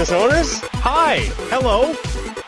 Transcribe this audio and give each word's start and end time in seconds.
business 0.00 0.18
owners. 0.18 0.60
Hi, 0.80 1.16
hello. 1.50 1.94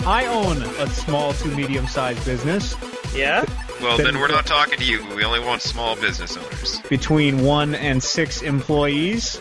I 0.07 0.25
own 0.25 0.63
a 0.63 0.87
small 0.89 1.35
to 1.35 1.49
medium 1.49 1.87
sized 1.87 2.25
business 2.25 2.75
Yeah? 3.15 3.45
Well, 3.83 3.99
Then- 3.99 4.07
then 4.07 4.21
we're 4.21 4.29
not 4.29 4.47
talking 4.47 4.79
to 4.79 4.85
you. 4.87 5.05
We 5.15 5.23
only 5.23 5.39
want 5.41 5.61
small 5.61 5.95
business 5.97 6.35
owners. 6.35 6.81
between 6.89 7.43
one 7.45 7.75
and 7.75 8.03
six 8.03 8.41
employees. 8.41 9.37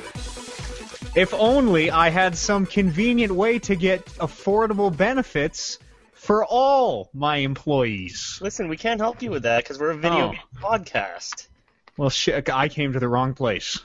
If 1.15 1.33
only 1.33 1.89
I 1.89 2.09
had 2.09 2.37
some 2.37 2.65
convenient 2.65 3.31
way 3.31 3.59
to 3.59 3.77
get 3.77 4.05
affordable 4.17 4.95
benefits 4.95 5.79
for 6.11 6.43
all 6.43 7.09
my 7.13 7.37
employees. 7.37 8.39
Listen, 8.41 8.67
we 8.67 8.75
can't 8.75 8.99
help 8.99 9.21
you 9.21 9.31
with 9.31 9.43
that 9.43 9.63
because 9.63 9.79
we're 9.79 9.91
a 9.91 9.95
video 9.97 10.27
Oh. 10.27 10.31
game 10.31 10.41
podcast. 10.57 11.47
Well, 11.95 12.09
shit, 12.09 12.49
I 12.49 12.67
came 12.67 12.91
to 12.91 12.99
the 12.99 13.07
wrong 13.07 13.35
place. 13.35 13.79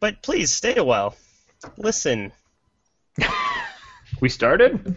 But 0.00 0.20
please 0.20 0.50
stay 0.50 0.74
a 0.74 0.82
while. 0.82 1.14
Listen. 1.76 2.32
We 4.20 4.28
started? 4.28 4.96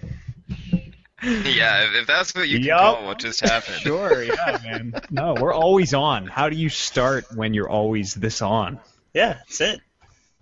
Yeah, 1.24 1.86
if, 1.86 2.02
if 2.02 2.08
that's 2.08 2.36
what 2.36 2.50
you 2.50 2.58
can 2.58 2.68
Yup. 2.68 2.80
call 2.80 3.06
what 3.06 3.20
just 3.20 3.40
happened. 3.40 3.78
Sure, 3.82 4.24
yeah, 4.24 4.60
man. 4.64 4.94
No, 5.10 5.36
we're 5.40 5.54
always 5.54 5.94
on. 5.94 6.28
How 6.28 6.50
do 6.50 6.58
you 6.58 6.68
start 6.68 7.26
when 7.34 7.54
you're 7.54 7.70
always 7.70 8.14
this 8.14 8.42
on? 8.42 8.80
Yeah, 9.14 9.36
that's 9.36 9.62
it. 9.62 9.80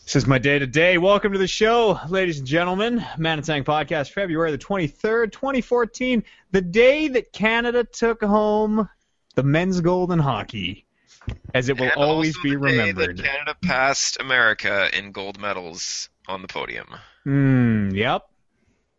This 0.04 0.16
is 0.16 0.26
my 0.26 0.40
day 0.40 0.58
to 0.58 0.66
day. 0.66 0.98
Welcome 0.98 1.34
to 1.34 1.38
the 1.38 1.48
show, 1.48 2.00
ladies 2.10 2.40
and 2.40 2.48
gentlemen. 2.48 3.00
ManaTank 3.20 3.66
Podcast, 3.66 4.12
February 4.12 4.52
the 4.52 4.58
23rd, 4.58 5.32
2014. 5.32 6.24
The 6.50 6.62
day 6.62 7.08
that 7.10 7.32
Canada 7.32 7.84
took 7.84 8.24
home 8.24 8.90
the 9.36 9.44
men's 9.44 9.82
gold 9.82 10.12
in 10.12 10.18
hockey, 10.18 10.88
as 11.54 11.70
it 11.70 11.80
will 11.80 11.86
And 11.86 11.94
always 11.94 12.36
also 12.36 12.44
be 12.44 12.56
the 12.56 12.56
day 12.56 12.62
remembered. 12.78 13.18
That 13.18 13.26
Canada 13.26 13.56
passed 13.62 14.20
America 14.20 14.90
in 14.98 15.12
gold 15.12 15.40
medals 15.40 16.10
on 16.28 16.42
the 16.42 16.48
podium. 16.48 16.88
Hmm, 17.24 17.90
yep. 17.92 18.24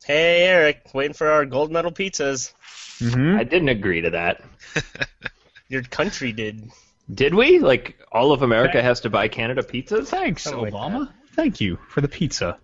Hey, 0.05 0.45
Eric, 0.45 0.91
waiting 0.95 1.15
for 1.15 1.29
our 1.31 1.45
gold 1.45 1.71
medal 1.71 1.93
pizzas. 1.93 2.53
hmm 2.99 3.37
I 3.37 3.45
didn't 3.45 3.69
agree 3.69 4.03
to 4.03 4.11
that. 4.11 4.43
Your 5.69 5.83
country 5.83 6.33
did. 6.33 6.71
Did 7.13 7.35
we? 7.35 7.59
Like, 7.59 7.99
all 8.11 8.33
of 8.33 8.43
America 8.43 8.83
has 8.83 9.01
to 9.01 9.11
buy 9.11 9.29
Canada 9.29 9.63
pizzas? 9.63 10.09
Thanks, 10.09 10.43
Something 10.43 10.73
like 10.73 10.73
Obama. 10.73 11.13
Thank 11.35 11.61
you 11.61 11.79
for 11.89 12.01
the 12.01 12.09
pizza. 12.09 12.59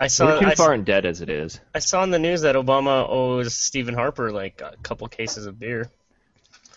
I 0.00 0.08
saw. 0.08 0.26
We're 0.26 0.40
too 0.40 0.46
I, 0.46 0.54
far 0.54 0.74
in 0.74 0.84
debt 0.84 1.04
as 1.04 1.20
it 1.20 1.30
is. 1.30 1.60
I 1.74 1.78
saw 1.78 2.02
in 2.02 2.10
the 2.10 2.18
news 2.18 2.42
that 2.42 2.56
Obama 2.56 3.08
owes 3.08 3.54
Stephen 3.54 3.94
Harper 3.94 4.32
like 4.32 4.60
a 4.60 4.74
couple 4.82 5.06
cases 5.08 5.46
of 5.46 5.58
beer. 5.58 5.90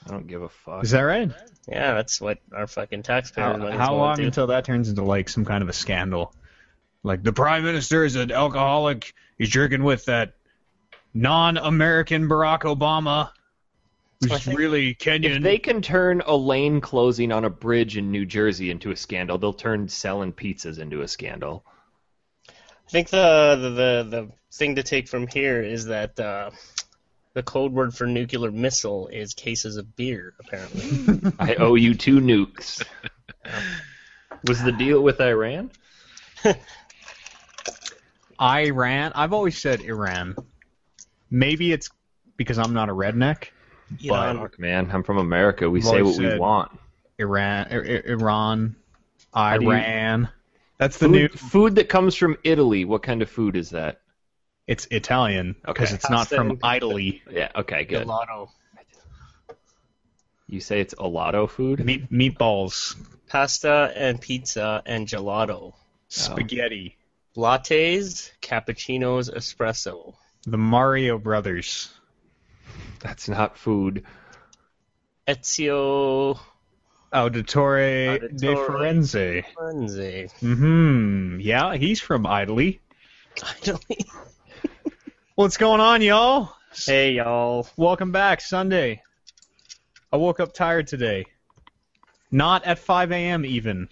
I 0.05 0.11
don't 0.11 0.27
give 0.27 0.41
a 0.41 0.49
fuck. 0.49 0.83
Is 0.83 0.91
that 0.91 1.01
right? 1.01 1.31
Yeah, 1.67 1.95
that's 1.95 2.21
what 2.21 2.37
our 2.55 2.67
fucking 2.67 3.03
taxpayer 3.03 3.57
How, 3.57 3.71
how 3.71 3.95
long 3.95 4.17
to. 4.17 4.23
until 4.23 4.47
that 4.47 4.63
turns 4.63 4.87
into 4.89 5.03
like 5.03 5.27
some 5.27 5.43
kind 5.43 5.61
of 5.61 5.69
a 5.69 5.73
scandal? 5.73 6.33
Like 7.03 7.23
the 7.23 7.33
prime 7.33 7.63
minister 7.63 8.03
is 8.03 8.15
an 8.15 8.31
alcoholic. 8.31 9.13
He's 9.37 9.49
drinking 9.49 9.83
with 9.83 10.05
that 10.05 10.33
non-American 11.13 12.27
Barack 12.27 12.61
Obama, 12.61 13.31
who's 14.21 14.43
think- 14.43 14.57
really 14.57 14.95
Kenyan. 14.95 15.37
If 15.37 15.43
they 15.43 15.57
can 15.57 15.81
turn 15.81 16.21
a 16.25 16.35
lane 16.35 16.81
closing 16.81 17.31
on 17.31 17.45
a 17.45 17.49
bridge 17.49 17.97
in 17.97 18.11
New 18.11 18.25
Jersey 18.25 18.71
into 18.71 18.91
a 18.91 18.95
scandal, 18.95 19.37
they'll 19.37 19.53
turn 19.53 19.87
selling 19.87 20.33
pizzas 20.33 20.79
into 20.79 21.01
a 21.01 21.07
scandal. 21.07 21.63
I 22.49 22.89
think 22.89 23.09
the, 23.09 23.57
the 23.61 23.69
the 23.69 24.03
the 24.09 24.31
thing 24.53 24.75
to 24.75 24.83
take 24.83 25.07
from 25.07 25.27
here 25.27 25.61
is 25.61 25.85
that 25.85 26.19
uh, 26.19 26.51
the 27.33 27.43
code 27.43 27.73
word 27.73 27.93
for 27.93 28.07
nuclear 28.07 28.51
missile 28.51 29.07
is 29.07 29.33
cases 29.33 29.77
of 29.77 29.95
beer. 29.95 30.33
Apparently, 30.39 31.31
I 31.39 31.55
owe 31.55 31.75
you 31.75 31.93
two 31.93 32.19
nukes. 32.19 32.83
Was 34.47 34.63
the 34.63 34.71
deal 34.71 35.01
with 35.01 35.19
Iran? 35.19 35.71
Iran. 38.39 39.11
I've 39.15 39.33
always 39.33 39.57
said 39.57 39.81
Iran. 39.81 40.35
Maybe 41.29 41.71
it's 41.71 41.89
because 42.37 42.57
I'm 42.57 42.73
not 42.73 42.89
a 42.89 42.93
redneck. 42.93 43.45
Iran. 44.03 44.39
Fuck, 44.39 44.59
man. 44.59 44.89
I'm 44.91 45.03
from 45.03 45.17
America. 45.17 45.69
We 45.69 45.79
I've 45.79 45.85
say 45.85 45.91
what 45.93 46.01
always 46.01 46.19
we 46.19 46.25
said- 46.25 46.39
want. 46.39 46.71
Iran, 47.19 47.67
I- 47.71 47.75
I- 47.75 48.01
Iran, 48.05 48.75
do 49.33 49.63
you- 49.65 49.71
Iran. 49.71 50.29
That's 50.77 50.97
the 50.99 51.05
Food, 51.07 51.11
new. 51.13 51.27
food 51.29 51.75
that 51.75 51.89
comes 51.89 52.13
from 52.15 52.37
Italy. 52.43 52.85
What 52.85 53.01
kind 53.01 53.23
of 53.23 53.29
food 53.29 53.55
is 53.55 53.71
that? 53.71 54.01
It's 54.67 54.85
Italian 54.91 55.55
because 55.65 55.89
Okay. 55.89 55.95
it's 55.95 56.09
not 56.09 56.27
from 56.27 56.51
and- 56.51 56.59
Italy. 56.75 57.23
Yeah. 57.31 57.49
Okay. 57.55 57.85
Good. 57.85 58.05
Gelato. 58.05 58.49
You 60.47 60.59
say 60.59 60.79
it's 60.79 60.93
Olato 60.93 61.49
food? 61.49 61.83
Meat, 61.83 62.11
meatballs, 62.11 62.95
Pasta 63.27 63.91
and 63.95 64.21
pizza 64.21 64.81
and 64.85 65.07
gelato. 65.07 65.73
spaghetti, 66.09 66.96
Lattes, 67.37 68.31
cappuccinos, 68.41 69.29
espresso. 69.31 70.15
the 70.47 70.57
Mario 70.57 71.19
Brothers. 71.19 71.93
That's 72.99 73.29
not 73.29 73.59
food. 73.59 74.03
Ezio 75.27 76.39
Auditore, 77.13 78.35
de 78.35 78.47
Auditore. 78.47 78.65
Firenze. 78.65 79.43
Firenze. 79.55 80.31
hmm 80.39 81.39
Yeah, 81.39 81.75
he's 81.75 82.01
from 82.01 82.25
Italy. 82.25 82.81
Finally. 83.35 84.09
What's 85.35 85.57
going 85.57 85.79
on, 85.79 86.01
y'all? 86.01 86.55
Hey, 86.87 87.11
y'all. 87.11 87.67
Welcome 87.77 88.11
back, 88.11 88.41
Sunday. 88.41 89.03
I 90.11 90.17
woke 90.17 90.39
up 90.39 90.55
tired 90.55 90.87
today. 90.87 91.27
Not 92.31 92.65
at 92.65 92.79
5 92.79 93.11
a.m. 93.11 93.45
even. 93.45 93.89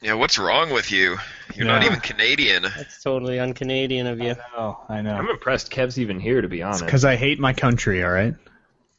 Yeah, 0.00 0.14
what's 0.14 0.38
wrong 0.38 0.72
with 0.72 0.92
you? 0.92 1.18
You're 1.54 1.66
not 1.66 1.82
even 1.84 1.98
Canadian. 1.98 2.62
That's 2.62 3.02
totally 3.02 3.40
un-Canadian 3.40 4.06
of 4.06 4.20
you. 4.20 4.36
Oh, 4.56 4.78
I 4.88 5.02
know. 5.02 5.14
I'm 5.14 5.28
impressed 5.28 5.70
Kev's 5.70 5.98
even 5.98 6.20
here, 6.20 6.40
to 6.40 6.48
be 6.48 6.62
honest. 6.62 6.84
Because 6.84 7.04
I 7.04 7.16
hate 7.16 7.40
my 7.40 7.52
country, 7.52 8.04
all 8.04 8.10
right? 8.10 8.34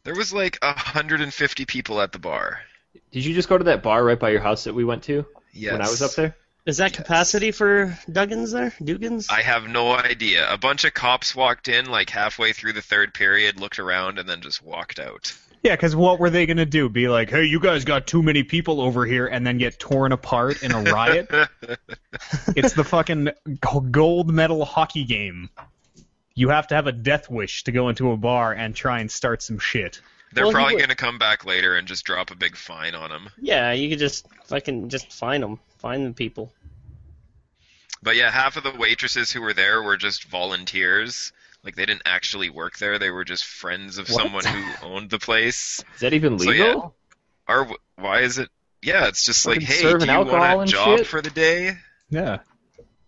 There 0.03 0.15
was 0.15 0.33
like 0.33 0.57
150 0.61 1.65
people 1.65 2.01
at 2.01 2.11
the 2.11 2.19
bar. 2.19 2.59
Did 3.11 3.23
you 3.23 3.33
just 3.33 3.47
go 3.47 3.57
to 3.57 3.63
that 3.65 3.81
bar 3.81 4.03
right 4.03 4.19
by 4.19 4.31
your 4.31 4.41
house 4.41 4.65
that 4.65 4.73
we 4.75 4.83
went 4.83 5.03
to 5.03 5.25
Yes. 5.53 5.71
when 5.71 5.81
I 5.81 5.89
was 5.89 6.01
up 6.01 6.11
there? 6.15 6.35
Is 6.65 6.77
that 6.77 6.93
capacity 6.93 7.51
for 7.51 7.97
Duggins 8.09 8.51
there? 8.51 8.71
Duggins? 8.81 9.31
I 9.31 9.41
have 9.41 9.67
no 9.67 9.91
idea. 9.93 10.51
A 10.51 10.57
bunch 10.57 10.83
of 10.83 10.93
cops 10.93 11.33
walked 11.33 11.67
in 11.69 11.85
like 11.85 12.09
halfway 12.09 12.51
through 12.51 12.73
the 12.73 12.81
third 12.81 13.13
period, 13.13 13.59
looked 13.59 13.79
around, 13.79 14.19
and 14.19 14.27
then 14.27 14.41
just 14.41 14.61
walked 14.61 14.99
out. 14.99 15.33
Yeah, 15.61 15.75
because 15.75 15.95
what 15.95 16.19
were 16.19 16.29
they 16.29 16.45
going 16.45 16.57
to 16.57 16.65
do? 16.65 16.87
Be 16.87 17.09
like, 17.09 17.29
hey, 17.29 17.43
you 17.43 17.59
guys 17.59 17.83
got 17.83 18.07
too 18.07 18.23
many 18.23 18.43
people 18.43 18.79
over 18.79 19.05
here 19.05 19.27
and 19.27 19.45
then 19.45 19.57
get 19.57 19.77
torn 19.77 20.11
apart 20.11 20.63
in 20.63 20.71
a 20.71 20.81
riot? 20.81 21.29
it's 22.55 22.73
the 22.73 22.83
fucking 22.83 23.29
gold 23.91 24.31
medal 24.31 24.63
hockey 24.63 25.03
game. 25.03 25.49
You 26.33 26.49
have 26.49 26.67
to 26.67 26.75
have 26.75 26.87
a 26.87 26.93
death 26.93 27.29
wish 27.29 27.65
to 27.65 27.73
go 27.73 27.89
into 27.89 28.11
a 28.11 28.17
bar 28.17 28.53
and 28.53 28.73
try 28.73 28.99
and 28.99 29.11
start 29.11 29.41
some 29.41 29.59
shit. 29.59 30.01
They're 30.31 30.45
Well, 30.45 30.53
probably 30.53 30.77
going 30.77 30.89
to 30.89 30.95
come 30.95 31.17
back 31.17 31.45
later 31.45 31.75
and 31.75 31.87
just 31.87 32.05
drop 32.05 32.31
a 32.31 32.35
big 32.35 32.55
fine 32.55 32.95
on 32.95 33.09
them. 33.09 33.29
Yeah, 33.41 33.73
you 33.73 33.89
could 33.89 33.99
just 33.99 34.27
fucking 34.45 34.89
just 34.89 35.11
find 35.11 35.43
them. 35.43 35.59
Find 35.79 36.05
the 36.05 36.13
people. 36.13 36.53
But 38.01 38.15
yeah, 38.15 38.31
half 38.31 38.55
of 38.55 38.63
the 38.63 38.71
waitresses 38.71 39.31
who 39.31 39.41
were 39.41 39.53
there 39.53 39.81
were 39.83 39.97
just 39.97 40.25
volunteers. 40.25 41.33
Like 41.63 41.75
they 41.75 41.85
didn't 41.85 42.03
actually 42.05 42.49
work 42.49 42.77
there; 42.77 42.99
they 42.99 43.09
were 43.09 43.25
just 43.25 43.43
friends 43.45 43.97
of 43.97 44.07
What? 44.09 44.21
someone 44.23 44.45
who 44.45 44.87
owned 44.87 45.09
the 45.09 45.19
place. 45.19 45.83
Is 45.95 45.99
that 46.01 46.13
even 46.13 46.39
So, 46.39 46.49
legal? 46.49 46.95
yeah. 47.47 47.53
Or 47.55 47.67
why 47.95 48.19
is 48.21 48.37
it? 48.37 48.49
Yeah, 48.81 49.07
it's 49.07 49.25
just 49.25 49.45
like, 49.45 49.61
hey, 49.61 49.81
do 49.81 50.05
you 50.05 50.25
want 50.25 50.69
a 50.69 50.71
job 50.71 50.99
shit? 50.99 51.07
for 51.07 51.21
the 51.21 51.31
day? 51.31 51.75
Yeah. 52.09 52.39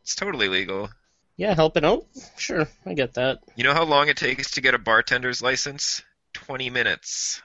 It's 0.04 0.16
totally 0.16 0.50
legal. 0.50 0.90
Yeah, 1.38 1.54
helping 1.54 1.86
out? 1.86 2.06
Sure, 2.38 2.68
I 2.86 2.94
get 2.94 3.14
that. 3.14 3.40
You 3.56 3.64
know 3.64 3.74
how 3.74 3.84
long 3.86 4.10
it 4.10 4.18
takes 4.18 4.52
to 4.52 4.62
get 4.62 4.74
a 4.74 4.80
bartender's 4.80 5.42
license? 5.42 6.04
Twenty 6.34 6.70
minutes. 6.70 7.42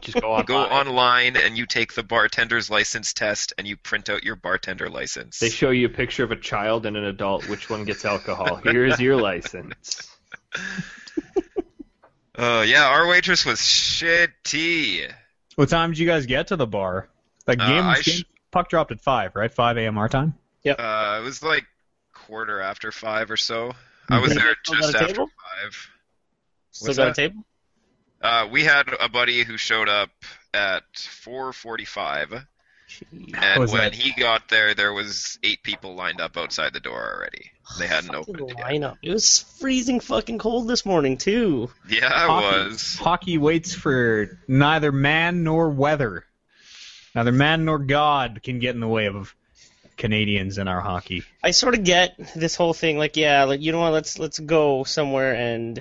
Just 0.00 0.20
go 0.20 0.32
on. 0.32 0.44
Go 0.44 0.58
online 0.58 1.36
and 1.36 1.56
you 1.56 1.66
take 1.66 1.94
the 1.94 2.02
bartender's 2.02 2.70
license 2.70 3.12
test 3.12 3.52
and 3.58 3.66
you 3.66 3.76
print 3.76 4.08
out 4.10 4.24
your 4.24 4.36
bartender 4.36 4.88
license. 4.88 5.38
They 5.38 5.50
show 5.50 5.70
you 5.70 5.86
a 5.86 5.90
picture 5.90 6.24
of 6.24 6.30
a 6.30 6.36
child 6.36 6.86
and 6.86 6.96
an 6.96 7.04
adult. 7.04 7.48
Which 7.48 7.68
one 7.70 7.84
gets 7.84 8.04
alcohol? 8.04 8.56
Here's 8.64 8.98
your 9.00 9.16
license. 9.16 10.08
Oh 12.36 12.62
yeah, 12.62 12.86
our 12.86 13.06
waitress 13.08 13.44
was 13.44 13.58
shitty. 13.58 15.12
What 15.56 15.68
time 15.68 15.90
did 15.90 15.98
you 15.98 16.06
guys 16.06 16.26
get 16.26 16.48
to 16.48 16.56
the 16.56 16.66
bar? 16.66 17.08
Like 17.46 17.58
Uh, 17.60 17.66
game, 17.94 18.02
game 18.02 18.22
puck 18.50 18.68
dropped 18.70 18.92
at 18.92 19.00
5, 19.00 19.34
right? 19.36 19.52
5 19.52 19.76
a.m. 19.78 19.98
our 19.98 20.08
time? 20.08 20.34
Uh, 20.66 21.18
it 21.20 21.24
was 21.24 21.42
like 21.42 21.64
quarter 22.14 22.60
after 22.60 22.92
five 22.92 23.30
or 23.30 23.36
so. 23.36 23.72
I 24.08 24.18
was 24.20 24.32
Mhm. 24.32 24.36
there 24.42 24.56
just 24.64 24.94
after 24.94 25.06
table? 25.14 25.26
five. 25.26 25.90
Still 26.70 26.86
What's 26.88 26.98
got 26.98 27.04
that? 27.04 27.10
a 27.24 27.28
table? 27.28 27.44
Uh, 28.20 28.46
we 28.50 28.64
had 28.64 28.88
a 29.00 29.08
buddy 29.08 29.44
who 29.44 29.56
showed 29.56 29.88
up 29.88 30.10
at 30.52 30.82
4:45, 30.94 32.44
and 33.10 33.58
when 33.58 33.66
that? 33.68 33.94
he 33.94 34.12
got 34.12 34.48
there, 34.48 34.74
there 34.74 34.92
was 34.92 35.38
eight 35.42 35.62
people 35.62 35.94
lined 35.94 36.20
up 36.20 36.36
outside 36.36 36.72
the 36.74 36.80
door 36.80 37.14
already. 37.16 37.50
They 37.78 37.86
hadn't 37.86 38.12
Fucking 38.12 38.36
opened 38.36 38.50
it 38.50 38.58
yet. 38.58 38.66
lineup. 38.66 38.96
It 39.02 39.12
was 39.12 39.38
freezing 39.60 40.00
fucking 40.00 40.38
cold 40.38 40.68
this 40.68 40.84
morning 40.84 41.16
too. 41.16 41.70
Yeah, 41.88 42.06
it 42.06 42.28
Hockey- 42.28 42.68
was. 42.68 42.96
Hockey 42.96 43.38
waits 43.38 43.74
for 43.74 44.38
neither 44.48 44.92
man 44.92 45.42
nor 45.44 45.70
weather. 45.70 46.24
Neither 47.14 47.32
man 47.32 47.64
nor 47.64 47.78
God 47.78 48.40
can 48.42 48.58
get 48.58 48.74
in 48.74 48.80
the 48.80 48.88
way 48.88 49.06
of 49.06 49.34
Canadians 49.96 50.58
in 50.58 50.68
our 50.68 50.80
hockey. 50.80 51.22
I 51.42 51.52
sort 51.52 51.74
of 51.74 51.84
get 51.84 52.16
this 52.34 52.54
whole 52.56 52.74
thing. 52.74 52.98
Like, 52.98 53.16
yeah, 53.16 53.44
like 53.44 53.60
you 53.60 53.72
know 53.72 53.80
what? 53.80 53.92
Let's 53.92 54.18
let's 54.18 54.38
go 54.38 54.84
somewhere 54.84 55.34
and 55.34 55.80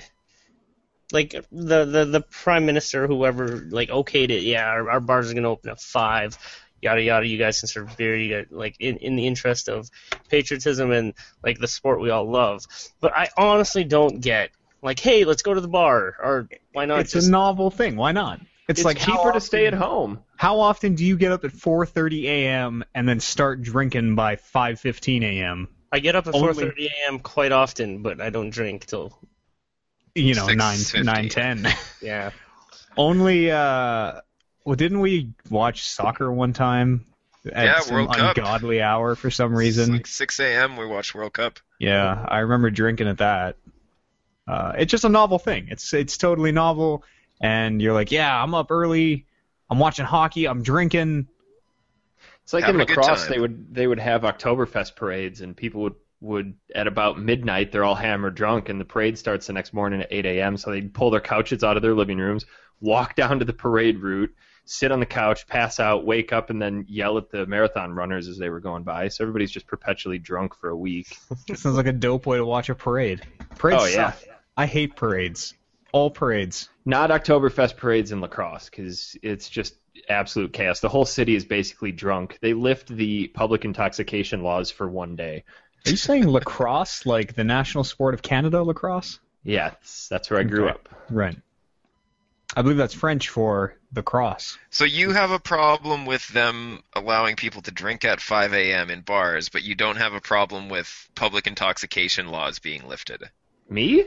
like 1.11 1.31
the 1.51 1.85
the 1.85 2.05
the 2.05 2.21
prime 2.21 2.65
minister, 2.65 3.07
whoever, 3.07 3.67
like 3.69 3.89
okayed 3.89 4.29
it. 4.29 4.43
Yeah, 4.43 4.65
our, 4.65 4.89
our 4.89 4.99
bars 4.99 5.31
are 5.31 5.33
gonna 5.33 5.49
open 5.49 5.71
at 5.71 5.81
five. 5.81 6.37
Yada 6.81 7.01
yada. 7.01 7.27
You 7.27 7.37
guys 7.37 7.59
can 7.59 7.67
serve 7.67 7.97
beer. 7.97 8.15
You 8.15 8.43
got 8.43 8.51
like 8.51 8.75
in 8.79 8.97
in 8.97 9.15
the 9.15 9.27
interest 9.27 9.69
of 9.69 9.89
patriotism 10.29 10.91
and 10.91 11.13
like 11.43 11.59
the 11.59 11.67
sport 11.67 11.99
we 11.99 12.09
all 12.09 12.29
love. 12.29 12.65
But 13.01 13.15
I 13.15 13.29
honestly 13.37 13.83
don't 13.83 14.21
get 14.21 14.51
like, 14.81 14.99
hey, 14.99 15.25
let's 15.25 15.41
go 15.41 15.53
to 15.53 15.61
the 15.61 15.67
bar 15.67 16.15
or 16.21 16.47
why 16.73 16.85
not 16.85 16.99
it's 16.99 17.13
just 17.13 17.27
a 17.27 17.31
novel 17.31 17.71
thing. 17.71 17.95
Why 17.95 18.11
not? 18.11 18.39
It's, 18.69 18.85
like 18.85 18.99
how 18.99 19.17
cheaper 19.17 19.31
to 19.31 19.41
stay 19.41 19.65
at 19.65 19.73
home. 19.73 20.19
How 20.35 20.59
often 20.59 20.93
do 20.93 21.03
you 21.03 21.17
get 21.17 21.31
up 21.31 21.43
at 21.43 21.51
4:30 21.51 22.25
a.m. 22.25 22.83
and 22.93 23.09
then 23.09 23.19
start 23.19 23.63
drinking 23.63 24.13
by 24.13 24.35
5:15 24.35 25.23
a.m.? 25.23 25.67
I 25.91 25.99
get 25.99 26.15
up 26.15 26.27
at 26.27 26.35
Only- 26.35 26.53
4:30 26.53 26.85
a.m. 26.85 27.19
quite 27.19 27.51
often, 27.51 28.03
but 28.03 28.21
I 28.21 28.29
don't 28.29 28.51
drink 28.51 28.85
till 28.85 29.17
You 30.23 30.35
know, 30.35 30.47
9 30.47 30.77
6:50. 30.77 31.03
9 31.05 31.29
10. 31.29 31.67
yeah. 32.01 32.31
Only 32.97 33.51
uh 33.51 34.21
well 34.65 34.75
didn't 34.75 34.99
we 34.99 35.31
watch 35.49 35.87
soccer 35.87 36.31
one 36.31 36.53
time 36.53 37.05
at 37.51 37.65
Yeah, 37.65 37.79
some 37.79 37.95
World 37.95 38.15
Cup. 38.15 38.37
ungodly 38.37 38.81
hour 38.81 39.15
for 39.15 39.31
some 39.31 39.51
It's 39.53 39.59
reason? 39.59 39.93
like 39.93 40.07
6 40.07 40.39
a.m. 40.39 40.77
We 40.77 40.85
watched 40.85 41.15
World 41.15 41.33
Cup. 41.33 41.59
Yeah, 41.79 42.25
I 42.27 42.39
remember 42.39 42.69
drinking 42.69 43.07
at 43.07 43.19
that. 43.19 43.57
Uh, 44.47 44.73
it's 44.77 44.91
just 44.91 45.03
a 45.05 45.09
novel 45.09 45.39
thing. 45.39 45.67
It's 45.69 45.93
it's 45.93 46.17
totally 46.17 46.51
novel, 46.51 47.03
and 47.39 47.81
you're 47.81 47.93
like, 47.93 48.11
yeah, 48.11 48.43
I'm 48.43 48.53
up 48.55 48.71
early, 48.71 49.25
I'm 49.69 49.79
watching 49.79 50.05
hockey, 50.05 50.45
I'm 50.47 50.63
drinking. 50.63 51.27
It's 52.43 52.53
like 52.53 52.63
Having 52.63 52.81
in 52.81 52.81
a 52.81 52.85
good 52.87 52.97
La 52.97 53.03
Crosse, 53.05 53.27
they 53.27 53.39
would 53.39 53.73
they 53.73 53.85
would 53.85 53.99
have 53.99 54.23
Oktoberfest 54.23 54.95
parades, 54.95 55.41
and 55.41 55.55
people 55.55 55.81
would 55.81 55.95
would 56.21 56.53
at 56.75 56.87
about 56.87 57.19
midnight 57.19 57.71
they're 57.71 57.83
all 57.85 57.95
hammered 57.95 58.35
drunk, 58.35 58.69
and 58.69 58.79
the 58.79 58.85
parade 58.85 59.17
starts 59.17 59.47
the 59.47 59.53
next 59.53 59.73
morning 59.73 60.01
at 60.01 60.07
8 60.11 60.25
a.m. 60.25 60.57
So 60.57 60.71
they'd 60.71 60.93
pull 60.93 61.11
their 61.11 61.21
couches 61.21 61.63
out 61.63 61.77
of 61.77 61.83
their 61.83 61.93
living 61.95 62.17
rooms, 62.17 62.45
walk 62.81 63.15
down 63.15 63.39
to 63.39 63.45
the 63.45 63.53
parade 63.53 63.99
route, 63.99 64.33
sit 64.65 64.91
on 64.91 64.99
the 64.99 65.05
couch, 65.05 65.47
pass 65.47 65.79
out, 65.79 66.05
wake 66.05 66.33
up, 66.33 66.49
and 66.49 66.61
then 66.61 66.85
yell 66.87 67.17
at 67.17 67.29
the 67.31 67.45
marathon 67.45 67.93
runners 67.93 68.27
as 68.27 68.37
they 68.37 68.49
were 68.49 68.59
going 68.59 68.83
by. 68.83 69.07
So 69.07 69.23
everybody's 69.23 69.51
just 69.51 69.65
perpetually 69.67 70.19
drunk 70.19 70.55
for 70.55 70.69
a 70.69 70.77
week. 70.77 71.17
It 71.47 71.57
sounds 71.59 71.77
like 71.77 71.87
a 71.87 71.93
dope 71.93 72.25
way 72.25 72.37
to 72.37 72.45
watch 72.45 72.69
a 72.69 72.75
parade. 72.75 73.21
Parades 73.57 73.81
Oh, 73.81 73.85
yeah. 73.87 74.11
suck. 74.11 74.23
I 74.57 74.65
hate 74.65 74.95
parades. 74.95 75.53
All 75.91 76.11
parades. 76.11 76.69
Not 76.85 77.09
Oktoberfest 77.09 77.77
parades 77.77 78.11
in 78.11 78.21
La 78.21 78.27
Crosse 78.27 78.69
because 78.69 79.17
it's 79.23 79.49
just 79.49 79.75
absolute 80.07 80.53
chaos. 80.53 80.81
The 80.81 80.89
whole 80.89 81.05
city 81.05 81.33
is 81.35 81.45
basically 81.45 81.91
drunk. 81.91 82.37
They 82.41 82.53
lift 82.53 82.89
the 82.89 83.27
public 83.29 83.65
intoxication 83.65 84.43
laws 84.43 84.69
for 84.69 84.87
one 84.87 85.15
day. 85.15 85.45
Are 85.85 85.91
you 85.91 85.97
saying 85.97 86.27
lacrosse, 86.27 87.05
like 87.05 87.33
the 87.35 87.43
national 87.43 87.83
sport 87.83 88.13
of 88.13 88.21
Canada, 88.21 88.61
lacrosse? 88.63 89.19
Yeah, 89.43 89.69
that's, 89.69 90.07
that's 90.09 90.29
where 90.29 90.39
I 90.39 90.43
grew 90.43 90.65
Okay. 90.65 90.71
up. 90.73 90.89
Right. 91.09 91.37
I 92.55 92.61
believe 92.63 92.77
that's 92.77 92.93
French 92.95 93.29
for 93.29 93.75
the 93.91 94.01
cross. 94.03 94.57
So 94.71 94.83
you 94.83 95.11
have 95.11 95.31
a 95.31 95.39
problem 95.39 96.05
with 96.05 96.27
them 96.29 96.81
allowing 96.93 97.35
people 97.35 97.61
to 97.63 97.71
drink 97.71 98.03
at 98.05 98.19
5 98.19 98.53
a.m. 98.53 98.89
in 98.89 99.01
bars, 99.01 99.49
but 99.49 99.63
you 99.63 99.75
don't 99.75 99.97
have 99.97 100.13
a 100.13 100.21
problem 100.21 100.67
with 100.67 101.09
public 101.15 101.45
intoxication 101.47 102.27
laws 102.27 102.59
being 102.59 102.87
lifted. 102.87 103.23
Me? 103.69 104.05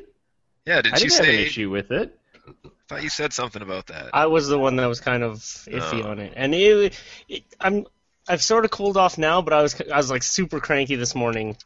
Yeah, 0.67 0.83
didn't 0.83 0.95
I 0.95 0.99
you 0.99 1.09
didn't 1.09 1.13
have 1.19 1.29
an 1.29 1.35
say? 1.37 1.43
issue 1.47 1.71
with 1.71 1.91
it. 1.93 2.19
I 2.65 2.69
thought 2.89 3.03
you 3.05 3.09
said 3.09 3.33
something 3.33 3.63
about 3.63 3.87
that. 3.87 4.11
I 4.13 4.27
was 4.27 4.49
the 4.49 4.59
one 4.59 4.77
that 4.77 4.87
was 4.87 5.01
kind 5.01 5.23
of 5.23 5.35
iffy 5.39 6.05
Oh. 6.05 6.11
on 6.11 6.19
it, 6.19 6.33
and 6.37 6.53
it, 6.55 7.01
it, 7.29 7.45
I'm 7.61 7.87
I've 8.29 8.43
sort 8.43 8.65
of 8.65 8.71
cooled 8.71 8.97
off 8.97 9.19
now, 9.19 9.43
but 9.43 9.53
I 9.53 9.63
was 9.63 9.81
I 9.93 9.97
was 9.97 10.11
like 10.11 10.23
super 10.23 10.61
cranky 10.61 10.97
this 10.97 11.15
morning, 11.15 11.57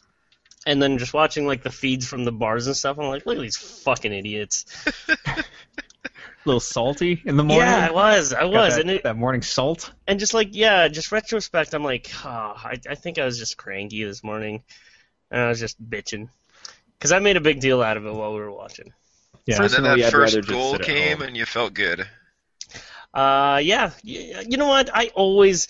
and 0.66 0.80
then 0.82 0.98
just 0.98 1.12
watching 1.14 1.46
like 1.46 1.62
the 1.62 1.70
feeds 1.70 2.06
from 2.06 2.24
the 2.24 2.32
bars 2.32 2.66
and 2.66 2.76
stuff. 2.76 2.98
I'm 2.98 3.06
like, 3.06 3.26
look 3.26 3.36
at 3.36 3.42
these 3.42 3.56
fucking 3.56 4.12
idiots. 4.12 4.64
A 5.08 5.44
little 6.44 6.60
salty 6.60 7.22
in 7.24 7.36
the 7.36 7.44
morning. 7.44 7.66
Yeah, 7.66 7.88
I 7.88 7.92
was, 7.92 8.32
I 8.32 8.40
Got 8.42 8.52
was, 8.52 8.74
that, 8.74 8.80
and 8.82 8.90
it, 8.90 9.02
that 9.02 9.16
morning 9.16 9.42
salt. 9.42 9.92
and 10.06 10.18
just 10.18 10.32
like 10.34 10.48
yeah, 10.52 10.88
just 10.88 11.12
retrospect, 11.12 11.74
I'm 11.74 11.84
like, 11.84 12.10
oh, 12.24 12.28
I 12.56 12.78
I 12.88 12.94
think 12.94 13.18
I 13.18 13.24
was 13.24 13.38
just 13.38 13.56
cranky 13.56 14.04
this 14.04 14.24
morning, 14.24 14.62
and 15.30 15.40
I 15.42 15.48
was 15.48 15.60
just 15.60 15.82
bitching. 15.82 16.28
Because 16.98 17.12
I 17.12 17.18
made 17.18 17.36
a 17.36 17.42
big 17.42 17.60
deal 17.60 17.82
out 17.82 17.98
of 17.98 18.06
it 18.06 18.12
while 18.14 18.32
we 18.32 18.40
were 18.40 18.50
watching. 18.50 18.92
Yeah. 19.44 19.62
and 19.62 19.70
then 19.70 19.82
that 19.82 19.98
I'd 20.00 20.10
first 20.10 20.48
goal 20.48 20.78
came, 20.78 21.20
and 21.20 21.36
you 21.36 21.44
felt 21.44 21.74
good. 21.74 22.06
Uh, 23.12 23.60
yeah, 23.62 23.90
y- 24.04 24.44
you 24.48 24.56
know 24.56 24.66
what? 24.68 24.90
I 24.92 25.10
always 25.14 25.68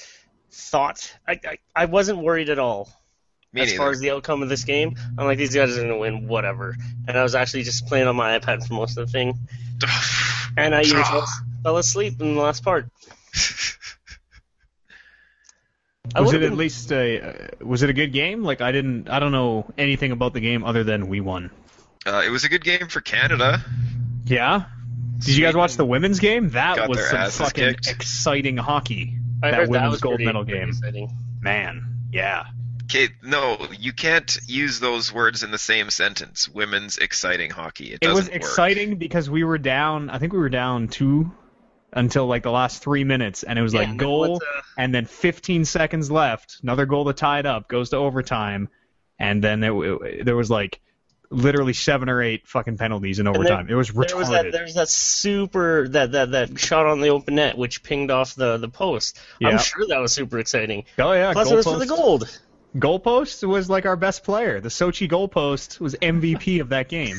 thought 0.50 1.12
I, 1.26 1.32
I, 1.44 1.58
I 1.74 1.84
wasn't 1.86 2.18
worried 2.18 2.48
at 2.50 2.58
all 2.58 2.88
Me 3.52 3.62
as 3.62 3.68
neither. 3.68 3.78
far 3.78 3.90
as 3.90 4.00
the 4.00 4.10
outcome 4.12 4.42
of 4.42 4.48
this 4.48 4.64
game. 4.64 4.96
I'm 5.18 5.26
like, 5.26 5.38
these 5.38 5.54
guys 5.54 5.76
are 5.76 5.80
gonna 5.82 5.98
win, 5.98 6.28
whatever. 6.28 6.74
And 7.08 7.16
I 7.18 7.22
was 7.22 7.34
actually 7.34 7.62
just 7.64 7.86
playing 7.86 8.06
on 8.08 8.16
my 8.16 8.38
iPad 8.38 8.66
for 8.66 8.74
most 8.74 8.96
of 8.98 9.06
the 9.06 9.12
thing, 9.12 9.38
and 10.56 10.74
I 10.74 10.82
even 10.82 11.04
fell, 11.04 11.26
fell 11.62 11.76
asleep 11.76 12.20
in 12.20 12.34
the 12.34 12.40
last 12.40 12.62
part. 12.64 12.86
I 16.14 16.20
Was 16.20 16.32
it 16.32 16.36
would've 16.36 16.52
at 16.52 16.56
least 16.58 16.92
a 16.92 17.20
uh, 17.20 17.48
was 17.66 17.82
it 17.82 17.90
a 17.90 17.92
good 17.92 18.12
game? 18.12 18.42
Like 18.44 18.60
I 18.60 18.72
didn't 18.72 19.08
I 19.10 19.18
don't 19.18 19.32
know 19.32 19.66
anything 19.76 20.12
about 20.12 20.32
the 20.32 20.40
game 20.40 20.64
other 20.64 20.84
than 20.84 21.08
we 21.08 21.20
won. 21.20 21.50
uh, 22.06 22.22
it 22.24 22.30
was 22.30 22.44
a 22.44 22.48
good 22.48 22.62
game 22.64 22.86
for 22.88 23.00
Canada. 23.00 23.62
Yeah. 24.24 24.66
Did 25.18 25.36
you 25.36 25.44
guys 25.44 25.54
watch 25.56 25.76
the 25.76 25.84
women's 25.84 26.20
game? 26.20 26.50
That 26.50 26.88
was 26.88 27.04
some 27.10 27.30
fucking 27.30 27.64
kicked. 27.74 27.90
exciting 27.90 28.56
hockey. 28.56 29.16
I 29.42 29.50
that 29.50 29.56
heard 29.56 29.66
that 29.68 29.70
women's 29.70 29.92
was 29.92 30.00
gold 30.00 30.14
pretty- 30.16 30.24
medal 30.26 30.44
pretty 30.44 30.60
game. 30.60 30.68
exciting. 30.70 31.10
Man, 31.40 31.84
yeah. 32.12 32.44
Okay, 32.84 33.08
no, 33.22 33.58
you 33.78 33.92
can't 33.92 34.38
use 34.46 34.78
those 34.78 35.12
words 35.12 35.42
in 35.42 35.50
the 35.50 35.58
same 35.58 35.90
sentence. 35.90 36.48
Women's 36.48 36.98
exciting 36.98 37.50
hockey. 37.50 37.86
It 37.92 37.94
It 37.94 38.00
doesn't 38.02 38.14
was 38.16 38.26
work. 38.26 38.36
exciting 38.36 38.96
because 38.96 39.28
we 39.28 39.42
were 39.42 39.58
down. 39.58 40.08
I 40.08 40.18
think 40.18 40.32
we 40.32 40.38
were 40.38 40.48
down 40.48 40.86
two 40.88 41.32
until 41.92 42.26
like 42.26 42.42
the 42.44 42.50
last 42.52 42.82
three 42.82 43.02
minutes, 43.04 43.42
and 43.42 43.58
it 43.58 43.62
was 43.62 43.74
Yeah, 43.74 43.80
like 43.80 43.96
goal, 43.96 44.34
what's, 44.34 44.44
uh, 44.44 44.60
and 44.78 44.94
then 44.94 45.04
15 45.06 45.64
seconds 45.64 46.10
left. 46.12 46.58
Another 46.62 46.86
goal 46.86 47.06
to 47.06 47.12
tie 47.12 47.40
it 47.40 47.46
up 47.46 47.68
goes 47.68 47.90
to 47.90 47.96
overtime, 47.96 48.68
and 49.18 49.42
then 49.42 49.60
there, 49.60 49.84
it, 50.04 50.24
there 50.24 50.36
was 50.36 50.50
like 50.50 50.80
literally 51.30 51.72
seven 51.72 52.08
or 52.08 52.22
eight 52.22 52.46
fucking 52.46 52.76
penalties 52.78 53.18
in 53.18 53.24
then 53.26 53.36
overtime. 53.36 53.66
it 53.68 53.74
was 53.74 53.90
retarded. 53.90 54.08
There 54.08 54.16
was 54.18 54.28
that. 54.30 54.52
There 54.52 54.62
was 54.62 54.74
that 54.74 54.88
super 54.88 55.88
that, 55.88 56.12
that 56.12 56.30
that 56.32 56.58
shot 56.58 56.86
on 56.86 57.00
the 57.00 57.08
open 57.08 57.34
net 57.36 57.56
which 57.58 57.82
pinged 57.82 58.10
off 58.10 58.34
the 58.34 58.56
the 58.58 58.68
post. 58.68 59.18
Yeah. 59.40 59.48
I'm 59.50 59.58
sure 59.58 59.86
that 59.88 59.98
was 59.98 60.12
super 60.12 60.38
exciting. 60.38 60.84
oh 60.98 61.12
yeah, 61.12 61.32
Plus, 61.32 61.50
it 61.50 61.54
was 61.56 61.64
for 61.64 61.78
the 61.78 61.84
goalpost. 61.84 61.88
gold. 61.96 62.40
Goalpost 62.76 63.48
was 63.48 63.70
like 63.70 63.86
our 63.86 63.96
best 63.96 64.22
player. 64.22 64.60
The 64.60 64.68
Sochi 64.68 65.08
goalpost 65.10 65.80
was 65.80 65.94
MVP 65.94 66.60
of 66.60 66.68
that 66.70 66.88
game. 66.90 67.16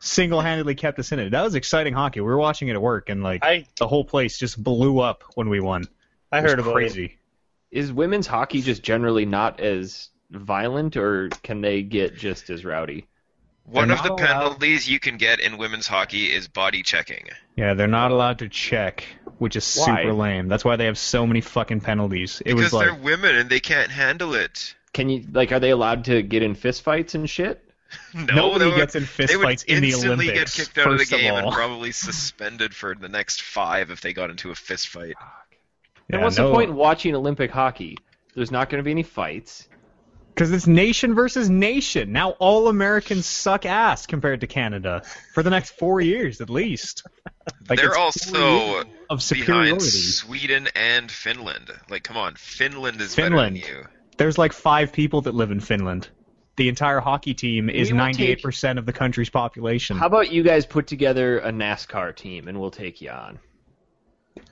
Single-handedly 0.00 0.74
kept 0.74 0.98
us 0.98 1.12
in 1.12 1.20
it. 1.20 1.30
That 1.30 1.42
was 1.44 1.54
exciting 1.54 1.92
hockey. 1.94 2.18
We 2.20 2.26
were 2.26 2.36
watching 2.38 2.66
it 2.66 2.72
at 2.72 2.82
work, 2.82 3.08
and 3.08 3.22
like 3.22 3.44
I 3.44 3.66
the 3.78 3.86
whole 3.86 4.04
place 4.04 4.36
just 4.36 4.60
blew 4.60 4.98
up 4.98 5.22
when 5.36 5.48
we 5.48 5.60
won. 5.60 5.84
I 6.32 6.38
It 6.38 6.42
was 6.42 6.50
heard 6.50 6.58
about 6.58 6.70
it. 6.70 6.74
crazy. 6.74 7.18
Is 7.70 7.92
women's 7.92 8.26
hockey 8.26 8.62
just 8.62 8.82
generally 8.82 9.26
not 9.26 9.60
as 9.60 10.08
violent, 10.32 10.96
or 10.96 11.28
can 11.42 11.60
they 11.60 11.82
get 11.82 12.16
just 12.16 12.50
as 12.50 12.64
rowdy? 12.64 13.06
One 13.64 13.88
They're 13.88 13.96
of 13.96 14.02
the 14.02 14.08
not 14.10 14.18
allowed- 14.20 14.26
penalties 14.28 14.88
you 14.90 14.98
can 14.98 15.16
get 15.18 15.38
in 15.38 15.56
women's 15.56 15.86
hockey 15.86 16.32
is 16.32 16.48
body 16.48 16.82
checking. 16.82 17.28
Yeah, 17.56 17.74
they're 17.74 17.86
not 17.86 18.10
allowed 18.10 18.40
to 18.40 18.48
check, 18.48 19.04
which 19.38 19.54
is 19.54 19.76
Why? 19.76 20.02
super 20.02 20.12
lame. 20.14 20.48
That's 20.48 20.64
why 20.64 20.74
they 20.76 20.86
have 20.86 20.98
so 20.98 21.26
many 21.26 21.40
fucking 21.40 21.80
penalties. 21.80 22.40
It 22.40 22.54
Because 22.56 22.64
was 22.64 22.72
like 22.72 22.86
they're 22.86 22.94
women 22.94 23.36
and 23.36 23.48
they 23.48 23.60
can't 23.60 23.90
handle 23.90 24.34
it. 24.34 24.74
Can 24.92 25.08
you 25.08 25.24
like? 25.32 25.52
Are 25.52 25.60
they 25.60 25.70
allowed 25.70 26.04
to 26.06 26.22
get 26.22 26.42
in 26.42 26.54
fistfights 26.56 27.14
and 27.14 27.28
shit? 27.30 27.62
No, 28.14 28.24
nobody 28.24 28.58
they 28.64 28.70
would- 28.70 28.76
gets 28.78 28.94
in 28.96 29.06
They 29.16 29.36
would 29.36 29.46
fistfights 29.46 29.64
in 29.66 29.80
the 29.82 29.94
Olympics. 29.94 29.94
instantly 29.94 30.24
Olympics. 30.30 30.56
get 30.56 30.64
kicked 30.66 30.78
out 30.78 30.86
of 30.86 30.92
the 30.92 30.98
first 31.04 31.12
of 31.12 31.20
game 31.20 31.34
and 31.34 31.52
probably 31.52 31.92
suspended 31.92 32.74
for 32.74 32.94
the 32.94 33.08
next 33.08 33.42
five 33.42 33.90
if 33.90 34.00
they 34.00 34.12
got 34.12 34.30
into 34.30 34.50
a 34.50 34.54
fist 34.54 34.88
fight. 34.88 35.14
Then 36.08 36.18
Yeah, 36.20 36.24
what's 36.24 36.36
no- 36.38 36.48
the 36.48 36.54
point 36.54 36.70
in 36.70 36.76
watching 36.76 37.14
Olympic 37.14 37.50
hockey? 37.50 37.98
There's 38.34 38.50
not 38.50 38.70
going 38.70 38.78
to 38.78 38.82
be 38.84 38.90
any 38.90 39.02
fights. 39.02 39.68
Because 40.34 40.50
it's 40.50 40.66
nation 40.66 41.14
versus 41.14 41.50
nation. 41.50 42.12
Now 42.12 42.30
all 42.30 42.68
Americans 42.68 43.26
suck 43.26 43.66
ass 43.66 44.06
compared 44.06 44.40
to 44.40 44.46
Canada 44.46 45.02
for 45.34 45.42
the 45.42 45.50
next 45.50 45.78
four 45.78 46.00
years 46.00 46.40
at 46.40 46.48
least. 46.48 47.06
Like, 47.68 47.78
They're 47.78 47.96
also 47.96 48.38
years 48.38 48.84
of 49.10 49.18
behind 49.18 49.82
superiority. 49.82 49.86
Sweden 49.88 50.68
and 50.74 51.10
Finland. 51.10 51.70
Like, 51.90 52.02
come 52.02 52.16
on, 52.16 52.34
Finland 52.36 53.00
is 53.00 53.14
Finland. 53.14 53.56
better 53.56 53.72
than 53.74 53.82
you. 53.82 53.88
There's 54.16 54.38
like 54.38 54.52
five 54.52 54.92
people 54.92 55.22
that 55.22 55.34
live 55.34 55.50
in 55.50 55.60
Finland. 55.60 56.08
The 56.56 56.68
entire 56.68 57.00
hockey 57.00 57.34
team 57.34 57.70
is 57.70 57.90
We 57.90 57.98
will 57.98 58.04
98% 58.06 58.78
of 58.78 58.86
the 58.86 58.92
country's 58.92 59.30
population. 59.30 59.96
How 59.96 60.06
about 60.06 60.30
you 60.30 60.42
guys 60.42 60.66
put 60.66 60.86
together 60.86 61.38
a 61.38 61.50
NASCAR 61.50 62.14
team 62.14 62.46
and 62.46 62.60
we'll 62.60 62.70
take 62.70 63.00
you 63.00 63.10
on? 63.10 63.38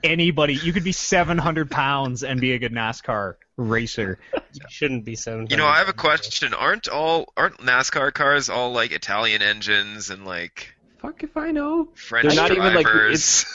Anybody, 0.03 0.55
you 0.55 0.73
could 0.73 0.83
be 0.83 0.91
700 0.91 1.69
pounds 1.69 2.23
and 2.23 2.39
be 2.41 2.53
a 2.53 2.59
good 2.59 2.71
NASCAR 2.71 3.35
racer. 3.57 4.19
You 4.33 4.61
shouldn't 4.69 5.05
be 5.05 5.15
seven. 5.15 5.47
You 5.49 5.57
know, 5.57 5.65
I 5.65 5.77
have 5.77 5.89
a 5.89 5.93
question. 5.93 6.53
Aren't 6.53 6.87
all 6.87 7.31
aren't 7.37 7.57
NASCAR 7.57 8.13
cars 8.13 8.49
all 8.49 8.73
like 8.73 8.91
Italian 8.91 9.41
engines 9.41 10.09
and 10.09 10.25
like 10.25 10.75
Fuck 11.01 11.23
if 11.23 11.35
I 11.35 11.51
know. 11.51 11.89
French 11.95 12.27
They're 12.27 12.35
not 12.35 12.51
even, 12.51 12.75
like, 12.75 12.85
drivers? 12.85 13.45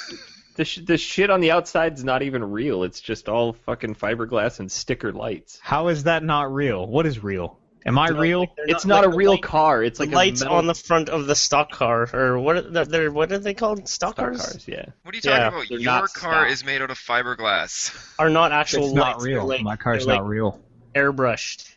The 0.56 0.64
sh- 0.64 0.80
the 0.84 0.96
shit 0.96 1.30
on 1.30 1.40
the 1.40 1.52
outside's 1.52 2.02
not 2.02 2.22
even 2.22 2.42
real. 2.42 2.82
It's 2.82 3.00
just 3.00 3.28
all 3.28 3.52
fucking 3.52 3.94
fiberglass 3.94 4.58
and 4.58 4.72
sticker 4.72 5.12
lights. 5.12 5.60
How 5.62 5.88
is 5.88 6.04
that 6.04 6.24
not 6.24 6.52
real? 6.52 6.86
What 6.86 7.06
is 7.06 7.22
real? 7.22 7.58
Am 7.86 7.98
I 7.98 8.08
real? 8.08 8.46
They're 8.56 8.66
It's 8.68 8.84
not, 8.84 9.04
like 9.04 9.14
a 9.14 9.16
real 9.16 9.30
light- 9.32 9.42
car. 9.42 9.82
It's 9.84 10.00
like 10.00 10.10
lights 10.10 10.40
a 10.40 10.46
metal 10.46 10.58
on 10.58 10.66
the 10.66 10.74
front 10.74 11.08
of 11.08 11.26
the 11.26 11.36
stock 11.36 11.70
car, 11.70 12.08
or 12.12 12.38
what? 12.38 12.56
Are, 12.56 12.84
they're 12.84 13.12
what 13.12 13.30
are 13.32 13.38
they 13.38 13.54
called? 13.54 13.88
Stock, 13.88 14.14
stock 14.14 14.16
cars? 14.16 14.40
cars. 14.44 14.68
Yeah. 14.68 14.86
What 15.04 15.14
are 15.14 15.16
you 15.16 15.22
talking 15.22 15.40
Yeah, 15.40 15.48
about? 15.48 15.70
Your 15.70 16.08
car 16.08 16.08
stock. 16.08 16.50
is 16.50 16.64
made 16.64 16.82
out 16.82 16.90
of 16.90 16.98
fiberglass. 16.98 17.94
Are 18.18 18.28
not 18.28 18.50
actual 18.52 18.86
It's 18.86 18.94
not 18.94 19.12
lights. 19.18 19.24
real. 19.24 19.46
Like, 19.46 19.62
My 19.62 19.76
car's 19.76 20.04
they're 20.04 20.16
not 20.16 20.22
like 20.24 20.30
real. 20.30 20.60
airbrushed. 20.94 21.72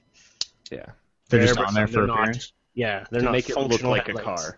Yeah. 0.71 0.85
They're 1.29 1.41
just 1.41 1.55
They're 1.55 1.65
on 1.67 1.73
there 1.75 1.87
for 1.87 1.93
they're 1.93 2.07
not- 2.07 2.19
appearance. 2.19 2.53
Yeah, 2.73 3.05
they're 3.11 3.19
to 3.19 3.25
not 3.25 3.31
make 3.33 3.49
it 3.49 3.55
look 3.57 3.69
functional 3.69 3.91
like 3.91 4.07
a 4.09 4.17
headlights. 4.17 4.41
car. 4.43 4.57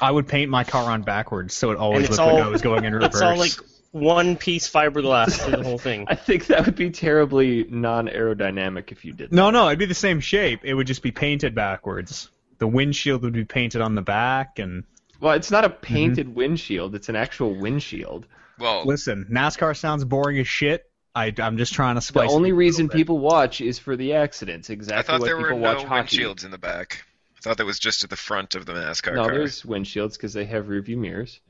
I 0.00 0.10
would 0.10 0.26
paint 0.28 0.50
my 0.50 0.64
car 0.64 0.90
on 0.90 1.02
backwards 1.02 1.52
so 1.54 1.70
it 1.70 1.76
always 1.76 2.08
it's 2.08 2.16
looked 2.18 2.32
like 2.32 2.44
I 2.44 2.48
was 2.48 2.62
going 2.62 2.84
in 2.84 2.94
reverse. 2.94 3.08
It's 3.12 3.20
all 3.22 3.36
like 3.36 3.52
one 3.92 4.36
piece 4.36 4.68
fiberglass 4.70 5.38
through 5.40 5.56
the 5.56 5.62
whole 5.62 5.78
thing. 5.88 6.06
I 6.08 6.14
think 6.14 6.46
that 6.46 6.66
would 6.66 6.74
be 6.74 6.90
terribly 6.90 7.64
non-aerodynamic 7.68 8.90
if 8.92 9.04
you 9.04 9.12
did. 9.12 9.30
that. 9.30 9.34
No, 9.36 9.50
no, 9.50 9.66
it'd 9.68 9.78
be 9.78 9.86
the 9.86 9.94
same 9.94 10.20
shape. 10.20 10.60
It 10.64 10.74
would 10.74 10.86
just 10.86 11.02
be 11.02 11.10
painted 11.10 11.54
backwards. 11.54 12.30
The 12.58 12.66
windshield 12.66 13.22
would 13.22 13.32
be 13.32 13.44
painted 13.44 13.80
on 13.80 13.94
the 13.94 14.02
back, 14.02 14.58
and 14.58 14.84
Well, 15.20 15.34
it's 15.34 15.50
not 15.50 15.64
a 15.64 15.68
mhm. 15.70 15.80
painted 15.82 16.34
windshield. 16.34 16.94
It's 16.94 17.08
an 17.08 17.16
actual 17.16 17.54
windshield. 17.54 18.26
Well, 18.58 18.84
listen, 18.84 19.26
NASCAR 19.30 19.76
sounds 19.76 20.04
boring 20.04 20.38
as 20.38 20.46
shit. 20.48 20.88
I, 21.14 21.32
I'm 21.38 21.58
just 21.58 21.74
trying 21.74 21.96
to 21.96 21.98
The 21.98 22.02
spice. 22.02 22.30
only 22.30 22.48
it 22.50 22.52
up 22.52 22.56
a 22.56 22.58
reason 22.58 22.86
bit. 22.86 22.96
people 22.96 23.18
watch 23.18 23.60
is 23.60 23.78
for 23.78 23.96
the 23.96 24.14
accidents. 24.14 24.70
Exactly. 24.70 24.96
I 24.96 25.00
Exactly 25.00 25.12
thought 25.12 25.20
what 25.20 25.26
there 25.26 25.36
people 25.36 25.58
were 25.58 25.60
no 25.74 25.74
watch 25.74 25.84
hockey. 25.84 26.18
windshields 26.18 26.44
in 26.44 26.50
the 26.50 26.58
back. 26.58 27.04
I 27.36 27.40
thought 27.40 27.56
that 27.58 27.66
was 27.66 27.78
just 27.78 28.04
at 28.04 28.10
the 28.10 28.16
front 28.16 28.54
of 28.54 28.64
the 28.64 28.72
NASCAR 28.72 29.14
No, 29.16 29.24
car. 29.24 29.34
there's 29.34 29.62
windshields 29.64 30.12
because 30.14 30.32
they 30.32 30.44
have 30.46 30.66
rearview 30.66 30.96
mirrors. 30.96 31.40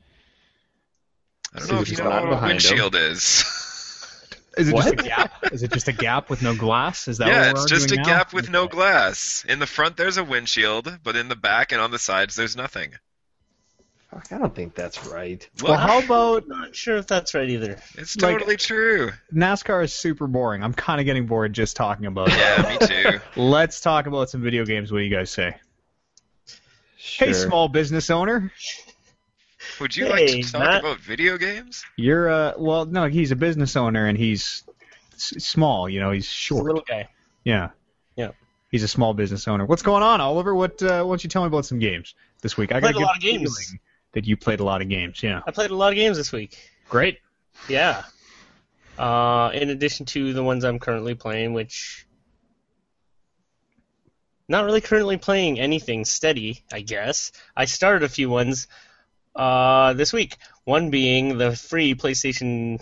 I 1.53 1.59
don't 1.59 1.67
so 1.67 1.75
know 1.75 1.81
if 1.81 1.87
there's 1.87 1.99
you 1.99 2.03
a 2.05 2.07
know 2.07 2.09
lot 2.15 2.23
what 2.23 2.27
a 2.31 2.35
behind 2.35 2.43
'em. 2.51 2.55
windshield 2.57 2.95
is. 2.95 3.45
Is 4.55 4.67
it 4.69 4.73
What? 4.75 4.83
just 4.83 4.93
a 4.93 5.09
gap? 5.09 5.31
Is 5.51 5.63
it 5.63 5.71
just 5.71 5.87
a 5.87 5.91
gap 5.91 6.29
with 6.29 6.43
no 6.43 6.55
glass? 6.55 7.07
Is 7.07 7.17
that 7.17 7.27
yeah, 7.27 7.47
what 7.47 7.55
we're 7.55 7.61
it's 7.63 7.71
just 7.71 7.91
a 7.91 7.95
now? 7.95 8.03
gap 8.03 8.33
with 8.33 8.51
no 8.51 8.67
glass. 8.67 9.43
In 9.49 9.57
the 9.57 9.65
front, 9.65 9.97
there's 9.97 10.17
a 10.17 10.23
windshield, 10.23 10.99
but 11.03 11.15
in 11.15 11.27
the 11.27 11.35
back 11.35 11.71
and 11.71 11.81
on 11.81 11.89
the 11.89 11.97
sides, 11.97 12.35
there's 12.35 12.55
nothing. 12.55 12.91
Fuck, 14.11 14.27
I 14.31 14.37
don't 14.37 14.53
think 14.53 14.75
that's 14.75 15.07
right. 15.07 15.49
Well, 15.63 15.75
how 15.75 15.97
about 16.03 16.43
I'm 16.43 16.49
not 16.49 16.75
sure 16.75 16.97
if 16.97 17.07
that's 17.07 17.33
right 17.33 17.49
either. 17.49 17.79
It's 17.95 18.15
like- 18.15 18.37
totally 18.37 18.57
true. 18.57 19.09
NASCAR 19.33 19.83
is 19.85 19.91
super 19.93 20.27
boring. 20.27 20.63
I'm 20.63 20.73
kind 20.75 20.99
of 21.01 21.05
getting 21.05 21.25
bored 21.25 21.51
just 21.53 21.75
talking 21.75 22.05
about 22.05 22.27
it. 22.29 22.37
Yeah, 22.37 22.77
me 22.79 22.87
too. 22.87 23.19
Let's 23.41 23.81
talk 23.81 24.05
about 24.05 24.29
some 24.29 24.43
video 24.43 24.65
games. 24.65 24.91
What 24.91 24.99
do 24.99 25.03
you 25.05 25.15
guys 25.15 25.31
say? 25.31 25.57
Sure. 26.97 27.27
Hey, 27.27 27.33
small 27.33 27.67
business 27.69 28.11
owner. 28.11 28.51
Would 29.79 29.95
you 29.95 30.07
like 30.07 30.27
to 30.27 30.41
talk 30.43 30.61
Matt. 30.61 30.79
about 30.81 30.99
video 30.99 31.37
games? 31.37 31.83
You're 31.97 32.29
uh 32.29 32.53
well 32.57 32.85
no 32.85 33.07
he's 33.07 33.31
a 33.31 33.35
business 33.35 33.75
owner 33.75 34.05
and 34.05 34.17
he's 34.17 34.63
s- 35.13 35.33
small 35.43 35.89
you 35.89 35.99
know 35.99 36.11
he's 36.11 36.25
It's 36.25 36.33
a 36.33 36.37
short 36.37 36.65
little 36.65 36.83
guy. 36.87 37.07
yeah 37.43 37.69
Yeah. 38.15 38.31
he's 38.71 38.83
a 38.83 38.87
small 38.87 39.13
business 39.13 39.47
owner 39.47 39.65
what's 39.65 39.81
going 39.83 40.03
on 40.03 40.21
Oliver 40.21 40.53
what 40.55 40.81
uh, 40.83 41.03
why 41.03 41.11
don't 41.11 41.23
you 41.23 41.29
tell 41.29 41.43
me 41.43 41.47
about 41.47 41.65
some 41.65 41.79
games 41.79 42.15
this 42.41 42.55
week 42.57 42.71
I 42.71 42.79
got 42.79 42.93
Played 42.93 43.03
a 43.03 43.05
lot 43.05 43.15
of 43.15 43.21
games. 43.21 43.75
that 44.13 44.25
you 44.27 44.37
played 44.37 44.59
a 44.59 44.63
lot 44.63 44.81
of 44.81 44.89
games 44.89 45.21
yeah 45.23 45.41
I 45.47 45.51
played 45.51 45.71
a 45.71 45.75
lot 45.75 45.89
of 45.93 45.95
games 45.95 46.17
this 46.17 46.31
week. 46.31 46.57
great 46.89 47.19
Yeah. 47.69 48.03
Uh, 48.97 49.49
in 49.53 49.69
addition 49.71 50.05
to 50.05 50.33
the 50.33 50.43
ones 50.43 50.63
I'm 50.63 50.77
currently 50.77 51.15
playing, 51.15 51.53
which 51.53 52.05
not 54.47 54.65
really 54.65 54.81
currently 54.81 55.17
playing 55.17 55.59
anything 55.59 56.05
steady, 56.05 56.63
I 56.71 56.81
guess. 56.81 57.31
I 57.55 57.65
started 57.65 58.03
a 58.03 58.09
few 58.09 58.29
ones 58.29 58.67
uh, 59.35 59.93
this 59.93 60.13
week. 60.13 60.37
One 60.65 60.89
being 60.89 61.37
the 61.37 61.55
free 61.55 61.95
PlayStation 61.95 62.81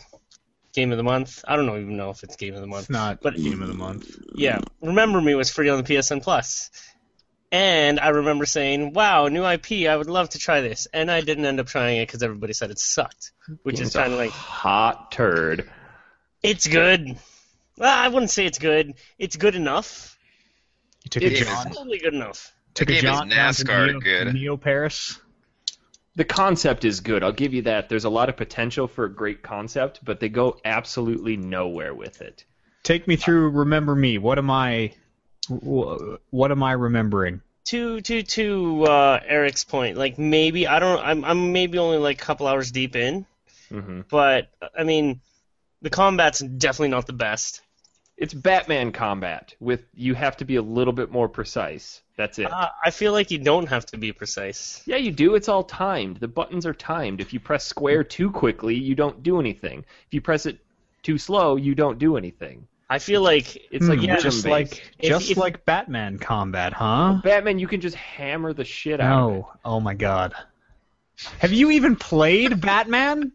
Game 0.73 0.91
of 0.91 0.97
the 0.97 1.03
Month. 1.03 1.43
I 1.47 1.55
don't 1.55 1.65
know, 1.65 1.77
even 1.77 1.97
know 1.97 2.09
if 2.11 2.23
it's 2.23 2.35
Game 2.35 2.53
of 2.53 2.61
the 2.61 2.67
Month. 2.67 2.83
it's 2.83 2.89
not 2.89 3.21
But- 3.21 3.35
game 3.35 3.61
of 3.61 3.67
the 3.67 3.73
month 3.73 4.15
Yeah, 4.35 4.59
Remember 4.81 5.19
Me 5.21 5.35
was 5.35 5.49
free 5.51 5.69
on 5.69 5.77
the 5.77 5.83
PSN 5.83 6.21
Plus. 6.21 6.69
And 7.53 7.99
I 7.99 8.09
remember 8.09 8.45
saying, 8.45 8.93
"Wow, 8.93 9.27
new 9.27 9.43
IP! 9.45 9.85
I 9.85 9.97
would 9.97 10.07
love 10.07 10.29
to 10.29 10.39
try 10.39 10.61
this." 10.61 10.87
And 10.93 11.11
I 11.11 11.19
didn't 11.19 11.43
end 11.45 11.59
up 11.59 11.67
trying 11.67 11.97
it 11.97 12.07
because 12.07 12.23
everybody 12.23 12.53
said 12.53 12.71
it 12.71 12.79
sucked, 12.79 13.33
which 13.63 13.73
is 13.75 13.79
Game's 13.91 13.95
a 13.95 13.99
kind 13.99 14.13
of 14.13 14.19
like 14.19 14.29
hot 14.31 15.11
turd. 15.11 15.69
it's 16.41 16.65
good. 16.65 17.17
Well, 17.77 17.91
I 17.93 18.07
wouldn't 18.07 18.31
say 18.31 18.45
it's 18.45 18.57
good. 18.57 18.93
It's 19.19 19.35
good 19.35 19.55
enough. 19.55 20.17
you 21.03 21.09
took 21.09 21.23
It 21.23 21.33
a 21.33 21.35
is. 21.41 21.47
John 21.47 21.67
It's 21.67 21.75
totally 21.75 21.97
good 21.99 22.13
enough. 22.13 22.53
took 22.73 22.87
The 22.87 22.99
a 22.99 23.01
game 23.01 23.11
is 23.11 23.17
John 23.19 23.29
NASCAR 23.29 23.87
Neo, 23.87 23.99
good. 23.99 24.33
Neo 24.33 24.55
Paris 24.55 25.19
The 26.15 26.25
concept 26.25 26.83
is 26.83 26.99
good. 26.99 27.23
I'll 27.23 27.31
give 27.31 27.53
you 27.53 27.61
that. 27.63 27.87
There's 27.87 28.03
a 28.05 28.09
lot 28.09 28.29
of 28.29 28.35
potential 28.35 28.87
for 28.87 29.05
a 29.05 29.13
great 29.13 29.41
concept, 29.41 30.03
but 30.03 30.19
they 30.19 30.29
go 30.29 30.59
absolutely 30.65 31.37
nowhere 31.37 31.93
with 31.93 32.21
it. 32.21 32.43
take 32.83 33.07
me 33.07 33.15
through 33.15 33.49
remember 33.49 33.95
me 33.95 34.17
what 34.17 34.37
am 34.37 34.49
I 34.49 34.93
what 35.47 36.51
am 36.51 36.63
I 36.63 36.73
remembering 36.73 37.41
To 37.65 38.01
to 38.01 38.23
to 38.23 38.83
uh, 38.85 39.19
Eric's 39.25 39.63
point, 39.63 39.97
like 39.97 40.17
maybe 40.17 40.67
I 40.67 40.79
don't. 40.79 40.99
I'm 40.99 41.23
I'm 41.23 41.51
maybe 41.51 41.77
only 41.77 41.97
like 41.97 42.21
a 42.21 42.25
couple 42.25 42.47
hours 42.47 42.71
deep 42.71 42.95
in, 42.95 43.25
mm-hmm. 43.69 44.01
but 44.09 44.49
I 44.77 44.83
mean, 44.83 45.21
the 45.81 45.89
combat's 45.89 46.39
definitely 46.39 46.89
not 46.89 47.07
the 47.07 47.13
best. 47.13 47.61
It's 48.17 48.33
Batman 48.33 48.91
combat 48.91 49.55
with 49.59 49.81
you 49.93 50.15
have 50.15 50.37
to 50.37 50.45
be 50.45 50.55
a 50.57 50.61
little 50.61 50.93
bit 50.93 51.11
more 51.11 51.29
precise. 51.29 52.01
That's 52.21 52.37
it. 52.37 52.53
Uh, 52.53 52.69
I 52.85 52.91
feel 52.91 53.13
like 53.13 53.31
you 53.31 53.39
don't 53.39 53.65
have 53.67 53.83
to 53.87 53.97
be 53.97 54.11
precise. 54.11 54.83
Yeah, 54.85 54.97
you 54.97 55.11
do. 55.11 55.33
It's 55.33 55.49
all 55.49 55.63
timed. 55.63 56.17
The 56.17 56.27
buttons 56.27 56.67
are 56.67 56.73
timed. 56.75 57.19
If 57.19 57.33
you 57.33 57.39
press 57.39 57.65
square 57.65 58.03
too 58.03 58.29
quickly, 58.29 58.75
you 58.75 58.93
don't 58.93 59.23
do 59.23 59.39
anything. 59.39 59.79
If 60.05 60.13
you 60.13 60.21
press 60.21 60.45
it 60.45 60.59
too 61.01 61.17
slow, 61.17 61.55
you 61.55 61.73
don't 61.73 61.97
do 61.97 62.17
anything. 62.17 62.67
I 62.91 62.99
feel 62.99 63.23
like 63.23 63.55
It's 63.71 63.87
like 63.87 63.97
Hmm, 63.97 64.05
yeah, 64.05 64.17
just 64.17 64.45
like 64.45 64.91
If- 64.99 65.09
just 65.09 65.31
if- 65.31 65.37
like 65.37 65.65
Batman 65.65 66.19
combat 66.19 66.73
huh 66.73 67.21
Batman, 67.23 67.57
you 67.57 67.67
can 67.67 67.81
just 67.81 67.95
hammer 67.95 68.53
the 68.53 68.65
shit 68.65 68.99
out. 69.01 69.23
of 69.23 69.31
it. 69.31 69.33
No. 69.37 69.51
Oh 69.65 69.79
my 69.79 69.95
god. 69.95 70.33
Have 71.39 71.53
you 71.53 71.71
even 71.71 71.95
played 71.95 72.61
Batman? 72.61 73.31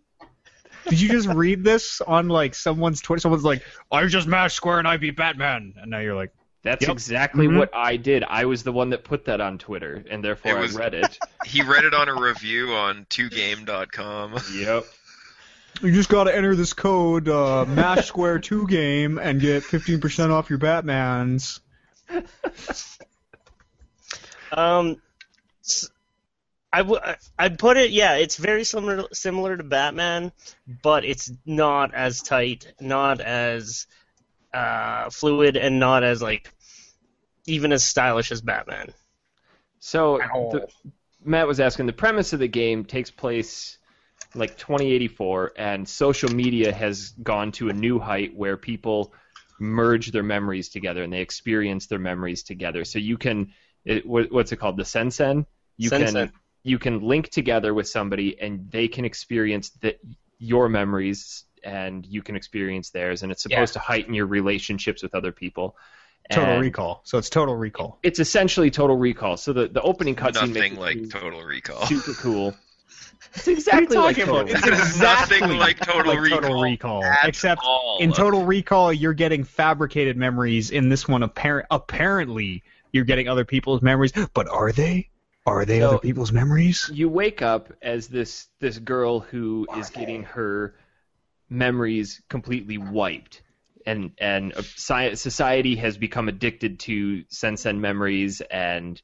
Did 0.88 1.00
you 1.00 1.08
just 1.08 1.26
read 1.42 1.64
this 1.64 2.00
on 2.02 2.28
like 2.28 2.54
someone's 2.54 3.00
Twitter? 3.00 3.18
Someone's 3.20 3.42
like, 3.42 3.62
"I 3.90 4.06
just 4.06 4.28
mashed 4.28 4.54
square 4.54 4.78
and 4.78 4.86
I 4.86 4.96
beat 4.96 5.16
Batman," 5.16 5.74
and 5.82 5.90
now 5.90 5.98
you're 5.98 6.14
like, 6.14 6.30
That's 6.66 6.82
Yep. 6.82 6.90
exactly 6.90 7.46
Mhm. 7.46 7.58
what 7.58 7.70
I 7.74 7.96
did. 7.96 8.24
I 8.24 8.44
was 8.46 8.64
the 8.64 8.72
one 8.72 8.90
that 8.90 9.04
put 9.04 9.26
that 9.26 9.40
on 9.40 9.56
Twitter, 9.58 10.04
and 10.10 10.22
therefore 10.24 10.58
was- 10.58 10.76
I 10.76 10.80
read 10.80 10.94
it. 10.94 11.18
He 11.46 11.62
read 11.62 11.84
it 11.84 11.94
on 11.94 12.08
a 12.08 12.14
review 12.20 12.72
on 12.74 13.06
2game.com. 13.08 14.36
yep. 14.52 14.84
"You 15.80 15.92
just 15.92 16.08
got 16.08 16.24
to 16.24 16.34
enter 16.34 16.56
this 16.56 16.72
code, 16.72 17.28
uh, 17.28 17.64
mash 17.66 18.06
square 18.06 18.40
two 18.40 18.66
game, 18.66 19.16
and 19.18 19.40
get 19.40 19.62
15% 19.62 20.32
off 20.32 20.50
your 20.50 20.58
Batman's." 20.58 21.60
Um, 24.52 25.00
s- 25.64 25.88
I 26.72 26.78
w- 26.78 27.00
I'd 27.38 27.58
put 27.58 27.76
it. 27.76 27.90
Yeah, 27.90 28.14
it's 28.16 28.36
very 28.36 28.64
similar 28.64 29.04
similar 29.12 29.56
to 29.56 29.62
Batman, 29.62 30.32
but 30.82 31.04
it's 31.04 31.30
not 31.44 31.94
as 31.94 32.22
tight, 32.22 32.72
not 32.80 33.20
as 33.20 33.86
uh, 34.54 35.10
fluid, 35.10 35.56
and 35.56 35.78
not 35.78 36.02
as 36.04 36.22
like 36.22 36.50
even 37.46 37.72
as 37.72 37.84
stylish 37.84 38.32
as 38.32 38.40
Batman. 38.40 38.92
So 39.78 40.18
the, 40.18 40.68
Matt 41.24 41.46
was 41.46 41.60
asking 41.60 41.86
the 41.86 41.92
premise 41.92 42.32
of 42.32 42.38
the 42.38 42.48
game 42.48 42.84
takes 42.84 43.10
place 43.10 43.78
like 44.34 44.56
2084, 44.56 45.52
and 45.56 45.88
social 45.88 46.30
media 46.30 46.72
has 46.72 47.10
gone 47.22 47.52
to 47.52 47.68
a 47.68 47.72
new 47.72 47.98
height 47.98 48.36
where 48.36 48.56
people 48.56 49.12
merge 49.58 50.12
their 50.12 50.22
memories 50.22 50.68
together 50.68 51.02
and 51.02 51.12
they 51.12 51.20
experience 51.20 51.86
their 51.86 51.98
memories 51.98 52.42
together. 52.42 52.84
So 52.84 52.98
you 52.98 53.16
can, 53.16 53.52
it, 53.84 54.06
what, 54.06 54.30
what's 54.30 54.52
it 54.52 54.56
called, 54.56 54.76
the 54.76 54.84
Sensen? 54.84 55.46
You 55.78 55.88
Sensen. 55.88 56.28
can 56.28 56.32
you 56.62 56.80
can 56.80 57.00
link 57.00 57.28
together 57.30 57.72
with 57.72 57.88
somebody 57.88 58.40
and 58.40 58.68
they 58.72 58.88
can 58.88 59.04
experience 59.04 59.70
the, 59.80 59.96
your 60.38 60.68
memories 60.68 61.44
and 61.62 62.04
you 62.04 62.22
can 62.22 62.34
experience 62.34 62.90
theirs, 62.90 63.22
and 63.22 63.30
it's 63.32 63.42
supposed 63.42 63.72
to 63.72 63.78
heighten 63.78 64.14
your 64.14 64.26
relationships 64.26 65.02
with 65.02 65.14
other 65.14 65.32
people. 65.32 65.76
Total 66.30 66.54
And 66.54 66.62
Recall. 66.62 67.00
So 67.04 67.18
it's 67.18 67.30
Total 67.30 67.54
Recall. 67.54 67.98
It's 68.02 68.18
essentially 68.18 68.70
Total 68.70 68.96
Recall. 68.96 69.36
So 69.36 69.52
the, 69.52 69.68
the 69.68 69.82
opening 69.82 70.16
cutscene 70.16 70.52
makes 70.52 70.54
Nothing 70.54 70.72
it 70.74 70.78
like 70.78 71.10
Total 71.10 71.42
Recall. 71.42 71.86
super 71.86 72.12
cool. 72.14 72.54
It's 73.34 73.48
exactly 73.48 73.96
like 73.96 74.16
talking 74.16 74.26
Total 74.26 74.40
about? 74.40 74.50
It's 74.50 74.62
Recall. 74.64 74.80
is 74.80 74.86
exactly 74.88 75.40
nothing 75.40 75.58
like 75.58 75.78
Total 75.80 76.12
like 76.14 76.20
Recall. 76.20 76.40
Total 76.40 76.62
Recall, 76.62 77.02
except 77.24 77.60
all. 77.62 77.98
in 78.00 78.12
Total 78.12 78.42
Recall, 78.44 78.92
you're 78.92 79.12
getting 79.14 79.44
fabricated 79.44 80.16
memories. 80.16 80.70
In 80.70 80.88
this 80.88 81.06
one, 81.06 81.22
apparent 81.22 81.66
apparently, 81.70 82.62
you're 82.92 83.04
getting 83.04 83.28
other 83.28 83.44
people's 83.44 83.82
memories. 83.82 84.12
But 84.32 84.48
are 84.48 84.72
they? 84.72 85.10
Are 85.44 85.64
they 85.66 85.80
So- 85.80 85.88
other 85.90 85.98
people's 85.98 86.32
memories? 86.32 86.90
You 86.92 87.08
wake 87.10 87.42
up 87.42 87.72
as 87.82 88.08
this 88.08 88.46
this 88.60 88.78
girl 88.78 89.20
who 89.20 89.66
is 89.76 89.90
getting 89.90 90.22
her 90.24 90.74
memories 91.50 92.22
completely 92.28 92.78
wiped, 92.78 93.42
and 93.86 94.10
and 94.18 94.52
society 94.74 95.76
has 95.76 95.96
become 95.96 96.28
addicted 96.28 96.80
to 96.80 97.24
Sensen 97.28 97.80
memories, 97.80 98.40
and 98.40 99.00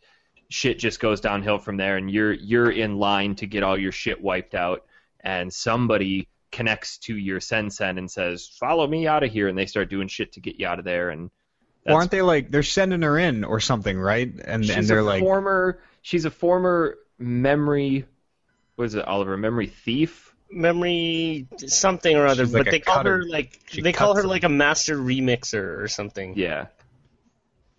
shit 0.49 0.79
just 0.79 1.01
goes 1.01 1.21
downhill 1.21 1.59
from 1.59 1.77
there. 1.77 1.97
And 1.97 2.11
you're 2.11 2.33
you're 2.33 2.71
in 2.71 2.99
line 2.99 3.37
to 3.37 3.47
get 3.47 3.62
all 3.62 3.79
your 3.79 3.93
shit 3.93 4.21
wiped 4.21 4.55
out, 4.55 4.85
and 5.21 5.53
somebody 5.53 6.29
connects 6.51 6.99
to 6.99 7.17
your 7.17 7.41
Sensen 7.41 7.97
and 7.97 8.11
says, 8.11 8.49
"Follow 8.59 8.87
me 8.87 9.07
out 9.07 9.23
of 9.23 9.31
here," 9.31 9.49
and 9.49 9.57
they 9.57 9.67
start 9.67 9.89
doing 9.89 10.09
shit 10.09 10.33
to 10.33 10.41
get 10.41 10.59
you 10.59 10.67
out 10.67 10.79
of 10.81 10.85
there. 10.85 11.11
And 11.11 11.31
that's- 11.85 11.97
aren't 11.97 12.11
they 12.11 12.23
like 12.23 12.51
they're 12.51 12.62
sending 12.65 13.03
her 13.03 13.19
in 13.19 13.45
or 13.45 13.61
something, 13.61 13.99
right? 13.99 14.33
And 14.45 14.65
she's 14.65 14.77
and 14.77 14.89
they're 14.89 14.99
a 14.99 15.05
like, 15.05 15.23
former. 15.23 15.81
She's 16.03 16.25
a 16.25 16.31
former 16.31 16.99
memory. 17.19 18.05
What 18.75 18.87
is 18.87 18.95
it, 18.97 19.07
Oliver? 19.07 19.37
Memory 19.37 19.69
thief. 19.69 20.32
Memory 20.52 21.47
something 21.66 22.14
or 22.16 22.26
other, 22.26 22.44
She's 22.44 22.52
but 22.52 22.59
like 22.61 22.66
a 22.68 22.71
they 22.73 22.80
call 22.80 22.97
cutter. 22.97 23.16
her 23.18 23.25
like 23.25 23.59
She 23.71 23.80
they 23.80 23.92
call 23.92 24.14
her 24.16 24.23
them. 24.23 24.30
like 24.30 24.44
a 24.44 24.49
master 24.49 24.97
remixer 24.97 25.80
or 25.82 25.88
something. 25.88 26.35
Yeah. 26.37 26.66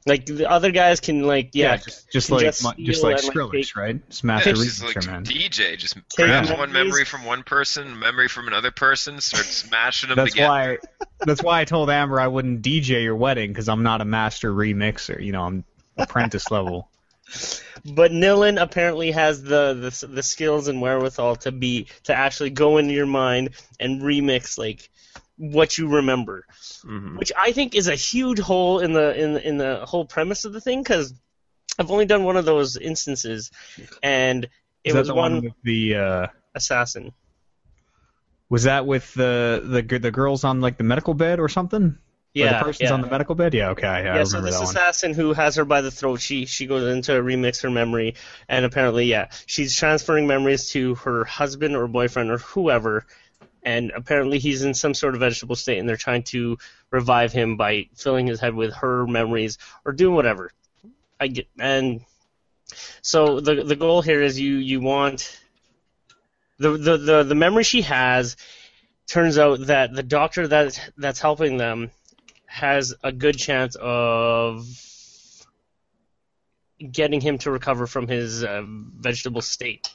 Like 0.05 0.25
the 0.25 0.49
other 0.49 0.71
guys 0.71 0.99
can 0.99 1.23
like 1.23 1.51
yeah, 1.53 1.77
just, 1.77 2.11
just 2.11 2.27
can 2.27 2.35
like 2.37 2.45
just 2.47 2.63
mu- 2.63 2.83
just 2.85 2.99
steal 2.99 3.09
like 3.11 3.19
and, 3.23 3.27
like, 3.27 3.35
Skrillex, 3.37 3.51
take- 3.67 3.75
right? 3.77 3.99
Smash 4.13 4.43
the 4.43 4.49
Yeah, 4.49 4.55
she's 4.57 4.79
remixer, 4.81 4.95
like 4.95 5.07
man. 5.07 5.23
DJ, 5.23 5.77
just 5.77 5.93
Take 5.95 6.03
grabs 6.25 6.49
memories. 6.49 6.57
one 6.59 6.71
memory 6.73 7.05
from 7.05 7.23
one 7.23 7.43
person, 7.43 7.97
memory 7.99 8.27
from 8.27 8.47
another 8.49 8.71
person, 8.71 9.21
starts 9.21 9.47
smashing 9.55 10.09
them 10.09 10.17
That's 10.17 10.31
together. 10.33 10.49
why. 10.49 11.05
That's 11.25 11.41
why 11.41 11.61
I 11.61 11.65
told 11.65 11.89
Amber 11.89 12.19
I 12.19 12.27
wouldn't 12.27 12.61
DJ 12.63 13.03
your 13.03 13.15
wedding 13.15 13.51
because 13.51 13.69
I'm 13.69 13.83
not 13.83 14.01
a 14.01 14.05
master 14.05 14.51
remixer. 14.51 15.23
You 15.23 15.31
know, 15.31 15.43
I'm 15.43 15.63
apprentice 15.95 16.51
level. 16.51 16.89
But 17.85 18.11
Nilin 18.11 18.61
apparently 18.61 19.11
has 19.11 19.43
the, 19.43 19.73
the 19.73 20.07
the 20.07 20.23
skills 20.23 20.67
and 20.67 20.81
wherewithal 20.81 21.37
to 21.37 21.51
be 21.51 21.87
to 22.03 22.13
actually 22.13 22.51
go 22.51 22.77
into 22.77 22.93
your 22.93 23.05
mind 23.05 23.49
and 23.79 24.01
remix 24.01 24.57
like 24.57 24.89
what 25.37 25.77
you 25.77 25.87
remember, 25.89 26.45
hmm 26.83 27.17
which 27.17 27.31
I 27.37 27.51
think 27.51 27.75
is 27.75 27.87
a 27.87 27.95
huge 27.95 28.39
hole 28.39 28.79
in 28.79 28.93
the 28.93 29.19
in 29.21 29.37
in 29.37 29.57
the 29.57 29.85
whole 29.85 30.05
premise 30.05 30.45
of 30.45 30.53
the 30.53 30.61
thing 30.61 30.81
because 30.81 31.13
I've 31.77 31.91
only 31.91 32.05
done 32.05 32.23
one 32.23 32.37
of 32.37 32.45
those 32.45 32.77
instances, 32.77 33.51
and 34.01 34.47
it 34.83 34.93
was 34.93 35.11
one 35.11 35.41
with 35.41 35.53
the? 35.63 35.95
Uh, 35.95 36.27
assassin. 36.55 37.11
was 38.49 38.63
that 38.63 38.85
with 38.85 39.11
the 39.15 39.61
the 39.65 39.99
the 39.99 40.11
girls 40.11 40.43
on 40.43 40.61
like 40.61 40.77
the 40.77 40.83
medical 40.83 41.13
bed 41.13 41.39
or 41.39 41.49
something? 41.49 41.97
Yeah, 42.33 42.59
the 42.59 42.65
person's 42.65 42.89
yeah. 42.89 42.93
on 42.93 43.01
the 43.01 43.07
medical 43.07 43.35
bed. 43.35 43.53
Yeah, 43.53 43.69
okay, 43.71 43.85
yeah, 43.85 44.13
I 44.13 44.17
yeah, 44.17 44.23
so 44.23 44.41
this 44.41 44.55
that 44.55 44.61
one. 44.61 44.69
assassin 44.69 45.13
who 45.13 45.33
has 45.33 45.55
her 45.55 45.65
by 45.65 45.81
the 45.81 45.91
throat, 45.91 46.19
she 46.19 46.45
she 46.47 46.65
goes 46.65 46.91
into 46.91 47.15
a 47.15 47.21
remix 47.21 47.61
her 47.61 47.69
memory, 47.69 48.15
and 48.49 48.65
apparently, 48.65 49.05
yeah, 49.05 49.29
she's 49.45 49.75
transferring 49.75 50.25
memories 50.25 50.69
to 50.71 50.95
her 50.95 51.25
husband 51.25 51.75
or 51.75 51.87
boyfriend 51.87 52.31
or 52.31 52.39
whoever, 52.39 53.05
and 53.61 53.91
apparently 53.91 54.39
he's 54.39 54.63
in 54.63 54.73
some 54.73 54.95
sort 54.95 55.13
of 55.13 55.19
vegetable 55.19 55.55
state, 55.55 55.77
and 55.77 55.87
they're 55.87 55.95
trying 55.95 56.23
to 56.23 56.57
revive 56.89 57.31
him 57.31 57.55
by 57.55 57.87
filling 57.93 58.25
his 58.25 58.39
head 58.39 58.55
with 58.55 58.73
her 58.73 59.05
memories 59.05 59.59
or 59.85 59.91
doing 59.91 60.15
whatever. 60.15 60.51
I 61.19 61.27
get 61.27 61.47
and 61.59 62.01
so 63.01 63.39
the 63.39 63.63
the 63.63 63.75
goal 63.75 64.01
here 64.01 64.21
is 64.21 64.39
you 64.39 64.55
you 64.55 64.81
want 64.81 65.39
the 66.57 66.71
the 66.71 66.97
the, 66.97 67.23
the 67.23 67.35
memory 67.35 67.63
she 67.63 67.83
has 67.83 68.37
turns 69.07 69.37
out 69.37 69.67
that 69.67 69.93
the 69.93 70.03
doctor 70.03 70.47
that 70.47 70.79
that's 70.97 71.19
helping 71.19 71.57
them 71.57 71.91
has 72.53 72.93
a 73.03 73.11
good 73.11 73.35
chance 73.35 73.75
of 73.81 74.67
getting 76.91 77.19
him 77.19 77.39
to 77.39 77.49
recover 77.49 77.87
from 77.87 78.07
his 78.07 78.43
uh, 78.43 78.61
vegetable 78.63 79.41
state. 79.41 79.89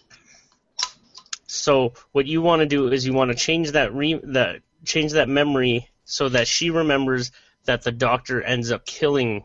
So 1.46 1.92
what 2.10 2.26
you 2.26 2.42
want 2.42 2.58
to 2.60 2.66
do 2.66 2.88
is 2.88 3.06
you 3.06 3.12
want 3.12 3.30
to 3.30 3.36
change 3.36 3.70
that 3.72 3.94
re- 3.94 4.20
that 4.24 4.62
change 4.84 5.12
that 5.12 5.28
memory 5.28 5.88
so 6.04 6.28
that 6.30 6.48
she 6.48 6.70
remembers 6.70 7.30
that 7.66 7.84
the 7.84 7.92
doctor 7.92 8.42
ends 8.42 8.72
up 8.72 8.84
killing 8.84 9.44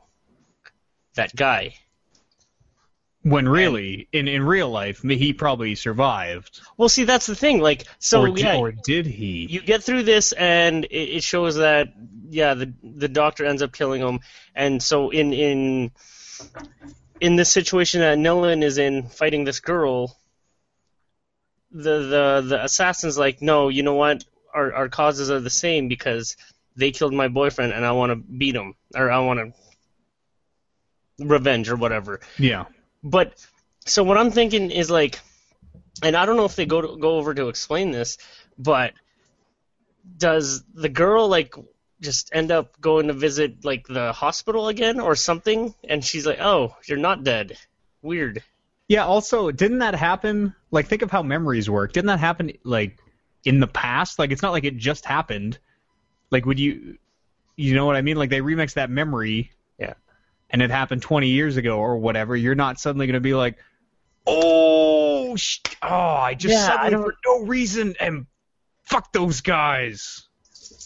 that 1.14 1.36
guy. 1.36 1.76
When 3.24 3.48
really, 3.48 4.10
in 4.12 4.28
in 4.28 4.44
real 4.44 4.70
life, 4.70 5.02
he 5.02 5.32
probably 5.32 5.76
survived. 5.76 6.60
Well, 6.76 6.90
see 6.90 7.06
that's 7.06 7.26
the 7.26 7.36
thing. 7.36 7.62
Like 7.62 7.86
so, 7.98 8.24
or, 8.24 8.28
did, 8.28 8.40
yeah, 8.40 8.58
or 8.58 8.72
did 8.74 9.06
he? 9.06 9.48
you 9.50 9.62
get 9.62 9.84
through 9.84 10.04
this 10.04 10.34
and 10.34 10.86
it, 10.86 11.18
it 11.18 11.24
shows 11.24 11.56
that 11.56 11.94
yeah 12.34 12.54
the 12.56 12.74
the 12.84 13.08
doctor 13.08 13.46
ends 13.46 13.62
up 13.62 13.72
killing 13.72 14.02
him 14.02 14.20
and 14.56 14.82
so 14.82 15.10
in 15.10 15.34
in 15.34 15.92
in 17.22 17.36
this 17.36 17.52
situation 17.52 18.02
that 18.02 18.18
Nolan 18.18 18.64
is 18.64 18.78
in 18.78 19.04
fighting 19.04 19.44
this 19.44 19.60
girl 19.60 20.18
the 21.72 22.00
the 22.00 22.44
the 22.48 22.64
assassin's 22.64 23.18
like 23.18 23.42
no 23.42 23.70
you 23.70 23.84
know 23.84 23.96
what 23.96 24.24
our 24.54 24.74
our 24.74 24.90
causes 24.90 25.32
are 25.32 25.40
the 25.40 25.50
same 25.50 25.88
because 25.88 26.36
they 26.76 26.92
killed 26.92 27.14
my 27.14 27.28
boyfriend 27.28 27.72
and 27.72 27.86
I 27.86 27.92
want 27.92 28.12
to 28.12 28.16
beat 28.16 28.56
him 28.56 28.74
or 28.96 29.12
I 29.12 29.20
want 29.20 29.40
to 29.40 31.26
revenge 31.26 31.70
or 31.70 31.76
whatever 31.76 32.20
yeah. 32.38 32.66
But 33.04 33.34
so 33.86 34.04
what 34.04 34.18
I'm 34.18 34.32
thinking 34.32 34.72
is 34.72 34.90
like, 34.90 35.20
and 36.02 36.16
I 36.16 36.26
don't 36.26 36.38
know 36.38 36.46
if 36.46 36.56
they 36.56 36.66
go 36.66 36.82
to, 36.82 36.98
go 36.98 37.18
over 37.18 37.34
to 37.34 37.50
explain 37.50 37.92
this, 37.92 38.18
but 38.58 38.94
does 40.18 40.64
the 40.74 40.90
girl 40.90 41.28
like 41.28 41.56
just 42.02 42.30
end 42.34 42.52
up 42.52 42.80
going 42.82 43.08
to 43.08 43.14
visit 43.14 43.64
like 43.64 43.88
the 43.88 44.12
hospital 44.12 44.68
again 44.68 45.00
or 45.00 45.16
something? 45.16 45.74
And 45.84 46.04
she's 46.04 46.26
like, 46.26 46.40
"Oh, 46.40 46.76
you're 46.86 46.98
not 46.98 47.24
dead. 47.24 47.58
Weird." 48.02 48.44
Yeah. 48.88 49.06
Also, 49.06 49.52
didn't 49.52 49.80
that 49.80 49.96
happen? 49.96 50.56
Like, 50.72 50.88
think 50.88 51.02
of 51.02 51.12
how 51.12 51.24
memories 51.24 51.70
work. 51.70 51.94
Didn't 51.94 52.08
that 52.08 52.20
happen 52.20 52.52
like 52.64 53.00
in 53.46 53.60
the 53.60 53.68
past? 53.68 54.20
Like, 54.20 54.32
it's 54.32 54.42
not 54.42 54.52
like 54.52 54.66
it 54.66 54.78
just 54.78 55.06
happened. 55.06 55.58
Like, 56.32 56.46
would 56.46 56.60
you, 56.60 56.98
you 57.56 57.76
know 57.76 57.86
what 57.86 57.96
I 57.96 58.02
mean? 58.02 58.18
Like, 58.18 58.30
they 58.30 58.42
remix 58.42 58.74
that 58.74 58.90
memory. 58.90 59.52
Yeah. 60.54 60.56
And 60.56 60.62
it 60.62 60.72
happened 60.74 61.02
20 61.02 61.28
years 61.30 61.58
ago 61.58 61.78
or 61.80 61.98
whatever. 61.98 62.36
You're 62.36 62.56
not 62.56 62.80
suddenly 62.80 63.08
going 63.08 63.16
to 63.16 63.20
be 63.20 63.34
like, 63.34 63.58
oh, 64.28 65.36
sh- 65.36 65.60
oh, 65.82 65.88
I 65.88 66.36
just 66.36 66.54
Yeah, 66.54 66.68
suddenly 66.68 66.92
don't- 66.92 67.04
for 67.04 67.16
no 67.26 67.46
reason 67.46 67.96
and 68.00 68.26
fuck 68.86 69.12
those 69.12 69.42
guys 69.42 70.28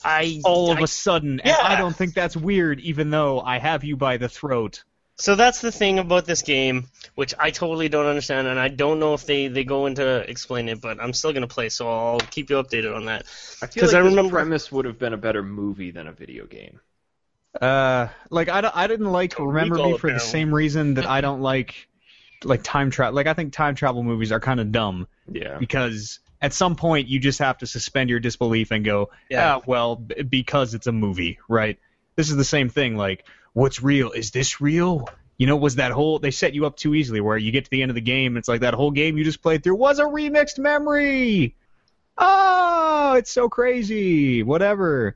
I 0.03 0.41
all 0.45 0.71
of 0.71 0.77
I- 0.79 0.81
a 0.81 0.87
sudden. 0.87 1.41
Yeah. 1.43 1.57
And 1.57 1.67
I 1.67 1.75
don't 1.77 1.95
think 1.95 2.13
that's 2.13 2.35
weird, 2.37 2.79
even 2.81 3.09
though 3.09 3.41
I 3.41 3.59
have 3.59 3.83
you 3.83 3.97
by 3.97 4.17
the 4.17 4.29
throat. 4.29 4.83
So 5.19 5.33
that's 5.35 5.61
the 5.61 5.71
thing 5.71 5.97
about 5.97 6.25
this 6.25 6.43
game, 6.43 6.85
which 7.15 7.33
I 7.39 7.49
totally 7.49 7.89
don't 7.89 8.05
understand, 8.05 8.45
and 8.47 8.59
I 8.59 8.67
don't 8.67 8.99
know 8.99 9.15
if 9.15 9.25
they, 9.25 9.47
they 9.47 9.63
go 9.63 9.87
into 9.87 10.05
explain 10.29 10.69
it, 10.69 10.79
but 10.79 11.01
I'm 11.01 11.11
still 11.11 11.33
gonna 11.33 11.47
play, 11.47 11.69
so 11.69 11.89
I'll 11.89 12.19
keep 12.19 12.51
you 12.51 12.57
updated 12.57 12.95
on 12.95 13.05
that. 13.05 13.23
I 13.59 13.65
feel 13.65 13.81
'Cause 13.81 13.93
like 13.93 13.99
I 14.01 14.03
this 14.03 14.11
remember- 14.11 14.29
premise 14.37 14.71
would 14.71 14.85
have 14.85 14.99
been 14.99 15.13
a 15.13 15.17
better 15.17 15.41
movie 15.41 15.89
than 15.89 16.05
a 16.07 16.11
video 16.11 16.45
game. 16.45 16.79
Uh, 17.59 18.07
like 18.29 18.49
I, 18.49 18.69
I 18.73 18.87
didn't 18.87 19.11
like 19.11 19.37
Remember 19.39 19.75
Me 19.77 19.97
for 19.97 20.11
the 20.11 20.19
same 20.19 20.53
reason 20.53 20.95
that 20.95 21.05
I 21.09 21.21
don't 21.21 21.41
like 21.41 21.87
like 22.43 22.61
time 22.63 22.91
travel. 22.91 23.15
Like 23.15 23.27
I 23.27 23.33
think 23.33 23.53
time 23.53 23.73
travel 23.75 24.03
movies 24.03 24.31
are 24.31 24.39
kind 24.39 24.59
of 24.59 24.71
dumb 24.71 25.07
Yeah. 25.31 25.57
because 25.57 26.19
at 26.41 26.53
some 26.53 26.75
point 26.75 27.07
you 27.07 27.19
just 27.19 27.39
have 27.39 27.57
to 27.59 27.65
suspend 27.67 28.11
your 28.11 28.19
disbelief 28.19 28.69
and 28.71 28.85
go, 28.85 29.09
Yeah. 29.29 29.55
ah, 29.55 29.61
well, 29.65 29.95
b- 29.95 30.21
because 30.21 30.75
it's 30.75 30.85
a 30.85 30.91
movie, 30.91 31.39
right? 31.49 31.79
This 32.15 32.29
is 32.29 32.35
the 32.35 32.43
same 32.43 32.69
thing. 32.69 32.95
Like, 32.95 33.25
what's 33.53 33.81
real? 33.81 34.11
Is 34.11 34.29
this 34.31 34.61
real? 34.61 35.09
You 35.39 35.47
know, 35.47 35.55
was 35.55 35.75
that 35.75 35.91
whole 35.91 36.19
they 36.19 36.29
set 36.31 36.53
you 36.53 36.65
up 36.67 36.75
too 36.77 36.93
easily 36.93 37.21
where 37.21 37.37
you 37.37 37.51
get 37.51 37.63
to 37.65 37.71
the 37.71 37.81
end 37.81 37.89
of 37.89 37.95
the 37.95 38.01
game, 38.01 38.37
it's 38.37 38.47
like 38.47 38.61
that 38.61 38.75
whole 38.75 38.91
game 38.91 39.17
you 39.17 39.23
just 39.23 39.41
played 39.41 39.63
through 39.63 39.75
was 39.75 39.97
a 39.97 40.03
remixed 40.03 40.59
memory. 40.59 41.55
Oh, 42.19 43.13
it's 43.17 43.31
so 43.31 43.49
crazy. 43.49 44.43
Whatever. 44.43 45.15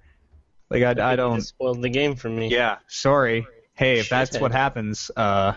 Like 0.72 0.84
I, 0.84 1.12
I 1.12 1.16
don't. 1.18 1.42
spoiled 1.42 1.82
the 1.82 1.90
game 1.90 2.16
for 2.16 2.30
me. 2.30 2.48
Yeah, 2.48 2.78
sorry. 2.88 3.46
Hey, 3.74 4.00
if 4.00 4.08
that's 4.08 4.40
what 4.40 4.52
happens, 4.64 5.12
uh, 5.18 5.54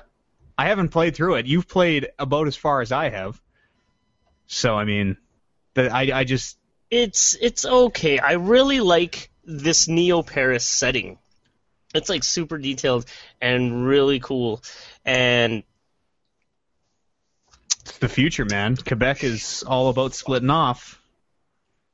I 0.59 0.67
haven't 0.67 0.89
played 0.89 1.15
through 1.15 1.37
it. 1.37 1.47
You've 1.47 1.69
played 1.69 2.09
about 2.19 2.49
as 2.49 2.57
far 2.57 2.81
as 2.81 2.91
I 2.91 3.11
have. 3.11 3.41
So 4.47 4.75
I 4.75 4.85
mean, 4.85 5.17
the, 5.75 5.89
I 5.89 6.11
I 6.13 6.25
just 6.25 6.59
it's 6.91 7.37
it's 7.41 7.65
okay. 7.65 8.19
I 8.19 8.33
really 8.33 8.81
like 8.81 9.31
this 9.45 9.87
Neo 9.87 10.23
Paris 10.23 10.67
setting. 10.67 11.19
It's 11.95 12.09
like 12.09 12.25
super 12.25 12.59
detailed 12.59 13.07
and 13.41 13.87
really 13.87 14.19
cool. 14.19 14.65
And 15.05 15.63
it's 17.83 17.99
the 17.99 18.09
future, 18.09 18.45
man. 18.45 18.77
Quebec 18.77 19.23
is 19.23 19.63
all 19.65 19.91
about 19.91 20.13
splitting 20.13 20.51
off. 20.51 21.01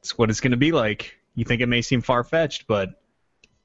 It's 0.01 0.17
what 0.17 0.31
it's 0.31 0.41
going 0.41 0.53
to 0.53 0.57
be 0.57 0.73
like. 0.73 1.19
You 1.35 1.45
think 1.45 1.61
it 1.61 1.67
may 1.67 1.83
seem 1.83 2.01
far 2.01 2.25
fetched, 2.25 2.67
but 2.67 3.00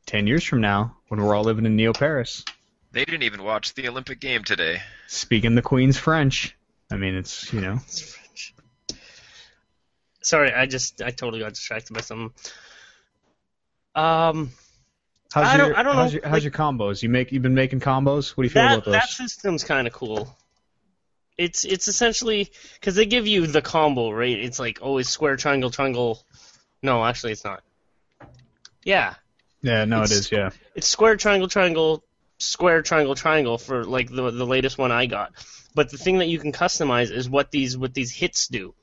ten 0.05 0.27
years 0.27 0.43
from 0.43 0.61
now, 0.61 0.95
when 1.07 1.21
we're 1.21 1.35
all 1.35 1.43
living 1.43 1.65
in 1.65 1.75
Neo 1.75 1.93
Paris, 1.93 2.43
They 2.91 3.05
didn't 3.05 3.23
even 3.23 3.43
watch 3.43 3.73
the 3.73 3.87
Olympic 3.87 4.19
game 4.19 4.43
today. 4.43 4.81
speaking 5.07 5.55
the 5.55 5.61
Queen's 5.61 5.97
French, 5.97 6.55
I 6.91 6.95
mean, 6.97 7.15
it's 7.15 7.51
you 7.53 7.61
know, 7.61 7.79
sorry, 10.21 10.53
I 10.53 10.65
just 10.65 11.01
I 11.01 11.11
totally 11.11 11.39
got 11.41 11.49
distracted 11.53 11.93
by 11.93 12.01
something. 12.01 12.31
Um, 13.95 14.51
how's 15.33 15.47
I 15.47 15.57
don't- 15.57 15.67
your 15.69 15.77
I 15.77 15.83
don't 15.83 15.95
how's 15.95 16.11
know, 16.13 16.19
your, 16.19 16.23
how's 16.25 16.33
like- 16.33 16.43
your 16.43 16.51
combos? 16.51 17.01
You 17.03 17.09
make 17.09 17.31
you've 17.31 17.43
been 17.43 17.53
making 17.55 17.79
combos. 17.79 18.31
What 18.31 18.43
do 18.43 18.43
you 18.43 18.49
feel 18.49 18.63
that 18.63 18.73
about 18.73 18.85
those? 18.85 18.93
that 18.93 19.09
system's 19.09 19.63
kind 19.63 19.87
of 19.87 19.93
cool. 19.93 20.35
It's 21.37 21.65
it's 21.65 21.87
essentially 21.87 22.49
because 22.79 22.95
they 22.95 23.05
give 23.05 23.27
you 23.27 23.45
the 23.47 23.61
combo, 23.61 24.11
right? 24.11 24.37
It's 24.37 24.59
like 24.59 24.79
always 24.81 25.09
square, 25.09 25.35
triangle, 25.35 25.69
triangle. 25.69 26.23
No, 26.81 27.03
actually, 27.03 27.33
it's 27.33 27.43
not. 27.43 27.61
Yeah, 28.83 29.15
Yeah, 29.65 29.85
no, 29.85 30.03
it 30.03 30.11
It's- 30.11 30.31
Yeah. 30.31 30.49
it's 30.75 30.87
square 30.87 31.15
triangle 31.17 31.47
triangle 31.47 32.03
square 32.37 32.81
triangle 32.81 33.15
triangle 33.15 33.57
for 33.57 33.83
like 33.83 34.09
the 34.09 34.29
the 34.29 34.45
latest 34.45 34.77
one 34.77 34.91
I 34.91 35.05
got. 35.07 35.31
But 35.73 35.89
the 35.89 35.97
thing 35.97 36.19
that 36.19 36.27
you 36.27 36.37
can 36.39 36.51
customize 36.51 37.09
is 37.11 37.27
what 37.29 37.49
these 37.51 37.75
what 37.77 37.93
these 37.93 38.11
hits 38.11 38.47
do. 38.47 38.73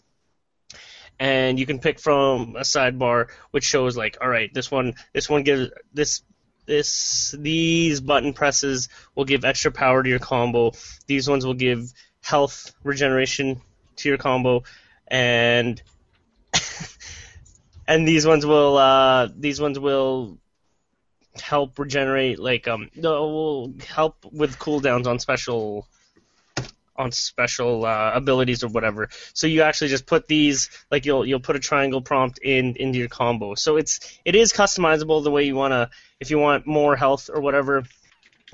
and 1.20 1.58
you 1.60 1.66
can 1.66 1.78
pick 1.78 2.00
from 2.00 2.56
a 2.56 2.62
sidebar 2.62 3.28
which 3.52 3.64
shows 3.64 3.96
like, 3.96 4.16
all 4.20 4.28
right, 4.28 4.52
this 4.52 4.70
one, 4.70 4.94
this 5.12 5.28
one 5.30 5.42
gives 5.44 5.70
this. 5.94 6.22
This 6.64 7.34
these 7.38 8.00
button 8.00 8.32
presses 8.34 8.88
will 9.14 9.24
give 9.24 9.44
extra 9.44 9.70
power 9.72 10.02
to 10.02 10.08
your 10.08 10.20
combo. 10.20 10.72
These 11.06 11.28
ones 11.28 11.44
will 11.44 11.54
give 11.66 11.92
health 12.22 12.72
regeneration 12.84 13.60
to 13.96 14.08
your 14.08 14.16
combo, 14.18 14.62
and 15.08 15.82
and 17.88 18.06
these 18.06 18.26
ones 18.26 18.46
will 18.46 18.76
uh, 18.78 19.28
these 19.36 19.60
ones 19.60 19.78
will 19.78 20.38
help 21.40 21.78
regenerate 21.78 22.38
like 22.38 22.68
um 22.68 22.90
will 22.96 23.72
help 23.86 24.24
with 24.30 24.58
cooldowns 24.58 25.06
on 25.06 25.18
special 25.18 25.86
on 26.96 27.10
special 27.10 27.86
uh, 27.86 28.12
abilities 28.14 28.62
or 28.62 28.68
whatever. 28.68 29.08
So 29.32 29.46
you 29.46 29.62
actually 29.62 29.88
just 29.88 30.06
put 30.06 30.28
these 30.28 30.68
like 30.90 31.06
you'll 31.06 31.24
you'll 31.24 31.40
put 31.40 31.56
a 31.56 31.60
triangle 31.60 32.02
prompt 32.02 32.38
in 32.38 32.76
into 32.76 32.98
your 32.98 33.08
combo. 33.08 33.54
So 33.54 33.76
it's 33.76 34.18
it 34.24 34.34
is 34.34 34.52
customizable 34.52 35.24
the 35.24 35.30
way 35.30 35.44
you 35.44 35.56
wanna 35.56 35.90
if 36.20 36.30
you 36.30 36.38
want 36.38 36.66
more 36.66 36.96
health 36.96 37.30
or 37.32 37.40
whatever. 37.40 37.84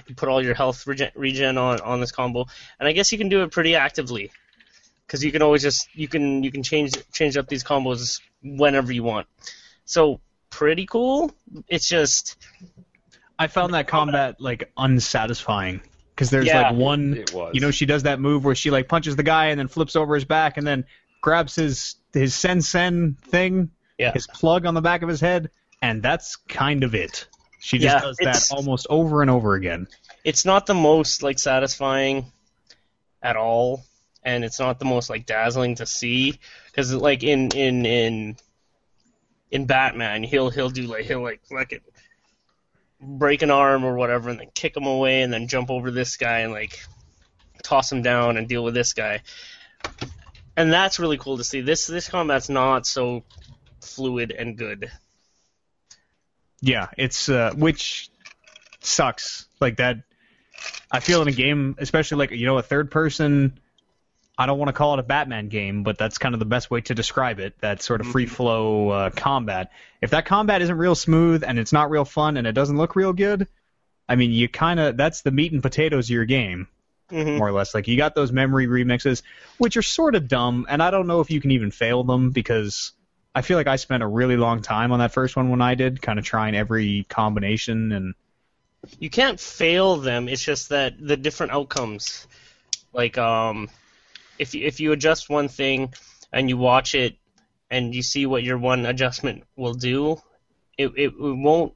You 0.07 0.15
put 0.15 0.29
all 0.29 0.43
your 0.43 0.55
health 0.55 0.87
regen, 0.87 1.11
regen 1.17 1.59
on 1.59 1.81
on 1.81 2.01
this 2.01 2.13
combo, 2.13 2.47
and 2.79 2.89
I 2.89 2.93
guess 2.93 3.11
you 3.11 3.19
can 3.19 3.29
do 3.29 3.43
it 3.43 3.51
pretty 3.51 3.75
actively 3.75 4.31
because 5.07 5.25
you 5.25 5.33
can 5.33 5.43
always 5.43 5.63
just 5.63 5.89
you 5.95 6.07
can 6.07 6.45
you 6.45 6.53
can 6.53 6.63
change 6.63 6.93
change 7.13 7.37
up 7.37 7.49
these 7.49 7.65
combos 7.65 8.21
whenever 8.43 8.93
you 8.93 9.03
want. 9.03 9.27
So 9.85 10.21
pretty 10.51 10.87
cool. 10.87 11.33
It's 11.69 11.89
just 11.89 12.37
I 13.39 13.47
found 13.47 13.75
that 13.75 13.87
combat 13.89 14.41
like 14.41 14.71
unsatisfying 14.77 15.81
because 16.15 16.31
there's 16.31 16.47
Yeah. 16.47 16.71
like 16.71 16.77
one, 16.77 17.15
It 17.15 17.33
was. 17.33 17.53
you 17.55 17.61
know, 17.61 17.71
she 17.71 17.87
does 17.87 18.03
that 18.05 18.21
move 18.21 18.45
where 18.45 18.55
she 18.55 18.71
like 18.71 18.89
punches 18.89 19.17
the 19.17 19.23
guy 19.23 19.47
and 19.47 19.59
then 19.59 19.69
flips 19.69 19.95
over 19.97 20.15
his 20.15 20.25
back 20.25 20.57
and 20.57 20.67
then 20.67 20.85
grabs 21.21 21.55
his 21.55 21.97
his 22.13 22.35
sen 22.35 22.61
sen 22.63 23.17
thing, 23.23 23.71
Yeah. 23.99 24.13
his 24.13 24.27
plug 24.27 24.67
on 24.67 24.75
the 24.75 24.81
back 24.81 25.03
of 25.03 25.09
his 25.09 25.21
head, 25.21 25.51
and 25.83 26.03
that's 26.03 26.37
kind 26.37 26.83
of 26.85 26.95
it. 26.95 27.27
She 27.61 27.79
just 27.79 27.95
Yeah, 27.97 28.01
does 28.01 28.17
it's- 28.21 28.49
that 28.49 28.55
almost 28.55 28.87
over 28.89 29.21
and 29.23 29.31
over 29.31 29.55
again. 29.55 29.89
it's 30.25 30.45
not 30.45 30.67
the 30.67 30.75
most 30.75 31.23
like 31.23 31.39
satisfying 31.39 32.33
at 33.23 33.37
all 33.37 33.85
and 34.25 34.45
it's 34.45 34.59
not 34.59 34.79
the 34.79 34.85
most 34.85 35.09
like 35.11 35.27
dazzling 35.27 35.75
to 35.77 35.87
see 35.87 36.39
because 36.67 36.93
like 36.93 37.23
in 37.23 37.51
in 37.53 37.85
in 37.87 38.37
in 39.51 39.67
batman 39.67 40.23
he'll 40.23 40.51
he'll 40.51 40.71
do 40.71 40.83
like 40.83 41.05
he'll 41.05 41.23
like 41.23 41.73
it 41.73 41.83
break 43.01 43.43
an 43.43 43.51
arm 43.51 43.85
or 43.85 43.95
whatever 43.95 44.29
and 44.29 44.41
then 44.41 44.51
kick 44.55 44.77
him 44.77 44.85
away 44.85 45.23
and 45.23 45.33
then 45.33 45.47
jump 45.49 45.71
over 45.71 45.91
this 45.91 46.17
guy 46.17 46.41
and 46.41 46.53
like 46.53 46.79
toss 47.63 47.91
him 47.91 48.03
down 48.03 48.37
and 48.37 48.49
deal 48.49 48.65
with 48.65 48.75
this 48.75 48.93
guy 48.93 49.21
and 50.57 50.73
that's 50.73 50.99
really 50.99 51.19
cool 51.19 51.37
to 51.37 51.45
see 51.45 51.61
this 51.61 51.87
this 51.87 52.09
combat's 52.09 52.49
not 52.49 52.87
so 52.87 53.25
fluid 53.81 54.33
and 54.33 54.57
good 54.59 54.91
Yeah, 56.61 56.89
it's 56.97 57.29
uh, 57.29 57.53
which 57.55 58.11
sucks. 58.81 59.47
Like 59.61 59.77
that, 59.77 59.99
I 60.91 61.01
feel 61.01 61.23
in 61.23 61.29
a 61.29 61.33
game, 61.33 61.77
especially 61.79 62.19
like 62.19 62.31
you 62.33 62.47
know 62.47 62.59
a 62.59 62.63
third 62.63 62.91
person. 62.91 63.61
I 64.39 64.47
don't 64.47 64.59
want 64.59 64.69
to 64.69 64.73
call 64.73 64.95
it 64.95 65.01
a 65.01 65.03
Batman 65.03 65.49
game, 65.49 65.83
but 65.83 65.99
that's 65.99 66.17
kind 66.17 66.33
of 66.33 66.39
the 66.39 66.47
best 66.47 66.71
way 66.71 66.81
to 66.83 66.95
describe 66.95 67.41
it. 67.41 67.59
That 67.59 67.83
sort 67.83 68.01
of 68.01 68.07
free 68.07 68.27
flow 68.27 68.91
uh, 68.91 69.11
combat. 69.11 69.73
If 70.01 70.11
that 70.11 70.27
combat 70.27 70.63
isn't 70.63 70.79
real 70.79 70.95
smooth 70.95 71.43
and 71.43 71.59
it's 71.59 71.73
not 71.73 71.91
real 71.91 72.05
fun 72.05 72.37
and 72.37 72.47
it 72.47 72.53
doesn't 72.53 72.77
look 72.77 72.95
real 72.95 73.13
good, 73.13 73.49
I 74.09 74.15
mean, 74.15 74.31
you 74.31 74.49
kind 74.49 74.79
of 74.79 74.97
that's 74.97 75.23
the 75.23 75.33
meat 75.33 75.51
and 75.53 75.61
potatoes 75.61 76.07
of 76.07 76.11
your 76.11 76.25
game, 76.25 76.69
hmm 77.11 77.37
more 77.37 77.49
or 77.49 77.53
less. 77.53 77.75
Like 77.75 77.89
you 77.89 77.97
got 77.97 78.15
those 78.15 78.31
memory 78.31 78.69
remixes, 78.69 79.23
which 79.59 79.77
are 79.77 79.83
sort 79.83 80.15
of 80.15 80.29
dumb, 80.29 80.67
and 80.69 80.81
I 80.81 80.93
don't 80.93 81.09
know 81.09 81.21
if 81.21 81.33
you 81.33 81.41
can 81.41 81.51
even 81.51 81.73
fail 81.73 82.05
them 82.05 82.31
because 82.31 82.93
I 83.35 83.43
feel 83.43 83.57
like 83.57 83.67
I 83.67 83.75
spent 83.75 84.05
a 84.05 84.07
really 84.07 84.37
long 84.37 84.63
time 84.63 84.93
on 84.93 85.01
that 85.01 85.13
first 85.13 85.35
one 85.35 85.51
when 85.51 85.61
I 85.61 85.75
did, 85.75 86.01
kind 86.01 86.19
of 86.19 86.25
trying 86.25 86.55
every 86.55 87.07
combination 87.09 87.91
and 87.93 88.15
you 89.01 89.11
can't 89.11 89.41
fail 89.41 89.97
them. 89.97 90.29
It's 90.29 90.45
just 90.45 90.69
that 90.69 90.95
the 90.99 91.17
different 91.17 91.53
outcomes, 91.53 92.27
like 92.93 93.19
um, 93.19 93.69
if 94.39 94.55
you, 94.55 94.65
if 94.67 94.81
you 94.81 94.93
adjust 94.93 95.29
one 95.31 95.49
thing 95.49 95.93
and 96.33 96.49
you 96.49 96.57
watch 96.57 96.95
it 96.95 97.17
and 97.71 97.95
you 97.95 98.03
see 98.03 98.27
what 98.27 98.43
your 98.43 98.59
one 98.59 98.87
adjustment 98.87 99.45
will 99.57 99.75
do, 99.75 100.21
it 100.77 100.89
it, 100.97 101.09
it 101.09 101.13
won't 101.19 101.75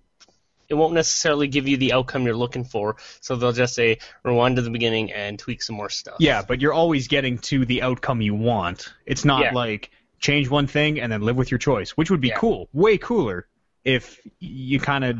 it 0.68 0.74
won't 0.74 0.94
necessarily 0.94 1.48
give 1.48 1.68
you 1.68 1.76
the 1.76 1.92
outcome 1.92 2.24
you're 2.24 2.36
looking 2.36 2.64
for. 2.64 2.96
So 3.20 3.36
they'll 3.36 3.52
just 3.52 3.74
say 3.74 3.98
rewind 4.22 4.56
to 4.56 4.62
the 4.62 4.70
beginning 4.70 5.12
and 5.12 5.38
tweak 5.38 5.62
some 5.62 5.76
more 5.76 5.90
stuff. 5.90 6.16
yeah, 6.18 6.42
but 6.42 6.60
you're 6.62 6.72
always 6.72 7.08
getting 7.08 7.38
to 7.38 7.66
the 7.66 7.82
outcome 7.82 8.22
you 8.22 8.34
want. 8.34 8.92
It's 9.04 9.24
not 9.24 9.42
Yeah. 9.42 9.52
like 9.52 9.90
change 10.18 10.48
one 10.48 10.66
thing 10.68 10.98
and 11.00 11.12
then 11.12 11.20
live 11.20 11.36
with 11.36 11.50
your 11.50 11.58
choice, 11.58 11.90
which 11.90 12.10
would 12.10 12.20
be 12.22 12.28
Yeah. 12.28 12.36
cool, 12.38 12.68
way 12.72 12.96
cooler 12.96 13.48
if 13.84 14.18
you 14.38 14.78
kind 14.80 15.04
of 15.04 15.18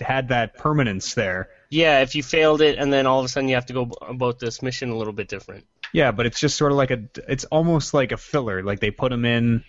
had 0.00 0.28
that 0.28 0.58
permanence 0.58 1.14
there. 1.14 1.48
Yeah, 1.70 2.02
if 2.02 2.14
you 2.14 2.22
failed 2.22 2.60
it 2.60 2.78
and 2.78 2.92
then 2.92 3.06
all 3.06 3.18
of 3.18 3.24
a 3.24 3.28
sudden 3.28 3.48
you 3.48 3.54
have 3.56 3.66
to 3.66 3.72
go 3.72 3.90
about 4.02 4.38
this 4.38 4.62
mission 4.62 4.90
a 4.90 4.96
little 4.96 5.12
bit 5.14 5.26
different. 5.28 5.66
Yeah, 5.94 6.10
but 6.10 6.26
it's 6.26 6.40
just 6.40 6.56
sort 6.56 6.72
of 6.72 6.76
like 6.76 6.90
a, 6.90 7.04
it's 7.28 7.44
almost 7.44 7.94
like 7.94 8.10
a 8.10 8.16
filler. 8.16 8.64
Like 8.64 8.80
they 8.80 8.90
put 8.90 9.10
them 9.10 9.24
in. 9.24 9.62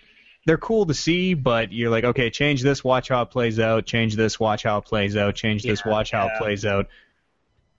They're 0.44 0.58
cool 0.58 0.84
to 0.86 0.94
see, 0.94 1.34
but 1.34 1.72
you're 1.72 1.88
like, 1.88 2.02
okay, 2.02 2.30
change 2.30 2.62
this, 2.62 2.82
watch 2.82 3.08
how 3.08 3.22
it 3.22 3.30
plays 3.30 3.60
out. 3.60 3.86
Change 3.86 4.16
this, 4.16 4.38
watch 4.38 4.64
how 4.64 4.78
it 4.78 4.84
plays 4.84 5.16
out. 5.16 5.36
Change 5.36 5.62
this, 5.62 5.82
Yeah, 5.84 5.92
watch 5.92 6.10
how 6.10 6.26
it 6.26 6.32
plays 6.38 6.66
out. 6.66 6.88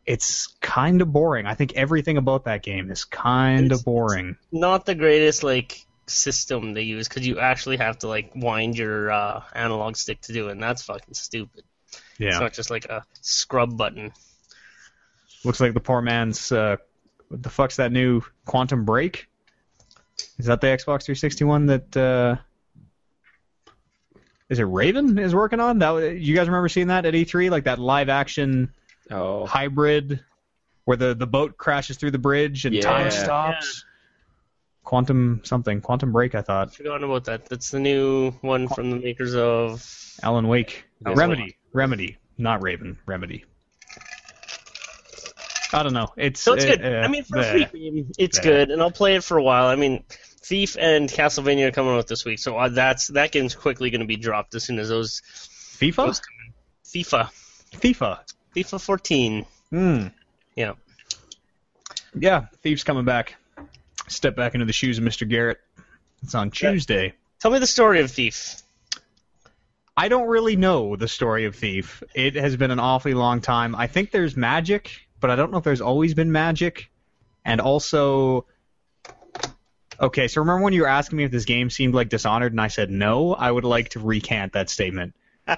It's 0.06 0.48
kind 0.62 1.02
of 1.02 1.12
boring. 1.12 1.46
I 1.46 1.56
think 1.56 1.74
everything 1.74 2.16
about 2.16 2.46
that 2.46 2.64
game 2.64 2.90
is 2.90 3.04
kind 3.04 3.74
of 3.74 3.84
boring. 3.84 4.38
not 4.50 4.86
the 4.86 4.96
greatest 4.96 5.44
like 5.44 5.86
system 6.06 6.74
they 6.74 6.84
use 6.84 7.10
because 7.10 7.28
you 7.28 7.40
actually 7.40 7.78
have 7.78 8.00
to 8.00 8.08
like 8.08 8.32
wind 8.34 8.78
your 8.78 9.12
uh, 9.12 9.44
analog 9.54 9.98
stick 9.98 10.22
to 10.22 10.34
do 10.34 10.48
it, 10.48 10.54
and 10.54 10.64
that's 10.64 10.84
fucking 10.84 11.16
stupid. 11.16 11.66
It's 12.18 12.40
not 12.40 12.54
just 12.54 12.70
like 12.70 12.86
a 12.86 13.04
scrub 13.22 13.78
button. 13.78 14.14
looks 15.44 15.60
like 15.60 15.74
the 15.74 15.82
poor 15.82 16.02
man's. 16.02 16.50
Uh, 16.50 16.78
what 17.30 17.44
the 17.44 17.50
fuck's 17.50 17.76
that 17.78 17.92
new 17.92 18.22
Quantum 18.46 18.86
Break? 18.86 19.28
Is 20.38 20.46
that 20.46 20.62
the 20.62 20.68
Xbox 20.68 21.04
360 21.06 21.44
one 21.46 21.66
that? 21.68 21.96
Uh, 21.98 22.36
is 24.50 24.60
it 24.60 24.64
Raven 24.64 25.18
is 25.20 25.36
working 25.36 25.60
on? 25.60 25.80
That 25.80 26.18
you 26.20 26.34
guys 26.36 26.48
remember 26.48 26.70
seeing 26.70 26.88
that 26.88 27.06
at 27.06 27.14
E3, 27.14 27.50
like 27.50 27.66
that 27.66 27.80
live 27.80 28.10
action 28.10 28.72
Oh, 29.12 29.46
hybrid 29.46 30.20
where 30.86 30.98
the, 30.98 31.14
the 31.16 31.28
boat 31.28 31.58
crashes 31.58 31.98
through 31.98 32.12
the 32.12 32.18
bridge 32.18 32.66
and 32.66 32.74
Yeah. 32.76 32.82
time 32.82 33.12
stops. 33.12 33.84
Quantum 34.84 35.42
something, 35.44 35.82
Quantum 35.82 36.14
Break. 36.14 36.34
I 36.34 36.42
thought 36.42 36.74
Forgotten 36.74 37.04
about 37.04 37.26
that. 37.26 37.46
That's 37.48 37.72
the 37.72 37.80
new 37.80 38.32
one 38.40 38.70
from 38.70 38.90
the 38.92 38.96
makers 38.98 39.36
of. 39.36 39.86
Alan 40.24 40.48
Wake, 40.48 40.86
Alan 41.06 41.18
Remedy, 41.18 41.58
Remedy, 41.74 42.18
not 42.38 42.62
Raven, 42.64 42.98
Remedy. 43.06 43.44
I 45.74 45.84
don't 45.84 45.94
know. 45.94 46.14
It's 46.18 46.42
So 46.42 46.54
it's 46.54 46.66
uh, 46.66 46.68
good. 46.70 46.86
uh, 46.86 47.00
I 47.00 47.08
mean, 47.08 47.24
for 47.24 47.40
a 47.40 47.44
bleh. 47.44 47.70
free 47.70 47.92
game, 47.92 48.12
it's 48.18 48.40
Bleh. 48.40 48.44
good, 48.44 48.72
and 48.72 48.82
I'll 48.82 48.92
play 48.92 49.16
it 49.16 49.24
for 49.24 49.38
a 49.38 49.44
while. 49.44 49.68
I 49.68 49.76
mean, 49.76 50.04
Thief 50.42 50.78
and 50.80 51.10
Castlevania 51.10 51.68
are 51.68 51.72
coming 51.72 51.94
out 51.94 52.08
this 52.08 52.24
week, 52.24 52.40
so 52.40 52.58
uh, 52.58 52.70
that's 52.70 53.08
that 53.10 53.32
game's 53.32 53.54
quickly 53.56 53.90
going 53.90 54.02
to 54.02 54.08
be 54.08 54.16
dropped 54.16 54.56
as 54.56 54.64
soon 54.64 54.80
as 54.80 54.90
those. 54.90 55.22
FIFA, 55.78 55.96
those. 56.08 56.22
FIFA, 56.86 57.30
FIFA. 57.74 58.20
FIFA 58.56 58.82
14. 58.82 59.46
Hmm. 59.70 60.08
Yeah. 60.56 60.74
Yeah, 62.18 62.46
Thief's 62.64 62.84
coming 62.84 63.06
back. 63.06 63.36
Step 64.08 64.36
back 64.36 64.54
into 64.56 64.66
the 64.66 64.74
shoes 64.74 64.98
of 64.98 65.04
Mr. 65.04 65.28
Garrett. 65.28 65.60
It's 66.24 66.34
on 66.34 66.50
Tuesday. 66.50 67.14
Tell 67.40 67.52
me 67.52 67.60
the 67.60 67.68
story 67.68 68.00
of 68.00 68.10
Thief. 68.10 68.62
I 69.96 70.08
don't 70.08 70.28
really 70.28 70.56
know 70.56 70.96
the 70.96 71.08
story 71.08 71.46
of 71.46 71.56
Thief. 71.56 72.02
It 72.16 72.36
has 72.36 72.56
been 72.56 72.72
an 72.72 72.80
awfully 72.80 73.14
long 73.14 73.42
time. 73.42 73.76
I 73.76 73.88
think 73.88 74.12
there's 74.12 74.38
magic, 74.38 75.07
but 75.20 75.30
I 75.30 75.36
don't 75.36 75.52
know 75.52 75.58
if 75.58 75.64
there's 75.64 75.82
always 75.82 76.14
been 76.14 76.32
magic. 76.32 76.90
And 77.46 77.62
also, 77.62 78.46
okay, 80.00 80.28
so 80.28 80.42
remember 80.42 80.64
when 80.64 80.74
you 80.74 80.82
were 80.82 80.88
asking 80.88 81.18
me 81.18 81.24
if 81.24 81.32
this 81.32 81.46
game 81.46 81.70
seemed 81.70 81.94
like 81.94 82.10
Dishonored, 82.10 82.52
and 82.52 82.60
I 82.62 82.68
said 82.68 82.90
no? 82.90 83.34
I 83.34 83.50
would 83.50 83.64
like 83.64 83.90
to 83.90 84.00
recant 84.00 84.54
that 84.54 84.70
statement 84.70 85.16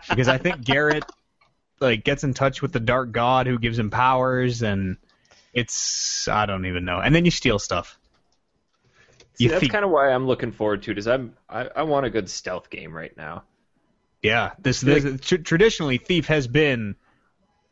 because 0.09 0.27
I 0.27 0.37
think 0.37 0.61
Garrett 0.65 1.05
like 1.79 2.03
gets 2.03 2.23
in 2.23 2.33
touch 2.33 2.61
with 2.61 2.71
the 2.73 2.79
Dark 2.79 3.11
God 3.11 3.47
who 3.47 3.57
gives 3.57 3.79
him 3.79 3.89
powers, 3.89 4.61
and 4.61 4.97
it's 5.53 6.27
I 6.27 6.45
don't 6.45 6.65
even 6.65 6.85
know. 6.85 6.99
And 6.99 7.15
then 7.15 7.25
you 7.25 7.31
steal 7.31 7.57
stuff. 7.57 7.97
See, 9.35 9.45
You 9.45 9.49
that's 9.49 9.61
thief. 9.61 9.71
kind 9.71 9.85
of 9.85 9.89
why 9.91 10.11
I'm 10.11 10.27
looking 10.27 10.51
forward 10.51 10.83
to 10.83 10.91
it. 10.91 10.97
Is 10.97 11.07
I'm 11.07 11.33
I, 11.49 11.69
I 11.75 11.83
want 11.83 12.05
a 12.05 12.09
good 12.09 12.29
stealth 12.29 12.69
game 12.69 12.93
right 12.93 13.15
now. 13.17 13.43
Yeah, 14.21 14.51
this, 14.59 14.81
this 14.81 15.21
tr- 15.21 15.37
traditionally 15.37 15.97
Thief 15.97 16.27
has 16.27 16.45
been 16.45 16.97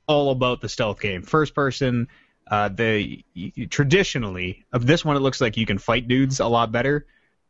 all 0.07 0.31
about 0.31 0.61
the 0.61 0.69
stealth 0.69 0.99
game, 0.99 1.21
first 1.21 1.53
person. 1.53 2.07
Uh, 2.49 2.69
the 2.69 3.23
y- 3.35 3.51
y- 3.57 3.67
traditionally 3.69 4.65
of 4.71 4.85
this 4.87 5.03
one, 5.03 5.17
it 5.17 5.19
looks 5.19 5.41
like 5.41 5.57
you 5.57 5.65
can 5.65 5.77
fight 5.77 6.07
dudes 6.07 6.39
a 6.39 6.47
lot 6.47 6.71
better, 6.71 7.05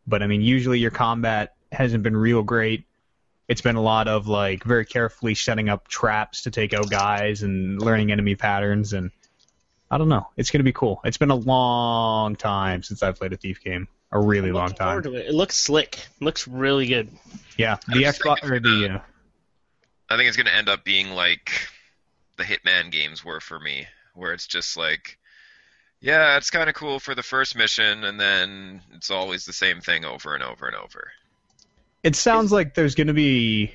but 0.08 0.24
I 0.24 0.28
mean, 0.28 0.42
usually 0.42 0.80
your 0.80 0.90
combat 0.90 1.54
hasn't 1.72 2.02
been 2.04 2.18
real 2.18 2.42
great. 2.42 2.84
It's 3.48 3.62
been 3.62 3.76
a 3.76 3.82
lot 3.82 4.08
of 4.08 4.28
like 4.28 4.64
very 4.64 4.86
carefully 4.86 5.36
setting 5.36 5.70
up 5.70 5.88
traps 5.88 6.42
to 6.44 6.52
take 6.52 6.74
out 6.74 6.90
guys 6.90 7.44
and 7.44 7.80
learning 7.80 8.12
enemy 8.12 8.34
patterns, 8.36 8.94
and 8.94 9.12
I 9.92 10.00
don't 10.00 10.10
know. 10.10 10.28
It's 10.36 10.50
gonna 10.50 10.64
be 10.64 10.74
cool. 10.74 11.00
It's 11.06 11.18
been 11.18 11.30
a 11.30 11.36
long 11.36 12.36
time 12.36 12.82
since 12.82 13.04
I've 13.04 13.18
played 13.18 13.34
a 13.34 13.38
Thief 13.38 13.64
game. 13.64 13.88
A 14.12 14.20
really 14.20 14.52
long 14.52 14.70
time. 14.74 15.04
to 15.04 15.14
it. 15.16 15.28
It 15.28 15.34
looks 15.34 15.56
slick. 15.56 15.98
It 15.98 16.24
looks 16.24 16.48
really 16.48 16.88
good. 16.88 17.10
Yeah, 17.58 17.76
the 17.88 18.04
Xbox 18.04 18.50
or 18.50 18.60
the 18.60 18.96
uh, 18.96 19.00
I 20.10 20.16
think 20.18 20.28
it's 20.30 20.38
going 20.38 20.48
to 20.48 20.56
end 20.56 20.70
up 20.70 20.84
being 20.86 21.10
like 21.12 21.52
the 22.38 22.44
Hitman 22.44 22.92
games 22.92 23.24
were 23.24 23.40
for 23.40 23.60
me, 23.60 23.88
where 24.14 24.34
it's 24.34 24.48
just 24.48 24.78
like, 24.78 25.18
yeah, 26.00 26.38
it's 26.38 26.50
kind 26.50 26.70
of 26.70 26.76
cool 26.76 27.00
for 27.00 27.16
the 27.16 27.24
first 27.24 27.56
mission, 27.56 28.04
and 28.04 28.20
then 28.20 28.82
it's 28.94 29.12
always 29.12 29.46
the 29.46 29.54
same 29.54 29.82
thing 29.82 30.06
over 30.06 30.34
and 30.34 30.44
over 30.44 30.68
and 30.68 30.76
over. 30.76 31.12
It 32.04 32.16
sounds 32.16 32.52
like 32.52 32.74
there's 32.74 32.96
going 32.96 33.08
to 33.08 33.14
be 33.14 33.74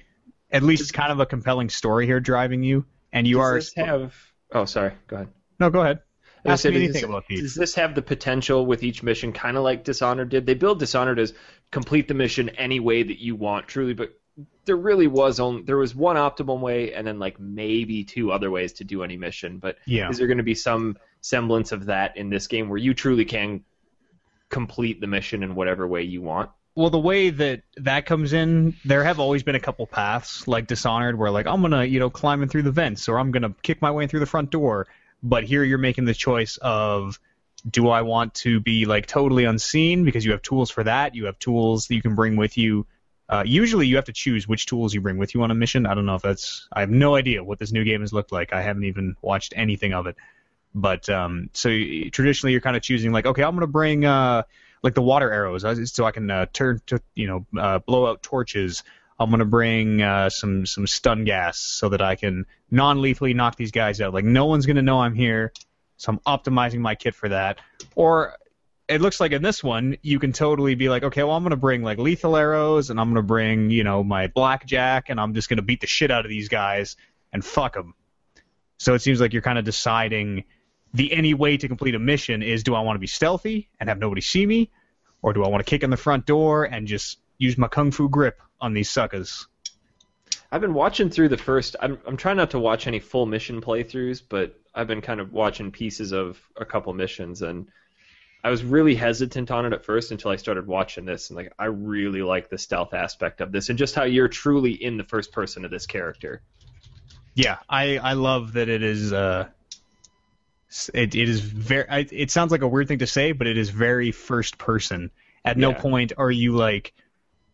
at 0.50 0.62
least 0.62 0.94
kind 0.94 1.10
of 1.12 1.20
a 1.20 1.26
compelling 1.26 1.68
story 1.68 2.06
here 2.06 2.20
driving 2.20 2.62
you, 2.62 2.84
and 3.12 3.26
you 3.26 3.36
Does 3.36 3.44
are. 3.44 3.54
this 3.54 3.74
have? 3.74 4.14
Oh, 4.52 4.64
sorry. 4.64 4.92
Go 5.08 5.16
ahead. 5.16 5.28
No, 5.58 5.70
go 5.70 5.80
ahead. 5.80 6.00
Ask 6.44 6.64
gonna 6.64 6.74
me 6.74 6.84
anything 6.84 7.02
does, 7.02 7.10
about 7.10 7.26
Thief. 7.26 7.40
does 7.40 7.54
this 7.54 7.74
have 7.76 7.94
the 7.94 8.02
potential 8.02 8.66
with 8.66 8.82
each 8.82 9.02
mission, 9.02 9.32
kind 9.32 9.56
of 9.56 9.62
like 9.62 9.84
Dishonored 9.84 10.28
did? 10.28 10.44
They 10.44 10.54
build 10.54 10.80
Dishonored 10.80 11.18
as 11.18 11.34
complete 11.70 12.08
the 12.08 12.14
mission 12.14 12.48
any 12.50 12.80
way 12.80 13.02
that 13.02 13.22
you 13.22 13.36
want, 13.36 13.68
truly, 13.68 13.94
but 13.94 14.18
there 14.64 14.76
really 14.76 15.06
was 15.06 15.40
only 15.40 15.62
there 15.62 15.76
was 15.76 15.94
one 15.94 16.16
optimal 16.16 16.60
way, 16.60 16.94
and 16.94 17.06
then 17.06 17.18
like 17.18 17.38
maybe 17.40 18.04
two 18.04 18.32
other 18.32 18.50
ways 18.50 18.74
to 18.74 18.84
do 18.84 19.02
any 19.02 19.16
mission. 19.16 19.58
But 19.58 19.76
Yeah. 19.86 20.08
is 20.08 20.18
there 20.18 20.26
going 20.26 20.38
to 20.38 20.44
be 20.44 20.54
some 20.54 20.96
semblance 21.20 21.72
of 21.72 21.86
that 21.86 22.16
in 22.16 22.30
this 22.30 22.46
game 22.46 22.68
where 22.68 22.78
you 22.78 22.94
truly 22.94 23.24
can 23.24 23.64
complete 24.48 25.00
the 25.00 25.06
mission 25.06 25.42
in 25.42 25.54
whatever 25.54 25.86
way 25.86 26.02
you 26.02 26.22
want? 26.22 26.50
Well, 26.74 26.90
the 26.90 26.98
way 26.98 27.28
that 27.28 27.62
that 27.76 28.06
comes 28.06 28.32
in, 28.32 28.74
there 28.84 29.04
have 29.04 29.20
always 29.20 29.42
been 29.42 29.54
a 29.54 29.60
couple 29.60 29.86
paths, 29.86 30.48
like 30.48 30.66
Dishonored, 30.66 31.18
where 31.18 31.30
like 31.30 31.46
I'm 31.46 31.60
gonna, 31.60 31.84
you 31.84 31.98
know, 31.98 32.08
climb 32.08 32.42
in 32.42 32.48
through 32.48 32.62
the 32.62 32.72
vents, 32.72 33.08
or 33.08 33.18
I'm 33.18 33.30
gonna 33.30 33.54
kick 33.62 33.82
my 33.82 33.90
way 33.90 34.06
through 34.06 34.20
the 34.20 34.26
front 34.26 34.50
door. 34.50 34.86
But 35.22 35.44
here 35.44 35.62
you're 35.62 35.78
making 35.78 36.06
the 36.06 36.14
choice 36.14 36.58
of, 36.62 37.20
do 37.70 37.90
I 37.90 38.02
want 38.02 38.34
to 38.36 38.58
be 38.58 38.86
like 38.86 39.06
totally 39.06 39.44
unseen 39.44 40.04
because 40.04 40.24
you 40.24 40.32
have 40.32 40.42
tools 40.42 40.70
for 40.70 40.82
that? 40.84 41.14
You 41.14 41.26
have 41.26 41.38
tools 41.38 41.86
that 41.86 41.94
you 41.94 42.02
can 42.02 42.14
bring 42.14 42.36
with 42.36 42.56
you. 42.56 42.86
Uh, 43.32 43.42
usually, 43.46 43.86
you 43.86 43.96
have 43.96 44.04
to 44.04 44.12
choose 44.12 44.46
which 44.46 44.66
tools 44.66 44.92
you 44.92 45.00
bring 45.00 45.16
with 45.16 45.34
you 45.34 45.42
on 45.42 45.50
a 45.50 45.54
mission. 45.54 45.86
I 45.86 45.94
don't 45.94 46.04
know 46.04 46.16
if 46.16 46.20
that's. 46.20 46.68
I 46.70 46.80
have 46.80 46.90
no 46.90 47.14
idea 47.14 47.42
what 47.42 47.58
this 47.58 47.72
new 47.72 47.82
game 47.82 48.02
has 48.02 48.12
looked 48.12 48.30
like. 48.30 48.52
I 48.52 48.60
haven't 48.60 48.84
even 48.84 49.16
watched 49.22 49.54
anything 49.56 49.94
of 49.94 50.06
it. 50.06 50.16
But 50.74 51.08
um, 51.08 51.48
so 51.54 51.70
y- 51.70 52.10
traditionally, 52.12 52.52
you're 52.52 52.60
kind 52.60 52.76
of 52.76 52.82
choosing 52.82 53.10
like, 53.10 53.24
okay, 53.24 53.42
I'm 53.42 53.54
gonna 53.54 53.66
bring 53.66 54.04
uh, 54.04 54.42
like 54.82 54.92
the 54.92 55.00
water 55.00 55.32
arrows, 55.32 55.64
uh, 55.64 55.86
so 55.86 56.04
I 56.04 56.10
can 56.10 56.30
uh, 56.30 56.44
turn 56.52 56.82
to 56.88 57.00
you 57.14 57.26
know 57.26 57.46
uh, 57.58 57.78
blow 57.78 58.06
out 58.06 58.22
torches. 58.22 58.82
I'm 59.18 59.30
gonna 59.30 59.46
bring 59.46 60.02
uh, 60.02 60.28
some 60.28 60.66
some 60.66 60.86
stun 60.86 61.24
gas 61.24 61.56
so 61.56 61.88
that 61.88 62.02
I 62.02 62.16
can 62.16 62.44
non-lethally 62.70 63.32
knock 63.32 63.56
these 63.56 63.70
guys 63.70 64.02
out. 64.02 64.12
Like 64.12 64.26
no 64.26 64.44
one's 64.44 64.66
gonna 64.66 64.82
know 64.82 65.00
I'm 65.00 65.14
here, 65.14 65.54
so 65.96 66.12
I'm 66.12 66.18
optimizing 66.18 66.80
my 66.80 66.96
kit 66.96 67.14
for 67.14 67.30
that. 67.30 67.60
Or 67.94 68.34
it 68.92 69.00
looks 69.00 69.20
like 69.20 69.32
in 69.32 69.42
this 69.42 69.62
one 69.62 69.96
you 70.02 70.18
can 70.18 70.32
totally 70.32 70.74
be 70.74 70.88
like, 70.88 71.02
okay, 71.02 71.22
well 71.22 71.36
I'm 71.36 71.42
gonna 71.42 71.56
bring 71.56 71.82
like 71.82 71.98
lethal 71.98 72.36
arrows 72.36 72.90
and 72.90 73.00
I'm 73.00 73.08
gonna 73.08 73.22
bring 73.22 73.70
you 73.70 73.84
know 73.84 74.04
my 74.04 74.26
blackjack 74.28 75.08
and 75.08 75.20
I'm 75.20 75.34
just 75.34 75.48
gonna 75.48 75.62
beat 75.62 75.80
the 75.80 75.86
shit 75.86 76.10
out 76.10 76.24
of 76.24 76.28
these 76.28 76.48
guys 76.48 76.96
and 77.32 77.44
fuck 77.44 77.74
them. 77.74 77.94
So 78.78 78.94
it 78.94 79.00
seems 79.02 79.20
like 79.20 79.32
you're 79.32 79.42
kind 79.42 79.58
of 79.58 79.64
deciding 79.64 80.44
the 80.94 81.12
any 81.12 81.34
way 81.34 81.56
to 81.56 81.68
complete 81.68 81.94
a 81.94 81.98
mission 81.98 82.42
is 82.42 82.62
do 82.62 82.74
I 82.74 82.80
want 82.80 82.96
to 82.96 83.00
be 83.00 83.06
stealthy 83.06 83.68
and 83.80 83.88
have 83.88 83.98
nobody 83.98 84.20
see 84.20 84.44
me, 84.44 84.70
or 85.22 85.32
do 85.32 85.44
I 85.44 85.48
want 85.48 85.64
to 85.64 85.70
kick 85.70 85.82
in 85.82 85.90
the 85.90 85.96
front 85.96 86.26
door 86.26 86.64
and 86.64 86.86
just 86.86 87.18
use 87.38 87.56
my 87.56 87.68
kung 87.68 87.90
fu 87.90 88.08
grip 88.08 88.40
on 88.60 88.74
these 88.74 88.90
suckers? 88.90 89.46
I've 90.50 90.60
been 90.60 90.74
watching 90.74 91.08
through 91.08 91.30
the 91.30 91.38
first. 91.38 91.76
I'm 91.80 91.98
I'm 92.06 92.16
trying 92.16 92.36
not 92.36 92.50
to 92.50 92.58
watch 92.58 92.86
any 92.86 93.00
full 93.00 93.24
mission 93.24 93.60
playthroughs, 93.60 94.22
but 94.28 94.58
I've 94.74 94.86
been 94.86 95.00
kind 95.00 95.20
of 95.20 95.32
watching 95.32 95.70
pieces 95.70 96.12
of 96.12 96.38
a 96.56 96.64
couple 96.64 96.92
missions, 96.92 97.40
and 97.40 97.68
I 98.44 98.50
was 98.50 98.64
really 98.64 98.94
hesitant 98.96 99.50
on 99.50 99.66
it 99.66 99.72
at 99.72 99.84
first 99.84 100.10
until 100.10 100.30
I 100.32 100.36
started 100.36 100.66
watching 100.66 101.04
this, 101.04 101.30
and 101.30 101.36
like 101.36 101.52
I 101.58 101.66
really 101.66 102.22
like 102.22 102.48
the 102.50 102.58
stealth 102.58 102.92
aspect 102.92 103.40
of 103.40 103.52
this, 103.52 103.68
and 103.68 103.78
just 103.78 103.94
how 103.94 104.04
you're 104.04 104.28
truly 104.28 104.72
in 104.72 104.96
the 104.96 105.04
first 105.04 105.32
person 105.32 105.64
of 105.64 105.70
this 105.70 105.86
character. 105.86 106.42
Yeah, 107.34 107.58
I 107.68 107.98
I 107.98 108.12
love 108.14 108.54
that 108.54 108.68
it 108.68 108.82
is. 108.82 109.12
Uh, 109.12 109.48
it 110.92 111.14
it 111.14 111.28
is 111.28 111.40
very. 111.40 111.88
I, 111.88 112.06
it 112.10 112.30
sounds 112.30 112.50
like 112.50 112.62
a 112.62 112.68
weird 112.68 112.88
thing 112.88 112.98
to 112.98 113.06
say, 113.06 113.32
but 113.32 113.46
it 113.46 113.56
is 113.56 113.70
very 113.70 114.10
first 114.10 114.58
person. 114.58 115.10
At 115.44 115.56
no 115.56 115.70
Yeah. 115.70 115.80
point 115.80 116.12
are 116.16 116.30
you 116.30 116.52
like 116.52 116.94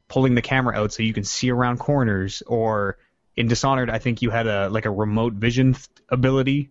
pulling 0.08 0.34
the 0.34 0.42
camera 0.42 0.74
out 0.74 0.92
so 0.92 1.02
you 1.02 1.12
can 1.12 1.24
see 1.24 1.50
around 1.50 1.78
corners, 1.78 2.42
or 2.46 2.96
in 3.36 3.46
Dishonored, 3.46 3.90
I 3.90 3.98
think 3.98 4.22
you 4.22 4.30
had 4.30 4.46
a 4.46 4.68
like 4.68 4.86
a 4.86 4.90
remote 4.90 5.34
vision 5.34 5.74
th- 5.74 5.86
ability. 6.08 6.70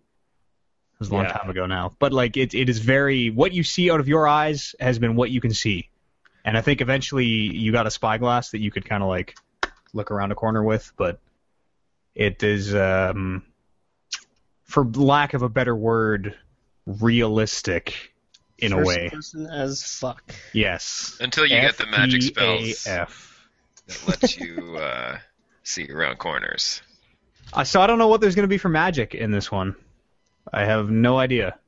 It 0.98 1.02
was 1.02 1.10
a 1.10 1.14
long 1.14 1.24
Yeah. 1.26 1.32
time 1.32 1.48
ago 1.48 1.66
now, 1.66 1.92
but 2.00 2.12
like 2.12 2.36
it 2.36 2.54
it 2.54 2.68
is 2.68 2.80
very 2.80 3.30
what 3.30 3.52
you 3.52 3.62
see 3.62 3.88
out 3.88 4.00
of 4.00 4.08
your 4.08 4.26
eyes 4.26 4.74
has 4.80 4.98
been 4.98 5.14
what 5.14 5.30
you 5.30 5.40
can 5.40 5.54
see, 5.54 5.88
and 6.44 6.58
I 6.58 6.60
think 6.60 6.80
eventually 6.80 7.24
you 7.26 7.70
got 7.70 7.86
a 7.86 7.90
spyglass 7.90 8.50
that 8.50 8.58
you 8.58 8.72
could 8.72 8.84
kind 8.84 9.04
of 9.04 9.08
like 9.08 9.36
look 9.92 10.10
around 10.10 10.32
a 10.32 10.34
corner 10.34 10.60
with, 10.62 10.92
but 10.96 11.20
it 12.16 12.42
is 12.42 12.74
um 12.74 13.44
for 14.64 14.84
lack 14.84 15.34
of 15.34 15.42
a 15.42 15.48
better 15.48 15.74
word 15.76 16.34
realistic 16.84 18.12
in 18.58 18.72
a 18.72 18.82
way 18.84 19.08
person 19.10 19.46
as 19.46 19.84
fuck. 19.84 20.34
yes 20.52 21.16
Until 21.20 21.44
you 21.46 21.60
get 21.60 21.76
the 21.78 21.86
magic 21.86 22.22
spells 22.22 22.84
F-E-A-F. 22.86 23.48
that 23.86 24.08
lets 24.08 24.36
you 24.36 24.76
uh, 24.76 25.18
see 25.62 25.88
around 25.88 26.18
corners. 26.18 26.82
Uh, 27.52 27.62
so 27.62 27.80
i 27.80 27.86
don't 27.86 27.98
know 27.98 28.08
what 28.08 28.20
there's 28.20 28.34
going 28.34 28.42
to 28.44 28.48
be 28.48 28.58
for 28.58 28.68
magic 28.68 29.14
in 29.14 29.30
this 29.30 29.50
one 29.52 29.76
i 30.52 30.64
have 30.64 30.90
no 30.90 31.18
idea 31.18 31.58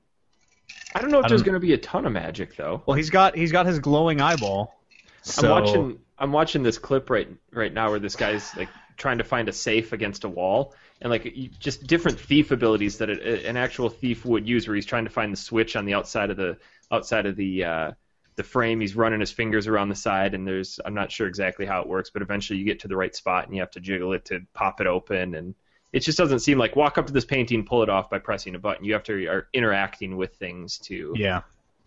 I 0.93 1.01
don't 1.01 1.11
know 1.12 1.21
if 1.21 1.27
I 1.27 1.29
there's 1.29 1.43
don't- 1.43 1.53
going 1.53 1.61
to 1.61 1.66
be 1.66 1.73
a 1.73 1.79
ton 1.79 2.05
of 2.05 2.12
magic 2.12 2.57
though. 2.57 2.83
well 2.87 2.97
he's 2.97 3.11
got 3.11 3.37
he's 3.37 3.53
got 3.53 3.66
his 3.66 3.79
glowing 3.79 4.21
eyeball 4.21 4.75
so 5.23 5.55
I'm 5.55 5.64
watching 5.64 5.99
I'm 6.19 6.33
watching 6.33 6.62
this 6.62 6.79
clip 6.79 7.11
right 7.11 7.29
right 7.53 7.73
now 7.73 7.90
where 7.90 7.99
this 8.01 8.16
guy's 8.16 8.57
like 8.57 8.69
trying 8.97 9.19
to 9.19 9.25
find 9.25 9.49
a 9.49 9.53
safe 9.53 9.93
against 9.93 10.25
a 10.25 10.29
wall 10.29 10.75
and 11.01 11.11
like 11.11 11.25
you, 11.25 11.49
just 11.59 11.87
different 11.87 12.19
thief 12.21 12.51
abilities 12.51 12.99
that 12.99 13.09
a, 13.09 13.47
an 13.49 13.57
actual 13.57 13.88
thief 13.88 14.25
would 14.27 14.49
use 14.49 14.66
where 14.69 14.75
he's 14.75 14.85
trying 14.87 15.05
to 15.05 15.11
find 15.11 15.33
the 15.33 15.37
switch 15.37 15.77
on 15.77 15.85
the 15.87 15.95
outside 15.95 16.31
of 16.31 16.37
the 16.37 16.57
outside 16.90 17.25
of 17.27 17.37
the 17.37 17.64
uh, 17.64 17.90
the 18.37 18.43
frame 18.43 18.81
he's 18.81 18.97
running 18.97 19.21
his 19.21 19.31
fingers 19.31 19.66
around 19.66 19.88
the 19.90 19.95
side 19.95 20.35
and 20.35 20.47
there's 20.47 20.81
I'm 20.85 20.95
not 20.95 21.12
sure 21.12 21.27
exactly 21.29 21.66
how 21.66 21.81
it 21.83 21.87
works 21.88 22.11
but 22.11 22.21
eventually 22.23 22.59
you 22.59 22.64
get 22.64 22.81
to 22.81 22.88
the 22.88 22.97
right 22.97 23.14
spot 23.14 23.47
and 23.47 23.55
you 23.55 23.62
have 23.62 23.71
to 23.73 23.81
jiggle 23.81 24.12
it 24.12 24.25
to 24.27 24.40
pop 24.55 24.81
it 24.81 24.87
open 24.87 25.35
and 25.35 25.55
it 25.92 26.00
just 26.00 26.18
doesn't 26.18 26.40
seem 26.40 26.59
like 26.59 26.76
walk 26.76 26.98
up 26.98 27.07
to 27.07 27.12
this 27.12 27.24
painting 27.24 27.64
pull 27.64 27.83
it 27.83 27.88
off 27.88 28.11
by 28.11 28.18
pressing 28.18 28.55
a 28.55 28.59
button 28.59 28.85
you 28.85 28.92
have 28.92 29.03
to 29.03 29.26
are 29.26 29.48
interacting 29.53 30.16
with 30.16 30.35
things 30.37 30.79
to 30.79 31.12
yeah 31.16 31.42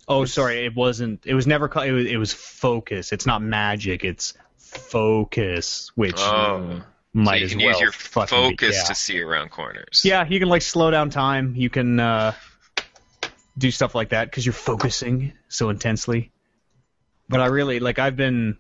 oh 0.07 0.25
sorry 0.25 0.65
it 0.65 0.75
wasn't 0.75 1.25
it 1.25 1.33
was 1.33 1.47
never 1.47 1.65
it 1.83 1.91
was, 1.91 2.05
it 2.05 2.17
was 2.17 2.33
focus 2.33 3.11
it's 3.11 3.25
not 3.25 3.41
magic 3.41 4.03
it's 4.03 4.33
focus 4.57 5.91
which 5.95 6.19
Oh, 6.19 6.81
might 7.13 7.35
so 7.35 7.39
you 7.39 7.45
as 7.45 7.51
can 7.51 7.59
well 7.59 7.69
use 7.69 7.79
your 7.79 7.91
fucking 7.91 8.37
be- 8.37 8.49
focus 8.49 8.75
yeah. 8.77 8.83
to 8.85 8.95
see 8.95 9.21
around 9.21 9.51
corners. 9.51 10.01
Yeah, 10.03 10.25
you 10.27 10.39
can 10.39 10.49
like 10.49 10.63
slow 10.63 10.89
down 10.89 11.11
time. 11.11 11.53
You 11.55 11.69
can 11.69 11.99
uh, 11.99 12.33
do 13.57 13.69
stuff 13.69 13.93
like 13.93 14.09
that 14.09 14.25
because 14.25 14.45
you're 14.45 14.53
focusing 14.53 15.33
so 15.47 15.69
intensely. 15.69 16.31
But 17.29 17.39
I 17.39 17.47
really 17.47 17.79
like 17.79 17.99
I've 17.99 18.15
been 18.15 18.57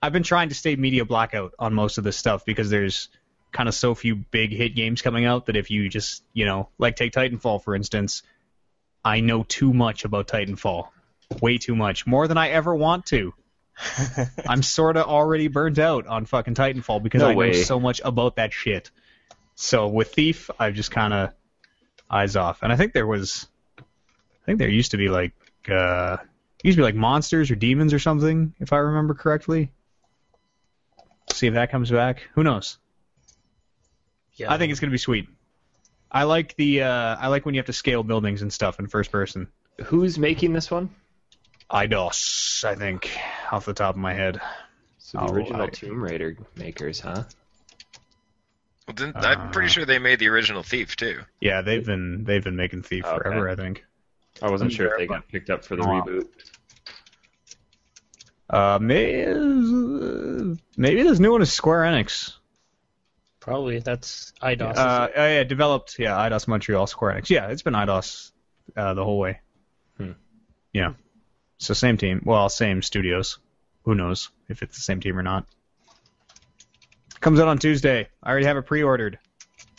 I've 0.00 0.12
been 0.12 0.22
trying 0.22 0.50
to 0.50 0.54
stay 0.54 0.76
media 0.76 1.04
blackout 1.04 1.54
on 1.58 1.74
most 1.74 1.98
of 1.98 2.04
this 2.04 2.16
stuff 2.16 2.44
because 2.44 2.70
there's 2.70 3.08
kind 3.52 3.68
of 3.68 3.74
so 3.74 3.94
few 3.94 4.16
big 4.16 4.52
hit 4.52 4.74
games 4.74 5.02
coming 5.02 5.24
out 5.24 5.46
that 5.46 5.56
if 5.56 5.70
you 5.70 5.88
just 5.88 6.22
you 6.32 6.44
know 6.44 6.68
like 6.78 6.96
take 6.96 7.12
Titanfall 7.12 7.62
for 7.62 7.74
instance, 7.74 8.22
I 9.04 9.20
know 9.20 9.44
too 9.44 9.72
much 9.72 10.04
about 10.04 10.28
Titanfall, 10.28 10.88
way 11.40 11.58
too 11.58 11.74
much, 11.74 12.06
more 12.06 12.28
than 12.28 12.38
I 12.38 12.50
ever 12.50 12.74
want 12.74 13.06
to. 13.06 13.34
I'm 14.48 14.62
sort 14.62 14.96
of 14.96 15.06
already 15.06 15.48
burnt 15.48 15.78
out 15.78 16.06
on 16.06 16.26
fucking 16.26 16.54
Titanfall 16.54 17.02
because 17.02 17.22
No 17.22 17.28
I 17.28 17.34
know 17.34 17.52
so 17.52 17.80
much 17.80 18.00
about 18.04 18.36
that 18.36 18.52
shit. 18.52 18.90
So 19.54 19.88
with 19.88 20.12
Thief, 20.12 20.50
I've 20.58 20.74
just 20.74 20.90
kind 20.90 21.12
of 21.12 21.34
eyes 22.10 22.36
off. 22.36 22.62
And 22.62 22.72
I 22.72 22.76
think 22.76 22.92
there 22.92 23.06
was, 23.06 23.46
I 23.78 23.82
think 24.46 24.58
there 24.58 24.68
used 24.68 24.92
to 24.92 24.96
be 24.96 25.08
like, 25.08 25.32
uh, 25.68 26.18
used 26.62 26.76
to 26.76 26.80
be 26.80 26.84
like 26.84 26.94
monsters 26.94 27.50
or 27.50 27.54
demons 27.54 27.94
or 27.94 27.98
something, 27.98 28.54
if 28.58 28.72
I 28.72 28.78
remember 28.78 29.14
correctly. 29.14 29.70
See 31.32 31.46
if 31.46 31.54
that 31.54 31.70
comes 31.70 31.90
back. 31.90 32.28
Who 32.34 32.42
knows? 32.42 32.78
Yeah. 34.40 34.50
I 34.52 34.56
think 34.56 34.70
it's 34.70 34.80
gonna 34.80 34.90
be 34.90 34.96
sweet. 34.98 35.28
I 36.10 36.24
like 36.24 36.56
the, 36.56 36.82
uh, 36.84 37.16
I 37.20 37.28
like 37.28 37.44
when 37.44 37.54
you 37.54 37.58
have 37.58 37.66
to 37.66 37.72
scale 37.74 38.02
buildings 38.02 38.40
and 38.40 38.50
stuff 38.52 38.78
in 38.80 38.86
first 38.88 39.12
person. 39.12 39.48
who's 39.84 40.18
making 40.18 40.52
this 40.54 40.70
one 40.70 40.88
Eidos, 41.70 42.64
I 42.64 42.74
think, 42.74 43.10
off 43.52 43.64
the 43.66 43.74
top 43.74 43.94
of 43.94 44.00
my 44.00 44.12
head. 44.14 44.40
so 44.98 45.18
the 45.18 45.24
Oh, 45.24 45.32
original 45.34 45.62
I- 45.62 45.66
Tomb 45.68 46.02
Raider 46.02 46.36
makers 46.56 47.00
huh 47.00 47.24
Well, 48.88 48.94
didn't, 48.94 49.16
I'm 49.18 49.50
pretty 49.50 49.66
Uh, 49.66 49.70
sure 49.72 49.84
they 49.84 49.98
made 49.98 50.18
the 50.18 50.28
original 50.28 50.62
Thief 50.62 50.96
too. 50.96 51.20
Yeah, 51.40 51.60
they've 51.62 51.84
been 51.84 52.24
they've 52.24 52.42
been 52.42 52.56
making 52.56 52.82
Thief 52.82 53.04
Okay. 53.04 53.18
forever, 53.18 53.48
I 53.48 53.54
think. 53.56 53.84
I 54.42 54.50
wasn't 54.50 54.70
I'm 54.72 54.76
sure 54.76 54.86
if 54.94 54.98
they 54.98 55.06
got 55.06 55.28
picked 55.28 55.50
up 55.50 55.64
for 55.64 55.76
the 55.76 55.82
reboot. 55.82 56.28
Uh, 58.48 58.78
maybe, 58.80 60.58
maybe 60.76 61.02
this 61.04 61.20
new 61.20 61.30
one 61.30 61.42
is 61.42 61.52
Square 61.52 61.82
Enix. 61.82 62.34
Probably 63.50 63.80
that's 63.80 64.32
Eidos. 64.40 64.76
Uh, 64.76 65.08
oh, 65.16 65.26
yeah, 65.26 65.42
developed, 65.42 65.98
yeah, 65.98 66.12
Eidos 66.16 66.46
Montreal, 66.46 66.86
Square 66.86 67.14
Enix. 67.14 67.30
Yeah, 67.30 67.48
it's 67.48 67.62
been 67.62 67.74
Eidos 67.74 68.30
uh, 68.76 68.94
the 68.94 69.02
whole 69.02 69.18
way. 69.18 69.40
Hmm. 69.96 70.12
Yeah. 70.72 70.92
So 71.58 71.74
same 71.74 71.96
team. 71.96 72.22
Well, 72.24 72.48
same 72.48 72.80
studios. 72.80 73.38
Who 73.82 73.96
knows 73.96 74.30
if 74.48 74.62
it's 74.62 74.76
the 74.76 74.82
same 74.82 75.00
team 75.00 75.18
or 75.18 75.24
not. 75.24 75.46
Comes 77.18 77.40
out 77.40 77.48
on 77.48 77.58
Tuesday. 77.58 78.06
I 78.22 78.30
already 78.30 78.46
have 78.46 78.56
it 78.56 78.66
pre-ordered 78.66 79.18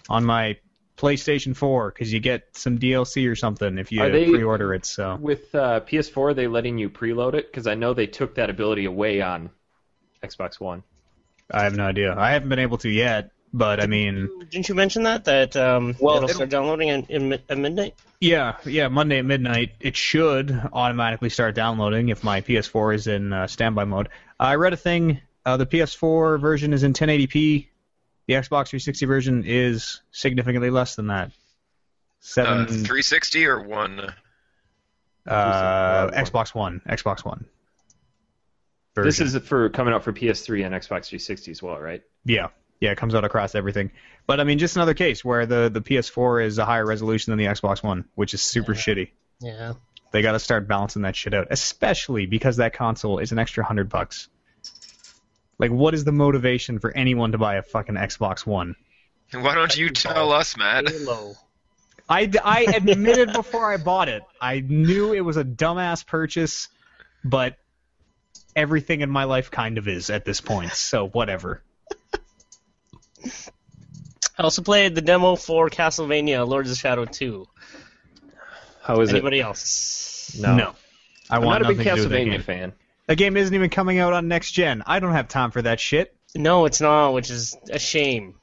on 0.09 0.25
my 0.25 0.57
PlayStation 0.97 1.55
4 1.55 1.91
because 1.91 2.11
you 2.11 2.19
get 2.19 2.57
some 2.57 2.77
DLC 2.77 3.31
or 3.31 3.37
something 3.37 3.77
if 3.77 3.93
you 3.93 3.99
they- 3.99 4.29
pre-order 4.29 4.73
it. 4.73 4.85
So 4.85 5.15
With 5.15 5.55
uh, 5.55 5.79
PS4, 5.79 6.17
are 6.17 6.33
they 6.33 6.47
letting 6.47 6.77
you 6.77 6.89
preload 6.89 7.35
it? 7.35 7.49
Because 7.49 7.67
I 7.67 7.75
know 7.75 7.93
they 7.93 8.07
took 8.07 8.35
that 8.35 8.49
ability 8.49 8.83
away 8.83 9.21
on 9.21 9.49
Xbox 10.21 10.59
One. 10.59 10.83
I 11.49 11.63
have 11.63 11.75
no 11.77 11.85
idea. 11.85 12.13
I 12.17 12.31
haven't 12.31 12.49
been 12.49 12.59
able 12.59 12.77
to 12.79 12.89
yet, 12.89 13.31
but 13.53 13.81
I 13.81 13.87
mean, 13.87 14.29
Didn't 14.49 14.69
you 14.69 14.75
mention 14.75 15.03
that 15.03 15.25
that 15.25 15.55
um, 15.55 15.95
Well, 15.99 16.15
it'll 16.17 16.25
it'll- 16.29 16.35
start 16.35 16.49
downloading 16.49 16.87
in, 16.89 17.05
in, 17.09 17.33
at 17.33 17.57
midnight? 17.57 17.95
yeah, 18.19 18.57
yeah. 18.65 18.87
Monday 18.87 19.19
at 19.19 19.25
midnight, 19.25 19.71
it 19.79 19.95
should 19.95 20.51
automatically 20.73 21.29
start 21.29 21.55
downloading 21.55 22.09
if 22.09 22.23
my 22.23 22.41
PS4 22.41 22.95
is 22.95 23.07
in 23.07 23.33
uh, 23.33 23.47
standby 23.47 23.85
mode. 23.85 24.09
I 24.39 24.55
read 24.55 24.73
a 24.73 24.77
thing. 24.77 25.19
Uh, 25.45 25.57
the 25.57 25.65
PS4 25.65 26.39
version 26.39 26.71
is 26.73 26.83
in 26.83 26.93
1080p. 26.93 27.67
The 28.27 28.33
Xbox 28.35 28.69
360 28.69 29.05
version 29.07 29.43
is 29.45 30.01
significantly 30.11 30.69
less 30.69 30.95
than 30.95 31.07
that. 31.07 31.27
Uh, 31.27 31.31
Seven. 32.19 32.65
360 32.67 33.45
or 33.47 33.63
one? 33.63 34.13
uh, 35.27 36.09
Xbox 36.11 36.53
One. 36.53 36.81
Xbox 36.87 37.25
One. 37.25 37.45
This 38.95 39.19
is 39.21 39.35
for 39.37 39.69
coming 39.69 39.93
out 39.93 40.03
for 40.03 40.11
PS3 40.13 40.65
and 40.65 40.75
Xbox 40.75 41.07
360 41.07 41.51
as 41.51 41.63
well, 41.63 41.79
right? 41.79 42.03
Yeah, 42.25 42.47
yeah, 42.81 42.91
it 42.91 42.97
comes 42.97 43.15
out 43.15 43.23
across 43.23 43.55
everything. 43.55 43.91
But 44.25 44.39
I 44.39 44.43
mean, 44.43 44.57
just 44.57 44.75
another 44.75 44.95
case 44.95 45.23
where 45.23 45.45
the 45.45 45.69
the 45.69 45.81
PS4 45.81 46.45
is 46.45 46.57
a 46.57 46.65
higher 46.65 46.85
resolution 46.85 47.31
than 47.31 47.37
the 47.37 47.45
Xbox 47.45 47.81
One, 47.81 48.05
which 48.15 48.33
is 48.33 48.41
super 48.41 48.73
shitty. 48.73 49.11
Yeah. 49.39 49.73
They 50.11 50.21
got 50.21 50.33
to 50.33 50.39
start 50.39 50.67
balancing 50.67 51.03
that 51.03 51.15
shit 51.15 51.33
out, 51.33 51.47
especially 51.51 52.25
because 52.25 52.57
that 52.57 52.73
console 52.73 53.19
is 53.19 53.31
an 53.31 53.39
extra 53.39 53.63
hundred 53.63 53.87
bucks. 53.87 54.27
Like, 55.57 55.71
what 55.71 55.93
is 55.93 56.03
the 56.03 56.11
motivation 56.11 56.79
for 56.79 56.91
anyone 56.91 57.31
to 57.31 57.37
buy 57.37 57.55
a 57.55 57.61
fucking 57.61 57.95
Xbox 57.95 58.45
One? 58.45 58.75
Why 59.31 59.55
don't 59.55 59.77
you 59.77 59.89
tell 59.91 60.33
us, 60.33 60.57
Matt? 60.57 60.89
Halo. 60.89 61.35
I, 62.09 62.29
I 62.43 62.63
admitted 62.63 63.31
before 63.33 63.71
I 63.71 63.77
bought 63.77 64.09
it, 64.09 64.23
I 64.41 64.59
knew 64.59 65.13
it 65.13 65.21
was 65.21 65.37
a 65.37 65.45
dumbass 65.45 66.05
purchase, 66.05 66.67
but 67.23 67.57
everything 68.55 69.01
in 69.01 69.09
my 69.09 69.25
life 69.25 69.51
kind 69.51 69.77
of 69.77 69.87
is 69.87 70.09
at 70.09 70.25
this 70.25 70.41
point, 70.41 70.73
so 70.73 71.07
whatever. 71.07 71.61
I 74.37 74.43
also 74.43 74.61
played 74.61 74.95
the 74.95 75.01
demo 75.01 75.35
for 75.35 75.69
Castlevania 75.69 76.47
Lords 76.47 76.71
of 76.71 76.77
Shadow 76.77 77.05
2. 77.05 77.47
How 78.81 79.01
is 79.01 79.09
it? 79.09 79.17
Anybody 79.17 79.41
else? 79.41 80.35
No. 80.39 80.55
No. 80.55 80.75
I 81.29 81.37
I'm 81.37 81.43
want 81.43 81.61
not 81.61 81.71
a 81.71 81.75
big 81.75 81.85
nothing 81.85 81.95
to 81.95 82.03
do 82.03 82.09
that 82.09 82.15
Castlevania 82.17 82.43
fan. 82.43 82.73
That 83.07 83.17
game 83.17 83.37
isn't 83.37 83.53
even 83.53 83.69
coming 83.69 83.99
out 83.99 84.13
on 84.13 84.27
next 84.27 84.51
gen. 84.51 84.83
I 84.85 84.99
don't 84.99 85.11
have 85.11 85.27
time 85.27 85.51
for 85.51 85.61
that 85.61 85.79
shit. 85.79 86.15
No, 86.35 86.65
it's 86.65 86.81
not, 86.81 87.11
which 87.11 87.29
is 87.29 87.57
a 87.69 87.79
shame. 87.79 88.35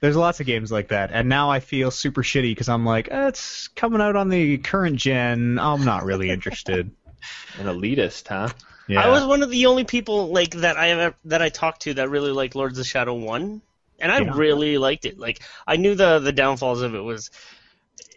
There's 0.00 0.16
lots 0.16 0.40
of 0.40 0.46
games 0.46 0.70
like 0.70 0.88
that, 0.88 1.10
and 1.12 1.28
now 1.28 1.50
I 1.50 1.58
feel 1.60 1.90
super 1.90 2.22
shitty 2.22 2.50
because 2.50 2.68
I'm 2.68 2.84
like, 2.84 3.08
eh, 3.10 3.28
it's 3.28 3.68
coming 3.68 4.00
out 4.00 4.14
on 4.14 4.28
the 4.28 4.58
current 4.58 4.96
gen. 4.96 5.58
I'm 5.58 5.84
not 5.84 6.04
really 6.04 6.30
interested. 6.30 6.90
An 7.58 7.66
elitist, 7.66 8.28
huh? 8.28 8.48
Yeah. 8.86 9.02
I 9.02 9.08
was 9.08 9.24
one 9.24 9.42
of 9.42 9.50
the 9.50 9.66
only 9.66 9.84
people 9.84 10.28
like 10.28 10.52
that 10.52 10.76
I 10.76 10.90
ever, 10.90 11.14
that 11.26 11.42
I 11.42 11.48
talked 11.48 11.82
to 11.82 11.94
that 11.94 12.08
really 12.08 12.30
liked 12.30 12.54
Lords 12.54 12.78
of 12.78 12.86
Shadow 12.86 13.14
1, 13.14 13.60
and 13.98 14.12
I 14.12 14.18
Yeah. 14.18 14.34
really 14.34 14.78
liked 14.78 15.04
it. 15.04 15.18
Like 15.18 15.40
I 15.66 15.76
knew 15.76 15.94
the 15.94 16.18
the 16.18 16.32
downfalls 16.32 16.82
of 16.82 16.94
it 16.94 17.00
was 17.00 17.30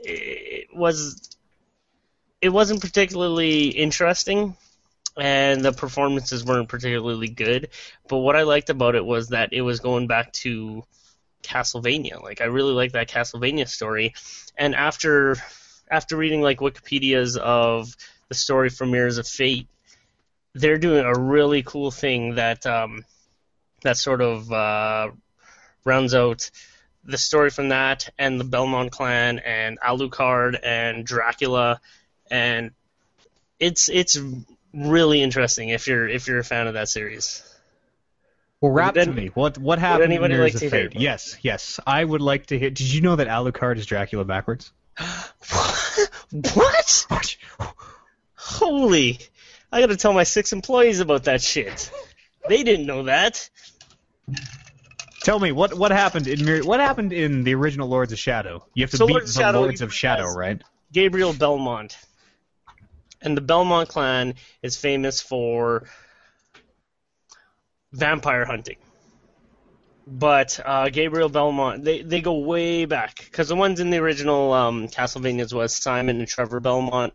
it 0.03 0.75
was 0.75 1.29
it 2.41 2.49
wasn't 2.49 2.81
particularly 2.81 3.67
interesting 3.69 4.55
and 5.17 5.63
the 5.63 5.73
performances 5.73 6.45
weren't 6.45 6.69
particularly 6.69 7.27
good, 7.27 7.69
but 8.07 8.17
what 8.17 8.35
I 8.35 8.43
liked 8.43 8.69
about 8.69 8.95
it 8.95 9.05
was 9.05 9.29
that 9.29 9.53
it 9.53 9.61
was 9.61 9.79
going 9.79 10.07
back 10.07 10.31
to 10.33 10.83
Castlevania. 11.43 12.21
Like 12.21 12.41
I 12.41 12.45
really 12.45 12.73
liked 12.73 12.93
that 12.93 13.09
Castlevania 13.09 13.67
story, 13.67 14.13
and 14.57 14.73
after 14.75 15.35
after 15.89 16.15
reading 16.15 16.41
like 16.41 16.59
Wikipedia's 16.59 17.37
of 17.37 17.95
the 18.29 18.35
story 18.35 18.69
from 18.69 18.91
Mirrors 18.91 19.17
of 19.17 19.27
Fate, 19.27 19.67
they're 20.53 20.77
doing 20.77 21.03
a 21.03 21.19
really 21.19 21.63
cool 21.63 21.91
thing 21.91 22.35
that 22.35 22.65
um, 22.65 23.03
that 23.83 23.97
sort 23.97 24.21
of 24.21 24.51
uh, 24.51 25.09
rounds 25.83 26.13
out 26.13 26.49
the 27.03 27.17
story 27.17 27.49
from 27.49 27.69
that 27.69 28.09
and 28.17 28.39
the 28.39 28.43
Belmont 28.43 28.91
clan 28.91 29.39
and 29.39 29.79
Alucard 29.79 30.59
and 30.63 31.05
Dracula 31.05 31.79
and 32.29 32.71
it's 33.59 33.89
it's 33.89 34.17
really 34.73 35.21
interesting 35.21 35.69
if 35.69 35.87
you're 35.87 36.07
if 36.07 36.27
you're 36.27 36.39
a 36.39 36.43
fan 36.43 36.67
of 36.67 36.73
that 36.73 36.89
series. 36.89 37.43
well, 38.59 38.71
rap 38.71 38.95
Would 38.95 39.05
to 39.05 39.11
me. 39.11 39.27
What 39.27 39.57
what 39.57 39.79
happened 39.79 40.05
in 40.05 40.11
anybody 40.11 40.37
like 40.37 40.53
to 40.53 40.69
hear 40.69 40.87
about? 40.87 40.99
Yes, 40.99 41.37
yes. 41.41 41.79
I 41.85 42.03
would 42.03 42.21
like 42.21 42.47
to 42.47 42.57
hear. 42.57 42.69
Did 42.69 42.91
you 42.91 43.01
know 43.01 43.15
that 43.15 43.27
Alucard 43.27 43.77
is 43.77 43.85
Dracula 43.85 44.25
backwards? 44.25 44.71
what? 44.97 47.05
what? 47.07 47.37
Holy! 48.35 49.19
I 49.71 49.81
gotta 49.81 49.97
tell 49.97 50.13
my 50.13 50.23
six 50.23 50.53
employees 50.53 50.99
about 50.99 51.25
that 51.25 51.41
shit. 51.41 51.91
They 52.47 52.63
didn't 52.63 52.87
know 52.87 53.03
that. 53.03 53.49
Tell 55.23 55.39
me 55.39 55.51
what 55.51 55.73
what 55.75 55.91
happened 55.91 56.27
in 56.27 56.43
Mir- 56.43 56.63
what 56.63 56.79
happened 56.79 57.13
in 57.13 57.43
the 57.43 57.53
original 57.53 57.87
Lords 57.87 58.11
of 58.11 58.19
Shadow? 58.19 58.65
You 58.73 58.83
have 58.83 58.91
to 58.91 58.97
So 58.97 59.07
beat 59.07 59.13
Lords 59.13 59.33
the 59.33 59.41
Shadow, 59.41 59.61
Lords 59.61 59.81
of 59.81 59.93
Shadow, 59.93 60.33
right? 60.33 60.61
Gabriel 60.91 61.33
Belmont. 61.33 61.97
And 63.21 63.37
the 63.37 63.41
Belmont 63.41 63.87
clan 63.89 64.33
is 64.63 64.77
famous 64.77 65.21
for 65.21 65.87
vampire 67.93 68.45
hunting. 68.45 68.77
But 70.07 70.59
uh, 70.65 70.89
Gabriel 70.89 71.29
Belmont, 71.29 71.83
they, 71.83 72.01
they 72.01 72.21
go 72.21 72.39
way 72.39 72.85
back. 72.85 73.23
Because 73.25 73.47
the 73.47 73.55
ones 73.55 73.79
in 73.79 73.91
the 73.91 73.97
original 73.97 74.51
um, 74.51 74.87
Castlevanias 74.87 75.53
was 75.53 75.75
Simon 75.75 76.17
and 76.17 76.27
Trevor 76.27 76.59
Belmont. 76.59 77.13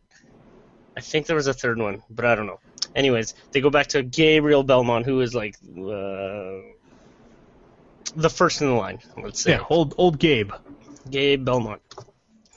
I 0.97 1.01
think 1.01 1.27
there 1.27 1.37
was 1.37 1.49
a 1.49 1.53
third 1.53 1.79
one, 1.79 2.03
but 2.09 2.25
I 2.25 2.37
don't 2.37 2.47
know. 2.47 2.61
Anyways, 2.95 3.35
they 3.51 3.61
go 3.61 3.69
back 3.69 3.88
to 3.88 4.03
Gabriel 4.03 4.62
Belmont, 4.62 5.05
who 5.05 5.21
is 5.21 5.35
like 5.35 5.57
uh, 5.77 6.61
the 8.14 8.31
first 8.31 8.61
in 8.61 8.69
the 8.69 8.75
line, 8.75 8.99
let's 9.23 9.40
say. 9.40 9.53
Yeah, 9.53 9.64
old 9.69 9.95
old 9.99 10.19
Gabe. 10.19 10.53
Gabe 11.11 11.45
Belmont. 11.45 11.83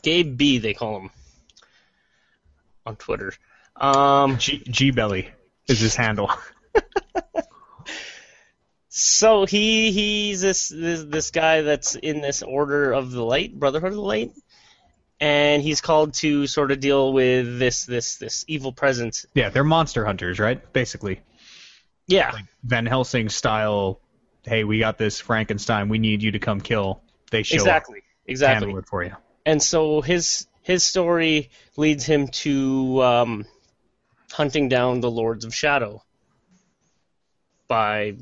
Gabe 0.01 0.37
B, 0.37 0.57
they 0.59 0.73
call 0.73 1.01
him 1.01 1.09
on 2.85 2.95
Twitter. 2.95 3.33
Um, 3.75 4.37
G, 4.37 4.63
G 4.67 4.91
Belly 4.91 5.29
is 5.67 5.79
his 5.79 5.95
handle. 5.95 6.31
so 8.89 9.45
he 9.45 9.91
he's 9.91 10.41
this, 10.41 10.69
this 10.69 11.03
this 11.03 11.31
guy 11.31 11.61
that's 11.61 11.95
in 11.95 12.21
this 12.21 12.41
Order 12.43 12.93
of 12.93 13.11
the 13.11 13.23
Light, 13.23 13.57
Brotherhood 13.57 13.89
of 13.89 13.95
the 13.95 14.01
Light, 14.01 14.31
and 15.19 15.61
he's 15.61 15.81
called 15.81 16.13
to 16.15 16.47
sort 16.47 16.71
of 16.71 16.79
deal 16.79 17.13
with 17.13 17.59
this 17.59 17.85
this 17.85 18.17
this 18.17 18.45
evil 18.47 18.73
presence. 18.73 19.25
Yeah, 19.33 19.49
they're 19.49 19.63
monster 19.63 20.05
hunters, 20.05 20.39
right? 20.39 20.71
Basically, 20.73 21.21
Yeah, 22.07 22.33
Van 22.63 22.85
Helsing 22.85 23.29
style. 23.29 24.01
Hey, 24.49 24.63
we 24.63 24.79
got 24.79 24.97
this 24.97 25.19
Frankenstein. 25.19 25.89
We 25.89 25.99
need 25.99 26.23
you 26.23 26.31
to 26.31 26.39
come 26.39 26.59
kill. 26.59 27.03
They 27.29 27.43
show 27.43 27.53
exactly, 27.53 27.99
up, 27.99 28.03
exactly. 28.25 28.73
it 28.73 28.87
for 28.87 29.03
you. 29.03 29.15
and 29.45 29.61
so 29.61 30.01
his 30.01 30.47
his 30.63 30.83
story 30.83 31.51
leads 31.77 32.03
him 32.03 32.29
to 32.29 33.03
um, 33.03 33.45
hunting 34.31 34.67
down 34.67 35.01
the 35.01 35.11
Lords 35.11 35.45
of 35.45 35.53
Shadow 35.53 36.03
by, 37.67 38.15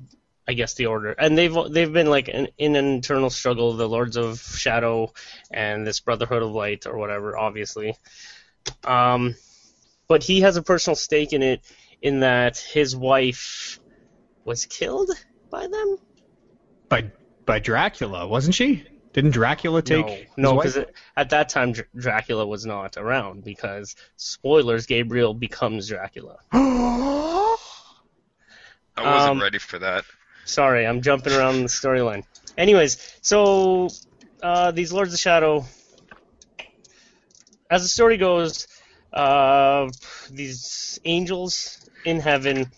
I 0.45 0.51
guess, 0.51 0.73
the 0.73 0.87
Order, 0.87 1.13
and 1.13 1.37
they've 1.37 1.55
they've 1.69 1.93
been 1.93 2.09
like 2.09 2.27
in, 2.27 2.49
in 2.57 2.75
an 2.75 2.85
internal 2.85 3.29
struggle, 3.29 3.71
the 3.77 3.87
Lords 3.87 4.17
of 4.17 4.41
Shadow 4.41 5.13
and 5.49 5.87
this 5.87 6.01
Brotherhood 6.01 6.43
of 6.43 6.51
Light 6.51 6.87
or 6.87 6.97
whatever, 6.97 7.37
obviously. 7.37 7.95
Um, 8.83 9.35
but 10.09 10.23
he 10.23 10.41
has 10.41 10.57
a 10.57 10.61
personal 10.61 10.97
stake 10.97 11.31
in 11.31 11.41
it, 11.41 11.61
in 12.01 12.19
that 12.19 12.57
his 12.57 12.97
wife 12.97 13.79
was 14.43 14.65
killed 14.65 15.11
by 15.49 15.67
them. 15.67 15.97
By 16.89 17.11
by 17.45 17.59
Dracula, 17.59 18.27
wasn't 18.27 18.55
she? 18.55 18.85
Didn't 19.13 19.31
Dracula 19.31 19.81
take? 19.81 20.29
no, 20.37 20.51
no, 20.53 20.57
because 20.57 20.77
wife? 20.77 20.87
at 21.15 21.29
that 21.31 21.49
time 21.49 21.71
Dr- 21.73 21.87
Dracula 21.95 22.45
was 22.45 22.65
not 22.65 22.97
around. 22.97 23.43
Because 23.43 23.95
spoilers, 24.15 24.85
Gabriel 24.85 25.33
becomes 25.33 25.87
Dracula. 25.87 26.37
I 26.51 27.55
wasn't 28.97 29.31
Um, 29.31 29.41
ready 29.41 29.57
for 29.59 29.79
that. 29.79 30.03
Sorry, 30.45 30.85
I'm 30.85 31.01
jumping 31.01 31.33
around 31.33 31.57
the 31.63 31.67
storyline. 31.69 32.23
Anyways, 32.57 32.97
so 33.21 33.89
uh, 34.41 34.71
these 34.71 34.91
Lords 34.93 35.13
of 35.13 35.19
Shadow, 35.19 35.65
as 37.69 37.81
the 37.83 37.87
story 37.89 38.17
goes, 38.17 38.67
uh, 39.13 39.89
these 40.31 40.99
angels 41.05 41.89
in 42.05 42.19
heaven 42.19 42.71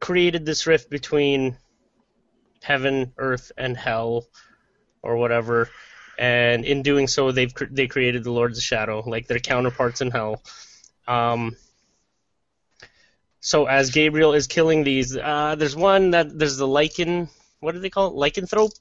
created 0.00 0.44
this 0.46 0.66
rift 0.66 0.90
between 0.90 1.56
heaven, 2.68 3.12
earth, 3.16 3.50
and 3.56 3.76
hell, 3.76 4.26
or 5.02 5.16
whatever, 5.16 5.68
and 6.18 6.64
in 6.64 6.82
doing 6.82 7.06
so, 7.08 7.32
they've 7.32 7.54
cr- 7.54 7.72
they 7.78 7.86
created 7.86 8.22
the 8.24 8.30
Lords 8.32 8.58
of 8.58 8.64
Shadow, 8.64 9.02
like 9.06 9.26
their 9.26 9.38
counterparts 9.40 10.00
in 10.00 10.10
Hell. 10.10 10.42
Um, 11.06 11.56
so 13.40 13.66
as 13.66 13.90
Gabriel 13.90 14.34
is 14.34 14.46
killing 14.46 14.84
these, 14.84 15.16
uh, 15.16 15.54
there's 15.56 15.76
one 15.76 16.10
that 16.10 16.38
there's 16.38 16.56
the 16.58 16.66
lycan. 16.66 17.28
What 17.60 17.72
do 17.72 17.80
they 17.80 17.90
call 17.90 18.08
it? 18.10 18.14
Lycanthrope, 18.14 18.72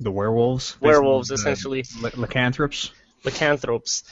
The 0.00 0.10
werewolves. 0.10 0.76
werewolves 0.80 1.30
essentially, 1.30 1.84
ly- 2.02 2.10
lycanthropes. 2.16 2.90
lycanthropes, 3.24 4.02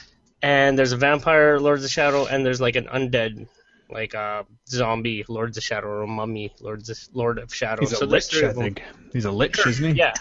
and 0.41 0.77
there's 0.77 0.91
a 0.93 0.97
vampire 0.97 1.59
Lords 1.59 1.83
of 1.83 1.91
Shadow, 1.91 2.25
and 2.27 2.45
there's 2.45 2.61
like 2.61 2.75
an 2.75 2.85
undead, 2.85 3.47
like 3.89 4.13
a 4.13 4.45
zombie 4.67 5.25
Lords 5.27 5.57
of 5.57 5.63
Shadow 5.63 5.87
or 5.87 6.01
a 6.03 6.07
mummy 6.07 6.53
Lords 6.59 6.89
of, 6.89 6.97
Lord 7.13 7.39
of 7.39 7.53
Shadow. 7.53 7.81
He's 7.81 7.93
a 7.93 7.97
so 7.97 8.05
there's 8.05 8.31
lich, 8.33 8.43
I 8.43 8.53
think. 8.53 8.83
He's 9.13 9.25
a 9.25 9.31
lich, 9.31 9.65
isn't 9.65 9.93
he? 9.93 9.97
Yeah, 9.97 10.13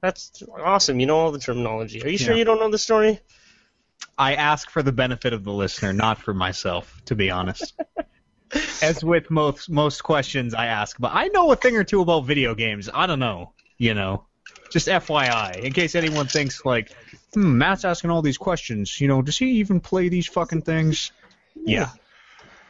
that's 0.00 0.42
awesome. 0.62 1.00
You 1.00 1.06
know 1.06 1.18
all 1.18 1.32
the 1.32 1.38
terminology. 1.38 2.02
Are 2.02 2.08
you 2.08 2.18
sure 2.18 2.32
Yeah. 2.32 2.38
you 2.38 2.44
don't 2.44 2.60
know 2.60 2.70
the 2.70 2.78
story? 2.78 3.20
I 4.16 4.34
ask 4.34 4.70
for 4.70 4.82
the 4.82 4.92
benefit 4.92 5.32
of 5.32 5.44
the 5.44 5.52
listener, 5.52 5.92
not 5.92 6.18
for 6.18 6.32
myself, 6.34 7.00
to 7.06 7.14
be 7.14 7.30
honest. 7.30 7.74
As 8.82 9.04
with 9.04 9.30
most 9.30 9.70
most 9.70 10.02
questions 10.02 10.54
I 10.54 10.66
ask, 10.66 10.96
but 10.98 11.12
I 11.14 11.28
know 11.28 11.52
a 11.52 11.56
thing 11.56 11.76
or 11.76 11.84
two 11.84 12.00
about 12.00 12.24
video 12.26 12.54
games. 12.54 12.90
I 12.92 13.06
don't 13.06 13.20
know, 13.20 13.52
you 13.78 13.94
know. 13.94 14.26
Just 14.72 14.88
FYI, 14.88 15.62
in 15.62 15.72
case 15.72 15.94
anyone 15.94 16.26
thinks 16.26 16.64
like, 16.64 16.90
hmm, 17.32 17.58
Matt's 17.58 17.84
asking 17.84 18.10
all 18.10 18.22
these 18.22 18.38
questions. 18.38 19.00
You 19.00 19.06
know, 19.08 19.22
does 19.22 19.38
he 19.38 19.50
even 19.60 19.80
play 19.80 20.08
these 20.08 20.26
fucking 20.26 20.62
things? 20.62 21.12
Yeah, 21.54 21.90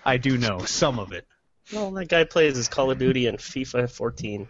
I 0.05 0.17
do 0.17 0.39
know 0.39 0.61
some 0.61 0.99
of 0.99 1.13
it. 1.13 1.27
Well, 1.73 1.91
that 1.93 2.09
guy 2.09 2.25
plays 2.25 2.57
his 2.57 2.69
Call 2.69 2.91
of 2.91 2.99
Duty 2.99 3.27
and 3.27 3.39
FIFA 3.39 3.91
14. 3.91 4.49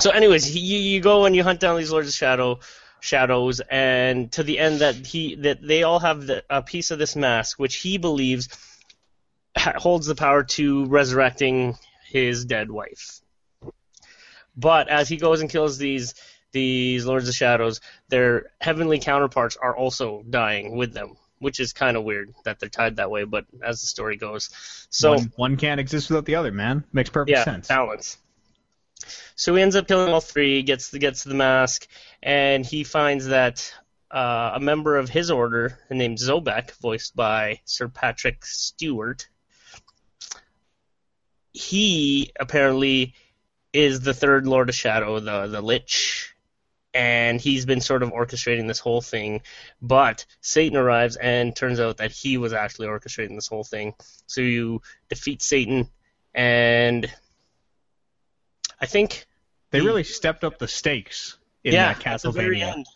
So, 0.00 0.10
anyways, 0.10 0.54
you, 0.56 0.78
you 0.78 1.00
go 1.00 1.26
and 1.26 1.36
you 1.36 1.42
hunt 1.42 1.60
down 1.60 1.76
these 1.76 1.90
Lords 1.90 2.08
of 2.08 2.14
Shadow 2.14 2.60
shadows, 3.00 3.60
and 3.70 4.30
to 4.32 4.42
the 4.42 4.58
end 4.58 4.80
that 4.80 4.94
he 5.06 5.34
that 5.36 5.66
they 5.66 5.82
all 5.82 5.98
have 5.98 6.26
the, 6.26 6.44
a 6.48 6.62
piece 6.62 6.90
of 6.90 6.98
this 6.98 7.16
mask, 7.16 7.58
which 7.58 7.76
he 7.76 7.98
believes 7.98 8.48
holds 9.56 10.06
the 10.06 10.14
power 10.14 10.44
to 10.44 10.86
resurrecting 10.86 11.76
his 12.08 12.44
dead 12.44 12.70
wife. 12.70 13.20
But 14.56 14.88
as 14.88 15.08
he 15.08 15.16
goes 15.16 15.40
and 15.40 15.50
kills 15.50 15.78
these 15.78 16.14
these 16.52 17.06
Lords 17.06 17.28
of 17.28 17.34
Shadows, 17.34 17.80
their 18.08 18.50
heavenly 18.60 18.98
counterparts 18.98 19.56
are 19.56 19.76
also 19.76 20.22
dying 20.28 20.76
with 20.76 20.92
them, 20.92 21.16
which 21.40 21.58
is 21.58 21.72
kind 21.72 21.96
of 21.96 22.04
weird 22.04 22.32
that 22.44 22.60
they're 22.60 22.68
tied 22.68 22.96
that 22.96 23.10
way. 23.10 23.24
But 23.24 23.46
as 23.62 23.80
the 23.80 23.86
story 23.86 24.16
goes, 24.16 24.50
so 24.90 25.14
one, 25.14 25.32
one 25.36 25.56
can't 25.56 25.80
exist 25.80 26.08
without 26.08 26.24
the 26.26 26.36
other, 26.36 26.52
man. 26.52 26.84
Makes 26.92 27.10
perfect 27.10 27.30
yeah, 27.30 27.44
sense. 27.44 27.68
balance. 27.68 28.16
So 29.34 29.54
he 29.54 29.62
ends 29.62 29.74
up 29.74 29.88
killing 29.88 30.12
all 30.12 30.20
three, 30.20 30.62
gets 30.62 30.90
the, 30.90 30.98
gets 30.98 31.24
the 31.24 31.34
mask, 31.34 31.88
and 32.22 32.64
he 32.64 32.84
finds 32.84 33.26
that 33.26 33.72
uh, 34.10 34.52
a 34.54 34.60
member 34.60 34.96
of 34.96 35.08
his 35.08 35.30
order 35.30 35.78
named 35.90 36.18
Zobek, 36.18 36.72
voiced 36.80 37.16
by 37.16 37.60
Sir 37.64 37.88
Patrick 37.88 38.44
Stewart, 38.44 39.26
he 41.52 42.32
apparently 42.38 43.14
is 43.72 44.00
the 44.00 44.14
third 44.14 44.46
Lord 44.46 44.68
of 44.68 44.74
Shadow, 44.74 45.20
the 45.20 45.46
the 45.46 45.60
Lich, 45.60 46.29
and 46.92 47.40
he's 47.40 47.66
been 47.66 47.80
sort 47.80 48.02
of 48.02 48.10
orchestrating 48.12 48.66
this 48.66 48.78
whole 48.80 49.00
thing. 49.00 49.42
But 49.80 50.26
Satan 50.40 50.76
arrives, 50.76 51.16
and 51.16 51.54
turns 51.54 51.80
out 51.80 51.98
that 51.98 52.10
he 52.12 52.36
was 52.38 52.52
actually 52.52 52.88
orchestrating 52.88 53.34
this 53.36 53.46
whole 53.48 53.64
thing. 53.64 53.94
So 54.26 54.40
you 54.40 54.82
defeat 55.08 55.42
Satan, 55.42 55.88
and 56.34 57.10
I 58.80 58.86
think 58.86 59.26
They 59.70 59.80
he- 59.80 59.86
really 59.86 60.04
stepped 60.04 60.42
up 60.44 60.58
the 60.58 60.68
stakes 60.68 61.36
in 61.62 61.74
yeah, 61.74 61.92
that 61.94 62.06
at 62.06 62.22
the 62.22 62.30
very 62.32 62.58
Castlevania. 62.60 62.72
end. 62.72 62.86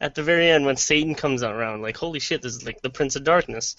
At 0.00 0.14
the 0.14 0.22
very 0.22 0.50
end, 0.50 0.66
when 0.66 0.76
Satan 0.76 1.14
comes 1.14 1.42
around, 1.42 1.82
like 1.82 1.96
holy 1.96 2.20
shit, 2.20 2.42
this 2.42 2.54
is 2.54 2.64
like 2.66 2.82
the 2.82 2.90
Prince 2.90 3.16
of 3.16 3.24
Darkness. 3.24 3.76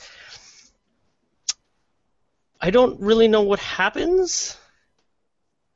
I 2.59 2.71
don't 2.71 2.99
really 3.01 3.27
know 3.27 3.43
what 3.43 3.59
happens, 3.59 4.57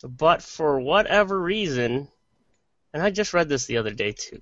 but 0.03 0.41
for 0.41 0.79
whatever 0.79 1.39
reason, 1.39 2.07
and 2.93 3.01
I 3.01 3.09
just 3.09 3.33
read 3.33 3.49
this 3.49 3.65
the 3.65 3.77
other 3.77 3.91
day 3.91 4.11
too. 4.11 4.39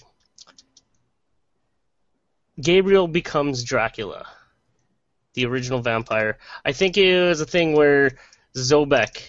Gabriel 2.59 3.07
becomes 3.07 3.63
Dracula, 3.63 4.27
the 5.33 5.45
original 5.45 5.81
vampire. 5.81 6.37
I 6.65 6.73
think 6.73 6.97
it 6.97 7.27
was 7.27 7.39
a 7.39 7.45
thing 7.45 7.73
where 7.73 8.17
Zobek 8.55 9.21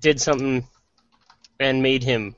did 0.00 0.20
something 0.20 0.66
and 1.60 1.82
made 1.82 2.02
him 2.02 2.36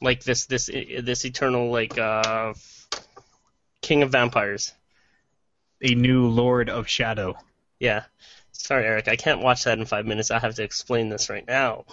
like 0.00 0.22
this 0.22 0.46
this 0.46 0.66
this 0.66 1.24
eternal 1.24 1.70
like 1.70 1.98
uh 1.98 2.54
king 3.80 4.02
of 4.02 4.12
vampires. 4.12 4.72
A 5.82 5.94
new 5.94 6.28
Lord 6.28 6.68
of 6.68 6.88
Shadow. 6.88 7.36
Yeah. 7.78 8.04
Sorry, 8.52 8.84
Eric, 8.84 9.08
I 9.08 9.16
can't 9.16 9.40
watch 9.40 9.64
that 9.64 9.78
in 9.78 9.86
five 9.86 10.04
minutes. 10.04 10.30
I 10.30 10.38
have 10.38 10.54
to 10.56 10.62
explain 10.62 11.08
this 11.08 11.30
right 11.30 11.46
now. 11.46 11.86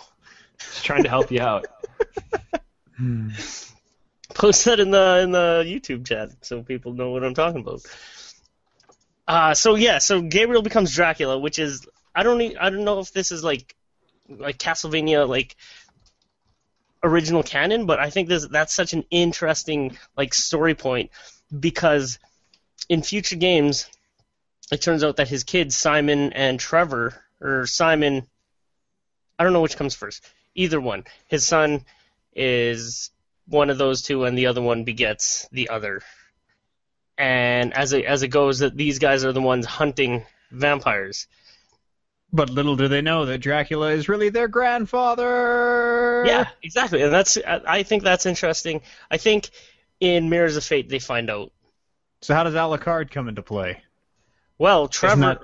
Just 0.59 0.84
trying 0.84 1.03
to 1.03 1.09
help 1.09 1.32
you 1.32 1.41
out. 1.41 1.65
Post 4.33 4.65
that 4.65 4.79
in 4.79 4.91
the 4.91 5.19
in 5.23 5.31
the 5.31 5.63
YouTube 5.65 6.05
chat 6.05 6.29
so 6.41 6.61
people 6.61 6.93
know 6.93 7.11
what 7.11 7.23
I'm 7.23 7.33
talking 7.33 7.61
about. 7.61 7.81
Uh 9.27 9.53
so 9.53 9.75
yeah, 9.75 9.97
so 9.97 10.21
Gabriel 10.21 10.61
becomes 10.61 10.93
Dracula, 10.93 11.37
which 11.37 11.59
is 11.59 11.87
I 12.13 12.23
don't 12.23 12.41
I 12.59 12.69
don't 12.69 12.83
know 12.83 12.99
if 12.99 13.11
this 13.11 13.31
is 13.31 13.43
like 13.43 13.75
like 14.29 14.57
Castlevania 14.57 15.27
like 15.27 15.55
original 17.03 17.43
canon, 17.43 17.85
but 17.85 17.99
I 17.99 18.09
think 18.09 18.27
this 18.27 18.47
that's 18.47 18.73
such 18.73 18.93
an 18.93 19.05
interesting 19.09 19.97
like 20.15 20.33
story 20.33 20.75
point 20.75 21.11
because 21.57 22.19
in 22.89 23.01
future 23.01 23.35
games 23.35 23.87
it 24.71 24.81
turns 24.81 25.03
out 25.03 25.17
that 25.17 25.27
his 25.27 25.43
kids 25.43 25.75
Simon 25.75 26.33
and 26.33 26.59
Trevor 26.59 27.23
or 27.39 27.65
Simon 27.65 28.27
I 29.39 29.43
don't 29.43 29.53
know 29.53 29.61
which 29.61 29.77
comes 29.77 29.95
first. 29.95 30.27
Either 30.57 30.81
one. 30.81 31.05
His 31.27 31.45
son 31.45 31.85
is 32.35 33.11
one 33.47 33.69
of 33.69 33.77
those 33.77 34.01
two 34.01 34.25
and 34.25 34.37
the 34.37 34.47
other 34.47 34.61
one 34.61 34.83
begets 34.83 35.47
the 35.53 35.69
other. 35.69 36.01
And 37.17 37.73
as 37.73 37.93
it 37.93 38.05
as 38.05 38.23
it 38.23 38.27
goes 38.27 38.59
that 38.59 38.75
these 38.75 38.99
guys 38.99 39.23
are 39.23 39.31
the 39.31 39.41
ones 39.41 39.65
hunting 39.65 40.25
vampires. 40.51 41.27
But 42.33 42.49
little 42.49 42.75
do 42.75 42.87
they 42.89 43.01
know 43.01 43.25
that 43.25 43.37
Dracula 43.37 43.91
is 43.91 44.09
really 44.09 44.29
their 44.29 44.47
grandfather. 44.49 46.23
Yeah, 46.25 46.47
exactly. 46.61 47.01
And 47.01 47.13
that's 47.13 47.37
I 47.45 47.83
think 47.83 48.03
that's 48.03 48.25
interesting. 48.25 48.81
I 49.09 49.17
think 49.17 49.49
in 49.99 50.29
Mirrors 50.29 50.57
of 50.57 50.63
Fate 50.63 50.89
they 50.89 50.99
find 50.99 51.29
out. 51.29 51.51
So 52.21 52.33
how 52.33 52.43
does 52.43 52.55
Alucard 52.55 53.11
come 53.11 53.29
into 53.29 53.43
play? 53.43 53.81
Well, 54.57 54.87
Trevor 54.87 55.21
that- 55.21 55.41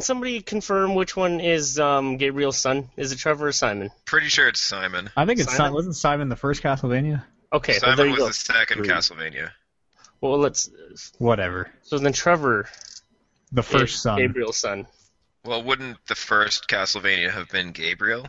can 0.00 0.04
somebody 0.06 0.40
confirm 0.40 0.94
which 0.94 1.14
one 1.14 1.40
is 1.40 1.78
um, 1.78 2.16
Gabriel's 2.16 2.56
son? 2.56 2.88
Is 2.96 3.12
it 3.12 3.18
Trevor 3.18 3.48
or 3.48 3.52
Simon? 3.52 3.90
Pretty 4.06 4.28
sure 4.28 4.48
it's 4.48 4.62
Simon. 4.62 5.10
I 5.14 5.26
think 5.26 5.40
it's 5.40 5.50
Simon? 5.50 5.58
Simon. 5.58 5.74
Wasn't 5.74 5.96
Simon 5.96 6.28
the 6.30 6.36
first 6.36 6.62
Castlevania? 6.62 7.22
Okay, 7.52 7.78
well, 7.82 7.94
there 7.94 8.06
Simon 8.06 8.06
you 8.06 8.12
was 8.12 8.18
go. 8.18 8.26
the 8.28 8.32
second 8.32 8.78
Three. 8.78 8.88
Castlevania. 8.88 9.50
Well, 10.22 10.38
let's. 10.38 10.70
Whatever. 11.18 11.70
So 11.82 11.98
then 11.98 12.14
Trevor 12.14 12.66
The 13.52 13.60
is 13.60 13.66
first 13.68 14.02
son. 14.02 14.16
Gabriel's 14.16 14.56
son. 14.56 14.86
Well, 15.44 15.62
wouldn't 15.62 15.98
the 16.06 16.14
first 16.14 16.66
Castlevania 16.66 17.30
have 17.30 17.50
been 17.50 17.72
Gabriel? 17.72 18.26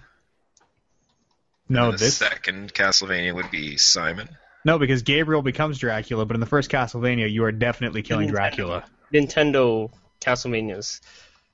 No, 1.69 1.91
the 1.91 1.97
this. 1.99 2.17
second 2.17 2.73
Castlevania 2.73 3.33
would 3.33 3.49
be 3.49 3.77
Simon. 3.77 4.27
No, 4.65 4.77
because 4.77 5.03
Gabriel 5.03 5.41
becomes 5.41 5.79
Dracula, 5.79 6.25
but 6.25 6.35
in 6.35 6.41
the 6.41 6.45
first 6.45 6.69
Castlevania, 6.69 7.31
you 7.31 7.45
are 7.45 7.51
definitely 7.53 8.01
killing 8.01 8.27
Nintendo. 8.27 8.31
Dracula. 8.31 8.83
Nintendo 9.13 9.89
Castlevanias. 10.19 10.99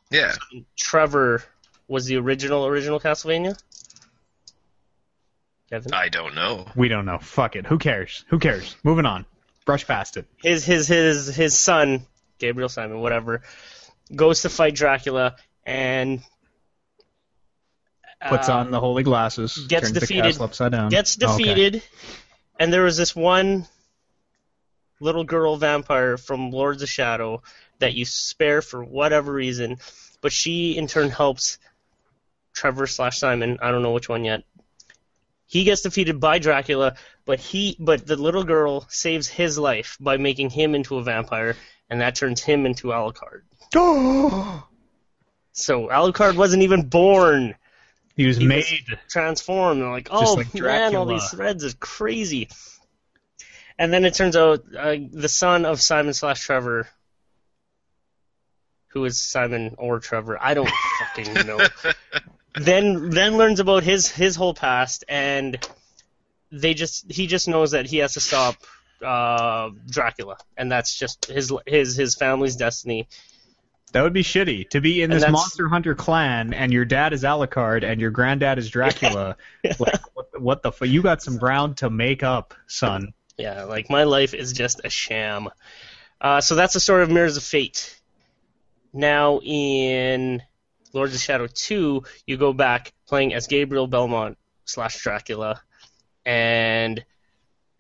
Yeah. 0.09 0.33
Trevor 0.75 1.43
was 1.87 2.05
the 2.05 2.17
original 2.17 2.65
original 2.65 2.99
Castlevania. 2.99 3.59
Kevin. 5.69 5.93
I 5.93 6.07
don't 6.09 6.33
know. 6.35 6.65
We 6.75 6.87
don't 6.87 7.05
know. 7.05 7.17
Fuck 7.17 7.55
it. 7.57 7.65
Who 7.65 7.77
cares? 7.77 8.23
Who 8.29 8.39
cares? 8.39 8.75
Moving 8.83 9.05
on. 9.05 9.25
Brush 9.65 9.85
past 9.85 10.15
it. 10.15 10.25
his 10.41 10.63
his 10.65 10.87
his 10.87 11.35
his 11.35 11.57
son 11.59 12.05
Gabriel 12.39 12.69
Simon 12.69 13.01
whatever 13.01 13.41
goes 14.15 14.43
to 14.43 14.49
fight 14.49 14.75
Dracula 14.75 15.35
and 15.65 16.21
Puts 18.29 18.47
uh, 18.49 18.55
on 18.57 18.71
the 18.71 18.79
holy 18.79 19.03
glasses. 19.03 19.57
gets 19.67 19.87
turns 19.87 19.93
the 19.93 19.99
defeated- 19.99 20.23
castle 20.23 20.45
upside 20.45 20.71
down. 20.71 20.89
gets 20.89 21.21
Okay. 21.21 21.37
defeated 21.43 21.83
and 22.59 22.71
there 22.71 22.83
was 22.83 22.95
this 22.95 23.13
one 23.15 23.67
little 25.01 25.23
girl 25.25 25.57
vampire 25.57 26.17
from 26.17 26.49
Lords 26.51 26.81
of 26.81 26.89
Shadow 26.89 27.43
that 27.79 27.93
you 27.93 28.05
spare 28.05 28.61
for 28.61 28.83
whatever 28.83 29.31
reason 29.33 29.77
but 30.21 30.31
she 30.31 30.75
in 30.77 30.87
turn 30.87 31.09
helps 31.09 31.57
Trevor 32.53 32.87
slash 32.87 33.19
Simon. 33.19 33.59
I 33.61 33.69
don't 33.69 33.83
know 33.83 33.91
which 33.91 34.09
one 34.09 34.25
yet. 34.25 34.43
He 35.45 35.63
gets 35.63 35.81
defeated 35.81 36.19
by 36.19 36.39
Dracula 36.39 36.95
but 37.25 37.39
he 37.39 37.75
but 37.79 38.05
the 38.07 38.15
little 38.15 38.43
girl 38.43 38.85
saves 38.89 39.27
his 39.27 39.57
life 39.59 39.97
by 39.99 40.17
making 40.17 40.49
him 40.49 40.73
into 40.75 40.97
a 40.97 41.03
vampire 41.03 41.55
and 41.89 42.01
that 42.01 42.15
turns 42.15 42.41
him 42.41 42.65
into 42.65 42.87
Alucard. 42.87 43.41
So 45.53 45.87
Alucard 45.87 46.35
wasn't 46.35 46.61
even 46.63 46.87
born. 46.87 47.55
He 48.15 48.27
was 48.27 48.37
He 48.37 48.43
was- 48.45 48.49
made. 48.49 48.99
transformed 49.09 49.81
and 49.81 49.91
like 49.91 50.07
oh 50.11 50.33
like 50.33 50.53
man 50.53 50.95
all 50.95 51.05
these 51.05 51.27
threads 51.29 51.63
is 51.63 51.73
crazy. 51.75 52.49
And 53.79 53.93
then 53.93 54.05
it 54.05 54.13
turns 54.15 54.35
out 54.35 54.63
uh, 54.77 54.95
the 55.11 55.29
son 55.29 55.65
of 55.65 55.79
Simon 55.81 56.13
slash 56.13 56.41
Trevor, 56.41 56.87
who 58.97 59.05
is 59.05 59.19
Simon 59.19 59.75
or 59.77 59.99
Trevor, 59.99 60.37
I 60.41 60.55
don't 60.55 60.69
fucking 60.99 61.33
know. 61.45 61.59
then 62.55 63.09
then 63.11 63.37
learns 63.37 63.59
about 63.59 63.83
his 63.83 64.09
his 64.09 64.35
whole 64.35 64.53
past, 64.55 65.03
and 65.07 65.57
they 66.51 66.73
just 66.73 67.11
he 67.11 67.27
just 67.27 67.47
knows 67.47 67.71
that 67.71 67.85
he 67.85 67.97
has 67.97 68.13
to 68.13 68.19
stop 68.19 68.55
uh, 69.05 69.69
Dracula, 69.87 70.37
and 70.57 70.71
that's 70.71 70.97
just 70.97 71.25
his 71.27 71.53
his 71.67 71.95
his 71.95 72.15
family's 72.15 72.55
destiny. 72.55 73.07
That 73.93 74.01
would 74.01 74.13
be 74.13 74.23
shitty 74.23 74.69
to 74.71 74.81
be 74.81 75.01
in 75.01 75.09
this 75.11 75.27
Monster 75.29 75.67
Hunter 75.69 75.95
clan, 75.95 76.53
and 76.53 76.73
your 76.73 76.83
dad 76.83 77.13
is 77.13 77.23
Alucard, 77.23 77.83
and 77.85 78.01
your 78.01 78.11
granddad 78.11 78.57
is 78.57 78.69
Dracula. 78.69 79.37
like, 79.63 79.79
what, 79.79 80.31
the- 80.33 80.39
what 80.39 80.61
the 80.63 80.71
fuck? 80.71 80.87
You 80.89 81.01
got 81.01 81.21
some 81.21 81.37
ground 81.37 81.77
to 81.77 81.89
make 81.89 82.21
up, 82.23 82.53
son. 82.67 83.13
Yeah, 83.37 83.63
like 83.63 83.89
my 83.89 84.03
life 84.03 84.33
is 84.33 84.51
just 84.51 84.81
a 84.83 84.89
sham. 84.89 85.47
Uh, 86.19 86.41
so 86.41 86.55
that's 86.55 86.73
the 86.73 86.79
story 86.79 87.03
of 87.03 87.11
Mirrors 87.11 87.37
of 87.37 87.43
Fate. 87.43 87.96
Now 88.93 89.39
in 89.43 90.41
Lords 90.93 91.13
of 91.13 91.21
Shadow 91.21 91.47
2, 91.47 92.03
you 92.25 92.37
go 92.37 92.53
back 92.53 92.93
playing 93.07 93.33
as 93.33 93.47
Gabriel 93.47 93.87
Belmont 93.87 94.37
slash 94.65 95.01
Dracula, 95.01 95.61
and 96.25 97.03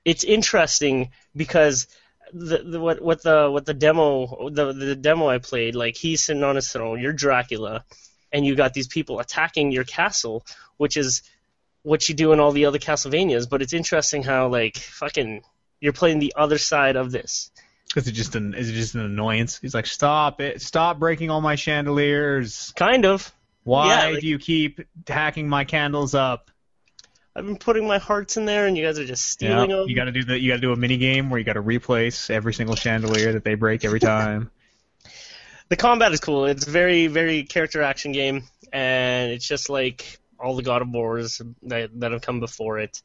it's 0.05 0.23
interesting 0.23 1.11
because 1.35 1.87
the, 2.33 2.59
the 2.59 2.79
what 2.79 3.01
what 3.01 3.23
the 3.23 3.49
what 3.49 3.65
the 3.65 3.73
demo 3.73 4.49
the 4.49 4.73
the 4.73 4.95
demo 4.95 5.29
I 5.29 5.37
played 5.37 5.75
like 5.75 5.95
he's 5.95 6.23
sitting 6.23 6.43
on 6.43 6.55
his 6.55 6.71
throne, 6.71 6.99
you're 6.99 7.13
Dracula, 7.13 7.85
and 8.31 8.45
you 8.45 8.55
got 8.55 8.73
these 8.73 8.87
people 8.87 9.19
attacking 9.19 9.71
your 9.71 9.83
castle, 9.83 10.45
which 10.77 10.97
is 10.97 11.23
what 11.83 12.09
you 12.09 12.15
do 12.15 12.33
in 12.33 12.39
all 12.39 12.51
the 12.51 12.65
other 12.65 12.79
Castlevanias. 12.79 13.49
But 13.49 13.61
it's 13.61 13.73
interesting 13.73 14.23
how 14.23 14.49
like 14.49 14.77
fucking 14.77 15.41
you're 15.79 15.93
playing 15.93 16.19
the 16.19 16.33
other 16.35 16.57
side 16.57 16.95
of 16.95 17.11
this. 17.11 17.51
Is 17.95 18.07
it 18.07 18.11
just 18.11 18.35
an 18.35 18.53
is 18.53 18.69
it 18.69 18.73
just 18.73 18.95
an 18.95 19.01
annoyance? 19.01 19.57
He's 19.59 19.73
like, 19.73 19.85
stop 19.87 20.41
it! 20.41 20.61
Stop 20.61 20.99
breaking 20.99 21.29
all 21.29 21.41
my 21.41 21.55
chandeliers. 21.55 22.73
Kind 22.75 23.05
of. 23.05 23.31
Why 23.63 23.87
Yeah, 23.87 24.11
like- 24.11 24.21
do 24.21 24.27
you 24.27 24.39
keep 24.39 24.81
hacking 25.07 25.47
my 25.49 25.63
candles 25.65 26.13
up? 26.13 26.51
I've 27.35 27.45
been 27.45 27.57
putting 27.57 27.85
my 27.87 27.99
hearts 27.99 28.35
in 28.35 28.45
there, 28.45 28.65
and 28.65 28.75
you 28.75 28.83
guys 28.83 28.97
are 28.97 29.05
just 29.05 29.23
stealing 29.27 29.69
Yeah, 29.69 29.75
them. 29.77 29.87
you 29.89 29.95
got 29.95 30.05
to 30.05 30.11
do 30.11 30.23
the 30.23 30.39
you 30.39 30.49
got 30.49 30.55
to 30.55 30.61
do 30.61 30.71
a 30.71 30.75
mini 30.75 30.97
game 30.97 31.29
where 31.29 31.37
you 31.37 31.45
got 31.45 31.53
to 31.53 31.61
replace 31.61 32.29
every 32.31 32.53
single 32.53 32.75
chandelier 32.75 33.33
that 33.33 33.43
they 33.43 33.53
break 33.55 33.85
every 33.85 33.99
time. 34.15 34.49
the 35.69 35.75
combat 35.75 36.11
is 36.13 36.19
cool. 36.19 36.45
It's 36.45 36.65
very, 36.65 37.07
very 37.07 37.43
character 37.43 37.81
action 37.83 38.11
game, 38.11 38.43
and 38.73 39.31
it's 39.31 39.47
just 39.47 39.69
like 39.69 40.19
all 40.39 40.55
the 40.55 40.63
God 40.63 40.81
of 40.81 40.89
Wars 40.89 41.41
that, 41.63 41.89
that 41.99 42.11
have 42.11 42.21
come 42.21 42.39
before 42.39 42.79
it. 42.79 43.01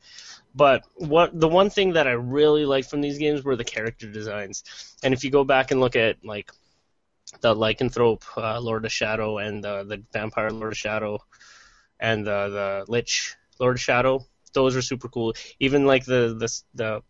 But 0.54 0.84
what 0.94 1.38
the 1.38 1.48
one 1.48 1.70
thing 1.70 1.94
that 1.94 2.06
I 2.06 2.12
really 2.12 2.64
liked 2.64 2.90
from 2.90 3.00
these 3.00 3.18
games 3.18 3.42
were 3.42 3.56
the 3.56 3.64
character 3.64 4.10
designs. 4.10 4.64
And 5.02 5.14
if 5.14 5.24
you 5.24 5.30
go 5.30 5.44
back 5.44 5.70
and 5.70 5.80
look 5.80 5.96
at 5.96 6.24
like 6.24 6.50
the 7.40 7.54
Lycanthrope 7.54 8.22
uh, 8.36 8.60
Lord 8.60 8.84
of 8.84 8.92
Shadow 8.92 9.38
and 9.38 9.64
the 9.64 9.84
the 9.84 10.02
Vampire 10.12 10.50
Lord 10.50 10.72
of 10.72 10.78
Shadow 10.78 11.20
and 11.98 12.26
the 12.26 12.84
the 12.86 12.92
Lich 12.92 13.34
Lord 13.58 13.76
of 13.76 13.80
Shadow, 13.80 14.26
those 14.52 14.76
are 14.76 14.82
super 14.82 15.08
cool. 15.08 15.34
Even 15.58 15.86
like 15.86 16.04
the 16.04 16.36
the 16.38 16.62
the 16.74 17.02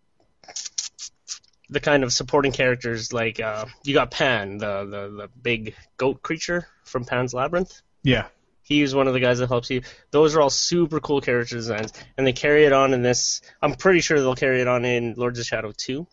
the 1.68 1.80
kind 1.80 2.04
of 2.04 2.12
supporting 2.12 2.52
characters 2.52 3.12
like 3.12 3.40
uh, 3.40 3.64
you 3.82 3.94
got 3.94 4.10
Pan, 4.10 4.58
the, 4.58 4.84
the 4.84 5.22
the 5.22 5.28
big 5.42 5.74
goat 5.96 6.22
creature 6.22 6.68
from 6.84 7.04
Pan's 7.04 7.34
Labyrinth. 7.34 7.80
Yeah, 8.02 8.26
He's 8.62 8.94
one 8.94 9.08
of 9.08 9.14
the 9.14 9.20
guys 9.20 9.38
that 9.38 9.48
helps 9.48 9.70
you. 9.70 9.82
Those 10.10 10.34
are 10.34 10.40
all 10.40 10.50
super 10.50 11.00
cool 11.00 11.20
character 11.20 11.56
designs, 11.56 11.92
and 12.16 12.26
they 12.26 12.32
carry 12.32 12.64
it 12.64 12.72
on 12.72 12.94
in 12.94 13.02
this. 13.02 13.40
I'm 13.60 13.74
pretty 13.74 14.00
sure 14.00 14.18
they'll 14.18 14.36
carry 14.36 14.60
it 14.60 14.68
on 14.68 14.84
in 14.84 15.14
Lords 15.16 15.38
of 15.38 15.46
Shadow 15.46 15.72
2. 15.76 16.06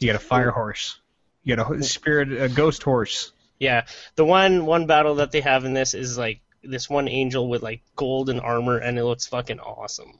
you 0.00 0.06
got 0.06 0.16
a 0.16 0.18
fire 0.18 0.50
horse. 0.50 0.98
You 1.42 1.56
got 1.56 1.70
a 1.70 1.82
spirit, 1.82 2.32
a 2.32 2.48
ghost 2.48 2.82
horse. 2.82 3.32
Yeah, 3.58 3.84
the 4.16 4.24
one 4.24 4.66
one 4.66 4.86
battle 4.86 5.16
that 5.16 5.30
they 5.30 5.42
have 5.42 5.64
in 5.64 5.74
this 5.74 5.94
is 5.94 6.18
like 6.18 6.40
this 6.62 6.88
one 6.88 7.08
angel 7.08 7.48
with 7.48 7.62
like 7.62 7.82
golden 7.96 8.40
armor, 8.40 8.78
and 8.78 8.98
it 8.98 9.04
looks 9.04 9.26
fucking 9.26 9.60
awesome. 9.60 10.18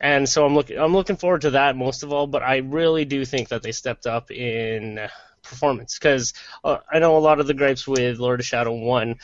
And 0.00 0.28
so 0.28 0.44
I'm 0.44 0.54
looking 0.54 0.78
I'm 0.78 0.94
looking 0.94 1.16
forward 1.16 1.42
to 1.42 1.50
that 1.50 1.76
most 1.76 2.02
of 2.02 2.12
all, 2.12 2.26
but 2.26 2.42
I 2.42 2.58
really 2.58 3.04
do 3.04 3.24
think 3.24 3.48
that 3.48 3.62
they 3.62 3.72
stepped 3.72 4.06
up 4.06 4.30
in 4.30 5.08
performance 5.42 5.98
because 5.98 6.34
uh, 6.64 6.78
I 6.90 6.98
know 6.98 7.16
a 7.16 7.20
lot 7.20 7.40
of 7.40 7.46
the 7.46 7.54
gripes 7.54 7.86
with 7.86 8.18
Lord 8.18 8.40
of 8.40 8.46
Shadow 8.46 8.72
One 8.72 9.16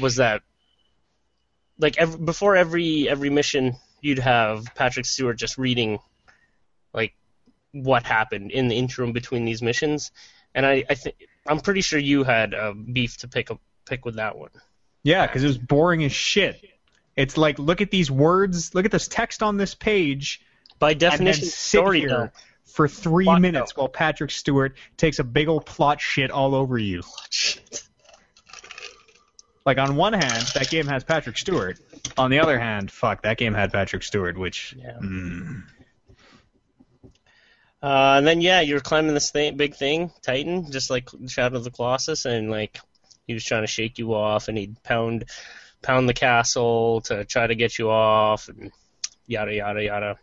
was 0.00 0.16
that 0.16 0.42
like 1.78 1.98
ev 1.98 2.24
before 2.24 2.56
every 2.56 3.08
every 3.08 3.30
mission 3.30 3.76
you'd 4.00 4.18
have 4.18 4.66
Patrick 4.74 5.06
Stewart 5.06 5.36
just 5.36 5.58
reading 5.58 5.98
like 6.92 7.14
what 7.72 8.02
happened 8.04 8.50
in 8.50 8.68
the 8.68 8.76
interim 8.76 9.12
between 9.12 9.44
these 9.44 9.62
missions, 9.62 10.10
and 10.54 10.64
I 10.64 10.84
I 10.88 10.94
think 10.94 11.16
I'm 11.46 11.60
pretty 11.60 11.80
sure 11.80 11.98
you 11.98 12.24
had 12.24 12.54
uh, 12.54 12.72
beef 12.72 13.18
to 13.18 13.28
pick 13.28 13.50
up 13.50 13.60
pick 13.84 14.04
with 14.04 14.16
that 14.16 14.36
one. 14.36 14.50
Yeah, 15.02 15.26
because 15.26 15.44
it 15.44 15.46
was 15.46 15.58
boring 15.58 16.02
as 16.04 16.12
shit. 16.12 16.60
It's 17.14 17.38
like, 17.38 17.58
look 17.58 17.80
at 17.80 17.90
these 17.90 18.10
words, 18.10 18.74
look 18.74 18.84
at 18.84 18.90
this 18.90 19.08
text 19.08 19.42
on 19.42 19.56
this 19.56 19.74
page, 19.74 20.42
By 20.78 20.94
definition, 20.94 21.46
story 21.46 22.00
here 22.00 22.32
for 22.64 22.88
three 22.88 23.24
Plot 23.24 23.40
minutes 23.40 23.76
while 23.76 23.88
Patrick 23.88 24.30
Stewart 24.30 24.76
takes 24.96 25.18
a 25.18 25.24
big 25.24 25.48
old 25.48 25.64
plot 25.64 26.00
shit 26.00 26.30
all 26.30 26.54
over 26.54 26.76
you. 26.76 27.02
Like 29.66 29.78
on 29.78 29.96
one 29.96 30.12
hand, 30.12 30.46
that 30.54 30.70
game 30.70 30.86
has 30.86 31.02
Patrick 31.04 31.36
Stewart. 31.36 31.78
On 32.16 32.30
the 32.30 32.38
other 32.38 32.58
hand, 32.58 32.90
fuck, 32.90 33.22
that 33.22 33.36
game 33.36 33.52
had 33.52 33.72
Patrick 33.72 34.04
Stewart, 34.04 34.38
which 34.38 34.74
Yeah. 34.78 34.92
mm, 35.02 35.64
Uh, 37.82 38.14
and 38.18 38.26
then 38.26 38.40
yeah, 38.40 38.60
you're 38.60 38.80
climbing 38.80 39.12
this 39.14 39.30
thing, 39.30 39.56
big 39.56 39.74
thing, 39.74 40.10
Titan, 40.22 40.70
just 40.70 40.88
like 40.88 41.08
Shadow 41.28 41.56
of 41.58 41.64
the 41.64 41.70
Colossus, 41.70 42.24
and 42.24 42.50
like 42.50 42.80
he 43.26 43.34
was 43.34 43.44
trying 43.44 43.62
to 43.64 43.66
shake 43.66 43.98
you 43.98 44.14
off, 44.14 44.48
and 44.48 44.56
he'd 44.56 44.82
pound 44.82 45.24
pound 45.82 46.08
the 46.08 46.14
castle 46.14 47.00
to 47.02 47.24
try 47.24 47.46
to 47.46 47.54
get 47.54 47.78
you 47.78 47.90
off, 47.90 48.48
and 48.48 48.72
yada 49.26 49.52
yada 49.54 49.82
yada. 49.82 50.18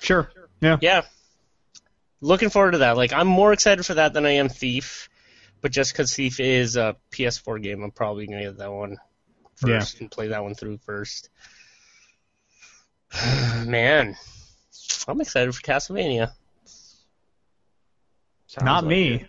sure, 0.00 0.30
yeah. 0.60 0.78
Yeah, 0.80 1.02
looking 2.20 2.48
forward 2.50 2.72
to 2.72 2.78
that. 2.78 2.96
Like 2.96 3.12
I'm 3.12 3.26
more 3.28 3.52
excited 3.52 3.84
for 3.84 3.94
that 3.94 4.12
than 4.14 4.24
I 4.24 4.30
am 4.36 4.48
Thief, 4.48 5.08
but 5.64 5.72
just 5.72 5.94
because 5.94 6.14
Thief 6.14 6.40
is 6.40 6.76
a 6.76 6.94
PS4 7.10 7.62
game, 7.62 7.82
I'm 7.82 7.90
probably 7.90 8.26
gonna 8.26 8.42
get 8.42 8.58
that 8.58 8.70
one 8.70 8.98
first 9.54 9.98
and 9.98 10.10
play 10.10 10.28
that 10.28 10.42
one 10.42 10.54
through 10.54 10.76
first. 10.76 11.30
Man, 13.64 14.14
I'm 15.08 15.20
excited 15.22 15.54
for 15.54 15.62
Castlevania. 15.62 16.32
Sounds 18.46 18.62
Not 18.62 18.84
like 18.84 18.90
me. 18.90 19.14
it. 19.14 19.28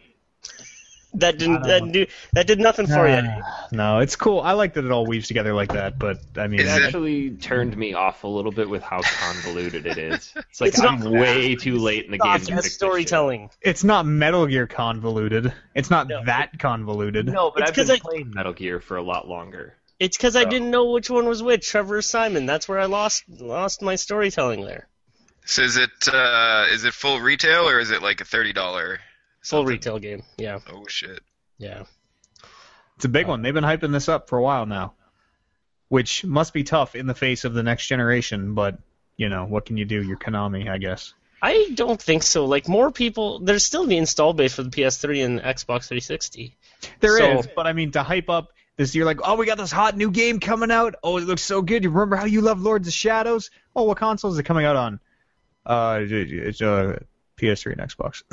That 1.20 1.38
didn't 1.38 1.64
that 1.64 1.80
don't 1.92 2.10
that 2.34 2.48
did 2.48 2.60
nothing 2.60 2.88
for 2.88 3.08
you. 3.08 3.22
No, 3.72 4.00
it's 4.00 4.16
cool. 4.16 4.40
I 4.42 4.52
like 4.54 4.76
that 4.76 4.86
it 4.86 4.92
all 4.92 5.06
weaves 5.06 5.28
together 5.28 5.54
like 5.54 5.74
that, 5.74 5.98
but 5.98 6.20
I 6.38 6.48
mean, 6.48 6.60
It 6.60 6.68
it- 6.68 6.84
actually 6.84 7.32
turned 7.32 7.76
me 7.76 7.94
off 7.94 8.24
a 8.24 8.28
little 8.28 8.52
bit 8.52 8.70
with 8.70 8.84
how 8.84 9.02
convoluted 9.02 9.86
it 9.86 9.98
is. 9.98 10.34
It's 10.50 10.62
like 10.62 10.70
It's 10.70 10.80
I'm 10.82 11.00
not- 11.00 11.12
way 11.12 11.56
too 11.56 11.78
late 11.78 12.06
in 12.06 12.12
the 12.12 12.18
game 12.20 12.32
Soft 12.34 12.46
to 12.48 12.54
as 12.54 12.58
fix 12.60 12.64
this 12.66 12.74
storytelling. 12.76 13.50
it's 13.62 13.84
not 13.84 14.06
Metal 14.06 14.46
Gear 14.46 14.68
convoluted. 14.68 15.52
It's 15.74 15.90
not 15.90 16.08
No. 16.08 16.24
that 16.26 16.58
convoluted. 16.60 17.26
No, 17.26 17.52
but 17.52 17.62
It's 17.64 17.72
I've 17.72 17.76
been 17.76 17.86
'cause 17.88 17.90
I- 17.90 18.00
playing 18.00 18.32
Metal 18.34 18.54
Gear 18.54 18.80
for 18.80 18.98
a 18.98 19.04
lot 19.04 19.28
longer. 19.28 19.74
It's 20.00 20.16
because 20.18 20.36
I 20.36 20.44
Oh. 20.44 20.50
didn't 20.50 20.72
know 20.72 20.92
which 20.92 21.10
one 21.10 21.26
was 21.26 21.42
which, 21.42 21.68
Trevor 21.68 21.98
or 21.98 22.02
Simon. 22.02 22.46
That's 22.46 22.68
where 22.70 22.80
I 22.80 22.86
lost 22.86 23.24
lost 23.30 23.82
my 23.82 23.96
storytelling 23.96 24.66
there. 24.66 24.88
So 25.46 25.62
is 25.64 25.78
it 25.78 25.90
uh, 26.12 26.66
is 26.72 26.84
it 26.86 26.94
full 26.94 27.20
retail 27.20 27.68
or 27.70 27.80
is 27.80 27.92
it 27.92 28.02
like 28.02 28.20
a 28.22 28.26
thirty 28.26 28.52
dollar? 28.54 29.00
Full 29.46 29.66
retail 29.66 30.00
game. 30.00 30.24
Yeah, 30.38 30.60
Oh 30.72 30.86
shit! 30.88 31.20
yeah. 31.58 31.84
It's 32.96 33.06
a 33.06 33.10
big 33.10 33.28
one. 33.28 33.42
They've 33.42 33.54
been 33.54 33.64
hyping 33.64 33.92
this 33.92 34.08
up 34.10 34.30
for 34.30 34.38
a 34.38 34.42
while 34.42 34.66
now, 34.66 34.94
which 35.90 36.24
must 36.24 36.54
be 36.54 36.64
tough 36.64 36.96
in 36.96 37.08
the 37.08 37.14
face 37.14 37.44
of 37.44 37.54
the 37.54 37.64
next 37.64 37.88
generation. 37.88 38.54
But 38.56 38.80
you 39.18 39.30
know, 39.30 39.46
what 39.46 39.66
can 39.66 39.78
you 39.78 39.86
do? 39.86 40.02
You're 40.02 40.18
Konami, 40.18 40.70
I 40.70 40.78
guess. 40.78 41.14
I 41.42 41.70
don't 41.76 42.02
think 42.02 42.24
so. 42.24 42.46
Like 42.46 42.68
more 42.68 42.92
people, 42.92 43.40
there's 43.40 43.64
still 43.66 43.86
the 43.86 43.98
install 43.98 44.34
base 44.34 44.56
for 44.56 44.64
the 44.64 44.70
PS3 44.70 45.26
and 45.26 45.40
Xbox 45.42 45.88
360. 45.88 46.56
There 47.02 47.38
is, 47.38 47.46
So- 47.46 47.52
but 47.56 47.68
I 47.68 47.74
mean, 47.74 47.92
to 47.92 48.02
hype 48.04 48.30
up 48.30 48.52
this, 48.78 48.96
you're 48.96 49.06
like, 49.06 49.20
oh, 49.24 49.36
we 49.36 49.46
got 49.46 49.58
this 49.58 49.72
hot 49.72 49.96
new 49.96 50.10
game 50.10 50.40
coming 50.40 50.72
out. 50.72 50.96
Oh, 51.04 51.18
it 51.18 51.26
looks 51.26 51.44
so 51.44 51.62
good. 51.62 51.84
You 51.84 51.92
remember 51.92 52.16
how 52.16 52.26
you 52.26 52.42
love 52.42 52.62
Lords 52.62 52.88
of 52.88 52.94
Shadows? 52.94 53.52
Oh, 53.76 53.84
what 53.84 53.98
console 53.98 54.32
is 54.32 54.40
it 54.40 54.44
coming 54.44 54.66
out 54.66 54.76
on? 54.76 55.00
Uh, 55.66 56.00
it's 56.02 56.62
uh, 56.62 56.98
PS3 57.38 57.74
and 57.80 57.82
Xbox. 57.82 58.24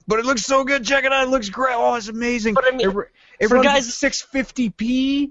but 0.06 0.18
it 0.18 0.24
looks 0.24 0.42
so 0.42 0.64
good. 0.64 0.84
Check 0.84 1.04
it 1.04 1.12
out. 1.12 1.24
It 1.26 1.30
looks 1.30 1.48
great. 1.48 1.74
Oh, 1.76 1.94
it's 1.94 2.08
amazing. 2.08 2.54
But 2.54 2.64
I 2.66 2.76
mean, 2.76 2.88
it, 2.88 2.96
it 3.40 3.48
for 3.48 3.62
guys- 3.62 3.88
650p. 3.88 5.30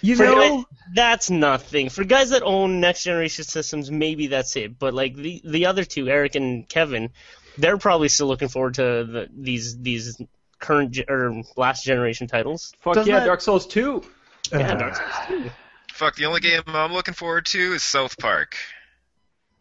You 0.00 0.14
For 0.16 0.22
know. 0.24 0.34
guys- 0.58 0.64
that's 0.94 1.28
nothing. 1.30 1.88
For 1.88 2.04
guys 2.04 2.30
that 2.30 2.42
own 2.42 2.80
next 2.80 3.02
generation 3.02 3.42
systems, 3.44 3.90
maybe 3.90 4.28
that's 4.28 4.54
it. 4.56 4.78
But 4.78 4.94
like 4.94 5.16
the 5.16 5.42
the 5.44 5.66
other 5.66 5.84
two, 5.84 6.08
Eric 6.08 6.36
and 6.36 6.68
Kevin, 6.68 7.10
they're 7.58 7.78
probably 7.78 8.08
still 8.08 8.28
looking 8.28 8.46
forward 8.48 8.74
to 8.74 8.82
the, 9.04 9.28
these 9.36 9.76
these 9.80 10.20
current 10.60 10.92
ge- 10.92 11.04
or 11.08 11.42
last 11.56 11.84
generation 11.84 12.28
titles. 12.28 12.72
Fuck 12.80 12.94
Doesn't 12.94 13.12
yeah, 13.12 13.20
that- 13.20 13.26
Dark 13.26 13.40
Souls 13.40 13.66
2. 13.66 14.02
Yeah, 14.52 14.72
Uh, 14.72 14.74
Dark 14.76 14.96
Souls 14.96 15.42
2. 15.44 15.50
Fuck, 15.94 16.14
the 16.14 16.26
only 16.26 16.40
game 16.40 16.62
I'm 16.68 16.92
looking 16.92 17.14
forward 17.14 17.46
to 17.46 17.74
is 17.74 17.82
South 17.82 18.16
Park. 18.18 18.56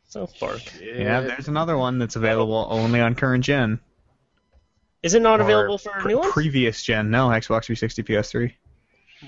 South 0.07 0.39
Park. 0.39 0.61
Yeah, 0.81 1.21
there's 1.21 1.47
another 1.47 1.77
one 1.77 1.99
that's 1.99 2.15
available 2.15 2.67
only 2.69 2.99
on 3.01 3.15
current 3.15 3.43
gen. 3.43 3.79
Is 5.03 5.13
it 5.13 5.21
not 5.21 5.39
Or 5.39 5.43
available 5.43 5.77
for 5.77 5.91
pre- 5.91 6.13
new 6.13 6.19
one? 6.19 6.31
Previous 6.31 6.81
gen, 6.81 7.11
no, 7.11 7.27
Xbox 7.27 7.65
360, 7.65 8.03
PS3. 8.03 8.53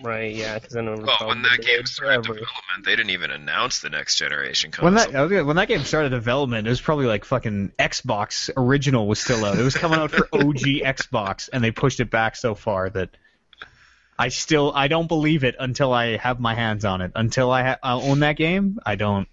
Right, 0.04 0.34
yeah, 0.36 0.60
because 0.60 0.76
I 0.76 0.82
know. 0.82 0.96
Well, 0.96 1.18
oh, 1.20 1.28
when 1.28 1.42
that 1.42 1.62
game 1.62 1.86
started 1.86 2.26
forever. 2.26 2.40
development, 2.40 2.86
they 2.86 2.96
didn't 2.96 3.10
even 3.10 3.32
announce 3.32 3.80
the 3.80 3.90
next 3.90 4.16
generation 4.18 4.72
When 4.80 4.94
that 4.94 5.16
I 5.16 5.22
was 5.24 5.32
gonna- 5.32 5.46
when 5.46 5.56
that 5.56 5.68
game 5.68 5.84
started 5.84 6.10
development, 6.10 6.68
it 6.68 6.70
was 6.70 6.80
probably 6.82 7.08
like 7.08 7.26
fucking 7.26 7.72
Xbox 7.80 8.50
original 8.56 9.08
was 9.08 9.20
still 9.20 9.44
out. 9.44 9.58
It 9.58 9.64
was 9.64 9.76
coming 9.76 10.00
out 10.00 10.12
for 10.12 10.28
OG 10.34 10.82
Xbox, 10.84 11.50
and 11.52 11.64
they 11.64 11.72
pushed 11.72 12.00
it 12.00 12.12
back 12.12 12.36
so 12.36 12.54
far 12.56 12.90
that 12.92 13.10
I 14.18 14.30
still 14.30 14.72
I 14.76 14.90
don't 14.90 15.08
believe 15.08 15.44
it 15.44 15.56
until 15.60 15.92
I 15.92 16.18
have 16.18 16.40
my 16.40 16.54
hands 16.54 16.86
on 16.86 17.02
it. 17.02 17.12
Until 17.16 17.52
I, 17.52 17.64
ha- 17.64 17.78
I 17.82 17.94
own 17.94 18.20
that 18.20 18.38
game, 18.38 18.80
I 18.86 18.96
don't. 18.96 19.28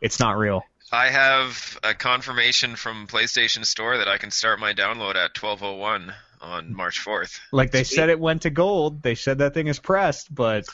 It's 0.00 0.18
not 0.18 0.36
real. 0.36 0.64
I 0.92 1.08
have 1.08 1.78
a 1.82 1.94
confirmation 1.94 2.76
from 2.76 3.06
PlayStation 3.06 3.64
Store 3.64 3.96
that 3.98 4.08
I 4.08 4.18
can 4.18 4.30
start 4.30 4.60
my 4.60 4.74
download 4.74 5.16
at 5.16 5.34
12:01 5.34 6.12
on 6.42 6.74
March 6.74 7.02
4th. 7.04 7.40
Like 7.50 7.70
they 7.70 7.84
Sweet. 7.84 7.96
said, 7.96 8.10
it 8.10 8.20
went 8.20 8.42
to 8.42 8.50
gold. 8.50 9.02
They 9.02 9.14
said 9.14 9.38
that 9.38 9.54
thing 9.54 9.68
is 9.68 9.78
pressed, 9.78 10.32
but 10.34 10.64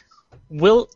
Will 0.50 0.90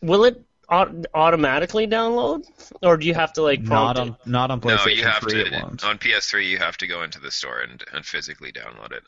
will 0.00 0.24
it 0.24 0.40
au- 0.68 1.02
automatically 1.14 1.86
download, 1.86 2.44
or 2.82 2.96
do 2.96 3.06
you 3.06 3.14
have 3.14 3.32
to 3.34 3.42
like 3.42 3.64
prompt 3.64 3.70
not 3.70 3.96
prompt 3.96 4.00
on 4.00 4.08
it? 4.08 4.30
not 4.30 4.50
on 4.50 4.60
No, 4.64 4.86
you 4.86 5.04
have 5.04 5.22
3. 5.22 5.32
to 5.32 5.46
it 5.46 5.52
won't. 5.52 5.84
on 5.84 5.98
PS3. 5.98 6.48
You 6.48 6.58
have 6.58 6.76
to 6.78 6.86
go 6.86 7.02
into 7.02 7.20
the 7.20 7.30
store 7.30 7.60
and, 7.60 7.82
and 7.92 8.04
physically 8.06 8.52
download 8.52 8.92
it. 8.92 9.02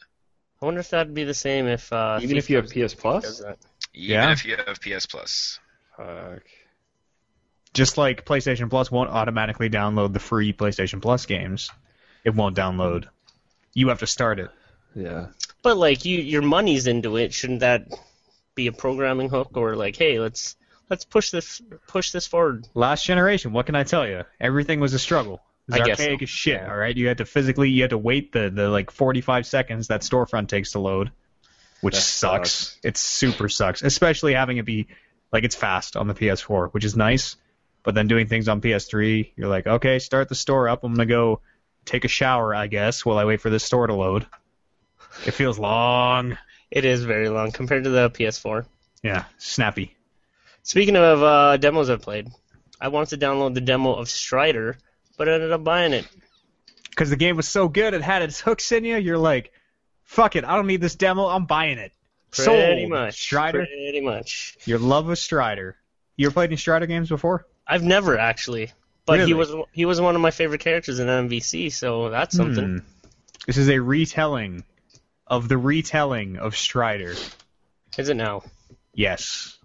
I 0.61 0.65
wonder 0.67 0.81
if 0.81 0.91
that'd 0.91 1.15
be 1.15 1.25
the 1.25 1.35
same 1.35 1.67
if 1.67 1.93
uh, 1.93 2.19
Even 2.23 2.37
if 2.37 2.49
you 2.51 2.57
have 2.57 2.67
PS 2.71 2.95
Plus? 2.95 3.39
that. 3.39 3.59
Even 3.95 4.11
Yeah. 4.15 4.33
if 4.33 4.45
you 4.45 4.57
have 4.57 4.81
PS 4.81 5.07
Plus. 5.07 5.59
Fuck. 5.97 6.43
Just 7.75 7.99
like 7.99 8.25
PlayStation 8.25 8.71
Plus 8.71 8.91
won't 8.91 9.11
automatically 9.11 9.69
download 9.69 10.13
the 10.13 10.21
free 10.21 10.53
PlayStation 10.53 11.03
Plus 11.03 11.27
games, 11.27 11.71
it 12.25 12.35
won't 12.35 12.57
download. 12.57 13.09
You 13.75 13.89
have 13.89 13.99
to 13.99 14.07
start 14.07 14.39
it. 14.39 14.51
Yeah. 14.95 15.27
But 15.63 15.77
like 15.77 16.05
you, 16.05 16.19
your 16.19 16.43
money's 16.43 16.87
into 16.87 17.17
it. 17.17 17.35
Shouldn't 17.35 17.61
that 17.61 17.89
be 18.55 18.69
a 18.69 18.73
programming 18.73 19.29
hook, 19.29 19.51
or 19.55 19.77
like, 19.77 19.97
hey, 19.97 20.21
let's 20.21 20.57
let's 20.89 21.05
push 21.05 21.31
this 21.31 21.61
push 21.87 22.13
this 22.13 22.27
forward? 22.27 22.67
Last 22.75 23.05
generation, 23.05 23.53
what 23.53 23.67
can 23.67 23.75
I 23.75 23.83
tell 23.85 24.07
you? 24.07 24.23
Everything 24.41 24.81
was 24.81 24.95
a 24.95 24.99
struggle. 24.99 25.43
It 25.69 25.73
was 25.73 25.81
I 25.81 25.85
guess 25.85 26.01
archaic 26.01 26.21
so. 26.21 26.23
as 26.25 26.31
shit. 26.31 26.61
Yeah. 26.61 26.71
All 26.71 26.77
right, 26.77 26.97
you 26.97 27.09
had 27.09 27.19
to 27.19 27.25
physically, 27.25 27.71
you 27.71 27.83
had 27.83 27.91
to 27.91 27.99
wait 27.99 28.33
the 28.33 28.51
the 28.51 28.69
like 28.69 28.91
45 28.91 29.47
seconds 29.47 29.89
that 29.89 30.03
storefront 30.03 30.49
takes 30.49 30.73
to 30.73 30.79
load, 30.79 31.11
which 31.81 31.97
sucks. 31.97 32.51
sucks. 32.53 32.79
It 32.85 32.97
super 32.97 33.49
sucks, 33.49 33.83
especially 33.83 34.35
having 34.35 34.59
it 34.59 34.65
be 34.65 34.87
like 35.33 35.45
it's 35.45 35.57
fast 35.57 35.97
on 35.97 36.07
the 36.07 36.15
PS4, 36.15 36.71
which 36.73 36.85
is 36.85 36.97
nice. 36.97 37.37
But 37.85 37.95
then 37.95 38.09
doing 38.09 38.27
things 38.27 38.49
on 38.49 38.61
PS3, 38.61 39.31
you're 39.37 39.49
like, 39.49 39.67
okay, 39.67 39.99
start 40.01 40.29
the 40.29 40.35
store 40.35 40.69
up. 40.69 40.83
I'm 40.83 40.95
gonna 40.95 41.07
go 41.07 41.41
take 41.85 42.05
a 42.05 42.09
shower, 42.09 42.55
I 42.55 42.67
guess, 42.67 43.05
while 43.05 43.19
I 43.19 43.25
wait 43.27 43.41
for 43.41 43.51
this 43.51 43.63
store 43.63 43.87
to 43.87 43.95
load. 43.95 44.27
It 45.27 45.33
feels 45.33 45.59
long. 45.59 46.37
It 46.71 46.85
is 46.85 47.05
very 47.05 47.29
long 47.29 47.53
compared 47.53 47.85
to 47.85 47.91
the 47.91 48.11
PS4. 48.11 48.67
Yeah, 49.03 49.25
snappy. 49.39 49.95
Speaking 50.63 50.97
of 50.97 51.23
uh, 51.23 51.57
demos 51.59 51.91
I've 51.91 52.03
played, 52.03 52.29
I 52.81 52.89
wanted 52.89 53.21
to 53.21 53.25
download 53.27 53.55
the 53.55 53.61
demo 53.61 53.95
of 53.95 54.09
Strider, 54.09 54.77
but 55.17 55.29
I 55.29 55.35
ended 55.35 55.53
up 55.53 55.63
buying 55.63 55.93
it. 55.93 56.07
because 56.91 57.11
the 57.11 57.17
game 57.17 57.37
was 57.37 57.47
so 57.47 57.69
good, 57.69 57.93
it 57.93 58.03
had 58.03 58.23
its 58.23 58.41
hooks 58.41 58.73
in 58.73 58.85
you. 58.85 58.97
You're 58.97 59.19
like, 59.19 59.53
fuck 60.05 60.37
it, 60.37 60.45
I 60.45 60.57
don't 60.57 60.67
need 60.67 60.81
this 60.81 60.95
demo. 60.95 61.27
I'm 61.27 61.45
buying 61.45 61.79
it. 61.79 61.93
Pretty 62.31 62.45
Sold. 62.81 62.91
much. 62.91 63.21
Strider. 63.21 63.67
Pretty 63.67 64.01
much. 64.01 64.57
Your 64.65 64.79
love 64.79 65.09
of 65.11 65.19
Strider. 65.19 65.77
You 66.17 66.27
ever 66.29 66.33
played 66.35 66.49
any 66.49 66.57
Strider 66.57 66.87
games 66.87 67.09
before? 67.11 67.47
I've 67.67 67.83
never 67.83 68.19
actually, 68.19 68.71
but 69.07 69.27
he 69.27 69.35
was 69.35 69.55
he 69.73 69.85
was 69.85 70.01
one 70.01 70.15
of 70.15 70.21
my 70.21 70.31
favorite 70.31 70.61
characters 70.61 70.99
in 70.99 71.09
MVC, 71.09 71.73
so 71.73 72.11
that's 72.11 72.37
something. 72.37 72.79
Hmm. 72.79 72.85
This 73.47 73.57
is 73.57 73.69
a 73.69 73.79
retelling 73.81 74.65
of 75.27 75.49
the 75.49 75.57
retelling 75.59 76.37
of 76.39 76.57
Strider. 76.57 77.15
Is 77.97 78.09
it 78.09 78.15
now? 78.17 78.43
Yes, 78.95 79.59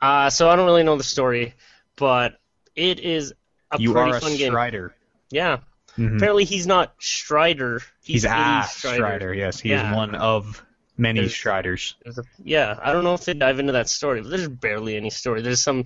Uh, 0.00 0.28
so 0.30 0.48
I 0.50 0.56
don't 0.56 0.66
really 0.66 0.82
know 0.82 0.96
the 0.96 1.04
story, 1.04 1.54
but 1.96 2.38
it 2.74 2.98
is 3.00 3.32
a 3.70 3.78
you 3.80 3.92
pretty 3.92 4.10
are 4.12 4.16
a 4.16 4.20
fun 4.20 4.36
game. 4.36 4.50
Strider. 4.50 4.94
Yeah. 5.30 5.58
Mhm. 5.96 6.16
Apparently 6.16 6.44
he's 6.44 6.66
not 6.66 6.94
Strider. 6.98 7.80
He's, 8.02 8.22
He's, 8.22 8.24
a 8.24 8.28
a 8.30 8.64
Strider. 8.68 9.32
Yes, 9.32 9.60
he 9.60 9.68
Yeah. 9.70 9.90
is 9.90 9.96
one 9.96 10.14
of 10.16 10.62
many 10.96 11.20
There's- 11.20 11.34
Striders. 11.34 11.94
There's 12.02 12.18
a- 12.18 12.24
yeah, 12.42 12.78
I 12.82 12.92
don't 12.92 13.04
know 13.04 13.14
if 13.14 13.24
they 13.24 13.34
dive 13.34 13.60
into 13.60 13.72
that 13.74 13.88
story, 13.88 14.22
but 14.22 14.30
there's 14.30 14.48
barely 14.48 14.96
any 14.96 15.10
story. 15.10 15.42
There's 15.42 15.60
some 15.62 15.84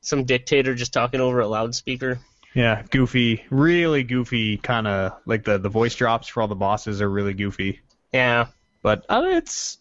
some 0.00 0.24
dictator 0.24 0.74
just 0.74 0.92
talking 0.92 1.20
over 1.20 1.40
a 1.40 1.46
loudspeaker. 1.48 2.18
Yeah, 2.54 2.82
goofy, 2.90 3.44
really 3.50 4.02
goofy, 4.02 4.56
kind 4.56 4.86
of 4.86 5.12
like 5.26 5.44
the 5.44 5.58
the 5.58 5.68
voice 5.68 5.94
drops 5.94 6.28
for 6.28 6.40
all 6.42 6.48
the 6.48 6.54
bosses 6.54 7.00
are 7.02 7.08
really 7.10 7.34
goofy. 7.34 7.80
Yeah, 8.12 8.46
But 8.82 9.04
uh, 9.08 9.22
it's 9.26 9.78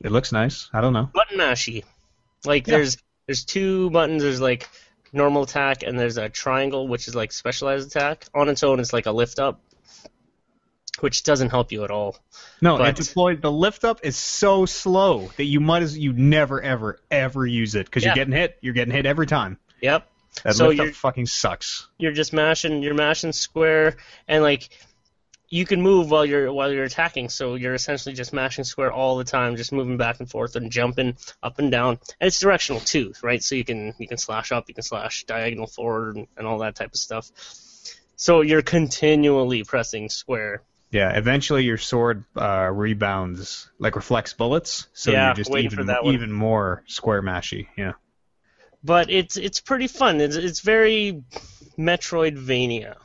it 0.00 0.10
looks 0.12 0.32
nice. 0.32 0.68
I 0.72 0.80
don't 0.80 0.92
know. 0.92 1.08
button 1.14 1.38
mashy. 1.38 1.84
Like 2.44 2.66
Yeah. 2.66 2.76
there's 2.76 2.98
there's 3.26 3.44
two 3.44 3.90
buttons. 3.90 4.22
There's 4.22 4.40
like 4.40 4.68
normal 5.12 5.42
attack 5.44 5.82
and 5.82 5.98
there's 5.98 6.18
a 6.18 6.28
triangle, 6.28 6.88
which 6.88 7.08
is 7.08 7.14
like 7.14 7.32
specialized 7.32 7.86
attack. 7.88 8.26
On 8.34 8.48
its 8.48 8.62
own, 8.62 8.80
it's 8.80 8.92
like 8.92 9.06
a 9.06 9.12
lift 9.12 9.38
up, 9.38 9.60
which 11.00 11.22
doesn't 11.22 11.50
help 11.50 11.72
you 11.72 11.84
at 11.84 11.90
all. 11.90 12.16
No, 12.60 12.76
But- 12.78 12.96
deployed. 12.96 13.42
The 13.42 13.52
lift 13.52 13.84
up 13.84 14.00
is 14.02 14.16
so 14.16 14.66
slow 14.66 15.30
that 15.36 15.44
you 15.44 15.60
might 15.60 15.82
as 15.82 15.96
you 15.98 16.12
never 16.12 16.60
ever 16.62 16.98
ever 17.10 17.46
use 17.46 17.74
it 17.74 17.86
because 17.86 18.02
Yeah. 18.02 18.10
you're 18.10 18.14
getting 18.16 18.34
hit. 18.34 18.58
You're 18.60 18.74
getting 18.74 18.94
hit 18.94 19.06
every 19.06 19.26
time. 19.26 19.58
Yep. 19.80 20.06
That 20.44 20.54
So 20.54 20.68
lift 20.68 20.80
up 20.80 20.94
fucking 20.94 21.26
sucks. 21.26 21.86
You're 21.98 22.12
just 22.12 22.32
mashing. 22.32 22.82
You're 22.82 22.94
mashing 22.94 23.32
square, 23.32 23.96
and 24.28 24.42
like 24.42 24.68
you 25.50 25.64
can 25.64 25.80
move 25.80 26.10
while 26.10 26.26
you're 26.26 26.52
while 26.52 26.70
you're 26.72 26.84
attacking. 26.84 27.28
So 27.30 27.54
you're 27.54 27.74
essentially 27.74 28.14
just 28.14 28.32
mashing 28.32 28.64
square 28.64 28.92
all 28.92 29.16
the 29.16 29.24
time, 29.24 29.56
just 29.56 29.72
moving 29.72 29.96
back 29.96 30.20
and 30.20 30.30
forth 30.30 30.56
and 30.56 30.70
jumping 30.70 31.16
up 31.42 31.58
and 31.58 31.70
down. 31.72 31.98
And 32.20 32.28
it's 32.28 32.38
directional 32.38 32.80
too, 32.80 33.14
right? 33.22 33.42
So 33.42 33.54
you 33.54 33.64
can 33.64 33.94
you 33.98 34.06
can 34.06 34.18
slash 34.18 34.52
up, 34.52 34.68
you 34.68 34.74
can 34.74 34.82
slash 34.84 35.24
diagonal 35.24 35.66
forward, 35.66 36.16
and, 36.16 36.26
and 36.36 36.46
all 36.46 36.58
that 36.58 36.74
type 36.76 36.90
of 36.92 36.98
stuff. 36.98 37.30
So 38.16 38.42
you're 38.42 38.62
continually 38.62 39.64
pressing 39.64 40.08
square. 40.10 40.62
Yeah, 40.90 41.16
eventually 41.16 41.64
your 41.64 41.76
sword 41.76 42.24
uh, 42.36 42.70
rebounds 42.72 43.70
like 43.78 43.94
reflects 43.96 44.32
bullets, 44.32 44.86
so 44.94 45.10
Yeah, 45.10 45.26
you're 45.26 45.34
just 45.34 45.54
even 45.54 45.88
even 46.04 46.32
more 46.32 46.82
square 46.86 47.22
mashy. 47.22 47.66
Yeah. 47.76 47.92
But 48.82 49.10
it's 49.10 49.36
it's 49.36 49.60
pretty 49.60 49.86
fun. 49.86 50.20
It's 50.20 50.36
it's 50.36 50.60
very 50.60 51.22
Metroidvania. 51.78 52.96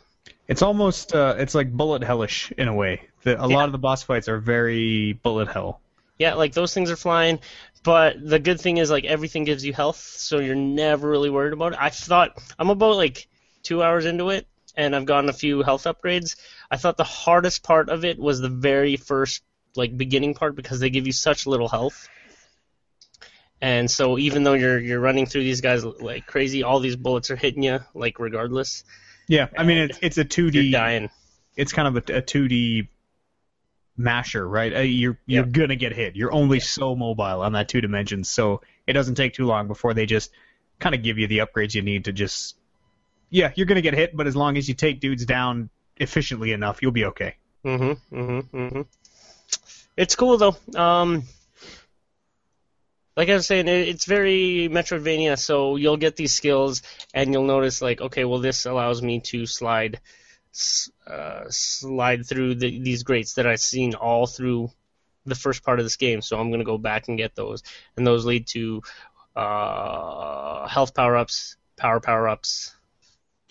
It's 0.47 0.61
almost 0.61 1.13
uh, 1.15 1.35
it's 1.37 1.55
like 1.55 1.71
bullet 1.71 2.03
hellish 2.03 2.51
in 2.57 2.67
a 2.67 2.73
way. 2.73 3.09
The, 3.23 3.41
a 3.41 3.47
Yeah. 3.47 3.55
lot 3.55 3.65
of 3.65 3.71
the 3.71 3.77
boss 3.77 4.03
fights 4.03 4.27
are 4.27 4.39
very 4.39 5.13
bullet 5.13 5.47
hell. 5.49 5.81
Yeah, 6.19 6.35
like 6.35 6.53
those 6.53 6.73
things 6.73 6.91
are 6.91 6.95
flying, 6.95 7.39
but 7.83 8.15
the 8.23 8.39
good 8.39 8.61
thing 8.61 8.77
is 8.77 8.91
like 8.91 9.03
everything 9.03 9.43
gives 9.45 9.65
you 9.65 9.73
health, 9.73 9.97
so 9.97 10.39
you're 10.39 10.55
never 10.55 11.09
really 11.09 11.29
worried 11.29 11.53
about 11.53 11.73
it. 11.73 11.79
I 11.81 11.89
thought 11.89 12.37
I'm 12.59 12.69
about 12.69 12.95
like 12.95 13.27
two 13.63 13.81
hours 13.81 14.05
into 14.05 14.29
it, 14.29 14.47
and 14.77 14.95
I've 14.95 15.05
gotten 15.05 15.29
a 15.29 15.33
few 15.33 15.63
health 15.63 15.83
upgrades. 15.85 16.35
I 16.73 16.77
thought 16.77 16.97
the 16.97 17.03
hardest 17.03 17.61
part 17.61 17.89
of 17.89 18.03
it 18.03 18.17
was 18.17 18.39
the 18.39 18.49
very 18.49 18.97
first 18.97 19.43
like 19.75 19.95
beginning 19.95 20.33
part 20.33 20.55
because 20.55 20.79
they 20.79 20.89
give 20.89 21.05
you 21.05 21.13
such 21.13 21.45
little 21.45 21.69
health. 21.69 22.09
And 23.61 23.91
so 23.91 24.17
even 24.17 24.43
though 24.43 24.53
you're 24.53 24.79
you're 24.79 24.99
running 24.99 25.27
through 25.27 25.43
these 25.43 25.61
guys 25.61 25.85
like 25.85 26.25
crazy, 26.25 26.63
all 26.63 26.79
these 26.79 26.95
bullets 26.95 27.29
are 27.29 27.35
hitting 27.35 27.61
you 27.61 27.81
like 27.93 28.17
regardless. 28.17 28.83
Yeah, 29.27 29.49
I 29.55 29.65
mean 29.65 29.77
it's 29.77 29.99
it's 30.01 30.17
a 30.17 30.25
2D. 30.25 30.53
You're 30.55 30.71
dying. 30.71 31.11
It's 31.55 31.73
kind 31.73 31.95
of 31.95 32.09
a, 32.09 32.17
a 32.17 32.21
2D 32.23 32.87
masher, 33.95 34.45
right? 34.47 34.75
Uh, 34.75 34.79
you're 34.79 35.19
you're 35.27 35.45
gonna 35.45 35.75
get 35.75 35.93
hit. 35.93 36.15
You're 36.15 36.33
only 36.33 36.59
so 36.59 36.95
mobile 36.95 37.43
on 37.43 37.53
that 37.53 37.69
two 37.69 37.81
dimensions, 37.81 38.31
so 38.31 38.61
it 38.87 38.93
doesn't 38.93 39.13
take 39.13 39.35
too 39.35 39.45
long 39.45 39.67
before 39.67 39.93
they 39.93 40.07
just 40.07 40.31
kind 40.79 40.95
of 40.95 41.03
give 41.03 41.19
you 41.19 41.27
the 41.27 41.37
upgrades 41.37 41.75
you 41.75 41.83
need 41.83 42.05
to 42.05 42.13
just. 42.13 42.55
Yeah, 43.29 43.51
you're 43.53 43.67
gonna 43.67 43.81
get 43.81 43.93
hit, 43.93 44.17
but 44.17 44.25
as 44.25 44.35
long 44.35 44.57
as 44.57 44.67
you 44.67 44.73
take 44.73 44.99
dudes 44.99 45.23
down 45.23 45.69
efficiently 45.97 46.51
enough, 46.51 46.81
you'll 46.81 46.91
be 46.91 47.05
okay. 47.05 47.35
Mhm. 47.65 47.97
Mhm. 48.11 48.49
Mhm. 48.51 48.85
It's 49.95 50.15
cool 50.15 50.37
though. 50.37 50.57
Um, 50.75 51.23
like 53.15 53.29
I 53.29 53.35
was 53.35 53.45
saying, 53.45 53.67
it's 53.67 54.05
very 54.05 54.69
Metroidvania. 54.71 55.37
So 55.39 55.75
you'll 55.75 55.97
get 55.97 56.15
these 56.15 56.33
skills, 56.33 56.81
and 57.13 57.31
you'll 57.31 57.45
notice 57.45 57.81
like, 57.81 58.01
okay, 58.01 58.25
well, 58.25 58.39
this 58.39 58.65
allows 58.65 59.01
me 59.01 59.19
to 59.21 59.45
slide, 59.45 59.99
uh, 61.07 61.43
slide 61.49 62.25
through 62.25 62.55
the, 62.55 62.79
these 62.79 63.03
grates 63.03 63.35
that 63.35 63.47
I've 63.47 63.59
seen 63.61 63.93
all 63.95 64.25
through 64.25 64.71
the 65.25 65.35
first 65.35 65.63
part 65.63 65.79
of 65.79 65.85
this 65.85 65.95
game. 65.97 66.21
So 66.21 66.39
I'm 66.39 66.51
gonna 66.51 66.63
go 66.63 66.77
back 66.77 67.07
and 67.07 67.17
get 67.17 67.35
those, 67.35 67.63
and 67.95 68.05
those 68.05 68.25
lead 68.25 68.47
to 68.47 68.81
uh, 69.35 70.67
health 70.67 70.93
power 70.93 71.15
ups, 71.15 71.55
power 71.77 71.99
power 71.99 72.27
ups. 72.27 72.75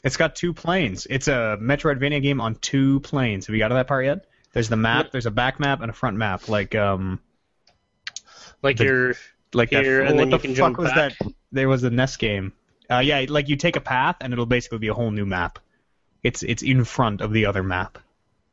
It's 0.04 0.16
got 0.16 0.34
two 0.36 0.52
planes. 0.52 1.06
It's 1.08 1.28
a 1.28 1.56
Metroidvania 1.60 2.20
game 2.22 2.40
on 2.40 2.56
two 2.56 3.00
planes. 3.00 3.46
Have 3.46 3.54
you 3.54 3.60
got 3.60 3.68
to 3.68 3.74
that 3.74 3.86
part 3.86 4.04
yet? 4.04 4.26
There's 4.52 4.68
the 4.68 4.76
map. 4.76 5.12
There's 5.12 5.26
a 5.26 5.30
back 5.30 5.60
map 5.60 5.80
and 5.80 5.90
a 5.90 5.94
front 5.94 6.16
map. 6.16 6.48
Like 6.48 6.74
um, 6.74 7.20
Like 8.62 8.76
The- 8.78 8.84
you're 8.84 9.14
like 9.54 9.70
Here, 9.70 9.98
that. 10.04 10.08
and 10.08 10.16
what 10.16 10.22
then 10.22 10.30
the 10.30 10.36
you 10.48 10.54
can 10.54 10.54
fuck 10.54 10.78
was 10.78 10.90
back. 10.90 11.16
that? 11.18 11.32
There 11.52 11.68
was 11.68 11.84
a 11.84 11.90
NES 11.90 12.16
game. 12.16 12.52
Uh, 12.90 12.98
yeah, 12.98 13.24
like 13.28 13.48
you 13.48 13.56
take 13.56 13.76
a 13.76 13.80
path 13.80 14.16
and 14.20 14.32
it'll 14.32 14.46
basically 14.46 14.78
be 14.78 14.88
a 14.88 14.94
whole 14.94 15.10
new 15.10 15.24
map. 15.26 15.58
It's 16.22 16.42
it's 16.42 16.62
in 16.62 16.84
front 16.84 17.20
of 17.20 17.32
the 17.32 17.46
other 17.46 17.62
map. 17.62 17.98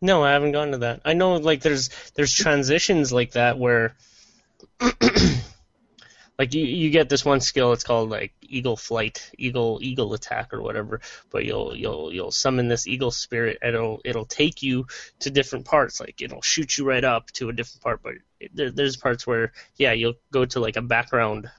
No, 0.02 0.24
I 0.24 0.32
haven't 0.32 0.52
gone 0.54 0.72
to 0.72 0.78
that. 0.80 1.02
I 1.06 1.14
know 1.14 1.36
like 1.38 1.62
there's 1.62 1.90
there's 2.16 2.34
transitions 2.34 3.12
like 3.12 3.32
that 3.32 3.58
where 3.58 3.96
like 6.40 6.54
you, 6.54 6.64
you 6.66 6.90
get 6.90 7.10
this 7.10 7.26
one 7.26 7.42
skill 7.42 7.74
it's 7.74 7.84
called 7.84 8.10
like 8.10 8.34
eagle 8.42 8.78
flight 8.78 9.30
eagle 9.38 9.78
eagle 9.82 10.14
attack 10.14 10.54
or 10.54 10.62
whatever 10.62 11.02
but 11.30 11.46
you'll 11.46 11.76
you'll 11.76 12.12
you'll 12.14 12.32
summon 12.32 12.68
this 12.70 12.88
eagle 12.88 13.12
spirit 13.12 13.58
and 13.62 13.76
it'll 13.76 14.00
it'll 14.06 14.26
take 14.26 14.64
you 14.64 14.88
to 15.20 15.30
different 15.30 15.66
parts 15.66 16.00
like 16.00 16.22
it'll 16.22 16.42
shoot 16.42 16.78
you 16.78 16.86
right 16.86 17.04
up 17.04 17.30
to 17.32 17.50
a 17.50 17.54
different 17.54 17.84
part 17.84 18.02
but 18.02 18.14
it, 18.40 18.56
there, 18.56 18.72
there's 18.72 18.96
parts 18.98 19.28
where 19.28 19.52
yeah 19.76 19.92
you'll 19.92 20.16
go 20.32 20.46
to 20.46 20.60
like 20.60 20.78
a 20.78 20.82
background 20.82 21.52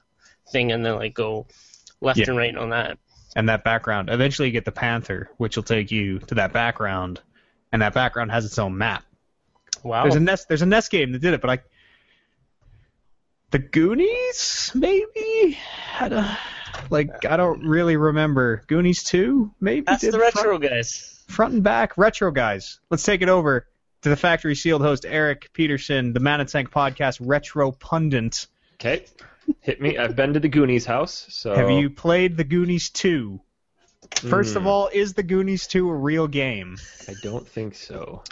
thing 0.51 0.71
and 0.71 0.85
then 0.85 0.95
like 0.95 1.13
go 1.13 1.45
left 2.01 2.17
Yeah. 2.19 2.25
and 2.29 2.37
right 2.37 2.55
on 2.57 2.71
that 2.71 2.97
And 3.35 3.47
that 3.47 3.63
background, 3.63 4.09
eventually 4.09 4.47
you 4.49 4.51
get 4.51 4.65
the 4.65 4.73
Panther, 4.73 5.29
which 5.37 5.55
will 5.55 5.63
take 5.63 5.91
you 5.91 6.19
to 6.19 6.35
that 6.35 6.51
background, 6.51 7.21
and 7.71 7.81
that 7.81 7.93
background 7.93 8.31
has 8.31 8.43
its 8.43 8.59
own 8.59 8.77
map. 8.77 9.05
wow 9.83 10.03
There's 10.03 10.15
a 10.15 10.19
NES 10.19 10.45
there's 10.45 10.61
a 10.63 10.65
NES 10.65 10.89
game 10.89 11.11
that 11.13 11.19
did 11.21 11.33
it, 11.33 11.39
but 11.41 11.49
I 11.49 11.59
the 13.51 13.59
Goonies 13.59 14.71
maybe 14.73 15.51
had 15.91 16.13
a 16.13 16.37
like 16.89 17.25
I 17.25 17.37
don't 17.37 17.65
really 17.65 17.97
remember 17.97 18.63
Goonies 18.67 19.03
two 19.03 19.51
maybe 19.59 19.81
that's 19.85 20.01
did 20.01 20.13
the 20.13 20.19
front- 20.19 20.35
retro 20.35 20.57
guys 20.57 21.23
front 21.27 21.53
and 21.53 21.63
back 21.63 21.97
retro 21.97 22.31
guys. 22.31 22.79
Let's 22.89 23.03
take 23.03 23.21
it 23.21 23.29
over 23.29 23.67
to 24.01 24.09
the 24.09 24.15
factory 24.17 24.55
sealed 24.55 24.81
host 24.81 25.05
Eric 25.07 25.51
Peterson, 25.53 26.11
the 26.13 26.19
ManaTank 26.19 26.69
podcast 26.69 27.19
retro 27.21 27.71
pundit. 27.71 28.47
Okay, 28.75 29.05
hit 29.61 29.79
me. 29.81 29.97
I've 29.97 30.15
been 30.15 30.33
to 30.33 30.39
the 30.39 30.49
Goonies 30.49 30.85
house. 30.85 31.25
So 31.29 31.53
Have 31.55 31.69
you 31.69 31.89
played 31.89 32.35
the 32.35 32.43
Goonies 32.43 32.89
two? 32.89 33.39
First 34.15 34.55
of 34.55 34.63
Hmm, 34.63 34.67
all, 34.67 34.89
is 34.91 35.13
the 35.13 35.23
Goonies 35.23 35.67
two 35.67 35.87
a 35.89 35.93
real 35.95 36.27
game? 36.27 36.77
I 37.07 37.13
don't 37.21 37.47
think 37.47 37.75
so. 37.75 38.23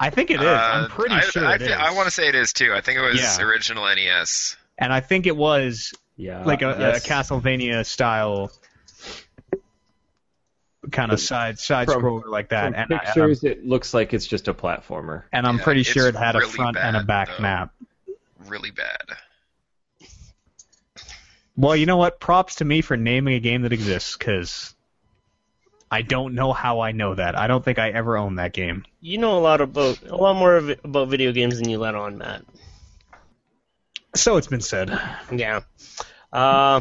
I 0.00 0.08
think 0.10 0.30
it 0.30 0.40
is. 0.40 0.46
I'm 0.46 0.84
Uh, 0.84 0.88
pretty 0.88 1.16
I, 1.16 1.20
sure 1.20 1.44
I, 1.44 1.54
it 1.56 1.62
is. 1.62 1.68
thi- 1.68 1.74
I 1.74 1.90
want 1.92 2.06
to 2.06 2.10
say 2.12 2.28
it 2.28 2.34
is 2.36 2.52
too. 2.52 2.72
I 2.72 2.80
think 2.80 2.98
it 2.98 3.02
was 3.02 3.20
Yeah. 3.20 3.42
original 3.44 3.84
NES. 3.84 4.56
And 4.78 4.92
I 4.92 5.00
think 5.00 5.26
it 5.26 5.36
was 5.36 5.92
Yeah, 6.16 6.44
like 6.44 6.62
a, 6.62 6.76
yes. 6.78 7.04
a 7.04 7.08
Castlevania 7.08 7.84
style 7.84 8.50
kind 10.90 11.12
of 11.12 11.20
side 11.20 11.58
side 11.58 11.86
from- 11.90 12.02
scroller 12.02 12.26
like 12.28 12.48
that. 12.50 12.66
From 12.66 12.74
And, 12.74 12.92
I, 12.92 12.96
and 12.98 13.08
I'm, 13.08 13.28
pictures, 13.28 13.44
it 13.44 13.66
looks 13.66 13.92
like 13.92 14.14
it's 14.14 14.26
just 14.26 14.48
a 14.48 14.54
platformer. 14.54 15.24
and 15.32 15.46
I'm 15.46 15.58
Yeah, 15.58 15.64
pretty 15.64 15.82
sure 15.82 16.08
it 16.08 16.14
had 16.16 16.34
a 16.36 16.40
really 16.40 16.52
front 16.52 16.76
and 16.78 16.96
a 16.96 17.02
back 17.02 17.28
though. 17.36 17.42
map. 17.42 17.74
Really 18.46 18.70
bad. 18.70 19.02
Well, 21.56 21.74
you 21.74 21.86
know 21.86 21.96
what? 21.96 22.20
Props 22.20 22.56
to 22.56 22.64
me 22.64 22.80
for 22.82 22.96
naming 22.96 23.34
a 23.34 23.40
game 23.40 23.62
that 23.62 23.72
exists 23.72 24.16
because 24.16 24.74
I 25.90 26.02
don't 26.02 26.34
know 26.34 26.52
how 26.52 26.80
I 26.80 26.92
know 26.92 27.14
that. 27.16 27.36
I 27.36 27.48
don't 27.48 27.64
think 27.64 27.78
I 27.80 27.90
ever 27.90 28.16
owned 28.16 28.38
that 28.38 28.52
game. 28.52 28.84
you 29.00 29.18
know 29.18 29.36
a 29.36 29.40
lot 29.40 29.60
about 29.60 30.00
a 30.04 30.16
lot 30.16 30.36
more 30.36 30.54
of 30.56 30.68
about 30.84 31.08
video 31.08 31.32
games 31.32 31.58
than 31.58 31.68
you 31.68 31.78
let 31.78 31.94
on 31.96 32.18
matt 32.18 32.44
So 34.18 34.36
it's 34.36 34.46
been 34.48 34.60
said. 34.60 34.90
Yeah. 35.32 35.60
Uh, 36.32 36.80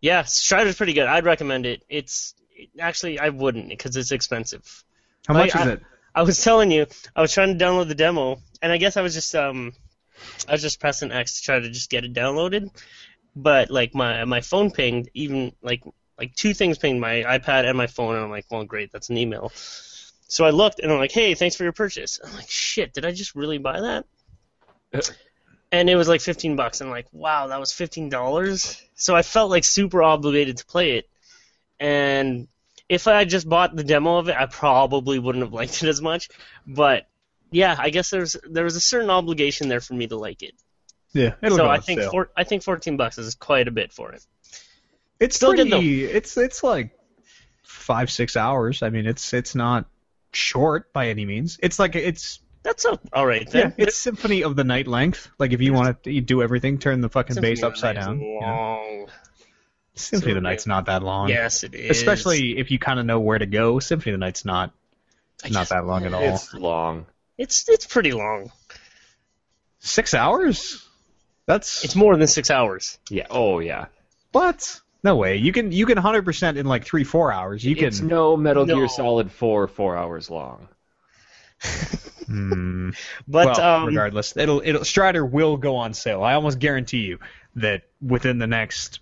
yeah, 0.00 0.22
Strider's 0.22 0.76
pretty 0.76 0.92
good. 0.92 1.06
I'd 1.06 1.24
recommend 1.24 1.66
it. 1.66 1.82
It's 1.88 2.34
actually 2.78 3.18
I 3.18 3.30
wouldn't 3.30 3.68
because 3.68 3.96
it's 3.96 4.12
expensive. 4.12 4.84
How 5.26 5.34
Like, 5.34 5.54
much 5.54 5.60
is 5.62 5.68
I- 5.68 5.72
it? 5.72 5.82
I 6.14 6.22
was 6.22 6.42
telling 6.42 6.70
you, 6.70 6.86
I 7.14 7.20
was 7.20 7.30
trying 7.34 7.58
to 7.58 7.62
download 7.62 7.88
the 7.88 7.94
demo, 7.94 8.40
and 8.62 8.72
I 8.72 8.78
guess 8.78 8.96
I 8.96 9.02
was 9.02 9.12
just 9.12 9.34
um, 9.34 9.74
I 10.48 10.52
was 10.52 10.62
just 10.62 10.80
pressing 10.80 11.12
X 11.12 11.36
to 11.40 11.42
try 11.44 11.60
to 11.60 11.68
just 11.68 11.90
get 11.90 12.04
it 12.06 12.14
downloaded, 12.14 12.70
but 13.34 13.70
like 13.70 13.94
my 13.94 14.24
my 14.24 14.40
phone 14.40 14.70
pinged, 14.70 15.10
even 15.12 15.52
like 15.60 15.82
like 16.18 16.34
two 16.34 16.54
things 16.54 16.78
pinged 16.78 17.02
my 17.02 17.22
iPad 17.24 17.66
and 17.68 17.76
my 17.76 17.86
phone, 17.86 18.14
and 18.14 18.24
I'm 18.24 18.30
like, 18.30 18.46
well, 18.50 18.64
great, 18.64 18.92
that's 18.92 19.10
an 19.10 19.18
email. 19.18 19.52
So 20.28 20.46
I 20.46 20.50
looked, 20.50 20.78
and 20.80 20.90
I'm 20.90 20.96
like, 20.98 21.12
hey, 21.12 21.34
thanks 21.34 21.54
for 21.54 21.64
your 21.64 21.74
purchase. 21.74 22.18
I'm 22.24 22.32
like, 22.34 22.48
shit, 22.48 22.94
did 22.94 23.04
I 23.04 23.10
just 23.12 23.34
really 23.34 23.58
buy 23.58 23.80
that? 23.80 24.06
And 25.72 25.90
it 25.90 25.96
was 25.96 26.08
like 26.08 26.20
15 26.20 26.56
bucks. 26.56 26.80
And 26.80 26.88
I'm 26.88 26.92
like, 26.92 27.06
wow, 27.12 27.48
that 27.48 27.60
was 27.60 27.72
15 27.72 28.08
dollars. 28.08 28.82
So 28.94 29.14
I 29.14 29.22
felt 29.22 29.50
like 29.50 29.64
super 29.64 30.02
obligated 30.02 30.58
to 30.58 30.66
play 30.66 30.98
it, 30.98 31.08
and 31.78 32.48
if 32.88 33.08
I 33.08 33.18
had 33.18 33.28
just 33.28 33.48
bought 33.48 33.74
the 33.74 33.84
demo 33.84 34.18
of 34.18 34.28
it, 34.28 34.36
I 34.36 34.46
probably 34.46 35.18
wouldn't 35.18 35.44
have 35.44 35.52
liked 35.52 35.82
it 35.82 35.88
as 35.88 36.00
much. 36.00 36.28
But 36.66 37.06
yeah, 37.50 37.74
I 37.78 37.90
guess 37.90 38.10
there's 38.10 38.36
there 38.48 38.64
was 38.64 38.76
a 38.76 38.80
certain 38.80 39.10
obligation 39.10 39.68
there 39.68 39.80
for 39.80 39.94
me 39.94 40.06
to 40.06 40.16
like 40.16 40.42
it. 40.42 40.54
Yeah, 41.12 41.34
it'll 41.42 41.56
so 41.56 41.68
I 41.68 41.78
think 41.78 42.02
four, 42.02 42.30
I 42.36 42.44
think 42.44 42.62
14 42.62 42.96
bucks 42.96 43.18
is 43.18 43.34
quite 43.34 43.68
a 43.68 43.70
bit 43.70 43.92
for 43.92 44.12
it. 44.12 44.24
It's 45.18 45.36
Still 45.36 45.54
good, 45.54 45.70
pretty. 45.70 46.04
It's 46.04 46.36
it's 46.36 46.62
like 46.62 46.90
five 47.62 48.10
six 48.10 48.36
hours. 48.36 48.82
I 48.82 48.90
mean, 48.90 49.06
it's 49.06 49.32
it's 49.32 49.54
not 49.54 49.86
short 50.32 50.92
by 50.92 51.08
any 51.08 51.24
means. 51.24 51.58
It's 51.62 51.78
like 51.78 51.96
it's 51.96 52.40
That's 52.66 52.84
a, 52.84 52.98
all 53.12 53.24
right 53.24 53.48
yeah, 53.54 53.70
it's 53.78 53.96
Symphony 53.96 54.42
of 54.42 54.56
the 54.56 54.64
Night 54.64 54.88
length. 54.88 55.30
Like 55.38 55.52
if 55.52 55.60
you 55.60 55.72
want 55.72 56.02
to 56.02 56.20
do 56.20 56.42
everything, 56.42 56.78
turn 56.78 57.00
the 57.00 57.08
fucking 57.08 57.34
Symphony 57.34 57.52
bass 57.54 57.62
upside 57.62 57.94
down. 57.94 58.20
you 58.20 58.40
know. 58.40 58.46
Long. 58.46 59.06
Symphony 59.94 60.32
of 60.32 60.34
the 60.34 60.40
Night's 60.40 60.66
not 60.66 60.86
that 60.86 61.02
long. 61.04 61.28
Yes, 61.28 61.62
it 61.62 61.74
is. 61.76 61.90
Especially 61.96 62.58
if 62.58 62.70
you 62.72 62.78
kind 62.80 62.98
of 62.98 63.06
know 63.06 63.20
where 63.20 63.38
to 63.38 63.46
go. 63.46 63.78
Symphony 63.78 64.14
of 64.14 64.20
the 64.20 64.24
Night's 64.26 64.44
not 64.44 64.72
I 65.44 65.48
not 65.50 65.60
guess- 65.60 65.68
that 65.68 65.86
long 65.86 66.04
at 66.06 66.12
all. 66.12 66.22
It's 66.22 66.52
long. 66.54 67.06
It's 67.38 67.68
it's 67.68 67.86
pretty 67.86 68.10
long. 68.12 68.50
Six 69.78 70.12
hours? 70.12 70.84
That's 71.46 71.84
It's 71.84 71.94
more 71.94 72.16
than 72.16 72.26
six 72.26 72.50
hours. 72.50 72.98
Yeah. 73.08 73.26
Oh 73.30 73.60
yeah. 73.60 73.86
what? 74.32 74.80
No 75.04 75.14
way. 75.14 75.36
You 75.36 75.52
can 75.52 75.70
you 75.70 75.86
can 75.86 75.98
hundred 75.98 76.24
percent 76.24 76.58
in 76.58 76.66
like 76.66 76.84
three 76.84 77.04
four 77.04 77.32
hours. 77.32 77.64
You 77.64 77.76
It's 77.78 78.00
can. 78.00 78.08
no 78.08 78.36
Metal 78.36 78.66
No. 78.66 78.74
Gear 78.74 78.88
Solid 78.88 79.30
4 79.30 79.68
four 79.68 79.96
hours 79.96 80.28
long. 80.30 80.66
Hmm. 82.26 82.90
But 83.28 83.58
well, 83.58 83.60
um, 83.60 83.86
regardless, 83.86 84.36
it'll 84.36 84.62
it'll 84.64 84.84
Strider 84.84 85.24
will 85.24 85.56
go 85.56 85.76
on 85.76 85.94
sale. 85.94 86.22
I 86.22 86.34
almost 86.34 86.58
guarantee 86.58 86.98
you 86.98 87.18
that 87.56 87.82
within 88.00 88.38
the 88.38 88.46
next 88.46 89.00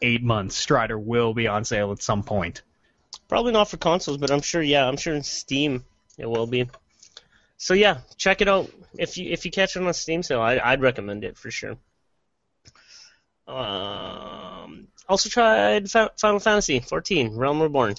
eight 0.00 0.22
months, 0.22 0.56
Strider 0.56 0.98
will 0.98 1.34
be 1.34 1.46
on 1.46 1.64
sale 1.64 1.92
at 1.92 2.02
some 2.02 2.22
point. 2.22 2.62
Probably 3.28 3.52
not 3.52 3.68
for 3.68 3.76
consoles, 3.76 4.18
but 4.18 4.30
I'm 4.30 4.42
sure. 4.42 4.62
Yeah, 4.62 4.86
I'm 4.86 4.96
sure 4.96 5.14
in 5.14 5.22
Steam 5.22 5.84
it 6.18 6.26
will 6.26 6.46
be. 6.46 6.68
So 7.56 7.74
yeah, 7.74 7.98
check 8.16 8.40
it 8.40 8.48
out. 8.48 8.70
If 8.98 9.16
you 9.16 9.30
if 9.30 9.44
you 9.44 9.50
catch 9.50 9.76
it 9.76 9.82
on 9.82 9.94
Steam 9.94 10.22
sale, 10.22 10.40
I, 10.40 10.58
I'd 10.58 10.80
recommend 10.80 11.24
it 11.24 11.36
for 11.36 11.50
sure. 11.50 11.76
Um, 13.46 14.88
also 15.08 15.28
tried 15.28 15.90
Final 15.90 16.38
Fantasy 16.38 16.80
14 16.80 17.36
Realm 17.36 17.60
Reborn. 17.60 17.94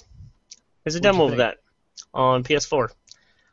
There's 0.82 0.96
a 0.96 0.98
What'd 0.98 1.02
demo 1.02 1.28
of 1.28 1.36
that 1.38 1.58
on 2.12 2.44
PS4. 2.44 2.88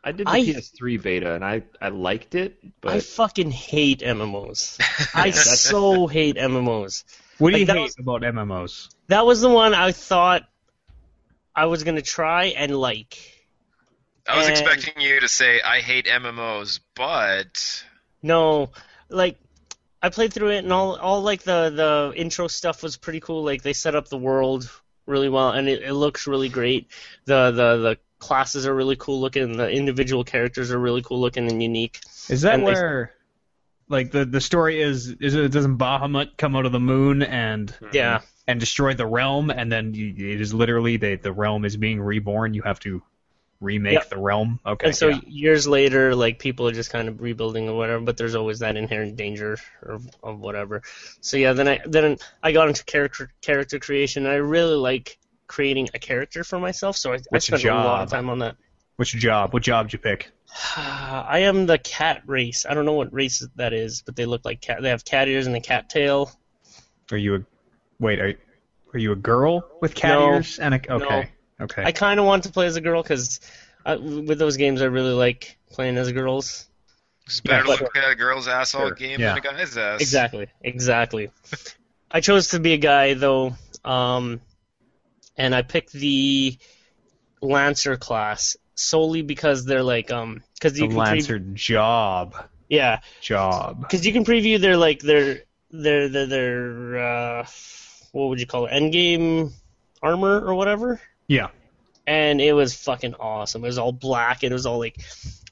I 0.03 0.11
did 0.11 0.25
the 0.27 0.31
I- 0.31 0.41
PS3 0.41 1.01
beta 1.01 1.33
and 1.35 1.45
I 1.45 1.63
I 1.79 1.89
liked 1.89 2.35
it, 2.35 2.57
but 2.81 2.93
I 2.93 2.99
fucking 2.99 3.51
hate 3.51 3.99
MMOs. 4.01 4.79
I 5.15 5.31
so 5.31 6.07
hate 6.07 6.37
MMOs. 6.37 7.03
What 7.37 7.53
do 7.53 7.59
you 7.59 7.65
Like, 7.65 7.67
that 7.67 7.77
hate 7.77 7.83
was- 7.83 7.99
about 7.99 8.21
MMOs? 8.21 8.89
That 9.07 9.25
was 9.25 9.41
the 9.41 9.49
one 9.49 9.73
I 9.73 9.91
thought 9.91 10.43
I 11.55 11.65
was 11.65 11.83
gonna 11.83 12.01
try 12.01 12.45
and 12.45 12.75
like. 12.75 13.17
I 14.27 14.37
was 14.37 14.47
And- 14.47 14.57
expecting 14.57 15.01
you 15.01 15.19
to 15.19 15.27
say 15.27 15.61
I 15.61 15.79
hate 15.81 16.05
MMOs, 16.07 16.79
but 16.95 17.83
No, 18.23 18.69
like 19.09 19.37
I 20.01 20.09
played 20.09 20.33
through 20.33 20.49
it 20.51 20.59
and 20.63 20.73
all 20.73 20.95
all 20.97 21.21
like 21.21 21.43
the 21.43 21.69
the 21.69 22.13
intro 22.19 22.47
stuff 22.47 22.81
was 22.81 22.97
pretty 22.97 23.19
cool. 23.19 23.43
Like 23.43 23.61
they 23.61 23.73
set 23.73 23.95
up 23.95 24.07
the 24.07 24.17
world 24.17 24.69
really 25.05 25.29
well 25.29 25.49
and 25.51 25.67
it, 25.69 25.83
it 25.83 25.93
looks 25.93 26.25
really 26.25 26.49
great. 26.49 26.87
The 27.25 27.51
the 27.51 27.77
the 27.77 27.97
classes 28.21 28.65
are 28.65 28.73
really 28.73 28.95
cool 28.95 29.19
looking. 29.19 29.57
The 29.57 29.69
individual 29.69 30.23
characters 30.23 30.71
are 30.71 30.79
really 30.79 31.01
cool 31.01 31.19
looking 31.19 31.51
and 31.51 31.61
unique. 31.61 31.99
Is 32.29 32.41
that 32.41 32.53
And 32.53 32.63
they- 32.63 32.71
where, 32.71 33.13
like 33.89 34.11
the 34.11 34.23
the 34.23 34.39
story 34.39 34.81
is? 34.81 35.09
Is 35.09 35.35
it 35.35 35.51
doesn't 35.51 35.77
Bahamut 35.77 36.37
come 36.37 36.55
out 36.55 36.65
of 36.65 36.71
the 36.71 36.79
moon 36.79 37.21
and 37.23 37.67
mm-hmm. 37.67 37.89
Yeah, 37.91 38.21
and 38.47 38.57
destroy 38.59 38.93
the 38.93 39.05
realm, 39.05 39.49
and 39.49 39.69
then 39.69 39.93
you, 39.93 40.07
it 40.09 40.39
is 40.39 40.53
literally 40.53 40.95
the 40.95 41.15
the 41.15 41.33
realm 41.33 41.65
is 41.65 41.75
being 41.75 41.99
reborn. 41.99 42.53
You 42.53 42.61
have 42.61 42.79
to 42.81 43.01
remake 43.59 43.93
Yep. 43.93 44.09
the 44.09 44.17
realm. 44.17 44.59
Okay. 44.65 44.87
and 44.87 44.95
so 44.95 45.09
yeah. 45.09 45.19
years 45.27 45.67
later, 45.67 46.15
like 46.15 46.39
people 46.39 46.67
are 46.67 46.71
just 46.71 46.89
kind 46.89 47.07
of 47.07 47.21
rebuilding 47.21 47.69
or 47.69 47.75
whatever. 47.75 48.01
But 48.03 48.17
there's 48.17 48.35
always 48.35 48.59
that 48.59 48.77
inherent 48.77 49.17
danger 49.17 49.57
of, 49.83 50.07
of 50.23 50.39
whatever. 50.39 50.81
So 51.21 51.37
yeah, 51.37 51.53
then 51.53 51.67
I 51.67 51.79
then 51.85 52.17
I 52.41 52.53
got 52.53 52.69
into 52.69 52.85
character 52.85 53.31
character 53.41 53.79
creation. 53.79 54.25
And 54.25 54.33
I 54.33 54.37
really 54.37 54.75
like 54.75 55.17
creating 55.51 55.89
a 55.93 55.99
character 55.99 56.43
for 56.43 56.59
myself. 56.59 56.95
So 56.95 57.11
I, 57.13 57.19
I 57.33 57.39
spent 57.39 57.63
a 57.65 57.73
lot 57.73 58.03
of 58.03 58.09
time 58.09 58.29
on 58.29 58.39
that. 58.39 58.55
What's 58.95 59.13
your 59.13 59.19
job? 59.21 59.53
What 59.53 59.63
job 59.63 59.87
did 59.87 59.93
you 59.93 59.99
pick? 59.99 60.31
I 60.77 61.39
am 61.39 61.65
the 61.65 61.77
cat 61.77 62.23
race. 62.25 62.65
I 62.67 62.73
don't 62.73 62.85
know 62.85 62.93
what 62.93 63.13
race 63.13 63.45
that 63.57 63.73
is, 63.73 64.01
but 64.01 64.15
they 64.15 64.25
look 64.25 64.45
like 64.45 64.61
cat. 64.61 64.81
They 64.81 64.89
have 64.89 65.03
cat 65.03 65.27
ears 65.27 65.47
and 65.47 65.55
a 65.55 65.59
cat 65.61 65.89
tail. 65.89 66.31
Are 67.11 67.17
you 67.17 67.35
a 67.35 67.39
wait? 67.99 68.19
Are 68.19 68.33
are 68.93 68.99
you 68.99 69.11
a 69.11 69.15
girl 69.15 69.67
with 69.81 69.93
cat 69.95 70.17
No. 70.17 70.33
ears 70.35 70.59
and 70.59 70.73
a 70.75 70.93
okay? 70.93 71.31
Okay. 71.59 71.83
I 71.83 71.91
kind 71.91 72.19
of 72.19 72.25
want 72.25 72.43
to 72.43 72.51
play 72.51 72.65
as 72.65 72.75
a 72.77 72.81
girl 72.81 73.01
because 73.03 73.39
with 73.85 74.39
those 74.39 74.57
games, 74.57 74.81
I 74.81 74.85
really 74.85 75.13
like 75.13 75.57
playing 75.71 75.97
as 75.97 76.11
girls. 76.11 76.67
it's 77.25 77.41
better 77.41 77.67
Yeah, 77.67 77.75
to 77.77 77.83
look 77.83 77.95
at 77.97 78.11
a 78.11 78.15
girl's 78.15 78.47
ass 78.47 78.73
all 78.75 78.87
Sure, 78.87 78.95
game 78.95 79.19
yeah. 79.19 79.29
than 79.29 79.37
a 79.37 79.41
guy's 79.41 79.77
ass. 79.77 80.01
Exactly, 80.01 80.47
exactly. 80.61 81.31
I 82.09 82.19
chose 82.21 82.49
to 82.49 82.59
be 82.59 82.73
a 82.73 82.77
guy 82.77 83.13
though, 83.13 83.55
um, 83.85 84.41
and 85.37 85.53
I 85.55 85.61
picked 85.61 85.91
the 85.93 86.57
Lancer 87.41 87.97
class 87.97 88.55
solely 88.75 89.21
because 89.21 89.65
they're 89.65 89.83
like 89.83 90.11
um 90.11 90.41
because 90.55 90.73
The 90.73 90.81
you 90.81 90.87
can 90.87 90.97
pre- 90.97 91.05
Lancer 91.05 91.39
job. 91.39 92.35
yeah 92.69 92.99
Job. 93.21 93.81
because 93.81 94.05
you 94.05 94.13
can 94.13 94.23
preview 94.25 94.59
their 94.59 94.77
like 94.77 94.99
their 95.01 95.41
their 95.71 96.07
their 96.09 96.25
their 96.27 96.97
uh 96.97 97.45
what 98.11 98.27
would 98.29 98.39
you 98.39 98.45
call 98.47 98.65
it 98.65 98.69
end 98.69 98.91
game 98.91 99.51
armor 100.03 100.39
or 100.41 100.53
whatever 100.55 100.99
Yeah. 101.27 101.49
and 102.07 102.41
it 102.41 102.53
was 102.53 102.73
fucking 102.75 103.13
awesome. 103.15 103.63
It 103.63 103.67
was 103.67 103.77
all 103.77 103.91
black. 103.93 104.43
It 104.43 104.51
was 104.51 104.65
all 104.65 104.79
like 104.79 104.99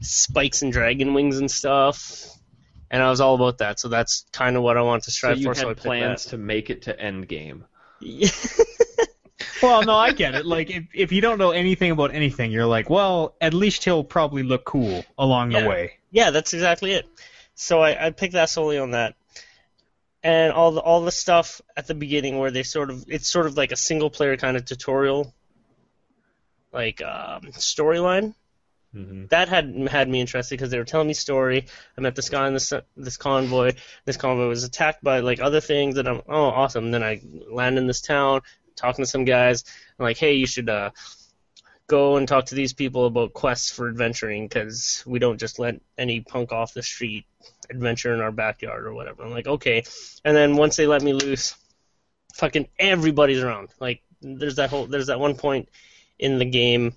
spikes 0.01 0.61
and 0.61 0.71
dragon 0.73 1.13
wings 1.13 1.37
and 1.37 1.49
stuff. 1.49 2.25
And 2.91 3.03
I 3.03 3.09
was 3.11 3.21
all 3.21 3.35
about 3.35 3.59
that. 3.59 3.79
So 3.79 3.87
that's 3.87 4.25
kind 4.33 4.57
of 4.57 4.63
what 4.63 4.75
I 4.75 4.81
want 4.81 5.03
to 5.03 5.11
So 5.11 5.15
strive 5.15 5.37
you 5.37 5.43
for. 5.43 5.49
had 5.49 5.57
so 5.57 5.69
I 5.69 5.73
picked 5.73 5.83
plans 5.85 6.25
to 6.25 6.37
make 6.37 6.69
it 6.71 6.81
to 6.83 6.93
Endgame. 6.97 7.61
that. 8.01 9.07
Well, 9.61 9.83
no, 9.83 9.95
I 9.95 10.11
get 10.11 10.35
it. 10.35 10.45
Like, 10.45 10.69
if, 10.69 10.83
if 10.93 11.11
you 11.11 11.21
don't 11.21 11.37
know 11.37 11.51
anything 11.51 11.91
about 11.91 12.13
anything, 12.13 12.51
you're 12.51 12.65
like, 12.65 12.89
well, 12.89 13.35
at 13.41 13.53
least 13.53 13.83
he'll 13.83 14.03
probably 14.03 14.43
look 14.43 14.63
cool 14.65 15.05
along 15.17 15.51
Yeah. 15.51 15.61
the 15.63 15.69
way. 15.69 15.93
yeah, 16.11 16.31
that's 16.31 16.53
exactly 16.53 16.91
it. 16.93 17.07
So 17.55 17.81
I, 17.81 18.07
I 18.07 18.09
picked 18.11 18.33
that 18.33 18.49
solely 18.49 18.77
on 18.77 18.91
that. 18.91 19.15
And 20.23 20.51
all 20.51 20.71
the 20.71 20.81
all 20.81 21.01
the 21.05 21.11
stuff 21.13 21.61
at 21.77 21.87
the 21.87 21.95
beginning 21.95 22.37
where 22.39 22.51
they 22.51 22.63
sort 22.63 22.89
of 22.89 23.05
it's 23.07 23.29
sort 23.29 23.45
of 23.45 23.55
like 23.55 23.71
a 23.71 23.77
single 23.77 24.09
player 24.09 24.35
kind 24.35 24.57
of 24.57 24.65
tutorial, 24.65 25.33
like 26.73 27.01
um, 27.01 27.41
storyline. 27.53 28.33
hmm 28.93 29.25
that 29.27 29.47
had 29.47 29.73
had 29.89 30.09
me 30.09 30.19
interested 30.19 30.55
because 30.55 30.71
they 30.71 30.77
were 30.77 30.83
telling 30.83 31.07
me 31.07 31.13
story. 31.13 31.67
I 31.97 32.01
met 32.01 32.15
this 32.15 32.29
guy 32.29 32.47
in 32.47 32.53
this 32.53 32.73
this 32.97 33.15
convoy. 33.17 33.73
This 34.03 34.17
convoy 34.17 34.47
was 34.49 34.65
attacked 34.65 35.01
by 35.03 35.19
like 35.21 35.39
other 35.39 35.61
things, 35.61 35.97
and 35.97 36.07
I'm 36.07 36.21
oh 36.27 36.45
awesome. 36.47 36.85
And 36.85 36.93
then 36.93 37.03
I 37.03 37.21
land 37.49 37.77
in 37.77 37.87
this 37.87 38.01
town, 38.01 38.41
talking 38.79 39.03
to 39.03 39.09
some 39.09 39.25
guys. 39.25 39.63
Like, 39.97 40.17
hey, 40.17 40.33
you 40.33 40.47
should 40.47 40.69
uh, 40.69 40.91
go 41.87 42.17
and 42.17 42.27
talk 42.27 42.45
to 42.45 42.55
these 42.55 42.73
people 42.73 43.05
about 43.05 43.33
quests 43.33 43.71
for 43.71 43.89
adventuring 43.89 44.47
because 44.47 45.03
we 45.05 45.19
don't 45.19 45.39
just 45.39 45.59
let 45.59 45.81
any 45.97 46.21
punk 46.21 46.51
off 46.51 46.73
the 46.73 46.83
street 46.83 47.25
adventure 47.69 48.13
in 48.13 48.21
our 48.21 48.31
backyard 48.31 48.85
or 48.85 48.93
whatever. 48.93 49.23
I'm 49.23 49.31
like, 49.31 49.47
okay. 49.47 49.83
And 50.23 50.35
then 50.35 50.55
once 50.55 50.75
they 50.75 50.87
let 50.87 51.01
me 51.01 51.13
loose, 51.13 51.55
fucking 52.35 52.67
everybody's 52.77 53.41
around. 53.41 53.69
Like 53.79 54.01
there's 54.21 54.55
that 54.55 54.69
whole 54.69 54.85
there's 54.85 55.07
that 55.07 55.19
one 55.19 55.35
point 55.35 55.69
in 56.17 56.39
the 56.39 56.45
game 56.45 56.93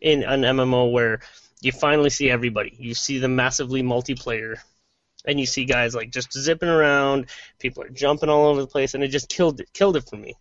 in 0.00 0.22
an 0.22 0.42
MMO 0.42 0.90
where 0.90 1.20
you 1.60 1.72
finally 1.72 2.10
see 2.10 2.28
everybody. 2.30 2.74
You 2.78 2.94
see 2.94 3.18
the 3.18 3.28
massively 3.28 3.82
multiplayer, 3.82 4.56
and 5.24 5.38
you 5.38 5.46
see 5.46 5.64
guys 5.64 5.94
like 5.94 6.10
just 6.10 6.32
zipping 6.32 6.68
around. 6.68 7.26
People 7.58 7.84
are 7.84 7.88
jumping 7.88 8.28
all 8.28 8.48
over 8.48 8.60
the 8.60 8.66
place, 8.66 8.94
and 8.94 9.04
it 9.04 9.08
just 9.08 9.28
killed 9.28 9.60
it. 9.60 9.72
Killed 9.72 9.96
it 9.96 10.08
for 10.08 10.16
me. 10.16 10.34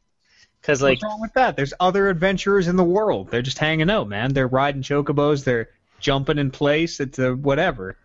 Cause 0.64 0.82
like 0.82 0.98
What's 1.02 1.04
wrong 1.04 1.22
with 1.22 1.34
that? 1.34 1.56
There's 1.56 1.74
other 1.80 2.08
adventurers 2.10 2.68
in 2.68 2.76
the 2.76 2.84
world. 2.84 3.30
They're 3.32 3.42
just 3.42 3.58
hanging 3.58 3.90
out, 3.90 4.08
man. 4.08 4.34
They're 4.34 4.48
riding 4.48 4.84
chocobos. 4.84 5.44
They're 5.44 5.70
jumping 6.00 6.38
in 6.38 6.52
place. 6.52 7.00
It's 7.00 7.18
a 7.20 7.34
whatever. 7.36 7.98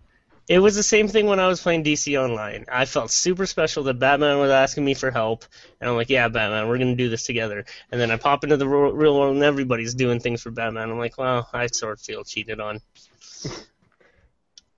it 0.48 0.58
was 0.60 0.74
the 0.76 0.82
same 0.82 1.08
thing 1.08 1.26
when 1.26 1.38
I 1.40 1.48
was 1.48 1.60
playing 1.60 1.84
DC 1.84 2.18
Online. 2.18 2.64
I 2.72 2.84
felt 2.86 3.10
super 3.10 3.44
special 3.46 3.82
that 3.84 3.98
Batman 3.98 4.38
was 4.38 4.50
asking 4.50 4.84
me 4.84 4.94
for 4.94 5.10
help, 5.10 5.44
and 5.80 5.90
I'm 5.90 5.96
like, 5.96 6.08
yeah, 6.08 6.28
Batman, 6.28 6.68
we're 6.68 6.78
gonna 6.78 6.94
do 6.96 7.08
this 7.10 7.24
together. 7.24 7.64
And 7.92 8.00
then 8.00 8.10
I 8.10 8.16
pop 8.16 8.42
into 8.44 8.56
the 8.56 8.66
real 8.68 8.94
world, 8.94 9.34
and 9.34 9.44
everybody's 9.44 9.94
doing 9.94 10.20
things 10.20 10.40
for 10.42 10.50
Batman. 10.50 10.88
I'm 10.90 10.98
like, 10.98 11.18
well, 11.18 11.48
I 11.52 11.66
sort 11.66 11.94
of 11.94 12.00
feel 12.00 12.22
cheated 12.24 12.60
on. 12.60 12.80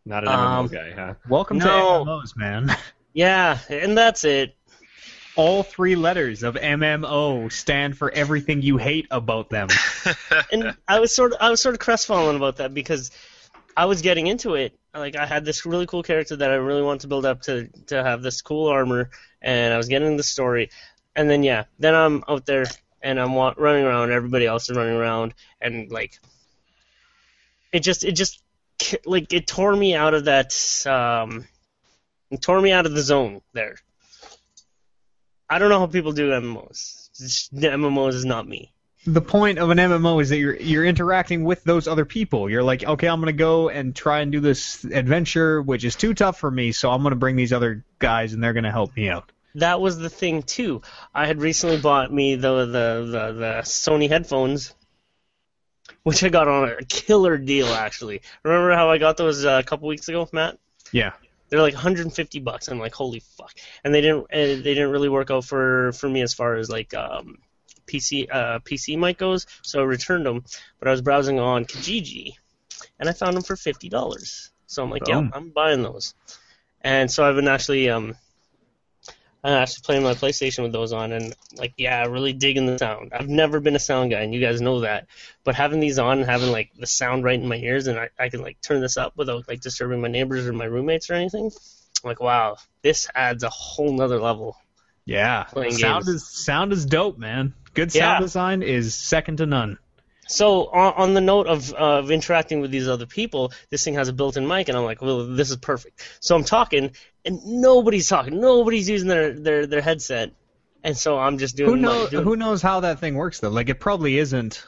Not 0.05 0.24
an 0.24 0.31
Um, 0.31 0.68
MMO 0.68 0.72
guy, 0.72 0.91
huh? 0.97 1.14
Welcome 1.29 1.59
No. 1.59 1.64
to 1.66 2.11
MMOs, 2.11 2.37
man. 2.37 2.74
Yeah, 3.14 3.59
and 3.68 3.99
that's 3.99 4.22
it. 4.24 4.55
All 5.39 5.62
three 5.62 5.95
letters 5.95 6.43
of 6.43 6.57
MMO 6.57 7.51
stand 7.53 7.97
for 7.97 8.11
everything 8.11 8.61
you 8.61 8.76
hate 8.76 9.07
about 9.11 9.51
them. 9.51 9.68
and 10.53 10.76
I 10.89 10.99
was 10.99 11.14
sort 11.14 11.32
of 11.32 11.39
I 11.41 11.49
was 11.49 11.61
sort 11.61 11.76
of 11.76 11.78
crestfallen 11.78 12.34
about 12.34 12.57
that 12.57 12.74
because 12.74 13.12
I 13.76 13.84
was 13.84 14.03
getting 14.03 14.26
into 14.26 14.57
it. 14.57 14.76
Like 14.93 15.14
I 15.14 15.26
had 15.26 15.45
this 15.45 15.64
really 15.64 15.86
cool 15.86 16.03
character 16.03 16.34
that 16.34 16.51
I 16.51 16.57
really 16.57 16.82
wanted 16.82 17.03
to 17.03 17.07
build 17.07 17.24
up 17.24 17.43
to 17.43 17.68
to 17.86 18.03
have 18.03 18.20
this 18.20 18.43
cool 18.43 18.66
armor, 18.66 19.11
and 19.41 19.72
I 19.72 19.76
was 19.76 19.86
getting 19.86 20.16
the 20.16 20.24
story, 20.24 20.70
and 21.14 21.30
then 21.30 21.45
yeah, 21.45 21.64
then 21.78 21.95
I'm 21.95 22.24
out 22.28 22.45
there 22.45 22.66
and 23.01 23.20
I'm 23.20 23.34
wa- 23.34 23.55
running 23.57 23.84
around. 23.84 24.11
Everybody 24.11 24.47
else 24.47 24.68
is 24.68 24.76
running 24.76 24.97
around, 24.97 25.34
and 25.61 25.91
like 25.93 26.18
it 27.72 27.80
just 27.80 28.03
it 28.03 28.12
just 28.12 28.43
like 29.05 29.32
it 29.32 29.47
tore 29.47 29.74
me 29.74 29.95
out 29.95 30.14
of 30.14 30.24
that 30.24 30.53
um 30.86 31.47
it 32.30 32.43
tore 32.43 32.61
me 32.61 32.72
out 32.72 32.86
of 32.86 32.93
the 32.93 33.03
zone 33.03 33.41
there. 33.53 33.76
I 35.51 35.59
don't 35.59 35.71
know 35.71 35.79
how 35.79 35.87
people 35.87 36.13
do 36.13 36.31
MMOs. 36.31 37.11
Just- 37.17 37.55
MMOs 37.55 38.15
is 38.15 38.25
not 38.25 38.47
me. 38.47 38.73
the 39.07 39.21
point 39.23 39.59
of 39.59 39.71
an 39.71 39.79
MMO 39.79 40.21
is 40.21 40.29
that 40.29 40.37
you're 40.39 40.57
you're 40.57 40.85
interacting 40.85 41.43
with 41.45 41.65
those 41.65 41.89
other 41.89 42.05
people. 42.05 42.51
You're 42.51 42.63
like, 42.63 42.85
okay, 42.85 43.07
I'm 43.09 43.21
gonna 43.21 43.33
go 43.33 43.69
and 43.71 43.95
try 43.97 44.21
and 44.21 44.31
do 44.31 44.41
this 44.41 44.85
adventure, 44.85 45.63
which 45.63 45.85
is 45.85 45.97
too 45.97 46.13
tough 46.15 46.39
for 46.39 46.51
me, 46.51 46.73
so 46.73 46.91
I'm 46.91 47.03
gonna 47.03 47.17
bring 47.17 47.37
these 47.37 47.53
other 47.53 47.85
guys 47.99 48.33
and 48.35 48.43
they're 48.43 48.53
gonna 48.53 48.71
help 48.73 48.95
me 48.97 49.09
out. 49.09 49.33
that 49.55 49.81
was 49.81 49.99
the 49.99 50.11
thing 50.11 50.43
too. 50.43 50.83
I 51.15 51.27
had 51.27 51.41
recently 51.41 51.79
bought 51.81 52.13
me 52.13 52.35
the 52.35 52.67
the 52.67 53.05
the, 53.07 53.33
the 53.33 53.53
Sony 53.65 54.09
headphones, 54.09 54.75
which 56.03 56.23
I 56.23 56.29
got 56.29 56.47
on 56.49 56.69
a 56.69 56.85
killer 56.85 57.39
deal 57.39 57.69
actually. 57.69 58.21
Remember 58.45 58.73
how 58.75 58.91
I 58.91 58.99
got 58.99 59.17
those 59.17 59.45
uh, 59.45 59.59
a 59.61 59.63
couple 59.65 59.89
weeks 59.89 60.09
ago, 60.09 60.29
Matt? 60.33 60.59
Yeah. 60.93 61.13
They're 61.49 61.63
like 61.63 61.75
150 61.75 62.41
bucks. 62.41 62.69
I'm 62.69 62.79
like, 62.79 62.95
holy 62.95 63.21
fuck! 63.37 63.55
And 63.85 63.95
they 63.95 64.01
didn't 64.01 64.25
uh, 64.25 64.61
they 64.63 64.75
didn't 64.75 64.91
really 64.91 65.09
work 65.09 65.31
out 65.31 65.45
for 65.45 65.93
for 65.93 66.09
me 66.09 66.23
as 66.23 66.35
far 66.35 66.57
as 66.57 66.69
like 66.69 66.95
um, 66.95 67.39
PC 67.87 68.29
uh, 68.31 68.59
PC 68.61 68.99
mic 68.99 69.19
goes. 69.19 69.47
So 69.63 69.81
I 69.81 69.85
returned 69.85 70.27
them, 70.27 70.45
but 70.79 70.89
I 70.89 70.91
was 70.91 71.03
browsing 71.03 71.41
on 71.41 71.65
Kijiji, 71.65 72.35
and 72.99 73.09
I 73.09 73.13
found 73.13 73.37
them 73.37 73.43
for 73.43 73.57
fifty 73.57 73.89
dollars. 73.89 74.51
So 74.67 74.83
I'm 74.83 74.91
like, 74.91 75.09
yeah, 75.09 75.23
I'm 75.33 75.51
buying 75.51 75.83
those. 75.83 76.15
And 76.83 77.11
so 77.11 77.25
I've 77.25 77.35
been 77.35 77.49
actually 77.49 77.89
um, 77.89 78.17
I'm 79.45 79.53
actually 79.53 79.82
playing 79.84 80.03
my 80.03 80.14
PlayStation 80.14 80.64
with 80.64 80.72
those 80.72 80.93
on, 80.93 81.12
and 81.12 81.34
like, 81.57 81.74
yeah, 81.76 82.05
really 82.07 82.32
digging 82.32 82.66
the 82.66 82.78
sound. 82.78 83.12
I've 83.12 83.28
never 83.28 83.61
been 83.61 83.76
a 83.76 83.80
sound 83.80 84.11
guy, 84.11 84.20
and 84.20 84.34
you 84.34 84.41
guys 84.41 84.61
know 84.61 84.80
that. 84.80 85.07
But 85.45 85.55
having 85.55 85.80
these 85.80 85.99
on, 85.99 86.18
and 86.18 86.28
having 86.28 86.51
like 86.51 86.70
the 86.76 86.86
sound 86.86 87.22
right 87.24 87.39
in 87.39 87.49
my 87.49 87.57
ears, 87.57 87.86
and 87.86 87.99
I, 87.99 88.09
I 88.18 88.28
can 88.30 88.43
like 88.43 88.61
turn 88.61 88.80
this 88.80 88.97
up 88.97 89.12
without 89.16 89.47
like 89.49 89.61
disturbing 89.61 90.01
my 90.01 90.09
neighbors 90.09 90.47
or 90.47 90.53
my 90.53 90.64
roommates 90.64 91.09
or 91.09 91.14
anything. 91.14 91.51
I'm 92.05 92.09
like, 92.09 92.20
wow, 92.20 92.57
this 92.82 93.09
adds 93.14 93.45
a 93.45 93.49
whole 93.49 93.93
nother 93.93 94.20
level. 94.20 94.57
Yeah. 95.05 95.47
Sound 95.47 96.05
games. 96.05 96.09
is 96.09 96.28
sound 96.28 96.72
is 96.72 96.84
dope, 96.84 97.18
man. 97.18 97.55
Good 97.74 97.95
Yeah. 97.95 98.14
sound 98.14 98.24
design 98.24 98.62
is 98.62 98.95
second 98.95 99.39
to 99.39 99.47
none. 99.47 99.78
So 100.29 100.66
on, 100.66 100.93
on 100.95 101.14
the 101.14 101.20
note 101.20 101.47
of 101.47 101.72
of 101.72 102.11
interacting 102.11 102.61
with 102.61 102.70
these 102.70 102.87
other 102.87 103.07
people, 103.07 103.53
this 103.70 103.83
thing 103.83 103.95
has 103.95 104.09
a 104.09 104.12
built-in 104.12 104.47
mic, 104.47 104.68
and 104.68 104.76
I'm 104.76 104.85
like, 104.85 105.01
well, 105.03 105.26
this 105.26 105.51
is 105.51 105.57
perfect. 105.57 106.03
So 106.20 106.37
I'm 106.37 106.45
talking, 106.45 106.93
and 107.24 107.41
nobody's 107.45 108.09
talking, 108.09 108.39
nobody's 108.41 108.89
using 108.89 109.09
their 109.09 109.33
their, 109.33 109.66
their 109.66 109.81
headset, 109.81 110.33
and 110.85 110.97
so 110.97 111.18
I'm 111.18 111.39
just 111.39 111.57
doing 111.57 111.70
Who 111.70 111.76
my- 111.76 111.83
knows 111.83 112.11
doing- 112.11 112.24
who 112.24 112.37
knows 112.37 112.62
how 112.62 112.81
that 112.81 113.01
thing 113.01 113.14
works 113.14 113.41
though? 113.41 113.49
Like 113.49 113.68
it 113.68 113.81
probably 113.81 114.18
isn't 114.18 114.64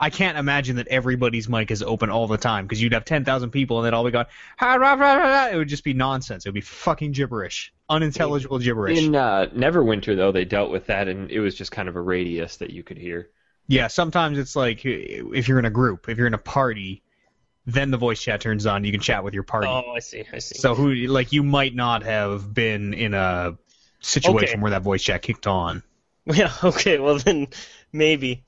I 0.00 0.10
can't 0.10 0.36
imagine 0.36 0.76
that 0.76 0.88
everybody's 0.88 1.48
mic 1.48 1.70
is 1.70 1.80
open 1.80 2.10
all 2.10 2.26
the 2.26 2.36
time 2.36 2.64
because 2.64 2.82
you'd 2.82 2.92
have 2.92 3.04
10,000 3.04 3.50
people 3.50 3.78
and 3.78 3.86
they'd 3.86 3.94
all 3.94 4.04
be 4.04 4.10
going, 4.10 4.26
"Ha, 4.58 4.74
rah, 4.74 4.94
rah, 4.94 5.14
rah, 5.14 5.28
rah." 5.28 5.48
it 5.50 5.56
would 5.56 5.68
just 5.68 5.84
be 5.84 5.92
nonsense. 5.94 6.44
It 6.44 6.48
would 6.48 6.54
be 6.54 6.60
fucking 6.60 7.12
gibberish. 7.12 7.72
Unintelligible 7.88 8.58
gibberish. 8.58 8.98
In 8.98 9.14
uh, 9.14 9.46
Neverwinter, 9.54 10.16
though, 10.16 10.32
they 10.32 10.44
dealt 10.44 10.72
with 10.72 10.86
that, 10.86 11.06
and 11.06 11.30
it 11.30 11.38
was 11.38 11.54
just 11.54 11.70
kind 11.70 11.88
of 11.88 11.94
a 11.94 12.00
radius 12.00 12.56
that 12.56 12.70
you 12.70 12.82
could 12.82 12.98
hear. 12.98 13.28
Yeah, 13.72 13.88
sometimes 13.88 14.38
it's 14.38 14.54
like 14.54 14.84
if 14.84 15.48
you're 15.48 15.58
in 15.58 15.64
a 15.64 15.70
group, 15.70 16.08
if 16.08 16.18
you're 16.18 16.26
in 16.26 16.34
a 16.34 16.38
party, 16.38 17.02
then 17.64 17.90
the 17.90 17.96
voice 17.96 18.20
chat 18.20 18.40
turns 18.40 18.66
on. 18.66 18.84
You 18.84 18.92
can 18.92 19.00
chat 19.00 19.24
with 19.24 19.34
your 19.34 19.44
party. 19.44 19.68
Oh, 19.68 19.92
I 19.96 20.00
see, 20.00 20.24
I 20.32 20.38
see. 20.40 20.58
So 20.58 20.74
who 20.74 20.92
like 20.92 21.32
you 21.32 21.42
might 21.42 21.74
not 21.74 22.02
have 22.02 22.52
been 22.52 22.92
in 22.92 23.14
a 23.14 23.56
situation 24.00 24.56
Okay. 24.56 24.62
where 24.62 24.72
that 24.72 24.82
voice 24.82 25.02
chat 25.02 25.22
kicked 25.22 25.46
on. 25.46 25.82
Yeah, 26.24 26.52
okay, 26.62 27.00
well 27.00 27.18
then 27.18 27.48
maybe. 27.92 28.44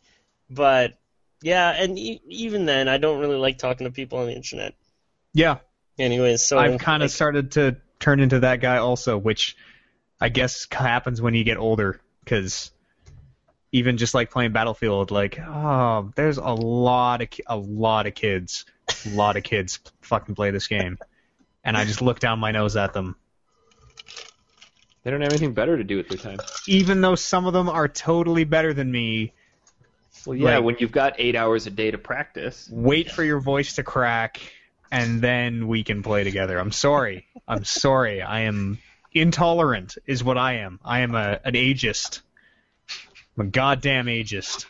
But 0.48 0.96
yeah, 1.42 1.70
and 1.70 1.98
e- 1.98 2.22
even 2.28 2.66
then 2.66 2.86
I 2.86 2.98
don't 2.98 3.18
really 3.18 3.36
like 3.36 3.58
talking 3.58 3.86
to 3.86 3.90
people 3.90 4.20
on 4.20 4.26
the 4.26 4.32
internet. 4.32 4.74
Yeah, 5.32 5.56
Anyways, 5.98 6.44
so 6.44 6.58
I've 6.58 6.78
kind 6.80 7.02
of 7.02 7.08
like, 7.08 7.14
started 7.14 7.52
to 7.52 7.76
turn 7.98 8.20
into 8.20 8.40
that 8.40 8.60
guy 8.60 8.78
also, 8.78 9.16
which 9.16 9.56
I 10.20 10.28
guess 10.28 10.66
happens 10.70 11.22
when 11.22 11.34
you 11.34 11.44
get 11.44 11.56
older 11.56 12.00
because 12.24 12.70
even 13.74 13.96
just 13.96 14.14
like 14.14 14.30
playing 14.30 14.52
Battlefield, 14.52 15.10
like 15.10 15.36
oh, 15.40 16.12
there's 16.14 16.38
a 16.38 16.42
lot 16.52 17.22
of 17.22 17.28
a 17.48 17.56
lot 17.56 18.06
of 18.06 18.14
kids, 18.14 18.64
a 19.04 19.08
lot 19.10 19.36
of 19.36 19.42
kids 19.42 19.80
fucking 20.00 20.36
play 20.36 20.52
this 20.52 20.68
game, 20.68 20.96
and 21.64 21.76
I 21.76 21.84
just 21.84 22.00
look 22.00 22.20
down 22.20 22.38
my 22.38 22.52
nose 22.52 22.76
at 22.76 22.92
them. 22.92 23.16
They 25.02 25.10
don't 25.10 25.20
have 25.20 25.30
anything 25.32 25.52
better 25.54 25.76
to 25.76 25.82
do 25.84 25.96
with 25.96 26.08
their 26.08 26.18
time. 26.18 26.38
Even 26.68 27.00
though 27.00 27.16
some 27.16 27.46
of 27.46 27.52
them 27.52 27.68
are 27.68 27.88
totally 27.88 28.44
better 28.44 28.72
than 28.72 28.90
me, 28.90 29.32
Well, 30.24 30.36
yeah, 30.36 30.56
Like- 30.56 30.64
when 30.64 30.76
you've 30.78 30.92
got 30.92 31.14
eight 31.18 31.34
hours 31.36 31.66
a 31.66 31.70
day 31.70 31.90
to 31.90 31.98
practice. 31.98 32.68
wait 32.72 33.10
for 33.10 33.22
your 33.24 33.40
voice 33.40 33.74
to 33.74 33.82
crack 33.82 34.40
and 34.90 35.20
then 35.20 35.66
we 35.66 35.82
can 35.82 36.02
play 36.02 36.22
together. 36.24 36.58
I'm 36.58 36.72
sorry. 36.72 37.26
I'm 37.46 37.64
sorry. 37.64 38.22
I 38.22 38.40
am 38.42 38.78
intolerant 39.12 39.98
is 40.06 40.22
what 40.24 40.38
I 40.38 40.54
am. 40.58 40.78
I 40.84 41.00
am 41.00 41.14
a 41.16 41.40
an 41.44 41.54
ageist. 41.54 42.20
I'm 43.36 43.46
a 43.46 43.50
goddamn 43.50 44.06
ageist. 44.06 44.66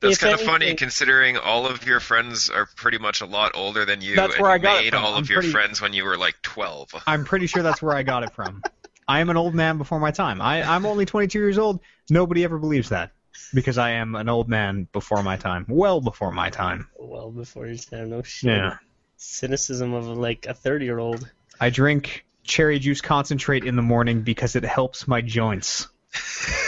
That's 0.00 0.14
If 0.14 0.20
kind 0.20 0.34
of 0.34 0.40
funny 0.42 0.74
considering 0.74 1.36
all 1.36 1.66
of 1.66 1.84
your 1.84 1.98
friends 1.98 2.50
are 2.50 2.66
pretty 2.76 2.98
much 2.98 3.20
a 3.20 3.26
lot 3.26 3.52
older 3.56 3.84
than 3.84 4.00
you. 4.00 4.14
That's 4.14 4.34
and 4.34 4.42
where 4.42 4.50
I 4.52 4.56
you 4.56 4.62
got 4.62 4.76
it 4.76 4.84
made 4.84 4.92
from. 4.94 5.04
all 5.04 5.12
of 5.12 5.18
I'm 5.18 5.24
your 5.24 5.40
pretty- 5.40 5.52
friends 5.52 5.80
when 5.82 5.92
you 5.92 6.04
were 6.04 6.16
like 6.16 6.40
12. 6.42 6.90
I'm 7.06 7.24
pretty 7.24 7.46
sure 7.48 7.62
that's 7.64 7.82
where 7.82 7.96
I 7.96 8.04
got 8.04 8.22
it 8.22 8.32
from. 8.32 8.62
I 9.08 9.20
am 9.20 9.30
an 9.30 9.36
old 9.36 9.54
man 9.54 9.76
before 9.78 9.98
my 9.98 10.10
time. 10.12 10.40
I, 10.40 10.62
I'm 10.62 10.86
only 10.86 11.04
22 11.06 11.38
years 11.38 11.58
old. 11.58 11.80
Nobody 12.10 12.44
ever 12.44 12.58
believes 12.58 12.90
that 12.90 13.10
because 13.52 13.76
I 13.78 13.90
am 13.92 14.14
an 14.14 14.28
old 14.28 14.48
man 14.48 14.86
before 14.92 15.22
my 15.22 15.36
time, 15.36 15.64
well 15.68 16.00
before 16.00 16.30
my 16.30 16.50
time. 16.50 16.86
Well, 16.98 17.30
before 17.30 17.64
his 17.66 17.84
time, 17.86 18.10
no 18.10 18.22
shit. 18.22 18.50
Yeah. 18.50 18.76
Cynicism 19.16 19.94
of 19.94 20.06
like 20.06 20.46
a 20.46 20.54
thirty-year-old. 20.54 21.28
I 21.58 21.70
drink 21.70 22.24
cherry 22.44 22.78
juice 22.78 23.00
concentrate 23.00 23.64
in 23.64 23.74
the 23.76 23.82
morning 23.82 24.22
because 24.22 24.54
it 24.54 24.64
helps 24.64 25.08
my 25.08 25.22
joints. 25.22 25.88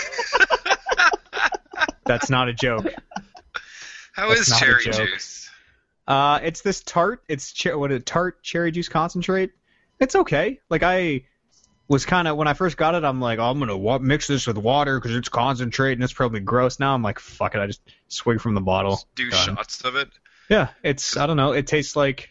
That's 2.11 2.29
not 2.29 2.49
a 2.49 2.53
joke. 2.53 2.93
How 4.13 4.31
That's 4.31 4.49
is 4.49 4.59
cherry 4.59 4.83
juice? 4.83 5.49
Uh, 6.09 6.41
it's 6.43 6.61
this 6.61 6.81
tart. 6.81 7.23
It's 7.29 7.53
cher- 7.53 7.79
what 7.79 7.93
a 7.93 8.01
tart 8.01 8.43
cherry 8.43 8.73
juice 8.73 8.89
concentrate. 8.89 9.53
It's 10.01 10.17
okay. 10.17 10.59
Like 10.69 10.83
I 10.83 11.27
was 11.87 12.05
kind 12.07 12.27
of 12.27 12.37
when 12.37 12.49
I 12.49 12.55
first 12.55 12.77
got 12.77 12.97
it, 12.97 13.05
I'm 13.05 13.21
like, 13.21 13.39
oh, 13.39 13.45
I'm 13.45 13.61
gonna 13.61 13.77
wa- 13.77 13.99
mix 13.99 14.27
this 14.27 14.49
with 14.49 14.59
water 14.59 14.99
because 14.99 15.15
it's 15.15 15.29
concentrate 15.29 15.93
and 15.93 16.03
it's 16.03 16.13
probably 16.13 16.41
gross. 16.41 16.81
Now 16.81 16.95
I'm 16.95 17.03
like, 17.05 17.21
fuck 17.21 17.55
it. 17.55 17.61
I 17.61 17.69
just 17.69 17.81
swig 18.09 18.41
from 18.41 18.55
the 18.55 18.61
bottle. 18.61 19.01
Do 19.15 19.31
Done. 19.31 19.55
shots 19.55 19.83
of 19.83 19.95
it? 19.95 20.09
Yeah, 20.49 20.71
it's 20.83 21.17
I 21.17 21.27
don't 21.27 21.37
know. 21.37 21.53
It 21.53 21.69
tastes 21.69 21.95
like 21.95 22.31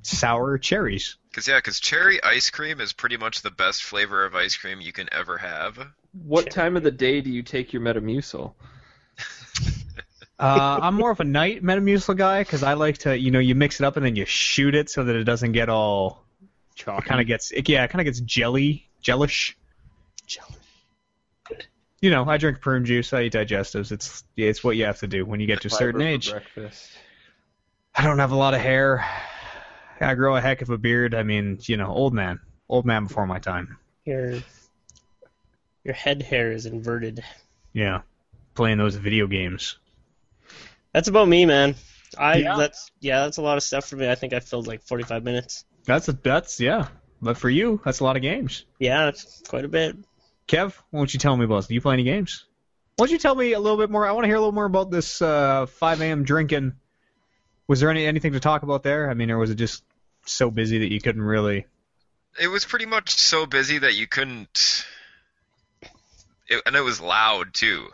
sour 0.00 0.56
cherries. 0.56 1.18
Because 1.28 1.46
yeah, 1.46 1.58
because 1.58 1.80
cherry 1.80 2.22
ice 2.22 2.48
cream 2.48 2.80
is 2.80 2.94
pretty 2.94 3.18
much 3.18 3.42
the 3.42 3.50
best 3.50 3.82
flavor 3.82 4.24
of 4.24 4.34
ice 4.34 4.56
cream 4.56 4.80
you 4.80 4.92
can 4.92 5.10
ever 5.12 5.36
have. 5.36 5.86
What 6.24 6.50
time 6.50 6.78
of 6.78 6.82
the 6.82 6.90
day 6.90 7.20
do 7.20 7.30
you 7.30 7.42
take 7.42 7.74
your 7.74 7.82
Metamucil? 7.82 8.54
Uh, 10.38 10.80
I'm 10.82 10.94
more 10.94 11.10
of 11.10 11.20
a 11.20 11.24
night 11.24 11.62
Metamucil 11.62 12.16
guy 12.16 12.40
because 12.40 12.62
I 12.62 12.74
like 12.74 12.98
to, 12.98 13.16
you 13.16 13.30
know, 13.30 13.38
you 13.38 13.54
mix 13.54 13.80
it 13.80 13.84
up 13.84 13.96
and 13.96 14.04
then 14.04 14.16
you 14.16 14.24
shoot 14.24 14.74
it 14.74 14.90
so 14.90 15.04
that 15.04 15.14
it 15.14 15.24
doesn't 15.24 15.52
get 15.52 15.68
all. 15.68 16.24
It 16.76 17.04
kind 17.04 17.20
of 17.20 17.26
gets, 17.26 17.52
it, 17.52 17.68
yeah, 17.68 17.84
it 17.84 17.90
kind 17.90 18.00
of 18.00 18.06
gets 18.06 18.20
jelly, 18.20 18.88
jellish. 19.00 19.56
Jelly. 20.26 20.56
You 22.00 22.10
know, 22.10 22.28
I 22.28 22.36
drink 22.36 22.60
prune 22.60 22.84
juice. 22.84 23.12
I 23.12 23.22
eat 23.22 23.34
digestives. 23.34 23.92
It's 23.92 24.24
it's 24.36 24.64
what 24.64 24.76
you 24.76 24.86
have 24.86 24.98
to 24.98 25.06
do 25.06 25.24
when 25.24 25.38
you 25.38 25.46
get 25.46 25.60
to 25.60 25.68
a 25.68 25.70
certain 25.70 26.00
Fiber 26.00 26.10
for 26.10 26.14
age. 26.14 26.30
Breakfast. 26.32 26.90
I 27.94 28.04
don't 28.04 28.18
have 28.18 28.32
a 28.32 28.36
lot 28.36 28.54
of 28.54 28.60
hair. 28.60 29.06
I 30.00 30.14
grow 30.16 30.34
a 30.34 30.40
heck 30.40 30.62
of 30.62 30.70
a 30.70 30.78
beard. 30.78 31.14
I 31.14 31.22
mean, 31.22 31.60
you 31.62 31.76
know, 31.76 31.86
old 31.86 32.12
man, 32.12 32.40
old 32.68 32.84
man 32.84 33.06
before 33.06 33.24
my 33.24 33.38
time. 33.38 33.78
Your 34.04 34.40
your 35.84 35.94
head 35.94 36.22
hair 36.22 36.50
is 36.50 36.66
inverted. 36.66 37.22
Yeah, 37.72 38.00
playing 38.54 38.78
those 38.78 38.94
video 38.96 39.26
games. 39.26 39.78
That's 40.92 41.08
about 41.08 41.28
me, 41.28 41.46
man. 41.46 41.74
I 42.18 42.36
Yeah. 42.36 42.56
that's 42.56 42.90
yeah, 43.00 43.20
that's 43.20 43.38
a 43.38 43.42
lot 43.42 43.56
of 43.56 43.62
stuff 43.62 43.86
for 43.86 43.96
me. 43.96 44.10
I 44.10 44.14
think 44.14 44.32
I 44.32 44.40
filled 44.40 44.66
like 44.66 44.82
45 44.82 45.24
minutes. 45.24 45.64
That's 45.84 46.08
a 46.08 46.12
that's 46.12 46.60
yeah. 46.60 46.88
But 47.20 47.38
for 47.38 47.48
you, 47.48 47.80
that's 47.84 48.00
a 48.00 48.04
lot 48.04 48.16
of 48.16 48.22
games. 48.22 48.64
Yeah, 48.78 49.08
it's 49.08 49.42
quite 49.48 49.64
a 49.64 49.68
bit. 49.68 49.96
Kev, 50.48 50.74
why 50.90 51.00
don't 51.00 51.14
you 51.14 51.20
tell 51.20 51.36
me 51.36 51.44
about? 51.44 51.68
Do 51.68 51.74
you 51.74 51.80
play 51.80 51.94
any 51.94 52.02
games? 52.02 52.44
Why 52.96 53.06
don't 53.06 53.12
you 53.12 53.18
tell 53.18 53.34
me 53.34 53.52
a 53.52 53.60
little 53.60 53.78
bit 53.78 53.90
more? 53.90 54.06
I 54.06 54.12
want 54.12 54.24
to 54.24 54.28
hear 54.28 54.36
a 54.36 54.40
little 54.40 54.52
more 54.52 54.64
about 54.64 54.90
this 54.90 55.22
uh, 55.22 55.66
5 55.66 56.00
a.m. 56.02 56.24
drinking. 56.24 56.74
Was 57.68 57.80
there 57.80 57.90
any 57.90 58.06
anything 58.06 58.32
to 58.32 58.40
talk 58.40 58.64
about 58.64 58.82
there? 58.82 59.08
I 59.08 59.14
mean, 59.14 59.30
or 59.30 59.38
was 59.38 59.50
it 59.50 59.54
just 59.54 59.82
so 60.26 60.50
busy 60.50 60.78
that 60.78 60.92
you 60.92 61.00
couldn't 61.00 61.22
really? 61.22 61.66
It 62.40 62.48
was 62.48 62.64
pretty 62.64 62.86
much 62.86 63.14
so 63.14 63.46
busy 63.46 63.78
that 63.78 63.94
you 63.94 64.06
couldn't. 64.06 64.84
It, 66.48 66.62
and 66.66 66.74
it 66.76 66.80
was 66.82 67.00
loud 67.00 67.54
too. 67.54 67.88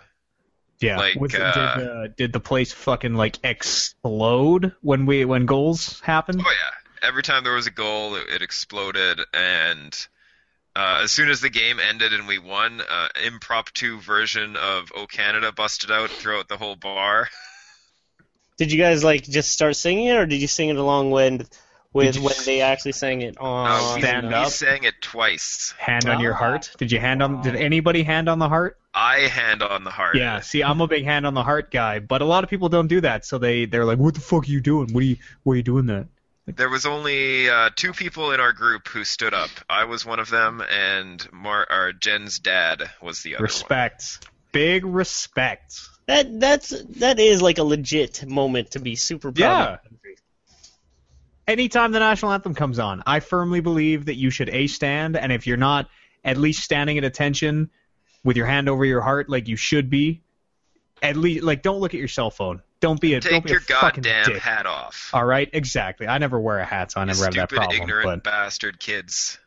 Yeah. 0.80 0.98
Like, 0.98 1.16
Was 1.20 1.34
it- 1.34 1.40
uh, 1.42 1.76
did, 1.76 1.88
uh, 1.88 2.06
did 2.16 2.32
the 2.32 2.40
place 2.40 2.72
fucking 2.72 3.14
like 3.14 3.38
explode 3.44 4.72
when 4.80 5.06
we 5.06 5.24
when 5.24 5.46
goals 5.46 6.00
happened? 6.00 6.40
Oh 6.44 6.50
yeah, 6.50 7.06
every 7.08 7.22
time 7.22 7.44
there 7.44 7.54
was 7.54 7.66
a 7.66 7.70
goal, 7.72 8.14
it, 8.16 8.28
it 8.28 8.42
exploded, 8.42 9.20
and 9.34 10.06
uh, 10.76 11.00
as 11.02 11.10
soon 11.10 11.30
as 11.30 11.40
the 11.40 11.50
game 11.50 11.78
ended 11.80 12.12
and 12.12 12.28
we 12.28 12.38
won, 12.38 12.80
uh, 12.80 13.08
impromptu 13.26 13.98
version 14.00 14.54
of 14.56 14.92
"O 14.94 15.06
Canada" 15.06 15.50
busted 15.52 15.90
out 15.90 16.10
throughout 16.10 16.48
the 16.48 16.56
whole 16.56 16.76
bar. 16.76 17.28
Did 18.56 18.72
you 18.72 18.78
guys 18.78 19.02
like 19.04 19.22
just 19.24 19.50
start 19.52 19.76
singing 19.76 20.06
it, 20.06 20.16
or 20.16 20.26
did 20.26 20.40
you 20.40 20.48
sing 20.48 20.68
it 20.68 20.76
along 20.76 21.10
with 21.10 21.48
with 21.92 22.16
you 22.16 22.22
when 22.22 22.34
they 22.44 22.60
actually 22.60 22.92
sang 22.92 23.22
it 23.22 23.36
Uh, 23.40 23.44
on? 23.44 23.94
we, 23.96 24.00
stand 24.02 24.28
we 24.28 24.34
up. 24.34 24.48
sang 24.50 24.84
it 24.84 24.94
twice. 25.00 25.74
Hand 25.78 26.08
on 26.08 26.20
your 26.20 26.34
Ah. 26.34 26.38
heart. 26.38 26.70
Did 26.78 26.92
you 26.92 27.00
hand 27.00 27.22
on? 27.22 27.42
Did 27.42 27.56
anybody 27.56 28.02
hand 28.02 28.28
on 28.28 28.38
the 28.38 28.48
heart? 28.48 28.78
I 29.00 29.28
hand 29.28 29.62
on 29.62 29.84
the 29.84 29.90
heart. 29.90 30.16
Yeah, 30.16 30.40
see, 30.40 30.64
I'm 30.64 30.80
a 30.80 30.88
big 30.88 31.04
hand 31.04 31.24
on 31.24 31.32
the 31.34 31.44
heart 31.44 31.70
guy, 31.70 32.00
but 32.00 32.20
a 32.20 32.24
lot 32.24 32.42
of 32.42 32.50
people 32.50 32.68
don't 32.68 32.88
do 32.88 33.00
that. 33.02 33.24
So 33.24 33.38
they 33.38 33.64
they're 33.64 33.84
like, 33.84 33.98
"What 33.98 34.14
the 34.14 34.20
fuck 34.20 34.42
are 34.42 34.50
you 34.50 34.60
doing? 34.60 34.92
What 34.92 35.04
are 35.04 35.06
you 35.06 35.16
why 35.44 35.52
are 35.52 35.56
you 35.56 35.62
doing 35.62 35.86
that?" 35.86 36.08
There 36.46 36.68
was 36.68 36.84
only 36.84 37.48
uh, 37.48 37.70
two 37.76 37.92
people 37.92 38.32
in 38.32 38.40
our 38.40 38.52
group 38.52 38.88
who 38.88 39.04
stood 39.04 39.34
up. 39.34 39.50
I 39.70 39.84
was 39.84 40.04
one 40.04 40.18
of 40.18 40.30
them, 40.30 40.62
and 40.68 41.24
Mar- 41.30 41.68
or 41.70 41.92
Jen's 41.92 42.40
dad 42.40 42.90
was 43.00 43.22
the 43.22 43.36
other 43.36 43.42
one. 43.42 43.44
Respect, 43.44 44.26
big 44.50 44.84
respect. 44.84 45.78
That 46.06 46.40
that's 46.40 46.70
that 46.96 47.20
is 47.20 47.40
like 47.40 47.58
a 47.58 47.62
legit 47.62 48.26
moment 48.26 48.72
to 48.72 48.80
be 48.80 48.96
super 48.96 49.30
proud 49.30 49.38
Yeah. 49.38 49.72
of. 49.74 49.80
Anytime 51.46 51.92
the 51.92 52.00
national 52.00 52.32
anthem 52.32 52.54
comes 52.54 52.78
on, 52.80 53.02
I 53.06 53.20
firmly 53.20 53.60
believe 53.60 54.06
that 54.06 54.16
you 54.16 54.30
should 54.30 54.50
a 54.50 54.66
stand, 54.66 55.16
and 55.16 55.32
if 55.32 55.46
you're 55.46 55.56
not, 55.56 55.88
at 56.24 56.36
least 56.36 56.62
standing 56.64 56.98
at 56.98 57.04
attention 57.04 57.70
with 58.24 58.36
your 58.36 58.46
hand 58.46 58.68
over 58.68 58.84
your 58.84 59.00
heart, 59.00 59.28
like 59.28 59.48
you 59.48 59.56
should 59.56 59.90
be. 59.90 60.22
At 61.02 61.16
least, 61.16 61.44
like, 61.44 61.62
don't 61.62 61.78
look 61.78 61.94
at 61.94 61.98
your 62.00 62.08
cell 62.08 62.30
phone. 62.30 62.60
Don't 62.80 63.00
be 63.00 63.14
a 63.14 63.20
don't 63.20 63.32
Take 63.32 63.44
be 63.44 63.50
your 63.50 63.60
a 63.60 63.64
goddamn 63.64 64.24
dick. 64.26 64.38
hat 64.42 64.66
off. 64.66 65.10
All 65.12 65.24
right, 65.24 65.48
exactly. 65.52 66.06
I 66.08 66.18
never 66.18 66.38
wear 66.40 66.58
a 66.58 66.64
hat, 66.64 66.92
so 66.92 67.00
I 67.00 67.04
You 67.04 67.06
never 67.08 67.24
have 67.24 67.34
that 67.34 67.48
problem. 67.50 67.70
stupid, 67.70 67.82
ignorant 67.82 68.06
But 68.06 68.24
bastard 68.24 68.78
kids. 68.80 69.38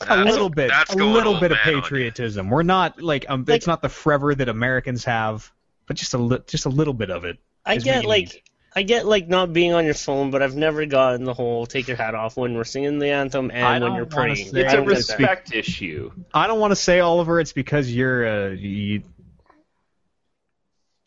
a 0.00 0.06
That's- 0.06 0.26
little 0.32 0.50
bit, 0.50 0.68
that's 0.70 0.92
a 0.92 0.96
little 0.96 1.40
bit 1.40 1.52
of 1.52 1.58
man 1.64 1.68
on 1.68 1.74
you. 1.76 1.82
patriotism. 1.82 2.50
We're 2.50 2.62
not 2.64 3.00
like 3.00 3.26
um, 3.28 3.44
Like- 3.46 3.56
it's 3.56 3.66
not 3.66 3.80
the 3.82 3.88
forever 3.88 4.34
that 4.34 4.48
Americans 4.48 5.04
have, 5.04 5.50
but 5.86 5.96
just 5.96 6.14
a 6.14 6.18
li- 6.18 6.42
just 6.46 6.66
a 6.66 6.68
little 6.68 6.94
bit 6.94 7.10
of 7.10 7.24
it. 7.24 7.38
I 7.64 7.76
get 7.78 8.04
like 8.04 8.32
need. 8.34 8.42
I 8.76 8.82
get 8.82 9.06
like 9.06 9.26
not 9.26 9.54
being 9.54 9.72
on 9.72 9.86
your 9.86 9.94
phone, 9.94 10.30
but 10.30 10.42
I've 10.42 10.54
never 10.54 10.84
gotten 10.84 11.24
the 11.24 11.32
whole 11.32 11.64
take 11.64 11.88
your 11.88 11.96
hat 11.96 12.14
off 12.14 12.36
when 12.36 12.54
we're 12.54 12.64
singing 12.64 12.98
the 12.98 13.08
anthem 13.08 13.50
and 13.50 13.82
when 13.82 13.94
you're 13.94 14.04
praying. 14.04 14.36
say- 14.36 14.60
It's 14.60 14.70
I 14.70 14.74
a 14.74 14.76
don't 14.76 14.86
get 14.86 14.94
that. 15.06 15.18
respect 15.18 15.54
issue. 15.54 16.12
I 16.34 16.46
don't 16.46 16.60
want 16.60 16.72
to 16.72 16.76
say 16.76 17.00
Oliver. 17.00 17.40
It's 17.40 17.54
because 17.54 17.90
you're 17.90 18.26
uh, 18.28 18.48
you, 18.50 19.02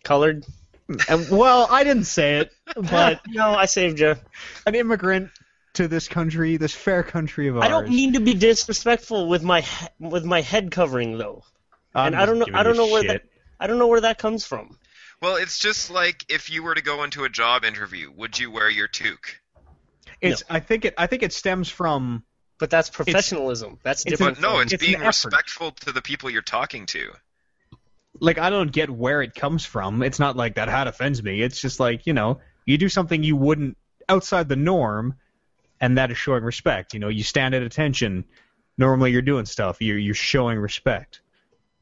Colored? 0.03 0.45
and, 1.07 1.29
well, 1.29 1.67
I 1.69 1.83
didn't 1.83 2.05
say 2.05 2.39
it, 2.39 2.51
but 2.75 3.21
no, 3.27 3.49
I 3.53 3.65
saved 3.65 3.99
you. 3.99 4.15
an 4.65 4.73
immigrant 4.73 5.29
to 5.73 5.87
this 5.87 6.07
country, 6.07 6.57
this 6.57 6.73
fair 6.73 7.03
country 7.03 7.47
of 7.49 7.57
ours. 7.57 7.65
I 7.65 7.67
don't 7.67 7.89
mean 7.89 8.13
to 8.13 8.19
be 8.19 8.33
disrespectful 8.33 9.27
with 9.27 9.43
my 9.43 9.63
with 9.99 10.25
my 10.25 10.41
head 10.41 10.71
covering 10.71 11.19
though. 11.19 11.43
I'm 11.93 12.07
and 12.07 12.15
I 12.15 12.25
don't 12.25 12.39
know- 12.39 12.47
I 12.51 12.63
don't 12.63 12.73
you 12.75 12.81
know 12.81 12.91
where 12.91 13.03
shit. 13.03 13.29
I 13.59 13.67
don't 13.67 13.77
know 13.77 13.87
where 13.87 14.01
that 14.01 14.17
comes 14.17 14.43
from. 14.45 14.79
Well, 15.21 15.35
it's 15.35 15.59
just 15.59 15.91
like 15.91 16.25
if 16.29 16.49
you 16.49 16.63
were 16.63 16.75
to 16.75 16.81
go 16.81 17.03
into 17.03 17.25
a 17.25 17.29
job 17.29 17.65
interview, 17.65 18.11
would 18.15 18.39
you 18.39 18.51
wear 18.51 18.69
your 18.69 18.87
toque? 18.87 19.39
It's. 20.21 20.43
I 20.49 20.59
think 20.59 20.85
it. 20.85 20.93
I 20.97 21.07
think 21.07 21.23
it 21.23 21.33
stems 21.33 21.69
from. 21.69 22.23
But 22.57 22.69
that's 22.69 22.89
professionalism. 22.89 23.79
that's 23.83 24.05
it's 24.05 24.17
different. 24.17 24.41
No, 24.41 24.59
it's, 24.59 24.73
it's 24.73 24.85
being 24.85 24.99
respectful 24.99 25.71
to 25.71 25.93
the 25.93 26.01
people 26.01 26.29
you're 26.29 26.41
talking 26.41 26.85
to. 26.87 27.11
Like 28.19 28.37
I 28.37 28.49
don't 28.49 28.71
get 28.71 28.89
where 28.89 29.21
it 29.21 29.33
comes 29.33 29.65
from. 29.65 30.03
It's 30.03 30.19
not 30.19 30.35
like 30.35 30.55
that 30.55 30.67
hat 30.67 30.87
offends 30.87 31.23
me. 31.23 31.41
It's 31.41 31.61
just 31.61 31.79
like 31.79 32.05
you 32.05 32.13
know, 32.13 32.39
you 32.65 32.77
do 32.77 32.89
something 32.89 33.23
you 33.23 33.37
wouldn't 33.37 33.77
outside 34.09 34.49
the 34.49 34.57
norm, 34.57 35.15
and 35.79 35.97
that 35.97 36.11
is 36.11 36.17
showing 36.17 36.43
respect. 36.43 36.93
You 36.93 36.99
know, 36.99 37.07
you 37.07 37.23
stand 37.23 37.55
at 37.55 37.61
attention. 37.61 38.25
Normally, 38.77 39.11
you're 39.11 39.21
doing 39.21 39.45
stuff. 39.45 39.81
You're 39.81 39.97
you're 39.97 40.13
showing 40.13 40.59
respect. 40.59 41.21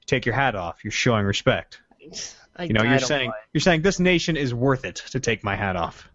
You 0.01 0.05
take 0.05 0.25
your 0.25 0.35
hat 0.35 0.55
off. 0.55 0.83
You're 0.83 0.91
showing 0.91 1.25
respect. 1.25 1.81
I, 2.57 2.63
You 2.63 2.73
know, 2.73 2.81
I 2.81 2.89
you're 2.89 2.99
saying 2.99 3.29
buy 3.29 3.37
you're 3.53 3.61
saying 3.61 3.81
this 3.83 3.99
nation 3.99 4.35
is 4.37 4.53
worth 4.53 4.85
it 4.85 4.95
to 5.11 5.19
take 5.19 5.43
my 5.43 5.55
hat 5.55 5.75
off. 5.75 6.09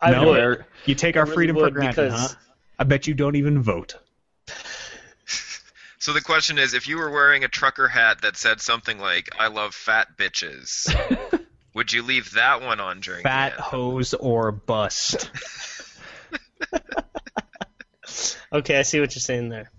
I 0.00 0.10
No, 0.12 0.26
would. 0.26 0.64
You 0.84 0.94
take 0.94 1.16
I 1.16 1.20
our 1.20 1.24
really 1.24 1.34
freedom 1.34 1.56
for 1.56 1.70
granted, 1.70 1.96
because- 2.08 2.32
huh? 2.32 2.38
I 2.78 2.84
bet 2.84 3.06
you 3.06 3.14
don't 3.14 3.36
even 3.36 3.62
vote. 3.62 3.96
So 5.98 6.12
the 6.12 6.20
question 6.20 6.58
is, 6.58 6.74
if 6.74 6.86
you 6.86 6.98
were 6.98 7.10
wearing 7.10 7.42
a 7.42 7.48
trucker 7.48 7.88
hat 7.88 8.20
that 8.22 8.36
said 8.36 8.60
something 8.60 8.98
like 8.98 9.28
"I 9.40 9.48
love 9.48 9.74
fat 9.74 10.16
bitches," 10.16 10.94
would 11.74 11.92
you 11.92 12.02
leave 12.02 12.32
that 12.32 12.60
one 12.62 12.78
on 12.78 13.00
during 13.00 13.22
the 13.24 13.28
Fat 13.28 13.52
anthem? 13.54 13.64
hose 13.64 14.14
or 14.14 14.52
bust. 14.52 15.30
Okay, 18.52 18.78
I 18.78 18.82
see 18.82 19.00
what 19.00 19.14
you're 19.14 19.20
saying 19.20 19.48
there. 19.48 19.70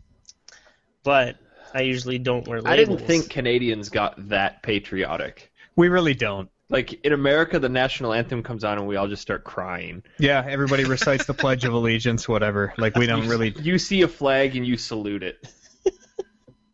But 1.04 1.38
I 1.78 1.82
usually 1.82 2.18
don't 2.18 2.48
wear 2.48 2.58
labels. 2.60 2.74
I 2.74 2.76
didn't 2.76 2.98
think 3.06 3.30
Canadians 3.30 3.90
got 3.90 4.30
that 4.30 4.64
patriotic. 4.64 5.52
We 5.76 5.90
really 5.90 6.16
don't. 6.16 6.50
Like 6.70 7.06
in 7.06 7.14
America, 7.14 7.60
the 7.60 7.70
national 7.70 8.14
anthem 8.14 8.42
comes 8.42 8.64
on 8.64 8.80
and 8.80 8.88
we 8.88 8.96
all 8.96 9.08
just 9.08 9.22
start 9.22 9.44
crying. 9.44 10.02
Yeah, 10.18 10.44
everybody 10.48 10.86
recites 10.86 11.26
the 11.26 11.36
Pledge 11.36 11.66
of 11.66 11.74
Allegiance, 11.74 12.28
whatever. 12.28 12.74
Like 12.80 12.96
we 12.96 13.06
don't 13.06 13.28
really, 13.28 13.54
You 13.62 13.78
see 13.78 14.02
a 14.02 14.08
flag 14.08 14.56
and 14.56 14.66
you 14.66 14.76
salute 14.76 15.22
it. 15.22 15.48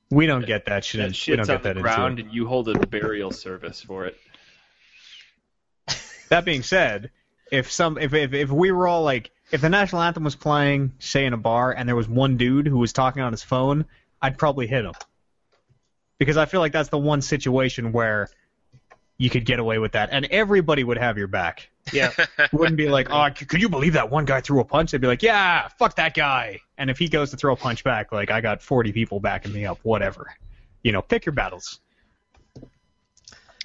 we 0.09 0.25
don't 0.25 0.45
get 0.45 0.65
that 0.67 0.85
shit. 0.85 1.01
in- 1.01 1.07
That 1.07 1.09
we 1.11 1.15
shit's 1.15 1.47
don't 1.47 1.57
on 1.57 1.61
get 1.61 1.63
the 1.63 1.73
that 1.73 1.81
ground 1.81 2.19
and 2.19 2.33
you 2.33 2.47
hold 2.47 2.69
a 2.69 2.79
burial 2.87 3.31
service 3.31 3.81
for 3.81 4.05
it. 4.05 4.15
That 6.29 6.45
being 6.45 6.63
said, 6.63 7.11
if 7.51 7.71
some 7.71 7.97
if, 7.97 8.13
if 8.13 8.33
if 8.33 8.49
we 8.49 8.71
were 8.71 8.87
all 8.87 9.03
like 9.03 9.31
if 9.51 9.61
the 9.61 9.69
national 9.69 10.01
anthem 10.01 10.23
was 10.23 10.35
playing, 10.35 10.93
say 10.97 11.25
in 11.25 11.33
a 11.33 11.37
bar, 11.37 11.71
and 11.71 11.87
there 11.87 11.95
was 11.95 12.07
one 12.07 12.37
dude 12.37 12.65
who 12.67 12.79
was 12.79 12.93
talking 12.93 13.21
on 13.21 13.31
his 13.33 13.43
phone, 13.43 13.85
I'd 14.23 14.37
probably 14.37 14.65
hit 14.65 14.85
him. 14.85 14.93
Because 16.17 16.37
I 16.37 16.45
feel 16.45 16.61
like 16.61 16.71
that's 16.71 16.89
the 16.89 16.97
one 16.97 17.21
situation 17.21 17.91
where 17.91 18.29
you 19.17 19.29
could 19.29 19.45
get 19.45 19.59
away 19.59 19.77
with 19.77 19.91
that, 19.91 20.09
and 20.11 20.25
everybody 20.25 20.83
would 20.83 20.97
have 20.97 21.17
your 21.17 21.27
back. 21.27 21.69
Yeah. 21.91 22.11
Wouldn't 22.53 22.77
be 22.77 22.89
like, 22.89 23.09
oh, 23.11 23.29
could 23.29 23.61
you 23.61 23.69
believe 23.69 23.93
that 23.93 24.09
one 24.09 24.25
guy 24.25 24.41
threw 24.41 24.61
a 24.61 24.63
punch? 24.63 24.91
They'd 24.91 25.01
be 25.01 25.07
like, 25.07 25.21
yeah, 25.21 25.67
fuck 25.79 25.95
that 25.97 26.13
guy. 26.13 26.61
And 26.77 26.89
if 26.89 26.97
he 26.97 27.09
goes 27.09 27.31
to 27.31 27.37
throw 27.37 27.53
a 27.53 27.57
punch 27.57 27.83
back, 27.83 28.11
like 28.11 28.31
I 28.31 28.41
got 28.41 28.61
40 28.61 28.93
people 28.93 29.19
backing 29.19 29.53
me 29.53 29.65
up, 29.65 29.79
whatever. 29.83 30.33
You 30.81 30.93
know, 30.93 31.01
pick 31.01 31.25
your 31.25 31.33
battles. 31.33 31.79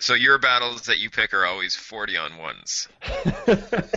So 0.01 0.15
your 0.15 0.39
battles 0.39 0.83
that 0.83 0.99
you 0.99 1.11
pick 1.11 1.33
are 1.35 1.45
always 1.45 1.75
40 1.75 2.17
on 2.17 2.39
ones. 2.39 2.89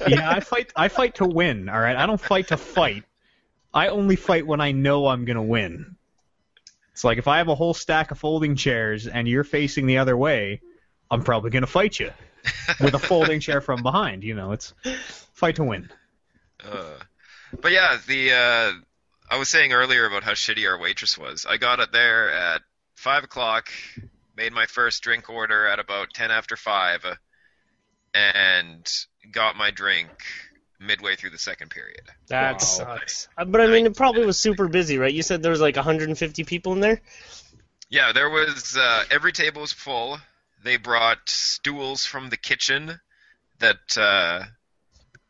yeah, 0.08 0.32
I 0.32 0.40
fight. 0.40 0.72
I 0.76 0.88
fight 0.88 1.16
to 1.16 1.26
win. 1.26 1.70
All 1.70 1.80
right, 1.80 1.96
I 1.96 2.06
don't 2.06 2.20
fight 2.20 2.48
to 2.48 2.58
fight. 2.58 3.04
I 3.74 3.90
only 3.90 4.16
fight 4.16 4.48
when 4.48 4.62
I 4.62 4.72
know 4.72 5.08
I'm 5.08 5.26
gonna 5.26 5.44
win. 5.44 5.96
It's 6.94 7.04
like 7.04 7.18
if 7.18 7.28
I 7.28 7.38
have 7.38 7.48
a 7.48 7.56
whole 7.56 7.74
stack 7.74 8.12
of 8.12 8.20
folding 8.20 8.56
chairs 8.56 9.08
and 9.08 9.28
you're 9.28 9.44
facing 9.44 9.88
the 9.88 10.00
other 10.00 10.16
way, 10.16 10.62
I'm 11.10 11.24
probably 11.24 11.50
gonna 11.50 11.68
fight 11.68 12.00
you 12.00 12.12
with 12.80 12.94
a 12.94 13.00
folding 13.12 13.40
chair 13.40 13.62
from 13.62 13.82
behind. 13.84 14.24
You 14.24 14.36
know, 14.36 14.52
it's 14.52 14.74
fight 15.34 15.56
to 15.56 15.64
win. 15.64 15.90
Uh, 16.64 17.00
but 17.60 17.72
yeah, 17.72 17.98
the 18.08 18.32
uh, 18.34 18.72
I 19.30 19.38
was 19.38 19.50
saying 19.50 19.74
earlier 19.74 20.06
about 20.06 20.24
how 20.24 20.32
shitty 20.32 20.68
our 20.68 20.80
waitress 20.80 21.18
was. 21.18 21.46
I 21.48 21.58
got 21.58 21.80
it 21.80 21.92
there 21.92 22.32
at 22.32 22.62
five 22.96 23.24
o'clock, 23.24 23.72
made 24.36 24.54
my 24.54 24.66
first 24.66 25.02
drink 25.02 25.30
order 25.30 25.68
at 25.68 25.80
about 25.80 26.14
ten 26.14 26.32
after 26.32 26.56
five, 26.56 27.06
uh, 27.06 27.16
and 28.14 28.86
got 29.32 29.56
my 29.56 29.72
drink 29.72 30.10
midway 30.82 31.16
through 31.16 31.30
the 31.30 31.38
second 31.38 31.70
period. 31.70 32.02
That 32.28 32.54
Wow. 32.54 32.58
sucks. 32.58 33.28
Uh, 33.38 33.46
But 33.46 33.62
I 33.62 33.68
mean, 33.68 33.86
it 33.86 33.96
probably 33.96 34.26
was 34.26 34.40
super 34.40 34.68
busy, 34.68 34.98
right? 34.98 35.14
You 35.14 35.24
said 35.24 35.42
there 35.44 35.52
was 35.52 35.62
like 35.62 35.76
150 35.76 36.44
people 36.44 36.74
in 36.74 36.80
there. 36.80 37.02
Yeah, 37.90 38.12
there 38.14 38.30
was 38.30 38.76
uh, 38.78 39.04
every 39.12 39.32
table 39.32 39.62
was 39.62 39.72
full. 39.74 40.20
They 40.64 40.78
brought 40.78 41.30
stools 41.30 42.06
from 42.06 42.30
the 42.30 42.38
kitchen 42.38 43.00
that 43.60 43.98
uh, 43.98 44.44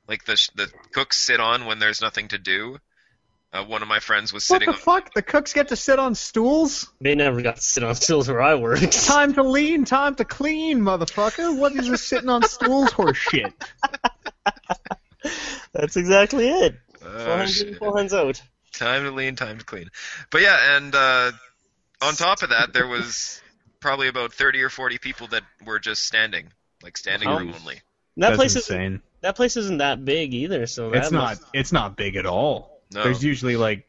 like 0.08 0.26
the 0.26 0.49
the 0.56 0.72
cooks 0.93 1.18
sit 1.18 1.39
on 1.39 1.66
when 1.66 1.80
there's 1.80 2.02
nothing 2.02 2.28
to 2.30 2.38
do. 2.38 2.78
Uh, 3.54 3.66
one 3.66 3.82
of 3.82 3.88
my 3.89 3.99
friends 3.99 4.32
was 4.32 4.45
sitting. 4.45 4.68
What 4.68 4.78
sitting 4.78 4.95
the 4.95 5.02
fuck? 5.02 5.14
The 5.14 5.22
cooks 5.22 5.52
get 5.52 5.70
to 5.70 5.76
sit 5.76 5.99
on 5.99 6.16
stools? 6.16 6.89
They 7.02 7.16
never 7.16 7.41
got 7.41 7.58
to 7.58 7.62
sit 7.62 7.84
on 7.84 7.95
stools 7.95 8.30
where 8.30 8.41
I 8.41 8.56
worked. 8.56 9.06
Time 9.06 9.34
to 9.34 9.43
lean, 9.43 9.84
time 9.84 10.16
to 10.16 10.24
clean, 10.24 10.80
motherfucker. 10.80 11.58
What 11.58 11.74
is 11.76 11.89
this 11.89 12.02
sitting 12.08 12.30
on 12.30 12.43
stools 12.43 12.91
horse 12.93 13.18
shit? 13.18 13.54
That's 15.74 15.97
exactly 15.97 16.47
it. 16.49 16.76
on. 17.03 17.09
Full 17.09 17.09
Oh, 17.13 17.38
hands 17.38 17.61
in, 17.61 17.67
shit. 17.69 17.78
full 17.78 17.97
hands 17.97 18.13
out. 18.13 18.41
Time 18.74 19.03
to 19.03 19.11
lean, 19.11 19.36
time 19.36 19.57
to 19.59 19.65
clean. 19.65 19.89
But 20.30 20.41
yeah, 20.41 20.78
and 20.78 20.93
uh, 20.95 21.32
on 22.01 22.13
top 22.15 22.41
of 22.43 22.49
that, 22.49 22.74
there 22.74 22.88
was 22.88 23.41
probably 23.80 24.07
about 24.07 24.34
30 24.34 24.61
or 24.61 24.69
40 24.69 24.97
people 24.99 25.28
that 25.28 25.43
were 25.65 25.80
just 25.80 26.05
standing, 26.05 26.47
like 26.84 26.97
standing 26.97 27.28
Oh. 27.28 27.38
room 27.38 27.53
only. 27.59 27.82
And 28.15 28.24
that 28.24 28.30
That's 28.30 28.38
place 28.38 28.55
is 28.55 28.69
insane. 28.69 29.01
that 29.22 29.36
place 29.36 29.57
isn't 29.57 29.78
that 29.80 30.03
big 30.05 30.34
either. 30.34 30.67
So 30.67 30.89
that 30.91 30.97
It's 31.03 31.11
not. 31.11 31.22
must- 31.39 31.43
It's 31.53 31.72
not 31.72 31.95
big 31.95 32.15
at 32.15 32.26
all. 32.26 32.82
No. 32.93 33.03
There's 33.03 33.24
usually 33.24 33.55
like 33.57 33.88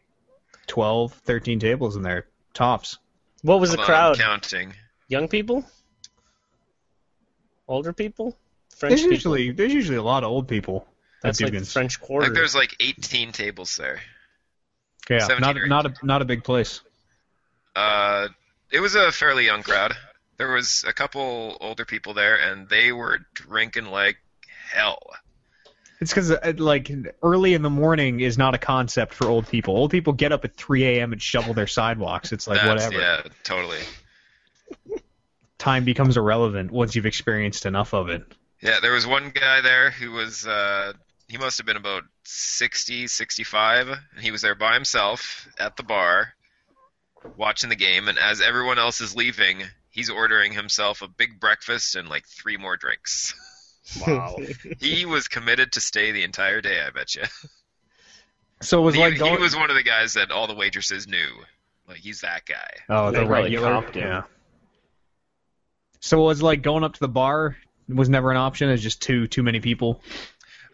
12, 0.69 1.13
13 1.13 1.59
tables 1.61 1.97
in 1.97 2.03
there, 2.03 2.27
tops. 2.55 2.99
What 3.43 3.61
was 3.61 3.71
the 3.73 3.77
Hold 3.79 3.89
on, 3.91 3.95
I'm 3.95 4.15
crowd? 4.15 4.19
counting. 4.19 4.75
Young 5.09 5.29
people? 5.29 5.65
Older 7.69 7.93
people? 7.93 8.37
French 8.77 8.91
There's 8.93 9.01
people? 9.03 9.13
usually 9.15 9.51
there's 9.53 9.73
usually 9.75 9.97
a 9.99 10.03
lot 10.03 10.25
of 10.25 10.31
old 10.31 10.49
people. 10.49 10.87
At 11.25 11.29
That's 11.29 11.41
like 11.41 11.53
the 11.53 11.65
French 11.65 12.01
Quarter. 12.01 12.27
think 12.27 12.37
there's 12.37 12.55
like 12.55 12.75
18 12.81 13.33
tables 13.33 13.77
there. 13.77 14.01
yeah, 15.11 15.27
not 15.39 15.57
not 15.67 15.87
a 15.87 15.95
not 16.03 16.23
a 16.23 16.25
big 16.25 16.45
place. 16.45 16.81
Uh, 17.75 18.29
it 18.71 18.81
was 18.81 18.95
a 18.95 19.11
fairly 19.13 19.45
young 19.47 19.63
crowd. 19.63 19.95
There 20.39 20.53
was 20.53 20.85
a 20.87 20.93
couple 20.93 21.57
older 21.61 21.85
people 21.85 22.15
there, 22.15 22.37
and 22.37 22.69
they 22.69 22.93
were 22.93 23.21
drinking 23.35 23.87
like 23.87 24.17
hell. 24.73 24.99
It's 26.01 26.13
because 26.13 26.33
like 26.59 26.91
early 27.23 27.55
in 27.55 27.63
the 27.63 27.71
morning 27.71 28.19
is 28.21 28.37
not 28.37 28.55
a 28.55 28.59
concept 28.59 29.15
for 29.15 29.29
old 29.29 29.47
people. 29.49 29.77
Old 29.77 29.93
people 29.93 30.13
get 30.13 30.33
up 30.33 30.45
at 30.45 30.57
3 30.57 30.85
a.m. 30.85 31.13
and 31.13 31.23
shovel 31.23 31.55
their 31.55 31.69
sidewalks. 31.69 32.33
It's 32.33 32.49
like 32.49 32.61
That's- 32.61 32.87
whatever. 32.87 33.01
Yeah, 33.01 33.23
totally. 33.45 33.79
Time 35.59 35.85
becomes 35.85 36.17
irrelevant 36.17 36.73
once 36.73 36.97
you've 36.97 37.07
experienced 37.07 37.67
enough 37.67 37.95
of 37.95 38.09
it. 38.09 38.25
Yeah, 38.61 38.81
there 38.81 38.93
was 38.93 39.07
one 39.07 39.31
guy 39.31 39.61
there 39.61 39.91
who 39.93 40.11
was 40.11 40.45
uh 40.45 40.93
he 41.33 41.39
must 41.39 41.57
have 41.57 41.67
been 41.67 41.79
about 41.79 42.03
60, 42.25 43.07
65, 43.07 43.89
and 43.89 43.99
he 44.21 44.31
was 44.31 44.43
there 44.43 44.55
by 44.55 44.75
himself 44.75 45.49
at 45.59 45.79
the 45.79 45.83
bar 45.83 46.35
watching 47.39 47.71
the 47.71 47.77
game 47.77 48.07
and 48.09 48.19
as 48.19 48.43
everyone 48.43 48.79
else 48.79 49.01
is 49.01 49.17
leaving, 49.17 49.63
he's 49.89 50.11
ordering 50.11 50.53
himself 50.53 51.01
a 51.01 51.09
big 51.09 51.41
breakfast 51.41 51.97
and 51.97 52.07
like 52.11 52.27
three 52.27 52.59
more 52.59 52.77
drinks. 52.77 53.35
Wow. 54.07 54.37
he 54.79 55.05
was 55.07 55.27
committed 55.27 55.73
to 55.73 55.81
stay 55.81 56.13
the 56.13 56.23
entire 56.23 56.61
day, 56.61 56.81
I 56.81 56.91
bet 56.91 57.17
you. 57.17 57.25
so 58.63 58.79
it 58.79 58.83
was 58.83 58.95
He, 58.95 59.01
like 59.01 59.15
he 59.15 59.37
was 59.37 59.57
one 59.57 59.71
of 59.71 59.77
the 59.77 59.83
guys 59.83 60.15
that 60.15 60.31
all 60.31 60.47
the 60.47 60.55
waitresses 60.55 61.09
knew. 61.09 61.29
Like 61.89 61.97
he's 61.99 62.21
that 62.21 62.47
guy. 62.47 62.71
oh, 62.89 63.11
the 63.11 63.27
regular. 63.27 63.69
comped. 63.69 63.97
Yeah. 63.97 64.23
So 65.99 66.21
it 66.23 66.27
was 66.27 66.43
like 66.43 66.63
going 66.63 66.85
up 66.85 66.95
to 66.95 67.01
the 67.01 67.09
bar 67.09 67.57
was 67.89 68.09
never 68.09 68.31
an 68.31 68.37
option. 68.37 68.71
It's 68.71 68.83
just 68.85 69.03
too 69.03 69.27
too 69.27 69.43
many 69.43 69.59
people. 69.59 70.01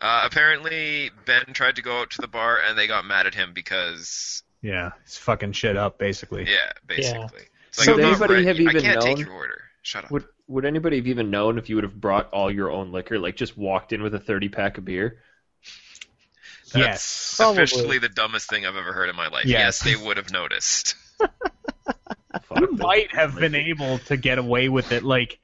Uh, 0.00 0.22
apparently, 0.24 1.10
Ben 1.24 1.44
tried 1.52 1.76
to 1.76 1.82
go 1.82 2.00
out 2.00 2.10
to 2.12 2.20
the 2.20 2.28
bar 2.28 2.58
and 2.66 2.78
they 2.78 2.86
got 2.86 3.04
mad 3.04 3.26
at 3.26 3.34
him 3.34 3.52
because, 3.52 4.42
Yeah, 4.62 4.92
it's 5.04 5.18
fucking 5.18 5.52
shit 5.52 5.76
up 5.76 5.98
basically. 5.98 6.44
yeah, 6.48 6.72
basically. 6.86 7.42
It's 7.68 7.84
So 7.84 7.92
"I'm 7.92 7.96
would 7.98 8.02
not 8.02 8.10
anybody 8.12 8.34
ready. 8.34 8.46
have 8.46 8.56
I 8.58 8.60
even 8.60 8.82
can't 8.82 9.00
take 9.02 9.16
known- 9.18 9.26
your 9.26 9.34
order. 9.34 9.62
Shut 9.82 10.04
up. 10.04 10.10
Would 10.10 10.24
Would 10.48 10.64
anybody 10.64 10.96
have 10.96 11.06
even 11.06 11.30
known 11.30 11.58
if 11.58 11.68
you 11.68 11.74
would 11.76 11.84
have 11.84 12.00
brought 12.00 12.30
all 12.30 12.50
your 12.50 12.70
own 12.70 12.90
liquor, 12.92 13.18
like 13.18 13.36
just 13.36 13.56
walked 13.56 13.92
in 13.92 14.02
with 14.02 14.14
a 14.14 14.18
thirty 14.18 14.48
pack 14.48 14.78
of 14.78 14.84
beer? 14.84 15.22
Yes. 16.74 16.74
That's 16.74 17.36
Probably. 17.36 17.62
officially 17.62 17.98
the 17.98 18.08
dumbest 18.08 18.48
thing 18.50 18.66
I've 18.66 18.76
ever 18.76 18.92
heard 18.92 19.08
in 19.08 19.16
my 19.16 19.28
life. 19.28 19.46
Yes. 19.46 19.82
Yes, 19.84 19.98
they 19.98 20.04
would 20.06 20.16
have 20.18 20.30
noticed. 20.32 20.94
Fuck, 21.18 22.60
You 22.60 22.66
those- 22.68 22.78
might 22.78 23.14
have 23.14 23.34
been 23.36 23.54
able 23.54 23.98
to 24.00 24.16
get 24.16 24.38
away 24.38 24.68
with 24.68 24.92
it. 24.92 25.02
Like, 25.02 25.38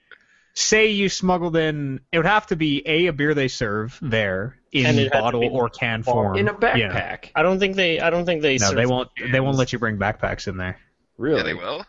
say 0.54 0.86
you 0.86 1.08
smuggled 1.08 1.56
in, 1.56 2.00
it 2.12 2.18
would 2.18 2.26
have 2.26 2.46
to 2.46 2.56
be 2.56 2.82
a 2.86 3.06
a 3.06 3.12
beer 3.12 3.34
they 3.34 3.48
serve 3.48 3.98
hmm. 3.98 4.08
there 4.08 4.56
in 4.72 4.98
it 4.98 5.12
bottle 5.12 5.40
be 5.40 5.48
or 5.48 5.68
can 5.68 6.02
form 6.02 6.36
in 6.36 6.48
a 6.48 6.52
Yeah. 6.52 6.58
backpack. 6.58 7.30
I 7.34 7.42
don't 7.42 7.58
think 7.58 7.76
they. 7.76 8.00
I 8.00 8.10
don't 8.10 8.24
think 8.24 8.42
they. 8.42 8.56
No, 8.56 8.68
serve 8.68 8.76
they 8.76 8.86
won't. 8.86 9.10
They 9.32 9.40
won't 9.40 9.56
let 9.56 9.72
you 9.72 9.78
bring 9.78 9.98
backpacks 9.98 10.48
in 10.48 10.56
there. 10.56 10.78
Really? 11.18 11.38
Yeah, 11.38 11.42
they 11.44 11.54
will. 11.54 11.84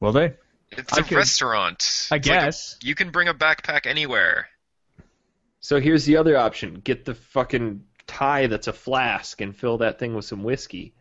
Will 0.00 0.12
they? 0.12 0.34
It's 0.70 0.92
I 0.92 1.00
a 1.00 1.04
could- 1.04 1.18
restaurant. 1.18 1.76
I 2.10 2.16
It's 2.16 2.26
like 2.26 2.26
a- 2.26 2.28
guess. 2.28 2.76
you 2.82 2.94
can 2.94 3.10
bring 3.10 3.28
a 3.28 3.34
backpack 3.34 3.86
anywhere. 3.86 4.48
So 5.60 5.80
here's 5.80 6.04
the 6.04 6.16
other 6.16 6.36
option: 6.36 6.74
get 6.74 7.04
the 7.04 7.14
fucking 7.14 7.84
tie 8.06 8.46
that's 8.46 8.66
a 8.68 8.72
flask 8.72 9.40
and 9.40 9.54
fill 9.54 9.78
that 9.78 9.98
thing 9.98 10.14
with 10.14 10.24
some 10.24 10.42
whiskey, 10.42 10.94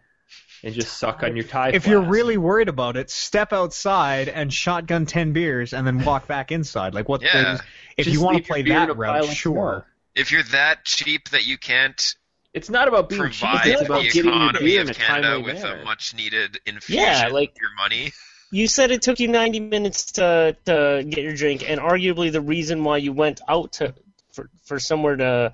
and 0.64 0.74
just 0.74 0.98
suck 0.98 1.24
on 1.24 1.36
your 1.36 1.46
tie. 1.46 1.70
if 1.70 1.88
you're 1.88 2.02
really 2.02 2.38
worried 2.38 2.70
about 2.70 2.98
it, 2.98 3.10
step 3.10 3.54
outside 3.54 4.30
and 4.30 4.54
shotgun 4.54 5.06
ten 5.06 5.34
beers, 5.34 5.74
and 5.74 5.86
then 5.86 6.04
walk 6.04 6.28
back 6.28 6.52
inside. 6.52 6.94
Like 6.94 7.10
what? 7.10 7.22
Yeah. 7.22 7.60
if 7.98 8.06
Just 8.06 8.14
you 8.16 8.22
want 8.24 8.38
to 8.38 8.44
play 8.44 8.62
that 8.64 8.96
route, 8.96 9.26
sure. 9.26 9.86
If 10.16 10.32
you're 10.32 10.44
that 10.44 10.84
cheap 10.86 11.30
that 11.30 11.46
you 11.48 11.58
can't 11.58 12.16
it's 12.54 12.70
not 12.70 12.88
about 12.90 13.08
being 13.08 13.30
cheap; 13.30 13.48
provide 13.50 13.68
it's 13.68 13.82
about 13.82 14.04
getting 14.04 14.26
your 14.26 14.34
economy 14.34 14.60
beer 14.66 14.82
in 14.82 14.90
of 14.90 14.96
a 14.96 15.00
Canada 15.00 15.28
timely 15.30 15.44
with 15.54 15.64
manner. 15.64 15.82
a 15.82 15.86
much 15.86 16.14
needed 16.14 16.60
infusion 16.66 17.02
Yeah, 17.04 17.28
like- 17.32 17.52
of 17.52 17.56
your 17.62 17.70
money. 17.78 18.12
You 18.54 18.68
said 18.68 18.92
it 18.92 19.02
took 19.02 19.22
you 19.22 19.30
90 19.30 19.62
minutes 19.62 20.12
to 20.14 20.58
to 20.66 21.06
get 21.08 21.24
your 21.24 21.34
drink, 21.34 21.64
and 21.70 21.80
arguably 21.80 22.30
the 22.30 22.42
reason 22.42 22.84
why 22.84 22.98
you 22.98 23.14
went 23.14 23.40
out 23.48 23.72
to 23.74 23.94
for 24.34 24.50
for 24.66 24.78
somewhere 24.78 25.16
to 25.16 25.54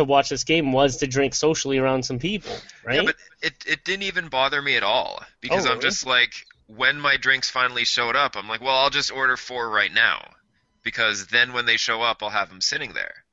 to 0.00 0.04
watch 0.04 0.28
this 0.28 0.44
game 0.44 0.72
was 0.72 0.98
to 0.98 1.06
drink 1.06 1.34
socially 1.34 1.78
around 1.78 2.04
some 2.04 2.18
people, 2.18 2.66
right? 2.82 2.96
Yeah, 2.96 3.02
but 3.02 3.16
it 3.42 3.54
it 3.66 3.84
didn't 3.84 4.02
even 4.04 4.28
bother 4.28 4.60
me 4.60 4.76
at 4.76 4.82
all 4.82 5.24
because 5.40 5.64
Oh, 5.64 5.66
I'm 5.66 5.78
really? 5.78 5.80
just 5.80 6.04
like 6.06 6.32
when 6.66 7.00
my 7.00 7.16
drinks 7.16 7.50
finally 7.50 7.84
showed 7.84 8.16
up, 8.16 8.36
I'm 8.36 8.48
like, 8.48 8.60
well, 8.60 8.76
I'll 8.76 8.90
just 8.90 9.10
order 9.12 9.36
four 9.36 9.68
right 9.70 9.92
now 9.92 10.34
because 10.82 11.26
then 11.28 11.52
when 11.52 11.66
they 11.66 11.76
show 11.76 12.02
up, 12.02 12.22
I'll 12.22 12.30
have 12.30 12.48
them 12.48 12.60
sitting 12.60 12.92
there. 12.92 13.24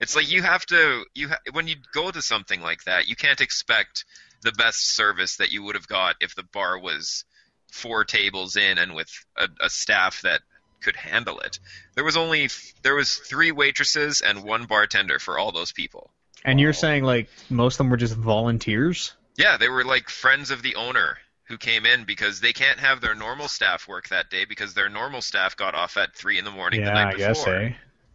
It's 0.00 0.16
like 0.16 0.30
you 0.30 0.42
have 0.42 0.66
to 0.66 1.04
you 1.14 1.28
ha- 1.30 1.40
when 1.52 1.68
you 1.68 1.76
go 1.92 2.10
to 2.10 2.22
something 2.22 2.60
like 2.60 2.84
that, 2.84 3.08
you 3.08 3.16
can't 3.16 3.40
expect 3.40 4.04
the 4.42 4.52
best 4.52 4.94
service 4.96 5.36
that 5.36 5.52
you 5.52 5.62
would 5.64 5.74
have 5.76 5.88
got 5.88 6.16
if 6.20 6.34
the 6.34 6.44
bar 6.44 6.78
was 6.78 7.24
four 7.72 8.04
tables 8.04 8.56
in 8.56 8.78
and 8.78 8.94
with 8.94 9.10
a, 9.36 9.48
a 9.60 9.70
staff 9.70 10.22
that 10.22 10.42
could 10.80 10.96
handle 10.96 11.40
it. 11.40 11.58
There 11.94 12.04
was 12.04 12.16
only 12.16 12.48
there 12.82 12.94
was 12.94 13.16
three 13.16 13.52
waitresses 13.52 14.20
and 14.20 14.42
one 14.42 14.66
bartender 14.66 15.18
for 15.18 15.38
all 15.38 15.52
those 15.52 15.72
people. 15.72 16.10
And 16.44 16.60
you're 16.60 16.72
saying 16.72 17.04
like 17.04 17.28
most 17.48 17.74
of 17.74 17.78
them 17.78 17.90
were 17.90 17.96
just 17.96 18.14
volunteers? 18.14 19.12
Yeah, 19.36 19.56
they 19.56 19.68
were 19.68 19.84
like 19.84 20.08
friends 20.08 20.50
of 20.50 20.62
the 20.62 20.76
owner 20.76 21.18
who 21.44 21.58
came 21.58 21.84
in 21.84 22.04
because 22.04 22.40
they 22.40 22.52
can't 22.52 22.78
have 22.78 23.00
their 23.00 23.14
normal 23.14 23.48
staff 23.48 23.88
work 23.88 24.08
that 24.08 24.30
day 24.30 24.44
because 24.44 24.74
their 24.74 24.88
normal 24.88 25.20
staff 25.20 25.56
got 25.56 25.74
off 25.74 25.96
at 25.96 26.14
three 26.14 26.38
in 26.38 26.44
the 26.44 26.50
morning 26.50 26.80
the 26.80 26.86
yeah, 26.86 26.92
night 26.92 27.14
I 27.14 27.18
guess, 27.18 27.46
eh? 27.46 27.72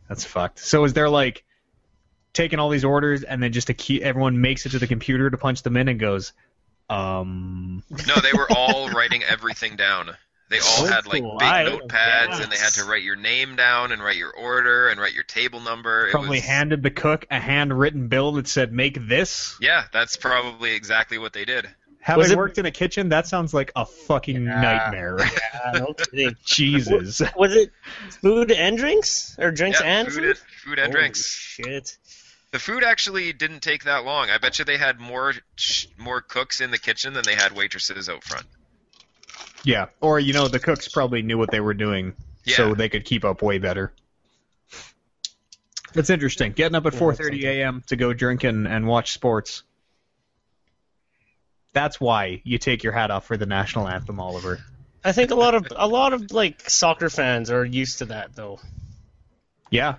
That's 0.07 0.23
fucked. 0.23 0.59
So 0.59 0.83
is 0.85 0.93
there 0.93 1.09
like 1.09 1.43
taking 2.35 2.59
all 2.59 2.69
these 2.69 2.85
orders, 2.85 3.23
and 3.23 3.41
then 3.41 3.51
just 3.51 3.67
to 3.67 3.73
keep 3.73 4.03
everyone 4.03 4.39
makes 4.39 4.65
it 4.65 4.69
to 4.69 4.79
the 4.79 4.87
computer 4.87 5.29
to 5.29 5.37
punch 5.37 5.63
them 5.63 5.77
in 5.77 5.87
and 5.87 5.99
goes, 5.99 6.33
um, 6.89 7.83
No, 8.07 8.15
they 8.21 8.33
were 8.33 8.47
all 8.51 8.89
writing 8.89 9.23
everything 9.23 9.75
down. 9.75 10.11
They 10.49 10.59
all 10.59 10.81
Old 10.81 10.89
had 10.89 11.07
like 11.07 11.17
school. 11.17 11.37
big 11.39 11.47
I- 11.47 11.63
notepads, 11.65 12.41
and 12.43 12.51
they 12.51 12.57
had 12.57 12.73
to 12.73 12.83
write 12.85 13.01
your 13.03 13.15
name 13.15 13.55
down 13.55 13.91
and 13.91 14.01
write 14.03 14.17
your 14.17 14.31
order 14.31 14.89
and 14.89 14.99
write 14.99 15.13
your 15.13 15.23
table 15.23 15.59
number. 15.59 16.07
It 16.07 16.11
probably 16.11 16.37
was, 16.37 16.45
handed 16.45 16.83
the 16.83 16.91
cook 16.91 17.25
a 17.31 17.39
handwritten 17.39 18.07
bill 18.09 18.33
that 18.33 18.47
said 18.47 18.71
"make 18.71 19.07
this." 19.07 19.57
Yeah, 19.59 19.85
that's 19.91 20.17
probably 20.17 20.73
exactly 20.73 21.17
what 21.17 21.33
they 21.33 21.45
did. 21.45 21.67
Having 21.99 22.21
Was 22.21 22.31
it- 22.31 22.37
worked 22.37 22.57
in 22.59 22.67
a 22.67 22.71
kitchen, 22.71 23.09
that 23.09 23.25
sounds 23.25 23.51
like 23.55 23.71
a 23.75 23.85
fucking 23.87 24.43
Yeah. 24.45 24.61
nightmare. 24.61 25.17
Yeah, 25.65 25.71
no. 25.79 25.95
Jesus. 26.45 27.21
Was 27.35 27.55
it 27.55 27.71
food 28.21 28.51
and 28.51 28.77
drinks 28.77 29.35
or 29.39 29.49
drinks 29.49 29.79
yeah, 29.81 29.87
and 29.87 30.07
food, 30.09 30.13
food? 30.15 30.25
and, 30.27 30.37
food 30.37 30.79
and 30.79 30.91
Holy 30.91 30.91
drinks. 30.91 31.25
Shit. 31.25 31.97
The 32.51 32.59
food 32.59 32.83
actually 32.83 33.33
didn't 33.33 33.61
take 33.61 33.85
that 33.85 34.05
long. 34.05 34.29
I 34.29 34.37
bet 34.37 34.59
you 34.59 34.65
they 34.65 34.77
had 34.77 34.99
more 34.99 35.33
sh- 35.55 35.87
more 35.97 36.21
cooks 36.21 36.61
in 36.61 36.69
the 36.69 36.77
kitchen 36.77 37.13
than 37.13 37.23
they 37.23 37.33
had 37.35 37.53
waitresses 37.53 38.07
out 38.07 38.23
front. 38.23 38.45
Yeah, 39.65 39.87
or 39.99 40.19
you 40.19 40.31
know, 40.33 40.47
the 40.47 40.59
cooks 40.59 40.87
probably 40.87 41.21
knew 41.23 41.37
what 41.37 41.51
they 41.51 41.59
were 41.59 41.73
doing, 41.73 42.13
so 42.45 42.75
they 42.75 42.87
could 42.87 43.03
keep 43.03 43.25
up 43.25 43.41
way 43.41 43.57
better. 43.57 43.91
That's 45.93 46.09
interesting. 46.09 46.51
Getting 46.51 46.75
up 46.75 46.85
at 46.85 46.93
4:30 46.93 47.43
a.m. 47.45 47.83
to 47.87 47.95
go 47.95 48.13
drink 48.13 48.43
and, 48.43 48.67
and 48.67 48.85
watch 48.85 49.13
sports. 49.13 49.63
That's 51.73 51.99
why 51.99 52.41
you 52.43 52.57
take 52.57 52.83
your 52.83 52.93
hat 52.93 53.11
off 53.11 53.25
for 53.25 53.37
the 53.37 53.45
national 53.45 53.87
anthem, 53.87 54.19
Oliver. 54.19 54.59
I 55.03 55.11
think 55.11 55.31
a 55.31 55.35
lot 55.35 55.55
of 55.55 55.67
a 55.75 55.87
lot 55.87 56.13
of 56.13 56.31
like 56.31 56.69
soccer 56.69 57.09
fans 57.09 57.49
are 57.49 57.65
used 57.65 57.99
to 57.99 58.05
that 58.05 58.35
though. 58.35 58.59
Yeah, 59.71 59.95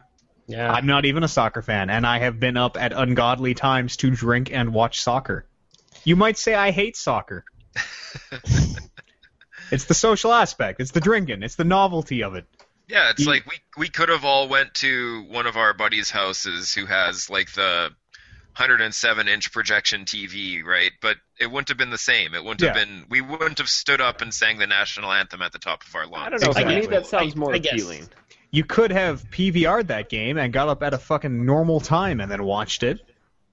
Yeah. 0.46 0.72
I'm 0.72 0.86
not 0.86 1.04
even 1.06 1.22
a 1.24 1.28
soccer 1.28 1.62
fan, 1.62 1.90
and 1.90 2.06
I 2.06 2.18
have 2.20 2.38
been 2.38 2.56
up 2.56 2.76
at 2.80 2.92
ungodly 2.92 3.54
times 3.54 3.96
to 3.98 4.10
drink 4.10 4.52
and 4.52 4.72
watch 4.72 5.00
soccer. 5.00 5.46
You 6.04 6.14
might 6.14 6.38
say 6.38 6.54
I 6.54 6.70
hate 6.70 6.96
soccer. 6.96 7.44
it's 9.70 9.84
the 9.84 9.94
social 9.94 10.32
aspect. 10.32 10.80
It's 10.80 10.90
the 10.92 11.00
drinking. 11.00 11.42
It's 11.42 11.56
the 11.56 11.64
novelty 11.64 12.22
of 12.22 12.34
it. 12.34 12.46
Yeah, 12.88 13.10
it's 13.10 13.20
You- 13.22 13.26
like 13.30 13.46
we 13.46 13.56
we 13.76 13.88
could 13.88 14.08
have 14.08 14.24
all 14.24 14.48
went 14.48 14.74
to 14.74 15.22
one 15.28 15.46
of 15.46 15.56
our 15.56 15.74
buddies' 15.74 16.10
houses 16.10 16.72
who 16.74 16.86
has 16.86 17.28
like 17.30 17.52
the 17.52 17.90
107 18.56 19.28
inch 19.28 19.52
projection 19.52 20.04
TV, 20.04 20.62
right? 20.64 20.92
But 21.02 21.16
it 21.38 21.50
wouldn't 21.50 21.68
have 21.68 21.76
been 21.78 21.90
the 21.90 21.98
same. 21.98 22.34
It 22.34 22.42
wouldn't 22.44 22.60
have 22.62 22.74
been. 22.74 23.04
We 23.08 23.20
wouldn't 23.20 23.58
have 23.58 23.68
stood 23.68 24.00
up 24.00 24.22
and 24.22 24.32
sang 24.32 24.58
the 24.58 24.66
national 24.66 25.12
anthem 25.12 25.42
at 25.42 25.52
the 25.52 25.58
top 25.58 25.82
of 25.86 25.94
our 25.94 26.06
lungs. 26.06 26.26
I 26.26 26.30
don't 26.30 26.42
know. 26.42 26.52
To 26.52 26.66
me, 26.66 26.76
Exactly. 26.76 26.96
that 26.96 27.06
sounds 27.06 27.36
more 27.36 27.54
I 27.54 27.58
guess. 27.58 27.72
appealing. 27.74 28.08
You 28.50 28.64
could 28.64 28.92
have 28.92 29.24
PVR'd 29.30 29.88
that 29.88 30.08
game 30.08 30.38
and 30.38 30.52
got 30.52 30.68
up 30.68 30.82
at 30.82 30.94
a 30.94 30.98
fucking 30.98 31.44
normal 31.44 31.80
time 31.80 32.20
and 32.20 32.30
then 32.30 32.44
watched 32.44 32.82
it, 32.82 33.00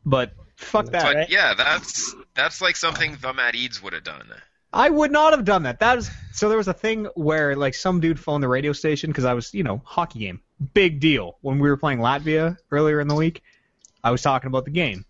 but 0.06 0.32
fuck 0.56 0.86
that. 0.92 1.04
But 1.04 1.16
right? 1.16 1.30
yeah, 1.30 1.54
that's 1.56 2.16
that's 2.36 2.62
like 2.62 2.78
something 2.78 3.18
the 3.20 3.34
Matt 3.34 3.56
Eads 3.56 3.82
would 3.84 3.92
have 3.94 4.04
done. 4.06 4.32
I 4.74 4.90
would 4.90 5.12
not 5.12 5.34
have 5.34 5.46
done 5.46 5.64
that. 5.64 5.80
That 5.80 5.98
was 5.98 6.10
so 6.34 6.50
there 6.50 6.58
was 6.58 6.68
a 6.68 6.74
thing 6.74 7.06
where 7.14 7.56
like 7.56 7.76
some 7.76 8.00
dude 8.00 8.20
phoned 8.20 8.44
the 8.44 8.48
radio 8.48 8.74
station 8.74 9.12
because 9.12 9.24
I 9.24 9.34
was 9.34 9.54
you 9.54 9.64
know 9.64 9.82
hockey 9.86 10.20
game 10.20 10.42
big 10.74 11.00
deal 11.00 11.38
when 11.42 11.60
we 11.60 11.70
were 11.70 11.78
playing 11.78 12.00
Latvia 12.00 12.58
earlier 12.72 13.00
in 13.00 13.08
the 13.08 13.16
week. 13.16 13.44
I 14.04 14.12
was 14.12 14.22
talking 14.22 14.48
about 14.48 14.66
the 14.66 14.72
game 14.72 15.06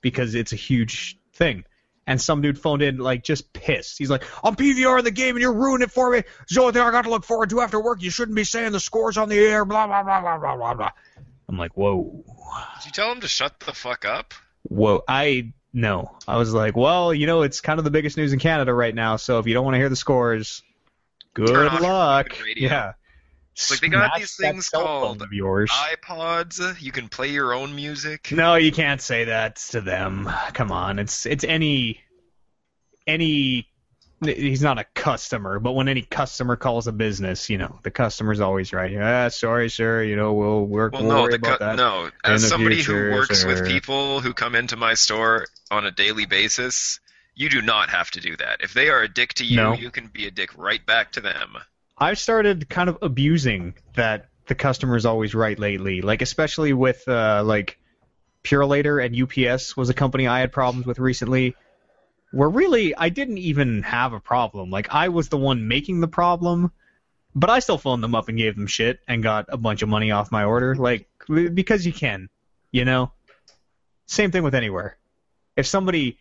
because 0.00 0.34
it's 0.34 0.52
a 0.52 0.56
huge 0.56 1.18
thing. 1.32 1.64
And 2.06 2.20
some 2.20 2.40
dude 2.40 2.58
phoned 2.58 2.80
in 2.80 2.96
like 2.96 3.22
just 3.22 3.52
pissed. 3.52 3.98
He's 3.98 4.08
like, 4.08 4.24
"I'm 4.42 4.56
PVR 4.56 5.02
the 5.04 5.10
game 5.10 5.36
and 5.36 5.42
you're 5.42 5.52
ruining 5.52 5.84
it 5.84 5.90
for 5.90 6.10
me. 6.10 6.18
It's 6.42 6.54
the 6.54 6.62
only 6.62 6.72
thing 6.72 6.82
I 6.82 6.90
got 6.90 7.02
to 7.02 7.10
look 7.10 7.24
forward 7.24 7.50
to 7.50 7.60
after 7.60 7.78
work. 7.78 8.02
You 8.02 8.10
shouldn't 8.10 8.36
be 8.36 8.44
saying 8.44 8.72
the 8.72 8.80
scores 8.80 9.18
on 9.18 9.28
the 9.28 9.38
air." 9.38 9.66
Blah 9.66 9.86
blah 9.86 10.02
blah 10.02 10.20
blah 10.20 10.38
blah 10.38 10.56
blah 10.56 10.74
blah. 10.74 10.90
I'm 11.48 11.58
like, 11.58 11.76
"Whoa." 11.76 12.24
Did 12.76 12.86
you 12.86 12.92
tell 12.92 13.12
him 13.12 13.20
to 13.20 13.28
shut 13.28 13.60
the 13.60 13.74
fuck 13.74 14.06
up? 14.06 14.32
Whoa, 14.62 15.02
I 15.06 15.52
no. 15.72 16.16
I 16.26 16.36
was 16.36 16.52
like, 16.52 16.76
well, 16.76 17.12
you 17.12 17.26
know, 17.26 17.42
it's 17.42 17.60
kind 17.60 17.78
of 17.78 17.84
the 17.84 17.90
biggest 17.90 18.16
news 18.16 18.32
in 18.32 18.38
Canada 18.38 18.72
right 18.72 18.94
now. 18.94 19.16
So 19.16 19.38
if 19.38 19.46
you 19.46 19.54
don't 19.54 19.64
want 19.64 19.74
to 19.74 19.78
hear 19.78 19.88
the 19.88 19.96
scores, 19.96 20.62
good 21.34 21.48
Turn 21.48 21.66
off 21.66 21.80
your 21.80 21.90
luck. 21.90 22.36
Yeah. 22.56 22.92
Like, 23.70 23.80
they 23.80 23.88
got 23.88 24.12
Smash 24.12 24.20
these 24.20 24.36
things 24.36 24.68
called 24.68 25.20
of 25.20 25.32
yours. 25.32 25.70
iPods. 25.70 26.80
You 26.80 26.92
can 26.92 27.08
play 27.08 27.30
your 27.30 27.52
own 27.52 27.74
music. 27.74 28.30
No, 28.30 28.54
you 28.54 28.70
can't 28.70 29.00
say 29.00 29.24
that 29.24 29.56
to 29.70 29.80
them. 29.80 30.30
Come 30.52 30.70
on, 30.70 31.00
it's 31.00 31.26
it's 31.26 31.42
any 31.42 32.00
any. 33.04 33.67
He's 34.20 34.62
not 34.62 34.78
a 34.78 34.84
customer, 34.94 35.60
but 35.60 35.72
when 35.72 35.86
any 35.88 36.02
customer 36.02 36.56
calls 36.56 36.88
a 36.88 36.92
business, 36.92 37.48
you 37.50 37.56
know, 37.58 37.78
the 37.84 37.90
customer's 37.92 38.40
always 38.40 38.72
right. 38.72 38.96
Ah, 38.96 39.28
sorry, 39.28 39.70
sir. 39.70 40.02
You 40.02 40.16
know, 40.16 40.32
we'll 40.32 40.64
work. 40.64 40.92
Well, 40.92 41.04
we'll 41.04 41.16
no, 41.26 41.30
the 41.30 41.38
cu- 41.38 41.58
that. 41.58 41.76
no. 41.76 42.10
As 42.24 42.48
somebody 42.48 42.76
future, 42.76 43.10
who 43.10 43.16
works 43.16 43.42
sir. 43.42 43.46
with 43.48 43.66
people 43.66 44.20
who 44.20 44.34
come 44.34 44.56
into 44.56 44.76
my 44.76 44.94
store 44.94 45.46
on 45.70 45.86
a 45.86 45.92
daily 45.92 46.26
basis, 46.26 46.98
you 47.36 47.48
do 47.48 47.62
not 47.62 47.90
have 47.90 48.10
to 48.12 48.20
do 48.20 48.36
that. 48.36 48.60
If 48.60 48.74
they 48.74 48.88
are 48.88 49.02
a 49.02 49.08
dick 49.08 49.34
to 49.34 49.44
you, 49.44 49.56
No. 49.56 49.74
you 49.74 49.90
can 49.92 50.08
be 50.08 50.26
a 50.26 50.30
dick 50.32 50.50
right 50.58 50.84
back 50.84 51.12
to 51.12 51.20
them. 51.20 51.56
I've 51.96 52.18
started 52.18 52.68
kind 52.68 52.88
of 52.88 52.98
abusing 53.02 53.74
that 53.94 54.28
the 54.48 54.56
customer's 54.56 55.06
always 55.06 55.34
right 55.34 55.58
lately. 55.58 56.00
Like 56.00 56.22
especially 56.22 56.72
with 56.72 57.06
uh, 57.06 57.42
like 57.44 57.78
Purolator 58.42 59.04
and 59.04 59.14
UPS 59.14 59.76
was 59.76 59.90
a 59.90 59.94
company 59.94 60.26
I 60.26 60.40
had 60.40 60.50
problems 60.52 60.86
with 60.86 60.98
recently. 60.98 61.54
Where 62.30 62.48
really 62.48 62.94
I 62.94 63.08
didn't 63.08 63.38
even 63.38 63.82
have 63.82 64.12
a 64.12 64.20
problem. 64.20 64.70
Like 64.70 64.88
I 64.94 65.08
was 65.08 65.28
the 65.28 65.38
one 65.38 65.68
making 65.68 66.00
the 66.00 66.08
problem, 66.08 66.72
but 67.34 67.50
I 67.50 67.60
still 67.60 67.78
phoned 67.78 68.02
them 68.02 68.14
up 68.14 68.28
and 68.28 68.36
gave 68.36 68.54
them 68.54 68.66
shit 68.66 69.00
and 69.08 69.22
got 69.22 69.46
a 69.48 69.56
bunch 69.56 69.82
of 69.82 69.88
money 69.88 70.10
off 70.10 70.32
my 70.32 70.44
order. 70.44 70.74
Like 70.74 71.08
because 71.26 71.86
you 71.86 71.92
can, 71.92 72.28
you 72.70 72.84
know. 72.84 73.12
Same 74.06 74.30
thing 74.30 74.42
with 74.42 74.54
anywhere. 74.54 74.96
If 75.56 75.66
somebody 75.66 76.18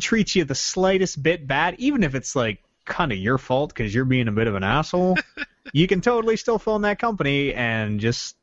treats 0.00 0.34
you 0.34 0.44
the 0.44 0.54
slightest 0.54 1.22
bit 1.22 1.46
bad, 1.46 1.76
even 1.78 2.02
if 2.02 2.14
it's 2.14 2.34
like 2.34 2.62
kind 2.84 3.12
of 3.12 3.18
your 3.18 3.38
fault 3.38 3.74
because 3.74 3.94
you're 3.94 4.04
being 4.04 4.28
a 4.28 4.32
bit 4.32 4.46
of 4.46 4.54
an 4.54 4.64
asshole, 4.64 5.16
you 5.72 5.86
can 5.86 6.00
totally 6.00 6.36
still 6.36 6.58
phone 6.58 6.82
that 6.82 6.98
company 6.98 7.52
and 7.52 8.00
just 8.00 8.36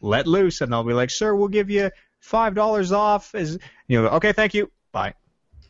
let 0.00 0.26
loose, 0.26 0.60
and 0.60 0.72
they'll 0.72 0.84
be 0.84 0.92
like, 0.92 1.10
"Sir, 1.10 1.34
we'll 1.34 1.48
give 1.48 1.70
you 1.70 1.90
five 2.20 2.54
dollars 2.54 2.92
off." 2.92 3.34
Is 3.34 3.58
you 3.88 4.02
know, 4.02 4.08
okay, 4.08 4.32
thank 4.32 4.54
you, 4.54 4.70
bye. 4.92 5.14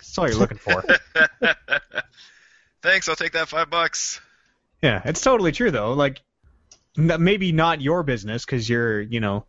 That's 0.05 0.19
all 0.19 0.29
you're 0.29 0.39
looking 0.39 0.59
for. 0.59 0.83
Thanks, 2.83 3.09
I'll 3.09 3.17
take 3.17 3.33
that 3.33 3.49
five 3.49 3.71
bucks. 3.71 4.21
yeah, 4.83 5.01
it's 5.05 5.21
totally 5.21 5.53
true 5.53 5.71
though. 5.71 5.95
Like, 5.95 6.21
maybe 6.97 7.51
not 7.53 7.81
your 7.81 8.03
business 8.03 8.45
because 8.45 8.69
you're, 8.69 9.01
you 9.01 9.21
know, 9.21 9.47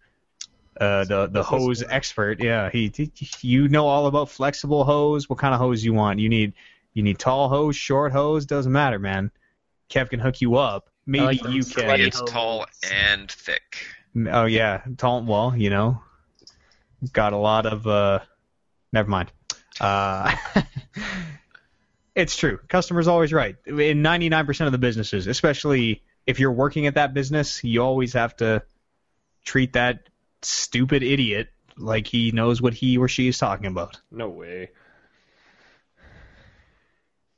uh, 0.80 1.06
the 1.06 1.28
the 1.28 1.44
hose 1.44 1.84
expert. 1.84 2.42
Yeah, 2.44 2.70
he, 2.70 2.92
he, 2.96 3.12
you 3.42 3.68
know 3.68 3.88
all 3.88 4.08
about 4.08 4.30
flexible 4.30 4.84
hose. 4.84 5.30
What 5.30 5.40
kind 5.40 5.54
of 5.54 5.60
hose 5.60 5.84
you 5.84 5.94
want? 5.94 6.20
You 6.20 6.30
need 6.30 6.54
you 6.94 7.04
need 7.04 7.20
tall 7.20 7.50
hose, 7.50 7.76
short 7.76 8.12
hose. 8.12 8.46
Doesn't 8.46 8.72
matter, 8.72 9.00
man. 9.00 9.32
Kev 9.90 10.10
can 10.10 10.20
hook 10.20 10.42
you 10.42 10.56
up. 10.56 10.90
Maybe 11.06 11.26
like 11.26 11.44
you 11.48 11.62
sweaty 11.62 11.88
can. 11.88 12.08
It's 12.08 12.22
tall 12.22 12.66
and 12.92 13.30
thick. 13.32 13.86
Oh 14.30 14.46
yeah, 14.46 14.82
tall. 14.98 15.24
Well, 15.24 15.54
you 15.56 15.70
know, 15.70 16.02
got 17.12 17.34
a 17.34 17.38
lot 17.38 17.66
of. 17.66 17.86
uh 17.86 18.20
Never 18.92 19.10
mind. 19.10 19.32
Uh, 19.80 20.36
it's 22.16 22.36
true. 22.36 22.60
Customer's 22.68 23.08
always 23.08 23.34
right. 23.34 23.56
In 23.66 24.04
99% 24.04 24.66
of 24.66 24.72
the 24.72 24.78
businesses, 24.78 25.28
especially 25.28 26.04
if 26.26 26.40
you're 26.40 26.52
working 26.52 26.88
at 26.88 26.96
that 26.96 27.14
business, 27.14 27.64
you 27.64 27.82
always 27.82 28.14
have 28.14 28.36
to 28.38 28.64
treat 29.44 29.74
that 29.74 30.10
stupid 30.42 31.04
idiot 31.04 31.50
like 31.78 32.08
he 32.08 32.32
knows 32.32 32.62
what 32.62 32.74
he 32.74 32.98
or 32.98 33.08
she 33.08 33.28
is 33.28 33.38
talking 33.38 33.68
about. 33.68 34.00
No 34.12 34.30
way. 34.30 34.72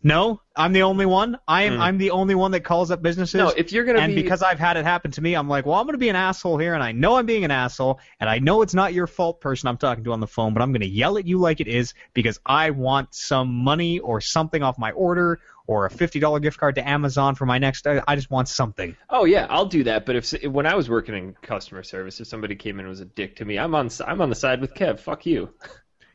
No, 0.08 0.42
I'm 0.56 0.72
the 0.72 0.84
only 0.84 1.06
one. 1.06 1.38
I 1.50 1.64
am. 1.64 1.76
Hmm. 1.76 1.82
I'm 1.82 1.98
the 1.98 2.12
only 2.12 2.34
one 2.34 2.52
that 2.52 2.62
calls 2.62 2.92
up 2.92 3.02
businesses. 3.02 3.36
No, 3.36 3.50
if 3.50 3.74
you're 3.74 3.84
gonna 3.84 4.00
and 4.00 4.16
be 4.16 4.24
because 4.24 4.42
I've 4.42 4.58
had 4.58 4.78
it 4.78 4.86
happen 4.86 5.12
to 5.12 5.22
me, 5.22 5.34
I'm 5.34 5.50
like, 5.50 5.66
well, 5.66 5.76
I'm 5.76 5.86
going 5.86 5.96
to 5.96 6.00
be 6.00 6.08
an 6.08 6.16
asshole 6.16 6.58
here, 6.58 6.74
and 6.74 6.82
I 6.82 6.94
know 6.94 7.18
I'm 7.18 7.26
being 7.26 7.44
an 7.44 7.52
asshole, 7.52 8.00
and 8.22 8.30
I 8.30 8.40
know 8.40 8.62
it's 8.62 8.74
not 8.74 8.94
your 8.94 9.06
fault, 9.06 9.42
person 9.42 9.68
I'm 9.68 9.76
talking 9.76 10.06
to 10.06 10.14
on 10.14 10.22
the 10.22 10.28
phone, 10.28 10.54
but 10.54 10.64
I'm 10.64 10.72
going 10.72 10.82
to 10.82 10.88
yell 10.88 11.18
at 11.18 11.28
you 11.28 11.40
like 11.40 11.60
it 11.60 11.68
is 11.68 11.94
because 12.14 12.40
I 12.46 12.70
want 12.70 13.14
some 13.14 13.54
money 13.54 14.00
or 14.00 14.22
something 14.22 14.64
off 14.64 14.78
my 14.78 14.92
order 14.92 15.42
or 15.68 15.86
a 15.86 15.90
$50 15.90 16.42
gift 16.42 16.58
card 16.58 16.76
to 16.76 16.88
Amazon 16.88 17.36
for 17.36 17.46
my 17.46 17.58
next. 17.58 17.86
I 17.86 18.02
I 18.08 18.16
just 18.16 18.32
want 18.32 18.48
something. 18.48 18.96
Oh 19.10 19.26
yeah, 19.26 19.46
I'll 19.50 19.66
do 19.66 19.84
that. 19.84 20.06
But 20.06 20.16
if 20.16 20.32
when 20.46 20.66
I 20.66 20.76
was 20.76 20.90
working 20.90 21.16
in 21.16 21.34
customer 21.42 21.84
service, 21.84 22.22
if 22.22 22.28
somebody 22.28 22.56
came 22.56 22.80
in 22.80 22.86
and 22.86 22.90
was 22.90 23.02
a 23.02 23.06
dick 23.06 23.36
to 23.38 23.46
me, 23.46 23.60
I'm 23.60 23.76
on 23.76 23.90
I'm 24.06 24.22
on 24.22 24.30
the 24.30 24.36
side 24.36 24.62
with 24.62 24.74
Kev. 24.74 25.02
Fuck 25.02 25.26
you. 25.26 25.50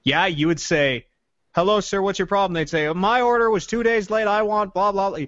Yeah, 0.05 0.27
you 0.27 0.48
would 0.48 0.59
say, 0.59 1.06
hello, 1.55 1.81
sir, 1.81 2.03
what's 2.03 2.19
your 2.19 2.27
problem? 2.27 2.55
They'd 2.55 2.69
say, 2.69 2.93
my 2.93 3.20
order 3.20 3.51
was 3.51 3.66
two 3.66 3.83
days 3.83 4.11
late. 4.11 4.27
I 4.27 4.43
want 4.43 4.74
blah 4.74 4.93
blah. 4.93 5.11
blah. 5.11 5.27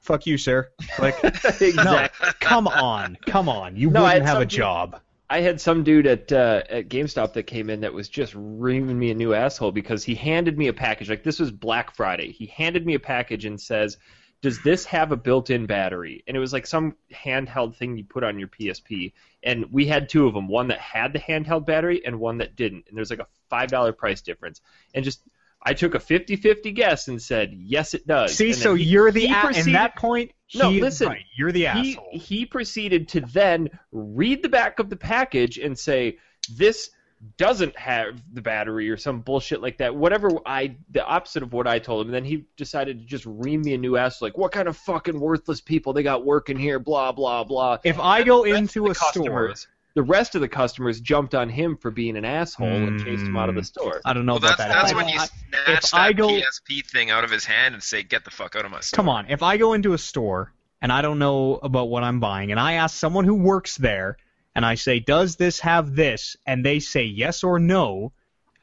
Fuck 0.00 0.26
you, 0.26 0.38
sir. 0.38 0.70
Like, 0.98 1.20
no, 1.76 2.06
come 2.40 2.68
on, 2.68 3.18
come 3.26 3.48
on. 3.48 3.76
You 3.76 3.90
No, 3.90 4.02
wouldn't 4.02 4.26
have 4.26 4.40
a 4.40 4.46
job. 4.46 5.00
I 5.28 5.40
had 5.40 5.60
some 5.60 5.82
dude 5.82 6.06
at 6.06 6.30
uh, 6.30 6.62
at 6.70 6.88
GameStop 6.88 7.32
that 7.32 7.44
came 7.44 7.68
in 7.68 7.80
that 7.80 7.92
was 7.92 8.08
just 8.08 8.32
reaming 8.36 8.98
me 8.98 9.10
a 9.10 9.14
new 9.14 9.34
asshole 9.34 9.72
because 9.72 10.04
he 10.04 10.14
handed 10.14 10.56
me 10.56 10.68
a 10.68 10.72
package. 10.72 11.10
Like 11.10 11.24
this 11.24 11.40
was 11.40 11.50
Black 11.50 11.94
Friday. 11.96 12.30
He 12.30 12.46
handed 12.46 12.86
me 12.86 12.94
a 12.94 13.00
package 13.00 13.44
and 13.44 13.60
says, 13.60 13.98
does 14.42 14.62
this 14.62 14.84
have 14.84 15.10
a 15.10 15.16
built-in 15.16 15.66
battery? 15.66 16.22
And 16.28 16.36
it 16.36 16.40
was 16.40 16.52
like 16.52 16.66
some 16.66 16.94
handheld 17.12 17.74
thing 17.76 17.96
you 17.96 18.04
put 18.04 18.22
on 18.22 18.38
your 18.38 18.48
PSP. 18.48 19.12
And 19.42 19.66
we 19.72 19.86
had 19.86 20.08
two 20.08 20.28
of 20.28 20.34
them, 20.34 20.46
one 20.46 20.68
that 20.68 20.78
had 20.78 21.12
the 21.12 21.18
handheld 21.18 21.66
battery 21.66 22.04
and 22.04 22.20
one 22.20 22.38
that 22.38 22.54
didn't. 22.54 22.84
And 22.88 22.96
there's 22.96 23.10
like 23.10 23.18
a 23.18 23.26
five 23.50 23.68
dollar 23.68 23.92
price 23.92 24.20
difference. 24.20 24.60
And 24.94 25.04
just 25.04 25.22
I 25.68 25.74
took 25.74 25.94
a 25.96 25.98
50-50 25.98 26.74
guess 26.74 27.08
and 27.08 27.20
said 27.20 27.52
yes, 27.52 27.92
it 27.92 28.06
does. 28.06 28.34
See, 28.36 28.52
so 28.52 28.74
he- 28.74 28.84
you're 28.84 29.10
the 29.10 29.26
he 29.26 29.32
a- 29.32 29.40
proceeded- 29.40 29.74
that 29.74 29.96
point. 29.96 30.30
No, 30.54 30.70
he 30.70 30.76
is 30.76 30.82
listen, 30.82 31.08
right. 31.08 31.24
You're 31.36 31.50
the 31.50 31.66
he, 31.66 31.66
asshole. 31.66 32.08
he 32.12 32.46
proceeded 32.46 33.08
to 33.08 33.20
then 33.20 33.68
read 33.90 34.44
the 34.44 34.48
back 34.48 34.78
of 34.78 34.88
the 34.88 34.96
package 34.96 35.58
and 35.58 35.76
say 35.76 36.18
this 36.54 36.90
doesn't 37.38 37.76
have 37.76 38.22
the 38.32 38.42
battery 38.42 38.88
or 38.90 38.96
some 38.96 39.22
bullshit 39.22 39.62
like 39.62 39.78
that 39.78 39.96
whatever 39.96 40.30
i 40.44 40.76
the 40.90 41.04
opposite 41.04 41.42
of 41.42 41.50
what 41.54 41.66
i 41.66 41.78
told 41.78 42.02
him 42.02 42.08
and 42.08 42.14
then 42.14 42.24
he 42.24 42.44
decided 42.58 43.00
to 43.00 43.06
just 43.06 43.24
ream 43.26 43.62
me 43.62 43.72
a 43.72 43.78
new 43.78 43.96
ass 43.96 44.20
like 44.20 44.36
what 44.36 44.52
kind 44.52 44.68
of 44.68 44.76
fucking 44.76 45.18
worthless 45.18 45.62
people 45.62 45.94
they 45.94 46.02
got 46.02 46.26
working 46.26 46.58
here 46.58 46.78
blah 46.78 47.10
blah 47.12 47.42
blah 47.42 47.78
if 47.84 47.98
I 47.98 48.22
go 48.22 48.44
into 48.44 48.88
a 48.88 48.94
store, 48.94 49.54
the 49.96 50.02
rest 50.02 50.34
of 50.34 50.42
the 50.42 50.48
customers 50.48 51.00
jumped 51.00 51.34
on 51.34 51.48
him 51.48 51.74
for 51.76 51.90
being 51.90 52.16
an 52.18 52.24
asshole 52.26 52.68
and 52.68 53.02
chased 53.02 53.22
him 53.24 53.34
out 53.36 53.48
of 53.48 53.54
the 53.54 53.62
hmm. 53.62 53.64
store 53.64 54.00
I 54.04 54.12
don't 54.12 54.26
know 54.26 54.34
Well, 54.34 54.44
about 54.44 54.58
that's 54.58 54.72
that. 54.74 54.74
that's 54.74 54.90
If 54.92 54.96
when 54.96 55.06
I- 55.06 55.10
you 55.10 55.18
I- 55.18 55.24
snatch 55.26 55.84
if 55.84 55.90
that 55.90 55.94
I 55.94 56.12
go- 56.12 56.28
PSP 56.28 56.84
thing 56.86 57.10
out 57.10 57.24
of 57.24 57.30
his 57.30 57.46
hand 57.46 57.74
and 57.74 57.82
say, 57.82 58.02
"Get 58.02 58.24
the 58.24 58.30
fuck 58.30 58.54
out 58.54 58.64
of 58.66 58.70
my 58.70 58.80
store." 58.80 58.96
Come 58.96 59.08
on, 59.08 59.26
if 59.30 59.42
I 59.42 59.56
go 59.56 59.72
into 59.72 59.94
a 59.94 59.98
store 59.98 60.52
and 60.82 60.92
I 60.92 61.00
don't 61.00 61.18
know 61.18 61.54
about 61.56 61.88
what 61.88 62.04
I'm 62.04 62.20
buying, 62.20 62.50
and 62.50 62.60
I 62.60 62.74
ask 62.74 62.94
someone 62.96 63.24
who 63.24 63.34
works 63.34 63.78
there, 63.78 64.18
and 64.54 64.66
I 64.66 64.74
say, 64.74 65.00
"Does 65.00 65.36
this 65.36 65.60
have 65.60 65.96
this?" 65.96 66.36
and 66.46 66.64
they 66.64 66.78
say 66.78 67.04
yes 67.04 67.42
or 67.42 67.58
no, 67.58 68.12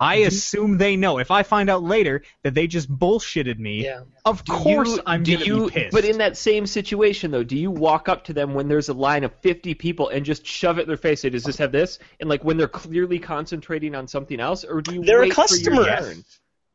I 0.03 0.17
Mm-hmm. 0.17 0.27
assume 0.27 0.77
they 0.77 0.95
know. 0.95 1.17
If 1.19 1.31
I 1.31 1.43
find 1.43 1.69
out 1.69 1.81
later 1.83 2.23
that 2.43 2.53
they 2.53 2.67
just 2.67 2.89
bullshitted 2.91 3.57
me, 3.57 3.85
Yeah. 3.85 4.01
of 4.25 4.43
Do 4.43 4.53
course 4.53 4.89
you, 4.89 5.01
I'm 5.05 5.23
do 5.23 5.33
gonna 5.33 5.45
you, 5.45 5.65
be 5.65 5.71
pissed. 5.71 5.93
But 5.93 6.05
in 6.05 6.17
that 6.17 6.35
same 6.37 6.65
situation, 6.67 7.31
though, 7.31 7.43
do 7.43 7.57
you 7.57 7.71
walk 7.71 8.09
up 8.09 8.23
to 8.25 8.33
them 8.33 8.53
when 8.53 8.67
there's 8.67 8.89
a 8.89 8.93
line 8.93 9.23
of 9.23 9.33
50 9.41 9.73
people 9.75 10.09
and 10.09 10.25
just 10.25 10.45
shove 10.45 10.77
it 10.77 10.81
in 10.83 10.87
their 10.87 10.97
face? 10.97 11.21
Say, 11.21 11.29
does 11.29 11.43
this 11.43 11.57
have 11.57 11.71
this? 11.71 11.99
And 12.19 12.29
like 12.29 12.43
when 12.43 12.57
they're 12.57 12.67
clearly 12.67 13.17
concentrating 13.19 13.95
on 13.95 14.07
something 14.07 14.39
else, 14.39 14.63
or 14.63 14.81
do 14.81 14.93
you 14.95 15.03
They're 15.03 15.19
a 15.19 15.21
wait 15.23 15.33
for 15.33 15.41
customer. 15.41 16.13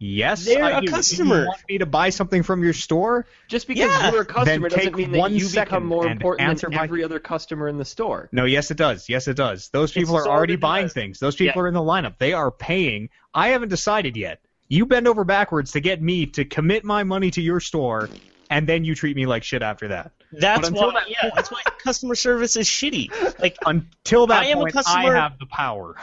Your 0.00 0.08
turn? 0.10 0.16
yes, 0.18 0.44
They're 0.44 0.64
I 0.64 0.78
a 0.78 0.80
do. 0.80 0.86
Do 0.86 0.92
customer. 0.92 1.40
You 1.42 1.46
want 1.46 1.60
me 1.68 1.78
to 1.78 1.86
buy 1.86 2.10
something 2.10 2.42
from 2.42 2.62
your 2.62 2.72
store? 2.72 3.26
Just 3.48 3.66
because 3.66 3.90
Yeah. 3.90 4.10
you're 4.12 4.22
a 4.22 4.24
customer 4.24 4.44
Then 4.44 4.60
doesn't 4.62 4.80
take 4.80 4.96
mean 4.96 5.12
that 5.12 5.18
one 5.18 5.34
you 5.34 5.48
become 5.48 5.84
more 5.86 6.06
important 6.06 6.48
answer 6.48 6.68
than 6.68 6.76
my- 6.76 6.84
every 6.84 7.04
other 7.04 7.18
customer 7.18 7.68
in 7.68 7.78
the 7.78 7.84
store. 7.84 8.28
No, 8.32 8.44
yes, 8.44 8.70
it 8.70 8.76
does. 8.76 9.08
Yes, 9.08 9.28
it 9.28 9.34
does. 9.36 9.68
Those 9.70 9.92
people 9.92 10.16
are 10.16 10.22
sort 10.24 10.34
already 10.34 10.56
buying 10.56 10.86
does. 10.86 10.92
things. 10.94 11.18
Those 11.18 11.36
people 11.36 11.60
Yeah. 11.60 11.64
are 11.64 11.68
in 11.68 11.74
the 11.74 11.80
lineup. 11.80 12.14
They 12.18 12.32
are 12.32 12.50
paying. 12.50 13.10
I 13.34 13.48
haven't 13.48 13.68
decided 13.68 14.16
yet. 14.16 14.40
You 14.68 14.84
bend 14.86 15.08
over 15.08 15.24
backwards 15.24 15.72
to 15.72 15.80
get 15.80 16.02
me 16.02 16.26
to 16.26 16.44
commit 16.44 16.84
my 16.84 17.02
money 17.02 17.30
to 17.30 17.40
your 17.40 17.58
store, 17.60 18.10
and 18.50 18.66
then 18.66 18.84
you 18.84 18.94
treat 18.94 19.16
me 19.16 19.24
like 19.26 19.42
shit 19.42 19.62
after 19.62 19.88
that. 19.88 20.12
That's 20.30 20.70
why. 20.70 20.90
that 20.92 21.08
yeah, 21.08 21.30
that's 21.34 21.50
why 21.50 21.62
customer 21.82 22.14
service 22.14 22.54
is 22.56 22.68
shitty. 22.68 23.10
Like 23.40 23.56
Until 23.64 24.26
that 24.26 24.42
I 24.42 24.46
am 24.48 24.58
a 24.58 24.60
point, 24.62 24.74
customer- 24.74 25.16
I 25.16 25.20
have 25.22 25.38
the 25.38 25.46
power. 25.46 25.96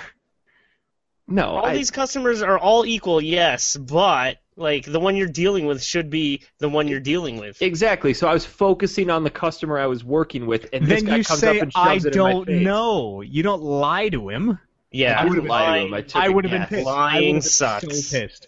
No, 1.28 1.46
all 1.58 1.66
I, 1.66 1.74
these 1.76 1.90
customers 1.92 2.42
are 2.42 2.58
all 2.58 2.86
equal, 2.86 3.20
yes, 3.22 3.76
but 3.78 4.38
like 4.56 4.86
the 4.86 5.00
one 5.00 5.16
you're 5.16 5.28
dealing 5.28 5.66
with 5.66 5.84
should 5.84 6.10
be 6.10 6.44
the 6.60 6.70
one 6.70 6.88
you're 6.88 7.00
dealing 7.00 7.38
with. 7.40 7.62
exactly. 7.62 8.14
So 8.14 8.28
I 8.28 8.34
was 8.34 8.46
focusing 8.46 9.10
on 9.10 9.24
the 9.24 9.30
customer 9.32 9.80
I 9.80 9.88
was 9.88 10.04
working 10.04 10.46
with, 10.46 10.70
and 10.72 10.86
this 10.86 11.02
Then 11.02 11.10
guy 11.10 11.16
you 11.18 11.24
comes 11.24 11.40
say, 11.40 11.58
up 11.58 11.64
and 11.64 11.72
"I 11.76 11.94
shoves 11.96 12.06
it 12.06 12.16
in 12.16 12.22
my 12.22 12.32
don't 12.32 12.46
face. 12.46 12.62
know." 12.64 13.22
You 13.22 13.44
don't 13.44 13.62
lie 13.64 14.10
to 14.10 14.30
him. 14.30 14.60
yeah, 14.92 15.20
I 15.20 15.26
wouldn't 15.26 15.48
lie 15.48 15.80
to 15.80 15.86
him. 15.88 15.94
I 15.94 16.02
took 16.02 16.16
I 16.22 16.28
a 16.28 16.32
would 16.32 16.46
have 16.46 16.52
been 16.52 16.68
pissed. 16.68 16.86
Lying 16.86 17.16
would 17.16 17.26
have 17.26 17.34
been 17.34 17.42
sucks. 17.42 18.08
So 18.08 18.20
pissed. 18.20 18.48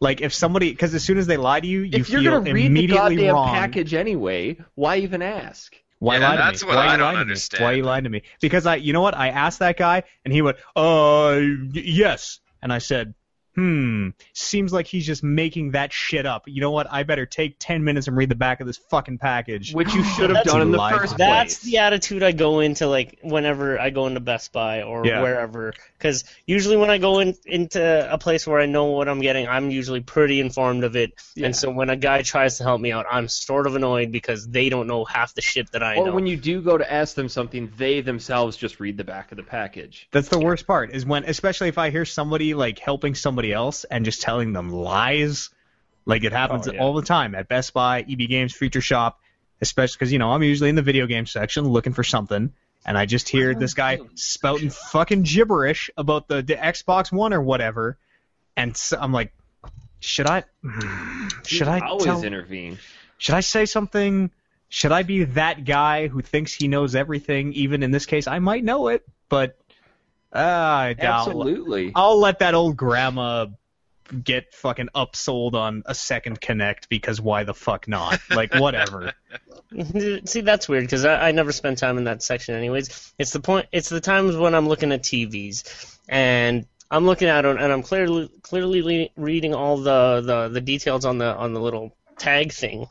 Like 0.00 0.20
if 0.20 0.32
somebody, 0.34 0.70
because 0.70 0.94
as 0.94 1.04
soon 1.04 1.18
as 1.18 1.26
they 1.26 1.36
lie 1.36 1.60
to 1.60 1.66
you, 1.66 1.80
you 1.82 1.90
If 1.98 2.10
you're 2.10 2.20
feel 2.22 2.32
gonna 2.40 2.52
read 2.52 2.74
the 2.74 2.86
goddamn 2.86 3.34
wrong. 3.34 3.48
package 3.54 3.94
anyway, 3.94 4.58
why 4.74 4.96
even 4.98 5.22
ask? 5.22 5.74
Why 5.98 6.18
Yeah, 6.18 6.28
lie 6.28 6.36
to 6.36 6.42
that's 6.42 6.62
me? 6.62 6.68
what 6.68 6.76
Why 6.76 6.88
I 6.88 6.96
don't 6.96 7.14
to 7.14 7.20
understand. 7.20 7.60
Me? 7.60 7.64
Why 7.64 7.72
you 7.72 7.82
lying 7.84 8.04
to 8.04 8.10
me? 8.10 8.22
Because 8.40 8.66
I, 8.66 8.76
you 8.76 8.92
know 8.92 9.00
what? 9.00 9.16
I 9.16 9.28
asked 9.28 9.60
that 9.60 9.76
guy, 9.76 10.02
and 10.24 10.32
he 10.32 10.42
went, 10.42 10.58
"Uh, 10.74 11.40
y- 11.40 11.68
yes," 11.72 12.40
and 12.62 12.72
I 12.72 12.78
said, 12.78 13.14
"Hmm, 13.56 14.10
seems 14.32 14.72
like 14.72 14.86
he's 14.86 15.04
just 15.06 15.24
making 15.24 15.72
that 15.72 15.92
shit 15.92 16.26
up." 16.26 16.44
You 16.46 16.60
know 16.60 16.70
what? 16.70 16.86
I 16.90 17.02
better 17.02 17.26
take 17.26 17.56
ten 17.58 17.82
minutes 17.82 18.06
and 18.06 18.16
read 18.16 18.28
the 18.28 18.34
back 18.36 18.60
of 18.60 18.66
this 18.66 18.76
fucking 18.90 19.18
package. 19.18 19.72
Which 19.74 19.92
you 19.94 20.04
should 20.04 20.30
have 20.30 20.44
done 20.44 20.60
in 20.62 20.70
the 20.70 20.78
first 20.78 21.16
place. 21.16 21.18
That's 21.18 21.58
the 21.60 21.78
attitude 21.78 22.22
I 22.22 22.32
go 22.32 22.60
into 22.60 22.86
like 22.86 23.18
whenever 23.22 23.80
I 23.80 23.90
go 23.90 24.06
into 24.06 24.20
Best 24.20 24.52
Buy 24.52 24.82
or 24.82 25.04
Yeah. 25.06 25.22
wherever. 25.22 25.72
Because 25.98 26.24
usually 26.46 26.76
when 26.76 26.90
I 26.90 26.98
go 26.98 27.18
in, 27.20 27.34
into 27.46 28.12
a 28.12 28.18
place 28.18 28.46
where 28.46 28.60
I 28.60 28.66
know 28.66 28.84
what 28.84 29.08
I'm 29.08 29.20
getting, 29.20 29.48
I'm 29.48 29.70
usually 29.70 30.00
pretty 30.00 30.40
informed 30.40 30.84
of 30.84 30.94
it. 30.94 31.12
Yeah. 31.34 31.46
And 31.46 31.56
so 31.56 31.70
when 31.70 31.88
a 31.90 31.96
guy 31.96 32.22
tries 32.22 32.58
to 32.58 32.64
help 32.64 32.80
me 32.80 32.92
out, 32.92 33.06
I'm 33.10 33.28
sort 33.28 33.66
of 33.66 33.74
annoyed 33.76 34.12
because 34.12 34.46
they 34.46 34.68
don't 34.68 34.86
know 34.86 35.04
half 35.06 35.34
the 35.34 35.40
shit 35.42 35.72
that 35.72 35.82
I 35.82 35.96
Or 35.96 36.06
know. 36.08 36.14
when 36.14 36.26
you 36.26 36.36
do 36.36 36.60
go 36.60 36.76
to 36.76 36.92
ask 36.92 37.14
them 37.14 37.28
something, 37.30 37.72
they 37.78 38.02
themselves 38.02 38.56
just 38.56 38.78
read 38.78 38.96
the 38.98 39.04
back 39.04 39.32
of 39.32 39.36
the 39.38 39.42
package. 39.42 40.06
That's 40.12 40.28
the 40.28 40.38
worst 40.38 40.66
part 40.66 40.90
is 40.92 41.06
when, 41.06 41.24
especially 41.24 41.68
if 41.68 41.78
I 41.78 41.90
hear 41.90 42.04
somebody 42.04 42.52
like 42.54 42.78
helping 42.78 43.14
somebody 43.14 43.45
else 43.52 43.84
and 43.84 44.04
just 44.04 44.22
telling 44.22 44.52
them 44.52 44.70
lies. 44.70 45.50
Like 46.04 46.24
it 46.24 46.32
happens 46.32 46.68
Oh, 46.68 46.72
yeah. 46.72 46.80
all 46.80 46.94
the 46.94 47.02
time 47.02 47.34
at 47.34 47.48
Best 47.48 47.72
Buy, 47.72 48.00
EB 48.00 48.28
Games, 48.28 48.54
Future 48.54 48.80
Shop, 48.80 49.18
especially 49.60 49.96
because 49.96 50.12
you 50.12 50.18
know 50.18 50.30
I'm 50.30 50.42
usually 50.42 50.70
in 50.70 50.76
the 50.76 50.82
video 50.82 51.06
game 51.06 51.26
section 51.26 51.64
looking 51.64 51.92
for 51.92 52.04
something, 52.04 52.52
and 52.84 52.98
I 52.98 53.06
just 53.06 53.28
hear 53.28 53.54
this 53.54 53.74
guy 53.74 53.98
spouting 54.14 54.70
fucking 54.70 55.22
gibberish 55.22 55.90
about 55.96 56.28
the, 56.28 56.42
the 56.42 56.54
Xbox 56.54 57.10
One 57.10 57.32
or 57.32 57.42
whatever, 57.42 57.98
and 58.56 58.76
so 58.76 58.98
I'm 59.00 59.12
like, 59.12 59.32
should 59.98 60.26
I, 60.26 60.44
hmm. 60.62 61.28
should 61.44 61.68
I 61.68 61.80
always 61.80 62.04
tell, 62.04 62.22
intervene? 62.22 62.78
should 63.18 63.34
I 63.34 63.40
say 63.40 63.66
something? 63.66 64.30
Should 64.68 64.92
I 64.92 65.02
be 65.02 65.24
that 65.24 65.64
guy 65.64 66.08
who 66.08 66.20
thinks 66.22 66.52
he 66.52 66.68
knows 66.68 66.94
everything? 66.94 67.52
Even 67.54 67.82
in 67.82 67.90
this 67.90 68.06
case, 68.06 68.26
I 68.26 68.38
might 68.38 68.62
know 68.64 68.88
it, 68.88 69.04
but 69.28 69.56
Ah, 70.36 70.78
I 70.80 70.92
doubt. 70.92 71.28
Absolutely. 71.28 71.92
I'll 71.94 72.18
let 72.18 72.40
that 72.40 72.54
old 72.54 72.76
grandma 72.76 73.46
get 74.22 74.54
fucking 74.54 74.88
upsold 74.94 75.54
on 75.54 75.82
a 75.86 75.94
second 75.94 76.40
Kinect 76.40 76.88
because 76.88 77.20
why 77.20 77.44
the 77.44 77.54
fuck 77.54 77.88
not? 77.88 78.20
Like 78.30 78.54
whatever. 78.60 79.12
See, 80.24 80.42
that's 80.42 80.68
weird 80.68 80.84
because 80.84 81.04
I, 81.04 81.28
I 81.28 81.32
never 81.32 81.52
spend 81.52 81.78
time 81.78 81.98
in 81.98 82.04
that 82.04 82.22
section, 82.22 82.54
anyways. 82.54 83.12
It's 83.18 83.32
the 83.32 83.40
point. 83.40 83.66
It's 83.72 83.88
the 83.88 84.00
times 84.00 84.36
when 84.36 84.54
I'm 84.54 84.68
looking 84.68 84.92
at 84.92 85.02
TVs, 85.02 85.98
and 86.08 86.66
I'm 86.90 87.06
looking 87.06 87.28
at 87.28 87.42
them, 87.42 87.56
and 87.58 87.72
I'm 87.72 87.82
clearly 87.82 88.30
clearly 88.42 89.12
reading 89.16 89.54
all 89.54 89.78
the, 89.78 90.22
the, 90.24 90.48
the 90.48 90.60
details 90.60 91.04
on 91.04 91.18
the 91.18 91.34
on 91.34 91.52
the 91.52 91.60
little 91.60 91.96
tag 92.18 92.52
thing. 92.52 92.88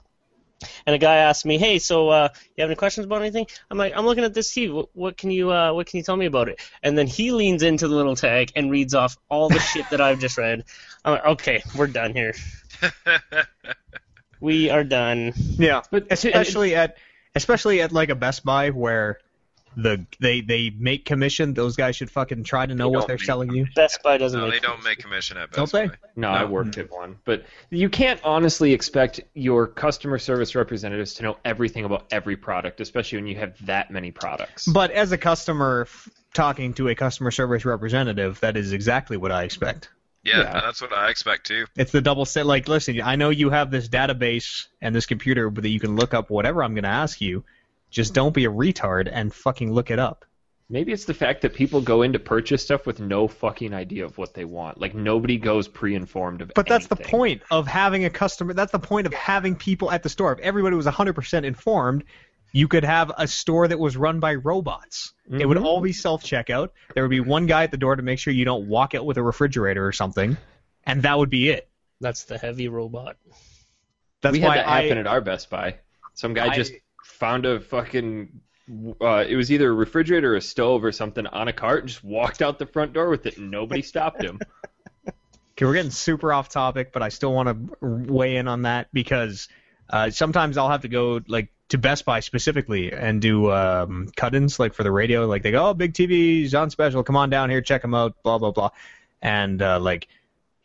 And 0.86 0.96
a 0.96 0.98
guy 0.98 1.18
asked 1.18 1.46
me, 1.46 1.58
"Hey, 1.58 1.80
so 1.80 2.10
uh, 2.10 2.30
you 2.56 2.62
have 2.62 2.70
any 2.70 2.76
questions 2.76 3.06
about 3.06 3.22
anything?" 3.22 3.48
I'm 3.70 3.78
like, 3.78 3.94
"I'm 3.96 4.06
looking 4.06 4.24
at 4.24 4.34
this 4.34 4.52
TV. 4.52 4.74
What, 4.74 4.90
what 4.94 5.18
can 5.18 5.32
you 5.32 5.52
uh, 5.52 5.74
what 5.74 5.88
can 5.88 5.98
you 5.98 6.04
tell 6.04 6.16
me 6.16 6.26
about 6.26 6.50
it?" 6.50 6.60
And 6.82 6.98
then 6.98 7.08
he 7.08 7.32
leans 7.32 7.64
into 7.64 7.88
the 7.88 7.96
little 7.96 8.16
tag 8.16 8.52
and 8.56 8.72
reads 8.72 8.94
off 8.94 9.18
all 9.30 9.50
the 9.50 9.60
shit 9.60 9.90
that 9.92 10.02
I've 10.02 10.20
just 10.20 10.38
read. 10.38 10.64
I'm 11.04 11.14
like, 11.14 11.26
"Okay, 11.26 11.64
we're 11.76 11.88
done 11.88 12.14
here. 12.14 12.34
We 14.42 14.70
are 14.70 14.84
done." 14.84 15.34
Yeah, 15.58 15.82
But 15.92 16.08
especially 16.12 16.76
at 16.76 16.98
especially 17.34 17.82
at 17.82 17.92
like 17.92 18.10
a 18.10 18.16
Best 18.16 18.44
Buy 18.44 18.70
where 18.70 19.20
the 19.78 20.06
they 20.20 20.42
they 20.42 20.70
make 20.70 21.06
commission. 21.06 21.54
Those 21.54 21.76
guys 21.76 21.96
should 21.96 22.10
fucking 22.12 22.44
try 22.44 22.66
to 22.66 22.74
know 22.76 22.90
They 22.90 22.96
what 22.98 23.08
they're 23.08 23.16
make 23.18 23.26
selling 23.26 23.52
you. 23.54 23.68
Best 23.76 24.02
Buy 24.04 24.18
doesn't 24.18 24.40
No, 24.40 24.48
make 24.48 24.62
they 24.62 24.68
don't 24.68 24.84
make 24.84 25.00
commission 25.00 25.38
at 25.38 25.50
Best 25.52 25.56
Don't 25.56 25.64
Best 25.64 25.74
they? 25.74 25.88
Buy. 25.88 26.12
No, 26.16 26.30
I 26.30 26.46
worked 26.46 26.78
at 26.78 26.92
one. 26.92 27.18
But 27.26 27.46
you 27.70 27.90
can't 27.90 28.20
honestly 28.24 28.74
expect 28.74 29.22
your 29.34 29.68
customer 29.68 30.18
service 30.20 30.56
representatives 30.56 31.16
to 31.16 31.24
know 31.24 31.38
everything 31.46 31.86
about 31.86 32.06
every 32.12 32.38
product, 32.38 32.80
especially 32.82 33.18
when 33.20 33.28
you 33.28 33.36
have 33.36 33.54
that 33.66 33.92
many 33.92 34.12
products. 34.12 34.68
But 34.68 34.92
as 34.92 35.12
a 35.12 35.18
customer 35.18 35.82
f- 35.88 36.10
talking 36.34 36.74
to 36.76 36.88
a 36.90 36.96
customer 36.96 37.32
service 37.32 37.66
representative, 37.66 38.40
that 38.42 38.58
is 38.58 38.72
exactly 38.74 39.18
what 39.18 39.32
I 39.32 39.44
expect. 39.44 39.90
Yeah, 40.24 40.40
Yeah. 40.40 40.62
that's 40.62 40.82
what 40.82 40.92
I 40.92 41.10
expect 41.10 41.46
too. 41.46 41.66
It's 41.76 41.92
the 41.92 42.02
double 42.02 42.26
set. 42.26 42.46
Like, 42.48 42.68
listen, 42.68 43.00
I 43.02 43.16
know 43.16 43.30
you 43.30 43.52
have 43.52 43.70
this 43.70 43.88
database 43.88 44.66
and 44.82 44.96
this 44.96 45.06
computer 45.06 45.52
that 45.52 45.70
you 45.70 45.80
can 45.80 45.96
look 45.96 46.14
up 46.16 46.30
whatever 46.32 46.64
I'm 46.64 46.74
going 46.74 46.84
to 46.84 46.90
ask 46.90 47.22
you. 47.22 47.44
Just 47.96 48.14
don't 48.14 48.34
be 48.34 48.44
a 48.44 48.52
retard 48.52 49.10
and 49.10 49.34
fucking 49.34 49.72
look 49.72 49.90
it 49.90 50.00
up. 50.00 50.26
Maybe 50.68 50.92
it's 50.92 51.06
the 51.06 51.14
fact 51.14 51.44
that 51.44 51.54
people 51.54 51.80
go 51.80 52.02
in 52.02 52.12
to 52.12 52.20
purchase 52.20 52.62
stuff 52.62 52.86
with 52.86 53.00
no 53.00 53.30
fucking 53.30 53.74
idea 53.74 54.04
of 54.04 54.18
what 54.18 54.34
they 54.34 54.44
want. 54.44 54.82
Like 54.82 54.94
nobody 54.94 55.38
goes 55.38 55.70
pre-informed 55.70 56.42
of 56.42 56.52
But 56.54 56.68
that's 56.68 56.88
the 56.88 56.98
point 56.98 57.44
of 57.50 57.68
having 57.68 58.04
a 58.04 58.10
customer. 58.10 58.52
That's 58.54 58.74
the 58.74 58.80
point 58.80 59.08
of 59.08 59.14
having 59.14 59.56
people 59.56 59.90
at 59.92 60.04
the 60.04 60.10
store. 60.10 60.34
If 60.34 60.40
everybody 60.40 60.76
was 60.76 60.88
100% 60.88 61.46
informed, 61.46 62.04
you 62.52 62.68
could 62.68 62.84
have 62.84 63.14
a 63.18 63.30
store 63.30 63.66
that 63.70 63.80
was 63.80 63.96
run 63.96 64.20
by 64.20 64.36
robots. 64.36 65.14
It 65.32 65.46
would 65.46 65.56
Mhm. 65.58 65.64
all 65.64 65.80
be 65.80 65.94
self 65.94 66.22
checkout. 66.22 66.72
There 66.96 67.04
would 67.04 67.10
be 67.12 67.22
one 67.22 67.46
guy 67.46 67.64
at 67.64 67.72
the 67.72 67.78
door 67.78 67.96
to 67.96 68.04
make 68.04 68.20
sure 68.20 68.34
you 68.34 68.44
don't 68.44 68.68
walk 68.68 68.94
out 68.94 69.06
with 69.06 69.16
a 69.18 69.24
refrigerator 69.24 69.88
or 69.88 69.94
something, 69.94 70.36
and 70.84 71.04
that 71.04 71.18
would 71.18 71.30
be 71.30 71.48
it. 71.50 71.70
That's 72.02 72.26
the 72.26 72.38
heavy 72.38 72.68
robot. 72.68 73.16
That's 74.22 74.34
we 74.34 74.42
had 74.42 74.48
why 74.50 74.56
that 74.58 74.68
I, 74.68 74.82
happen 74.82 74.98
at 74.98 75.08
our 75.08 75.22
Best 75.22 75.50
Buy. 75.50 75.76
Some 76.14 76.34
guy 76.34 76.48
I- 76.48 76.56
just 76.56 76.74
found 77.16 77.46
a 77.46 77.60
fucking. 77.60 78.42
Uh, 79.02 79.24
it 79.28 79.36
was 79.36 79.52
either 79.52 79.70
a 79.70 79.74
refrigerator 79.74 80.34
or 80.34 80.38
a 80.38 80.42
stove 80.42 80.84
or 80.84 80.92
something 80.92 81.28
on 81.28 81.48
a 81.48 81.54
cart 81.54 81.82
and 81.82 81.90
just 81.90 82.04
walked 82.04 82.42
out 82.42 82.58
the 82.60 82.66
front 82.66 82.94
door 82.94 83.10
with 83.10 83.26
it 83.26 83.38
and 83.38 83.52
nobody 83.52 83.82
stopped 83.82 84.22
him. 84.24 84.40
Okay, 85.58 85.66
we're 85.66 85.74
getting 85.74 85.92
super 85.92 86.34
off 86.34 86.50
topic, 86.50 86.92
but 86.92 87.02
I 87.02 87.08
still 87.08 87.32
want 87.32 87.48
to 87.48 87.86
weigh 88.12 88.36
in 88.36 88.50
on 88.50 88.64
that 88.64 88.90
because 88.92 89.48
Uh, 89.90 90.10
sometimes 90.10 90.58
I'll 90.58 90.70
have 90.70 90.82
to 90.82 90.90
go 90.90 91.22
like 91.30 91.50
to 91.70 91.78
Best 91.78 92.04
Buy 92.04 92.20
specifically 92.20 92.92
and 92.92 93.22
do 93.22 93.52
um, 93.54 94.10
cut-ins 94.18 94.60
like 94.60 94.74
for 94.74 94.84
the 94.84 94.92
radio. 94.92 95.28
Like 95.28 95.44
they 95.44 95.52
go, 95.52 95.70
oh, 95.70 95.74
big 95.74 95.94
TV's 95.94 96.54
on 96.54 96.72
special. 96.72 97.04
Come 97.04 97.16
on 97.16 97.30
down 97.30 97.50
here, 97.50 97.62
check 97.62 97.82
them 97.84 97.94
out. 97.94 98.22
Blah 98.22 98.38
blah 98.40 98.52
blah. 98.52 98.72
And 99.22 99.62
uh, 99.62 99.80
like 99.80 100.10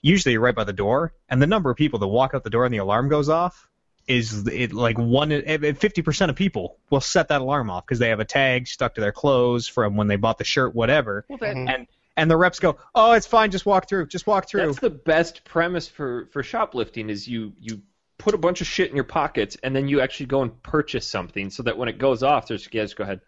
usually 0.02 0.39
right 0.39 0.56
by 0.56 0.64
the 0.64 0.72
door, 0.72 1.12
and 1.28 1.40
the 1.40 1.47
number 1.47 1.70
of 1.70 1.77
people 1.77 2.01
that 2.01 2.09
walk 2.09 2.35
out 2.35 2.43
the 2.43 2.51
door 2.51 2.64
and 2.64 2.74
the 2.74 2.78
alarm 2.78 3.09
goes 3.09 3.28
off 3.28 3.68
is 4.11 4.47
it 4.49 4.73
like 4.73 4.99
one 4.99 5.31
fifty 5.77 6.03
percent 6.03 6.31
of 6.31 6.37
people 6.37 6.78
will 6.91 7.01
set 7.01 7.28
that 7.28 7.41
alarm 7.41 7.70
off 7.70 7.87
because 7.87 8.01
they 8.01 8.09
have 8.09 8.19
a 8.19 8.24
tag 8.24 8.66
stuck 8.66 8.97
to 8.97 9.01
their 9.01 9.12
clothes 9.12 9.69
from 9.69 9.97
when 9.97 10.09
they 10.09 10.16
bought 10.16 10.37
the 10.37 10.45
shirt, 10.45 10.74
whatever. 10.74 11.24
Well, 11.28 11.39
that, 11.39 11.55
Mhm. 11.55 11.73
And 11.73 11.87
and 12.16 12.28
the 12.31 12.37
reps 12.37 12.59
go, 12.59 12.77
oh, 12.95 13.12
it's 13.12 13.27
fine, 13.27 13.53
just 13.53 13.65
walk 13.65 13.89
through, 13.89 14.09
just 14.09 14.27
walk 14.27 14.49
through. 14.49 14.66
That's 14.66 14.81
the 14.81 14.91
best 14.91 15.45
premise 15.45 15.87
for 15.87 16.27
for 16.32 16.43
shoplifting 16.43 17.09
is 17.09 17.28
you 17.28 17.53
you 17.61 17.82
put 18.19 18.35
a 18.35 18.39
bunch 18.39 18.61
of 18.61 18.66
shit 18.66 18.91
in 18.91 18.97
your 18.97 19.05
pockets 19.05 19.57
and 19.62 19.74
then 19.74 19.87
you 19.87 20.01
actually 20.01 20.27
go 20.27 20.43
and 20.43 20.61
purchase 20.62 21.07
something 21.07 21.49
so 21.49 21.62
that 21.62 21.78
when 21.78 21.89
it 21.89 21.99
goes 21.99 22.23
off, 22.24 22.49
there's 22.49 22.69
yeah, 22.73 22.82
just 22.82 22.97
go 22.97 23.05
ahead. 23.05 23.20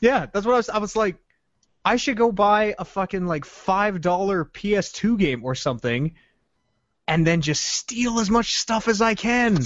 Yeah, 0.00 0.26
that's 0.32 0.46
what 0.46 0.52
I 0.54 0.56
was. 0.58 0.68
I 0.68 0.78
was 0.78 0.94
like, 0.94 1.16
I 1.84 1.96
should 1.96 2.16
go 2.16 2.30
buy 2.30 2.76
a 2.78 2.84
fucking 2.84 3.26
like 3.26 3.44
five 3.44 4.00
dollar 4.00 4.44
PS2 4.44 5.18
game 5.18 5.44
or 5.44 5.56
something, 5.56 6.14
and 7.08 7.26
then 7.26 7.40
just 7.40 7.64
steal 7.64 8.20
as 8.20 8.30
much 8.30 8.54
stuff 8.54 8.86
as 8.86 9.02
I 9.02 9.14
can. 9.16 9.58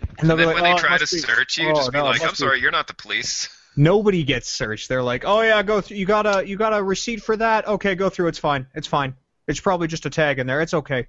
And, 0.00 0.30
And 0.30 0.30
then 0.30 0.46
like, 0.46 0.56
when 0.56 0.66
"Oh, 0.66 0.74
they 0.74 0.80
try 0.80 0.98
to 0.98 1.04
be-" 1.04 1.18
search 1.18 1.58
you, 1.58 1.70
Oh, 1.70 1.74
just 1.74 1.92
be 1.92 1.98
no, 1.98 2.04
it 2.06 2.08
like, 2.08 2.22
"I'm 2.22 2.30
be- 2.30 2.34
sorry, 2.36 2.60
you're 2.60 2.70
not 2.70 2.86
the 2.86 2.94
police." 2.94 3.48
Nobody 3.78 4.24
gets 4.24 4.48
searched. 4.48 4.88
They're 4.88 5.02
like, 5.02 5.24
oh 5.26 5.42
yeah, 5.42 5.62
go 5.62 5.82
through. 5.82 5.98
You 5.98 6.06
got 6.06 6.24
a 6.26 6.46
you 6.48 6.56
got 6.56 6.72
a 6.72 6.82
receipt 6.82 7.22
for 7.22 7.36
that? 7.36 7.68
Okay, 7.68 7.94
go 7.94 8.08
through. 8.08 8.28
It's 8.28 8.38
fine. 8.38 8.66
It's 8.74 8.86
fine. 8.86 9.14
It's 9.46 9.60
probably 9.60 9.86
just 9.86 10.06
a 10.06 10.10
tag 10.10 10.38
in 10.38 10.46
there. 10.46 10.62
It's 10.62 10.72
okay. 10.72 11.08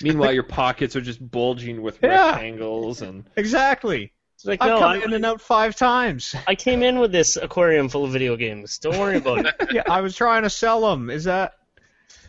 Meanwhile, 0.00 0.32
your 0.38 0.44
pockets 0.44 0.94
are 0.94 1.00
just 1.00 1.18
bulging 1.28 1.82
with 1.82 1.98
Yeah. 2.02 2.30
rectangles 2.30 3.02
and 3.02 3.24
Exactly. 3.36 4.12
It's 4.36 4.44
like, 4.44 4.62
I've 4.62 4.68
no, 4.70 4.78
come 4.78 4.90
I, 4.90 4.96
in 5.04 5.12
and 5.12 5.24
out 5.26 5.40
five 5.40 5.74
times. 5.74 6.34
I 6.46 6.54
came 6.54 6.82
in 6.84 7.00
with 7.00 7.10
this 7.10 7.36
aquarium 7.36 7.88
full 7.88 8.04
of 8.04 8.12
video 8.12 8.36
games. 8.36 8.78
Don't 8.78 8.98
worry 8.98 9.16
about 9.16 9.46
it. 9.46 9.54
yeah, 9.72 9.82
I 9.88 10.00
was 10.00 10.14
trying 10.16 10.42
to 10.44 10.50
sell 10.50 10.88
them. 10.90 11.10
Is 11.10 11.24
that? 11.24 11.54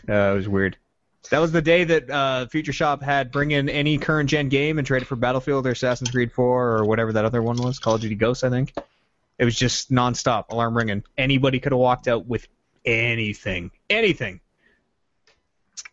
Uh, 0.10 0.14
it 0.14 0.36
was 0.36 0.48
weird. 0.50 0.78
That 1.32 1.40
was 1.40 1.52
the 1.52 1.62
day 1.62 1.84
that 1.86 2.10
uh, 2.10 2.46
Future 2.48 2.72
Shop 2.74 3.02
had 3.02 3.32
bring 3.32 3.52
in 3.52 3.68
any 3.68 3.98
current 3.98 4.30
gen 4.30 4.48
game 4.50 4.78
and 4.78 4.86
trade 4.86 5.02
it 5.02 5.06
for 5.06 5.16
Battlefield 5.16 5.66
or 5.66 5.72
Assassin's 5.72 6.12
Creed 6.12 6.32
4 6.32 6.68
or 6.68 6.86
whatever 6.86 7.14
that 7.14 7.26
other 7.26 7.42
one 7.42 7.58
was, 7.58 7.80
Call 7.80 7.96
of 7.96 8.02
Duty 8.02 8.16
Ghosts, 8.16 8.44
I 8.44 8.50
think. 8.50 8.74
It 9.38 9.44
was 9.46 9.56
just 9.56 9.92
nonstop, 9.92 10.46
alarm 10.50 10.78
ringing. 10.78 11.04
Anybody 11.18 11.60
could 11.60 11.72
have 11.72 11.80
walked 11.80 12.08
out 12.08 12.26
with 12.26 12.48
anything, 12.86 13.72
anything. 13.90 14.40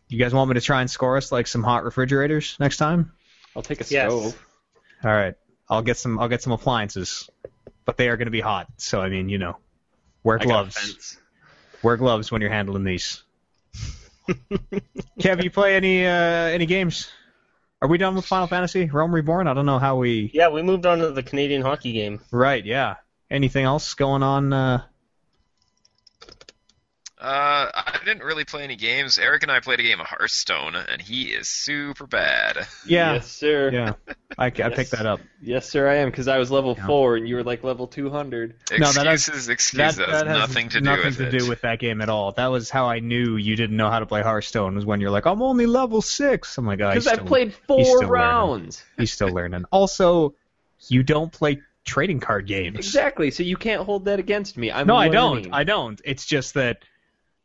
You 0.07 0.19
guys 0.19 0.33
want 0.33 0.49
me 0.49 0.53
to 0.53 0.61
try 0.61 0.81
and 0.81 0.89
score 0.89 1.17
us 1.17 1.31
like 1.31 1.47
some 1.47 1.63
hot 1.63 1.83
refrigerators 1.83 2.55
next 2.59 2.77
time? 2.77 3.11
I'll 3.55 3.63
take 3.63 3.81
a 3.81 3.85
Yes. 3.89 4.11
stove. 4.11 4.45
All 5.03 5.11
right, 5.11 5.33
I'll 5.69 5.81
get 5.81 5.97
some. 5.97 6.19
I'll 6.19 6.29
get 6.29 6.41
some 6.41 6.53
appliances, 6.53 7.29
but 7.83 7.97
they 7.97 8.07
are 8.07 8.15
going 8.15 8.27
to 8.27 8.31
be 8.31 8.39
hot. 8.39 8.67
So 8.77 9.01
I 9.01 9.09
mean, 9.09 9.27
you 9.27 9.37
know, 9.39 9.57
wear 10.23 10.37
I 10.37 10.39
got 10.39 10.43
a 10.45 10.47
gloves. 10.47 10.75
fence. 10.75 11.17
Wear 11.81 11.97
gloves 11.97 12.31
when 12.31 12.41
you're 12.41 12.51
handling 12.51 12.83
these. 12.85 13.23
Kev, 15.19 15.43
you 15.43 15.51
play 15.51 15.75
any 15.75 16.05
uh, 16.05 16.09
any 16.09 16.65
games? 16.65 17.09
Are 17.81 17.87
we 17.87 17.97
done 17.97 18.15
with 18.15 18.25
Final 18.25 18.47
Fantasy 18.47 18.85
Realm 18.85 19.13
Reborn? 19.13 19.47
I 19.47 19.53
don't 19.53 19.65
know 19.65 19.79
how 19.79 19.97
we. 19.97 20.31
Yeah, 20.33 20.49
we 20.49 20.61
moved 20.61 20.85
on 20.85 20.99
to 20.99 21.11
the 21.11 21.23
Canadian 21.23 21.61
hockey 21.61 21.91
game. 21.91 22.21
Right, 22.31 22.63
yeah. 22.63 22.95
Anything 23.29 23.65
else 23.65 23.93
going 23.93 24.23
on? 24.23 24.53
Uh... 24.53 24.83
Uh, 27.23 27.71
I 27.73 27.99
didn't 28.03 28.21
really 28.23 28.43
play 28.43 28.63
any 28.63 28.75
games. 28.75 29.17
Eric 29.17 29.43
and 29.43 29.51
I 29.51 29.61
played 29.61 29.79
a 29.79 29.83
game 29.83 30.01
of 30.01 30.07
Hearthstone, 30.07 30.75
and 30.75 31.01
he 31.01 31.27
is 31.27 31.47
super 31.47 32.05
bad. 32.05 32.67
Yeah, 32.85 33.13
Yes, 33.13 33.31
sir. 33.31 33.69
yeah. 33.71 33.93
I, 34.37 34.47
I 34.47 34.51
Yes. 34.53 34.73
picked 34.75 34.91
that 34.91 35.05
up. 35.05 35.21
Yes, 35.45 35.69
sir, 35.69 35.89
I 35.89 35.95
am 35.95 36.09
because 36.09 36.27
I 36.29 36.37
was 36.37 36.51
level 36.51 36.73
Yeah. 36.77 36.85
four 36.85 37.17
and 37.17 37.27
you 37.27 37.35
were 37.35 37.43
like 37.43 37.63
level 37.65 37.85
two 37.87 38.09
hundred. 38.09 38.55
No, 38.71 38.91
that 38.93 39.05
has- 39.05 39.27
Excuses, 39.27 39.49
excuses. 39.49 39.97
That, 39.97 40.09
has 40.09 40.37
nothing 40.37 40.69
to 40.69 40.79
do 40.79 40.85
nothing 40.85 41.05
with 41.05 41.17
to 41.17 41.27
it. 41.27 41.37
do 41.39 41.49
with 41.49 41.61
that 41.61 41.79
game 41.79 42.01
at 42.01 42.07
all. 42.09 42.31
That 42.33 42.47
was 42.47 42.69
how 42.69 42.85
I 42.87 42.99
knew 42.99 43.35
you 43.35 43.55
didn't 43.57 43.75
know 43.77 43.89
how 43.89 43.99
to 43.99 44.05
play 44.05 44.21
Hearthstone. 44.21 44.75
Was 44.75 44.85
when 44.85 45.01
you're 45.01 45.11
like, 45.11 45.25
I'm 45.25 45.41
only 45.41 45.65
level 45.65 46.01
six. 46.01 46.57
I'm 46.57 46.65
like, 46.65 46.79
oh, 46.81 46.89
Because 46.89 47.03
he's 47.03 47.07
I've 47.07 47.15
still- 47.15 47.27
played 47.27 47.47
he's 47.49 47.57
four 47.67 47.83
still 47.83 47.95
learning. 47.99 48.09
rounds. 48.11 48.83
He's 48.97 49.11
still 49.13 49.29
learning. 49.33 49.65
Also, 49.71 50.33
you 50.87 51.03
don't 51.03 51.31
play 51.31 51.61
trading 51.85 52.21
card 52.21 52.47
games. 52.47 52.77
Exactly. 52.77 53.29
So 53.31 53.43
you 53.43 53.57
can't 53.57 53.83
hold 53.83 54.05
that 54.05 54.19
against 54.19 54.57
me. 54.57 54.71
I'm 54.71 54.87
no, 54.87 54.95
I 54.95 55.09
don't. 55.09 55.53
I 55.53 55.63
don't. 55.65 55.99
It's 56.05 56.25
just 56.25 56.53
that 56.53 56.83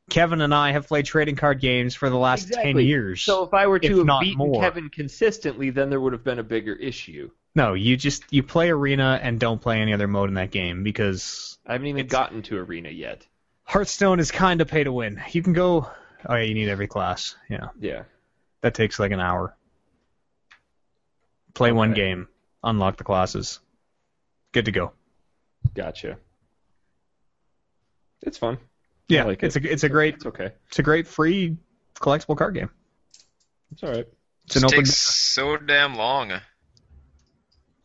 Kevin 0.09 0.41
and 0.41 0.55
I 0.55 0.73
have 0.73 0.87
played 0.89 1.05
trading 1.07 1.37
card 1.37 1.61
games 1.61 1.95
for 1.95 2.09
the 2.11 2.17
last 2.17 2.51
ten 2.53 2.79
years. 2.79 3.23
So 3.23 3.45
if 3.45 3.53
I 3.55 3.67
were 3.67 3.79
to 3.79 4.05
have 4.05 4.21
beaten 4.21 4.39
more. 4.39 4.61
Kevin 4.63 4.89
consistently, 4.89 5.71
then 5.71 5.91
there 5.91 6.01
would 6.01 6.13
have 6.13 6.25
been 6.25 6.39
a 6.39 6.43
bigger 6.45 6.75
issue. 6.75 7.31
no, 7.55 7.75
you 7.75 7.97
just 7.97 8.25
you 8.31 8.43
play 8.43 8.71
arena 8.71 9.19
and 9.23 9.39
don't 9.39 9.61
play 9.61 9.81
any 9.81 9.93
other 9.93 10.07
mode 10.09 10.29
in 10.29 10.35
that 10.37 10.51
game 10.51 10.83
because 10.83 11.59
I 11.67 11.73
haven't 11.73 11.89
even 11.89 12.07
gotten 12.07 12.43
to 12.43 12.59
arena 12.59 12.89
yet. 12.91 13.27
Hearthstone 13.65 14.19
is 14.21 14.31
kind 14.31 14.61
of 14.63 14.69
pay 14.69 14.85
to 14.85 14.93
win. 14.93 15.21
You 15.33 15.43
can 15.43 15.53
go. 15.53 15.91
Oh 16.27 16.35
yeah, 16.35 16.43
you 16.43 16.55
need 16.55 16.69
every 16.69 16.87
class. 16.89 17.37
Yeah, 17.51 17.69
Yeah. 17.79 18.05
that 18.63 18.75
takes 18.75 18.99
like 18.99 19.13
an 19.13 19.21
hour. 19.21 19.55
Play 21.55 21.73
one 21.73 21.93
game, 21.93 22.29
unlock 22.63 22.97
the 22.97 23.05
classes. 23.05 23.61
Good 24.53 24.65
to 24.67 24.73
go. 24.73 24.93
Gotcha. 25.75 26.17
It's 28.23 28.39
fun. 28.39 28.59
Yeah, 29.09 29.25
like 29.25 29.43
it's 29.43 29.57
it. 29.57 29.65
a 29.65 29.73
it's 29.73 29.85
a 29.85 29.89
great 29.89 30.15
It's 30.17 30.27
okay. 30.27 30.53
it's 30.69 30.79
a 30.79 30.83
great 30.83 31.07
free 31.07 31.57
collectible 31.99 32.37
card 32.37 32.55
game. 32.55 32.71
It's 33.73 33.83
all 33.83 33.91
right. 33.91 34.07
It's 34.47 34.57
an 34.57 34.65
It 34.65 34.67
open. 34.67 34.79
takes 34.79 34.97
so 34.97 35.57
damn 35.57 35.95
long 35.97 36.33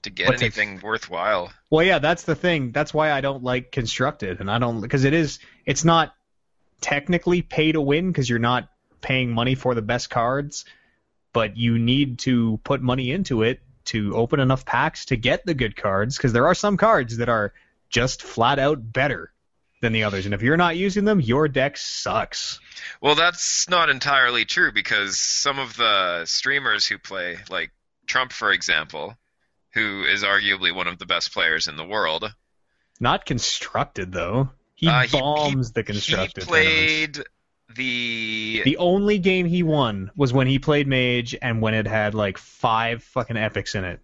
to 0.04 0.10
get 0.10 0.28
What 0.28 0.38
takes- 0.38 0.58
anything 0.58 0.80
worthwhile. 0.82 1.52
Well, 1.70 1.86
yeah, 1.86 2.00
that's 2.00 2.24
the 2.24 2.36
thing. 2.36 2.72
That's 2.72 2.94
why 2.94 3.12
I 3.12 3.22
don't 3.22 3.44
like 3.44 3.72
constructed, 3.72 4.40
and 4.42 4.50
I 4.52 4.60
don't 4.60 4.82
because 4.82 5.04
it 5.06 5.14
is. 5.14 5.40
It's 5.66 5.84
not 5.86 6.14
technically 6.82 7.42
pay 7.42 7.72
to 7.72 7.82
win 7.82 8.08
because 8.12 8.30
you're 8.30 8.40
not 8.40 8.70
paying 9.02 9.32
money 9.32 9.56
for 9.56 9.74
the 9.76 9.82
best 9.82 10.10
cards, 10.10 10.66
but 11.32 11.56
you 11.58 11.80
need 11.80 12.20
to 12.20 12.60
put 12.64 12.82
money 12.82 13.12
into 13.12 13.44
it 13.44 13.62
to 13.86 14.16
open 14.16 14.40
enough 14.40 14.66
packs 14.66 15.06
to 15.06 15.16
get 15.18 15.46
the 15.46 15.54
good 15.54 15.76
cards 15.76 16.16
because 16.18 16.32
there 16.34 16.48
are 16.48 16.56
some 16.56 16.78
cards 16.78 17.18
that 17.18 17.28
are 17.30 17.54
just 17.90 18.22
flat 18.24 18.60
out 18.60 18.92
better 18.94 19.33
than 19.84 19.94
the 19.94 20.04
others, 20.06 20.26
and 20.26 20.34
if 20.34 20.42
you're 20.42 20.58
not 20.58 20.76
using 20.78 21.06
them, 21.06 21.22
your 21.22 21.48
deck 21.48 21.78
sucks. 21.78 22.60
Well, 23.02 23.14
that's 23.14 23.70
not 23.70 23.90
entirely 23.90 24.46
true 24.46 24.72
because 24.72 25.20
some 25.20 25.60
of 25.60 25.78
the 25.78 26.26
streamers 26.26 26.88
who 26.88 26.98
play, 26.98 27.38
like 27.52 27.72
Trump, 28.08 28.32
for 28.32 28.52
example, 28.52 29.16
who 29.74 30.04
is 30.06 30.24
arguably 30.24 30.74
one 30.74 30.88
of 30.88 30.98
the 30.98 31.06
best 31.06 31.32
players 31.34 31.68
in 31.68 31.76
the 31.76 31.86
world, 31.86 32.34
Not 33.00 33.26
constructed 33.26 34.12
though. 34.12 34.50
He 34.76 34.88
Uh, 34.88 35.02
he- 35.02 35.20
bombs 35.20 35.72
the 35.74 35.82
he 35.82 35.86
constructed. 35.86 36.46
tournaments. 36.46 36.48
played 36.48 37.20
the 37.76 38.62
The 38.64 38.78
only 38.78 39.18
game 39.20 39.46
he 39.46 39.64
won 39.64 40.12
was 40.16 40.32
when 40.32 40.48
he 40.48 40.60
played 40.60 40.88
Mage 40.88 41.36
and 41.42 41.62
when 41.62 41.74
it 41.74 41.88
had 41.88 42.14
like 42.14 42.38
five 42.38 43.04
fucking 43.04 43.36
epics 43.38 43.76
in 43.76 43.84
it. 43.84 44.00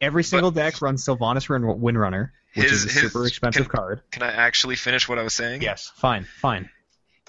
Every 0.00 0.24
single 0.24 0.50
deck 0.50 0.82
runs 0.82 1.04
Sylvanas 1.06 1.48
Win- 1.48 1.62
Windrunner, 1.62 2.30
which 2.54 2.70
His- 2.70 2.84
is 2.84 2.90
a 2.96 3.00
his- 3.00 3.12
super 3.12 3.26
expensive 3.26 3.68
can- 3.68 3.78
card. 3.78 4.02
Can 4.10 4.22
I 4.22 4.32
actually 4.32 4.76
finish 4.76 5.08
what 5.08 5.18
I 5.18 5.22
was 5.22 5.34
saying? 5.34 5.62
Yes, 5.62 5.92
fine, 5.96 6.24
fine. 6.24 6.70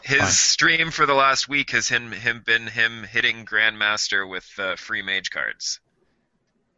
His 0.04 0.20
Fine. 0.20 0.30
stream 0.30 0.92
for 0.92 1.06
the 1.08 1.16
last 1.16 1.50
week 1.50 1.72
has 1.72 1.90
him 1.90 2.12
him 2.12 2.44
been 2.46 2.68
him 2.68 3.04
hitting 3.04 3.44
Grandmaster 3.46 4.30
with 4.30 4.48
uh, 4.60 4.76
free 4.76 5.02
mage 5.02 5.32
cards. 5.32 5.80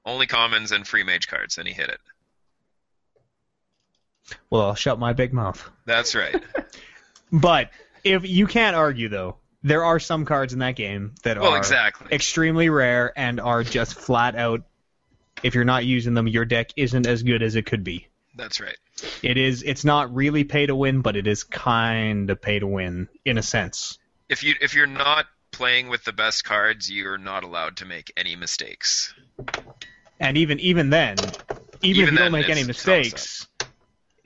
Only 0.06 0.28
commons 0.28 0.72
and 0.72 0.88
free 0.88 1.04
mage 1.04 1.28
cards, 1.28 1.58
and 1.58 1.68
he 1.68 1.74
hit 1.74 1.90
it. 1.90 2.00
Well, 4.50 4.62
I'll 4.64 4.76
shut 4.76 5.00
my 5.00 5.14
big 5.14 5.34
mouth. 5.34 5.70
That's 5.86 6.16
right. 6.16 6.42
But 7.30 7.72
if 8.06 8.26
you 8.26 8.48
can't 8.48 8.74
argue 8.78 9.10
though, 9.10 9.36
there 9.64 9.84
are 9.84 10.00
some 10.00 10.24
cards 10.24 10.54
in 10.54 10.60
that 10.60 10.78
game 10.78 11.14
that 11.24 11.38
well, 11.38 11.52
are 11.52 11.58
exactly. 11.58 12.08
extremely 12.10 12.70
rare 12.70 13.12
and 13.20 13.42
are 13.42 13.64
just 13.66 13.96
flat 13.96 14.38
out. 14.38 14.62
If 15.44 15.54
you're 15.54 15.66
not 15.66 15.84
using 15.84 16.14
them, 16.14 16.26
your 16.26 16.46
deck 16.46 16.70
isn't 16.78 17.06
as 17.06 17.24
good 17.24 17.44
as 17.44 17.58
it 17.58 17.66
could 17.66 17.84
be. 17.84 18.08
That's 18.38 18.62
right. 18.62 18.78
It 19.24 19.38
is. 19.38 19.64
It's 19.64 19.84
not 19.84 20.14
really 20.14 20.44
pay 20.44 20.68
to 20.68 20.76
win, 20.76 21.02
but 21.02 21.16
it 21.16 21.28
is 21.28 21.44
kind 21.44 22.30
of 22.30 22.42
pay 22.42 22.60
to 22.60 22.68
win 22.68 23.10
in 23.26 23.38
a 23.38 23.44
sense. 23.44 23.98
If 24.30 24.44
you 24.44 24.56
if 24.62 24.76
you're 24.76 24.86
not 24.88 25.26
playing 25.52 25.90
with 25.90 26.04
the 26.04 26.14
best 26.14 26.44
cards, 26.44 26.90
you're 26.90 27.18
not 27.18 27.44
allowed 27.44 27.78
to 27.78 27.86
make 27.86 28.14
any 28.16 28.36
mistakes. 28.36 29.14
And 30.20 30.38
even 30.38 30.60
even 30.60 30.90
then, 30.92 31.18
even, 31.20 31.34
Even 31.82 32.04
if 32.04 32.12
you 32.12 32.18
don't 32.18 32.32
make 32.32 32.50
any 32.50 32.64
mistakes, 32.64 33.48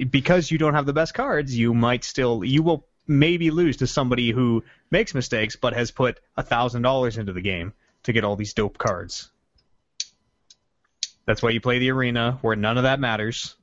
because 0.10 0.52
you 0.52 0.58
don't 0.58 0.74
have 0.74 0.86
the 0.86 0.94
best 0.94 1.14
cards, 1.14 1.58
you 1.58 1.74
might 1.74 2.04
still 2.04 2.44
you 2.44 2.64
will 2.64 2.86
maybe 3.08 3.50
lose 3.50 3.78
to 3.78 3.88
somebody 3.88 4.32
who 4.32 4.64
makes 4.90 5.14
mistakes 5.14 5.56
but 5.56 5.74
has 5.74 5.92
put 5.92 6.20
a 6.38 6.44
thousand 6.44 6.82
dollars 6.82 7.18
into 7.18 7.34
the 7.34 7.42
game 7.42 7.74
to 8.04 8.14
get 8.14 8.24
all 8.24 8.36
these 8.36 8.54
dope 8.54 8.78
cards. 8.78 9.30
That's 11.26 11.42
why 11.42 11.52
you 11.52 11.62
play 11.62 11.80
the 11.80 11.92
arena 11.92 12.40
where 12.42 12.56
none 12.56 12.78
of 12.78 12.84
that 12.84 13.00
matters. 13.00 13.56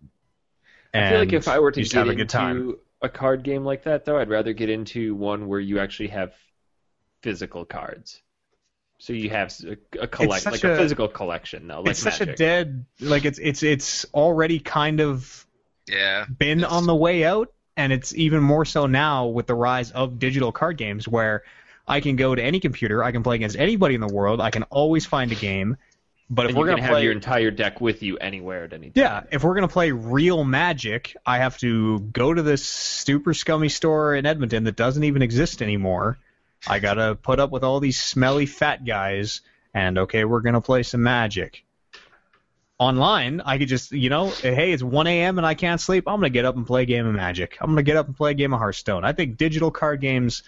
I 0.95 1.11
feel 1.11 1.19
like 1.19 1.33
if 1.33 1.49
I 1.49 1.59
were 1.59 1.71
to 1.73 1.81
you 1.81 1.87
get 1.87 1.95
have 1.99 2.09
a 2.09 2.15
good 2.15 2.23
into 2.23 2.27
time. 2.33 2.77
a 3.03 3.09
card 3.09 3.43
game 3.43 3.65
like 3.65 3.85
that, 3.85 4.05
though, 4.05 4.19
I'd 4.19 4.29
rather 4.31 4.53
get 4.53 4.71
into 4.71 5.15
one 5.15 5.47
where 5.49 5.61
you 5.61 5.79
actually 5.79 6.09
have 6.09 6.35
physical 7.23 7.65
cards. 7.65 8.23
So 8.99 9.13
you 9.13 9.31
have 9.31 9.47
s- 9.47 9.65
a, 9.65 9.77
a 10.01 10.09
collect, 10.09 10.47
like 10.47 10.65
a, 10.65 10.73
a- 10.73 10.77
physical 10.77 11.09
collection 11.09 11.69
though, 11.69 11.81
like 11.83 11.91
it's 11.93 12.01
such 12.01 12.21
a 12.21 12.27
dead 12.35 12.85
like 13.01 13.25
it's 13.25 13.39
it's 13.39 13.63
it's 13.63 14.07
already 14.13 14.59
kind 14.59 15.01
of 15.01 15.47
Yeah. 15.89 16.25
been 16.27 16.65
on 16.65 16.87
the 16.87 16.95
way 16.97 17.25
out, 17.25 17.53
and 17.77 17.93
it's 17.93 18.13
even 18.15 18.43
more 18.43 18.65
so 18.65 18.87
now 18.87 19.27
with 19.27 19.47
the 19.47 19.55
rise 19.55 19.93
of 19.93 20.19
digital 20.19 20.51
card 20.51 20.79
games, 20.79 21.07
where 21.07 21.45
I 21.87 22.01
can 22.01 22.17
go 22.17 22.35
to 22.35 22.43
any 22.43 22.59
computer, 22.61 23.05
I 23.05 23.13
can 23.13 23.23
play 23.23 23.37
against 23.37 23.57
anybody 23.57 23.95
in 23.95 24.01
the 24.01 24.13
world, 24.13 24.41
I 24.41 24.51
can 24.51 24.65
always 24.65 25.07
find 25.07 25.31
a 25.31 25.37
game. 25.37 25.77
But 26.31 26.45
if 26.45 26.51
and 26.51 26.59
we're 26.59 26.67
gonna 26.67 26.83
have 26.83 27.03
your 27.03 27.13
entire 27.13 27.51
deck 27.51 27.81
with 27.81 28.03
you 28.03 28.19
anywhere 28.19 28.65
at 28.65 28.75
any 28.75 28.91
time. 28.91 28.93
yeah, 28.95 29.23
if 29.31 29.45
we're 29.45 29.55
gonna 29.55 29.67
play 29.67 29.93
real 29.93 30.45
Magic, 30.45 31.17
I 31.25 31.39
have 31.39 31.57
to 31.59 32.01
go 32.01 32.35
to 32.35 32.43
this 32.43 32.67
super 32.67 33.33
scummy 33.33 33.71
store 33.71 34.15
in 34.15 34.27
Edmonton 34.27 34.65
that 34.65 34.77
doesn't 34.77 35.05
even 35.05 35.23
exist 35.23 35.63
anymore. 35.63 36.19
I 36.67 36.81
gotta 36.81 37.15
put 37.15 37.41
up 37.41 37.51
with 37.51 37.65
all 37.65 37.81
these 37.81 37.99
smelly 37.99 38.45
fat 38.45 38.85
guys, 38.85 39.41
and 39.73 39.97
okay, 39.99 40.25
we're 40.25 40.43
gonna 40.43 40.61
play 40.61 40.83
some 40.83 41.03
Magic. 41.03 41.65
Online, 42.79 43.41
I 43.41 43.59
could 43.59 43.69
just, 43.69 43.91
you 43.91 44.09
know, 44.09 44.29
hey, 44.29 44.71
it's 44.73 44.83
1 44.83 45.07
a.m. 45.09 45.39
and 45.39 45.47
I 45.47 45.55
can't 45.55 45.81
sleep. 45.81 46.05
I'm 46.07 46.17
gonna 46.17 46.31
get 46.31 46.45
up 46.45 46.57
and 46.57 46.67
play 46.67 46.83
a 46.83 46.87
game 46.87 47.07
of 47.07 47.15
Magic. 47.15 47.57
I'm 47.61 47.71
gonna 47.71 47.83
get 47.83 47.97
up 47.97 48.07
and 48.07 48.15
play 48.15 48.33
a 48.33 48.35
game 48.35 48.53
of 48.53 48.61
Hearthstone. 48.61 49.03
I 49.03 49.13
think 49.13 49.39
digital 49.39 49.71
card 49.71 50.03
games 50.03 50.43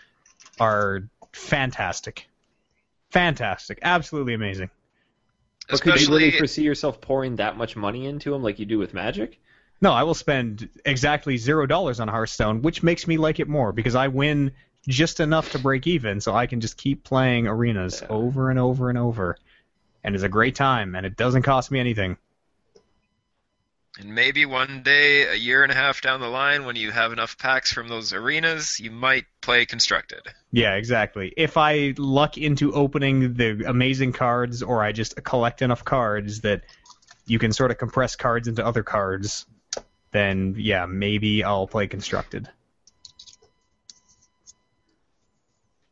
are 0.61 1.09
fantastic, 1.32 2.28
fantastic, 3.11 3.78
absolutely 3.81 4.35
amazing. 4.35 4.69
But 5.71 5.81
could 5.81 5.87
you 5.87 5.93
Especially 5.95 6.25
really 6.25 6.39
foresee 6.39 6.63
yourself 6.63 7.01
pouring 7.01 7.37
that 7.37 7.57
much 7.57 7.77
money 7.77 8.07
into 8.07 8.31
them 8.31 8.43
like 8.43 8.59
you 8.59 8.67
do 8.67 8.79
with 8.79 8.95
Magic? 8.95 9.41
No, 9.83 9.93
I 9.93 10.03
will 10.03 10.15
spend 10.15 10.69
exactly 10.85 11.37
zero 11.37 11.67
dollars 11.67 12.01
on 12.01 12.09
Hearthstone, 12.09 12.63
which 12.63 12.83
makes 12.83 13.07
me 13.07 13.17
like 13.17 13.41
it 13.41 13.49
more 13.49 13.73
because 13.73 13.95
I 13.95 14.09
win 14.09 14.53
just 14.89 15.21
enough 15.21 15.53
to 15.53 15.59
break 15.59 15.87
even, 15.87 16.21
so 16.21 16.35
I 16.35 16.47
can 16.47 16.61
just 16.61 16.77
keep 16.77 17.05
playing 17.05 17.47
arenas 17.47 18.01
Yeah. 18.03 18.09
over 18.09 18.51
and 18.51 18.59
over 18.59 18.89
and 18.89 18.99
over. 18.99 19.37
And 20.05 20.15
it's 20.15 20.25
a 20.25 20.29
great 20.29 20.55
time, 20.55 20.95
and 20.95 21.05
it 21.07 21.17
doesn't 21.17 21.43
cost 21.43 21.71
me 21.71 21.81
anything. 21.81 22.17
And 23.99 24.15
maybe 24.15 24.47
one 24.47 24.83
day, 24.83 25.25
a 25.27 25.35
year 25.35 25.62
and 25.62 25.73
a 25.73 25.75
half 25.75 26.01
down 26.01 26.21
the 26.21 26.29
line, 26.29 26.65
when 26.65 26.77
you 26.77 26.91
have 26.93 27.12
enough 27.12 27.37
packs 27.37 27.73
from 27.73 27.89
those 27.89 28.12
arenas, 28.12 28.79
you 28.79 28.91
might 28.91 29.27
play 29.41 29.67
constructed. 29.67 30.21
Yeah, 30.53 30.75
exactly. 30.77 31.33
If 31.37 31.57
I 31.57 31.95
luck 31.99 32.39
into 32.39 32.73
opening 32.73 33.35
the 33.35 33.65
amazing 33.67 34.12
cards, 34.12 34.62
or 34.62 34.83
I 34.83 34.93
just 34.93 35.23
collect 35.25 35.61
enough 35.61 35.85
cards 35.85 36.43
that 36.43 36.62
you 37.27 37.39
can 37.39 37.53
sort 37.53 37.73
of 37.73 37.79
compress 37.79 38.15
cards 38.17 38.47
into 38.47 38.65
other 38.65 38.85
cards, 38.85 39.45
then 40.12 40.55
yeah, 40.57 40.87
maybe 40.87 41.43
I'll 41.43 41.67
play 41.67 41.89
constructed. 41.89 42.49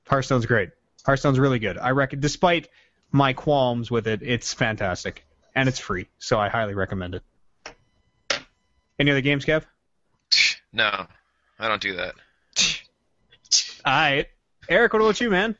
Hearthstone's 0.07 0.47
great. 0.47 0.71
Hearthstone's 1.05 1.39
really 1.39 1.59
good. 1.59 1.79
I 1.79 1.91
reckon, 1.91 2.21
despite 2.21 2.69
my 3.11 3.33
qualms 3.33 3.91
with 3.91 4.07
it, 4.07 4.23
it's 4.23 4.55
fantastic 4.55 5.27
and 5.55 5.69
it's 5.69 5.79
free, 5.79 6.09
so 6.19 6.39
I 6.39 6.49
highly 6.49 6.75
recommend 6.75 7.17
it. 7.17 7.23
Any 8.99 9.11
other 9.11 9.21
games, 9.21 9.45
Kev? 9.45 9.65
No, 10.73 11.07
I 11.59 11.69
don't 11.69 11.81
do 11.81 11.97
that. 11.97 12.15
All 13.85 13.93
right, 13.93 14.27
Eric. 14.69 14.93
What 14.93 15.03
about 15.03 15.21
you, 15.21 15.31
man? 15.31 15.57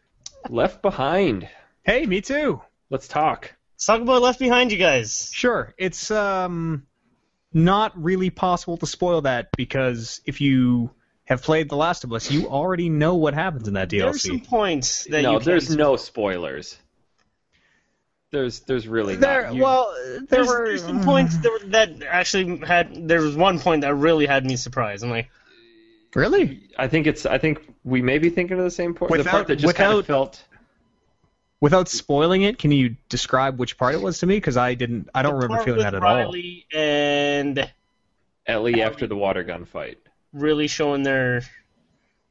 Left 0.49 0.83
Behind. 0.83 1.49
Hey, 1.85 2.05
me 2.05 2.21
too. 2.21 2.61
Let's 2.91 3.09
talk. 3.09 3.55
Let's 3.75 3.87
talk 3.87 4.01
about 4.01 4.23
Left 4.23 4.39
Behind, 4.39 4.73
you 4.73 4.79
guys. 4.79 5.31
Sure. 5.33 5.75
It's 5.79 6.11
um 6.11 6.87
not 7.53 7.93
really 8.03 8.31
possible 8.31 8.77
to 8.77 8.87
spoil 8.87 9.23
that 9.23 9.49
because 9.57 10.21
if 10.27 10.41
you 10.41 10.91
have 11.25 11.43
played 11.43 11.69
The 11.69 11.77
Last 11.77 12.05
of 12.05 12.13
Us, 12.13 12.31
you 12.31 12.49
already 12.49 12.89
know 12.89 13.17
what 13.17 13.35
happens 13.35 13.69
in 13.69 13.75
that 13.75 13.89
DLC. 13.89 14.01
There's 14.01 14.23
some 14.23 14.41
points 14.41 15.05
that 15.05 15.23
no, 15.23 15.33
you 15.35 15.41
there's 15.41 15.69
can 15.69 15.77
no 15.77 15.97
spoilers. 15.97 16.77
There's 18.31 18.61
there's 18.61 18.87
really 18.87 19.17
There, 19.17 19.45
not. 19.45 19.55
You- 19.55 19.63
well, 19.63 19.95
there 20.05 20.21
There's, 20.29 20.49
were 20.49 20.67
there's 20.67 20.83
some 20.85 21.03
points 21.05 21.37
that, 21.39 21.51
were- 21.51 21.69
that 21.71 22.03
actually 22.03 22.59
had. 22.59 23.09
There 23.09 23.23
was 23.23 23.35
one 23.37 23.59
point 23.59 23.83
that 23.83 23.95
really 23.95 24.27
had 24.27 24.45
me 24.45 24.57
surprised. 24.57 25.03
I'm 25.03 25.11
like, 25.11 25.31
really 26.15 26.69
I 26.79 26.89
think 26.89 27.07
it's. 27.07 27.25
I 27.27 27.39
think 27.39 27.63
we 27.85 28.03
may 28.03 28.19
be 28.19 28.29
thinking 28.31 28.59
of 28.59 28.65
the 28.65 28.71
same 28.71 28.95
point. 28.95 29.13
the 29.17 29.25
part 29.25 29.47
that 29.47 29.57
just 29.57 29.75
kind 29.77 29.93
of 29.99 30.07
felt. 30.07 30.45
without 31.61 31.89
spoiling 31.89 32.43
it. 32.43 32.59
Can 32.59 32.71
you 32.71 32.97
describe 33.09 33.59
which 33.59 33.79
part 33.79 33.95
it 33.95 34.03
was 34.03 34.19
to 34.21 34.27
me? 34.27 34.37
Because 34.37 34.57
I 34.59 34.75
didn't. 34.75 35.09
I 35.15 35.23
don't 35.23 35.35
remember 35.35 35.63
feeling 35.65 35.81
that 35.81 35.95
at 35.95 36.03
all. 36.03 36.15
Riley 36.17 36.67
and 36.75 37.71
Ellie 38.47 38.83
after 38.83 39.07
the 39.07 39.17
water 39.17 39.43
gun 39.43 39.65
fight. 39.65 39.99
really 40.35 40.67
showing 40.69 41.03
their 41.03 41.43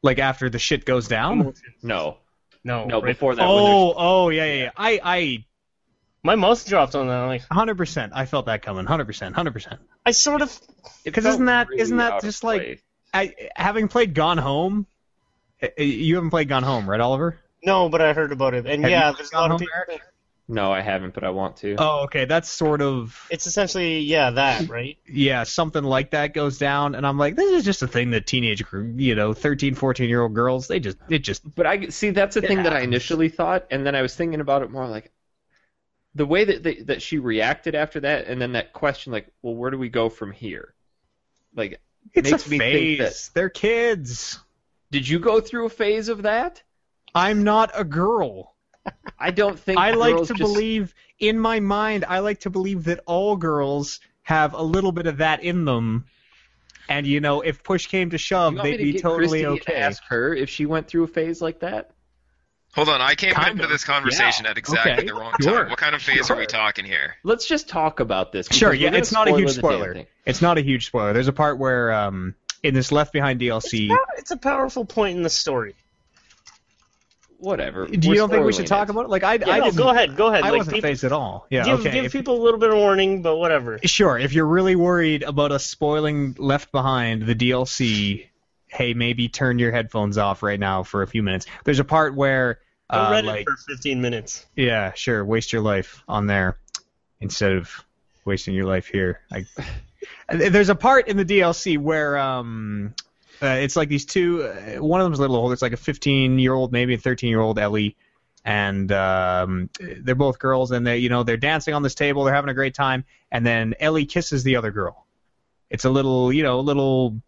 Like 0.04 0.20
after 0.20 0.48
the 0.50 0.60
shit 0.60 0.86
goes 0.86 1.08
down. 1.08 1.56
No, 1.82 2.18
No, 2.64 2.86
no, 2.86 3.02
right- 3.02 3.06
before 3.14 3.34
that. 3.36 3.42
when 3.42 3.50
Oh, 3.52 3.94
oh 3.98 4.30
yeah, 4.30 4.46
yeah. 4.46 4.64
yeah. 4.66 4.72
I, 4.78 5.00
I, 5.04 5.46
my 6.24 6.36
mouth 6.36 6.66
dropped 6.68 6.96
on 6.96 7.08
that. 7.08 7.22
Like, 7.26 7.44
hundred 7.52 7.78
percent. 7.78 8.12
I 8.16 8.26
felt 8.26 8.48
that 8.48 8.62
coming. 8.62 8.86
Hundred 8.86 9.06
percent. 9.06 9.36
Hundred 9.36 9.52
percent. 9.54 9.80
I 10.06 10.12
sort 10.12 10.42
of. 10.42 10.58
because 11.04 11.26
isn't 11.26 11.46
that- 11.46 11.70
really 11.70 11.82
isn't 11.82 11.98
that 11.98 12.22
just 12.22 12.44
like- 12.44 12.84
I, 13.14 13.34
having 13.56 13.88
played 13.88 14.14
Gone 14.14 14.38
Home, 14.38 14.86
eh, 15.62 15.70
eh, 15.78 15.84
you 15.84 16.16
haven't 16.16 16.30
played 16.30 16.50
Gone 16.50 16.64
Home, 16.64 16.90
right, 16.90 17.00
Oliver? 17.00 17.40
No, 17.64 17.90
but 17.90 18.02
I 18.02 18.14
heard 18.14 18.32
about 18.32 18.54
it, 18.54 18.66
and 18.68 18.84
Have 18.84 18.92
yeah, 18.92 19.10
you 19.10 19.16
there's 19.16 19.30
a 19.30 19.32
gone 19.32 19.42
lot 19.42 19.46
of 19.46 19.52
home, 19.52 19.60
people. 19.60 19.74
Eric? 19.90 20.02
No, 20.50 20.72
I 20.72 20.80
haven't, 20.82 21.14
but 21.14 21.24
I 21.26 21.30
want 21.32 21.58
to. 21.58 21.76
Oh, 21.78 22.04
okay. 22.04 22.24
That's 22.26 22.48
sort 22.50 22.82
of 22.82 23.22
It's 23.30 23.48
essentially 23.48 24.00
yeah 24.00 24.30
that 24.32 24.70
right. 24.70 24.98
yeah, 25.08 25.44
something 25.44 25.84
like 25.84 26.12
that 26.12 26.34
goes 26.34 26.58
down, 26.58 26.96
and 26.96 27.06
I'm 27.08 27.18
like, 27.18 27.36
this 27.36 27.52
is 27.52 27.66
just 27.66 27.82
a 27.82 27.88
thing 27.88 28.12
that 28.12 28.28
teenage, 28.28 28.64
you 28.96 29.16
know, 29.16 29.34
13, 29.34 29.74
14 29.76 30.08
year 30.08 30.22
old 30.22 30.34
girls, 30.34 30.68
they 30.68 30.80
just, 30.80 30.98
it 31.10 31.20
just, 31.20 31.44
But 31.56 31.66
I 31.66 31.88
see 31.90 32.12
that's 32.12 32.36
the 32.36 32.44
It 32.44 32.48
thing 32.48 32.64
that 32.64 32.72
I 32.74 32.82
initially 32.82 33.28
thought, 33.30 33.66
and 33.72 33.86
then 33.86 33.96
I 33.96 34.02
was 34.02 34.16
thinking 34.16 34.40
about 34.42 34.62
it 34.62 34.72
more 34.72 34.88
like 34.88 35.12
the 36.18 36.26
way 36.26 36.44
that 36.46 36.64
they, 36.64 36.76
that 36.82 37.02
she 37.02 37.20
reacted 37.20 37.76
after 37.76 38.00
that, 38.00 38.26
and 38.26 38.42
then 38.42 38.54
that 38.54 38.74
question 38.74 39.14
like, 39.14 39.28
well, 39.42 39.56
where 39.56 39.70
do 39.70 39.78
we 39.78 39.88
go 39.88 40.10
from 40.10 40.32
here? 40.32 40.74
Like, 41.56 41.80
it's 42.14 42.32
makes 42.32 42.48
a 42.48 42.50
me 42.50 42.58
phase. 42.58 42.98
think 42.98 43.10
that 43.10 43.30
They're 43.34 43.50
kids. 43.50 44.40
did 44.92 45.08
you 45.08 45.20
go 45.20 45.40
through 45.40 45.68
a 45.68 45.70
phase 45.70 46.10
of 46.10 46.24
that? 46.24 46.64
I'm 47.14 47.44
not 47.44 47.72
a 47.74 47.84
girl. 47.84 48.56
I 49.20 49.32
don't 49.32 49.60
think 49.60 49.78
I 49.78 49.92
like 49.92 50.18
to 50.18 50.26
just- 50.26 50.40
believe, 50.40 50.96
in 51.20 51.40
my 51.40 51.60
mind, 51.60 52.04
I 52.08 52.20
like 52.20 52.40
to 52.42 52.50
believe 52.50 52.86
that 52.86 53.02
all 53.06 53.36
girls 53.36 54.00
have 54.24 54.54
a 54.54 54.62
little 54.62 54.92
bit 54.92 55.08
of 55.08 55.18
that 55.18 55.44
in 55.44 55.66
them. 55.66 56.06
And, 56.90 57.06
you 57.06 57.20
know, 57.20 57.42
if 57.42 57.64
push 57.64 57.88
came 57.88 58.10
to 58.12 58.18
shove, 58.18 58.56
they'd 58.56 58.78
to 58.78 58.84
be 58.84 59.00
totally 59.00 59.44
Christy 59.44 59.62
okay. 59.62 59.76
Ask 59.76 60.04
her 60.08 60.34
if 60.34 60.50
she 60.50 60.66
went 60.66 60.88
through 60.88 61.04
a 61.04 61.08
phase 61.08 61.42
like 61.42 61.60
that. 61.60 61.92
Hold 62.78 62.90
on, 62.90 63.02
I 63.02 63.16
came 63.16 63.34
Kind 63.34 63.54
into 63.54 63.64
of, 63.64 63.70
this 63.72 63.84
conversation 63.84 64.46
yeah. 64.46 64.52
at 64.52 64.58
exactly 64.60 64.92
Okay, 64.94 65.06
the 65.08 65.14
wrong 65.16 65.34
sure, 65.42 65.62
time. 65.64 65.70
What 65.72 65.80
kind 65.80 65.96
of 65.96 66.02
phase 66.04 66.30
are 66.30 66.38
we 66.38 66.46
talking 66.46 66.86
here? 66.86 67.16
Let's 67.24 67.48
just 67.48 67.68
talk 67.68 68.00
about 68.00 68.32
this. 68.32 68.48
Sure, 68.52 68.72
yeah, 68.72 68.94
it's 68.94 69.12
not 69.12 69.28
a 69.28 69.36
huge 69.36 69.50
spoiler. 69.50 70.06
It's 70.28 70.44
not 70.44 70.60
a 70.60 70.62
huge 70.62 70.86
spoiler. 70.86 71.12
There's 71.12 71.28
a 71.28 71.34
part 71.34 71.58
where, 71.58 71.92
um, 71.92 72.36
in 72.62 72.76
this 72.76 72.92
Left 72.92 73.12
Behind 73.14 73.42
DLC, 73.42 73.90
It's 74.20 74.30
a 74.30 74.38
powerful 74.38 74.86
point 74.86 75.18
in 75.18 75.24
the 75.24 75.30
story. 75.32 75.74
Whatever. 77.40 77.86
do 77.88 77.94
you 78.08 78.10
We're 78.10 78.16
don't 78.16 78.30
think 78.32 78.46
we 78.46 78.54
should 78.54 78.66
talk 78.68 78.90
it. 78.90 78.92
about 78.92 79.06
it? 79.06 79.10
Like, 79.10 79.24
I, 79.24 79.36
Yeah, 79.36 79.50
I 79.50 79.58
no, 79.60 79.66
didn't, 79.66 79.78
go 79.78 79.90
ahead, 79.90 80.16
go 80.16 80.28
ahead. 80.28 80.44
I 80.44 80.50
like, 80.50 80.58
wasn't 80.60 80.76
people, 80.76 80.90
phased 80.90 81.04
at 81.04 81.12
all. 81.12 81.46
Yeah, 81.52 81.66
give, 81.66 81.80
okay. 81.82 81.92
give 81.92 82.06
if- 82.06 82.12
people 82.12 82.40
a 82.40 82.44
little 82.44 82.60
bit 82.60 82.70
of 82.72 82.78
warning, 82.78 83.22
but 83.22 83.38
whatever. 83.38 83.80
Sure, 83.84 84.18
if 84.18 84.34
you're 84.34 84.48
really 84.48 84.76
worried 84.76 85.22
about 85.24 85.52
us 85.52 85.66
spoiling 85.66 86.36
Left 86.40 86.72
Behind, 86.72 87.24
the 87.24 87.36
DLC, 87.36 88.28
hey, 88.68 88.94
maybe 88.96 89.30
turn 89.30 89.60
your 89.60 89.72
headphones 89.72 90.18
off 90.18 90.42
right 90.42 90.60
now 90.60 90.82
for 90.84 91.04
a 91.04 91.08
few 91.08 91.22
minutes. 91.22 91.46
There's 91.64 91.80
a 91.80 91.84
part 91.84 92.16
where, 92.16 92.60
Go 92.92 92.98
uh, 92.98 93.12
Reddit 93.12 93.26
like, 93.26 93.46
for 93.46 93.58
15 93.68 94.02
minutes. 94.02 94.46
yeah, 94.56 94.94
sure, 94.94 95.26
waste 95.26 95.52
your 95.52 95.62
life 95.62 96.04
on 96.08 96.28
there 96.28 96.58
instead 97.20 97.52
of 97.52 97.70
wasting 98.26 98.54
your 98.54 98.66
life 98.66 98.88
here. 98.88 99.22
I, 99.32 99.46
there's 100.30 100.70
a 100.70 100.76
part 100.76 101.08
in 101.08 101.18
the 101.18 101.26
DLC 101.26 101.78
where 101.78 102.18
um, 102.18 102.94
uh, 103.42 103.48
it's 103.48 103.76
like 103.76 103.90
these 103.90 104.06
two. 104.06 104.44
Uh, 104.44 104.84
one 104.84 105.02
of 105.02 105.06
them's 105.06 105.20
a 105.20 105.22
little 105.22 105.36
older. 105.36 105.54
It's 105.54 105.62
like 105.62 105.74
a 105.74 105.78
15 105.78 106.40
year 106.40 106.54
old, 106.54 106.72
maybe 106.72 106.94
a 106.94 106.98
13 106.98 107.30
year 107.30 107.42
old 107.42 107.60
Ellie, 107.60 107.96
and 108.46 108.92
um, 108.92 109.70
they're 109.80 110.16
both 110.16 110.40
girls, 110.40 110.72
and 110.72 110.86
they, 110.86 111.00
you 111.00 111.10
know, 111.10 111.24
they're 111.24 111.38
dancing 111.38 111.74
on 111.74 111.84
this 111.84 111.96
table. 111.96 112.24
They're 112.24 112.34
having 112.36 112.50
a 112.50 112.56
great 112.56 112.74
time, 112.74 113.06
and 113.32 113.46
then 113.46 113.76
Ellie 113.80 114.06
kisses 114.06 114.44
the 114.44 114.56
other 114.56 114.72
girl. 114.72 115.06
It's 115.70 115.86
a 115.86 115.90
little, 115.90 116.32
you 116.32 116.44
know, 116.44 116.60
a 116.60 116.62
little 116.62 117.22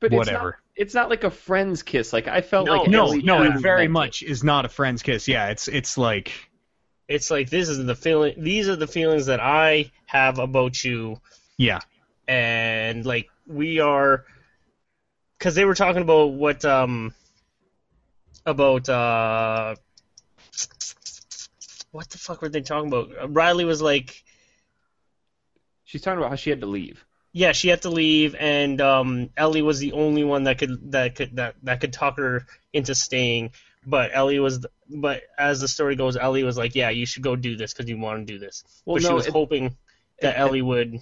But 0.00 0.12
whatever. 0.12 0.58
It's 0.80 0.94
not, 0.94 1.10
like 1.10 1.24
a 1.24 1.30
friend's 1.30 1.82
kiss. 1.82 2.10
Like 2.10 2.26
I 2.26 2.40
felt 2.40 2.66
No, 2.66 2.78
like 2.78 2.90
no, 2.90 3.08
Ellie 3.08 3.22
no, 3.22 3.42
it 3.42 3.60
very 3.60 3.86
much 3.86 4.22
is 4.22 4.42
not 4.42 4.64
a 4.64 4.68
friend's 4.70 5.02
kiss. 5.02 5.28
Yeah, 5.28 5.48
it's 5.50 5.68
it's 5.68 5.98
like 5.98 6.32
It's 7.06 7.30
like 7.30 7.50
this 7.50 7.68
is 7.68 7.84
the 7.84 7.94
feeling. 7.94 8.34
These 8.38 8.66
are 8.70 8.76
the 8.76 8.86
feelings 8.86 9.26
that 9.26 9.40
I 9.40 9.90
have 10.06 10.38
about 10.38 10.82
you, 10.82 11.20
yeah, 11.58 11.80
and 12.26 13.04
like 13.04 13.28
we 13.46 13.80
are, 13.80 14.24
because 15.38 15.54
they 15.54 15.66
were 15.66 15.74
talking 15.74 16.00
about 16.00 16.32
what 16.32 16.64
um 16.64 17.14
about 18.46 18.88
uh 18.88 19.74
what 21.90 22.08
the 22.08 22.16
fuck 22.16 22.40
were 22.40 22.48
they 22.48 22.62
talking 22.62 22.88
about? 22.88 23.34
Riley 23.34 23.66
was 23.66 23.82
like, 23.82 24.24
She's 25.84 26.00
talking 26.00 26.18
about 26.18 26.30
how 26.30 26.36
she 26.36 26.50
had 26.50 26.60
to 26.60 26.66
leave. 26.66 27.04
Yeah, 27.32 27.52
she 27.52 27.68
had 27.68 27.82
to 27.82 27.90
leave, 27.90 28.34
and 28.34 28.80
um, 28.80 29.30
Ellie 29.36 29.62
was 29.62 29.78
the 29.78 29.92
only 29.92 30.24
one 30.24 30.44
that 30.44 30.58
could 30.58 30.92
that 30.92 31.14
could 31.14 31.36
that 31.36 31.54
that 31.62 31.80
could 31.80 31.92
talk 31.92 32.16
her 32.18 32.46
into 32.72 32.94
staying. 32.94 33.50
But 33.86 34.10
Ellie 34.12 34.40
was, 34.40 34.60
the, 34.60 34.70
but 34.88 35.22
as 35.38 35.60
the 35.60 35.68
story 35.68 35.96
goes, 35.96 36.16
Ellie 36.16 36.42
was 36.42 36.58
like, 36.58 36.74
"Yeah, 36.74 36.90
you 36.90 37.06
should 37.06 37.22
go 37.22 37.36
do 37.36 37.56
this 37.56 37.72
because 37.72 37.88
you 37.88 37.98
want 37.98 38.26
to 38.26 38.32
do 38.32 38.38
this." 38.38 38.64
Well, 38.84 38.96
but 38.96 39.02
she 39.06 39.12
was 39.12 39.26
it- 39.26 39.32
hoping 39.32 39.76
that 40.20 40.34
it- 40.36 40.38
Ellie 40.38 40.62
would, 40.62 41.00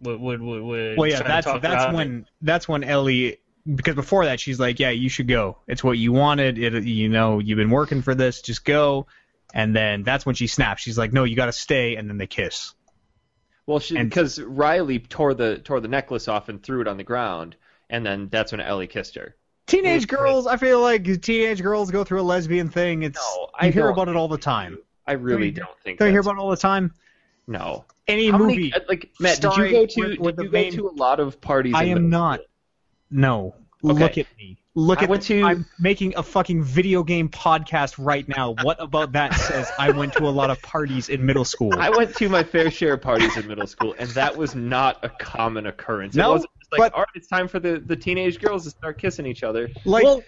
would, 0.00 0.20
would, 0.20 0.40
would, 0.42 0.62
would 0.62 0.98
Well, 0.98 1.08
yeah, 1.08 1.16
try 1.16 1.26
to 1.26 1.32
that's 1.32 1.44
talk 1.46 1.54
her 1.54 1.60
that's 1.60 1.82
out 1.82 1.88
of 1.88 1.94
it. 1.94 1.96
when 1.96 2.26
that's 2.42 2.68
when 2.68 2.84
Ellie 2.84 3.38
because 3.66 3.94
before 3.94 4.26
that 4.26 4.40
she's 4.40 4.60
like, 4.60 4.78
yeah, 4.78 4.90
you 4.90 5.08
should 5.08 5.26
go. 5.28 5.56
It's 5.66 5.82
what 5.82 5.96
you 5.98 6.12
wanted. 6.12 6.58
It 6.58 6.84
you 6.84 7.08
know 7.08 7.38
you've 7.38 7.56
been 7.56 7.70
working 7.70 8.02
for 8.02 8.14
this. 8.14 8.42
Just 8.42 8.64
go. 8.64 9.06
And 9.52 9.74
then 9.74 10.02
that's 10.02 10.26
when 10.26 10.34
she 10.34 10.46
snaps. 10.48 10.82
She's 10.82 10.98
like, 10.98 11.12
no, 11.12 11.24
you 11.24 11.36
got 11.36 11.46
to 11.46 11.52
stay. 11.52 11.96
And 11.96 12.08
then 12.10 12.18
they 12.18 12.26
kiss. 12.26 12.74
Well, 13.66 13.78
she 13.78 13.96
And- 13.96 14.08
because 14.10 14.40
Riley 14.40 14.98
tore 14.98 15.34
the 15.34 15.58
tore 15.58 15.80
the 15.80 15.88
necklace 15.88 16.28
off 16.28 16.48
and 16.48 16.62
threw 16.62 16.80
it 16.80 16.88
on 16.88 16.96
the 16.96 17.04
ground, 17.04 17.56
and 17.90 18.04
then 18.04 18.28
that's 18.30 18.52
when 18.52 18.60
Ellie 18.60 18.86
kissed 18.86 19.14
her. 19.14 19.34
Teenage 19.66 20.06
girls, 20.08 20.46
I 20.46 20.58
feel 20.58 20.80
like 20.82 21.22
teenage 21.22 21.62
girls 21.62 21.90
go 21.90 22.04
through 22.04 22.20
a 22.20 22.22
lesbian 22.22 22.68
thing. 22.68 23.02
It's 23.02 23.16
No, 23.18 23.48
I 23.58 23.66
you 23.66 23.72
hear 23.72 23.88
about 23.88 24.08
it 24.08 24.16
all 24.16 24.28
the 24.28 24.36
time. 24.36 24.76
I 25.06 25.12
really 25.12 25.50
Don't 25.50 25.56
you- 25.56 25.64
don't 25.64 25.80
think. 25.80 25.98
Don't 25.98 26.08
you 26.08 26.12
hear 26.12 26.20
about 26.20 26.34
it 26.34 26.38
all 26.38 26.50
the 26.50 26.56
time? 26.56 26.92
No. 27.46 27.84
Any 28.06 28.28
How 28.28 28.36
movie. 28.38 28.54
many, 28.70 28.72
uh, 28.74 28.80
like 28.88 29.10
Matt, 29.20 29.40
did 29.40 29.56
you 29.56 29.70
go 29.70 29.86
to 29.86 30.00
with- 30.02 30.18
with 30.18 30.36
did 30.36 30.36
the 30.36 30.42
you 30.44 30.48
go 30.50 30.52
main- 30.52 30.72
to 30.72 30.88
a 30.88 30.92
lot 30.96 31.20
of 31.20 31.40
parties? 31.40 31.72
I 31.74 31.84
am 31.84 32.10
not. 32.10 32.40
No. 33.10 33.54
Okay. 33.82 33.92
Look 34.02 34.18
at 34.18 34.26
me. 34.38 34.58
Look 34.76 35.00
I 35.00 35.04
at 35.04 35.08
went 35.08 35.22
the- 35.22 35.40
to- 35.40 35.46
I'm 35.46 35.66
making 35.78 36.14
a 36.16 36.22
fucking 36.22 36.62
video 36.64 37.04
game 37.04 37.28
podcast 37.28 37.94
right 37.96 38.26
now. 38.28 38.54
What 38.62 38.82
about 38.82 39.12
that 39.12 39.32
says 39.34 39.70
I 39.78 39.90
went 39.92 40.14
to 40.14 40.24
a 40.24 40.30
lot 40.30 40.50
of 40.50 40.60
parties 40.62 41.08
in 41.08 41.24
middle 41.24 41.44
school? 41.44 41.72
I 41.78 41.90
went 41.90 42.16
to 42.16 42.28
my 42.28 42.42
fair 42.42 42.70
share 42.72 42.94
of 42.94 43.00
parties 43.00 43.36
in 43.36 43.46
middle 43.46 43.68
school, 43.68 43.94
and 43.98 44.08
that 44.10 44.36
was 44.36 44.54
not 44.56 44.98
a 45.04 45.08
common 45.08 45.66
occurrence. 45.66 46.16
No, 46.16 46.30
it 46.30 46.32
wasn't 46.32 46.50
just 46.58 46.72
like, 46.72 46.78
but- 46.80 46.92
all 46.94 47.00
right, 47.00 47.08
it's 47.14 47.28
time 47.28 47.46
for 47.46 47.60
the, 47.60 47.78
the 47.78 47.94
teenage 47.94 48.40
girls 48.40 48.64
to 48.64 48.70
start 48.70 48.98
kissing 48.98 49.26
each 49.26 49.44
other. 49.44 49.70
Like, 49.84 50.04
Well- 50.04 50.22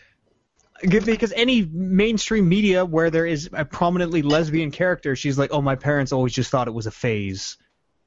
because 0.83 1.33
any 1.35 1.63
mainstream 1.73 2.49
media 2.49 2.85
where 2.85 3.09
there 3.11 3.25
is 3.27 3.49
a 3.55 3.65
prominently 3.65 4.21
lesbian 4.21 4.71
character, 4.71 5.17
she's 5.17 5.39
like, 5.39 5.51
"Oh, 5.51 5.63
my 5.63 5.75
parents 5.75 6.13
always 6.13 6.35
just 6.35 6.51
thought 6.51 6.69
it 6.69 6.75
was 6.75 6.87
a 6.87 6.91
phase." 6.91 7.57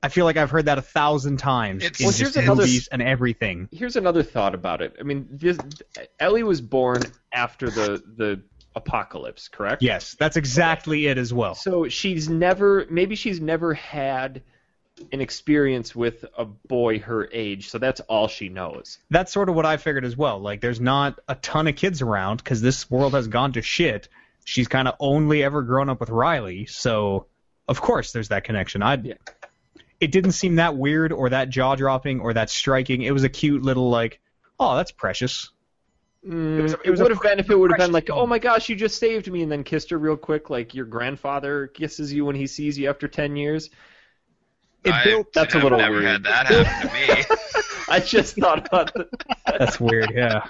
I 0.02 0.08
feel 0.10 0.26
like 0.26 0.38
I've 0.38 0.50
heard 0.50 0.66
that 0.66 0.78
a 0.78 0.82
thousand 0.82 1.38
times 1.38 1.84
It's- 1.84 2.00
in 2.00 2.06
Well, 2.06 2.14
just 2.14 2.38
another- 2.38 2.62
movies 2.62 2.88
and 2.88 3.02
everything. 3.02 3.68
Here's 3.72 3.96
another 3.98 4.24
thought 4.24 4.56
about 4.56 4.82
it. 4.82 4.96
I 5.00 5.04
mean, 5.04 5.28
this, 5.32 5.58
Ellie 6.20 6.44
was 6.44 6.62
born 6.62 7.02
after 7.34 7.70
the 7.70 8.02
the 8.16 8.42
apocalypse, 8.76 9.48
correct? 9.50 9.82
Yes, 9.82 10.16
that's 10.18 10.38
exactly 10.38 11.08
it 11.08 11.18
as 11.18 11.34
well. 11.34 11.54
So 11.56 11.90
she's 11.90 12.30
never, 12.30 12.86
maybe 12.90 13.16
she's 13.16 13.42
never 13.42 13.74
had 13.74 14.42
an 15.12 15.20
experience 15.22 15.96
with 15.96 16.24
a 16.38 16.46
boy 16.46 17.00
her 17.00 17.28
age, 17.34 17.70
so 17.70 17.78
that's 17.78 18.00
all 18.02 18.28
she 18.28 18.48
knows. 18.48 19.00
That's 19.10 19.32
sort 19.34 19.50
of 19.50 19.56
what 19.56 19.66
I 19.66 19.78
figured 19.78 20.06
as 20.06 20.16
well. 20.16 20.40
Like, 20.40 20.62
there's 20.62 20.80
not 20.80 21.20
a 21.28 21.36
ton 21.36 21.68
of 21.68 21.76
kids 21.76 22.02
around 22.02 22.38
because 22.38 22.62
this 22.62 22.90
world 22.90 23.14
has 23.14 23.28
gone 23.28 23.54
to 23.54 23.62
shit. 23.62 24.08
She's 24.46 24.68
kind 24.68 24.88
of 24.88 24.96
only 25.00 25.44
ever 25.44 25.62
grown 25.62 25.90
up 25.90 26.00
with 26.00 26.10
Riley, 26.10 26.66
so 26.68 27.26
of 27.68 27.82
course 27.82 28.12
there's 28.14 28.30
that 28.30 28.44
connection. 28.46 28.82
I, 28.82 28.96
Yeah. 28.96 29.14
It 30.00 30.12
didn't 30.12 30.32
seem 30.32 30.56
that 30.56 30.76
weird 30.78 31.12
or 31.12 31.30
that 31.30 31.50
jaw 31.50 31.76
dropping 31.76 32.20
or 32.22 32.34
that 32.34 32.50
striking. 32.50 33.02
It 33.02 33.12
was 33.12 33.24
a 33.24 33.30
cute 33.30 33.62
little 33.64 33.90
like, 33.90 34.20
oh, 34.60 34.76
that's 34.78 34.92
precious. 34.92 35.52
Mm, 36.26 36.62
was 36.64 36.74
it, 36.74 36.80
a- 36.80 36.88
it 36.88 36.92
was 36.92 37.00
a 37.00 37.04
would 37.04 37.12
have 37.12 37.22
been 37.22 37.40
if 37.40 37.50
it 37.50 37.56
would 37.56 37.72
have 37.72 37.78
been 37.80 37.92
like, 37.92 38.10
oh 38.10 38.26
my 38.28 38.40
gosh, 38.40 38.68
you 38.70 38.76
just 38.76 39.00
saved 39.00 39.32
me, 39.32 39.42
and 39.44 39.52
then 39.52 39.64
kissed 39.64 39.90
her 39.90 39.98
real 39.98 40.18
quick, 40.18 40.50
like 40.50 40.74
your 40.76 40.86
grandfather 40.86 41.68
kisses 41.68 42.12
you 42.12 42.26
when 42.26 42.36
he 42.36 42.46
sees 42.48 42.78
you 42.78 42.90
after 42.90 43.08
ten 43.08 43.36
years. 43.36 43.70
It 44.84 44.94
I, 44.94 45.04
built- 45.04 45.34
That's 45.34 45.54
a 45.56 45.58
I've 45.58 45.64
little 45.64 45.78
never 45.78 45.96
weird. 45.96 46.06
had 46.06 46.24
that 46.24 46.48
happen 46.48 46.90
to 46.90 46.94
me. 46.94 47.38
I 47.90 48.00
just 48.00 48.36
thought 48.36 48.68
about 48.68 48.94
that. 48.96 49.10
That's 49.60 49.80
weird. 49.80 50.12
Yeah. 50.14 50.46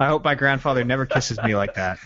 I 0.00 0.06
hope 0.06 0.22
my 0.24 0.34
grandfather 0.34 0.84
never 0.84 1.04
kisses 1.06 1.38
me 1.42 1.56
like 1.56 1.74
that. 1.74 1.98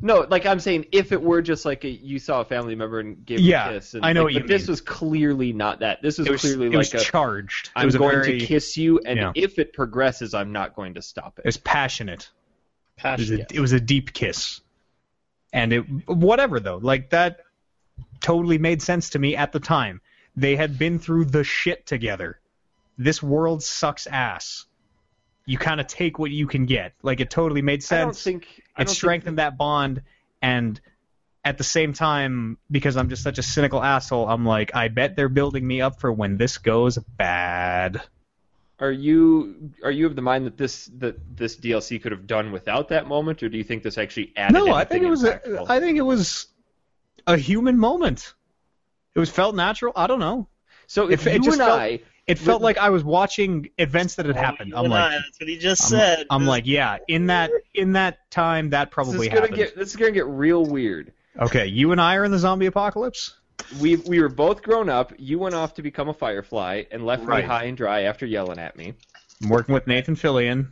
No, 0.00 0.26
like 0.28 0.44
I'm 0.44 0.60
saying, 0.60 0.86
if 0.92 1.12
it 1.12 1.22
were 1.22 1.40
just 1.40 1.64
like 1.64 1.84
a, 1.84 1.88
you 1.88 2.18
saw 2.18 2.42
a 2.42 2.44
family 2.44 2.74
member 2.74 3.00
and 3.00 3.24
gave 3.24 3.40
Yeah, 3.40 3.70
a 3.70 3.72
kiss, 3.74 3.94
and, 3.94 4.04
I 4.04 4.12
know 4.12 4.20
like, 4.20 4.24
what 4.24 4.34
you 4.34 4.40
but 4.40 4.48
this 4.48 4.62
mean. 4.62 4.72
was 4.72 4.80
clearly 4.82 5.52
not 5.54 5.80
that. 5.80 6.02
This 6.02 6.18
was, 6.18 6.28
was, 6.28 6.40
clearly 6.42 6.66
it 6.66 6.72
like 6.74 6.92
was 6.92 6.94
a 6.94 7.04
charged. 7.04 7.68
It 7.68 7.72
I'm 7.76 7.86
was 7.86 7.96
going 7.96 8.10
very, 8.10 8.40
to 8.40 8.46
kiss 8.46 8.76
you, 8.76 9.00
and 9.06 9.18
Yeah. 9.18 9.32
if 9.34 9.58
it 9.58 9.72
progresses, 9.72 10.34
I'm 10.34 10.52
not 10.52 10.76
going 10.76 10.94
to 10.94 11.02
stop 11.02 11.38
It 11.38 11.42
it. 11.42 11.46
was 11.46 11.56
passionate. 11.56 12.30
It 13.02 13.18
was, 13.18 13.30
a, 13.30 13.46
it 13.54 13.60
was 13.60 13.72
a 13.72 13.80
deep 13.80 14.12
kiss. 14.12 14.60
And 15.52 15.72
it 15.72 15.80
whatever 16.08 16.60
though, 16.60 16.78
like 16.78 17.10
that 17.10 17.40
totally 18.20 18.58
made 18.58 18.82
sense 18.82 19.10
to 19.10 19.18
me 19.18 19.36
at 19.36 19.52
the 19.52 19.60
time. 19.60 20.00
They 20.36 20.56
had 20.56 20.78
been 20.78 20.98
through 20.98 21.26
the 21.26 21.44
shit 21.44 21.86
together. 21.86 22.38
This 22.98 23.22
world 23.22 23.62
sucks 23.62 24.06
ass. 24.06 24.66
You 25.46 25.56
kind 25.56 25.80
of 25.80 25.86
take 25.86 26.18
what 26.18 26.30
you 26.30 26.46
can 26.46 26.66
get. 26.66 26.92
Like 27.02 27.20
it 27.20 27.30
totally 27.30 27.62
made 27.62 27.82
sense. 27.82 27.98
I 27.98 28.04
don't 28.04 28.14
sense. 28.14 28.22
think 28.22 28.62
I 28.64 28.65
it 28.78 28.88
strengthened 28.90 29.38
that 29.38 29.56
bond 29.56 30.02
and 30.42 30.80
at 31.44 31.58
the 31.58 31.64
same 31.64 31.92
time 31.92 32.58
because 32.70 32.96
i'm 32.96 33.08
just 33.08 33.22
such 33.22 33.38
a 33.38 33.42
cynical 33.42 33.82
asshole 33.82 34.28
i'm 34.28 34.44
like 34.44 34.74
i 34.74 34.88
bet 34.88 35.16
they're 35.16 35.28
building 35.28 35.66
me 35.66 35.80
up 35.80 36.00
for 36.00 36.12
when 36.12 36.36
this 36.36 36.58
goes 36.58 36.98
bad. 36.98 38.02
Are 38.78 38.92
you 38.92 39.70
are 39.82 39.90
you 39.90 40.04
of 40.06 40.14
the 40.16 40.20
mind 40.22 40.44
that 40.44 40.58
this 40.58 40.90
that 40.98 41.16
this 41.34 41.56
DLC 41.56 42.02
could 42.02 42.12
have 42.12 42.26
done 42.26 42.52
without 42.52 42.88
that 42.88 43.08
moment, 43.08 43.42
or 43.42 43.48
do 43.48 43.56
you 43.56 43.64
think 43.64 43.82
this 43.82 43.96
actually 43.96 44.34
added? 44.36 44.52
no 44.52 44.70
i 44.74 44.84
think 44.84 45.02
it 45.02 45.08
was 45.08 45.24
a, 45.24 45.64
i 45.66 45.80
think 45.80 45.96
it 45.96 46.02
was 46.02 46.48
a 47.26 47.38
human 47.38 47.78
moment. 47.78 48.34
It 49.14 49.18
was 49.18 49.30
felt 49.30 49.54
natural. 49.56 49.94
I 49.96 50.06
don't 50.06 50.20
know. 50.20 50.46
So 50.88 51.10
if 51.10 51.26
it- 51.26 51.36
it 51.36 51.44
you 51.44 51.52
and 51.52 51.58
felt- 51.58 51.80
I, 51.80 52.00
it 52.26 52.38
felt 52.38 52.62
like 52.62 52.76
i 52.78 52.90
was 52.90 53.04
watching 53.04 53.68
events 53.78 54.14
that 54.16 54.26
had 54.26 54.36
happened 54.36 54.72
i'm 54.74 54.88
like 54.88 55.12
I, 55.12 55.14
that's 55.16 55.38
what 55.40 55.48
he 55.48 55.56
just 55.58 55.82
I'm, 55.84 55.88
said. 55.90 56.26
I'm 56.30 56.46
like 56.46 56.66
yeah 56.66 56.98
in 57.08 57.26
that 57.26 57.50
in 57.74 57.92
that 57.92 58.30
time 58.30 58.70
that 58.70 58.88
this 58.88 58.94
probably 58.94 59.26
is 59.26 59.28
gonna 59.28 59.40
happened 59.42 59.56
get 59.56 59.76
this 59.76 59.90
is 59.90 59.96
gonna 59.96 60.10
get 60.12 60.26
real 60.26 60.64
weird. 60.66 61.12
okay 61.40 61.66
you 61.66 61.92
and 61.92 62.00
i 62.00 62.16
are 62.16 62.24
in 62.24 62.32
the 62.32 62.38
zombie 62.38 62.66
apocalypse 62.66 63.34
We 63.80 63.96
we 63.96 64.20
were 64.20 64.28
both 64.28 64.62
grown 64.62 64.88
up. 64.90 65.12
You 65.18 65.38
went 65.38 65.54
off 65.54 65.72
to 65.74 65.82
become 65.82 66.08
a 66.10 66.14
firefly 66.14 66.82
and 66.90 67.06
left 67.06 67.24
Right. 67.24 67.42
me 67.44 67.48
high 67.48 67.64
and 67.64 67.76
dry 67.76 68.02
after 68.02 68.26
yelling 68.26 68.58
at 68.58 68.76
me. 68.76 68.94
i'm 69.42 69.48
working 69.48 69.72
with 69.74 69.86
nathan 69.86 70.14
fillion 70.16 70.68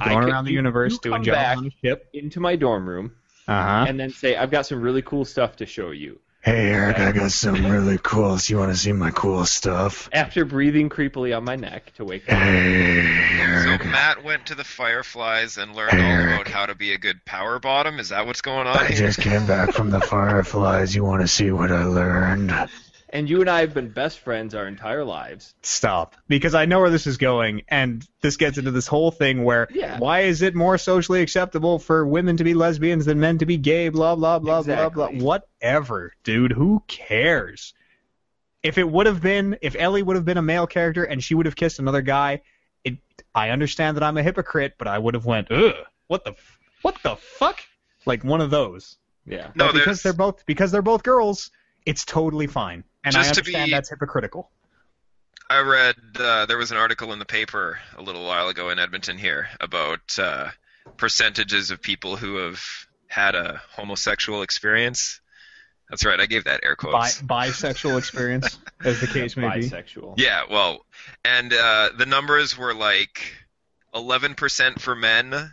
I 0.00 0.08
going 0.08 0.20
could- 0.24 0.28
around 0.32 0.44
the 0.44 0.52
you- 0.52 0.56
universe 0.58 0.92
you 0.94 0.98
doing 1.02 1.14
come 1.16 1.24
jobs 1.24 1.36
back. 1.36 1.58
on 1.58 1.66
a 1.66 1.70
ship 1.84 2.08
Into 2.14 2.40
my 2.40 2.56
dorm 2.56 2.88
room 2.88 3.12
uh-huh 3.48 3.86
and 3.88 3.98
then 3.98 4.10
say, 4.10 4.36
"I've 4.36 4.52
got 4.52 4.66
some 4.66 4.80
really 4.80 5.02
cool 5.02 5.24
stuff 5.24 5.56
to 5.56 5.66
show 5.66 5.90
you." 5.90 6.20
Hey 6.44 6.70
Eric, 6.70 6.98
I 6.98 7.12
got 7.12 7.30
something 7.30 7.68
really 7.70 7.98
cool. 8.02 8.36
So 8.36 8.52
you 8.52 8.58
want 8.58 8.72
to 8.72 8.76
see 8.76 8.92
my 8.92 9.12
cool 9.12 9.44
stuff? 9.46 10.08
After 10.12 10.44
breathing 10.44 10.88
creepily 10.88 11.36
on 11.36 11.44
my 11.44 11.54
neck 11.54 11.92
to 11.94 12.04
wake 12.04 12.24
up. 12.28 12.36
Hey 12.36 13.38
Eric. 13.40 13.82
So 13.82 13.88
Matt 13.88 14.24
went 14.24 14.46
to 14.46 14.56
the 14.56 14.64
Fireflies 14.64 15.56
and 15.56 15.76
learned 15.76 15.92
all 15.92 16.00
Eric. 16.04 16.34
about 16.40 16.48
how 16.48 16.66
to 16.66 16.74
be 16.74 16.94
a 16.94 16.98
good 16.98 17.24
power 17.24 17.60
bottom. 17.60 18.00
Is 18.00 18.08
that 18.08 18.26
what's 18.26 18.40
going 18.40 18.66
on 18.66 18.76
I 18.76 18.86
here? 18.88 18.96
just 19.06 19.20
came 19.20 19.46
back 19.46 19.72
from 19.72 19.90
the 19.90 20.00
Fireflies. 20.08 20.96
You 20.96 21.04
want 21.04 21.22
to 21.22 21.28
see 21.28 21.52
what 21.52 21.70
I 21.70 21.84
learned? 21.84 22.50
And 23.12 23.28
you 23.28 23.42
and 23.42 23.50
I 23.50 23.60
have 23.60 23.74
been 23.74 23.90
best 23.90 24.20
friends 24.20 24.54
our 24.54 24.66
entire 24.66 25.04
lives. 25.04 25.54
stop 25.62 26.16
because 26.28 26.54
I 26.54 26.64
know 26.64 26.80
where 26.80 26.88
this 26.90 27.06
is 27.06 27.18
going, 27.18 27.62
and 27.68 28.02
this 28.22 28.38
gets 28.38 28.56
into 28.56 28.70
this 28.70 28.86
whole 28.86 29.10
thing 29.10 29.44
where 29.44 29.68
Yeah. 29.70 29.98
why 29.98 30.20
is 30.20 30.40
it 30.40 30.54
more 30.54 30.78
socially 30.78 31.20
acceptable 31.20 31.78
for 31.78 32.06
women 32.06 32.38
to 32.38 32.44
be 32.44 32.54
lesbians 32.54 33.04
than 33.04 33.20
men 33.20 33.38
to 33.38 33.46
be 33.46 33.58
gay? 33.58 33.90
Blah 33.90 34.16
blah 34.16 34.38
blah 34.38 34.62
blah 34.62 34.88
blah. 34.88 35.08
Whatever, 35.08 36.14
dude. 36.24 36.52
Who 36.52 36.82
cares? 36.88 37.74
If 38.62 38.78
it 38.78 38.88
would 38.88 39.06
have 39.06 39.20
been, 39.20 39.58
if 39.60 39.74
Ellie 39.78 40.02
would 40.02 40.16
have 40.16 40.24
been 40.24 40.38
a 40.38 40.42
male 40.42 40.66
character 40.66 41.02
and 41.04 41.22
she 41.22 41.34
would 41.34 41.46
have 41.46 41.56
kissed 41.56 41.78
another 41.80 42.00
guy, 42.00 42.42
it. 42.84 42.98
I 43.34 43.50
understand 43.50 43.96
that 43.96 44.04
I'm 44.04 44.16
a 44.16 44.22
hypocrite, 44.22 44.74
but 44.78 44.88
I 44.88 44.98
would 44.98 45.14
have 45.14 45.26
went, 45.26 45.50
ugh, 45.50 45.74
what 46.06 46.24
the, 46.24 46.34
what 46.82 46.96
the 47.02 47.16
fuck? 47.16 47.60
Like 48.06 48.24
one 48.24 48.40
of 48.40 48.50
those. 48.50 48.96
Yeah. 49.26 49.48
No, 49.54 49.72
because 49.72 50.02
they're 50.02 50.12
both 50.12 50.46
because 50.46 50.70
they're 50.72 50.80
both 50.82 51.02
girls, 51.02 51.50
it's 51.84 52.04
totally 52.04 52.46
fine, 52.46 52.84
and 53.04 53.14
I 53.16 53.20
Just 53.22 53.34
to 53.34 53.40
understand 53.40 53.66
be- 53.66 53.72
that's 53.72 53.90
hypocritical. 53.90 54.50
I 55.50 55.60
read 55.60 55.96
uh, 56.18 56.46
there 56.46 56.56
was 56.56 56.70
an 56.70 56.78
article 56.78 57.12
in 57.12 57.18
the 57.18 57.26
paper 57.26 57.78
a 57.96 58.02
little 58.02 58.24
while 58.24 58.48
ago 58.48 58.70
in 58.70 58.78
Edmonton 58.78 59.18
here 59.18 59.48
about 59.60 60.18
uh, 60.18 60.48
percentages 60.96 61.70
of 61.70 61.82
people 61.82 62.16
who 62.16 62.36
have 62.36 62.62
had 63.06 63.34
a 63.34 63.60
homosexual 63.72 64.42
experience. 64.42 65.20
That's 65.90 66.06
right, 66.06 66.18
I 66.18 66.24
gave 66.24 66.44
that 66.44 66.60
air 66.64 66.74
Bi- 66.80 66.90
quotes. 66.90 67.20
bisexual 67.20 67.98
experience, 67.98 68.58
as 68.82 69.00
the 69.00 69.06
case 69.06 69.36
may 69.36 69.50
be. 69.60 69.68
Bisexual. 69.68 70.14
Yeah, 70.16 70.44
well, 70.50 70.86
and 71.22 71.52
uh, 71.52 71.90
the 71.98 72.06
numbers 72.06 72.56
were 72.56 72.72
like 72.72 73.34
11% 73.94 74.80
for 74.80 74.94
men 74.94 75.52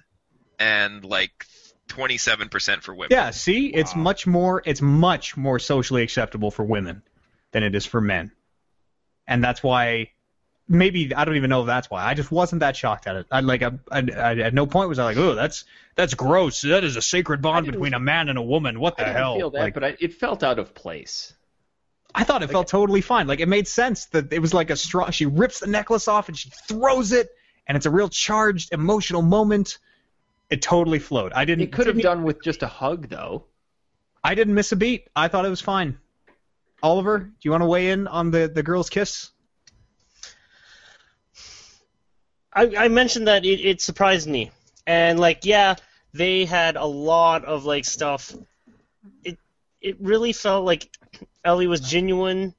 and 0.57 1.03
like 1.03 1.45
27% 1.89 2.83
for 2.83 2.93
women. 2.93 3.09
Yeah, 3.11 3.31
see, 3.31 3.67
it's 3.67 3.95
much 3.97 4.25
more 4.25 4.61
it's 4.65 4.81
much 4.81 5.35
more 5.35 5.59
socially 5.59 6.03
acceptable 6.03 6.51
for 6.51 6.63
women 6.63 7.01
than 7.51 7.63
it 7.63 7.75
is 7.75 7.85
for 7.85 8.01
men. 8.01 8.31
And 9.27 9.43
that's 9.43 9.61
why 9.61 10.11
maybe 10.67 11.13
I 11.13 11.25
don't 11.25 11.35
even 11.35 11.49
know 11.49 11.61
if 11.61 11.67
that's 11.67 11.89
why. 11.89 12.05
I 12.05 12.13
just 12.13 12.31
wasn't 12.31 12.61
that 12.61 12.75
shocked 12.75 13.07
at 13.07 13.15
it. 13.15 13.25
I 13.31 13.41
like 13.41 13.63
I, 13.63 13.71
I, 13.91 13.99
I 14.15 14.35
at 14.39 14.53
no 14.53 14.67
point 14.67 14.89
was 14.89 14.99
I 14.99 15.03
like, 15.03 15.17
"Oh, 15.17 15.35
that's 15.35 15.65
that's 15.95 16.13
gross. 16.13 16.61
That 16.61 16.83
is 16.83 16.95
a 16.95 17.01
sacred 17.01 17.41
bond 17.41 17.65
between 17.65 17.93
a 17.93 17.99
man 17.99 18.29
and 18.29 18.37
a 18.37 18.41
woman. 18.41 18.79
What 18.79 18.93
I 18.99 19.03
the 19.03 19.05
didn't 19.05 19.17
hell?" 19.17 19.35
feel 19.35 19.49
that, 19.51 19.59
Like, 19.59 19.73
but 19.73 19.83
I, 19.83 19.97
it 19.99 20.13
felt 20.13 20.43
out 20.43 20.59
of 20.59 20.73
place. 20.73 21.33
I 22.13 22.23
thought 22.23 22.41
it 22.41 22.49
felt 22.49 22.67
totally 22.67 23.01
fine. 23.01 23.27
Like 23.27 23.39
it 23.39 23.47
made 23.47 23.67
sense 23.67 24.05
that 24.07 24.31
it 24.33 24.39
was 24.39 24.53
like 24.53 24.69
a 24.69 24.75
strong. 24.75 25.11
She 25.11 25.25
rips 25.25 25.59
the 25.59 25.67
necklace 25.67 26.07
off 26.07 26.27
and 26.27 26.37
she 26.37 26.49
throws 26.67 27.11
it, 27.11 27.29
and 27.67 27.75
it's 27.75 27.85
a 27.85 27.91
real 27.91 28.09
charged, 28.09 28.73
emotional 28.73 29.21
moment. 29.21 29.77
It 30.49 30.63
totally 30.63 30.97
flowed. 30.97 31.33
I 31.33 31.45
didn't. 31.45 31.65
It 31.65 31.71
could 31.71 31.85
have 31.85 32.01
done 32.01 32.23
with 32.23 32.41
just 32.41 32.63
a 32.63 32.67
hug, 32.67 33.09
though. 33.09 33.45
I 34.23 34.33
didn't 34.33 34.55
miss 34.55 34.71
a 34.71 34.75
beat. 34.75 35.07
I 35.15 35.27
thought 35.27 35.45
it 35.45 35.49
was 35.49 35.61
fine. 35.61 35.99
Oliver, 36.81 37.19
do 37.19 37.31
you 37.41 37.51
want 37.51 37.61
to 37.61 37.67
weigh 37.67 37.91
in 37.91 38.07
on 38.07 38.31
the 38.31 38.47
the 38.47 38.63
girl's 38.63 38.89
kiss? 38.89 39.31
I, 42.53 42.73
I 42.77 42.87
mentioned 42.87 43.27
that 43.27 43.45
it, 43.45 43.59
it 43.61 43.81
surprised 43.81 44.27
me, 44.27 44.51
and 44.87 45.19
like, 45.19 45.45
yeah, 45.45 45.75
they 46.13 46.45
had 46.45 46.75
a 46.75 46.85
lot 46.85 47.45
of 47.45 47.65
like 47.65 47.85
stuff. 47.85 48.33
It 49.23 49.37
it 49.81 49.97
really 49.99 50.33
felt 50.33 50.65
like 50.65 50.89
Ellie 51.45 51.67
was 51.67 51.81
genuine 51.81 52.53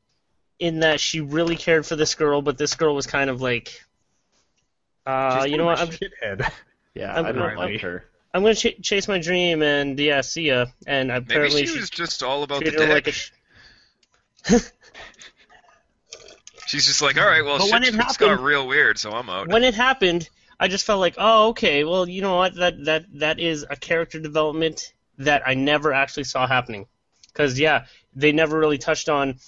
in 0.59 0.81
that 0.81 1.01
she 1.01 1.21
really 1.21 1.57
cared 1.57 1.87
for 1.87 1.97
this 1.97 2.15
girl, 2.15 2.43
but 2.43 2.57
this 2.59 2.75
girl 2.75 2.95
was 2.95 3.07
kind 3.07 3.31
of 3.31 3.41
like, 3.41 3.83
uh, 5.07 5.47
you 5.49 5.57
know 5.57 5.65
what? 5.65 5.81
I'm, 5.81 5.89
of 5.89 5.95
a 5.95 5.99
shithead. 5.99 6.53
Yeah, 6.95 7.15
I'm- 7.15 7.27
I 7.27 7.33
don't 7.33 7.43
I'm- 7.43 7.57
like 7.57 7.81
her. 7.81 8.05
I'm 8.33 8.43
gonna 8.43 8.55
ch- 8.55 8.81
chase 8.81 9.09
my 9.09 9.19
dream, 9.19 9.61
and 9.61 9.99
yeah, 9.99 10.21
see 10.21 10.43
ya. 10.49 10.67
And 10.87 11.09
Maybe 11.09 11.19
apparently 11.25 11.67
she 11.67 11.77
was 11.81 11.91
just 11.91 12.23
all 12.23 12.45
about 12.45 12.61
the 12.61 12.67
treated 12.71 12.87
her 12.87 12.95
like 12.95 13.03
a. 13.09 13.11
dick. 13.11 13.15
sh- 13.15 13.31
She's 16.67 16.87
just 16.87 17.03
like, 17.03 17.19
all 17.19 17.27
right, 17.27 17.45
well, 17.45 17.59
But 17.59 17.65
shit 17.65 17.73
when 17.73 17.83
it 17.83 17.95
just 17.95 18.19
got 18.21 18.41
real 18.41 18.67
weird, 18.69 18.97
so 18.97 19.11
I'm 19.11 19.29
out. 19.29 19.49
when 19.49 19.65
it 19.65 19.75
happened, 19.75 20.29
I 20.61 20.69
just 20.69 20.87
felt 20.87 21.01
like, 21.01 21.15
oh, 21.19 21.49
okay, 21.49 21.83
well, 21.85 22.09
you 22.09 22.23
know 22.23 22.37
what? 22.37 22.55
That 22.55 22.85
that 22.85 23.07
that 23.15 23.41
is 23.41 23.67
a 23.69 23.75
character 23.77 24.21
development 24.21 24.93
that 25.19 25.43
I 25.47 25.55
never 25.55 25.93
actually 25.93 26.25
saw 26.25 26.47
happening. 26.47 26.87
Because 27.27 27.59
yeah, 27.59 27.87
they 28.15 28.33
never 28.33 28.59
really 28.59 28.79
touched 28.79 29.09
on 29.09 29.39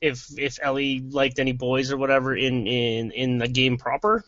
if 0.00 0.26
if 0.38 0.58
Ellie 0.60 1.00
liked 1.00 1.38
any 1.38 1.52
boys 1.52 1.92
or 1.92 1.96
whatever 1.96 2.36
in 2.36 2.66
in 2.66 3.10
in 3.12 3.38
the 3.38 3.48
game 3.48 3.78
proper. 3.78 4.24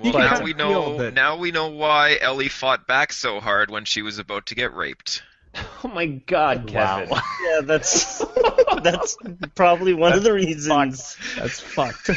well, 0.00 0.12
can 0.12 0.20
now 0.20 0.42
we 0.42 0.52
know. 0.52 1.10
Now 1.10 1.36
we 1.38 1.50
know 1.50 1.68
why 1.68 2.18
Ellie 2.20 2.48
fought 2.48 2.86
back 2.86 3.12
so 3.12 3.40
hard 3.40 3.70
when 3.70 3.84
she 3.84 4.02
was 4.02 4.18
about 4.18 4.46
to 4.46 4.54
get 4.54 4.74
raped. 4.74 5.22
Oh 5.84 5.88
my 5.88 6.06
God, 6.06 6.66
Kevin. 6.66 7.08
Wow. 7.08 7.20
Yeah, 7.44 7.60
that's 7.62 8.18
that's 8.82 9.16
probably 9.54 9.94
one 9.94 10.12
of 10.12 10.22
the 10.24 10.32
reasons. 10.32 11.16
That's 11.36 11.60
fucked. 11.60 12.10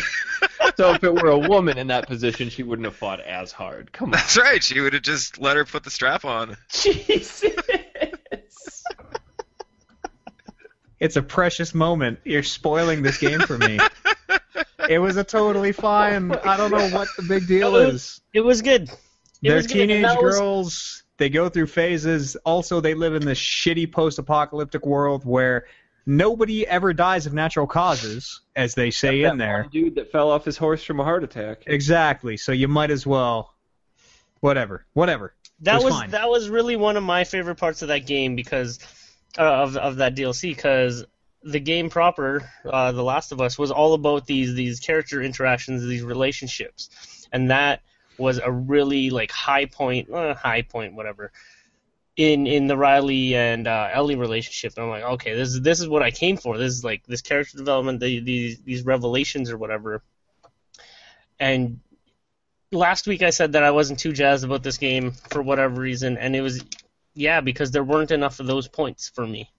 so 0.76 0.94
if 0.94 1.04
it 1.04 1.14
were 1.14 1.30
a 1.30 1.38
woman 1.38 1.78
in 1.78 1.88
that 1.88 2.08
position, 2.08 2.50
she 2.50 2.64
wouldn't 2.64 2.86
have 2.86 2.96
fought 2.96 3.20
as 3.22 3.52
hard. 3.52 3.92
Come 3.94 4.08
on. 4.08 4.12
That's 4.14 4.36
right. 4.38 4.64
She 4.64 4.80
would 4.80 4.94
have 4.94 5.04
just 5.04 5.40
let 5.40 5.58
her 5.58 5.64
put 5.66 5.84
the 5.84 5.92
strap 5.92 6.26
on. 6.26 6.58
Jesus. 6.72 7.44
It's 11.00 11.16
a 11.16 11.22
precious 11.24 11.74
moment. 11.74 12.20
You're 12.26 12.44
spoiling 12.44 13.02
this 13.02 13.18
game 13.18 13.40
for 13.42 13.58
me. 13.58 13.80
it 14.90 15.00
was 15.00 15.18
a 15.18 15.24
totally 15.24 15.72
fine. 15.72 16.32
I 16.32 16.58
don't 16.58 16.72
know 16.72 16.90
what 16.90 17.08
the 17.18 17.24
big 17.24 17.48
deal 17.48 17.76
it 17.76 17.86
was- 17.88 17.94
is. 17.96 18.22
It 18.34 18.42
was 18.42 18.62
good. 18.62 18.84
It 18.84 18.98
They're 19.42 19.56
was 19.56 19.68
good, 19.68 19.82
and 19.82 19.90
teenage 19.90 20.04
that 20.04 20.22
was- 20.22 20.36
girls. 20.40 21.04
They 21.22 21.30
go 21.30 21.50
through 21.50 21.68
phases. 21.68 22.36
Also, 22.38 22.82
they 22.82 22.96
live 22.96 23.14
in 23.14 23.24
this 23.24 23.38
shitty 23.38 23.92
post-apocalyptic 23.92 24.88
world 24.88 25.24
where 25.24 25.68
nobody 26.04 26.66
ever 26.66 26.94
dies 26.94 27.28
of 27.28 27.34
natural 27.34 27.68
causes, 27.68 28.42
as 28.56 28.74
they 28.74 28.90
say 28.90 29.22
in 29.22 29.38
That 29.38 29.46
there. 29.46 29.62
one 29.62 29.70
dude 29.70 29.96
that 29.98 30.12
fell 30.12 30.32
off 30.32 30.46
his 30.46 30.58
horse 30.58 30.84
from 30.84 31.00
a 31.00 31.04
heart 31.04 31.24
attack. 31.24 31.62
Exactly. 31.68 32.38
So 32.38 32.52
you 32.52 32.68
might 32.68 32.90
as 32.90 33.06
well, 33.06 33.54
whatever, 34.40 34.88
whatever. 34.94 35.36
That 35.60 35.84
was 35.84 35.94
was 35.94 36.10
that 36.10 36.28
was 36.28 36.50
really 36.50 36.76
one 36.76 36.98
of 36.98 37.04
my 37.04 37.24
favorite 37.24 37.58
parts 37.58 37.84
of 37.84 37.90
that 37.90 38.08
game 38.08 38.36
because 38.36 38.80
uh, 39.38 39.44
of 39.44 39.78
of 39.78 39.98
that 39.98 40.16
DLC 40.16 40.56
because 40.56 41.06
the 41.44 41.60
game 41.60 41.92
proper, 41.92 42.50
uh, 42.66 42.94
The 42.94 43.04
Last 43.04 43.32
of 43.32 43.40
Us, 43.42 43.60
was 43.60 43.70
all 43.70 43.94
about 43.94 44.26
these 44.26 44.56
these 44.56 44.80
character 44.80 45.22
interactions, 45.22 45.84
these 45.84 46.02
relationships, 46.02 47.28
and 47.32 47.52
that 47.52 47.84
was 48.22 48.38
a 48.38 48.52
really 48.52 49.10
like 49.10 49.32
high 49.32 49.66
point, 49.66 50.10
uh, 50.10 50.34
high 50.36 50.62
point, 50.62 50.94
whatever. 50.94 51.32
In, 52.18 52.46
in 52.46 52.68
the 52.68 52.78
Riley 52.78 53.36
and 53.36 53.68
uh, 53.68 53.90
Ellie 53.92 54.16
relationship, 54.16 54.74
and 54.76 54.84
I'm 54.84 54.90
like, 54.90 55.04
okay, 55.14 55.34
this 55.34 55.50
is 55.50 55.62
this 55.62 55.80
is 55.80 55.88
what 55.88 56.04
I 56.04 56.12
came 56.12 56.38
for. 56.38 56.58
This 56.58 56.74
is 56.74 56.84
like 56.84 57.06
this 57.08 57.22
character 57.22 57.58
development, 57.58 58.00
the, 58.00 58.20
these 58.20 58.60
these 58.62 58.84
revelations 58.84 59.50
or 59.50 59.58
whatever. 59.58 60.04
And 61.40 61.80
last 62.72 63.08
week 63.08 63.24
I 63.24 63.30
said 63.32 63.54
that 63.54 63.64
I 63.64 63.72
wasn't 63.72 64.00
too 64.00 64.12
jazzed 64.12 64.44
about 64.44 64.62
this 64.62 64.78
game 64.78 65.12
for 65.32 65.42
whatever 65.42 65.82
reason, 65.82 66.18
and 66.18 66.36
it 66.36 66.42
was, 66.42 66.64
yeah, 67.16 67.42
because 67.42 67.72
there 67.72 67.84
weren't 67.84 68.12
enough 68.12 68.40
of 68.40 68.46
those 68.46 68.68
points 68.68 69.10
for 69.10 69.26
me. 69.26 69.50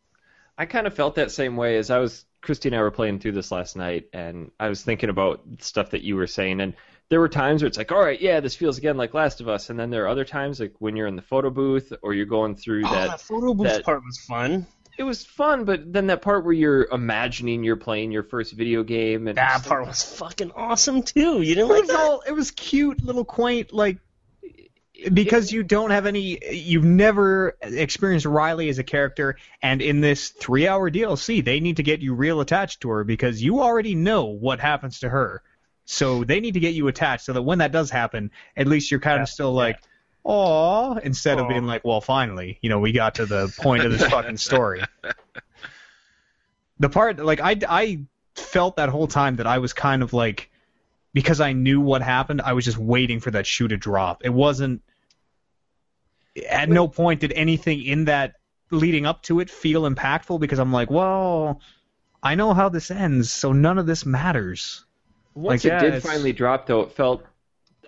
I 0.57 0.67
kind 0.67 0.87
of 0.87 0.95
felt 0.95 1.15
that 1.17 1.33
same 1.33 1.57
way 1.57 1.79
as 1.79 1.91
I 1.91 1.99
was. 1.99 2.25
Christy 2.43 2.69
and 2.69 2.77
I 2.77 2.83
were 2.83 2.91
playing 2.91 3.19
through 3.19 3.33
this 3.33 3.51
last 3.51 3.77
night, 3.77 4.09
and 4.13 4.51
I 4.61 4.69
was 4.69 4.83
thinking 4.83 5.11
about 5.11 5.41
stuff 5.61 5.91
that 5.91 6.03
you 6.03 6.17
were 6.17 6.27
saying, 6.27 6.61
and 6.61 6.75
there 7.13 7.21
were 7.21 7.29
times 7.29 7.61
where 7.61 7.67
it's 7.67 7.77
like, 7.77 7.93
all 7.93 8.01
right, 8.03 8.19
yeah, 8.23 8.41
this 8.41 8.57
feels 8.57 8.79
again 8.79 8.97
like 8.97 9.13
Last 9.13 9.43
of 9.43 9.49
Us, 9.49 9.69
and 9.69 9.79
then 9.79 9.91
there 9.91 10.05
are 10.05 10.09
other 10.09 10.25
times 10.25 10.59
like 10.61 10.73
when 10.79 10.97
you're 10.97 11.07
in 11.07 11.15
the 11.15 11.21
photo 11.21 11.51
booth 11.51 11.93
or 12.01 12.15
you're 12.15 12.25
going 12.25 12.57
through 12.57 12.85
Oh, 12.87 12.91
that. 12.95 13.07
that 13.09 13.21
photo 13.21 13.53
booth 13.53 13.67
that- 13.67 13.85
part 13.85 14.03
was 14.03 14.19
fun. 14.27 14.67
It 14.99 15.03
was 15.03 15.23
fun, 15.25 15.65
but 15.67 15.93
then 15.93 16.07
that 16.07 16.23
part 16.23 16.43
where 16.45 16.55
you're 16.55 16.87
imagining 16.91 17.65
you're 17.65 17.77
playing 17.77 18.13
your 18.13 18.23
first 18.23 18.55
video 18.55 18.83
game, 18.83 19.27
and 19.29 19.37
That 19.37 19.65
part 19.65 19.87
was 19.87 20.03
fucking 20.19 20.53
awesome 20.57 21.03
too. 21.03 21.43
You 21.43 21.55
didn't 21.55 21.71
It 21.71 21.73
like 21.75 21.81
was 21.83 21.91
that? 21.91 22.01
all. 22.01 22.23
It 22.27 22.33
was 22.33 22.51
cute, 22.51 23.05
little 23.05 23.25
quaint, 23.27 23.73
like 23.75 23.99
because 25.13 25.51
you 25.51 25.63
don't 25.63 25.91
have 25.91 26.07
any. 26.07 26.39
You've 26.55 26.85
never 26.85 27.57
experienced 27.61 28.27
Riley 28.27 28.69
as 28.69 28.79
a 28.79 28.85
character, 28.85 29.37
and 29.63 29.83
in 29.83 30.01
this 30.01 30.29
three-hour 30.31 30.91
DLC, 30.91 31.45
they 31.45 31.61
need 31.61 31.77
to 31.79 31.83
get 31.83 32.01
you 32.01 32.15
real 32.15 32.41
attached 32.41 32.81
to 32.83 32.91
her 32.91 33.05
because 33.05 33.43
you 33.43 33.61
already 33.61 33.95
know 33.95 34.25
what 34.27 34.61
happens 34.61 35.01
to 35.01 35.09
her. 35.09 35.43
So 35.85 36.25
they 36.25 36.41
need 36.41 36.55
to 36.55 36.61
get 36.61 36.75
you 36.75 36.89
attached 36.89 37.25
so 37.25 37.33
that 37.35 37.43
when 37.43 37.59
that 37.59 37.73
does 37.73 37.91
happen, 37.91 38.31
at 38.57 38.67
least 38.67 38.91
you're 38.91 39.01
kind 39.01 39.17
Yeah, 39.17 39.23
of 39.23 39.29
still 39.29 39.53
like, 39.53 39.79
"Aw," 40.25 40.97
instead 40.99 41.39
of 41.39 41.49
being 41.49 41.67
like, 41.67 41.85
"Well, 41.85 42.01
finally, 42.01 42.59
you 42.63 42.71
know, 42.71 42.79
we 42.81 42.93
got 42.93 43.17
to 43.17 43.27
the 43.27 43.53
point 43.59 43.85
of 43.85 43.93
this 43.93 44.05
fucking 44.09 44.39
story." 44.39 44.89
The 46.79 46.89
part, 46.89 47.19
like, 47.19 47.41
I, 47.41 47.57
I 47.69 48.05
felt 48.35 48.77
that 48.77 48.89
whole 48.89 49.07
time 49.07 49.37
that 49.37 49.47
I 49.47 49.59
was 49.59 49.73
kind 49.73 50.03
of 50.03 50.13
like, 50.13 50.51
because 51.15 51.41
I 51.41 51.53
knew 51.53 51.81
what 51.81 52.03
happened, 52.03 52.43
I 52.43 52.55
was 52.55 52.65
just 52.65 52.79
waiting 52.79 53.21
for 53.21 53.31
that 53.33 53.47
shoe 53.47 53.69
to 53.69 53.77
drop. 53.77 54.25
It 54.25 54.31
wasn't. 54.33 54.83
At 56.49 56.69
no 56.69 56.89
point 56.89 57.21
did 57.21 57.33
anything 57.33 57.83
in 57.83 58.05
that 58.07 58.35
leading 58.71 59.07
up 59.07 59.23
to 59.25 59.41
it 59.41 59.51
feel 59.51 59.83
impactful 59.83 60.41
because 60.41 60.59
I'm 60.59 60.73
like, 60.73 60.91
well, 60.91 61.61
I 62.23 62.35
know 62.37 62.55
how 62.55 62.69
this 62.71 62.91
ends, 62.91 63.33
so 63.33 63.53
none 63.53 63.79
of 63.79 63.87
this 63.87 64.07
matters. 64.07 64.85
Once 65.35 65.65
Like, 65.65 65.71
yeah, 65.71 65.79
it 65.79 65.81
did 65.81 65.95
it's- 65.95 66.03
finally 66.03 66.33
drop, 66.33 66.67
though, 66.67 66.81
it 66.83 66.93
felt. 66.93 67.25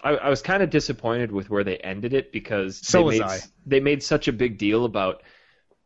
I, 0.02 0.16
I 0.16 0.28
was 0.28 0.42
kind 0.42 0.62
of 0.62 0.68
disappointed 0.70 1.32
with 1.32 1.48
where 1.48 1.64
they 1.64 1.78
ended 1.78 2.12
it 2.12 2.30
because 2.30 2.76
So 2.86 3.08
they 3.10 3.18
made 3.18 3.22
I. 3.26 3.38
they 3.66 3.80
made 3.80 4.02
such 4.02 4.28
a 4.28 4.32
big 4.32 4.58
deal 4.58 4.84
about 4.84 5.22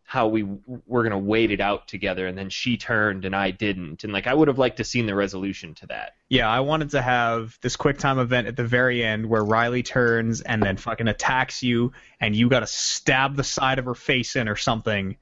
how 0.03 0.27
we 0.27 0.41
w- 0.41 0.61
were 0.87 1.03
gonna 1.03 1.19
wait 1.19 1.51
it 1.53 1.61
out 1.61 1.87
together, 1.87 2.27
and 2.27 2.37
then 2.37 2.49
she 2.51 2.77
turned 2.79 3.25
and 3.27 3.37
I 3.37 3.51
didn't, 3.53 4.03
and 4.05 4.13
like 4.13 4.27
I 4.27 4.33
would 4.35 4.49
have 4.49 4.59
liked 4.59 4.79
to 4.79 4.85
seen 4.85 5.07
the 5.07 5.15
resolution 5.15 5.75
to 5.77 5.87
that. 5.89 6.15
Yeah, 6.31 6.49
I 6.49 6.61
wanted 6.61 6.91
to 6.91 7.03
have 7.03 7.59
this 7.61 7.77
quick 7.77 7.99
time 7.99 8.19
event 8.19 8.49
at 8.49 8.57
the 8.57 8.65
very 8.65 9.05
end 9.05 9.27
where 9.29 9.45
Riley 9.45 9.83
turns 9.83 10.41
and 10.41 10.63
then 10.63 10.79
fucking 10.79 11.07
attacks 11.09 11.63
you, 11.63 11.93
and 12.21 12.35
you 12.35 12.49
got 12.49 12.61
to 12.61 12.67
stab 12.67 13.37
the 13.37 13.45
side 13.45 13.79
of 13.79 13.85
her 13.85 13.95
face 13.95 14.35
in 14.35 14.49
or 14.49 14.57
something, 14.57 15.17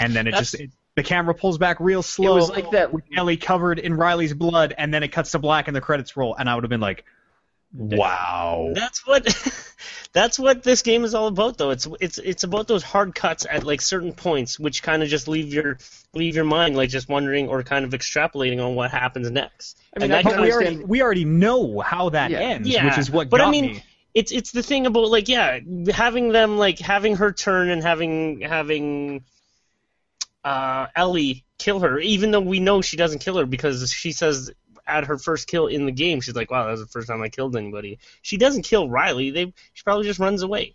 and 0.00 0.14
then 0.14 0.26
it 0.26 0.30
That's- 0.32 0.50
just 0.52 0.62
it, 0.62 0.70
the 0.96 1.02
camera 1.02 1.34
pulls 1.34 1.58
back 1.58 1.78
real 1.80 2.02
slow. 2.02 2.32
It 2.32 2.34
was 2.34 2.50
like 2.50 2.70
that. 2.72 2.92
with 2.92 3.04
Ellie 3.16 3.36
covered 3.36 3.78
in 3.78 3.94
Riley's 3.94 4.34
blood, 4.34 4.74
and 4.76 4.92
then 4.92 5.02
it 5.02 5.08
cuts 5.08 5.30
to 5.32 5.38
black 5.38 5.68
and 5.68 5.76
the 5.76 5.80
credits 5.80 6.16
roll, 6.16 6.34
and 6.34 6.48
I 6.50 6.54
would 6.54 6.64
have 6.64 6.70
been 6.70 6.80
like, 6.80 7.04
"Wow." 7.72 8.72
That's 8.74 9.06
what 9.06 9.24
that's 10.12 10.38
what 10.38 10.62
this 10.62 10.82
game 10.82 11.04
is 11.04 11.14
all 11.14 11.26
about 11.28 11.56
though. 11.58 11.70
It's 11.70 11.88
it's 12.00 12.18
it's 12.18 12.44
about 12.44 12.68
those 12.68 12.82
hard 12.82 13.14
cuts 13.14 13.46
at 13.48 13.64
like 13.64 13.80
certain 13.80 14.12
points 14.12 14.58
which 14.58 14.82
kind 14.82 15.02
of 15.02 15.08
just 15.08 15.28
leave 15.28 15.52
your 15.52 15.78
leave 16.14 16.34
your 16.34 16.44
mind 16.44 16.76
like 16.76 16.90
just 16.90 17.08
wondering 17.08 17.48
or 17.48 17.62
kind 17.62 17.84
of 17.84 17.92
extrapolating 17.92 18.64
on 18.64 18.74
what 18.74 18.90
happens 18.90 19.30
next. 19.30 19.78
I 19.96 20.00
mean, 20.00 20.12
And 20.12 20.26
that 20.26 20.40
we 20.40 20.52
already 20.52 20.76
we 20.84 21.02
already 21.02 21.24
know 21.24 21.80
how 21.80 22.10
that 22.10 22.30
Yeah. 22.30 22.40
ends, 22.40 22.68
Yeah, 22.68 22.84
which 22.84 22.98
is 22.98 23.10
what 23.10 23.30
but 23.30 23.40
I 23.40 23.50
mean, 23.50 23.66
me. 23.66 23.84
it's 24.14 24.32
it's 24.32 24.52
the 24.52 24.62
thing 24.62 24.86
about 24.86 25.08
like 25.08 25.28
yeah, 25.28 25.58
having 25.90 26.30
them 26.32 26.58
like 26.58 26.78
having 26.78 27.16
her 27.16 27.32
turn 27.32 27.70
and 27.70 27.82
having 27.82 28.40
having 28.42 29.24
uh, 30.44 30.86
Ellie 30.96 31.44
kill 31.58 31.80
her, 31.80 31.98
even 31.98 32.30
though 32.30 32.40
we 32.40 32.60
know 32.60 32.82
she 32.82 32.96
doesn't 32.96 33.20
kill 33.20 33.36
her 33.38 33.46
because 33.46 33.90
she 33.92 34.12
says 34.12 34.50
at 34.86 35.04
her 35.04 35.16
first 35.18 35.46
kill 35.46 35.68
in 35.68 35.86
the 35.86 35.92
game, 35.92 36.20
she's 36.20 36.34
like, 36.34 36.50
"Wow, 36.50 36.64
that 36.64 36.72
was 36.72 36.80
the 36.80 36.86
first 36.86 37.08
time 37.08 37.22
I 37.22 37.28
killed 37.28 37.56
anybody." 37.56 37.98
She 38.22 38.36
doesn't 38.36 38.62
kill 38.62 38.88
Riley. 38.88 39.30
They 39.30 39.52
she 39.72 39.82
probably 39.84 40.04
just 40.06 40.18
runs 40.18 40.42
away, 40.42 40.74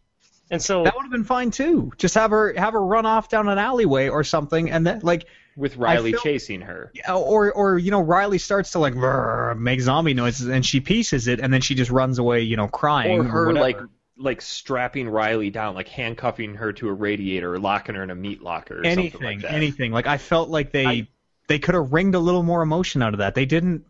and 0.50 0.62
so 0.62 0.84
That 0.86 0.96
would 0.96 1.04
have 1.04 1.12
been 1.12 1.26
fine 1.26 1.52
too. 1.52 1.92
Just 1.98 2.16
have 2.16 2.32
her 2.32 2.54
have 2.58 2.74
her 2.74 2.84
run 2.84 3.06
off 3.06 3.28
down 3.30 3.50
an 3.50 3.58
alleyway 3.58 4.08
or 4.08 4.24
something, 4.24 4.72
and 4.72 4.88
then 4.88 5.02
like 5.04 5.26
with 5.58 5.76
Riley 5.76 6.12
feel- 6.12 6.22
chasing 6.22 6.62
her. 6.62 6.92
Yeah 6.96 7.16
or 7.16 7.52
or 7.52 7.78
you 7.78 7.92
know 7.92 8.00
Riley 8.02 8.38
starts 8.38 8.72
to 8.72 8.80
like 8.80 8.94
"Brr," 8.94 9.56
make 9.56 9.82
zombie 9.82 10.14
noises 10.14 10.48
and 10.48 10.66
she 10.66 10.80
pieces 10.80 11.28
it 11.28 11.40
and 11.42 11.52
then 11.54 11.60
she 11.62 11.76
just 11.76 11.92
runs 11.92 12.20
away 12.20 12.42
you 12.44 12.56
know 12.56 12.68
crying 12.70 13.20
Or 13.20 13.24
her 13.24 13.46
whatever. 13.48 13.62
like 13.64 13.80
like 14.18 14.42
strapping 14.42 15.08
Riley 15.10 15.50
down, 15.50 15.76
like 15.76 15.88
handcuffing 15.88 16.56
her 16.56 16.74
to 16.74 16.90
a 16.90 16.94
radiator, 16.94 17.54
or 17.54 17.60
locking 17.60 17.96
her 17.96 18.04
in 18.04 18.10
a 18.10 18.16
meat 18.16 18.42
locker, 18.42 18.76
or 18.80 18.84
something 18.84 19.00
anything 19.00 19.22
like 19.22 19.42
that. 19.42 19.54
anything 19.54 19.92
like 19.92 20.08
I 20.08 20.18
felt 20.18 20.50
like 20.50 20.72
they 20.72 20.86
I- 20.86 21.08
they 21.48 21.60
could 21.60 21.76
have 21.76 21.94
wringed 21.94 22.16
a 22.16 22.20
little 22.20 22.44
more 22.44 22.62
emotion 22.62 23.02
out 23.02 23.14
of 23.14 23.20
that 23.20 23.34
they 23.36 23.46
didn't 23.46 23.86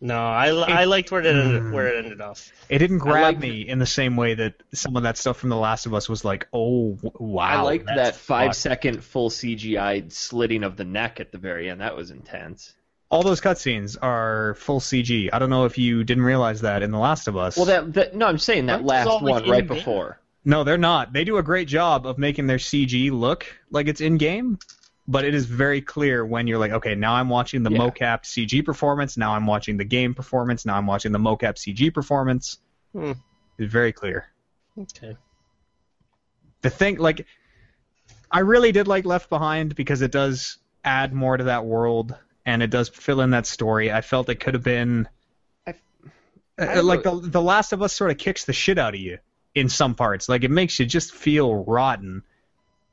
No, 0.00 0.18
I, 0.18 0.48
I 0.48 0.84
liked 0.84 1.10
where 1.10 1.22
it 1.22 1.26
ended, 1.26 1.62
Mm. 1.62 1.72
where 1.72 1.86
it 1.88 2.04
ended 2.04 2.20
off. 2.20 2.50
It 2.68 2.78
didn't 2.80 2.98
grab 2.98 3.36
like- 3.36 3.38
me 3.38 3.62
in 3.66 3.78
the 3.78 3.86
same 3.86 4.14
way 4.16 4.34
that 4.34 4.54
some 4.74 4.94
of 4.96 5.04
that 5.04 5.16
stuff 5.16 5.38
from 5.38 5.48
The 5.48 5.56
Last 5.56 5.86
of 5.86 5.94
Us 5.94 6.06
was 6.06 6.22
like, 6.22 6.48
oh 6.52 6.98
wow. 7.18 7.44
I 7.44 7.60
liked 7.62 7.86
that 7.86 8.14
five-second 8.14 9.02
full 9.02 9.30
CGI 9.30 10.10
slitting 10.12 10.64
of 10.64 10.76
the 10.76 10.84
neck 10.84 11.18
at 11.18 11.32
the 11.32 11.38
very 11.38 11.70
end. 11.70 11.80
That 11.80 11.96
was 11.96 12.10
intense. 12.10 12.74
All 13.08 13.22
those 13.22 13.40
cutscenes 13.40 13.96
are 14.02 14.54
full 14.54 14.80
CG. 14.80 15.28
I 15.32 15.38
don't 15.38 15.50
know 15.50 15.64
if 15.64 15.78
you 15.78 16.02
didn't 16.02 16.24
realize 16.24 16.62
that 16.62 16.82
in 16.82 16.90
The 16.90 16.98
Last 16.98 17.28
of 17.28 17.36
Us. 17.36 17.56
Well, 17.56 17.66
that, 17.66 17.92
that 17.94 18.14
no, 18.16 18.26
I'm 18.26 18.38
saying 18.38 18.66
that 18.66 18.74
Aren't 18.74 18.86
last 18.86 19.06
all, 19.06 19.20
like, 19.20 19.42
one 19.44 19.48
right 19.50 19.60
in-game? 19.60 19.76
before. 19.76 20.18
No, 20.44 20.64
they're 20.64 20.76
not. 20.78 21.12
They 21.12 21.24
do 21.24 21.36
a 21.38 21.42
great 21.42 21.68
job 21.68 22.06
of 22.06 22.18
making 22.18 22.46
their 22.46 22.58
CG 22.58 23.10
look 23.12 23.46
like 23.70 23.86
it's 23.88 24.00
in 24.00 24.16
game, 24.16 24.58
but 25.06 25.24
it 25.24 25.34
is 25.34 25.46
very 25.46 25.80
clear 25.80 26.24
when 26.26 26.46
you're 26.48 26.58
like, 26.58 26.72
okay, 26.72 26.94
now 26.96 27.14
I'm 27.14 27.28
watching 27.28 27.62
the 27.62 27.70
Yeah. 27.70 27.78
mocap 27.78 28.22
CG 28.24 28.64
performance, 28.64 29.16
now 29.16 29.34
I'm 29.34 29.46
watching 29.46 29.76
the 29.76 29.84
game 29.84 30.14
performance, 30.14 30.66
now 30.66 30.74
I'm 30.76 30.86
watching 30.86 31.12
the 31.12 31.18
mocap 31.18 31.54
CG 31.56 31.92
performance. 31.94 32.58
Hmm. 32.92 33.12
It's 33.58 33.72
very 33.72 33.92
clear. 33.92 34.26
Okay. 34.78 35.16
The 36.62 36.70
thing, 36.70 36.98
like, 36.98 37.24
I 38.30 38.40
really 38.40 38.72
did 38.72 38.88
like 38.88 39.04
Left 39.04 39.28
Behind 39.30 39.74
because 39.76 40.02
it 40.02 40.10
does 40.10 40.58
add 40.84 41.12
more 41.12 41.36
to 41.36 41.44
that 41.44 41.64
world 41.64 42.16
and 42.46 42.62
it 42.62 42.70
does 42.70 42.88
fill 42.88 43.20
in 43.20 43.30
that 43.30 43.46
story. 43.46 43.92
I 43.92 44.00
felt 44.00 44.28
it 44.30 44.36
could 44.40 44.54
have 44.54 44.62
been. 44.64 45.08
I- 45.66 45.74
Uh, 46.58 46.82
like 46.82 47.02
the 47.02 47.20
the 47.20 47.42
Last 47.42 47.74
of 47.74 47.82
Us 47.82 47.92
sort 47.92 48.10
of 48.10 48.16
kicks 48.16 48.46
the 48.46 48.54
shit 48.54 48.78
out 48.78 48.94
of 48.94 49.00
you 49.00 49.18
in 49.54 49.68
some 49.68 49.94
parts. 49.94 50.26
Like 50.28 50.42
it 50.44 50.50
makes 50.50 50.78
you 50.78 50.86
just 50.86 51.12
feel 51.12 51.54
rotten, 51.64 52.22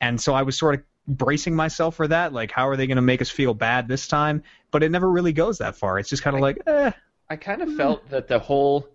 and 0.02 0.20
so 0.20 0.34
I 0.34 0.42
was 0.42 0.58
sort 0.58 0.76
of 0.76 0.82
bracing 1.08 1.56
myself 1.56 1.96
for 1.96 2.08
that. 2.10 2.34
Like, 2.34 2.52
how 2.52 2.68
are 2.68 2.76
they 2.76 2.88
going 2.88 2.98
to 2.98 3.02
make 3.02 3.22
us 3.22 3.30
feel 3.30 3.54
bad 3.54 3.88
this 3.88 4.08
time? 4.08 4.44
But 4.72 4.84
it 4.84 4.92
never 4.92 5.10
really 5.10 5.32
goes 5.34 5.60
that 5.60 5.76
far. 5.78 6.00
It's 6.00 6.10
just 6.10 6.24
kind 6.24 6.36
of 6.36 6.42
like, 6.42 6.58
eh. 6.68 6.92
I 7.30 7.36
kind 7.38 7.62
of 7.62 7.74
felt 7.76 8.10
that 8.10 8.28
the 8.28 8.40
whole 8.40 8.88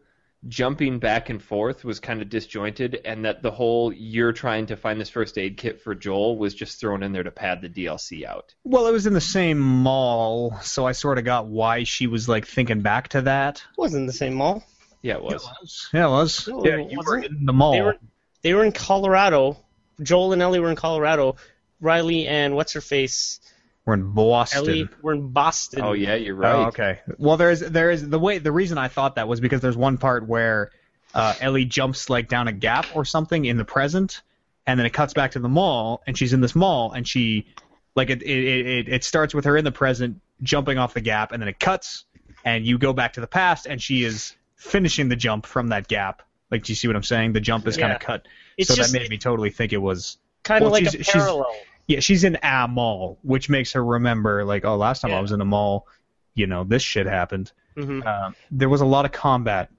jumping 0.47 0.99
back 0.99 1.31
and 1.31 1.43
forth 1.43 1.85
was 1.85 1.99
kind 1.99 2.23
of 2.23 2.29
disjointed, 2.29 3.01
and 3.05 3.25
that 3.25 3.43
the 3.43 3.51
whole 3.51 3.93
you're 3.93 4.33
trying 4.33 4.67
to 4.67 4.77
find 4.77 5.01
this 5.01 5.11
first 5.11 5.37
aid 5.39 5.57
kit 5.57 5.81
for 5.81 5.95
Joel 5.95 6.39
was 6.39 6.55
just 6.55 6.79
thrown 6.81 7.03
in 7.03 7.13
there 7.13 7.23
to 7.23 7.31
pad 7.31 7.61
the 7.61 7.69
DLC 7.69 8.25
out. 8.25 8.55
Well, 8.65 8.87
it 8.87 8.93
was 8.93 9.07
in 9.07 9.15
the 9.15 9.21
same 9.21 9.59
mall, 9.59 10.59
so 10.63 10.87
I 10.87 10.93
sort 10.93 11.19
of 11.19 11.25
got 11.25 11.47
why 11.47 11.85
she 11.85 12.07
was 12.07 12.29
like 12.29 12.47
thinking 12.47 12.83
back 12.83 13.09
to 13.09 13.23
that. 13.23 13.57
It 13.57 13.81
wasn't 13.81 14.07
the 14.07 14.13
same 14.13 14.35
mall. 14.35 14.65
Yeah, 15.03 15.17
it 15.17 15.23
was. 15.23 15.89
Yeah, 15.93 16.07
it 16.07 16.11
was. 16.11 16.49
No, 16.49 16.65
yeah, 16.65 16.77
it 16.79 16.91
you 16.91 17.01
were 17.05 17.19
in 17.19 17.45
the 17.45 17.53
mall. 17.53 17.73
They 17.73 17.83
were 17.83 17.97
they 18.43 18.55
were 18.55 18.65
in 18.65 18.73
Colorado. 18.73 19.57
Joel 20.01 20.33
and 20.33 20.43
Ellie 20.43 20.61
were 20.61 20.71
in 20.71 20.77
Colorado. 20.77 21.37
Riley 21.81 22.27
and 22.27 22.55
what's 22.55 22.73
her 22.73 22.81
face? 22.81 23.41
We're 23.89 23.95
in 23.95 24.13
Boston. 24.13 24.59
Ellie 24.59 24.89
were 25.01 25.15
in 25.15 25.29
Boston. 25.29 25.81
Oh 25.83 25.93
yeah, 25.93 26.15
you're 26.15 26.35
right. 26.35 26.55
Oh, 26.55 26.65
okay. 26.67 27.01
Well, 27.17 27.39
there's 27.39 27.61
there 27.61 27.91
is 27.91 28.07
the 28.07 28.19
way 28.19 28.37
the 28.37 28.53
reason 28.53 28.77
I 28.77 28.89
thought 28.89 29.15
that 29.15 29.29
was 29.29 29.41
because 29.41 29.63
there's 29.63 29.79
one 29.79 29.97
part 29.97 30.29
where 30.29 30.73
uh, 31.15 31.33
Ellie 31.41 31.65
jumps 31.65 32.11
like 32.11 32.29
down 32.29 32.49
a 32.49 32.53
gap 32.53 32.85
or 32.95 33.07
something 33.07 33.47
in 33.47 33.57
the 33.57 33.65
present, 33.65 34.21
and 34.67 34.79
then 34.79 34.85
it 34.85 34.93
cuts 34.93 35.15
back 35.15 35.31
to 35.31 35.39
the 35.39 35.49
mall, 35.49 36.03
and 36.07 36.19
she's 36.19 36.35
in 36.35 36.43
this 36.43 36.55
mall, 36.55 36.93
and 36.93 37.09
she 37.09 37.47
like 37.95 38.11
it 38.11 38.23
it 38.23 38.27
it, 38.29 38.89
it 38.91 39.05
starts 39.05 39.33
with 39.33 39.47
her 39.47 39.57
in 39.57 39.65
the 39.65 39.73
present 39.73 40.21
jumping 40.43 40.77
off 40.77 40.93
the 40.93 41.01
gap, 41.01 41.33
and 41.33 41.41
then 41.41 41.49
it 41.49 41.59
cuts, 41.59 42.05
and 42.45 42.67
you 42.67 42.77
go 42.77 42.93
back 42.93 43.15
to 43.15 43.23
the 43.23 43.27
past, 43.27 43.65
and 43.65 43.81
she 43.81 44.05
is 44.05 44.37
finishing 44.57 45.09
the 45.09 45.17
jump 45.17 45.47
from 45.47 45.69
that 45.69 45.89
gap. 45.89 46.21
Like, 46.51 46.63
do 46.65 46.73
you 46.73 46.77
see 46.77 46.89
what 46.89 46.97
I'm 46.97 47.03
saying? 47.03 47.33
The 47.33 47.41
jump 47.41 47.67
is 47.67 47.79
kind 47.79 47.95
of 47.95 48.01
cut, 48.01 48.27
It's 48.59 48.69
so 48.69 48.75
just 48.75 48.93
that 48.93 49.01
made 49.01 49.09
me 49.09 49.17
totally 49.17 49.49
think 49.49 49.73
it 49.73 49.79
was. 49.79 50.19
kind 50.43 50.63
of 50.63 50.71
well, 50.71 50.73
like 50.73 50.83
she's- 50.91 50.95
a 50.95 51.05
she's- 51.05 51.25
parallel. 51.25 51.57
Yeah, 51.89 52.01
she's 52.01 52.23
in 52.23 52.39
a 52.43 52.69
mall, 52.69 53.19
which 53.23 53.49
makes 53.49 53.73
her 53.73 53.85
remember 53.85 54.45
like, 54.45 54.65
oh, 54.65 54.77
last 54.77 55.01
time 55.01 55.13
I 55.13 55.21
was 55.21 55.33
in 55.33 55.41
a 55.41 55.45
mall, 55.45 55.87
you 56.35 56.47
know, 56.47 56.63
this 56.65 56.83
shit 56.83 57.07
happened. 57.07 57.51
hmm 57.77 58.03
Um, 58.07 58.37
there 58.51 58.69
was 58.69 58.81
a 58.83 58.87
lot 58.87 59.05
of 59.07 59.13
combat 59.13 59.71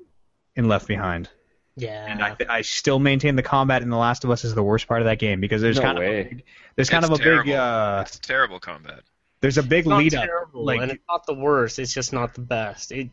in 0.56 0.68
Left 0.68 0.88
Behind, 0.88 1.30
Yeah. 1.77 2.06
and 2.07 2.22
I, 2.23 2.34
th- 2.34 2.49
I 2.49 2.64
still 2.64 2.99
maintain 2.99 3.36
the 3.36 3.44
combat 3.44 3.81
in 3.84 3.90
The 3.90 3.98
Last 3.98 4.23
of 4.26 4.31
Us 4.31 4.44
is 4.44 4.53
the 4.56 4.64
worst 4.64 4.88
part 4.88 5.02
of 5.02 5.06
that 5.06 5.19
game 5.19 5.40
because 5.40 5.61
there's 5.61 5.77
No 5.77 5.84
kind 5.84 5.99
way. 5.99 6.19
of 6.22 6.26
a 6.26 6.30
big, 6.30 6.44
there's 6.76 6.90
kind 6.90 7.06
It's 7.06 7.14
of 7.14 7.19
a 7.19 7.23
terrible. 7.23 7.44
big 7.44 7.53
uh, 7.53 8.03
It's 8.07 8.19
terrible 8.19 8.60
combat. 8.60 9.02
there's 9.41 9.57
a 9.60 9.64
big 9.64 9.80
it's 9.81 9.88
not 9.88 9.99
lead 9.99 10.15
up. 10.15 10.26
terrible, 10.26 10.65
like- 10.65 10.81
and 10.81 10.91
it's 10.91 11.03
not 11.07 11.26
the 11.27 11.36
worst. 11.36 11.77
It's 11.80 11.94
just 11.94 12.11
not 12.11 12.34
the 12.34 12.41
best. 12.41 12.91
It 12.91 13.10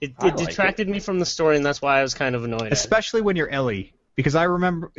it, 0.00 0.14
I 0.20 0.28
it 0.28 0.36
like 0.36 0.48
detracted 0.48 0.88
me 0.88 1.00
from 1.00 1.18
the 1.18 1.26
story, 1.26 1.56
and 1.56 1.66
that's 1.66 1.82
why 1.82 1.98
I 1.98 2.02
was 2.02 2.14
kind 2.14 2.34
of 2.34 2.44
annoyed. 2.44 2.62
at 2.62 2.66
it. 2.68 2.72
Especially 2.72 3.20
when 3.20 3.36
you're 3.36 3.50
Ellie, 3.50 3.92
because 4.18 4.34
I 4.34 4.42
remember, 4.42 4.90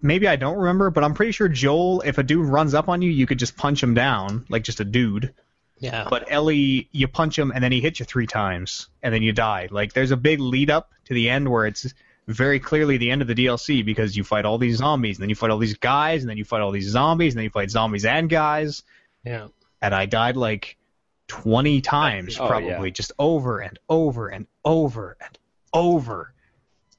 maybe 0.00 0.26
I 0.26 0.36
don't 0.36 0.56
remember, 0.56 0.88
but 0.88 1.04
I'm 1.04 1.12
pretty 1.12 1.32
sure 1.32 1.48
Joel, 1.48 2.00
if 2.00 2.16
a 2.16 2.22
dude 2.22 2.46
runs 2.46 2.72
up 2.72 2.88
on 2.88 3.02
you, 3.02 3.10
you 3.10 3.26
could 3.26 3.38
just 3.38 3.58
punch 3.58 3.82
him 3.82 3.92
down, 3.92 4.46
like 4.48 4.62
just 4.62 4.80
a 4.80 4.86
dude. 4.86 5.34
Yeah. 5.80 6.06
But 6.08 6.32
Ellie, 6.32 6.88
you 6.90 7.08
punch 7.08 7.38
him 7.38 7.52
and 7.54 7.62
then 7.62 7.72
he 7.72 7.82
hits 7.82 8.00
you 8.00 8.06
three 8.06 8.26
times 8.26 8.88
and 9.02 9.12
then 9.12 9.22
you 9.22 9.32
die. 9.32 9.68
Like 9.70 9.92
there's 9.92 10.12
a 10.12 10.16
big 10.16 10.40
lead 10.40 10.70
up 10.70 10.92
to 11.04 11.12
the 11.12 11.28
end 11.28 11.50
where 11.50 11.66
it's 11.66 11.92
very 12.26 12.58
clearly 12.58 12.96
the 12.96 13.10
end 13.10 13.20
of 13.20 13.28
the 13.28 13.34
DLC 13.34 13.84
because 13.84 14.16
you 14.16 14.24
fight 14.24 14.46
all 14.46 14.56
these 14.56 14.78
zombies 14.78 15.18
and 15.18 15.24
then 15.24 15.28
you 15.28 15.36
fight 15.36 15.50
all 15.50 15.58
these 15.58 15.76
guys 15.76 16.22
and 16.22 16.30
then 16.30 16.38
you 16.38 16.44
fight 16.46 16.62
all 16.62 16.70
these 16.70 16.88
zombies 16.88 17.34
and 17.34 17.40
then 17.40 17.44
you 17.44 17.50
fight 17.50 17.70
zombies 17.70 18.06
and 18.06 18.30
guys 18.30 18.82
yeah. 19.26 19.48
and 19.82 19.94
I 19.94 20.06
died 20.06 20.38
like 20.38 20.78
20 21.26 21.82
times 21.82 22.40
Oh, 22.40 22.46
probably 22.48 22.88
yeah. 22.88 22.94
just 22.94 23.12
over 23.18 23.60
and 23.60 23.78
over 23.90 24.28
and 24.28 24.46
over 24.64 25.18
and 25.20 25.38
over. 25.74 26.32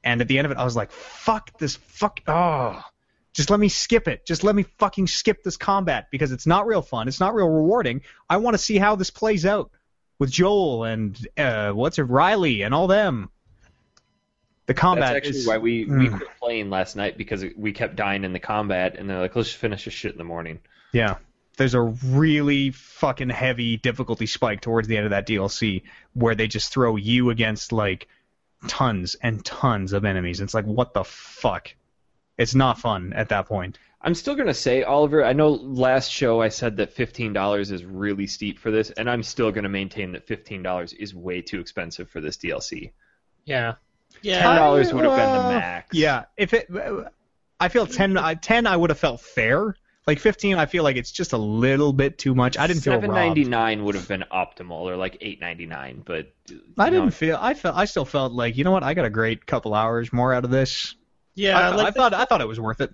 And 0.10 0.22
at 0.22 0.28
the 0.28 0.38
end 0.40 0.46
of 0.46 0.52
it 0.52 0.58
I 0.58 0.64
was 0.64 0.76
like 0.76 0.92
fuck 0.92 1.58
this 1.60 1.76
fuck 1.76 2.20
oh 2.28 2.84
just 3.34 3.52
let 3.52 3.60
me 3.60 3.70
skip 3.70 4.08
it. 4.08 4.26
Just 4.26 4.44
let 4.44 4.56
me 4.56 4.64
fucking 4.80 5.06
skip 5.08 5.44
this 5.44 5.56
combat 5.56 6.08
because 6.12 6.32
it's 6.32 6.48
not 6.48 6.66
real 6.66 6.82
fun. 6.82 7.08
It's 7.08 7.20
not 7.20 7.36
real 7.36 7.48
rewarding. 7.48 8.02
I 8.28 8.38
want 8.38 8.56
to 8.56 8.58
see 8.58 8.78
how 8.78 8.96
this 8.96 9.12
plays 9.12 9.46
out 9.46 9.70
with 10.18 10.32
Joel 10.32 10.84
and 10.84 11.16
uh, 11.38 11.72
what's 11.72 12.00
it, 12.00 12.04
Riley 12.04 12.64
and 12.64 12.74
all 12.74 12.88
them. 12.88 13.30
The 14.66 14.74
combat 14.74 15.14
That's 15.14 15.28
actually 15.28 15.40
is 15.42 15.48
why 15.48 15.60
we, 15.60 15.86
we 15.86 16.08
Mm. 16.10 16.18
quit 16.18 16.30
playing 16.40 16.70
last 16.70 16.96
night 16.96 17.18
because 17.18 17.46
we 17.56 17.72
kept 17.72 17.96
dying 17.96 18.24
in 18.24 18.34
the 18.34 18.40
combat, 18.40 18.96
and 18.98 19.10
they're 19.10 19.20
like, 19.20 19.36
let's 19.36 19.50
just 19.50 19.60
finish 19.60 19.86
this 19.86 19.94
shit 19.94 20.12
in 20.12 20.18
the 20.18 20.24
morning. 20.24 20.60
yeah. 20.92 21.16
There's 21.58 21.74
a 21.74 21.82
really 21.82 22.72
fucking 22.72 23.30
heavy 23.30 23.76
difficulty 23.76 24.28
spike 24.28 24.62
towards 24.62 24.88
the 24.88 24.96
end 24.96 25.06
of 25.06 25.10
that 25.12 25.28
DLC 25.28 25.84
where 26.14 26.34
they 26.34 26.48
just 26.48 26.72
throw 26.72 26.96
you 26.96 27.32
against 27.32 27.74
like 27.74 28.08
tons 28.68 29.16
and 29.22 29.44
tons 29.46 29.94
of 29.94 30.06
enemies. 30.06 30.42
It's 30.42 30.54
like 30.54 30.66
what 30.66 30.94
the 30.94 31.04
fuck. 31.04 31.74
It's 32.38 32.56
not 32.56 32.80
fun 32.80 33.14
at 33.14 33.30
that 33.30 33.48
point. 33.48 33.78
I'm 34.02 34.14
still 34.16 34.36
gonna 34.36 34.54
say, 34.54 34.84
Oliver. 34.84 35.26
I 35.26 35.34
know 35.34 35.50
last 35.50 36.10
show 36.10 36.42
I 36.42 36.48
said 36.50 36.78
that 36.78 36.94
fifteen 36.94 37.34
dollars 37.34 37.70
is 37.72 37.84
really 37.84 38.28
steep 38.28 38.58
for 38.58 38.72
this, 38.72 38.92
and 38.92 39.10
I'm 39.10 39.24
still 39.24 39.52
gonna 39.52 39.68
maintain 39.70 40.14
that 40.14 40.26
fifteen 40.26 40.64
dollars 40.64 40.94
is 40.94 41.14
way 41.14 41.42
too 41.42 41.60
expensive 41.60 42.10
for 42.10 42.22
this 42.22 42.38
DLC. 42.38 42.92
Yeah. 43.46 43.74
Ten 44.14 44.20
Yeah. 44.24 44.56
dollars 44.56 44.94
would 44.94 45.04
have 45.04 45.16
been 45.18 45.34
the 45.34 45.60
max. 45.60 45.94
Yeah, 45.94 46.26
if 46.38 46.54
it, 46.54 46.68
I 47.60 47.68
feel 47.68 47.86
10, 47.86 48.18
I- 48.18 48.34
10 48.36 48.66
I 48.68 48.76
would 48.78 48.90
have 48.90 49.00
felt 49.00 49.20
fair. 49.22 49.76
Like 50.10 50.20
15, 50.20 50.58
I 50.58 50.66
feel 50.66 50.84
like 50.84 50.96
it's 50.96 51.12
just 51.12 51.34
a 51.34 51.38
little 51.38 51.94
bit 51.94 52.18
too 52.18 52.34
much. 52.34 52.58
I 52.58 52.66
didn't 52.66 52.82
feel 52.82 52.94
Seven 52.94 53.12
robbed. 53.12 53.28
ninety 53.28 53.44
nine 53.44 53.84
would 53.84 53.94
have 53.94 54.08
been 54.08 54.26
optimal, 54.32 54.82
or 54.82 54.96
like 54.96 55.20
eight 55.22 55.40
ninety 55.40 55.68
nine. 55.68 56.02
But 56.04 56.34
I 56.80 56.90
didn't 56.90 57.06
know, 57.06 57.12
feel. 57.12 57.38
I 57.40 57.54
felt. 57.54 57.76
I 57.78 57.86
still 57.86 58.06
felt 58.06 58.34
like 58.34 58.58
you 58.58 58.64
know 58.64 58.72
what? 58.72 58.82
I 58.82 58.96
got 58.96 59.06
a 59.06 59.12
great 59.12 59.46
couple 59.46 59.76
hours 59.76 60.12
more 60.12 60.34
out 60.34 60.46
of 60.46 60.50
this. 60.50 60.96
Yeah. 61.36 61.60
I, 61.60 61.76
like 61.76 61.86
I 61.86 61.90
the, 61.92 61.96
thought. 61.96 62.14
I 62.16 62.26
thought 62.26 62.42
it 62.42 62.48
was 62.48 62.60
worth 62.60 62.82
it. 62.82 62.92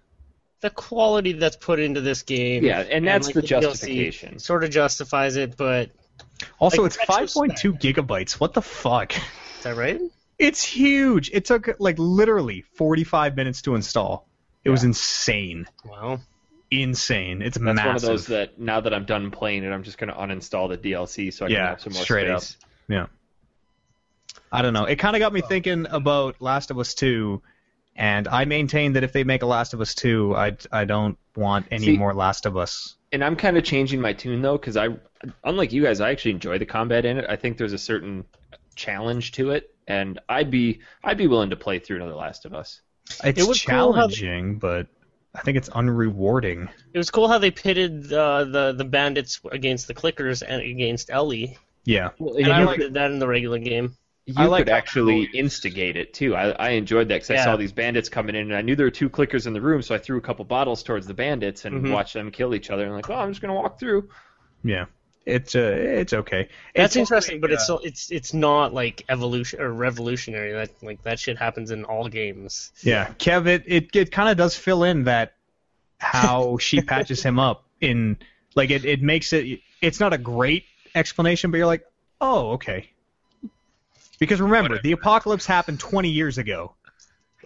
the 0.60 0.70
quality 0.70 1.32
that's 1.32 1.56
put 1.56 1.80
into 1.80 2.02
this 2.02 2.24
game. 2.24 2.66
Yeah, 2.66 2.82
and 2.82 3.08
that's 3.08 3.28
like, 3.28 3.36
the 3.36 3.44
DLC 3.44 3.62
justification. 3.62 4.40
Sort 4.40 4.66
of 4.66 4.72
justifies 4.72 5.38
it, 5.38 5.56
but 5.56 5.92
Also, 6.60 6.82
Like, 6.82 6.88
it's 6.98 6.98
5.2 6.98 7.80
gigabytes. 7.80 8.34
What 8.34 8.54
the 8.54 8.62
fuck? 8.62 9.16
is 9.16 9.64
that 9.64 9.78
right? 9.78 10.02
It's 10.38 10.62
huge. 10.62 11.32
It 11.32 11.46
took 11.46 11.80
like 11.80 11.96
literally 11.98 12.66
45 12.74 13.38
minutes 13.38 13.62
to 13.62 13.76
install. 13.76 14.28
It 14.66 14.70
was 14.70 14.84
insane. 14.84 15.66
Wow. 15.86 16.20
Insane. 16.72 17.42
It's 17.42 17.58
that's 17.58 17.64
massive. 17.64 17.86
one 17.86 17.96
of 17.96 18.02
those 18.02 18.28
that 18.28 18.60
now 18.60 18.82
that 18.82 18.94
I'm 18.94 19.06
done 19.06 19.32
playing 19.32 19.64
it, 19.64 19.70
I'm 19.72 19.84
just 19.84 19.98
gonna 19.98 20.14
uninstall 20.16 20.70
the 20.70 20.78
DLC 20.78 21.32
so 21.34 21.46
I 21.46 21.48
can 21.50 21.56
Yeah, 21.56 21.70
have 21.70 21.82
some 21.82 21.94
more 21.94 22.04
straight 22.04 22.30
up. 22.30 22.42
space. 22.42 22.58
Yeah. 22.88 23.06
I 24.52 24.62
don't 24.62 24.74
know. 24.74 24.86
It 24.86 24.98
kind 24.98 25.16
of 25.16 25.20
got 25.20 25.34
me 25.34 25.42
thinking 25.42 25.86
about 25.90 26.42
Last 26.42 26.72
of 26.72 26.80
Us 26.80 26.94
2, 26.94 27.42
and 27.96 28.28
I 28.28 28.46
maintain 28.46 28.94
that 28.94 29.04
if 29.04 29.12
they 29.12 29.24
make 29.24 29.42
a 29.42 29.46
Last 29.46 29.74
of 29.74 29.82
Us 29.82 29.94
2, 29.96 30.36
I, 30.36 30.56
I 30.72 30.86
don't 30.86 31.18
want 31.36 31.68
any 31.72 31.86
See- 31.86 31.98
more 31.98 32.14
Last 32.14 32.46
of 32.46 32.56
Us. 32.58 32.96
And 33.12 33.24
I'm 33.24 33.36
kind 33.36 33.58
of 33.58 33.64
changing 33.64 34.02
my 34.02 34.14
tune 34.14 34.42
though, 34.42 34.58
because 34.58 34.76
I, 34.76 34.90
unlike 35.44 35.72
you 35.72 35.84
guys, 35.84 36.02
I 36.02 36.12
actually 36.12 36.32
enjoy 36.32 36.58
the 36.58 36.66
combat 36.66 37.06
in 37.06 37.18
it. 37.18 37.26
I 37.30 37.38
think 37.38 37.58
there's 37.58 37.72
a 37.74 37.78
certain 37.78 38.26
challenge 38.76 39.32
to 39.34 39.52
it, 39.52 39.74
and 39.88 40.20
I'd 40.28 40.52
be 40.52 40.82
I'd 41.04 41.18
be 41.18 41.28
willing 41.28 41.52
to 41.52 41.56
play 41.56 41.80
through 41.80 41.98
another 41.98 42.16
Last 42.16 42.46
of 42.46 42.54
Us. 42.54 42.82
It's 43.24 43.40
It 43.42 43.48
was 43.48 43.62
cool 43.64 43.94
how- 43.94 44.08
challenging, 44.08 44.58
but 44.58 44.88
I 45.36 45.42
think 45.42 45.58
it's 45.58 45.70
unrewarding. 45.70 46.70
It 46.94 46.98
was 46.98 47.12
cool 47.12 47.28
how 47.28 47.38
they 47.38 47.52
pitted 47.52 48.12
uh, 48.12 48.46
the 48.46 48.72
the 48.74 48.86
bandits 48.86 49.42
against 49.52 49.88
the 49.88 49.94
clickers 49.94 50.42
and 50.48 50.62
against 50.62 51.10
Ellie. 51.10 51.58
Yeah. 51.84 52.10
Well, 52.20 52.36
And 52.36 52.46
you 52.48 52.52
I 52.52 52.58
could- 52.60 52.66
like 52.68 52.80
did 52.80 52.94
that 52.96 53.12
in 53.12 53.20
the 53.20 53.28
regular 53.28 53.60
game. 53.60 53.96
you 54.26 54.34
I 54.38 54.46
like 54.46 54.62
could 54.62 54.70
how 54.72 54.78
actually 54.78 55.24
instigate 55.34 55.98
it 55.98 56.14
too. 56.14 56.36
I, 56.36 56.50
I 56.52 56.70
enjoyed 56.70 57.10
that 57.10 57.16
because 57.22 57.30
I 57.32 57.44
saw 57.44 57.58
these 57.58 57.72
bandits 57.74 58.10
coming 58.10 58.34
in, 58.36 58.44
and 58.48 58.56
I 58.56 58.62
knew 58.62 58.76
there 58.76 58.88
were 58.88 58.92
two 58.92 59.10
clickers 59.10 59.46
in 59.46 59.54
the 59.54 59.62
room, 59.62 59.82
so 59.84 59.94
I 59.94 60.00
threw 60.00 60.18
a 60.18 60.22
couple 60.22 60.46
bottles 60.46 60.82
towards 60.82 61.06
the 61.06 61.14
bandits 61.14 61.66
and 61.66 61.86
Mhm. 61.86 61.92
watched 61.94 62.14
them 62.16 62.32
kill 62.32 62.56
each 62.56 62.72
other. 62.72 62.86
And 62.86 62.94
like, 62.94 63.10
oh, 63.10 63.14
I'm 63.16 63.30
just 63.32 63.42
gonna 63.42 63.54
walk 63.54 63.80
through. 63.80 64.10
Yeah. 64.64 64.86
It's 65.26 65.56
uh, 65.56 65.60
it's 65.60 66.14
okay. 66.14 66.50
That's 66.76 66.96
It's 66.96 66.98
interesting, 66.98 67.42
but 67.42 67.48
only, 67.50 67.56
it's 67.56 67.64
uh, 67.64 67.78
so 67.78 67.80
it's 67.80 68.12
it's 68.12 68.34
not 68.34 68.74
like 68.74 69.04
evolution 69.10 69.60
or 69.60 69.72
revolutionary. 69.74 70.54
That 70.54 70.70
like 70.84 71.02
that 71.04 71.20
shit 71.20 71.38
happens 71.38 71.72
in 71.72 71.84
all 71.84 72.08
games. 72.08 72.72
Yeah, 72.82 73.08
Kev, 73.18 73.48
it 73.48 73.64
it, 73.66 73.96
it 73.96 74.12
kind 74.12 74.30
of 74.30 74.38
does 74.38 74.56
fill 74.56 74.84
in 74.84 75.06
that 75.06 75.34
how 75.98 76.58
she 76.60 76.82
patches 76.82 77.24
him 77.24 77.40
up 77.40 77.66
in 77.82 78.18
like 78.54 78.70
it 78.70 78.86
it 78.86 79.02
makes 79.02 79.34
it 79.34 79.62
it's 79.82 80.00
not 80.00 80.14
a 80.14 80.18
great 80.20 80.66
explanation, 80.94 81.50
but 81.50 81.58
you're 81.58 81.66
like, 81.66 81.86
oh 82.22 82.52
okay. 82.52 82.92
Because 84.20 84.40
remember, 84.40 84.70
Whatever. 84.70 84.84
the 84.84 84.92
apocalypse 84.94 85.46
happened 85.46 85.80
20 85.80 86.10
years 86.10 86.38
ago. 86.38 86.74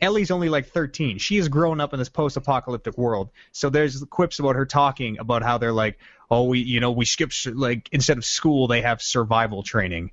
Ellie's 0.02 0.32
only 0.32 0.50
like 0.50 0.68
13. 0.68 1.18
She 1.18 1.38
has 1.38 1.48
grown 1.48 1.82
up 1.82 1.94
in 1.94 2.00
this 2.00 2.10
post-apocalyptic 2.10 2.98
world. 2.98 3.32
So 3.52 3.70
there's 3.70 4.04
quips 4.06 4.40
about 4.40 4.56
her 4.56 4.66
talking 4.66 5.18
about 5.18 5.42
how 5.42 5.58
they're 5.58 5.74
like, 5.74 5.98
oh, 6.32 6.44
we, 6.44 6.60
you 6.60 6.80
know, 6.80 6.92
we 6.92 7.06
skip 7.06 7.32
like 7.46 7.90
instead 7.92 8.18
of 8.18 8.26
school, 8.26 8.68
they 8.68 8.82
have 8.82 9.02
survival 9.02 9.64
training. 9.64 10.12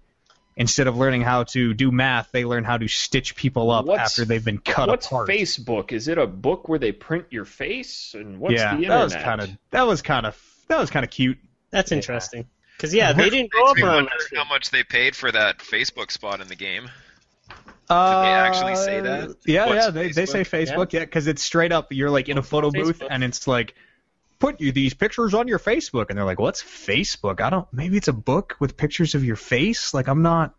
Instead 0.58 0.86
of 0.86 0.96
learning 0.96 1.20
how 1.20 1.44
to 1.44 1.74
do 1.74 1.92
math, 1.92 2.30
they 2.32 2.46
learn 2.46 2.64
how 2.64 2.78
to 2.78 2.88
stitch 2.88 3.36
people 3.36 3.70
up 3.70 3.84
What's- 3.84 4.00
after 4.00 4.24
they've 4.24 4.44
been 4.44 4.56
cut 4.56 4.88
What's 4.88 5.06
apart. 5.06 5.28
Facebook? 5.28 5.92
Is 5.92 6.08
it 6.08 6.16
a 6.16 6.26
book 6.26 6.68
where 6.68 6.78
they 6.78 6.92
print 6.92 7.26
your 7.30 7.44
face? 7.44 8.14
And 8.14 8.40
what's 8.40 8.54
yeah, 8.54 8.70
the 8.74 8.84
internet? 8.84 8.88
that 8.98 9.04
was 9.04 9.14
kind 9.14 9.40
of 9.42 9.50
that 9.70 9.86
was 9.86 10.02
kind 10.02 10.24
of 10.26 10.42
that 10.68 10.78
was 10.78 10.90
kind 10.90 11.04
of 11.04 11.10
cute. 11.10 11.38
That's 11.70 11.92
interesting. 11.92 12.46
Because 12.76 12.94
yeah, 12.94 13.12
they 13.12 13.28
didn't 13.28 13.50
grow 13.50 13.66
up 13.66 13.76
Makes 13.76 13.84
around 13.86 13.94
wonder 13.94 14.10
that 14.18 14.26
shit. 14.30 14.38
how 14.38 14.48
much 14.48 14.70
they 14.70 14.82
paid 14.82 15.14
for 15.14 15.30
that 15.30 15.58
Facebook 15.58 16.10
spot 16.10 16.40
in 16.40 16.48
the 16.48 16.56
game. 16.56 16.88
Uh, 17.88 18.22
they 18.22 18.28
actually 18.28 18.76
say 18.76 19.00
that? 19.00 19.36
Yeah, 19.46 19.66
What's 19.66 19.84
yeah, 19.84 19.90
they, 19.90 20.12
they 20.12 20.26
say 20.26 20.40
Facebook? 20.42 20.66
Facebook, 20.74 20.92
yeah, 20.92 21.00
because 21.00 21.26
it's 21.26 21.42
straight 21.42 21.72
up. 21.72 21.92
You're 21.92 22.10
like 22.10 22.28
in 22.28 22.36
a 22.36 22.42
photo 22.42 22.70
booth, 22.70 22.98
Facebook. 22.98 23.08
and 23.10 23.22
it's 23.22 23.46
like, 23.46 23.74
put 24.38 24.60
you 24.60 24.72
these 24.72 24.94
pictures 24.94 25.34
on 25.34 25.48
your 25.48 25.58
Facebook, 25.58 26.06
and 26.10 26.18
they're 26.18 26.24
like, 26.24 26.38
what's 26.40 26.62
Facebook? 26.62 27.40
I 27.40 27.50
don't. 27.50 27.66
Maybe 27.72 27.96
it's 27.96 28.08
a 28.08 28.12
book 28.12 28.56
with 28.60 28.76
pictures 28.76 29.14
of 29.14 29.24
your 29.24 29.36
face. 29.36 29.94
Like 29.94 30.08
I'm 30.08 30.22
not, 30.22 30.54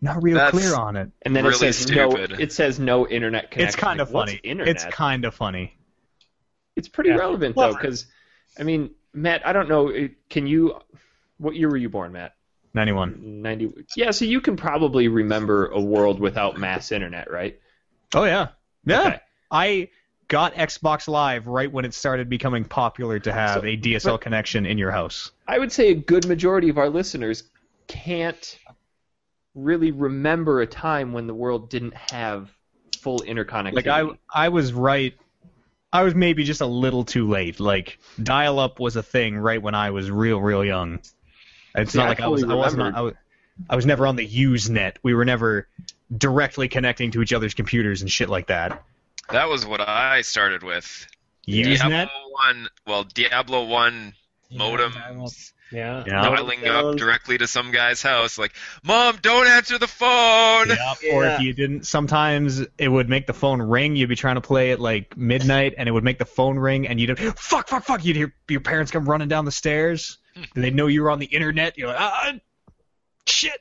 not 0.00 0.22
real 0.22 0.36
That's- 0.36 0.52
clear 0.52 0.74
on 0.76 0.96
it. 0.96 1.10
And 1.22 1.34
then 1.34 1.44
Really 1.44 1.54
it 1.68 1.72
says 1.74 1.90
no. 1.90 2.10
stupid. 2.10 2.40
It 2.40 2.52
says 2.52 2.78
no 2.78 3.06
internet 3.08 3.50
connection. 3.50 3.68
It's 3.68 3.76
kind 3.76 4.00
of 4.00 4.08
Like, 4.08 4.14
what's 4.14 4.32
funny. 4.32 4.40
Internet. 4.44 4.74
It's 4.76 4.84
kind 4.84 5.24
of 5.24 5.34
funny. 5.34 5.76
It's 6.76 6.88
pretty 6.88 7.10
Yeah. 7.10 7.16
relevant 7.16 7.54
though, 7.56 7.72
because 7.72 8.06
I 8.58 8.62
mean, 8.64 8.90
Matt, 9.12 9.46
I 9.46 9.52
don't 9.52 9.68
know. 9.68 9.92
Can 10.28 10.46
you? 10.46 10.74
What 11.38 11.54
year 11.56 11.68
were 11.68 11.76
you 11.76 11.88
born, 11.88 12.12
Matt? 12.12 12.34
Ninety-one. 12.74 13.42
Ninety. 13.42 13.72
Yeah, 13.96 14.10
so 14.10 14.24
you 14.24 14.40
can 14.40 14.56
probably 14.56 15.06
remember 15.06 15.66
a 15.68 15.80
world 15.80 16.18
without 16.18 16.58
mass 16.58 16.90
internet, 16.90 17.30
right? 17.30 17.60
Oh 18.12 18.24
yeah, 18.24 18.48
yeah. 18.84 19.00
Okay. 19.00 19.20
I 19.50 19.88
got 20.34 20.54
Xbox 20.56 21.06
Live 21.06 21.46
right 21.46 21.70
when 21.70 21.84
it 21.84 21.94
started 21.94 22.28
becoming 22.28 22.64
popular 22.64 23.20
to 23.20 23.32
have 23.32 23.60
So- 23.60 23.66
a 23.66 23.76
DSL 23.76 24.18
connection 24.20 24.66
in 24.66 24.78
your 24.78 24.90
house. 24.90 25.30
I 25.46 25.60
would 25.60 25.70
say 25.70 25.90
a 25.90 25.94
good 25.94 26.26
majority 26.26 26.68
of 26.70 26.76
our 26.76 26.90
listeners 26.90 27.44
can't 27.86 28.58
really 29.54 29.92
remember 29.92 30.60
a 30.60 30.66
time 30.66 31.12
when 31.12 31.28
the 31.28 31.34
world 31.34 31.70
didn't 31.70 31.94
have 32.10 32.50
full 32.98 33.20
interconnectivity. 33.20 33.74
Like 33.74 33.86
I, 33.86 34.08
I 34.28 34.48
was 34.48 34.72
right. 34.72 35.14
I 35.92 36.02
was 36.02 36.16
maybe 36.16 36.42
just 36.42 36.62
a 36.62 36.66
little 36.66 37.04
too 37.04 37.28
late. 37.28 37.60
Like 37.60 38.00
dial-up 38.20 38.80
was 38.80 38.96
a 38.96 39.04
thing 39.04 39.36
right 39.38 39.62
when 39.62 39.76
I 39.76 39.90
was 39.90 40.10
real, 40.10 40.40
real 40.40 40.64
young. 40.64 40.98
It's 41.76 41.94
not 41.94 42.06
I 42.06 42.08
like 42.08 42.20
I 42.20 42.26
was. 42.26 42.40
fully 42.40 42.54
I 42.54 42.56
wasn't. 42.56 42.96
I 42.96 43.00
was, 43.02 43.14
I 43.70 43.76
was 43.76 43.86
never 43.86 44.04
on 44.04 44.16
the 44.16 44.26
Usenet. 44.26 44.96
We 45.04 45.14
were 45.14 45.24
never 45.24 45.68
directly 46.16 46.66
connecting 46.66 47.12
to 47.12 47.22
each 47.22 47.32
other's 47.32 47.54
computers 47.54 48.00
and 48.00 48.10
shit 48.10 48.28
like 48.28 48.48
that. 48.48 48.82
That 49.30 49.48
was 49.48 49.64
what 49.66 49.80
I 49.80 50.22
started 50.22 50.62
with. 50.62 51.06
Usenet. 51.46 51.78
Diablo 51.78 52.30
one, 52.30 52.68
well, 52.86 53.04
Diablo 53.04 53.64
one 53.64 54.14
modem. 54.50 54.92
Yeah. 55.72 56.04
Yeah. 56.06 56.22
Dialing 56.22 56.66
up 56.66 56.96
directly 56.96 57.38
to 57.38 57.46
some 57.46 57.72
guy's 57.72 58.00
house, 58.00 58.38
like, 58.38 58.52
"Mom, 58.84 59.18
don't 59.20 59.46
answer 59.46 59.78
the 59.78 59.88
phone." 59.88 60.68
Yep. 60.68 61.12
Or 61.12 61.26
if 61.26 61.40
you 61.40 61.52
didn't, 61.52 61.86
sometimes 61.86 62.60
it 62.78 62.88
would 62.88 63.08
make 63.08 63.26
the 63.26 63.32
phone 63.32 63.60
ring. 63.60 63.96
You'd 63.96 64.08
be 64.08 64.14
trying 64.14 64.36
to 64.36 64.40
play 64.40 64.70
at 64.72 64.78
like 64.80 65.16
midnight, 65.16 65.74
and 65.76 65.88
it 65.88 65.92
would 65.92 66.04
make 66.04 66.18
the 66.18 66.26
phone 66.26 66.58
ring, 66.58 66.86
and 66.86 67.00
you'd 67.00 67.18
fuck, 67.38 67.68
fuck, 67.68 67.84
fuck. 67.84 68.04
You'd 68.04 68.16
hear 68.16 68.34
your 68.48 68.60
parents 68.60 68.92
come 68.92 69.04
running 69.08 69.28
down 69.28 69.46
the 69.46 69.52
stairs. 69.52 70.18
and 70.36 70.62
They'd 70.64 70.74
know 70.74 70.86
you 70.86 71.02
were 71.02 71.10
on 71.10 71.18
the 71.18 71.26
internet. 71.26 71.76
You're 71.76 71.88
like, 71.88 72.00
ah, 72.00 72.32
shit. 73.26 73.60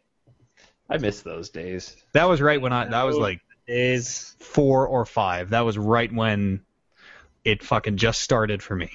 I 0.89 0.97
miss 0.97 1.21
those 1.21 1.49
days. 1.49 1.95
That 2.11 2.25
was 2.25 2.41
right 2.41 2.61
when 2.61 2.73
I. 2.73 2.85
That 2.85 3.03
was 3.03 3.17
like 3.17 3.39
Is 3.67 4.35
four 4.39 4.87
or 4.87 5.05
five. 5.05 5.51
That 5.51 5.61
was 5.61 5.77
right 5.77 6.11
when 6.13 6.61
it 7.45 7.63
fucking 7.63 7.97
just 7.97 8.21
started 8.21 8.61
for 8.61 8.75
me. 8.75 8.91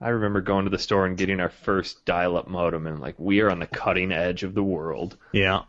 I 0.00 0.10
remember 0.10 0.40
going 0.40 0.64
to 0.64 0.70
the 0.70 0.78
store 0.78 1.06
and 1.06 1.16
getting 1.16 1.40
our 1.40 1.48
first 1.50 2.04
dial-up 2.04 2.46
modem, 2.48 2.86
and 2.86 3.00
like 3.00 3.16
we 3.18 3.40
are 3.40 3.50
on 3.50 3.58
the 3.58 3.66
cutting 3.66 4.12
edge 4.12 4.42
of 4.42 4.54
the 4.54 4.62
world. 4.62 5.16
Yeah. 5.32 5.62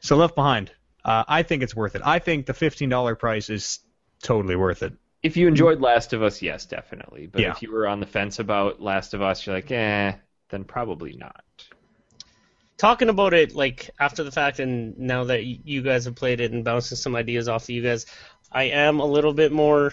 So 0.00 0.16
Left 0.16 0.34
Behind. 0.34 0.70
Uh, 1.04 1.24
I 1.28 1.42
think 1.42 1.62
it's 1.62 1.74
worth 1.74 1.94
it. 1.94 2.02
I 2.04 2.18
think 2.20 2.46
the 2.46 2.54
fifteen 2.54 2.88
dollar 2.88 3.14
price 3.16 3.50
is 3.50 3.80
totally 4.22 4.56
worth 4.56 4.82
it. 4.82 4.92
If 5.22 5.36
you 5.36 5.48
enjoyed 5.48 5.80
Last 5.80 6.12
of 6.12 6.22
Us, 6.22 6.40
yes, 6.42 6.66
definitely. 6.66 7.26
But 7.26 7.42
Yeah. 7.42 7.50
if 7.50 7.62
you 7.62 7.72
were 7.72 7.86
on 7.86 8.00
the 8.00 8.06
fence 8.06 8.38
about 8.38 8.80
Last 8.80 9.12
of 9.14 9.22
Us, 9.22 9.44
you're 9.46 9.56
like, 9.56 9.70
eh, 9.70 10.14
then 10.50 10.64
probably 10.64 11.14
not. 11.14 11.44
Talking 12.76 13.08
about 13.08 13.34
it 13.34 13.54
like 13.54 13.90
after 13.98 14.24
the 14.24 14.30
fact, 14.30 14.58
and 14.58 14.98
now 14.98 15.24
that 15.24 15.44
you 15.44 15.82
guys 15.82 16.04
have 16.04 16.14
played 16.14 16.40
it 16.40 16.52
and 16.52 16.64
bouncing 16.64 16.96
some 16.96 17.16
ideas 17.16 17.48
off 17.48 17.64
of 17.64 17.70
you 17.70 17.82
guys, 17.82 18.06
I 18.50 18.64
am 18.64 19.00
a 19.00 19.06
little 19.06 19.32
bit 19.32 19.52
more 19.52 19.92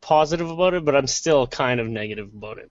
positive 0.00 0.50
about 0.50 0.74
it, 0.74 0.84
but 0.84 0.94
I'm 0.94 1.06
still 1.06 1.46
kind 1.46 1.80
of 1.80 1.88
negative 1.88 2.30
about 2.34 2.58
it. 2.58 2.70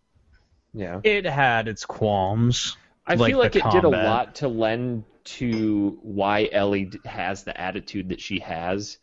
Yeah. 0.74 1.00
It 1.04 1.26
had 1.26 1.68
its 1.68 1.86
qualms. 1.86 2.78
I 3.08 3.16
like 3.16 3.32
feel 3.32 3.40
like 3.40 3.54
the 3.54 3.60
it 3.60 3.72
did 3.72 3.84
a 3.84 3.90
lot 3.90 4.36
to 4.36 4.48
lend 4.48 5.04
to 5.26 5.98
why 6.02 6.50
Ellie 6.52 6.92
has 7.06 7.44
the 7.44 7.60
attitude 7.60 8.10
that 8.10 8.22
she 8.22 8.40
has 8.40 8.98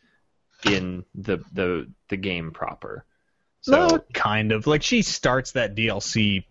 in 0.65 1.05
the 1.15 1.39
the 1.53 1.91
the 2.09 2.17
game 2.17 2.53
proper. 2.53 3.05
So 3.63 3.73
No, 3.73 3.99
kind 4.13 4.53
of. 4.53 4.67
Like 4.67 4.83
she 4.83 5.03
starts 5.03 5.53
that 5.53 5.75
DLC 5.75 6.45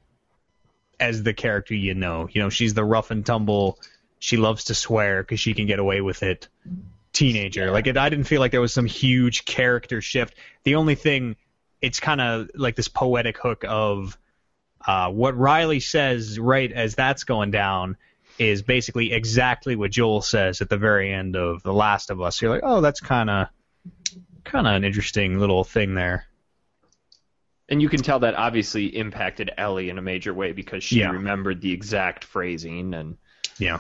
as 1.02 1.24
the 1.24 1.34
character 1.34 1.74
you 1.74 1.94
know. 1.94 2.30
You 2.32 2.42
know, 2.42 2.50
she's 2.50 2.74
the 2.74 2.86
rough 2.86 3.12
and 3.12 3.26
tumble. 3.26 3.80
She 4.20 4.38
loves 4.38 4.66
to 4.66 4.76
swear 4.76 5.24
because 5.24 5.40
she 5.40 5.54
can 5.54 5.66
get 5.66 5.80
away 5.80 6.00
with 6.00 6.24
it. 6.24 6.48
Teenager. 7.12 7.72
Like 7.72 7.88
it, 7.88 7.98
I 7.98 8.08
didn't 8.08 8.26
feel 8.26 8.40
like 8.40 8.52
there 8.52 8.62
was 8.62 8.74
some 8.74 8.86
huge 8.86 9.44
character 9.44 10.02
shift. 10.02 10.36
The 10.64 10.76
only 10.76 10.96
thing, 10.96 11.36
it's 11.82 12.00
kind 12.00 12.22
of 12.22 12.52
like 12.56 12.76
this 12.76 12.88
poetic 12.88 13.38
hook 13.38 13.66
of 13.68 14.18
uh, 14.86 15.10
what 15.10 15.36
Riley 15.38 15.80
says 15.82 16.40
right 16.40 16.72
as 16.72 16.96
that's 16.96 17.26
going 17.26 17.52
down 17.52 17.98
is 18.40 18.62
basically 18.62 19.12
exactly 19.12 19.76
what 19.76 19.92
Joel 19.92 20.22
says 20.22 20.62
at 20.62 20.70
the 20.70 20.78
very 20.78 21.12
end 21.12 21.36
of 21.36 21.64
The 21.64 21.74
Last 21.74 22.10
of 22.10 22.22
Us. 22.22 22.42
You're 22.42 22.52
like, 22.52 22.64
oh, 22.64 22.82
that's 22.82 23.00
kind 23.00 23.30
of 23.30 23.48
kind 24.44 24.68
of 24.68 24.74
an 24.74 24.84
interesting 24.84 25.38
little 25.40 25.64
thing 25.64 25.96
there. 25.96 26.26
And 27.72 27.82
you 27.82 27.88
can 27.90 28.02
tell 28.02 28.20
that 28.20 28.36
obviously 28.36 28.86
impacted 28.96 29.50
Ellie 29.58 29.90
in 29.90 29.98
a 29.98 30.02
major 30.02 30.34
way 30.34 30.52
because 30.52 30.84
she 30.84 31.00
Yeah. 31.00 31.12
remembered 31.12 31.62
the 31.62 31.72
exact 31.72 32.26
phrasing 32.26 32.94
and 32.94 33.18
Yeah, 33.58 33.80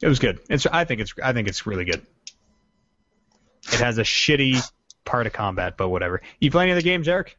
it 0.00 0.06
was 0.08 0.20
good. 0.20 0.38
It's 0.48 0.64
I 0.66 0.84
think 0.84 1.00
it's 1.00 1.12
I 1.22 1.32
think 1.32 1.48
it's 1.48 1.66
really 1.66 1.84
good. 1.84 2.06
It 3.72 3.80
has 3.80 3.98
a 3.98 4.02
shitty 4.04 4.62
part 5.04 5.26
of 5.26 5.32
combat, 5.32 5.76
but 5.76 5.88
whatever. 5.88 6.22
You 6.38 6.50
play 6.50 6.62
any 6.64 6.72
other 6.72 6.82
games, 6.82 7.08
Eric? 7.08 7.36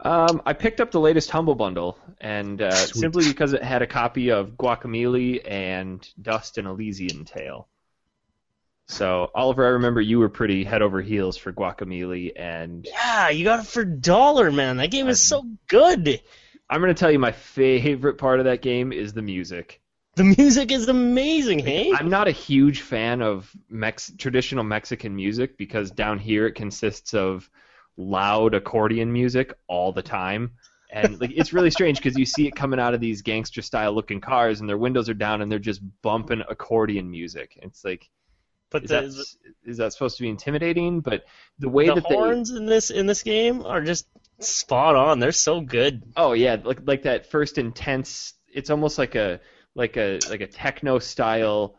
Um, 0.00 0.42
I 0.44 0.52
picked 0.52 0.80
up 0.80 0.90
the 0.90 1.00
latest 1.00 1.30
Humble 1.30 1.54
Bundle, 1.54 1.98
and 2.20 2.60
uh, 2.60 2.74
simply 2.74 3.24
because 3.26 3.52
it 3.52 3.62
had 3.62 3.80
a 3.80 3.86
copy 3.86 4.30
of 4.30 4.50
Guacamelee 4.58 5.40
and 5.48 6.06
Dust 6.20 6.58
and 6.58 6.66
Elysian 6.68 7.24
Tail. 7.24 7.68
So, 8.86 9.30
Oliver, 9.34 9.64
I 9.64 9.70
remember 9.70 10.00
you 10.00 10.18
were 10.18 10.28
pretty 10.28 10.62
head 10.62 10.82
over 10.82 11.00
heels 11.00 11.36
for 11.36 11.52
Guacamelee, 11.52 12.32
and 12.36 12.86
Yeah, 12.86 13.30
you 13.30 13.44
got 13.44 13.60
it 13.60 13.66
for 13.66 13.84
dollar, 13.84 14.52
man. 14.52 14.76
That 14.76 14.90
game 14.90 15.08
is 15.08 15.26
so 15.26 15.44
good. 15.68 16.20
I'm 16.68 16.80
going 16.80 16.94
to 16.94 16.98
tell 16.98 17.10
you 17.10 17.18
my 17.18 17.32
favorite 17.32 18.18
part 18.18 18.40
of 18.40 18.46
that 18.46 18.62
game 18.62 18.92
is 18.92 19.12
the 19.12 19.22
music. 19.22 19.80
The 20.16 20.24
music 20.24 20.70
is 20.70 20.88
amazing, 20.88 21.58
hey? 21.60 21.92
I'm 21.92 22.08
not 22.08 22.28
a 22.28 22.32
huge 22.32 22.82
fan 22.82 23.20
of 23.20 23.50
Mex- 23.68 24.12
traditional 24.16 24.64
Mexican 24.64 25.16
music 25.16 25.56
because 25.58 25.90
down 25.90 26.18
here 26.18 26.46
it 26.46 26.54
consists 26.54 27.14
of 27.14 27.50
loud 27.96 28.54
accordion 28.54 29.12
music 29.12 29.54
all 29.66 29.92
the 29.92 30.02
time. 30.02 30.52
And 30.92 31.20
like 31.20 31.32
it's 31.34 31.52
really 31.52 31.70
strange 31.70 31.98
because 31.98 32.16
you 32.16 32.24
see 32.24 32.46
it 32.46 32.54
coming 32.54 32.78
out 32.78 32.94
of 32.94 33.00
these 33.00 33.22
gangster 33.22 33.62
style 33.62 33.92
looking 33.92 34.20
cars 34.20 34.60
and 34.60 34.68
their 34.68 34.78
windows 34.78 35.08
are 35.08 35.14
down 35.14 35.42
and 35.42 35.50
they're 35.50 35.58
just 35.58 35.82
bumping 36.02 36.42
accordion 36.48 37.10
music. 37.10 37.58
It's 37.62 37.84
like 37.84 38.08
But 38.74 38.82
is 38.84 38.90
the, 38.90 39.00
that 39.02 39.70
is 39.70 39.76
that 39.78 39.92
supposed 39.92 40.16
to 40.16 40.22
be 40.22 40.28
intimidating? 40.28 41.00
But 41.00 41.24
the 41.60 41.68
way 41.68 41.86
the 41.86 41.94
that 41.94 42.08
they 42.08 42.14
horns 42.14 42.50
in 42.50 42.66
this 42.66 42.90
in 42.90 43.06
this 43.06 43.22
game 43.22 43.64
are 43.64 43.80
just 43.80 44.06
spot 44.40 44.96
on. 44.96 45.20
They're 45.20 45.30
so 45.32 45.60
good. 45.60 46.02
Oh 46.16 46.32
yeah, 46.32 46.56
like 46.62 46.80
like 46.84 47.02
that 47.04 47.30
first 47.30 47.56
intense. 47.56 48.34
It's 48.52 48.70
almost 48.70 48.98
like 48.98 49.14
a 49.14 49.40
like 49.76 49.96
a 49.96 50.18
like 50.28 50.40
a 50.40 50.48
techno 50.48 50.98
style 50.98 51.76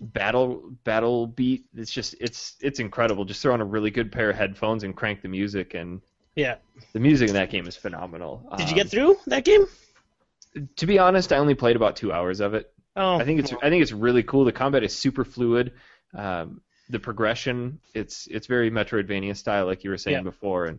battle 0.00 0.70
battle 0.84 1.26
beat. 1.26 1.64
It's 1.74 1.90
just 1.90 2.14
it's 2.20 2.56
it's 2.60 2.78
incredible. 2.78 3.24
Just 3.24 3.40
throw 3.40 3.54
on 3.54 3.60
a 3.62 3.64
really 3.64 3.90
good 3.90 4.12
pair 4.12 4.28
of 4.30 4.36
headphones 4.36 4.84
and 4.84 4.94
crank 4.94 5.22
the 5.22 5.28
music, 5.28 5.72
and 5.72 6.02
Yeah. 6.36 6.56
the 6.92 7.00
music 7.00 7.28
in 7.28 7.34
that 7.36 7.50
game 7.50 7.66
is 7.66 7.74
phenomenal. 7.76 8.46
Did 8.58 8.68
you 8.68 8.72
Um, 8.72 8.76
get 8.76 8.88
through 8.90 9.16
that 9.28 9.44
game? 9.44 9.66
To 10.76 10.86
be 10.86 10.98
honest, 10.98 11.32
I 11.32 11.38
only 11.38 11.54
played 11.54 11.76
about 11.76 11.96
two 11.96 12.12
hours 12.12 12.40
of 12.40 12.54
it. 12.54 12.70
Oh, 12.96 13.16
I 13.16 13.24
think 13.24 13.38
it's 13.40 13.52
I 13.62 13.70
think 13.70 13.82
it's 13.82 13.92
really 13.92 14.22
cool. 14.22 14.44
The 14.44 14.52
combat 14.52 14.82
is 14.82 14.94
super 14.94 15.24
fluid. 15.24 15.72
Um, 16.14 16.60
the 16.88 16.98
progression, 16.98 17.80
it's 17.94 18.26
it's 18.28 18.46
very 18.46 18.70
Metroidvania 18.70 19.36
style, 19.36 19.66
like 19.66 19.84
you 19.84 19.90
were 19.90 19.98
saying 19.98 20.18
Yeah. 20.18 20.22
before, 20.22 20.66
and 20.66 20.78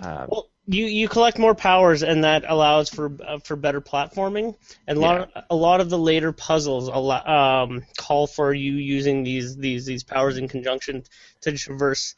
uh, 0.00 0.26
Well, 0.28 0.50
you 0.66 0.84
you 0.84 1.08
collect 1.08 1.38
more 1.38 1.54
powers, 1.54 2.02
and 2.02 2.24
that 2.24 2.44
allows 2.46 2.90
for 2.90 3.10
uh, 3.26 3.38
for 3.38 3.56
better 3.56 3.80
platforming. 3.80 4.56
And 4.86 4.98
a 4.98 5.00
lot 5.00 5.30
a 5.50 5.56
lot 5.56 5.80
of 5.80 5.88
the 5.88 5.98
later 5.98 6.32
puzzles 6.32 6.88
allow, 6.88 7.62
um, 7.64 7.82
call 7.96 8.26
for 8.26 8.52
you 8.52 8.72
using 8.72 9.22
these 9.24 9.56
these 9.56 9.86
these 9.86 10.04
powers 10.04 10.36
in 10.36 10.48
conjunction 10.48 11.04
to 11.42 11.52
traverse 11.52 12.14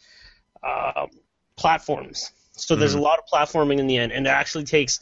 um, 0.63 1.09
platforms. 1.57 2.33
So 2.53 2.77
there's 2.77 2.95
a 2.95 3.01
lot 3.01 3.19
of 3.19 3.25
platforming 3.33 3.79
in 3.79 3.87
the 3.87 3.97
end, 3.97 4.13
and 4.13 4.27
it 4.27 4.31
actually 4.31 4.65
takes 4.65 5.01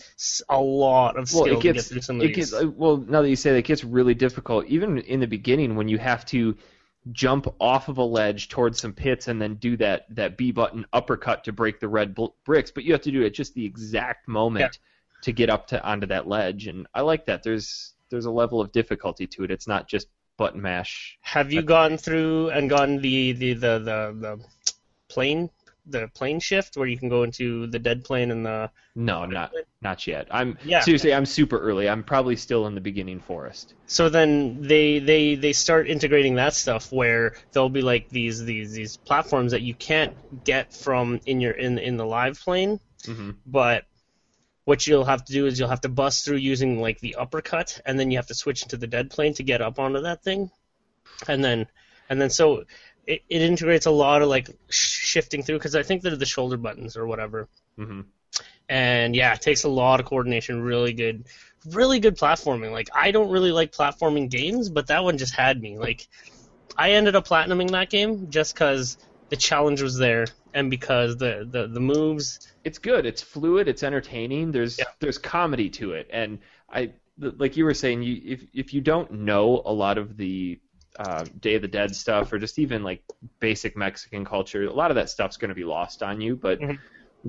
a 0.49 0.61
lot 0.61 1.17
of 1.17 1.29
skill 1.29 1.45
well, 1.45 1.53
it 1.55 1.61
to 1.61 1.73
get 1.73 1.85
through 1.85 2.01
some 2.03 2.21
of 2.21 2.23
these. 2.23 2.51
gets 2.51 2.53
uh, 2.53 2.69
well. 2.69 2.99
Now 2.99 3.23
that 3.23 3.31
you 3.31 3.37
say 3.37 3.51
that, 3.53 3.59
it 3.59 3.65
gets 3.65 3.83
really 3.83 4.15
difficult. 4.15 4.67
Even 4.67 4.99
in 4.99 5.21
the 5.21 5.27
beginning, 5.27 5.75
when 5.75 5.89
you 5.89 5.99
have 5.99 6.25
to 6.27 6.57
jump 7.13 7.47
off 7.61 7.89
of 7.89 7.99
a 7.99 8.03
ledge 8.03 8.49
towards 8.49 8.81
some 8.81 8.93
pits 8.93 9.29
and 9.29 9.41
then 9.41 9.55
do 9.55 9.77
that 9.77 10.07
that 10.15 10.37
B 10.37 10.51
button 10.53 10.87
uppercut 10.93 11.45
to 11.45 11.53
break 11.53 11.81
the 11.81 11.89
red 11.89 12.15
bl- 12.15 12.27
bricks, 12.45 12.71
but 12.71 12.85
you 12.85 12.93
have 12.93 13.03
to 13.03 13.11
do 13.11 13.23
it 13.23 13.31
just 13.31 13.55
the 13.55 13.65
exact 13.65 14.29
moment 14.29 14.79
to 15.23 15.33
get 15.33 15.51
up 15.51 15.67
to 15.69 15.83
onto 15.83 16.07
that 16.07 16.29
ledge. 16.29 16.67
And 16.67 16.87
I 16.95 17.03
like 17.03 17.27
that. 17.27 17.43
There's 17.43 17.95
there's 18.11 18.27
a 18.27 18.31
level 18.31 18.61
of 18.61 18.73
difficulty 18.73 19.27
to 19.27 19.45
it. 19.45 19.51
It's 19.51 19.67
not 19.67 19.89
just 19.89 20.09
button 20.37 20.63
mash. 20.63 21.19
Have 21.21 21.53
you 21.53 21.63
gone 21.63 21.99
through 21.99 22.51
and 22.51 22.71
gone 22.71 22.99
the 22.99 23.33
the 23.33 23.55
the 23.55 23.79
the, 23.79 24.17
the 24.19 24.45
plane 25.09 25.51
the 25.89 26.09
plane 26.15 26.41
shift 26.41 26.77
where 26.77 26.87
you 26.87 26.99
can 26.99 27.09
go 27.09 27.23
into 27.23 27.67
the 27.69 27.79
dead 27.79 28.05
plane 28.05 28.31
and 28.31 28.45
the 28.45 28.71
No, 28.95 29.27
not 29.27 29.53
not 29.81 30.07
yet. 30.07 30.27
I'm 30.31 30.59
Yeah. 30.65 30.83
seriously. 30.83 31.15
I'm 31.15 31.27
super 31.27 31.59
early. 31.59 31.89
I'm 31.89 32.03
probably 32.03 32.37
still 32.37 32.67
in 32.67 32.75
the 32.75 32.81
beginning 32.81 33.21
forest. 33.21 33.75
So 33.87 34.09
then 34.09 34.63
they 34.63 34.99
they 34.99 35.37
they 35.37 35.53
start 35.53 35.89
integrating 35.89 36.35
that 36.37 36.55
stuff 36.55 36.91
where 36.93 37.35
there'll 37.53 37.69
be 37.69 37.83
like 37.83 38.09
these 38.09 38.45
these 38.45 38.73
these 38.73 38.97
platforms 38.97 39.53
that 39.53 39.63
you 39.63 39.75
can't 39.75 40.15
get 40.45 40.73
from 40.73 41.21
in 41.27 41.41
your 41.41 41.53
in 41.53 41.79
in 41.79 41.97
the 41.97 42.07
live 42.07 42.39
plane, 42.41 42.81
hmm 43.07 43.31
but 43.47 43.85
what 44.65 44.87
you'll 44.87 45.05
have 45.05 45.25
to 45.25 45.33
do 45.33 45.47
is 45.47 45.59
you'll 45.59 45.69
have 45.69 45.81
to 45.81 45.89
bust 45.89 46.25
through 46.25 46.37
using 46.37 46.81
like 46.81 47.01
the 47.01 47.15
uppercut, 47.17 47.81
and 47.87 47.99
then 47.99 48.11
you 48.11 48.19
have 48.19 48.27
to 48.27 48.35
switch 48.35 48.63
into 48.63 48.77
the 48.77 48.87
dead 48.87 49.11
plane 49.11 49.35
to 49.35 49.43
get 49.43 49.63
up 49.63 49.79
onto 49.79 50.03
that 50.03 50.23
thing, 50.23 50.51
and 51.29 51.43
then 51.45 51.67
and 52.11 52.21
then 52.21 52.31
so 52.31 52.65
it, 53.09 53.23
it 53.29 53.43
integrates 53.43 53.87
a 53.87 53.91
lot 53.91 54.23
of 54.23 54.29
like 54.29 54.49
shifting 54.71 55.43
through 55.43 55.59
because 55.59 55.75
I 55.75 55.83
think 55.83 56.03
they're 56.03 56.17
the 56.17 56.27
shoulder 56.27 56.57
buttons 56.57 56.97
or 56.97 57.07
whatever, 57.07 57.49
hmm 57.77 58.03
and 58.69 59.17
yeah, 59.17 59.33
it 59.35 59.41
takes 59.41 59.65
a 59.65 59.69
lot 59.69 60.01
of 60.01 60.07
coordination. 60.07 60.63
Really 60.63 60.93
good, 60.93 61.25
really 61.71 62.01
good 62.01 62.17
platforming. 62.19 62.71
Like 62.73 62.89
I 62.95 63.11
don't 63.11 63.31
really 63.31 63.53
like 63.53 63.73
platforming 63.73 64.31
games, 64.31 64.69
but 64.69 64.89
that 64.89 65.03
one 65.05 65.19
just 65.19 65.35
had 65.35 65.61
me. 65.61 65.79
Like 65.79 66.07
I 66.77 66.93
ended 66.93 67.17
up 67.17 67.27
platinuming 67.27 67.71
that 67.73 67.91
game 67.91 68.31
just 68.31 68.55
because 68.55 68.99
the 69.31 69.37
challenge 69.37 69.83
was 69.83 69.97
there 69.97 70.27
and 70.55 70.71
because 70.71 71.17
the 71.17 71.49
the, 71.51 71.67
the 71.67 71.81
moves. 71.81 72.41
it's 72.65 72.79
good. 72.79 73.07
It's 73.07 73.23
fluid. 73.23 73.69
It's 73.69 73.83
entertaining. 73.83 74.53
There's 74.53 74.79
Yeah. 74.79 74.85
there's 75.01 75.19
comedy 75.19 75.71
to 75.71 75.93
it, 75.93 76.09
and 76.13 76.39
I 76.71 76.93
like 77.19 77.57
you 77.57 77.65
were 77.65 77.75
saying. 77.75 78.03
You 78.03 78.21
if 78.25 78.45
if 78.53 78.75
you 78.75 78.81
don't 78.81 79.11
know 79.11 79.63
a 79.65 79.73
lot 79.73 79.99
of 79.99 80.17
the 80.17 80.61
uh, 80.99 81.25
Day 81.41 81.55
of 81.57 81.63
the 81.63 81.69
Dead 81.69 81.95
stuff, 81.95 82.33
or 82.33 82.39
just 82.39 82.59
even 82.59 82.83
like 82.83 83.03
basic 83.41 83.77
Mexican 83.77 84.25
culture, 84.25 84.65
a 84.65 84.73
lot 84.73 84.91
of 84.91 84.95
that 84.97 85.11
stuff's 85.11 85.37
going 85.37 85.51
to 85.51 85.55
be 85.55 85.65
lost 85.65 86.03
on 86.03 86.21
you. 86.21 86.37
But 86.37 86.61
Mhm. 86.61 86.79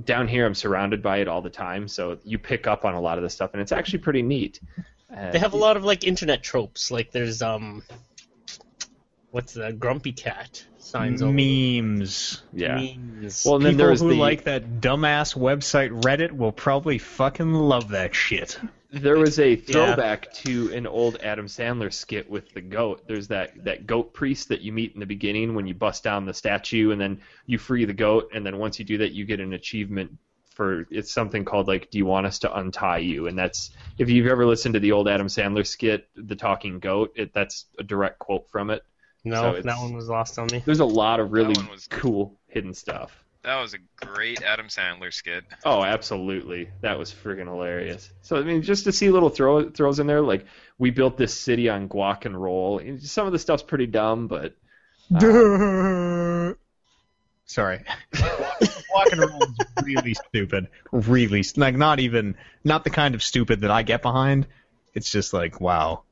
down 0.05 0.27
here, 0.27 0.45
I'm 0.45 0.55
surrounded 0.55 1.01
by 1.01 1.17
it 1.17 1.27
all 1.27 1.41
the 1.41 1.49
time, 1.49 1.87
so 1.87 2.17
you 2.23 2.37
pick 2.39 2.67
up 2.67 2.85
on 2.85 2.93
a 2.95 3.01
lot 3.01 3.17
of 3.17 3.23
the 3.23 3.29
stuff, 3.29 3.51
and 3.53 3.61
it's 3.61 3.71
actually 3.71 3.99
pretty 3.99 4.21
neat. 4.21 4.59
Uh, 5.15 5.31
They 5.31 5.39
have 5.39 5.53
a 5.53 5.57
lot 5.57 5.77
of 5.77 5.83
like 5.83 6.03
internet 6.03 6.43
tropes. 6.43 6.91
Like 6.91 7.11
there's 7.11 7.41
um, 7.41 7.83
what's 9.31 9.53
the 9.53 9.73
grumpy 9.73 10.11
cat 10.11 10.63
signs 10.77 11.21
over 11.21 11.31
Memes. 11.33 12.41
yeah. 12.53 12.75
memes. 12.75 13.43
Well, 13.45 13.55
and 13.57 13.65
then 13.65 13.73
People 13.73 13.95
who 13.97 14.09
the 14.09 14.15
like 14.15 14.43
that 14.45 14.81
dumbass 14.81 15.35
website 15.35 16.01
Reddit 16.01 16.31
will 16.31 16.51
probably 16.51 16.97
fucking 16.97 17.53
love 17.53 17.89
that 17.89 18.15
shit. 18.15 18.59
There 18.91 19.17
was 19.19 19.37
a 19.39 19.55
throwback 19.55 20.33
to 20.33 20.73
an 20.73 20.87
old 20.87 21.17
Adam 21.21 21.45
Sandler 21.45 21.93
skit 21.93 22.27
with 22.29 22.51
the 22.53 22.61
goat. 22.61 23.03
There's 23.07 23.27
that, 23.27 23.63
that 23.63 23.85
goat 23.85 24.13
priest 24.13 24.49
that 24.49 24.61
you 24.61 24.71
meet 24.71 24.93
in 24.95 24.99
the 24.99 25.05
beginning 25.05 25.53
when 25.53 25.67
you 25.67 25.75
bust 25.75 26.03
down 26.03 26.25
the 26.25 26.33
statue 26.33 26.89
and 26.91 26.99
then 26.99 27.21
you 27.45 27.59
free 27.59 27.85
the 27.85 27.93
goat 27.93 28.31
and 28.33 28.43
then 28.45 28.57
once 28.57 28.79
you 28.79 28.85
do 28.85 28.97
that 28.97 29.11
you 29.11 29.25
get 29.25 29.39
an 29.39 29.53
achievement 29.53 30.17
for 30.49 30.87
it's 30.89 31.11
something 31.11 31.45
called 31.45 31.67
like 31.67 31.89
do 31.91 31.97
you 31.97 32.05
want 32.05 32.25
us 32.25 32.39
to 32.39 32.57
untie 32.57 32.97
you 32.97 33.27
and 33.27 33.37
that's 33.37 33.69
if 33.97 34.09
you've 34.09 34.27
ever 34.27 34.45
listened 34.45 34.73
to 34.73 34.79
the 34.79 34.91
old 34.91 35.07
Adam 35.07 35.27
Sandler 35.27 35.65
skit 35.65 36.09
the 36.15 36.35
talking 36.35 36.79
goat 36.79 37.13
it, 37.15 37.33
that's 37.33 37.65
a 37.77 37.83
direct 37.83 38.19
quote 38.19 38.49
from 38.49 38.69
it. 38.71 38.83
no, 39.23 39.49
it's- 39.51 39.63
that 39.63 39.77
one 39.79 39.93
was 39.93 40.09
lost 40.09 40.37
on 40.39 40.47
me. 40.51 40.61
There's 40.65 40.79
a 40.81 40.85
lot 40.85 41.19
of 41.19 41.31
really 41.31 41.53
was- 41.69 41.87
cool 41.87 42.39
hidden 42.47 42.73
stuff. 42.73 43.23
That 43.43 43.61
was 43.61 43.73
a 43.73 43.77
great 44.05 44.41
Adam 44.43 44.67
Sandler 44.67 45.13
skit. 45.13 45.45
Oh, 45.63 45.81
absolutely. 45.81 46.69
That 46.81 46.99
was 46.99 47.13
freaking 47.13 47.45
hilarious. 47.47 48.09
So 48.21 48.37
I 48.37 48.43
mean, 48.43 48.61
just 48.63 48.83
to 48.83 48.91
see 48.91 49.09
little 49.09 49.29
throw 49.29 49.69
throws 49.69 49.99
in 49.99 50.07
there, 50.07 50.21
like 50.21 50.45
we 50.77 50.91
built 50.91 51.17
this 51.17 51.33
city 51.33 51.69
on 51.69 51.87
guac 51.87 52.25
and 52.25 52.39
roll. 52.39 52.79
And 52.79 53.01
Some 53.01 53.27
of 53.27 53.31
the 53.31 53.39
stuff's 53.39 53.63
pretty 53.63 53.87
dumb, 53.87 54.27
but 54.27 54.55
uh, 55.15 56.53
Sorry. 57.45 57.83
Walk 58.93 59.11
and 59.11 59.21
roll 59.21 59.41
is 59.41 59.83
really 59.83 60.13
stupid. 60.13 60.67
Really, 60.91 61.43
like 61.55 61.75
not 61.75 61.99
even 61.99 62.35
not 62.63 62.83
the 62.83 62.89
kind 62.89 63.15
of 63.15 63.23
stupid 63.23 63.61
that 63.61 63.71
I 63.71 63.83
get 63.83 64.01
behind. 64.01 64.47
It's 64.93 65.09
just 65.09 65.33
like, 65.33 65.61
wow. 65.61 66.03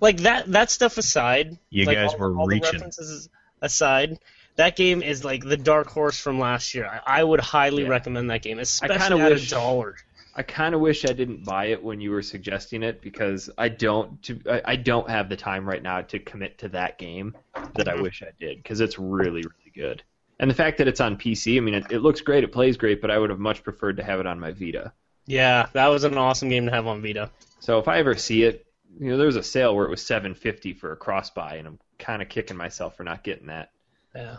like 0.00 0.18
that 0.18 0.50
that 0.52 0.70
stuff 0.70 0.98
aside, 0.98 1.58
You 1.70 1.86
like, 1.86 1.96
guys 1.96 2.12
all, 2.12 2.18
were 2.18 2.36
all 2.36 2.46
the 2.46 2.56
reaching. 2.56 2.72
references 2.72 3.28
aside, 3.62 4.18
that 4.56 4.76
game 4.76 5.02
is 5.02 5.24
like 5.24 5.44
the 5.44 5.56
dark 5.56 5.88
horse 5.88 6.18
from 6.18 6.38
last 6.38 6.74
year. 6.74 6.86
I, 7.06 7.20
I 7.20 7.24
would 7.24 7.40
highly 7.40 7.82
Yeah. 7.84 7.88
recommend 7.88 8.30
that 8.30 8.42
game, 8.42 8.58
especially 8.58 9.20
at 9.20 9.30
wish- 9.32 9.46
a 9.46 9.50
dollar. 9.54 9.96
I 10.34 10.42
kind 10.42 10.74
of 10.74 10.80
wish 10.80 11.04
I 11.04 11.12
didn't 11.12 11.44
buy 11.44 11.66
it 11.66 11.82
when 11.82 12.00
you 12.00 12.10
were 12.10 12.22
suggesting 12.22 12.82
it 12.82 13.02
because 13.02 13.50
I 13.58 13.68
don't 13.68 14.22
to, 14.22 14.40
I, 14.48 14.62
I 14.64 14.76
don't 14.76 15.10
have 15.10 15.28
the 15.28 15.36
time 15.36 15.68
right 15.68 15.82
now 15.82 16.00
to 16.00 16.18
commit 16.18 16.56
to 16.60 16.68
that 16.70 16.96
game 16.98 17.36
that 17.74 17.86
I 17.86 18.00
wish 18.00 18.22
I 18.22 18.30
did 18.40 18.56
because 18.62 18.80
it's 18.80 18.98
really 18.98 19.42
really 19.42 19.72
good. 19.74 20.02
And 20.40 20.50
the 20.50 20.54
fact 20.54 20.78
that 20.78 20.88
it's 20.88 21.02
on 21.02 21.18
PC, 21.18 21.58
I 21.58 21.60
mean, 21.60 21.74
it, 21.74 21.84
it 21.90 21.98
looks 21.98 22.22
great, 22.22 22.44
it 22.44 22.50
plays 22.52 22.78
great, 22.78 23.02
but 23.02 23.10
I 23.10 23.18
would 23.18 23.28
have 23.28 23.38
much 23.38 23.62
preferred 23.62 23.98
to 23.98 24.02
have 24.02 24.20
it 24.20 24.26
on 24.26 24.40
my 24.40 24.52
Vita. 24.52 24.92
Yeah, 25.26 25.66
that 25.74 25.88
was 25.88 26.02
an 26.04 26.16
awesome 26.16 26.48
game 26.48 26.64
to 26.64 26.72
have 26.72 26.86
on 26.86 27.02
Vita. 27.02 27.30
So 27.60 27.78
if 27.78 27.86
I 27.86 27.98
ever 27.98 28.16
see 28.16 28.42
it, 28.44 28.66
you 28.98 29.10
know, 29.10 29.18
there 29.18 29.26
was 29.26 29.36
a 29.36 29.42
sale 29.42 29.76
where 29.76 29.84
it 29.86 29.90
was 29.90 30.00
750 30.04 30.72
for 30.72 30.92
a 30.92 30.96
cross 30.96 31.28
buy, 31.30 31.56
and 31.56 31.68
I'm 31.68 31.78
kind 31.98 32.22
of 32.22 32.28
kicking 32.30 32.56
myself 32.56 32.96
for 32.96 33.04
not 33.04 33.22
getting 33.22 33.48
that. 33.48 33.70
Yeah, 34.14 34.38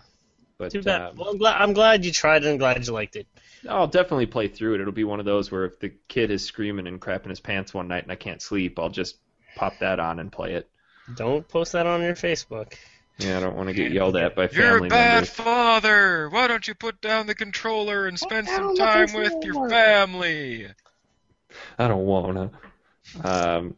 But 0.58 0.72
too 0.72 0.84
bad. 0.84 1.02
um, 1.02 1.16
well, 1.18 1.30
I'm 1.30 1.38
glad, 1.38 1.62
I'm 1.62 1.74
glad 1.74 2.06
you 2.06 2.12
tried 2.12 2.44
it 2.44 2.50
and 2.50 2.60
glad 2.60 2.86
you 2.86 2.94
liked 2.94 3.16
it. 3.16 3.28
I'll 3.68 3.88
definitely 3.88 4.26
play 4.26 4.48
through 4.50 4.76
it. 4.76 4.82
It'll 4.82 4.94
be 4.94 5.04
one 5.06 5.20
of 5.20 5.26
those 5.26 5.52
where 5.52 5.66
if 5.66 5.80
the 5.80 5.94
kid 6.08 6.32
is 6.32 6.46
screaming 6.46 6.86
and 6.88 7.00
crapping 7.02 7.30
his 7.30 7.40
pants 7.40 7.74
one 7.74 7.88
night 7.88 8.04
and 8.04 8.12
I 8.12 8.16
can't 8.16 8.42
sleep, 8.42 8.78
I'll 8.78 8.90
just 8.90 9.18
pop 9.56 9.80
that 9.80 10.00
on 10.00 10.20
and 10.20 10.32
play 10.32 10.54
it. 10.54 10.70
Don't 11.16 11.48
post 11.48 11.72
that 11.74 11.86
on 11.86 12.02
your 12.02 12.14
Facebook. 12.16 12.74
Yeah, 13.20 13.38
I 13.38 13.42
don't 13.42 13.56
want 13.56 13.70
to 13.70 13.74
get 13.74 13.92
yelled 13.92 14.16
at 14.18 14.36
by 14.36 14.48
family 14.48 14.50
members. 14.50 14.58
You're 14.58 14.72
family 14.74 14.88
a 14.88 14.90
bad 14.90 15.14
members. 15.14 15.30
father. 15.30 16.30
Why 16.30 16.48
don't 16.48 16.68
you 16.68 16.74
put 16.74 17.00
down 17.02 17.28
the 17.28 17.36
controller 17.36 18.08
and 18.08 18.18
spend 18.20 18.48
some 18.48 18.76
time 18.76 19.14
with 19.14 19.34
your 19.44 19.70
family? 19.70 20.68
I 21.78 21.88
don't 21.88 22.06
wanna. 22.06 22.50
Um, 23.24 23.76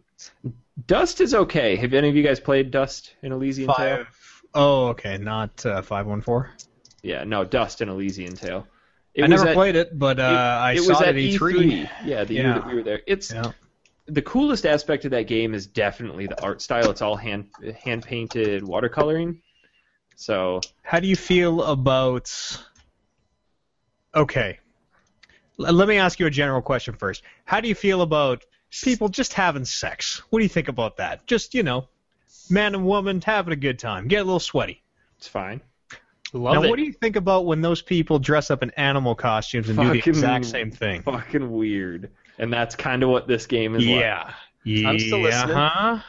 Dust 0.88 1.19
is 1.22 1.34
okay. 1.34 1.76
Have 1.76 1.93
any 1.93 2.09
of 2.09 2.15
you 2.15 2.23
guys 2.23 2.39
played 2.39 2.72
Dust 2.72 3.13
in 3.22 3.31
Elysian 3.34 3.69
Tail? 3.76 4.05
Oh, 4.56 4.88
okay, 4.88 5.18
not 5.18 5.65
uh, 5.65 5.82
five 5.82 6.07
one 6.07 6.22
four. 6.22 6.52
Yeah, 7.03 7.23
no, 7.26 7.44
Dust 7.44 7.82
and 7.82 7.91
Elysian 7.91 8.36
Tail. 8.36 8.65
It 9.14 9.23
I 9.23 9.27
never 9.27 9.48
at- 9.49 9.53
played 9.53 9.76
it, 9.76 9.98
but 9.99 10.19
uh, 10.19 10.23
I 10.61 10.73
it 10.73 10.80
saw 10.82 10.90
was 10.90 11.02
it 11.02 11.07
at 11.07 11.10
at 11.10 11.15
E3. 11.15 11.38
E3. 11.38 11.90
Yeah, 12.06 12.23
the 12.23 12.34
year 12.34 12.44
Yeah. 12.44 12.53
that 12.53 12.68
we 12.68 12.76
were 12.76 12.84
there. 12.84 13.02
It's 13.06 13.32
Yeah. 13.32 13.52
the 14.07 14.22
coolest 14.22 14.65
aspect 14.65 15.06
of 15.06 15.11
that 15.11 15.27
game 15.27 15.53
is 15.53 15.68
definitely 15.68 16.27
the 16.27 16.41
art 16.41 16.61
style. 16.61 16.90
It's 16.90 17.02
all 17.02 17.15
hand 17.15 17.49
hand 17.84 18.03
painted 18.03 18.64
watercoloring. 18.64 19.40
So 20.15 20.61
How 20.84 20.99
do 20.99 21.07
you 21.07 21.15
feel 21.18 21.61
about? 21.64 22.32
Okay, 24.15 24.60
L- 25.60 25.73
let 25.73 25.88
me 25.90 25.98
ask 25.98 26.19
you 26.19 26.26
a 26.26 26.30
general 26.32 26.61
question 26.61 26.94
first. 26.95 27.22
How 27.44 27.60
do 27.60 27.68
you 27.68 27.76
feel 27.76 28.02
about 28.02 28.44
people 28.84 29.10
just 29.10 29.34
having 29.34 29.65
sex? 29.65 30.22
What 30.30 30.40
do 30.40 30.44
you 30.44 30.49
think 30.49 30.69
about 30.69 30.98
that? 30.98 31.27
Just 31.27 31.53
you 31.53 31.64
know, 31.64 31.90
man 32.49 32.76
and 32.76 32.86
woman 32.86 33.22
having 33.22 33.53
a 33.53 33.57
good 33.57 33.80
time, 33.80 34.07
get 34.07 34.18
a 34.18 34.24
little 34.24 34.40
sweaty. 34.40 34.82
it's 35.18 35.28
fine. 35.28 35.62
Love 36.34 36.56
it. 36.56 36.60
now, 36.60 36.64
it. 36.66 36.70
what 36.70 36.78
do 36.78 36.84
you 36.84 36.94
think 36.94 37.16
about 37.16 37.45
when 37.45 37.62
those 37.62 37.82
people 37.82 38.20
dress 38.20 38.52
up 38.52 38.62
in 38.62 38.72
animal 38.72 39.16
costumes 39.16 39.70
and 39.70 39.80
do 39.80 39.90
the 39.90 40.10
exact 40.10 40.45
same 40.45 40.72
thing? 40.72 41.02
Fucking 41.03 41.52
weird. 41.52 42.12
And 42.38 42.52
that's 42.52 42.76
kind 42.76 43.03
of 43.03 43.10
what 43.10 43.28
this 43.28 43.45
game 43.45 43.76
is 43.76 43.86
like. 43.86 43.95
Yeah. 43.95 44.34
I'm 44.90 44.99
still 44.99 45.20
yeah, 45.20 45.45
listening. 45.45 45.56
Huh? 45.56 45.99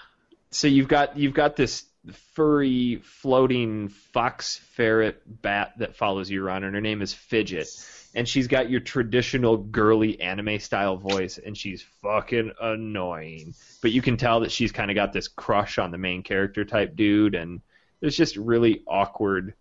So 0.51 0.67
you've 0.69 0.89
got 0.89 1.17
you've 1.17 1.35
got 1.35 1.57
this 1.57 1.85
furry 2.13 2.97
floating 3.03 3.89
fox 3.89 4.57
ferret 4.57 5.23
bat 5.27 5.73
that 5.79 5.97
follows 5.97 6.31
you 6.31 6.45
around, 6.45 6.65
and 6.65 6.75
her 6.75 6.81
name 6.81 7.03
is 7.03 7.13
Fidget. 7.13 7.69
And 8.15 8.27
she's 8.27 8.47
got 8.47 8.71
your 8.71 8.81
traditional 8.81 9.59
girly 9.59 10.21
anime 10.21 10.59
style 10.59 10.97
voice, 10.97 11.39
and 11.39 11.57
she's 11.57 11.85
fucking 12.03 12.53
annoying. 12.61 13.55
But 13.83 13.93
you 13.93 14.01
can 14.01 14.17
tell 14.17 14.41
that 14.41 14.51
she's 14.51 14.73
kind 14.73 14.91
of 14.91 14.95
got 14.95 15.13
this 15.13 15.29
crush 15.29 15.79
on 15.79 15.91
the 15.91 15.99
main 15.99 16.23
character 16.23 16.65
type 16.65 16.97
dude, 16.97 17.35
and 17.35 17.61
it's 18.01 18.17
just 18.17 18.37
really 18.37 18.83
awkward. 18.87 19.55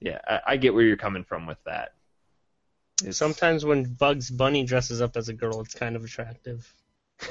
Yeah, 0.00 0.18
I, 0.26 0.40
I 0.48 0.56
get 0.58 0.74
where 0.74 0.84
you're 0.84 0.96
coming 0.96 1.24
from 1.24 1.46
with 1.46 1.62
that. 1.64 1.94
Sometimes 3.10 3.64
when 3.64 3.84
Bugs 3.94 4.30
Bunny 4.30 4.64
dresses 4.64 5.00
up 5.00 5.16
as 5.16 5.28
a 5.28 5.32
girl, 5.32 5.60
it's 5.60 5.74
kind 5.74 5.96
of 5.96 6.04
attractive. 6.04 6.72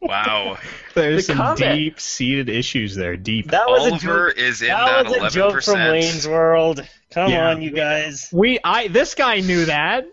Wow. 0.00 0.58
There's 0.94 1.26
The 1.26 1.34
some 1.34 1.36
combat- 1.38 1.74
deep-seated 1.76 2.48
issues 2.48 2.94
there. 2.94 3.16
Deep. 3.16 3.50
That 3.50 3.66
was 3.68 3.86
a 3.86 3.90
Oliver 3.90 4.28
joke. 4.30 4.38
is 4.38 4.62
in 4.62 4.68
That 4.68 5.04
that, 5.04 5.20
was 5.22 5.34
a 5.34 5.40
11%. 5.40 5.52
joke 5.52 5.62
from 5.62 5.74
Wayne's 5.90 6.26
World. 6.28 6.88
Come 7.10 7.30
Yeah. 7.30 7.50
on, 7.50 7.62
you 7.62 7.70
guys. 7.70 8.28
We, 8.32 8.58
I, 8.64 8.88
this 8.88 9.14
guy 9.14 9.40
knew 9.40 9.64
that. 9.66 10.06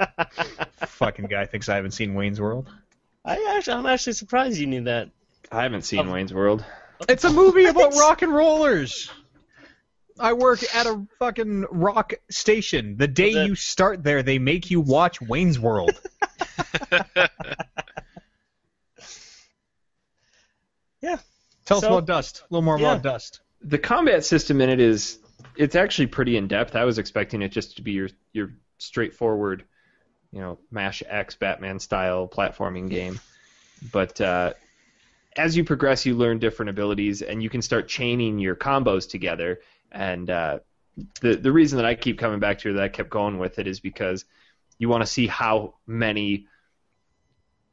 Fucking 0.80 1.26
guy 1.26 1.46
thinks 1.46 1.68
I 1.68 1.76
haven't 1.76 1.92
seen 1.92 2.14
Wayne's 2.14 2.40
World. 2.40 2.68
I 3.24 3.54
actually, 3.56 3.74
I'm 3.74 3.86
actually 3.86 4.14
surprised 4.14 4.58
you 4.58 4.66
knew 4.66 4.82
that. 4.84 5.10
I 5.52 5.62
haven't 5.62 5.82
seen 5.82 6.00
Um, 6.00 6.10
Wayne's 6.10 6.32
World. 6.34 6.64
It's 7.08 7.24
a 7.24 7.30
movie 7.32 7.64
about 7.66 7.94
rock 7.94 8.22
and 8.22 8.34
rollers. 8.34 9.10
I 10.20 10.32
work 10.32 10.58
at 10.74 10.86
a 10.86 11.06
fucking 11.20 11.66
rock 11.70 12.14
station. 12.28 12.96
The 12.96 13.06
day 13.06 13.44
you 13.46 13.54
start 13.54 14.02
there, 14.02 14.24
they 14.24 14.40
make 14.40 14.68
you 14.70 14.80
watch 14.80 15.20
Wayne's 15.20 15.60
World. 15.60 15.92
Tell 21.68 21.78
us 21.78 21.84
about 21.84 22.06
Dust. 22.06 22.40
A 22.40 22.54
little 22.54 22.62
more 22.62 22.78
Yeah. 22.78 22.92
about 22.92 23.02
Dust. 23.02 23.40
the 23.60 23.78
combat 23.78 24.24
system 24.24 24.60
in 24.60 24.70
it 24.70 24.80
is 24.80 25.18
it's 25.56 25.74
actually 25.74 26.06
pretty 26.06 26.36
in 26.36 26.48
depth. 26.48 26.74
I 26.76 26.84
was 26.84 26.98
expecting 26.98 27.42
it 27.42 27.50
just 27.50 27.76
to 27.76 27.82
be 27.82 27.92
your 27.92 28.08
your 28.32 28.52
straightforward, 28.78 29.64
you 30.32 30.40
know, 30.40 30.58
mash 30.70 31.02
X 31.06 31.34
Batman 31.34 31.78
style 31.78 32.28
platforming 32.28 32.88
game. 32.88 33.20
But 33.92 34.20
uh, 34.20 34.54
as 35.36 35.56
you 35.56 35.64
progress, 35.64 36.06
you 36.06 36.14
learn 36.16 36.38
different 36.38 36.70
abilities, 36.70 37.22
and 37.22 37.42
you 37.42 37.50
can 37.50 37.62
start 37.62 37.88
chaining 37.88 38.38
your 38.38 38.56
combos 38.56 39.08
together. 39.08 39.60
And 39.92 40.30
uh, 40.30 40.60
the 41.20 41.36
the 41.36 41.52
reason 41.52 41.76
that 41.76 41.84
I 41.84 41.94
keep 41.94 42.18
coming 42.18 42.40
back 42.40 42.58
to 42.60 42.70
it, 42.70 42.72
that 42.74 42.82
I 42.82 42.88
kept 42.88 43.10
going 43.10 43.38
with 43.38 43.58
it, 43.58 43.66
is 43.66 43.80
because 43.80 44.24
you 44.78 44.88
want 44.88 45.02
to 45.02 45.06
see 45.06 45.26
how 45.26 45.74
many 45.86 46.46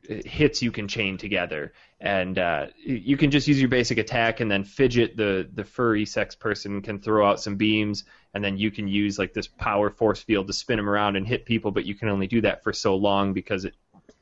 hits 0.07 0.61
you 0.61 0.71
can 0.71 0.87
chain 0.87 1.17
together, 1.17 1.73
and 1.99 2.37
uh, 2.37 2.67
you 2.77 3.17
can 3.17 3.31
just 3.31 3.47
use 3.47 3.59
your 3.59 3.69
basic 3.69 3.97
attack, 3.97 4.39
and 4.39 4.49
then 4.49 4.63
fidget 4.63 5.17
the 5.17 5.49
the 5.53 5.63
furry 5.63 6.05
sex 6.05 6.35
person 6.35 6.81
can 6.81 6.99
throw 6.99 7.27
out 7.27 7.39
some 7.39 7.55
beams, 7.55 8.03
and 8.33 8.43
then 8.43 8.57
you 8.57 8.71
can 8.71 8.87
use 8.87 9.19
like 9.19 9.33
this 9.33 9.47
power 9.47 9.89
force 9.89 10.21
field 10.21 10.47
to 10.47 10.53
spin 10.53 10.77
them 10.77 10.89
around 10.89 11.15
and 11.15 11.27
hit 11.27 11.45
people, 11.45 11.71
but 11.71 11.85
you 11.85 11.95
can 11.95 12.09
only 12.09 12.27
do 12.27 12.41
that 12.41 12.63
for 12.63 12.73
so 12.73 12.95
long 12.95 13.33
because 13.33 13.65
it 13.65 13.75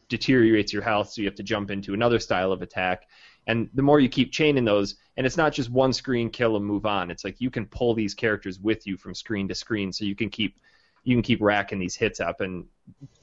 deteriorates 0.10 0.72
your 0.72 0.84
health, 0.84 1.10
so 1.10 1.22
you 1.22 1.27
have 1.27 1.35
to 1.35 1.43
jump 1.43 1.72
into 1.72 1.93
another 1.93 2.19
style 2.19 2.51
of 2.51 2.61
attack. 2.61 3.07
And 3.47 3.69
the 3.73 3.81
more 3.81 3.99
you 3.99 4.10
keep 4.10 4.31
chaining 4.31 4.64
those, 4.64 4.95
and 5.18 5.26
it's 5.26 5.38
not 5.38 5.53
just 5.53 5.69
one 5.69 5.91
screen 5.91 6.30
kill 6.30 6.55
and 6.55 6.65
move 6.65 6.85
on. 6.85 7.11
It's 7.11 7.23
like 7.23 7.41
you 7.41 7.49
can 7.49 7.65
pull 7.65 7.93
these 7.93 8.14
characters 8.14 8.60
with 8.60 8.88
you 8.88 8.97
from 8.97 9.14
screen 9.14 9.47
to 9.49 9.55
screen, 9.55 9.91
so 9.91 10.05
you 10.05 10.15
can 10.15 10.30
keep 10.30 10.60
you 11.03 11.15
can 11.15 11.21
keep 11.21 11.41
racking 11.41 11.80
these 11.80 11.95
hits 11.95 12.19
up. 12.19 12.41
And 12.41 12.65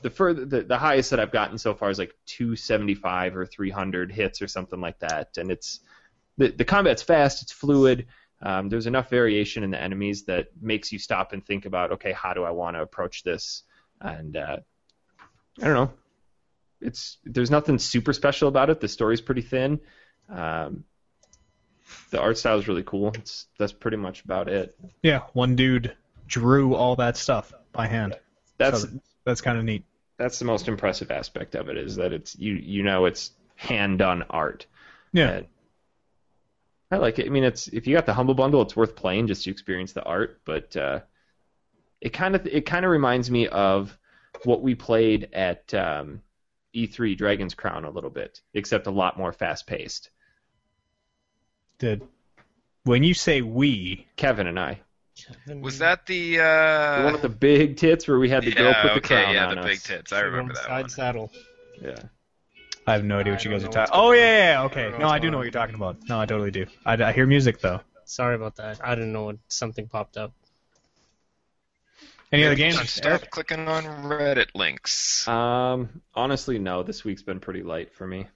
the 0.03 0.11
further 0.11 0.45
the, 0.45 0.63
the 0.63 0.79
highest 0.79 1.11
that 1.11 1.21
I've 1.21 1.33
gotten 1.33 1.59
so 1.59 1.75
far 1.75 1.91
is 1.91 1.99
like 1.99 2.15
275 2.27 3.37
or 3.37 3.47
300 3.47 4.13
hits 4.13 4.43
or 4.43 4.49
something 4.49 4.81
like 4.81 4.99
that. 5.01 5.37
And 5.39 5.51
it's 5.51 5.81
the 6.37 6.49
the 6.49 6.65
combat's 6.65 7.03
fast, 7.03 7.43
it's 7.43 7.53
fluid. 7.53 8.07
Um, 8.43 8.69
there's 8.69 8.87
enough 8.87 9.11
variation 9.11 9.65
in 9.65 9.71
the 9.71 9.81
enemies 9.81 10.25
that 10.25 10.49
makes 10.61 10.93
you 10.93 10.99
stop 10.99 11.35
and 11.35 11.45
think 11.45 11.67
about, 11.67 11.93
okay, 11.93 12.13
how 12.13 12.33
do 12.33 12.43
I 12.43 12.51
want 12.53 12.75
to 12.77 12.83
approach 12.83 13.23
this? 13.23 13.65
And 14.01 14.35
uh, 14.35 14.57
I 15.61 15.65
don't 15.65 15.75
know. 15.75 15.93
It's 16.81 17.19
there's 17.25 17.51
nothing 17.51 17.79
super 17.79 18.15
special 18.15 18.49
about 18.49 18.71
it. 18.71 18.81
The 18.81 18.89
story's 18.89 19.21
pretty 19.21 19.43
thin. 19.43 19.81
Um, 20.31 20.85
the 22.11 22.21
art 22.21 22.39
style 22.39 22.59
is 22.59 22.69
really 22.69 22.83
cool. 22.83 23.13
It's 23.15 23.47
that's 23.59 23.73
pretty 23.73 23.99
much 23.99 24.25
about 24.25 24.49
it. 24.49 24.75
Yeah, 25.03 25.21
one 25.35 25.57
dude 25.57 25.95
drew 26.31 26.75
all 26.75 26.97
that 26.97 27.17
stuff 27.17 27.53
by 27.73 27.87
hand. 27.87 28.19
That's 28.57 28.83
So 28.83 28.89
that's 29.25 29.41
kind 29.41 29.59
of 29.59 29.65
neat. 29.65 29.85
that's 30.17 30.39
the 30.39 30.45
most 30.45 30.69
impressive 30.69 31.11
aspect 31.11 31.55
of 31.55 31.69
it 31.69 31.77
is 31.77 31.97
that 31.97 32.13
it's 32.13 32.39
you 32.39 32.55
you 32.55 32.83
know 32.83 33.05
it's 33.05 33.33
hand 33.57 33.99
done 33.99 34.25
art. 34.31 34.67
Yeah. 35.13 35.31
And 35.31 35.47
I 36.91 36.97
like 36.97 37.19
it. 37.19 37.27
I 37.27 37.29
mean, 37.31 37.45
it's 37.45 37.69
if 37.69 37.87
you 37.87 37.95
got 37.95 38.07
the 38.07 38.15
humble 38.15 38.35
bundle, 38.35 38.63
it's 38.63 38.77
worth 38.77 38.97
playing 38.97 39.27
just 39.27 39.45
to 39.45 39.51
experience 39.51 39.93
the 39.93 40.03
art. 40.05 40.41
But 40.45 40.77
uh, 40.77 41.01
it 42.01 42.11
kind 42.13 42.35
of 42.35 42.47
it 42.47 42.65
kind 42.65 42.85
of 42.85 42.91
reminds 42.91 43.31
me 43.31 43.49
of 43.49 43.97
what 44.45 44.63
we 44.63 44.75
played 44.75 45.29
at 45.33 45.73
um, 45.75 46.23
E3 46.75 47.17
Dragon's 47.17 47.55
Crown 47.55 47.85
a 47.85 47.91
little 47.91 48.11
bit, 48.11 48.41
except 48.55 48.87
a 48.87 48.91
lot 48.91 49.19
more 49.19 49.33
fast 49.33 49.67
paced. 49.67 50.11
Did 51.79 52.03
when 52.85 53.03
you 53.05 53.15
say 53.15 53.43
we, 53.43 54.07
Kevin 54.17 54.47
and 54.47 54.59
I, 54.59 54.81
Was 55.61 55.79
that 55.79 56.07
the 56.07 56.37
the 56.37 56.43
uh 56.45 57.03
one 57.05 57.13
with 57.13 57.23
the 57.23 57.29
big 57.29 57.77
tits 57.77 58.09
where 58.09 58.19
we 58.19 58.29
had 58.29 58.45
the 58.45 58.53
girl 58.53 58.73
yeah, 58.73 58.83
put 58.83 58.95
the 58.95 59.01
okay, 59.01 59.09
crown 59.23 59.35
yeah, 59.35 59.45
on 59.45 59.51
the 59.51 59.57
us. 59.61 59.65
big 59.67 59.83
tits. 59.83 60.13
I 60.13 60.21
remember 60.21 60.55
that 60.55 60.65
Side 60.65 60.81
one. 60.83 60.89
saddle. 60.89 61.33
Yeah. 61.81 62.03
I 62.87 62.93
have 62.95 63.05
no 63.05 63.19
idea 63.19 63.33
what 63.33 63.41
I 63.41 63.45
you 63.45 63.51
guys 63.51 63.65
are 63.65 63.69
talking. 63.69 63.93
Oh 63.95 64.13
yeah, 64.13 64.21
yeah, 64.21 64.53
yeah, 64.53 64.63
I 64.63 64.65
okay. 64.65 64.91
don't 64.91 65.01
No, 65.01 65.09
I 65.09 65.19
do 65.19 65.23
going 65.23 65.33
know 65.33 65.37
what 65.39 65.45
you're 65.45 65.53
talking 65.53 65.75
about. 65.75 65.99
No, 66.09 66.21
I 66.21 66.27
totally 66.27 66.51
do. 66.51 66.67
I, 66.85 66.95
I 67.03 67.13
hear 67.13 67.27
music 67.27 67.61
though. 67.61 67.81
Sorry 68.05 68.35
about 68.35 68.57
that. 68.57 68.81
I 68.83 68.95
didn't 68.95 69.13
know 69.13 69.25
what 69.25 69.39
something 69.49 69.87
popped 69.89 70.17
up. 70.17 70.33
Any 72.33 72.45
other 72.45 72.55
Maybe 72.55 72.63
we 72.65 72.71
games? 72.71 72.77
should 72.79 72.89
Stop 72.89 73.07
Eric? 73.07 73.31
clicking 73.31 73.69
on 73.69 73.85
Reddit 73.85 74.49
links. 74.55 75.27
Um, 75.29 76.03
honestly, 76.15 76.59
no. 76.59 76.83
This 76.83 77.05
week's 77.05 77.23
been 77.23 77.41
pretty 77.41 77.63
light 77.63 77.93
for 77.93 78.07
me. 78.07 78.27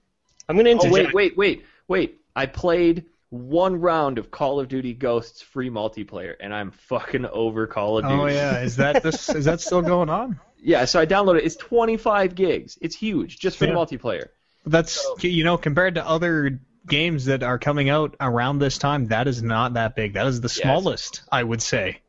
I'm 0.47 0.57
gonna 0.57 0.69
Oh 0.69 0.83
interject. 0.83 0.93
wait, 0.93 1.13
wait, 1.13 1.37
wait, 1.37 1.65
wait! 1.87 2.21
I 2.35 2.45
played 2.45 3.05
one 3.29 3.79
round 3.79 4.17
of 4.17 4.31
Call 4.31 4.59
of 4.59 4.67
Duty 4.67 4.93
Ghosts 4.93 5.41
free 5.41 5.69
multiplayer, 5.69 6.35
and 6.39 6.53
I'm 6.53 6.71
fucking 6.71 7.25
over 7.25 7.67
Call 7.67 7.97
of 7.97 8.05
oh, 8.05 8.09
Duty. 8.09 8.21
Oh 8.21 8.25
yeah, 8.27 8.61
is 8.61 8.75
that 8.77 9.03
this? 9.03 9.29
Is 9.29 9.45
that 9.45 9.61
still 9.61 9.81
going 9.81 10.09
on? 10.09 10.39
Yeah, 10.67 10.85
so 10.85 10.99
I 10.99 11.05
downloaded 11.05 11.41
it. 11.41 11.45
It's 11.45 11.55
25 11.57 12.33
gigs. 12.33 12.75
It's 12.81 12.95
huge, 12.95 13.37
just 13.37 13.57
for 13.57 13.65
Yeah. 13.65 13.73
the 13.73 13.77
multiplayer. 13.77 14.29
That's 14.65 15.05
you 15.21 15.43
know 15.43 15.59
compared 15.59 15.93
to 15.93 16.07
other 16.07 16.59
games 16.87 17.25
that 17.25 17.43
are 17.43 17.59
coming 17.59 17.89
out 17.89 18.15
around 18.19 18.59
this 18.59 18.79
time, 18.79 19.07
that 19.07 19.27
is 19.27 19.43
not 19.43 19.73
that 19.75 19.95
big. 19.95 20.13
That 20.13 20.27
is 20.27 20.41
the 20.41 20.49
smallest, 20.49 21.21
I 21.31 21.43
would 21.43 21.61
say. 21.61 22.01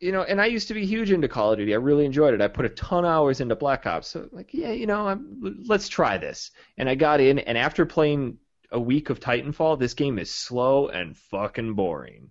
You 0.00 0.12
know, 0.12 0.22
and 0.22 0.40
I 0.40 0.46
used 0.46 0.68
to 0.68 0.74
be 0.74 0.86
huge 0.86 1.12
into 1.12 1.28
Call 1.28 1.52
of 1.52 1.58
Duty. 1.58 1.74
I 1.74 1.76
really 1.76 2.06
enjoyed 2.06 2.32
it. 2.32 2.40
I 2.40 2.48
put 2.48 2.64
a 2.64 2.70
ton 2.70 3.04
of 3.04 3.10
hours 3.10 3.40
into 3.40 3.54
Black 3.54 3.86
Ops. 3.86 4.08
So 4.08 4.26
like, 4.32 4.54
yeah, 4.54 4.70
you 4.70 4.86
know, 4.86 5.06
I'm, 5.06 5.64
let's 5.66 5.88
try 5.90 6.16
this. 6.16 6.52
And 6.78 6.88
I 6.88 6.94
got 6.94 7.20
in, 7.20 7.38
and 7.38 7.58
after 7.58 7.84
playing 7.84 8.38
a 8.72 8.80
week 8.80 9.10
of 9.10 9.20
Titanfall, 9.20 9.78
this 9.78 9.94
game 9.94 10.18
is 10.18 10.30
slow 10.30 10.88
and 10.88 11.16
fucking 11.16 11.74
boring. 11.74 12.30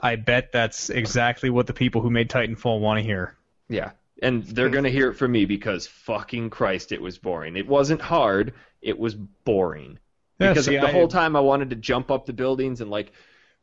I 0.00 0.16
bet 0.16 0.52
that's 0.52 0.90
exactly 0.90 1.48
what 1.50 1.66
the 1.66 1.72
people 1.72 2.00
who 2.00 2.10
made 2.10 2.28
Titanfall 2.28 2.80
want 2.80 2.98
to 2.98 3.04
hear. 3.04 3.36
Yeah. 3.68 3.92
And 4.20 4.44
they're 4.44 4.68
going 4.68 4.84
to 4.84 4.90
hear 4.90 5.10
it 5.10 5.14
from 5.14 5.32
me 5.32 5.46
because 5.46 5.86
fucking 5.86 6.50
Christ, 6.50 6.92
it 6.92 7.00
was 7.00 7.18
boring. 7.18 7.56
It 7.56 7.66
wasn't 7.66 8.00
hard, 8.00 8.54
it 8.80 8.98
was 8.98 9.14
boring. 9.14 9.98
Yeah, 10.38 10.50
Because 10.50 10.66
see, 10.66 10.76
the 10.76 10.88
I- 10.88 10.92
whole 10.92 11.08
time 11.08 11.36
I 11.36 11.40
wanted 11.40 11.70
to 11.70 11.76
jump 11.76 12.10
up 12.10 12.26
the 12.26 12.32
buildings 12.32 12.80
and 12.80 12.90
like 12.90 13.12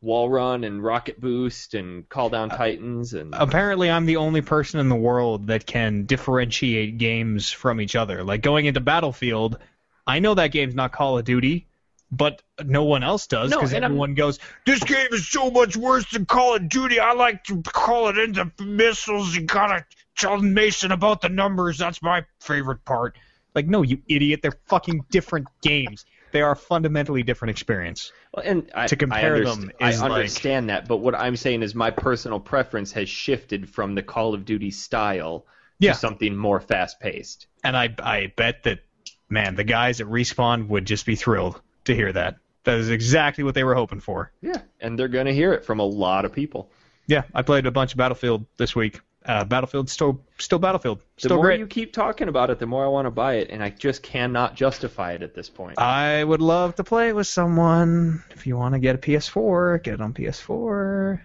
wall 0.01 0.29
run 0.29 0.63
and 0.63 0.81
rocket 0.81 1.19
boost 1.19 1.73
and 1.73 2.07
call 2.07 2.29
down 2.29 2.51
uh, 2.51 2.57
titans 2.57 3.13
and 3.13 3.35
Apparently, 3.35 3.89
I'm 3.91 4.05
the 4.05 4.15
only 4.17 4.41
person 4.41 4.79
in 4.79 4.87
the 4.89 4.95
world 4.95 5.47
that 5.47 5.65
can 5.65 6.05
differentiate 6.05 6.97
games 6.97 7.51
from 7.51 7.81
each 7.81 7.95
other. 7.97 8.23
Like 8.23 8.41
going 8.41 8.65
into 8.65 8.79
Battlefield, 8.79 9.59
I 10.07 10.19
know 10.19 10.33
that 10.35 10.51
game's 10.51 10.73
not 10.75 10.91
Call 10.93 11.17
of 11.17 11.25
Duty, 11.25 11.67
but 12.11 12.41
no 12.65 12.83
one 12.83 13.03
else 13.03 13.27
does 13.27 13.51
No, 13.51 13.57
because 13.57 13.73
I'm- 13.73 13.83
everyone 13.83 14.15
goes, 14.15 14.39
"This 14.65 14.83
game 14.83 15.07
is 15.11 15.27
so 15.29 15.51
much 15.51 15.77
worse 15.77 16.09
than 16.11 16.25
Call 16.25 16.55
of 16.55 16.67
Duty. 16.69 16.99
I 16.99 17.13
like 17.13 17.43
to 17.45 17.61
call 17.61 18.09
it 18.09 18.17
into 18.17 18.51
missiles. 18.59 19.35
You 19.35 19.43
gotta 19.43 19.85
tell 20.17 20.37
Mason 20.41 20.91
about 20.91 21.21
the 21.21 21.29
numbers. 21.29 21.77
That's 21.77 22.01
my 22.01 22.25
favorite 22.39 22.83
part." 22.85 23.17
Like, 23.55 23.67
no, 23.67 23.81
you 23.83 24.01
idiot. 24.07 24.41
They're 24.41 24.57
fucking 24.67 25.05
different 25.09 25.47
games. 25.61 26.05
They 26.31 26.41
are 26.41 26.51
a 26.51 26.55
fundamentally 26.55 27.23
different 27.23 27.49
experience. 27.51 28.11
Well, 28.33 28.45
and 28.45 28.69
I, 28.75 28.85
to 28.87 28.95
compare 28.95 29.37
I 29.37 29.39
them 29.41 29.71
I 29.81 29.89
is 29.89 30.01
like- 30.01 30.11
understand 30.11 30.69
that, 30.69 30.87
but 30.87 30.97
what 30.97 31.15
I'm 31.15 31.35
saying 31.35 31.63
is 31.63 31.73
my 31.73 31.89
personal 31.89 32.39
preference 32.39 32.91
has 32.91 33.09
shifted 33.09 33.67
from 33.69 33.95
the 33.95 34.03
Call 34.03 34.35
of 34.35 34.45
Duty 34.45 34.69
style 34.69 35.47
Yeah. 35.79 35.93
to 35.93 35.97
something 35.97 36.35
more 36.35 36.59
fast 36.59 36.99
paced. 36.99 37.47
And 37.63 37.75
I 37.75 37.93
I 38.03 38.31
bet 38.35 38.63
that 38.63 38.79
man, 39.27 39.55
the 39.55 39.63
guys 39.63 40.01
at 40.01 40.07
Respawn 40.07 40.67
would 40.67 40.85
just 40.85 41.05
be 41.07 41.15
thrilled 41.15 41.59
to 41.89 41.95
hear 41.95 42.11
that. 42.13 42.37
That 42.63 42.77
is 42.77 42.89
exactly 42.89 43.43
what 43.43 43.53
they 43.55 43.63
were 43.63 43.75
hoping 43.75 43.99
for. 43.99 44.31
Yeah, 44.41 44.61
and 44.79 44.97
they're 44.97 45.07
going 45.07 45.25
to 45.27 45.33
hear 45.33 45.53
it 45.53 45.63
from 45.65 45.79
a 45.79 45.85
lot 45.85 46.25
of 46.25 46.31
people. 46.33 46.71
Yeah, 47.07 47.23
I 47.33 47.41
played 47.41 47.65
a 47.65 47.71
bunch 47.71 47.93
of 47.93 47.97
Battlefield 47.97 48.45
this 48.57 48.75
week, 48.75 48.99
Uh, 49.25 49.43
Battlefield 49.43 49.89
still 49.89 50.21
still 50.37 50.59
Battlefield. 50.59 51.03
The 51.21 51.29
more 51.29 51.43
great. 51.43 51.59
you 51.59 51.67
keep 51.67 51.91
talking 51.93 52.27
about 52.27 52.49
it, 52.51 52.59
the 52.59 52.65
more 52.67 52.85
I 52.85 52.87
want 52.87 53.05
to 53.07 53.11
buy 53.11 53.35
it, 53.35 53.49
and 53.49 53.63
I 53.63 53.69
just 53.69 54.03
cannot 54.03 54.55
justify 54.55 55.13
it 55.13 55.23
at 55.23 55.33
this 55.33 55.49
point. 55.49 55.79
I 55.79 56.23
would 56.23 56.41
love 56.41 56.75
to 56.75 56.83
play 56.83 57.11
with 57.13 57.27
someone. 57.27 58.23
If 58.31 58.45
you 58.45 58.55
want 58.57 58.73
to 58.75 58.79
get 58.79 58.95
a 58.95 58.97
PS4, 58.99 59.81
get 59.83 59.95
it 59.95 60.01
on 60.01 60.13
PS4. 60.13 61.21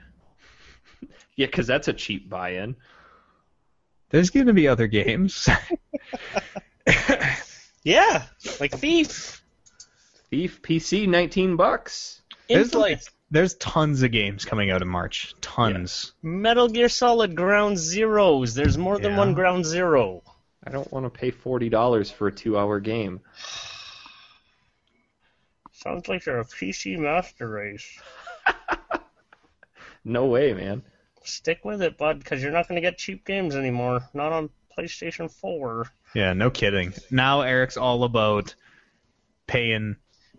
yeah, 1.36 1.46
because 1.46 1.66
that's 1.66 1.88
a 1.88 1.92
cheap 1.92 2.28
buy-in. 2.30 2.76
There's 4.10 4.30
going 4.30 4.46
to 4.46 4.52
be 4.54 4.68
other 4.68 4.86
games. 4.86 5.48
Yeah, 7.86 8.24
like 8.60 8.72
Thief. 8.72 9.43
Thief 10.34 10.60
PC, 10.62 11.06
19 11.06 11.54
bucks. 11.54 12.20
There's 12.48 12.72
Inflight. 12.72 13.08
There's 13.30 13.54
tons 13.54 14.02
of 14.02 14.10
games 14.10 14.44
coming 14.44 14.68
out 14.72 14.82
in 14.82 14.88
March. 14.88 15.32
Tons. 15.40 16.12
Metal 16.22 16.66
Gear 16.66 16.88
Solid 16.88 17.36
Ground 17.36 17.76
Zeroes. 17.76 18.52
There's 18.52 18.76
more 18.76 18.98
than 18.98 19.12
Yeah. 19.12 19.18
one 19.18 19.34
Ground 19.34 19.64
Zero. 19.64 20.24
I 20.66 20.72
don't 20.72 20.92
want 20.92 21.06
to 21.06 21.10
pay 21.10 21.30
forty 21.30 21.68
dollars 21.68 22.10
for 22.10 22.26
a 22.26 22.32
two-hour 22.32 22.80
game. 22.80 23.20
Sounds 25.70 26.08
like 26.08 26.26
you're 26.26 26.40
a 26.40 26.44
PC 26.44 26.98
master 26.98 27.48
race. 27.48 27.86
No 30.06 30.26
way, 30.26 30.52
man. 30.52 30.82
Stick 31.22 31.64
with 31.64 31.80
it, 31.80 31.96
bud, 31.96 32.18
because 32.18 32.42
you're 32.42 32.52
not 32.52 32.68
going 32.68 32.76
to 32.76 32.82
get 32.86 32.98
cheap 32.98 33.24
games 33.24 33.56
anymore. 33.56 34.02
Not 34.12 34.32
on 34.32 34.50
PlayStation 34.76 35.30
4. 35.30 35.86
Yeah, 36.14 36.34
no 36.34 36.50
kidding. 36.50 36.92
Now 37.10 37.40
Eric's 37.40 37.78
all 37.78 38.04
about 38.04 38.54
paying 39.46 39.96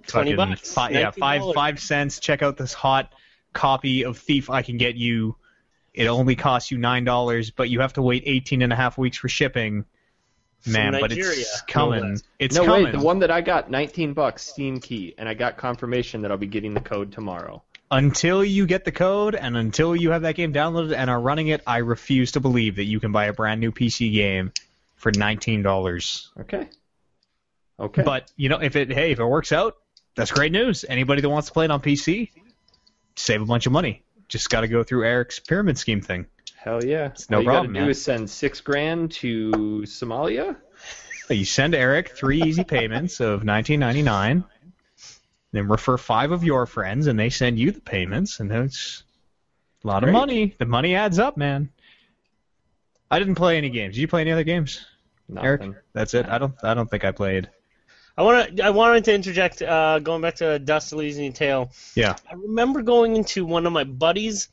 20 0.08 0.36
fucking 0.36 0.50
bucks. 0.50 0.74
fi- 0.74 0.90
yeah, 0.90 1.12
five 1.12 1.42
$19. 1.42 1.54
five 1.54 1.80
cents. 1.80 2.20
Check 2.20 2.42
out 2.42 2.58
this 2.58 2.74
hot 2.74 3.14
copy 3.54 4.06
of 4.06 4.18
Thief 4.18 4.50
I 4.50 4.62
can 4.62 4.78
get 4.78 4.96
you. 4.96 5.36
It 5.94 6.08
only 6.08 6.36
costs 6.36 6.72
you 6.72 6.78
nine 6.78 7.06
dollars, 7.06 7.52
but 7.52 7.70
you 7.70 7.80
have 7.80 7.94
to 7.94 8.02
wait 8.02 8.24
18 8.26 8.62
and 8.62 8.74
a 8.74 8.76
half 8.76 8.98
weeks 8.98 9.18
for 9.18 9.30
shipping. 9.30 9.86
Man, 10.68 10.94
but 11.00 11.12
it's 11.12 11.62
coming. 11.62 12.12
less. 12.12 12.24
it's 12.40 12.56
no 12.56 12.66
coming. 12.66 12.86
wait, 12.86 12.92
the 12.92 13.00
one 13.00 13.20
that 13.20 13.30
I 13.30 13.42
got, 13.42 13.70
19 13.70 14.14
bucks, 14.14 14.44
Steam 14.48 14.80
key, 14.80 15.14
and 15.18 15.30
I 15.30 15.36
got 15.36 15.58
confirmation 15.58 16.24
that 16.24 16.32
I'll 16.32 16.38
be 16.38 16.48
getting 16.48 16.74
the 16.74 16.82
code 16.82 17.12
tomorrow. 17.12 17.62
Until 17.92 18.44
you 18.44 18.66
get 18.66 18.84
the 18.84 18.92
code 18.92 19.36
and 19.36 19.56
until 19.56 19.96
you 19.96 20.10
have 20.10 20.24
that 20.24 20.34
game 20.34 20.52
downloaded 20.54 20.96
and 20.96 21.08
are 21.08 21.20
running 21.20 21.50
it, 21.50 21.62
I 21.68 21.78
refuse 21.78 22.32
to 22.32 22.40
believe 22.40 22.78
that 22.78 22.86
you 22.86 23.00
can 23.00 23.12
buy 23.12 23.26
a 23.26 23.34
brand 23.34 23.62
new 23.62 23.72
PC 23.72 24.12
game 24.12 24.54
for 24.96 25.12
nineteen 25.12 25.62
dollars. 25.62 26.32
Okay. 26.40 26.68
Okay. 27.80 28.02
But 28.02 28.32
you 28.36 28.50
know, 28.50 28.60
if 28.60 28.76
it 28.76 28.92
hey, 28.92 29.12
if 29.12 29.20
it 29.20 29.26
works 29.26 29.52
out, 29.52 29.78
that's 30.16 30.32
great 30.32 30.52
news. 30.52 30.86
Anybody 30.88 31.22
that 31.22 31.30
wants 31.30 31.48
to 31.48 31.54
play 31.54 31.66
it 31.66 31.72
on 31.72 31.82
PC, 31.82 32.30
save 33.16 33.42
a 33.42 33.46
bunch 33.46 33.66
of 33.66 33.72
money. 33.72 34.04
Just 34.28 34.50
got 34.50 34.62
to 34.62 34.68
go 34.68 34.84
through 34.84 35.06
Eric's 35.06 35.40
pyramid 35.40 35.78
scheme 35.78 36.02
thing. 36.02 36.26
hell 36.58 36.84
yeah. 36.84 37.08
It's 37.08 37.30
no 37.30 37.38
All 37.38 37.44
you 37.44 37.50
problem, 37.50 37.68
gotta 37.74 37.80
do 37.80 37.82
man. 37.82 37.90
is 37.92 38.02
send 38.04 38.30
six 38.30 38.62
grand 38.62 39.12
to 39.14 39.52
Somalia. 39.86 40.56
You 41.28 41.44
send 41.44 41.74
Eric 41.74 42.10
three 42.16 42.40
easy 42.44 42.64
payments 42.64 43.20
of 43.20 43.44
nineteen 43.44 43.80
ninety 43.80 44.04
nine, 44.04 44.44
then 45.54 45.68
refer 45.68 45.98
five 45.98 46.32
of 46.32 46.44
your 46.44 46.68
friends, 46.68 47.08
and 47.08 47.18
they 47.18 47.32
send 47.32 47.58
you 47.58 47.72
the 47.72 47.82
payments, 47.82 48.40
and 48.40 48.52
it's 48.52 49.02
a 49.84 49.88
lot 49.88 50.04
of 50.04 50.12
money. 50.12 50.56
The 50.60 50.68
money 50.68 50.94
adds 50.94 51.18
up, 51.18 51.36
man. 51.36 51.72
I 53.10 53.18
didn't 53.18 53.34
play 53.36 53.58
any 53.58 53.70
games. 53.72 53.96
Did 53.96 54.02
you 54.02 54.08
play 54.08 54.22
any 54.22 54.32
other 54.34 54.44
games, 54.44 54.86
Eric? 55.36 55.64
That's 55.94 56.14
it. 56.14 56.28
I 56.28 56.38
don't. 56.38 56.54
I 56.64 56.76
don't 56.76 56.92
think 56.92 57.04
I 57.06 57.12
played. 57.12 57.50
I 58.18 58.24
want 58.24 58.58
to. 58.58 58.64
I 58.66 58.70
wanted 58.70 59.06
to 59.06 59.14
interject. 59.14 59.62
Uh, 59.62 60.00
going 60.00 60.22
back 60.22 60.36
to 60.36 60.58
Dust 60.60 60.94
Elysian 60.94 61.34
Tail. 61.34 61.72
Yeah. 61.96 62.16
I 62.30 62.36
remember 62.36 62.82
going 62.82 63.16
into 63.16 63.46
one 63.46 63.66
of 63.66 63.74
my 63.74 63.84
buddies' 63.84 64.48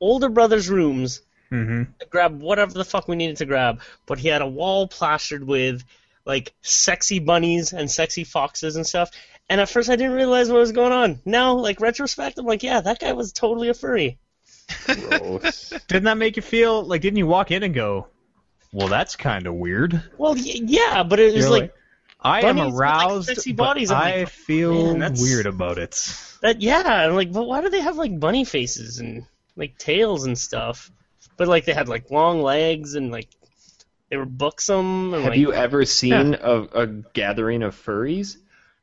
older 0.00 0.28
brother's 0.28 0.68
rooms 0.68 1.20
Mm-hmm. 1.50 1.82
to 2.00 2.06
grab 2.06 2.40
whatever 2.40 2.72
the 2.72 2.84
fuck 2.84 3.08
we 3.08 3.14
needed 3.16 3.36
to 3.36 3.44
grab, 3.44 3.82
but 4.06 4.18
he 4.18 4.28
had 4.28 4.40
a 4.40 4.46
wall 4.46 4.88
plastered 4.88 5.46
with 5.46 5.84
like 6.24 6.54
sexy 6.62 7.18
bunnies 7.18 7.74
and 7.74 7.90
sexy 7.90 8.24
foxes 8.24 8.76
and 8.76 8.86
stuff. 8.86 9.10
And 9.50 9.60
at 9.60 9.68
first, 9.68 9.90
I 9.90 9.96
didn't 9.96 10.14
realize 10.14 10.48
what 10.48 10.60
was 10.60 10.72
going 10.72 10.92
on. 10.92 11.18
Now, 11.26 11.56
like 11.56 11.78
retrospect, 11.82 12.38
I'm 12.38 12.46
like, 12.46 12.62
yeah, 12.62 12.80
that 12.80 13.00
guy 13.00 13.12
was 13.12 13.32
totally 13.34 13.68
a 13.68 13.74
furry. 13.74 14.18
Gross. 14.86 15.70
Didn't 15.88 16.04
that 16.04 16.16
make 16.16 16.36
you 16.36 16.42
feel 16.42 16.84
like? 16.84 17.02
Didn't 17.02 17.18
you 17.18 17.26
walk 17.26 17.50
in 17.50 17.62
and 17.62 17.74
go, 17.74 18.06
"Well, 18.72 18.88
that's 18.88 19.16
kind 19.16 19.46
of 19.46 19.52
weird"? 19.54 20.02
Well, 20.16 20.34
y- 20.34 20.60
yeah, 20.64 21.02
but 21.02 21.20
it 21.20 21.34
was 21.34 21.42
You're 21.44 21.50
like 21.50 21.74
I 22.22 22.40
am 22.40 22.56
bunnies 22.56 22.72
with, 22.72 22.74
like, 22.74 22.80
aroused, 22.80 23.26
sexy 23.28 23.52
bodies. 23.52 23.90
I'm 23.90 24.22
I 24.22 24.24
feel 24.26 24.96
man, 24.96 25.14
weird 25.18 25.46
about 25.46 25.78
it. 25.78 25.90
that. 26.40 26.60
Yeah, 26.60 26.82
I'm 26.84 27.14
like, 27.14 27.32
but 27.32 27.46
why 27.46 27.60
do 27.60 27.68
they 27.68 27.80
have 27.80 27.96
like 27.96 28.18
bunny 28.18 28.44
faces 28.44 28.98
and 28.98 29.26
like 29.56 29.78
tails 29.78 30.24
and 30.24 30.38
stuff? 30.38 30.90
But 31.36 31.48
like 31.48 31.64
they 31.64 31.72
had 31.72 31.88
like 31.88 32.10
long 32.10 32.42
legs 32.42 32.94
and 32.94 33.10
like 33.10 33.28
they 34.10 34.16
were 34.16 34.26
buxom. 34.26 35.14
And, 35.14 35.22
Have 35.24 35.30
like, 35.32 35.40
you 35.40 35.52
ever 35.52 35.84
seen 35.84 36.34
a, 36.34 36.62
a 36.62 36.86
gathering 36.86 37.62
of 37.62 37.74
furries? 37.74 38.36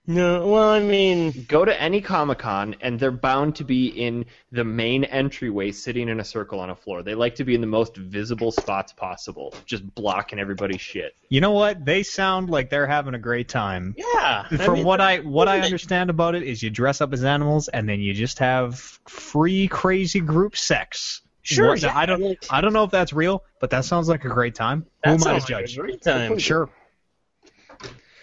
No, 0.10 0.48
well, 0.48 0.70
I 0.70 0.80
mean, 0.80 1.46
Go 1.48 1.64
to 1.64 1.80
any 1.82 2.02
Comic 2.02 2.40
Con, 2.40 2.76
and 2.82 3.00
they're 3.00 3.12
bound 3.12 3.56
to 3.58 3.64
be 3.64 3.88
in 3.90 4.26
the 4.52 4.64
main 4.64 5.04
entryway, 5.04 5.72
sitting 5.72 6.10
in 6.10 6.20
a 6.20 6.24
circle 6.24 6.60
on 6.60 6.72
a 6.72 6.76
floor. 6.76 7.04
They 7.04 7.14
like 7.14 7.36
to 7.36 7.44
be 7.44 7.54
in 7.54 7.62
the 7.62 7.68
most 7.68 7.96
visible 7.96 8.52
spots 8.52 8.92
possible, 8.92 9.54
just 9.68 9.84
blocking 9.94 10.40
everybody's 10.40 10.82
shit. 10.82 11.16
You 11.30 11.42
know 11.42 11.52
what? 11.52 11.86
They 11.86 12.02
sound 12.02 12.50
like 12.50 12.72
they're 12.72 12.88
having 12.88 13.14
a 13.14 13.20
great 13.20 13.50
time. 13.50 13.94
yeah. 13.98 14.48
I 14.50 14.58
From 14.58 14.74
mean, 14.76 14.84
what 14.84 15.00
I 15.00 15.20
what 15.20 15.48
I 15.48 15.60
understand 15.60 16.10
about 16.10 16.34
it 16.34 16.42
is 16.42 16.64
you 16.64 16.72
dress 16.72 17.02
up 17.02 17.14
as 17.14 17.24
animals 17.24 17.68
and 17.68 17.88
then 17.88 18.00
you 18.00 18.16
just 18.16 18.40
have 18.40 18.80
free 19.08 19.68
crazy 19.68 20.22
group 20.22 20.58
sex. 20.58 21.22
Sure, 21.44 21.70
What- 21.70 21.82
yeah, 21.84 21.96
I 21.96 22.08
don't 22.08 22.36
I 22.50 22.62
don't 22.62 22.74
know 22.74 22.84
if 22.84 22.90
that's 22.92 23.14
real, 23.14 23.44
but 23.60 23.70
that 23.70 23.86
sounds 23.86 24.10
like 24.10 24.26
a 24.26 24.30
great 24.30 24.56
time. 24.56 24.88
Who 25.06 25.12
am 25.12 25.14
I 25.14 25.18
to 25.18 25.22
sounds 25.24 25.50
like 25.52 25.66
judge? 25.66 25.78
a 25.78 25.82
great 25.82 26.02
time. 26.02 26.40
Sure. 26.40 26.68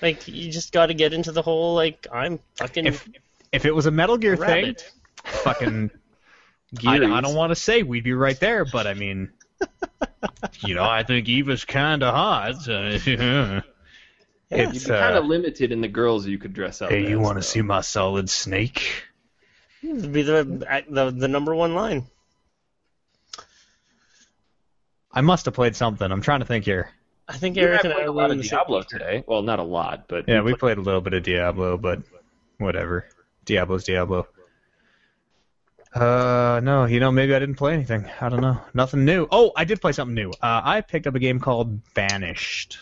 Like 0.03 0.29
you 0.29 0.51
just 0.51 0.73
got 0.73 0.87
to 0.87 0.95
get 0.95 1.13
into 1.13 1.33
the 1.33 1.43
whole 1.43 1.75
like 1.75 2.07
I'm 2.13 2.39
fucking 2.57 2.87
If 2.87 3.09
if 3.53 3.65
it 3.65 3.75
was 3.75 3.87
a 3.87 3.91
Metal 3.91 4.17
Gear 4.19 4.37
thing, 4.37 4.47
rabbit. 4.65 4.93
fucking 5.25 5.91
I, 6.87 6.97
I 6.97 7.21
don't 7.21 7.35
want 7.35 7.51
to 7.51 7.57
say 7.57 7.83
we'd 7.83 8.05
be 8.05 8.13
right 8.13 8.39
there, 8.39 8.65
but 8.65 8.87
I 8.87 8.95
mean, 8.95 9.31
you 10.61 10.75
know, 10.75 10.85
I 10.85 11.03
think 11.05 11.29
Eva's 11.29 11.65
kind 11.65 12.03
of 12.03 12.13
hot. 12.15 12.61
so- 12.63 12.99
Yeah. 13.07 13.61
You'd 14.51 14.61
it's 14.77 14.85
be 14.85 14.91
kind 14.91 15.17
uh, 15.17 15.21
of 15.21 15.27
limited 15.27 15.73
in 15.73 15.81
the 15.81 15.89
girls 15.89 16.25
you 16.27 16.39
could 16.39 16.53
dress 16.53 16.81
up. 16.81 16.91
hey, 16.91 17.05
as, 17.05 17.11
you 17.11 17.19
want 17.19 17.35
to 17.37 17.41
though. 17.41 17.47
see 17.53 17.63
my 17.63 17.81
solid 17.81 18.31
snake? 18.31 19.03
It'd 19.83 20.13
be 20.13 20.23
the, 20.23 20.45
the 20.89 21.11
the 21.11 21.27
number 21.29 21.53
one 21.55 21.75
line. 21.75 22.07
I 25.13 25.21
must 25.23 25.47
have 25.47 25.55
played 25.55 25.75
something. 25.75 26.11
I'm 26.11 26.21
trying 26.23 26.41
to 26.41 26.47
think 26.47 26.65
here. 26.65 26.91
I 27.29 27.37
think 27.39 27.57
Eric 27.57 27.85
and 27.85 27.93
I 27.93 27.97
played 27.97 28.07
a 28.07 28.13
lot 28.13 28.31
of 28.31 28.41
Diablo 28.41 28.83
today. 28.83 29.25
Well, 29.27 29.43
not 29.43 29.59
a 29.59 29.65
lot, 29.65 30.07
but 30.09 30.29
Yeah, 30.29 30.43
we 30.43 30.55
played 30.55 30.79
a 30.79 30.81
little 30.81 31.01
bit 31.01 31.13
of 31.13 31.23
Diablo, 31.25 31.77
but 31.77 32.01
whatever. 32.59 33.09
Diablo's 33.45 33.85
Diablo. 33.85 34.29
Uh, 35.95 36.61
no, 36.63 36.85
you 36.85 37.01
know, 37.01 37.11
maybe 37.11 37.35
I 37.35 37.39
didn't 37.39 37.55
play 37.55 37.73
anything. 37.73 38.09
I 38.21 38.29
don't 38.29 38.41
know. 38.43 38.61
Nothing 38.75 39.05
new. 39.05 39.27
Oh, 39.31 39.53
I 39.57 39.65
did 39.65 39.81
play 39.81 39.93
something 39.93 40.15
new. 40.15 40.31
Uh, 40.31 40.61
I 40.63 40.83
picked 40.83 41.07
up 41.07 41.15
a 41.15 41.19
game 41.19 41.41
called 41.41 41.83
Banished. 41.95 42.79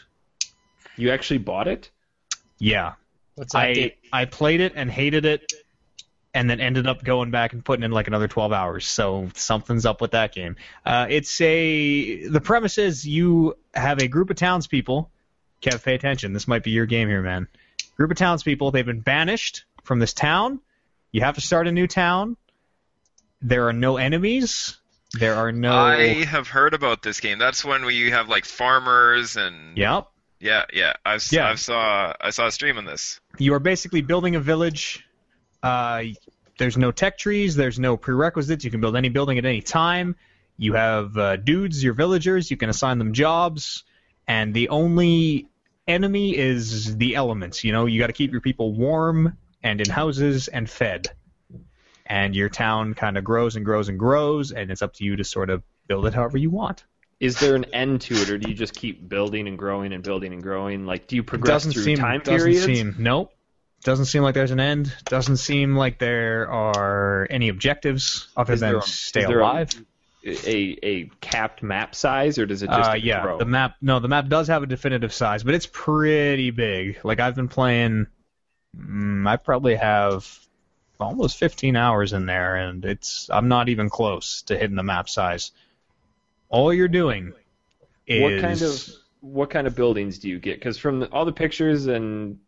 you 0.97 1.11
actually 1.11 1.39
bought 1.39 1.69
it. 1.69 1.91
Yeah. 2.59 2.95
What's 3.37 3.53
that? 3.53 3.59
I 3.61 3.73
game? 3.73 3.91
I 4.12 4.25
played 4.25 4.61
it 4.61 4.73
and 4.75 4.91
hated 4.91 5.25
it, 5.25 5.53
and 6.35 6.51
then 6.51 6.61
ended 6.61 6.86
up 6.86 7.02
going 7.05 7.31
back 7.31 7.52
and 7.52 7.65
putting 7.65 7.85
in 7.85 7.93
like 7.93 8.09
another 8.09 8.27
12 8.28 8.52
hours. 8.52 8.86
So 8.86 9.31
something's 9.35 9.86
up 9.86 10.01
with 10.01 10.11
that 10.11 10.35
game. 10.35 10.56
Uh, 10.85 11.06
it's 11.09 11.40
a 11.40 12.27
the 12.27 12.40
premise 12.40 12.77
is 12.77 13.06
you 13.06 13.56
have 13.73 14.01
a 14.01 14.09
group 14.09 14.31
of 14.31 14.36
townspeople. 14.36 15.11
Kev, 15.62 15.82
pay 15.82 15.94
attention. 15.94 16.32
This 16.32 16.47
might 16.48 16.65
be 16.65 16.73
your 16.73 16.86
game 16.86 17.09
here, 17.09 17.23
man. 17.23 17.47
Group 17.97 18.11
of 18.11 18.16
townspeople. 18.16 18.73
They've 18.73 18.85
been 18.85 19.01
banished 19.01 19.65
from 19.85 20.01
this 20.01 20.12
town. 20.12 20.61
You 21.12 21.20
have 21.20 21.36
to 21.36 21.40
start 21.40 21.69
a 21.69 21.73
new 21.73 21.86
town. 21.86 22.36
There 23.40 23.69
are 23.69 23.73
no 23.73 23.97
enemies. 23.97 24.77
There 25.12 25.36
are 25.36 25.52
no. 25.52 25.73
I 25.73 26.24
have 26.24 26.48
heard 26.48 26.74
about 26.74 27.02
this 27.02 27.20
game. 27.20 27.39
That's 27.39 27.65
when 27.65 27.85
we 27.85 28.11
have 28.11 28.28
like 28.28 28.44
farmers 28.44 29.36
and 29.36 29.78
Yep. 29.78 30.09
yeah, 30.40 30.65
yeah. 30.73 30.94
I've 31.06 31.24
Yeah. 31.31 31.51
I've 31.51 31.61
saw 31.61 32.12
I 32.20 32.31
saw 32.31 32.48
a 32.48 32.51
stream 32.52 32.78
on 32.78 32.85
this. 32.85 33.20
you 33.39 33.55
are 33.55 33.61
basically 33.61 34.01
building 34.02 34.35
a 34.35 34.40
village. 34.40 35.04
Uh, 35.65 36.05
there's 36.59 36.77
no 36.77 36.93
tech 36.93 37.16
trees. 37.16 37.57
There's 37.57 37.78
no 37.78 37.97
prerequisites. 37.97 38.65
You 38.65 38.70
can 38.70 38.82
build 38.82 38.97
any 38.97 39.09
building 39.09 39.39
at 39.39 39.47
any 39.47 39.62
time. 39.62 40.15
You 40.59 40.74
have 40.74 41.16
uh, 41.16 41.36
dudes, 41.36 41.82
your 41.82 41.95
villagers. 41.95 42.51
You 42.51 42.59
can 42.59 42.69
assign 42.69 42.99
them 42.99 43.15
jobs, 43.15 43.82
and 44.28 44.53
the 44.53 44.69
only 44.69 45.49
enemy 45.89 46.36
is 46.36 46.97
the 46.99 47.16
elements. 47.16 47.65
You 47.65 47.73
know, 47.73 47.86
you 47.86 47.99
got 47.99 48.09
to 48.09 48.12
keep 48.12 48.31
your 48.31 48.43
people 48.43 48.74
warm 48.74 49.39
and 49.62 49.81
in 49.81 49.89
houses 49.89 50.49
and 50.49 50.69
fed. 50.69 51.09
And 52.07 52.36
your 52.36 52.51
town 52.51 52.93
kind 52.93 53.16
of 53.16 53.24
grows 53.24 53.57
and 53.57 53.65
grows 53.65 53.89
and 53.89 53.99
grows, 53.99 54.53
and 54.53 54.70
it's 54.70 54.82
up 54.82 54.93
to 54.95 55.05
you 55.05 55.16
to 55.16 55.24
sort 55.24 55.49
of 55.49 55.62
build 55.89 56.05
it 56.05 56.12
however 56.12 56.36
you 56.36 56.51
want. 56.51 56.85
Is 57.20 57.41
there 57.41 57.55
an 57.55 57.65
end 57.73 58.03
to 58.03 58.15
it, 58.15 58.28
or 58.28 58.36
do 58.36 58.51
you 58.51 58.55
just 58.55 58.74
keep 58.74 59.09
building 59.09 59.49
and 59.49 59.59
growing 59.59 59.95
and 59.95 60.05
building 60.05 60.35
and 60.35 60.43
growing? 60.43 60.85
Like, 60.85 61.07
do 61.07 61.16
you 61.16 61.23
progress 61.23 61.65
doesn't 61.65 61.73
through 61.73 61.85
seem 61.85 61.97
time 61.97 62.20
doesn't 62.20 62.36
periods? 62.36 62.65
seem 62.66 62.97
nope 62.99 63.34
doesn't 63.85 64.06
seem 64.06 64.23
like 64.23 64.35
there's 64.35 64.51
an 64.51 64.61
end 64.61 64.93
doesn't 65.05 65.36
seem 65.36 65.77
like 65.77 65.98
there 65.98 66.51
are 66.51 67.27
any 67.31 67.48
objectives 67.48 68.28
other 68.36 68.55
Is 68.55 68.61
than 68.61 68.77
a- 68.77 68.82
stay 68.82 69.20
is 69.23 69.28
there 69.28 69.40
a- 69.40 69.66
a 70.27 70.78
a 70.82 71.11
capped 71.20 71.62
map 71.62 71.94
size, 71.94 72.39
or 72.39 72.47
does 72.47 72.62
it 72.62 72.69
just 72.69 72.90
Uh, 72.90 72.94
yeah, 72.94 73.23
grow? 73.23 73.39
the 73.39 73.44
map. 73.44 73.77
No, 73.82 74.01
the 74.01 74.09
map 74.09 74.27
does 74.28 74.48
have 74.48 74.62
a 74.62 74.66
definitive 74.66 75.12
size, 75.12 75.44
but 75.44 75.55
it's 75.55 75.66
pretty 75.70 76.51
big. 76.51 76.98
Like 77.05 77.20
I've 77.20 77.35
been 77.35 77.48
playing, 77.48 78.06
mm, 78.74 79.28
I 79.28 79.36
probably 79.36 79.74
have 79.74 80.27
almost 80.98 81.36
15 81.36 81.77
hours 81.77 82.15
in 82.15 82.24
there, 82.24 82.56
and 82.56 82.82
it's 82.86 83.28
I'm 83.31 83.48
not 83.48 83.69
even 83.69 83.90
close 83.90 84.40
to 84.43 84.56
hitting 84.56 84.77
the 84.77 84.82
map 84.82 85.11
size. 85.11 85.51
All 86.48 86.73
you're 86.73 86.89
doing 86.89 87.35
is 88.06 88.23
What 88.23 88.40
kind 88.40 88.62
of 88.62 88.89
what 89.20 89.51
kind 89.51 89.66
of 89.66 89.74
buildings 89.77 90.19
do 90.20 90.28
you 90.31 90.39
get? 90.39 90.59
Because 90.59 90.78
from 90.78 91.01
the, 91.01 91.06
all 91.12 91.27
the 91.27 91.32
pictures 91.32 91.86
and 91.86 92.39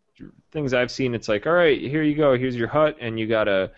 things 0.52 0.72
I've 0.74 0.90
seen, 0.90 1.14
it's 1.14 1.28
like, 1.28 1.47
all 1.47 1.52
right, 1.52 1.80
here 1.80 2.02
you 2.02 2.14
go. 2.14 2.36
Here's 2.36 2.56
your 2.56 2.68
hut, 2.68 2.97
and 3.01 3.18
you 3.18 3.26
got 3.26 3.48
a 3.48 3.70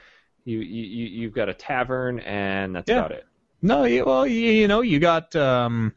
you 0.44 0.60
you 0.60 0.84
you- 0.84 1.20
you've 1.22 1.32
got 1.34 1.48
a 1.48 1.54
tavern, 1.54 2.20
and 2.20 2.74
that's 2.74 2.88
Yeah. 2.88 2.98
about 2.98 3.12
it. 3.12 3.24
No, 3.60 3.84
you, 3.84 4.04
well, 4.04 4.26
you, 4.26 4.52
you 4.52 4.68
know, 4.68 4.82
you 4.82 4.98
got 5.00 5.34
um, 5.36 5.92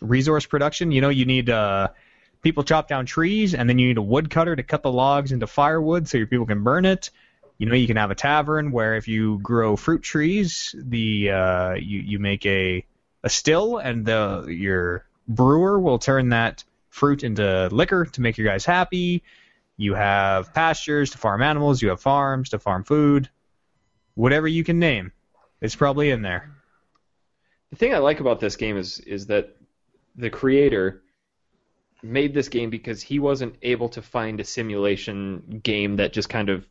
resource 0.00 0.46
production. 0.46 0.92
You 0.92 1.00
know, 1.00 1.08
you 1.08 1.24
need 1.24 1.50
uh, 1.50 1.88
people 2.42 2.62
chop 2.64 2.88
down 2.88 3.06
trees, 3.06 3.54
and 3.54 3.68
then 3.68 3.78
you 3.78 3.88
need 3.88 3.98
a 3.98 4.02
woodcutter 4.02 4.54
to 4.54 4.62
cut 4.62 4.82
the 4.82 4.92
logs 4.92 5.32
into 5.32 5.46
firewood 5.46 6.08
so 6.08 6.18
your 6.18 6.26
people 6.26 6.46
can 6.46 6.62
burn 6.62 6.84
it. 6.84 7.10
You 7.58 7.66
know, 7.66 7.74
you 7.74 7.86
can 7.86 7.96
have 7.96 8.10
a 8.10 8.14
tavern 8.16 8.72
where 8.72 8.96
if 8.96 9.06
you 9.08 9.38
grow 9.42 9.76
fruit 9.76 10.02
trees, 10.02 10.74
the 10.78 11.30
uh, 11.30 11.74
you 11.74 12.00
you 12.00 12.18
make 12.18 12.44
a 12.46 12.84
a 13.22 13.30
still, 13.30 13.78
and 13.78 14.04
the 14.04 14.46
your 14.48 15.06
brewer 15.28 15.78
will 15.80 15.98
turn 15.98 16.30
that 16.30 16.64
fruit 16.94 17.24
into 17.24 17.68
liquor 17.72 18.04
to 18.04 18.20
make 18.20 18.38
your 18.38 18.46
guys 18.46 18.64
happy. 18.64 19.24
You 19.76 19.94
have 19.94 20.54
pastures 20.54 21.10
to 21.10 21.18
farm 21.18 21.42
animals. 21.42 21.82
You 21.82 21.88
have 21.88 22.00
farms 22.00 22.50
to 22.50 22.60
farm 22.60 22.84
food. 22.84 23.28
Whatever 24.14 24.46
you 24.46 24.62
can 24.62 24.78
name, 24.78 25.10
it's 25.60 25.74
probably 25.74 26.10
in 26.10 26.22
there. 26.22 26.54
The 27.70 27.76
thing 27.76 27.92
I 27.92 27.98
like 27.98 28.20
about 28.20 28.38
this 28.38 28.54
game 28.54 28.76
is 28.76 29.00
is 29.00 29.26
that 29.26 29.56
the 30.14 30.30
creator 30.30 31.02
made 32.00 32.32
this 32.32 32.48
game 32.48 32.70
because 32.70 33.02
he 33.02 33.18
wasn't 33.18 33.56
able 33.62 33.88
to 33.88 34.00
find 34.00 34.38
a 34.38 34.44
simulation 34.44 35.60
game 35.64 35.96
that 35.96 36.12
just 36.12 36.28
kind 36.28 36.48
of 36.48 36.64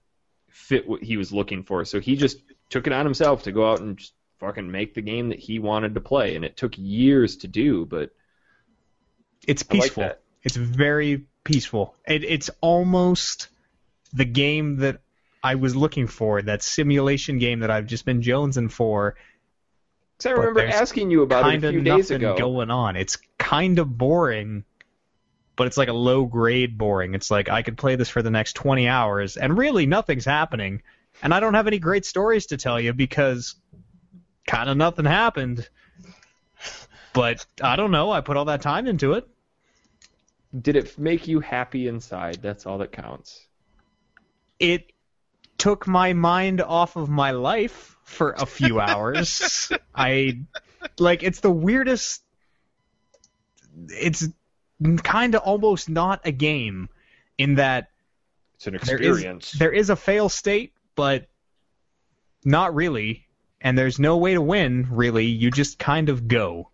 fit 0.50 0.88
what 0.88 1.04
he 1.04 1.18
was 1.18 1.34
looking 1.34 1.64
for. 1.64 1.84
So 1.84 2.00
he 2.00 2.16
just 2.16 2.38
took 2.70 2.88
it 2.88 2.94
on 2.94 3.06
himself 3.06 3.44
to 3.44 3.52
go 3.52 3.70
out 3.70 3.82
and 3.82 3.98
just 3.98 4.14
fucking 4.40 4.72
make 4.72 4.94
the 4.94 5.02
game 5.02 5.30
that 5.30 5.40
he 5.40 5.60
wanted 5.60 5.96
to 5.96 6.02
play, 6.02 6.38
and 6.38 6.46
it 6.46 6.56
took 6.56 6.78
years 6.78 7.36
to 7.38 7.50
do, 7.50 7.86
but 7.86 8.12
It's 9.48 9.64
I 9.70 9.74
like 9.74 9.82
peaceful. 9.84 10.12
It's 10.44 10.56
very 10.56 11.26
peaceful. 11.44 11.96
It, 12.08 12.24
it's 12.24 12.50
almost 12.62 13.50
the 14.14 14.26
game 14.26 14.78
that 14.78 15.02
I 15.44 15.56
was 15.56 15.76
looking 15.76 16.08
for, 16.08 16.42
that 16.42 16.64
simulation 16.64 17.38
game 17.38 17.60
that 17.60 17.72
I've 17.72 17.86
just 17.86 18.06
been 18.06 18.22
jonesing 18.22 18.72
for. 18.72 19.16
Because 20.18 20.32
I 20.32 20.36
remember 20.40 20.66
asking 20.66 21.12
you 21.12 21.24
about 21.24 21.54
it 21.54 21.64
a 21.64 21.70
few 21.70 21.82
days 21.82 22.12
ago. 22.12 22.38
going 22.38 22.72
on. 22.72 22.96
It's 22.96 23.18
kind 23.38 23.80
of 23.80 23.98
boring, 23.98 24.64
but 25.56 25.68
it's 25.68 25.78
like 25.78 25.90
a 25.90 25.94
low 25.94 26.26
grade 26.26 26.78
boring. 26.78 27.14
It's 27.14 27.30
like 27.30 27.50
I 27.50 27.62
could 27.62 27.78
play 27.78 27.96
this 27.96 28.10
for 28.10 28.22
the 28.22 28.32
next 28.32 28.54
20 28.54 28.88
hours, 28.88 29.36
and 29.36 29.58
really 29.58 29.86
nothing's 29.86 30.26
happening. 30.26 30.82
And 31.22 31.34
I 31.34 31.40
don't 31.40 31.54
have 31.54 31.68
any 31.68 31.80
great 31.80 32.06
stories 32.06 32.48
to 32.48 32.58
tell 32.58 32.80
you 32.80 32.94
because 32.94 33.56
kind 34.48 34.70
of 34.70 34.78
nothing 34.78 35.06
happened. 35.06 35.68
But 37.14 37.46
I 37.62 37.76
don't 37.76 37.92
know. 37.92 38.12
I 38.12 38.22
put 38.22 38.38
all 38.38 38.46
that 38.46 38.62
time 38.62 38.88
into 38.88 39.14
it. 39.14 39.28
Did 40.60 40.76
it 40.76 40.98
make 41.00 41.28
you 41.28 41.40
happy 41.40 41.88
inside? 41.88 42.40
That's 42.42 42.66
all 42.66 42.78
that 42.80 42.92
counts. 42.92 43.48
it 44.60 44.92
took 45.58 45.88
my 45.88 46.14
mind 46.14 46.62
off 46.62 46.96
of 46.96 47.10
my 47.10 47.32
life 47.32 47.96
for 48.04 48.32
a 48.32 48.46
few 48.46 48.80
hours. 48.90 49.72
I 49.96 50.42
like 51.00 51.24
it's 51.24 51.40
the 51.40 51.52
weirdest 51.52 52.22
it's 53.88 54.28
kind 55.04 55.36
of 55.36 55.42
almost 55.42 55.90
not 55.90 56.22
a 56.26 56.32
game 56.32 56.90
in 57.38 57.56
that 57.56 57.90
It's 58.56 58.68
an 58.68 58.78
there 58.86 59.02
is 59.02 59.52
there 59.54 59.72
is 59.72 59.90
a 59.90 59.96
fail 59.96 60.30
state 60.30 60.74
but 60.96 61.28
not 62.44 62.76
really 62.76 63.26
and 63.62 63.78
there's 63.78 64.00
no 64.00 64.18
way 64.18 64.34
to 64.34 64.42
win 64.42 64.88
really 64.92 65.26
you 65.26 65.50
just 65.50 65.80
kind 65.80 66.10
of 66.10 66.28
go 66.28 66.70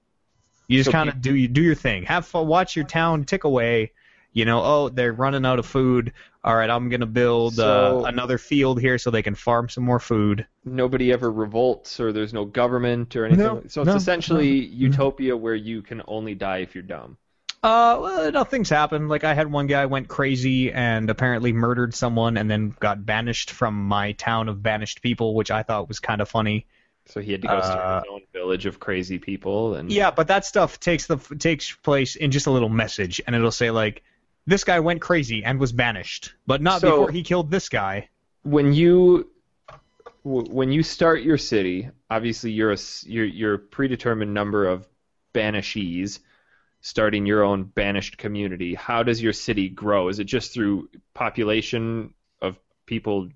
you 0.70 0.80
just 0.80 0.86
So 0.88 0.92
kind 0.94 1.10
of 1.10 1.22
do 1.22 1.36
you 1.36 1.50
do 1.50 1.62
your 1.62 1.76
thing 1.76 2.04
have 2.04 2.26
fun 2.26 2.48
watch 2.48 2.76
your 2.78 2.86
town 2.86 3.26
tick 3.26 3.44
away 3.44 3.92
you 4.32 4.46
know 4.46 4.62
oh 4.64 4.90
they're 4.90 5.12
running 5.12 5.46
out 5.46 5.60
of 5.60 5.66
food 5.66 6.14
all 6.44 6.56
right 6.56 6.70
i'm 6.70 6.88
going 6.88 7.02
to 7.02 7.06
build 7.06 7.56
So- 7.56 8.06
uh, 8.06 8.08
another 8.08 8.38
field 8.38 8.80
here 8.80 8.98
so 8.98 9.12
they 9.12 9.24
can 9.24 9.36
farm 9.36 9.68
some 9.68 9.84
more 9.84 10.00
food 10.00 10.46
Nobody 10.66 11.12
ever 11.12 11.32
revolts, 11.32 12.00
or 12.00 12.12
there's 12.12 12.34
no 12.34 12.46
government 12.46 13.16
or 13.16 13.26
anything. 13.26 13.46
No, 13.46 13.64
so 13.68 13.82
it's 13.82 13.88
no, 13.88 13.96
essentially 13.96 14.50
utopia 14.66 15.36
where 15.36 15.56
you 15.56 15.82
can 15.82 16.02
only 16.08 16.36
die 16.36 16.58
if 16.60 16.76
you're 16.76 16.84
dumb. 16.84 17.18
Uh, 17.64 17.98
well, 18.00 18.32
nothing's 18.32 18.70
happened. 18.70 19.10
Like 19.10 19.24
I 19.24 19.34
had 19.34 19.52
one 19.52 19.68
guy 19.68 19.86
went 19.88 20.08
crazy 20.08 20.72
and 20.72 21.10
apparently 21.10 21.54
murdered 21.54 21.96
someone, 21.96 22.38
and 22.38 22.52
then 22.52 22.76
got 22.80 23.06
banished 23.06 23.52
from 23.52 23.88
my 23.88 24.12
town 24.12 24.48
of 24.48 24.62
banished 24.62 25.02
people, 25.02 25.34
which 25.34 25.50
I 25.50 25.64
thought 25.64 25.88
was 25.88 26.00
kind 26.00 26.22
of 26.22 26.30
funny. 26.30 26.68
So 27.10 27.22
he 27.22 27.32
had 27.32 27.42
to 27.42 27.48
go 27.48 27.60
start 27.60 27.80
Uh, 27.80 28.00
his 28.02 28.10
own 28.12 28.22
village 28.34 28.66
of 28.66 28.80
crazy 28.80 29.18
people, 29.20 29.76
and 29.76 29.92
Yeah, 29.92 30.12
but 30.12 30.28
that 30.28 30.46
stuff 30.46 30.80
takes 30.80 31.08
the 31.08 31.18
takes 31.18 31.72
place 31.72 32.16
in 32.16 32.32
just 32.32 32.46
a 32.48 32.52
little 32.52 32.70
message, 32.70 33.20
and 33.26 33.36
it'll 33.36 33.52
say 33.52 33.72
like, 33.72 34.04
"This 34.46 34.64
guy 34.64 34.80
went 34.80 35.02
crazy 35.02 35.44
and 35.44 35.60
was 35.60 35.72
banished, 35.72 36.34
but 36.46 36.62
not 36.62 36.82
So- 36.82 36.92
before 36.92 37.12
he 37.12 37.24
killed 37.24 37.52
this 37.52 37.70
guy." 37.70 38.10
when 38.44 38.74
you 38.74 39.30
when 40.24 40.72
you 40.72 40.84
start 40.84 41.22
your 41.24 41.38
city, 41.38 41.90
obviously 42.10 42.52
you're 42.52 42.72
a 42.72 42.78
you're, 43.06 43.26
you're 43.26 43.54
a 43.56 43.60
predetermined 43.60 44.34
number 44.34 44.68
of 44.68 44.88
banishees 45.34 46.20
starting 46.82 47.26
your 47.26 47.44
own 47.44 47.64
banished 47.64 48.18
community. 48.18 48.74
How 48.76 49.04
does 49.04 49.22
your 49.22 49.34
city 49.34 49.68
grow? 49.68 50.08
Is 50.08 50.20
it 50.20 50.24
just 50.26 50.54
through 50.54 50.90
population 51.14 52.14
of 52.42 52.58
people 52.86 53.30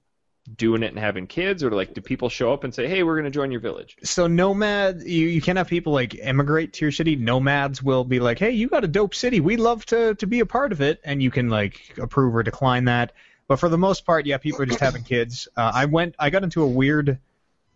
doing 0.55 0.83
it 0.83 0.87
and 0.87 0.99
having 0.99 1.27
kids, 1.27 1.63
or 1.63 1.71
like 1.71 1.93
do 1.93 2.01
people 2.01 2.29
show 2.29 2.53
up 2.53 2.63
and 2.63 2.73
say, 2.73 2.87
"Hey, 2.87 3.03
we're 3.03 3.15
going 3.15 3.25
to 3.25 3.31
join 3.31 3.51
your 3.51 3.61
village"? 3.61 3.97
So 4.03 4.27
nomad, 4.27 5.01
you 5.03 5.27
you 5.27 5.41
can't 5.41 5.57
have 5.57 5.67
people 5.67 5.93
like 5.93 6.17
emigrate 6.19 6.73
to 6.73 6.85
your 6.85 6.91
city. 6.91 7.15
Nomads 7.15 7.81
will 7.81 8.03
be 8.03 8.19
like, 8.19 8.39
"Hey, 8.39 8.51
you 8.51 8.67
got 8.67 8.83
a 8.83 8.87
dope 8.87 9.15
city. 9.15 9.39
We'd 9.39 9.59
love 9.59 9.85
to 9.87 10.15
to 10.15 10.27
be 10.27 10.39
a 10.41 10.45
part 10.45 10.71
of 10.71 10.81
it," 10.81 10.99
and 11.03 11.23
you 11.23 11.31
can 11.31 11.49
like 11.49 11.97
approve 11.97 12.35
or 12.35 12.43
decline 12.43 12.85
that. 12.85 13.13
But 13.47 13.57
for 13.57 13.69
the 13.69 13.77
most 13.77 14.05
part, 14.05 14.25
yeah, 14.25 14.37
people 14.37 14.61
are 14.61 14.65
just 14.65 14.79
having 14.79 15.03
kids. 15.03 15.47
Uh, 15.55 15.71
I 15.73 15.85
went, 15.85 16.15
I 16.17 16.29
got 16.29 16.43
into 16.43 16.63
a 16.63 16.67
weird. 16.67 17.19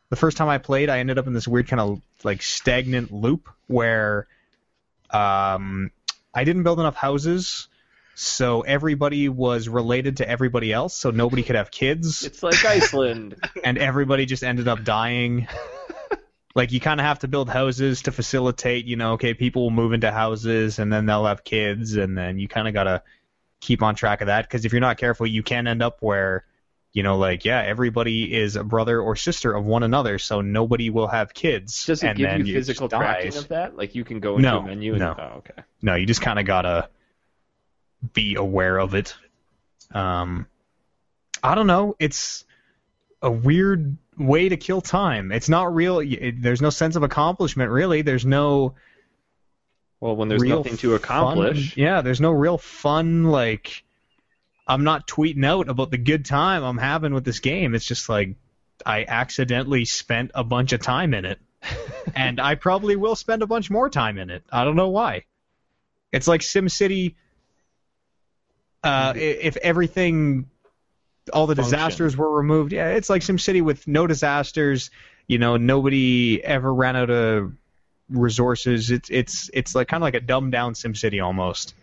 The 0.09 0.15
first 0.15 0.37
time 0.37 0.47
I 0.47 0.57
played, 0.57 0.89
I 0.89 0.99
ended 0.99 1.17
up 1.17 1.27
in 1.27 1.33
this 1.33 1.47
weird 1.47 1.67
kind 1.67 1.81
of 1.81 2.01
like 2.23 2.41
stagnant 2.41 3.11
loop 3.11 3.49
where, 3.67 4.27
um, 5.11 5.91
I 6.33 6.45
didn't 6.45 6.63
build 6.63 6.79
enough 6.79 6.95
houses, 6.95 7.67
so 8.19 8.61
everybody 8.61 9.29
was 9.29 9.69
related 9.69 10.17
to 10.17 10.27
everybody 10.27 10.73
else, 10.73 10.95
so 10.95 11.11
nobody 11.11 11.43
could 11.43 11.55
have 11.55 11.69
kids 11.69 12.23
It's 12.25 12.41
like 12.41 12.65
Iceland. 12.65 13.35
and 13.63 13.77
everybody 13.77 14.25
just 14.25 14.43
ended 14.43 14.67
up 14.67 14.83
dying. 14.83 15.47
like 16.55 16.71
you 16.71 16.79
kind 16.79 16.99
of 16.99 17.05
have 17.05 17.19
to 17.19 17.27
build 17.27 17.47
houses 17.47 18.01
to 18.01 18.11
facilitate, 18.11 18.85
you 18.85 18.95
know, 18.95 19.13
okay, 19.13 19.35
people 19.35 19.61
will 19.61 19.69
move 19.69 19.93
into 19.93 20.11
houses 20.11 20.79
and 20.79 20.91
then 20.91 21.05
they'll 21.05 21.27
have 21.27 21.43
kids 21.43 21.95
and 21.95 22.17
then 22.17 22.39
you 22.39 22.47
kind 22.47 22.67
of 22.67 22.73
got 22.73 22.85
to 22.85 23.03
keep 23.61 23.83
on 23.83 23.93
track 23.93 24.21
of 24.21 24.27
that 24.27 24.45
because 24.45 24.65
if 24.65 24.71
you're 24.71 24.81
not 24.81 24.97
careful, 24.97 25.27
you 25.27 25.43
can 25.43 25.67
end 25.67 25.83
up 25.83 25.97
where 25.99 26.43
you 26.93 27.03
know, 27.03 27.19
like 27.19 27.45
yeah, 27.45 27.61
everybody 27.61 28.33
is 28.35 28.55
a 28.55 28.63
brother 28.63 28.99
or 28.99 29.15
sister 29.15 29.53
of 29.53 29.63
one 29.63 29.83
another, 29.83 30.17
so 30.17 30.41
nobody 30.41 30.89
will 30.89 31.07
have 31.07 31.35
kids. 31.35 31.85
Does 31.85 32.01
it 32.01 32.07
and 32.07 32.17
give 32.17 32.27
then 32.27 32.45
you 32.47 32.53
physical 32.55 32.89
tracking 32.89 33.25
dies. 33.29 33.37
of 33.37 33.49
that? 33.49 33.77
Like 33.77 33.93
you 33.93 34.03
can 34.03 34.19
go 34.19 34.37
into 34.37 34.49
No, 34.49 34.59
a 34.61 34.63
menu 34.63 34.93
and 34.93 35.01
no. 35.01 35.15
oh, 35.15 35.37
okay. 35.37 35.61
No, 35.83 35.93
you 35.93 36.07
just 36.07 36.21
kind 36.21 36.39
of 36.39 36.47
gotta 36.47 36.89
be 38.13 38.35
aware 38.35 38.77
of 38.77 38.93
it. 38.93 39.15
Um, 39.91 40.47
I 41.43 41.55
don't 41.55 41.67
know. 41.67 41.95
It's 41.99 42.45
a 43.21 43.31
weird 43.31 43.97
way 44.17 44.49
to 44.49 44.57
kill 44.57 44.81
time. 44.81 45.31
It's 45.31 45.49
not 45.49 45.73
real. 45.73 45.99
It, 45.99 46.41
there's 46.41 46.61
no 46.61 46.69
sense 46.69 46.95
of 46.95 47.03
accomplishment, 47.03 47.71
really. 47.71 48.01
There's 48.01 48.25
no 48.25 48.75
Well, 49.99 50.15
when 50.15 50.29
there's 50.29 50.43
nothing 50.43 50.77
to 50.77 50.95
accomplish, 50.95 51.73
Fun, 51.73 51.83
yeah, 51.83 52.01
there's 52.01 52.21
no 52.21 52.31
real 52.31 52.57
fun. 52.57 53.25
Like, 53.25 53.83
I'm 54.67 54.83
not 54.83 55.07
tweeting 55.07 55.45
out 55.45 55.69
about 55.69 55.91
the 55.91 55.97
good 55.97 56.25
time 56.25 56.63
I'm 56.63 56.77
having 56.77 57.13
with 57.13 57.25
this 57.25 57.39
game. 57.39 57.75
It's 57.75 57.85
just 57.85 58.09
like 58.09 58.35
I 58.85 59.05
accidentally 59.07 59.85
spent 59.85 60.31
a 60.35 60.43
bunch 60.43 60.73
of 60.73 60.81
time 60.81 61.13
in 61.13 61.25
it, 61.25 61.39
and 62.15 62.39
I 62.39 62.55
probably 62.55 62.95
will 62.95 63.15
spend 63.15 63.41
a 63.41 63.47
bunch 63.47 63.69
more 63.69 63.89
time 63.89 64.17
in 64.17 64.29
it. 64.29 64.43
I 64.51 64.63
don't 64.63 64.75
know 64.75 64.89
why. 64.89 65.25
It's 66.11 66.27
like 66.27 66.41
SimCity. 66.41 67.15
Uh, 68.87 69.13
if 69.15 69.57
everything, 69.57 70.49
all 71.33 71.45
the 71.45 71.55
Function. 71.55 71.71
disasters 71.73 72.15
were 72.15 72.31
removed, 72.31 72.71
yeah, 72.71 72.89
it's 72.89 73.09
like 73.09 73.21
SimCity 73.21 73.61
with 73.61 73.87
no 73.87 74.07
disasters. 74.07 74.91
You 75.27 75.39
know, 75.39 75.57
nobody 75.57 76.41
ever 76.43 76.73
ran 76.73 76.95
out 76.95 77.09
of 77.09 77.53
resources. 78.09 78.91
It's 78.91 79.09
it's 79.09 79.49
it's 79.53 79.75
like 79.75 79.89
kind 79.89 80.01
of 80.01 80.05
like 80.05 80.13
a 80.13 80.21
dumbed 80.21 80.53
down 80.53 80.73
SimCity 80.73 81.21
almost. 81.23 81.75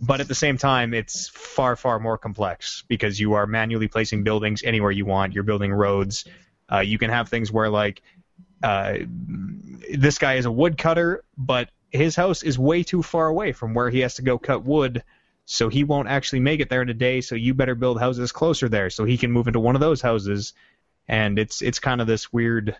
But 0.00 0.20
at 0.20 0.28
the 0.28 0.34
same 0.34 0.56
time, 0.56 0.94
it's 0.94 1.28
far 1.28 1.76
far 1.76 1.98
more 1.98 2.16
complex 2.16 2.82
because 2.88 3.20
you 3.20 3.34
are 3.34 3.46
manually 3.46 3.88
placing 3.88 4.24
buildings 4.24 4.62
anywhere 4.62 4.90
you 4.90 5.04
want. 5.04 5.34
You're 5.34 5.44
building 5.44 5.72
roads. 5.72 6.24
Uh, 6.72 6.80
you 6.80 6.98
can 6.98 7.10
have 7.10 7.28
things 7.28 7.52
where 7.52 7.68
like 7.68 8.00
uh, 8.62 8.94
this 9.92 10.16
guy 10.18 10.34
is 10.34 10.46
a 10.46 10.50
woodcutter, 10.50 11.24
but 11.36 11.68
his 11.90 12.16
house 12.16 12.42
is 12.42 12.58
way 12.58 12.82
too 12.82 13.02
far 13.02 13.26
away 13.26 13.52
from 13.52 13.74
where 13.74 13.90
he 13.90 14.00
has 14.00 14.14
to 14.14 14.22
go 14.22 14.38
cut 14.38 14.64
wood, 14.64 15.02
so 15.46 15.68
he 15.68 15.84
won't 15.84 16.08
actually 16.08 16.40
make 16.40 16.60
it 16.60 16.68
there 16.68 16.82
in 16.82 16.90
a 16.90 16.94
day. 16.94 17.20
So 17.20 17.36
you 17.36 17.54
better 17.54 17.76
build 17.76 18.00
houses 18.00 18.32
closer 18.32 18.68
there, 18.68 18.90
so 18.90 19.04
he 19.04 19.16
can 19.16 19.32
move 19.32 19.46
into 19.46 19.60
one 19.60 19.76
of 19.76 19.80
those 19.80 20.02
houses. 20.02 20.52
And 21.08 21.38
it's 21.38 21.62
it's 21.62 21.78
kind 21.78 22.00
of 22.00 22.08
this 22.08 22.32
weird. 22.32 22.76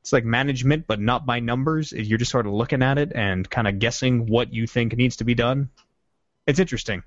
It's 0.00 0.12
like 0.12 0.24
management, 0.24 0.86
but 0.86 1.00
not 1.00 1.26
by 1.26 1.40
numbers. 1.40 1.92
You're 1.92 2.18
just 2.18 2.30
sort 2.30 2.46
of 2.46 2.52
looking 2.52 2.82
at 2.82 2.96
it 2.96 3.12
and 3.14 3.48
kind 3.48 3.68
of 3.68 3.78
guessing 3.78 4.26
what 4.26 4.54
you 4.54 4.66
think 4.66 4.96
needs 4.96 5.16
to 5.16 5.24
be 5.24 5.34
done. 5.34 5.68
It's 6.46 6.60
interesting. 6.60 7.02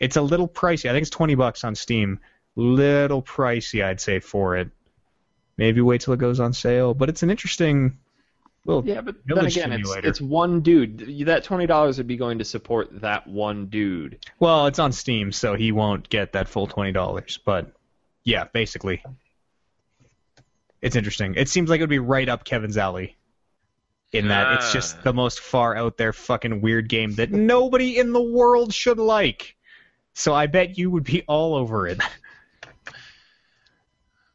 It's 0.00 0.16
a 0.16 0.22
little 0.22 0.48
pricey. 0.48 0.90
I 0.90 0.92
think 0.92 1.02
it's 1.02 1.10
twenty 1.10 1.36
bucks 1.36 1.62
on 1.62 1.76
Steam. 1.76 2.18
Little 2.56 3.22
pricey, 3.22 3.84
I'd 3.84 4.00
say, 4.00 4.18
for 4.18 4.56
it. 4.56 4.70
Maybe 5.56 5.80
wait 5.80 6.00
till 6.00 6.14
it 6.14 6.18
goes 6.18 6.40
on 6.40 6.52
sale. 6.52 6.92
But 6.92 7.08
it's 7.08 7.22
an 7.22 7.30
interesting 7.30 7.98
little 8.68 8.86
Yeah, 8.86 9.00
but 9.00 9.16
then 9.26 9.44
again, 9.44 9.72
it's, 9.72 9.92
it's 9.96 10.20
one 10.20 10.60
dude. 10.60 11.26
That 11.26 11.44
twenty 11.44 11.66
dollars 11.66 11.98
would 11.98 12.06
be 12.06 12.16
going 12.16 12.38
to 12.38 12.44
support 12.44 13.00
that 13.00 13.26
one 13.26 13.66
dude. 13.66 14.18
Well, 14.38 14.66
it's 14.66 14.78
on 14.78 14.92
Steam, 14.92 15.32
so 15.32 15.54
he 15.54 15.72
won't 15.72 16.08
get 16.08 16.32
that 16.32 16.48
full 16.48 16.66
twenty 16.66 16.92
dollars. 16.92 17.38
But 17.44 17.72
yeah, 18.24 18.44
basically, 18.52 19.02
it's 20.82 20.96
interesting. 20.96 21.34
It 21.36 21.48
seems 21.48 21.70
like 21.70 21.80
it 21.80 21.82
would 21.82 21.90
be 21.90 21.98
right 21.98 22.28
up 22.28 22.44
Kevin's 22.44 22.76
alley. 22.76 23.16
In 24.10 24.28
that 24.28 24.54
it's 24.54 24.72
just 24.72 24.96
Ah. 24.96 25.00
the 25.04 25.12
most 25.12 25.40
far 25.40 25.76
out 25.76 25.98
there 25.98 26.14
fucking 26.14 26.62
weird 26.62 26.88
game 26.88 27.14
that 27.16 27.30
nobody 27.30 27.98
in 27.98 28.12
the 28.12 28.22
world 28.22 28.72
should 28.72 28.98
like. 28.98 29.54
So 30.14 30.32
I 30.32 30.46
bet 30.46 30.78
you 30.78 30.90
would 30.90 31.04
be 31.04 31.22
all 31.28 31.54
over 31.54 31.86
it. 31.86 32.00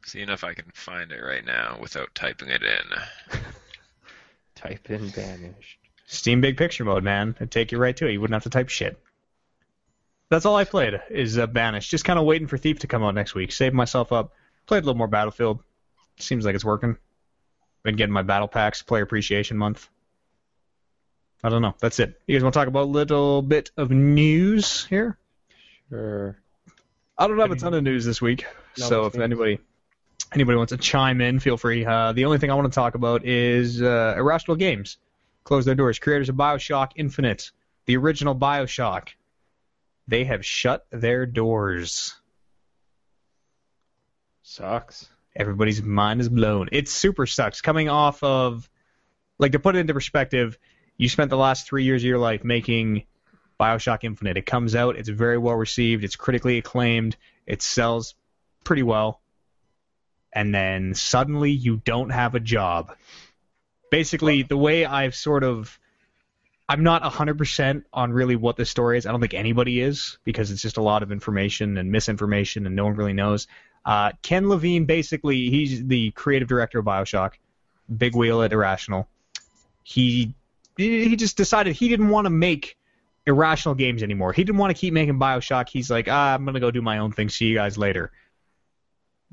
Seeing 0.06 0.28
if 0.28 0.44
I 0.44 0.54
can 0.54 0.70
find 0.74 1.10
it 1.10 1.20
right 1.20 1.44
now 1.44 1.78
without 1.80 2.14
typing 2.14 2.50
it 2.50 2.62
in. 2.62 3.40
Type 4.64 4.90
in 4.90 5.10
banished. 5.10 5.78
Steam 6.06 6.40
Big 6.40 6.56
Picture 6.56 6.84
mode, 6.84 7.04
man. 7.04 7.34
It'd 7.36 7.50
take 7.50 7.72
you 7.72 7.78
right 7.78 7.96
to 7.96 8.06
it. 8.06 8.12
You 8.12 8.20
wouldn't 8.20 8.34
have 8.34 8.44
to 8.44 8.50
type 8.50 8.68
shit. 8.68 8.98
That's 10.30 10.46
all 10.46 10.56
I 10.56 10.64
played 10.64 11.00
is 11.10 11.38
uh, 11.38 11.46
Banished. 11.46 11.90
Just 11.90 12.04
kind 12.04 12.18
of 12.18 12.24
waiting 12.24 12.48
for 12.48 12.56
Thief 12.56 12.80
to 12.80 12.86
come 12.86 13.02
out 13.02 13.14
next 13.14 13.34
week. 13.34 13.52
Saved 13.52 13.74
myself 13.74 14.12
up. 14.12 14.32
Played 14.66 14.82
a 14.84 14.86
little 14.86 14.98
more 14.98 15.06
Battlefield. 15.06 15.60
Seems 16.18 16.44
like 16.44 16.54
it's 16.54 16.64
working. 16.64 16.96
Been 17.82 17.96
getting 17.96 18.12
my 18.12 18.22
battle 18.22 18.48
packs. 18.48 18.82
Player 18.82 19.02
Appreciation 19.02 19.58
Month. 19.58 19.88
I 21.42 21.50
don't 21.50 21.60
know. 21.60 21.74
That's 21.78 22.00
it. 22.00 22.18
You 22.26 22.34
guys 22.34 22.42
want 22.42 22.54
to 22.54 22.58
talk 22.58 22.68
about 22.68 22.84
a 22.84 22.90
little 22.90 23.42
bit 23.42 23.70
of 23.76 23.90
news 23.90 24.86
here? 24.86 25.18
Sure. 25.90 26.38
I 27.18 27.26
don't 27.26 27.38
have 27.38 27.50
a 27.50 27.56
ton 27.56 27.74
of 27.74 27.82
news 27.82 28.06
this 28.06 28.22
week, 28.22 28.46
No, 28.78 28.86
so 28.86 29.04
if 29.04 29.18
anybody 29.18 29.60
anybody 30.34 30.56
wants 30.56 30.72
to 30.72 30.76
chime 30.76 31.20
in, 31.20 31.38
feel 31.40 31.56
free. 31.56 31.84
Uh, 31.84 32.12
the 32.12 32.24
only 32.24 32.38
thing 32.38 32.50
I 32.50 32.54
want 32.54 32.70
to 32.70 32.74
talk 32.74 32.94
about 32.94 33.24
is 33.24 33.80
uh, 33.80 34.14
Irrational 34.16 34.56
Games 34.56 34.98
close 35.44 35.64
their 35.64 35.74
doors. 35.74 35.98
Creators 35.98 36.28
of 36.28 36.36
Bioshock 36.36 36.92
Infinite, 36.96 37.50
the 37.86 37.96
original 37.96 38.34
Bioshock, 38.34 39.10
they 40.08 40.24
have 40.24 40.44
shut 40.44 40.86
their 40.90 41.26
doors. 41.26 42.14
Sucks. 44.42 45.08
Everybody's 45.36 45.82
mind 45.82 46.20
is 46.20 46.28
blown. 46.28 46.68
It 46.72 46.88
super 46.88 47.26
sucks. 47.26 47.60
Coming 47.60 47.88
off 47.88 48.22
of, 48.22 48.68
like, 49.38 49.52
to 49.52 49.58
put 49.58 49.76
it 49.76 49.80
into 49.80 49.94
perspective, 49.94 50.58
you 50.96 51.08
spent 51.08 51.30
the 51.30 51.36
last 51.36 51.66
three 51.66 51.84
years 51.84 52.02
of 52.02 52.06
your 52.06 52.18
life 52.18 52.44
making 52.44 53.04
Bioshock 53.58 54.04
Infinite. 54.04 54.36
It 54.36 54.46
comes 54.46 54.74
out, 54.74 54.96
it's 54.96 55.08
very 55.08 55.38
well 55.38 55.56
received, 55.56 56.04
it's 56.04 56.16
critically 56.16 56.58
acclaimed, 56.58 57.16
it 57.46 57.62
sells 57.62 58.14
pretty 58.62 58.82
well, 58.82 59.20
and 60.34 60.54
then 60.54 60.94
suddenly 60.94 61.50
you 61.50 61.80
don't 61.84 62.10
have 62.10 62.34
a 62.34 62.40
job. 62.40 62.94
Basically, 63.90 64.42
the 64.42 64.56
way 64.56 64.84
I've 64.84 65.14
sort 65.14 65.44
of. 65.44 65.78
I'm 66.66 66.82
not 66.82 67.02
100% 67.02 67.84
on 67.92 68.10
really 68.10 68.36
what 68.36 68.56
the 68.56 68.64
story 68.64 68.96
is. 68.96 69.04
I 69.04 69.12
don't 69.12 69.20
think 69.20 69.34
anybody 69.34 69.82
is 69.82 70.16
because 70.24 70.50
it's 70.50 70.62
just 70.62 70.78
a 70.78 70.82
lot 70.82 71.02
of 71.02 71.12
information 71.12 71.76
and 71.76 71.92
misinformation 71.92 72.64
and 72.64 72.74
no 72.74 72.84
one 72.84 72.94
really 72.94 73.12
knows. 73.12 73.48
Uh, 73.84 74.12
Ken 74.22 74.48
Levine, 74.48 74.86
basically, 74.86 75.50
he's 75.50 75.84
the 75.84 76.10
creative 76.12 76.48
director 76.48 76.78
of 76.78 76.86
Bioshock, 76.86 77.32
big 77.94 78.16
wheel 78.16 78.42
at 78.42 78.54
Irrational. 78.54 79.06
He 79.82 80.34
he 80.76 81.14
just 81.16 81.36
decided 81.36 81.76
he 81.76 81.88
didn't 81.88 82.08
want 82.08 82.24
to 82.24 82.30
make 82.30 82.76
irrational 83.26 83.74
games 83.74 84.02
anymore. 84.02 84.32
He 84.32 84.42
didn't 84.42 84.58
want 84.58 84.74
to 84.74 84.80
keep 84.80 84.94
making 84.94 85.18
Bioshock. 85.18 85.68
He's 85.68 85.90
like, 85.90 86.08
ah, 86.08 86.34
I'm 86.34 86.44
gonna 86.44 86.60
go 86.60 86.70
do 86.70 86.82
my 86.82 86.98
own 86.98 87.12
thing. 87.12 87.28
See 87.28 87.44
you 87.46 87.54
guys 87.54 87.76
later. 87.76 88.10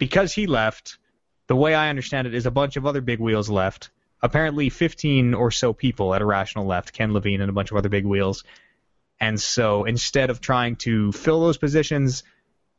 Because 0.01 0.33
he 0.33 0.47
left, 0.47 0.97
the 1.45 1.55
way 1.55 1.75
I 1.75 1.89
understand 1.89 2.25
it 2.25 2.33
is 2.33 2.47
a 2.47 2.51
bunch 2.51 2.75
of 2.75 2.87
other 2.87 3.01
big 3.01 3.19
wheels 3.19 3.51
left. 3.51 3.91
Apparently, 4.19 4.69
15 4.69 5.35
or 5.35 5.51
so 5.51 5.73
people 5.73 6.15
at 6.15 6.23
Irrational 6.23 6.65
left. 6.65 6.91
Ken 6.91 7.13
Levine 7.13 7.39
and 7.39 7.51
a 7.51 7.53
bunch 7.53 7.69
of 7.69 7.77
other 7.77 7.87
big 7.87 8.03
wheels. 8.03 8.43
And 9.19 9.39
so 9.39 9.83
instead 9.83 10.31
of 10.31 10.41
trying 10.41 10.77
to 10.77 11.11
fill 11.11 11.41
those 11.41 11.59
positions, 11.59 12.23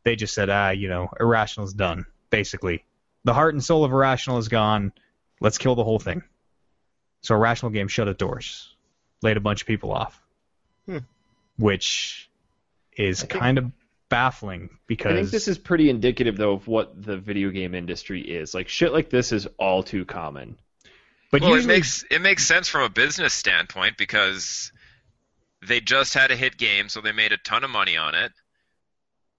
they 0.03 0.17
just 0.17 0.35
said, 0.35 0.51
ah, 0.51 0.71
you 0.71 0.89
know, 0.89 1.11
Irrational's 1.21 1.73
done, 1.73 2.07
basically. 2.31 2.85
The 3.23 3.35
heart 3.35 3.55
and 3.55 3.63
soul 3.63 3.85
of 3.85 3.93
Irrational 3.93 4.39
is 4.39 4.49
gone. 4.49 4.93
Let's 5.41 5.59
kill 5.59 5.77
the 5.77 5.85
whole 5.85 6.01
thing. 6.01 6.25
So 7.21 7.37
Irrational 7.37 7.71
Games 7.71 7.93
shut 7.93 8.09
its 8.09 8.19
doors, 8.19 8.75
laid 9.23 9.37
a 9.37 9.41
bunch 9.41 9.61
of 9.61 9.69
people 9.69 9.93
off, 9.93 10.21
Hmm. 10.87 10.99
which 11.57 12.29
is 12.97 13.23
kind 13.23 13.59
of 13.59 13.71
baffling 14.13 14.69
because 14.87 15.13
I 15.13 15.15
think 15.17 15.31
this 15.31 15.49
is 15.49 15.57
pretty 15.57 15.89
indicative, 15.89 16.37
though, 16.37 16.53
of 16.53 16.69
what 16.69 17.03
the 17.03 17.17
video 17.17 17.49
game 17.49 17.75
industry 17.75 18.21
is. 18.21 18.53
Like 18.53 18.69
shit 18.69 18.93
like 18.93 19.09
this 19.09 19.33
is 19.33 19.49
all 19.59 19.83
too 19.83 20.05
common. 20.05 20.59
but 21.31 21.41
well, 21.41 21.55
usually 21.55 21.73
it 21.73 21.77
makes 21.79 22.05
it 22.11 22.21
makes 22.21 22.47
sense 22.47 22.69
from 22.69 22.83
a 22.83 22.91
business 22.91 23.33
standpoint 23.33 23.97
because 23.97 24.71
they 25.67 25.81
just 25.81 26.13
had 26.13 26.31
a 26.31 26.37
hit 26.37 26.59
game, 26.59 26.91
so 26.91 27.01
they 27.01 27.13
made 27.13 27.33
a 27.33 27.39
ton 27.39 27.65
of 27.65 27.71
money 27.71 27.97
on 27.97 28.15
it. 28.15 28.33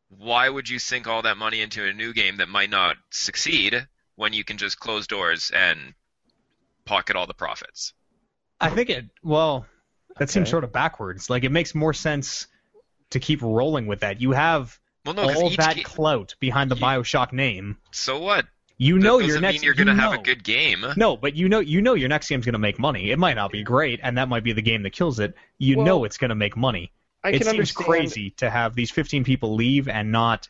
Why 0.09 0.49
would 0.49 0.67
you 0.67 0.79
sink 0.79 1.05
all 1.07 1.21
that 1.21 1.37
money 1.37 1.61
into 1.61 1.85
a 1.85 1.93
new 1.93 2.11
game 2.11 2.37
that 2.37 2.49
might 2.49 2.71
not 2.71 2.97
succeed 3.11 3.87
when 4.15 4.33
you 4.33 4.43
can 4.43 4.57
just 4.57 4.79
close 4.79 5.05
doors 5.05 5.51
and 5.53 5.93
pocket 6.83 7.15
all 7.15 7.27
the 7.27 7.35
profits? 7.35 7.93
I 8.59 8.71
think 8.71 8.89
it 8.89 9.05
well 9.21 9.67
that 10.17 10.31
seems 10.31 10.49
sort 10.49 10.63
of 10.63 10.71
backwards. 10.71 11.29
Like 11.29 11.43
it 11.43 11.51
makes 11.51 11.75
more 11.75 11.93
sense 11.93 12.47
to 13.14 13.19
keep 13.19 13.41
rolling 13.41 13.88
with 13.88 14.02
that. 14.02 14.22
You 14.22 14.31
have 14.34 14.80
Well, 15.06 15.15
no, 15.15 15.23
'cause 15.27 15.35
all 15.35 15.49
that 15.52 15.76
ga- 15.77 15.84
clout 15.84 16.35
behind 16.40 16.69
the 16.69 16.76
Ye- 16.76 16.81
BioShock 16.81 17.34
name. 17.34 17.77
so 17.91 18.19
what? 18.19 18.45
You 18.77 18.95
That 18.95 19.03
know 19.03 19.19
doesn't 19.19 19.27
your 19.30 19.40
next 19.41 19.56
mean 19.56 19.64
you're 19.64 19.73
gonna 19.76 19.95
have 19.95 20.14
know. 20.14 20.19
a 20.19 20.23
good 20.23 20.44
game. 20.44 20.85
No, 20.98 21.15
but 21.15 21.35
you 21.35 21.48
know 21.48 21.60
you 21.60 21.81
know 21.81 21.94
your 21.94 22.10
next 22.10 22.27
game's 22.27 22.45
gonna 22.45 22.57
make 22.60 22.80
money. 22.80 23.11
It 23.11 23.19
might 23.19 23.35
not 23.35 23.52
be 23.52 23.64
great, 23.64 23.99
and 24.03 24.18
that 24.18 24.27
might 24.30 24.44
be 24.44 24.52
the 24.53 24.61
game 24.61 24.84
that 24.84 24.91
kills 24.91 25.19
it. 25.19 25.35
You 25.57 25.77
Well, 25.77 25.85
know 25.85 26.03
it's 26.06 26.18
gonna 26.18 26.35
make 26.35 26.57
money. 26.57 26.91
I 27.23 27.30
it 27.30 27.31
can 27.34 27.44
seems 27.44 27.53
understand. 27.53 27.85
crazy 27.85 28.30
to 28.38 28.49
have 28.49 28.76
these 28.76 28.91
15 28.91 29.23
people 29.23 29.56
leave 29.56 29.88
and 29.88 30.11
not 30.11 30.49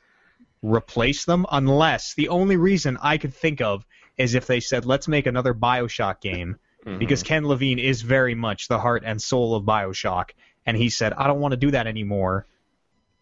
replace 0.61 1.25
them, 1.25 1.45
unless 1.51 2.13
the 2.13 2.29
only 2.29 2.55
reason 2.55 2.97
I 3.01 3.17
could 3.17 3.33
think 3.33 3.61
of 3.61 3.85
is 4.17 4.33
if 4.35 4.47
they 4.47 4.59
said, 4.59 4.85
"Let's 4.85 5.07
make 5.07 5.25
another 5.27 5.53
Bioshock 5.53 6.21
game," 6.21 6.57
Mhm. 6.85 6.99
because 6.99 7.23
Ken 7.23 7.45
Levine 7.47 7.79
is 7.79 8.01
very 8.01 8.35
much 8.35 8.67
the 8.67 8.79
heart 8.79 9.03
and 9.05 9.21
soul 9.21 9.55
of 9.55 9.63
Bioshock, 9.65 10.29
and 10.65 10.77
he 10.77 10.89
said, 10.89 11.13
"I 11.13 11.27
don't 11.27 11.39
want 11.41 11.51
to 11.51 11.57
do 11.57 11.71
that 11.71 11.87
anymore." 11.87 12.45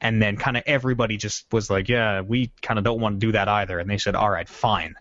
And 0.03 0.19
then 0.19 0.35
kind 0.35 0.57
of 0.57 0.63
everybody 0.65 1.17
just 1.17 1.45
was 1.51 1.69
like, 1.69 1.87
"Yeah, 1.87 2.21
we 2.21 2.51
kind 2.61 2.79
of 2.79 2.83
don't 2.83 2.99
want 2.99 3.21
to 3.21 3.27
do 3.27 3.31
that 3.33 3.47
either," 3.47 3.77
and 3.79 3.87
they 3.89 3.99
said, 3.99 4.15
"All 4.15 4.29
right, 4.29 4.49
fine." 4.49 4.95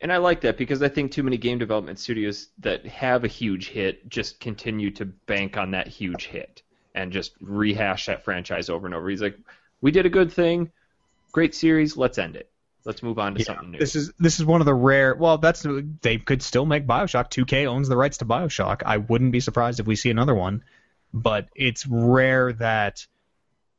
And 0.00 0.12
I 0.12 0.18
like 0.18 0.42
that 0.42 0.56
because 0.56 0.82
I 0.82 0.88
think 0.88 1.12
too 1.12 1.22
many 1.22 1.36
game 1.38 1.58
development 1.58 1.98
studios 1.98 2.48
that 2.58 2.86
have 2.86 3.24
a 3.24 3.28
huge 3.28 3.68
hit 3.68 4.08
just 4.08 4.38
continue 4.38 4.90
to 4.92 5.06
bank 5.06 5.56
on 5.56 5.72
that 5.72 5.88
huge 5.88 6.26
hit 6.26 6.62
and 6.94 7.10
just 7.10 7.32
rehash 7.40 8.06
that 8.06 8.24
franchise 8.24 8.68
over 8.68 8.86
and 8.86 8.94
over. 8.94 9.08
He's 9.08 9.22
like, 9.22 9.38
"We 9.80 9.90
did 9.90 10.06
a 10.06 10.10
good 10.10 10.30
thing, 10.32 10.70
great 11.32 11.54
series. 11.54 11.96
Let's 11.96 12.18
end 12.18 12.36
it. 12.36 12.48
Let's 12.84 13.02
move 13.02 13.18
on 13.18 13.34
to 13.34 13.40
Yeah, 13.40 13.46
something 13.46 13.72
new." 13.72 13.78
This 13.78 13.96
is 13.96 14.12
this 14.20 14.38
is 14.38 14.46
one 14.46 14.60
of 14.60 14.66
the 14.66 14.74
rare. 14.74 15.16
Well, 15.16 15.38
that's 15.38 15.66
they 16.02 16.18
could 16.18 16.42
still 16.42 16.66
make 16.66 16.86
Bioshock. 16.86 17.30
2K 17.30 17.66
owns 17.66 17.88
the 17.88 17.96
rights 17.96 18.18
to 18.18 18.24
Bioshock. 18.24 18.82
I 18.86 18.98
wouldn't 18.98 19.32
be 19.32 19.40
surprised 19.40 19.80
if 19.80 19.86
we 19.86 19.96
see 19.96 20.10
another 20.10 20.34
one, 20.34 20.62
but 21.12 21.48
it's 21.56 21.86
rare 21.86 22.52
that 22.52 23.06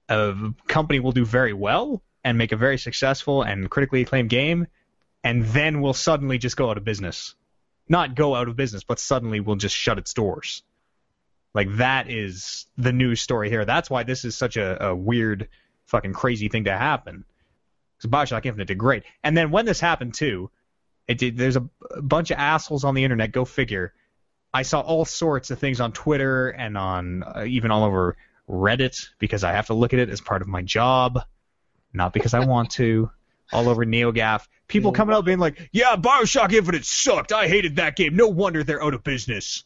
a 0.10 0.54
company 0.68 1.00
will 1.00 1.12
do 1.12 1.26
very 1.26 1.54
well 1.54 2.02
and 2.24 2.38
make 2.38 2.52
a 2.52 2.58
very 2.58 2.78
successful 2.78 3.44
and 3.44 3.70
critically 3.70 4.02
acclaimed 4.02 4.30
game, 4.30 4.68
and 5.24 5.46
then 5.46 5.82
will 5.82 5.94
suddenly 5.94 6.38
just 6.38 6.58
go 6.58 6.70
out 6.70 6.78
of 6.78 6.84
business. 6.84 7.36
Not 7.88 8.16
go 8.16 8.36
out 8.36 8.48
of 8.48 8.56
business, 8.56 8.84
but 8.84 9.00
suddenly 9.00 9.40
will 9.40 9.56
just 9.56 9.76
shut 9.76 10.00
its 10.00 10.14
doors. 10.14 10.64
Like 11.54 11.78
that 11.78 12.10
is 12.10 12.66
the 12.78 12.92
news 12.92 13.22
story 13.22 13.50
here. 13.50 13.64
That's 13.64 13.90
why 13.90 14.04
this 14.04 14.26
is 14.26 14.36
such 14.36 14.58
a, 14.58 14.88
a 14.88 14.96
weird, 14.96 15.48
fucking 15.86 16.14
crazy 16.14 16.50
thing 16.50 16.66
to 16.66 16.78
happen. 16.78 17.26
Because 17.98 18.12
Bioshock 18.12 18.46
Infinite 18.46 18.68
did 18.68 18.78
great. 18.78 19.04
And 19.24 19.38
then 19.38 19.52
when 19.52 19.66
this 19.66 19.80
happened 19.80 20.16
too, 20.16 20.50
it 21.08 21.18
did. 21.18 21.38
There's 21.38 21.56
a, 21.56 21.68
a 21.92 22.02
bunch 22.02 22.32
of 22.32 22.38
assholes 22.40 22.84
on 22.84 22.94
the 22.94 23.04
internet. 23.04 23.32
Go 23.32 23.46
figure. 23.46 23.94
I 24.54 24.64
saw 24.64 24.82
all 24.82 25.06
sorts 25.06 25.52
of 25.52 25.60
things 25.60 25.80
on 25.80 25.92
Twitter 25.92 26.50
and 26.50 26.78
on 26.78 27.24
uh, 27.24 27.46
even 27.48 27.72
all 27.72 27.84
over 27.84 28.18
Reddit 28.50 29.08
because 29.20 29.44
I 29.44 29.54
have 29.54 29.68
to 29.68 29.74
look 29.74 29.94
at 29.94 30.00
it 30.00 30.10
as 30.10 30.22
part 30.22 30.42
of 30.42 30.48
my 30.48 30.62
job, 30.62 31.20
not 31.94 32.14
because 32.14 32.34
I 32.34 32.46
want 32.46 32.72
to. 32.72 33.10
all 33.52 33.70
over 33.70 33.86
NeoGaf. 33.86 34.48
People 34.68 34.92
coming 34.92 35.16
out 35.16 35.24
being 35.26 35.38
like, 35.38 35.70
"Yeah, 35.72 35.96
Bioshock 35.96 36.52
Infinite 36.52 36.84
sucked. 36.86 37.32
I 37.32 37.48
hated 37.48 37.76
that 37.76 37.96
game. 37.96 38.16
No 38.16 38.28
wonder 38.28 38.64
they're 38.64 38.84
out 38.84 38.96
of 38.96 39.04
business." 39.04 39.64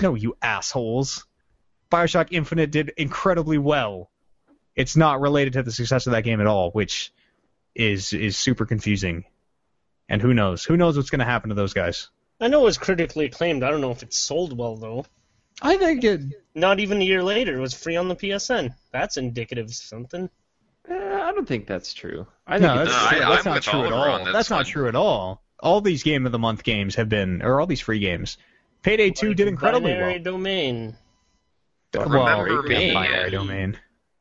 No, 0.00 0.14
you 0.14 0.36
assholes. 0.40 1.26
Bioshock 1.90 2.28
Infinite 2.30 2.70
did 2.70 2.92
incredibly 2.96 3.58
well. 3.58 4.10
It's 4.74 4.96
not 4.96 5.20
related 5.20 5.52
to 5.54 5.62
the 5.62 5.70
success 5.72 6.06
of 6.06 6.12
that 6.12 6.24
game 6.24 6.40
at 6.40 6.46
all, 6.46 6.70
which 6.70 7.12
is 7.74 8.14
is 8.14 8.38
super 8.38 8.64
confusing. 8.64 9.24
And 10.08 10.22
who 10.22 10.32
knows? 10.32 10.64
Who 10.64 10.78
knows 10.78 10.96
what's 10.96 11.10
going 11.10 11.18
to 11.20 11.24
happen 11.26 11.50
to 11.50 11.54
those 11.54 11.74
guys? 11.74 12.08
I 12.40 12.48
know 12.48 12.62
it 12.62 12.64
was 12.64 12.78
critically 12.78 13.26
acclaimed. 13.26 13.62
I 13.62 13.70
don't 13.70 13.82
know 13.82 13.92
if 13.92 14.02
it 14.02 14.14
sold 14.14 14.56
well 14.56 14.76
though. 14.76 15.04
I 15.60 15.76
think 15.76 16.02
it. 16.04 16.20
Not 16.54 16.80
even 16.80 17.00
a 17.00 17.04
year 17.04 17.22
later, 17.22 17.56
it 17.56 17.60
was 17.60 17.74
free 17.74 17.96
on 17.96 18.08
the 18.08 18.16
PSN. 18.16 18.74
That's 18.92 19.16
indicative 19.16 19.66
of 19.66 19.74
something. 19.74 20.28
Eh, 20.88 20.94
I 20.94 21.32
don't 21.32 21.46
think 21.48 21.66
that's 21.66 21.94
true. 21.94 22.26
I 22.46 22.58
think 22.58 22.62
No, 22.62 22.84
that's, 22.84 22.90
No, 22.90 23.26
I- 23.26 23.34
that's 23.34 23.44
not 23.44 23.62
true 23.62 23.86
at 23.86 23.92
Oliver 23.92 24.10
on 24.10 24.18
all. 24.20 24.24
this 24.26 24.32
That's 24.34 24.50
not 24.50 24.66
true 24.66 24.88
at 24.88 24.94
all. 24.96 25.42
All 25.60 25.80
these 25.80 26.02
game 26.02 26.26
of 26.26 26.32
the 26.32 26.38
month 26.38 26.64
games 26.64 26.96
have 26.96 27.08
been, 27.08 27.40
or 27.42 27.60
all 27.60 27.66
these 27.66 27.80
free 27.80 28.00
games. 28.00 28.36
Payday 28.82 29.10
Two 29.10 29.32
did 29.32 29.46
incredibly 29.48 29.92
Binary 29.92 30.14
well. 30.14 30.22
domain. 30.24 30.96
Don't 31.92 32.10
well, 32.10 32.40
remember 32.42 32.72
yeah, 32.72 32.78
me. 32.78 32.92
Binary 32.94 33.30
Domain. 33.30 33.78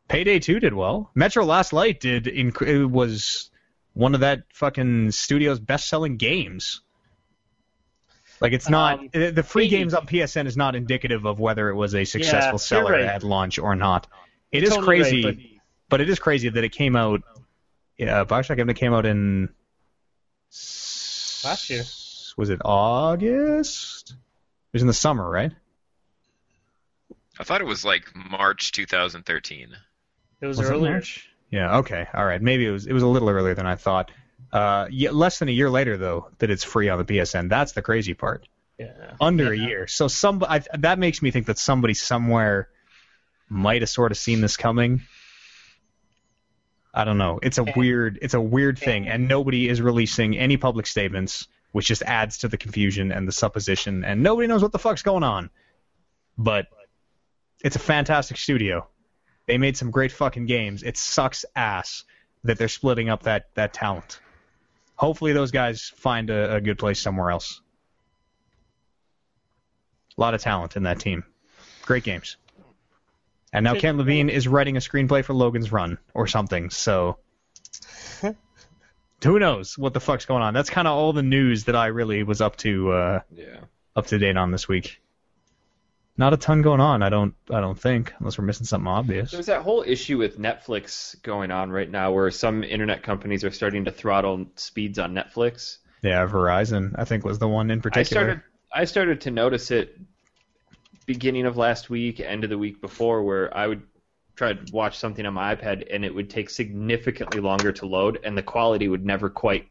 Payday 0.10 0.40
2 0.40 0.60
did 0.60 0.74
well. 0.74 1.10
Metro 1.16 1.46
Last 1.46 1.72
Light 1.72 2.02
did 2.02 2.26
inc- 2.26 2.62
it 2.68 2.86
was 2.86 3.50
one 3.94 4.14
of 4.14 4.20
that 4.20 4.44
fucking 4.54 5.12
studio's 5.12 5.60
best-selling 5.60 6.18
games. 6.18 6.82
Like 8.42 8.54
it's 8.54 8.68
not 8.70 9.00
Um, 9.00 9.10
the 9.14 9.30
the 9.32 9.44
free 9.44 9.66
Payday- 9.66 9.78
games 9.78 9.94
on 9.94 10.06
PSN 10.08 10.48
is 10.48 10.58
not 10.58 10.76
indicative 10.76 11.26
of 11.26 11.40
whether 11.40 11.70
it 11.70 11.76
was 11.76 11.94
a 11.96 12.04
successful 12.04 12.54
you're 12.54 12.58
seller 12.60 12.92
right. 12.94 13.02
at 13.04 13.24
launch 13.24 13.60
or 13.60 13.76
not. 13.76 14.08
It 14.52 14.64
You're 14.64 14.70
is 14.70 14.76
totally 14.76 15.00
right, 15.00 15.10
crazy, 15.10 15.22
but- 15.24 15.36
but 15.90 16.02
it 16.02 16.10
is 16.10 16.20
crazy 16.20 16.50
that 16.50 16.64
it 16.64 16.70
came 16.70 16.96
out. 16.96 17.22
Yeah, 17.98 18.24
Bioshock 18.26 18.52
Infinite 18.58 18.78
came 18.78 18.94
out 18.94 19.06
in 19.06 19.50
Last 21.44 21.70
year. 21.70 21.84
Was 22.38 22.50
it 22.50 22.60
August? 22.66 24.12
It 24.12 24.74
was 24.74 24.82
in 24.82 24.88
the 24.88 24.94
summer, 24.94 25.30
right? 25.30 25.52
I 27.40 27.44
thought 27.44 27.62
it 27.62 27.68
was 27.68 27.84
like 27.84 28.06
March 28.16 28.72
2013. 28.72 29.70
It 30.42 30.46
was, 30.46 30.58
Was 30.58 30.70
it. 30.70 30.78
March? 30.80 31.28
Yeah. 31.50 31.78
Okay. 31.80 32.06
All 32.14 32.26
right. 32.26 32.42
Maybe 32.42 32.66
it 32.66 32.72
was. 32.72 32.86
It 32.88 32.94
was 32.94 33.04
a 33.04 33.08
little 33.08 33.30
earlier 33.30 33.54
than 33.56 33.66
I 33.66 33.76
thought. 33.76 34.12
Uh, 34.52 34.88
yeah, 34.92 35.12
less 35.12 35.40
than 35.40 35.48
a 35.48 35.52
year 35.52 35.70
later 35.70 35.98
though 35.98 36.30
that 36.40 36.50
it's 36.50 36.64
free 36.64 36.90
on 36.90 36.98
the 36.98 37.06
PSN. 37.06 37.50
That's 37.50 37.72
the 37.72 37.82
crazy 37.82 38.14
part. 38.14 38.48
Yeah. 38.78 39.14
Under 39.20 39.54
a 39.54 39.58
year. 39.58 39.88
So 39.88 40.08
some 40.08 40.44
I, 40.48 40.64
that 40.80 40.98
makes 40.98 41.22
me 41.22 41.32
think 41.32 41.46
that 41.46 41.58
somebody 41.58 41.94
somewhere 41.94 42.70
might 43.48 43.82
have 43.82 43.90
sort 43.90 44.12
of 44.12 44.18
seen 44.18 44.42
this 44.42 44.58
coming. 44.58 45.02
I 46.94 47.04
don't 47.04 47.18
know. 47.18 47.40
It's 47.42 47.58
a 47.58 47.64
weird. 47.64 48.20
It's 48.22 48.34
a 48.34 48.42
weird 48.42 48.78
thing, 48.78 49.08
and 49.08 49.28
nobody 49.28 49.70
is 49.70 49.82
releasing 49.82 50.38
any 50.38 50.58
public 50.58 50.88
statements, 50.88 51.48
which 51.72 51.88
just 51.88 52.02
adds 52.02 52.40
to 52.40 52.48
the 52.48 52.58
confusion 52.58 53.12
and 53.12 53.28
the 53.28 53.32
supposition, 53.32 54.04
and 54.04 54.24
nobody 54.24 54.48
knows 54.48 54.62
what 54.62 54.72
the 54.72 54.80
fuck's 54.80 55.04
going 55.04 55.24
on. 55.24 55.50
But 56.38 56.68
it's 57.64 57.76
a 57.76 57.80
fantastic 57.80 58.38
studio. 58.38 58.88
They 59.48 59.58
made 59.58 59.78
some 59.78 59.92
great 59.92 60.12
fucking 60.12 60.48
games. 60.48 60.84
It 60.84 60.98
sucks 60.98 61.46
ass 61.56 62.04
that 62.44 62.58
they're 62.58 62.68
splitting 62.68 63.10
up 63.10 63.24
that 63.24 63.50
that 63.56 63.74
talent. 63.74 64.20
Hopefully, 65.02 65.34
those 65.34 65.50
guys 65.50 65.92
find 65.96 66.30
a, 66.30 66.58
a 66.58 66.62
good 66.62 66.78
place 66.78 67.02
somewhere 67.02 67.32
else. 67.32 67.60
A 70.16 70.22
lot 70.22 70.36
of 70.36 70.42
talent 70.42 70.76
in 70.76 70.84
that 70.84 71.00
team. 71.00 71.24
Great 71.82 72.04
games. 72.04 72.38
And 73.52 73.64
now 73.64 73.74
Ken 73.74 73.98
Levine 73.98 74.30
is 74.30 74.48
writing 74.48 74.78
a 74.78 74.80
screenplay 74.80 75.26
for 75.26 75.34
Logan's 75.34 75.72
Run 75.72 75.98
or 76.14 76.28
something. 76.28 76.70
So 76.70 77.18
who 79.24 79.40
knows 79.40 79.76
what 79.76 79.96
the 79.96 80.00
fuck's 80.00 80.26
going 80.26 80.44
on? 80.44 80.54
That's 80.54 80.70
kind 80.70 80.88
of 80.88 80.94
all 80.94 81.14
the 81.14 81.24
news 81.24 81.64
that 81.64 81.76
I 81.76 81.88
really 81.88 82.22
was 82.22 82.40
up 82.40 82.58
to 82.58 82.92
uh, 82.92 83.20
Yeah. 83.36 83.62
up 83.96 84.06
to 84.08 84.20
date 84.20 84.38
on 84.38 84.52
this 84.52 84.68
week. 84.68 85.02
Not 86.18 86.34
a 86.34 86.38
ton 86.38 86.62
going 86.62 86.82
on. 86.82 87.02
I 87.02 87.10
don't. 87.10 87.34
I 87.50 87.62
don't 87.62 87.80
think, 87.80 88.14
unless 88.20 88.38
we're 88.38 88.46
missing 88.46 88.66
something 88.66 88.88
obvious. 88.88 89.32
There's 89.32 89.46
that 89.46 89.62
whole 89.62 89.84
issue 89.86 90.18
with 90.18 90.38
Netflix 90.38 91.20
going 91.24 91.52
on 91.52 91.72
right 91.72 91.90
now 91.90 92.12
where 92.12 92.30
some 92.32 92.64
internet 92.64 93.02
companies 93.02 93.44
are 93.44 93.52
starting 93.52 93.86
to 93.86 93.92
throttle 93.92 94.46
speeds 94.56 95.00
on 95.00 95.14
Netflix. 95.14 95.78
Yeah, 96.02 96.28
Verizon. 96.28 96.94
I 96.98 97.06
think 97.06 97.24
was 97.24 97.40
the 97.40 97.48
one 97.48 97.72
in 97.72 97.82
particular. 97.82 98.22
I 98.22 98.26
started 98.26 98.42
I 98.74 98.86
started 98.86 99.22
to 99.22 99.32
notice 99.32 99.72
it 99.72 99.98
beginning 101.06 101.46
of 101.46 101.58
last 101.58 101.90
week, 101.90 102.20
end 102.20 102.44
of 102.44 102.50
the 102.50 102.58
week 102.58 102.82
before, 102.82 103.24
where 103.24 103.56
I 103.56 103.68
would 103.68 103.82
try 104.36 104.54
to 104.54 104.74
watch 104.74 104.98
something 104.98 105.26
on 105.26 105.34
my 105.34 105.56
iPad 105.56 105.88
and 105.94 106.06
it 106.06 106.14
would 106.14 106.30
take 106.30 106.50
significantly 106.50 107.42
longer 107.42 107.72
to 107.74 107.86
load, 107.86 108.20
and 108.24 108.38
the 108.38 108.44
quality 108.44 108.88
would 108.88 109.06
never 109.06 109.30
quite 109.30 109.70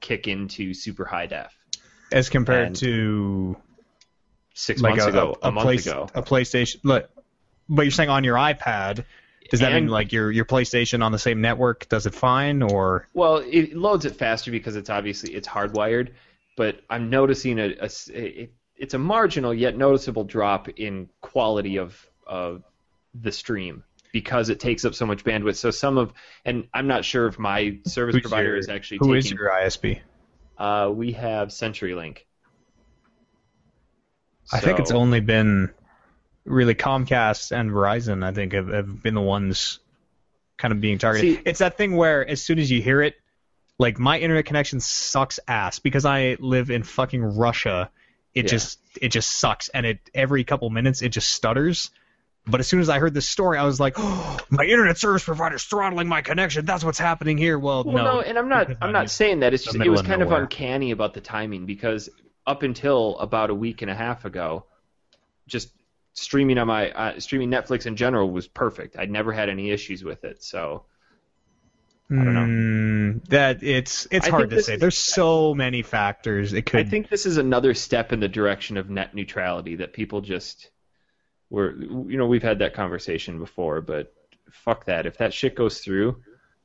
kick 0.00 0.28
into 0.28 0.74
super 0.74 1.04
high 1.04 1.26
def. 1.26 1.56
as 2.10 2.28
compared 2.28 2.66
and 2.68 2.76
to 2.76 3.56
Six 4.54 4.80
like 4.82 4.90
months 4.96 5.06
a, 5.06 5.08
ago, 5.08 5.36
a, 5.42 5.48
a, 5.48 5.52
month 5.52 5.86
ago. 5.86 6.08
a 6.14 6.22
PlayStation. 6.22 6.76
But, 6.84 7.10
but 7.68 7.82
you're 7.82 7.90
saying 7.90 8.10
on 8.10 8.24
your 8.24 8.36
iPad. 8.36 9.04
Does 9.50 9.60
that 9.60 9.72
And- 9.72 9.86
mean 9.86 9.90
like 9.92 10.12
your 10.12 10.30
your 10.30 10.44
PlayStation 10.44 11.02
on 11.04 11.12
the 11.12 11.18
same 11.18 11.40
network 11.40 11.88
does 11.88 12.06
it 12.06 12.14
fine 12.14 12.62
or 12.62 13.08
Well, 13.12 13.38
it 13.46 13.74
loads 13.76 14.04
it 14.04 14.16
faster 14.16 14.50
because 14.50 14.76
it's 14.76 14.88
obviously 14.88 15.34
it's 15.34 15.46
hardwired, 15.48 16.12
but 16.56 16.80
I'm 16.88 17.10
noticing 17.10 17.58
a, 17.58 17.74
a 17.80 17.90
it, 18.14 18.52
it's 18.76 18.94
a 18.94 18.98
marginal 18.98 19.52
yet 19.52 19.76
noticeable 19.76 20.24
drop 20.24 20.68
in 20.70 21.08
quality 21.20 21.76
of 21.78 22.06
of 22.26 22.62
the 23.14 23.30
stream 23.32 23.84
because 24.12 24.48
it 24.48 24.58
takes 24.60 24.84
up 24.86 24.94
so 24.94 25.04
much 25.06 25.22
bandwidth. 25.24 25.56
So 25.56 25.70
some 25.70 25.98
of 25.98 26.12
and 26.46 26.66
I'm 26.72 26.86
not 26.86 27.04
sure 27.04 27.26
if 27.26 27.38
my 27.38 27.78
service 27.86 28.14
Who's 28.14 28.22
provider 28.22 28.48
your- 28.50 28.56
is 28.58 28.68
actually 28.70 28.98
who 28.98 29.06
taking. 29.14 29.16
is 29.18 29.30
your 29.32 29.50
ISP? 29.50 30.00
Uh, 30.56 30.90
we 30.94 31.12
have 31.12 31.48
CenturyLink. 31.48 32.18
I 34.52 34.60
think 34.60 34.78
it's 34.78 34.90
only 34.90 35.20
been 35.20 35.70
really 36.44 36.74
Comcast 36.74 37.52
and 37.52 37.70
Verizon. 37.70 38.24
I 38.24 38.32
think 38.32 38.52
have, 38.52 38.68
have 38.68 39.02
been 39.02 39.14
the 39.14 39.20
ones 39.20 39.78
kind 40.58 40.72
of 40.72 40.80
being 40.80 40.98
targeted. 40.98 41.36
See- 41.38 41.42
it's 41.44 41.60
that 41.60 41.76
thing 41.76 41.96
where 41.96 42.26
as 42.26 42.42
soon 42.42 42.58
as 42.58 42.70
you 42.70 42.82
hear 42.82 43.02
it, 43.02 43.14
like 43.78 43.98
my 43.98 44.18
internet 44.18 44.44
connection 44.44 44.80
sucks 44.80 45.40
ass 45.48 45.78
because 45.78 46.04
I 46.04 46.36
live 46.38 46.70
in 46.70 46.82
fucking 46.82 47.22
Russia. 47.22 47.90
It 48.34 48.44
Yeah. 48.44 48.50
just 48.50 48.78
it 49.00 49.08
just 49.08 49.30
sucks, 49.30 49.68
and 49.70 49.84
it 49.86 49.98
every 50.14 50.44
couple 50.44 50.68
minutes 50.70 51.02
it 51.02 51.10
just 51.10 51.32
stutters. 51.32 51.90
But 52.44 52.58
as 52.58 52.66
soon 52.66 52.80
as 52.80 52.88
I 52.88 52.98
heard 52.98 53.14
this 53.14 53.28
story, 53.28 53.56
I 53.56 53.64
was 53.64 53.78
like, 53.78 53.94
oh, 53.98 54.38
"My 54.50 54.64
internet 54.64 54.98
service 54.98 55.24
provider's 55.24 55.64
throttling 55.64 56.08
my 56.08 56.22
connection. 56.22 56.64
That's 56.64 56.82
what's 56.84 56.98
happening 56.98 57.38
here." 57.38 57.58
Well, 57.58 57.84
Well, 57.84 58.04
no, 58.04 58.14
no, 58.14 58.20
and 58.20 58.38
I'm 58.38 58.48
not. 58.48 58.68
I'm 58.70 58.76
I'm 58.82 58.92
not 58.92 59.10
saying 59.10 59.40
that. 59.40 59.54
It's 59.54 59.64
just 59.64 59.76
it 59.76 59.88
was 59.88 60.00
of 60.00 60.06
kind 60.06 60.22
of 60.22 60.32
uncanny 60.32 60.90
about 60.92 61.14
the 61.14 61.20
timing 61.20 61.66
because 61.66 62.08
up 62.46 62.62
until 62.62 63.18
about 63.18 63.50
a 63.50 63.54
week 63.54 63.82
and 63.82 63.90
a 63.90 63.94
half 63.94 64.24
ago, 64.24 64.64
just 65.46 65.72
streaming 66.14 66.58
on 66.58 66.66
my 66.66 66.90
uh, 66.90 67.20
streaming 67.20 67.50
Netflix 67.50 67.86
in 67.86 67.96
general 67.96 68.30
was 68.30 68.46
perfect. 68.48 68.96
I'd 68.98 69.10
never 69.10 69.32
had 69.32 69.48
any 69.48 69.70
issues 69.70 70.04
with 70.04 70.24
it. 70.24 70.42
So 70.42 70.84
I 72.10 72.14
don't 72.16 72.34
know. 72.34 72.40
Mm, 72.40 73.28
that 73.28 73.62
it's 73.62 74.06
it's 74.10 74.26
I 74.26 74.30
hard 74.30 74.50
to 74.50 74.62
say. 74.62 74.74
is- 74.74 74.80
There's 74.80 74.98
so 74.98 75.54
many 75.54 75.82
factors. 75.82 76.52
It 76.52 76.66
could. 76.66 76.80
I 76.86 76.88
think 76.88 77.08
this 77.08 77.24
is 77.26 77.36
another 77.38 77.74
step 77.74 78.12
in 78.12 78.20
the 78.20 78.28
direction 78.28 78.76
of 78.76 78.90
net 78.90 79.14
neutrality 79.14 79.76
that 79.76 79.92
people 79.92 80.20
just 80.20 80.70
were. 81.48 81.74
You 81.74 82.18
know, 82.18 82.26
we've 82.26 82.42
had 82.42 82.58
that 82.58 82.74
conversation 82.74 83.38
before, 83.38 83.80
but 83.80 84.12
fuck 84.50 84.84
that. 84.86 85.06
If 85.06 85.18
that 85.18 85.32
shit 85.32 85.54
goes 85.54 85.78
through, 85.80 86.22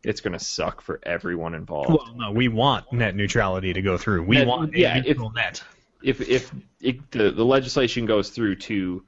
it's 0.07 0.21
gonna 0.21 0.39
suck 0.39 0.81
for 0.81 0.99
everyone 1.03 1.53
involved. 1.53 1.89
Well, 1.89 2.13
no, 2.15 2.31
we 2.31 2.47
want 2.47 2.91
net 2.93 3.15
neutrality 3.15 3.73
to 3.73 3.81
go 3.81 3.97
through. 3.97 4.23
We 4.23 4.37
Net- 4.37 4.47
want 4.47 4.75
yeah, 4.75 5.01
if- 5.05 5.17
net. 5.35 5.63
if 6.03 6.21
if 6.21 6.51
it, 6.81 7.11
the 7.11 7.31
the 7.31 7.45
legislation 7.45 8.05
goes 8.05 8.29
through 8.29 8.55
to, 8.55 9.03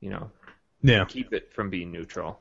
you 0.00 0.10
know, 0.10 0.30
Yeah, 0.82 1.04
keep 1.06 1.32
it 1.32 1.52
from 1.52 1.70
being 1.70 1.90
neutral. 1.90 2.40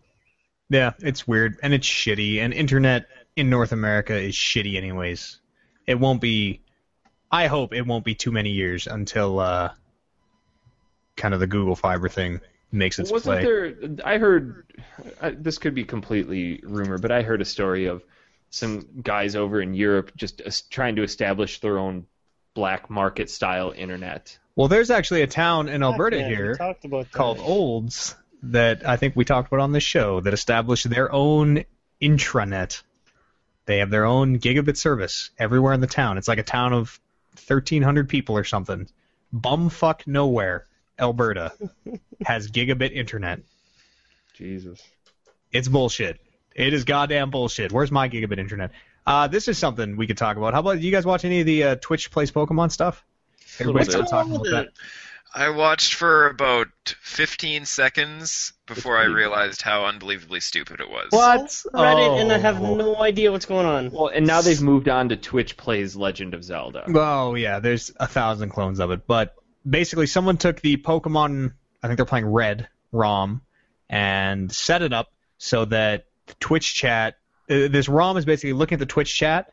yeah, 0.69 0.91
it's 0.99 1.27
weird 1.27 1.58
and 1.64 1.74
it's 1.74 1.88
shitty. 1.88 2.40
And 2.40 2.53
internet 2.53 3.08
in 3.35 3.49
North 3.49 3.72
America 3.72 4.16
is 4.16 4.35
shitty, 4.35 4.75
anyways. 4.75 5.40
It 5.88 5.99
won't 5.99 6.22
be. 6.22 6.61
I 7.32 7.48
hope 7.48 7.74
it 7.74 7.85
won't 7.85 8.03
be 8.06 8.16
too 8.16 8.32
many 8.32 8.49
years 8.51 8.88
until 8.88 9.40
uh, 9.40 9.72
kind 11.16 11.33
of 11.33 11.40
the 11.40 11.48
Google 11.48 11.75
Fiber 11.75 12.09
thing 12.09 12.41
makes 12.72 12.99
its 12.99 13.11
Wasn't 13.11 13.41
play. 13.41 13.43
there? 13.43 13.73
I 14.06 14.17
heard 14.17 14.65
I, 15.22 15.31
this 15.31 15.57
could 15.57 15.75
be 15.75 15.83
completely 15.83 16.61
rumor, 16.64 16.98
but 16.98 17.11
I 17.11 17.22
heard 17.22 17.41
a 17.41 17.45
story 17.45 17.85
of 17.88 18.03
some 18.49 18.88
guys 19.01 19.35
over 19.35 19.61
in 19.61 19.73
Europe 19.73 20.11
just 20.15 20.41
es- 20.45 20.61
trying 20.61 20.95
to 20.95 21.03
establish 21.03 21.59
their 21.59 21.77
own 21.77 22.06
black 22.53 22.89
market 22.89 23.30
style 23.30 23.73
internet. 23.75 24.38
Well, 24.56 24.67
there's 24.67 24.91
actually 24.91 25.22
a 25.22 25.27
town 25.27 25.69
in 25.69 25.83
Alberta 25.83 26.17
Yeah, 26.17 26.27
here 26.27 26.51
about 26.83 27.11
called 27.11 27.39
Olds 27.39 28.15
that 28.43 28.88
I 28.88 28.98
think 28.98 29.15
we 29.15 29.25
talked 29.25 29.48
about 29.48 29.61
on 29.61 29.72
the 29.72 29.80
show 29.80 30.19
that 30.22 30.33
established 30.33 30.89
their 30.89 31.11
own 31.11 31.64
intranet. 32.01 32.81
They 33.65 33.77
have 33.80 33.89
their 33.89 34.06
own 34.06 34.39
gigabit 34.39 34.77
service 34.77 35.30
everywhere 35.38 35.73
in 35.73 35.81
the 35.81 35.88
town. 35.88 36.17
It's 36.17 36.27
like 36.27 36.39
a 36.39 36.43
town 36.43 36.73
of 36.73 36.99
1,300 37.48 38.09
people 38.09 38.35
or 38.35 38.43
something. 38.43 38.88
Bumfuck 39.33 40.07
nowhere, 40.07 40.65
Alberta 40.99 41.53
has 42.25 42.49
gigabit 42.51 42.91
internet. 42.93 43.39
Jesus. 44.35 44.81
It's 45.51 45.67
bullshit. 45.67 46.19
It 46.55 46.73
is 46.73 46.83
goddamn 46.83 47.29
bullshit. 47.31 47.71
Where's 47.71 47.91
my 47.91 48.09
gigabit 48.09 48.37
internet? 48.39 48.71
Uh, 49.05 49.27
this 49.27 49.47
is 49.47 49.57
something 49.57 49.97
we 49.97 50.07
could 50.07 50.17
talk 50.17 50.37
about. 50.37 50.53
How 50.53 50.59
about 50.59 50.81
you 50.81 50.91
guys 50.91 51.05
watch 51.05 51.25
any 51.25 51.39
of 51.39 51.45
the 51.45 51.63
uh, 51.63 51.75
Twitch 51.75 52.11
plays 52.11 52.31
Pokemon 52.31 52.71
stuff? 52.71 53.03
Everybody's 53.59 53.89
still 53.89 54.05
talking 54.05 54.35
about 54.35 54.45
that. 54.51 54.67
I 55.33 55.49
watched 55.49 55.93
for 55.93 56.27
about 56.27 56.67
15 57.01 57.65
seconds 57.65 58.53
before 58.65 58.97
I 58.97 59.03
realized 59.03 59.61
how 59.61 59.85
unbelievably 59.85 60.39
stupid 60.39 60.79
it 60.79 60.89
was. 60.89 61.07
What? 61.11 61.45
Reddit, 61.73 62.21
and 62.21 62.31
I 62.31 62.39
have 62.39 62.59
Oh. 62.61 62.73
no 62.75 62.95
idea 63.01 63.31
what's 63.31 63.45
going 63.45 63.67
on. 63.67 63.91
Well, 63.91 64.07
and 64.07 64.25
now 64.25 64.41
they've 64.41 64.61
moved 64.61 64.89
on 64.89 65.09
to 65.09 65.15
Twitch 65.15 65.55
plays 65.55 65.95
Legend 65.95 66.33
of 66.33 66.43
Zelda. 66.43 66.83
Oh 66.95 67.35
yeah, 67.35 67.59
there's 67.59 67.91
a 67.99 68.07
thousand 68.07 68.49
clones 68.49 68.79
of 68.79 68.89
it, 68.89 69.05
but 69.05 69.35
basically 69.67 70.07
someone 70.07 70.38
took 70.38 70.61
the 70.61 70.77
Pokemon, 70.77 71.53
I 71.81 71.88
think 71.88 71.97
they're 71.97 72.05
playing 72.05 72.27
Red 72.27 72.67
ROM, 72.91 73.41
and 73.89 74.51
set 74.51 74.81
it 74.81 74.93
up 74.93 75.11
so 75.38 75.65
that 75.65 76.05
Twitch 76.39 76.75
chat, 76.75 77.15
uh, 77.49 77.67
this 77.67 77.89
ROM 77.89 78.17
is 78.17 78.25
basically 78.25 78.53
looking 78.53 78.75
at 78.75 78.79
the 78.79 78.85
Twitch 78.85 79.15
chat, 79.15 79.51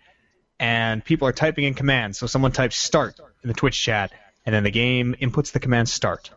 and 0.59 1.05
people 1.05 1.29
are 1.29 1.33
typing 1.33 1.65
in 1.65 1.75
commands. 1.75 2.19
So 2.19 2.27
someone 2.27 2.53
types 2.53 2.77
start 2.77 3.19
in 3.43 3.49
the 3.49 3.55
Twitch 3.55 3.81
chat, 3.81 4.13
and 4.45 4.55
then 4.55 4.65
the 4.65 4.71
game 4.71 5.15
inputs 5.21 5.53
the 5.53 5.61
command 5.61 5.89
start. 5.89 6.31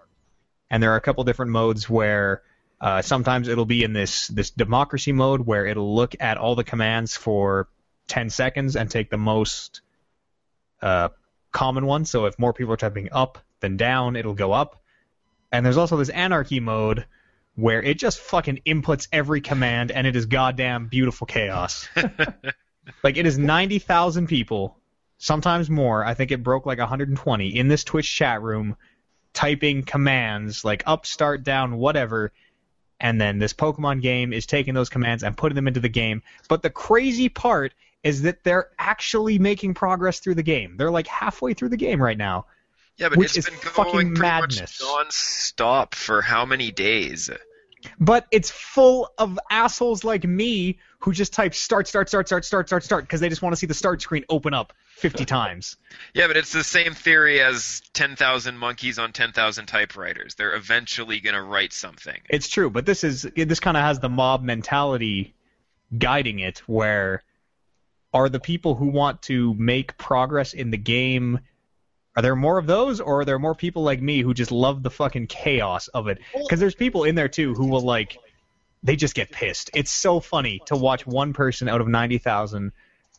And 0.69 0.81
there 0.83 0.91
are 0.93 0.97
a 0.97 1.01
couple 1.01 1.23
different 1.23 1.51
modes 1.51 1.89
where 1.89 2.43
uh, 2.79 3.01
sometimes 3.01 3.47
it'll 3.47 3.65
be 3.65 3.83
in 3.83 3.91
this 3.91 4.27
this 4.27 4.51
democracy 4.51 5.11
mode 5.11 5.41
where 5.41 5.65
it'll 5.65 5.95
look 5.95 6.15
at 6.19 6.37
all 6.37 6.55
the 6.55 6.63
commands 6.63 7.17
for 7.17 7.67
10 8.07 8.29
seconds 8.29 8.75
and 8.75 8.89
take 8.89 9.09
the 9.09 9.17
most 9.17 9.81
uh, 10.81 11.09
common 11.51 11.85
one. 11.85 12.05
So 12.05 12.25
if 12.25 12.39
more 12.39 12.53
people 12.53 12.73
are 12.73 12.77
typing 12.77 13.09
up 13.11 13.39
than 13.59 13.77
down, 13.77 14.15
it'll 14.15 14.33
go 14.33 14.51
up. 14.51 14.81
And 15.51 15.65
there's 15.65 15.77
also 15.77 15.97
this 15.97 16.09
anarchy 16.09 16.59
mode 16.59 17.05
where 17.55 17.81
it 17.81 17.97
just 17.97 18.19
fucking 18.19 18.61
inputs 18.65 19.07
every 19.11 19.41
command 19.41 19.91
and 19.91 20.07
it 20.07 20.15
is 20.15 20.25
goddamn 20.25 20.87
beautiful 20.87 21.27
chaos. 21.27 21.87
like 23.03 23.17
it 23.17 23.25
is 23.25 23.37
90,000 23.37 24.27
people, 24.27 24.77
sometimes 25.17 25.69
more. 25.69 26.05
I 26.05 26.13
think 26.13 26.31
it 26.31 26.43
broke 26.43 26.65
like 26.65 26.79
120 26.79 27.47
in 27.47 27.67
this 27.67 27.83
Twitch 27.83 28.13
chat 28.13 28.41
room 28.41 28.77
typing 29.33 29.83
commands 29.83 30.63
like 30.63 30.83
up, 30.85 31.05
start, 31.05 31.43
down, 31.43 31.77
whatever. 31.77 32.31
And 32.99 33.19
then 33.19 33.39
this 33.39 33.53
Pokemon 33.53 34.01
game 34.01 34.33
is 34.33 34.45
taking 34.45 34.73
those 34.73 34.89
commands 34.89 35.23
and 35.23 35.35
putting 35.37 35.55
them 35.55 35.67
into 35.67 35.79
the 35.79 35.89
game. 35.89 36.21
But 36.47 36.61
the 36.61 36.69
crazy 36.69 37.29
part 37.29 37.73
is 38.03 38.21
that 38.21 38.43
they're 38.43 38.69
actually 38.77 39.39
making 39.39 39.73
progress 39.73 40.19
through 40.19 40.35
the 40.35 40.43
game. 40.43 40.77
They're 40.77 40.91
like 40.91 41.07
halfway 41.07 41.53
through 41.53 41.69
the 41.69 41.77
game 41.77 42.01
right 42.01 42.17
now. 42.17 42.45
Yeah, 42.99 43.09
but 43.09 43.17
which 43.17 43.37
it's 43.37 43.37
is 43.37 43.45
been 43.45 43.59
fucking 43.59 43.93
going 43.93 44.13
madness. 44.13 44.81
non-stop 44.81 45.95
for 45.95 46.21
how 46.21 46.45
many 46.45 46.71
days? 46.71 47.29
But 47.97 48.27
it's 48.29 48.51
full 48.51 49.09
of 49.17 49.39
assholes 49.49 50.03
like 50.03 50.25
me 50.25 50.79
who 50.99 51.13
just 51.13 51.31
type 51.31 51.55
start, 51.55 51.87
start, 51.87 52.09
start, 52.09 52.27
start, 52.27 52.43
start, 52.43 52.67
start, 52.67 52.83
start 52.83 53.03
because 53.05 53.21
they 53.21 53.29
just 53.29 53.41
want 53.41 53.53
to 53.53 53.57
see 53.57 53.67
the 53.67 53.73
start 53.73 54.01
screen 54.01 54.25
open 54.27 54.53
up 54.53 54.73
50 54.97 55.23
times. 55.25 55.77
Yeah, 56.13 56.27
but 56.27 56.35
it's 56.35 56.51
the 56.51 56.63
same 56.63 56.93
theory 56.93 57.39
as 57.39 57.81
10,000 57.93 58.57
monkeys 58.57 58.99
on 58.99 59.13
10,000 59.13 59.65
typewriters. 59.65 60.35
They're 60.35 60.55
eventually 60.55 61.21
going 61.21 61.35
to 61.35 61.41
write 61.41 61.71
something. 61.71 62.19
It's 62.29 62.49
true, 62.49 62.69
but 62.69 62.85
this 62.85 63.05
is 63.05 63.25
this 63.35 63.61
kind 63.61 63.77
of 63.77 63.83
has 63.83 63.99
the 63.99 64.09
mob 64.09 64.43
mentality 64.43 65.35
guiding 65.97 66.39
it 66.39 66.59
where 66.67 67.23
are 68.13 68.27
the 68.27 68.39
people 68.39 68.75
who 68.75 68.87
want 68.87 69.21
to 69.23 69.53
make 69.53 69.97
progress 69.97 70.53
in 70.53 70.71
the 70.71 70.77
game 70.77 71.39
are 72.19 72.21
there 72.21 72.35
more 72.35 72.57
of 72.57 72.67
those 72.67 72.99
or 72.99 73.21
are 73.21 73.25
there 73.25 73.39
more 73.39 73.55
people 73.55 73.81
like 73.81 74.01
me 74.01 74.19
who 74.19 74.33
just 74.33 74.51
love 74.51 74.83
the 74.83 74.89
fucking 74.89 75.27
chaos 75.27 75.87
of 75.87 76.09
it? 76.09 76.19
Because 76.33 76.59
there's 76.59 76.75
people 76.75 77.05
in 77.05 77.15
there 77.15 77.29
too 77.29 77.53
who 77.53 77.67
will 77.67 77.79
like 77.79 78.17
they 78.83 78.97
just 78.97 79.15
get 79.15 79.31
pissed. 79.31 79.69
It's 79.73 79.89
so 79.89 80.19
funny 80.19 80.59
to 80.65 80.75
watch 80.75 81.07
one 81.07 81.31
person 81.31 81.69
out 81.69 81.79
of 81.79 81.87
90,000 81.87 82.73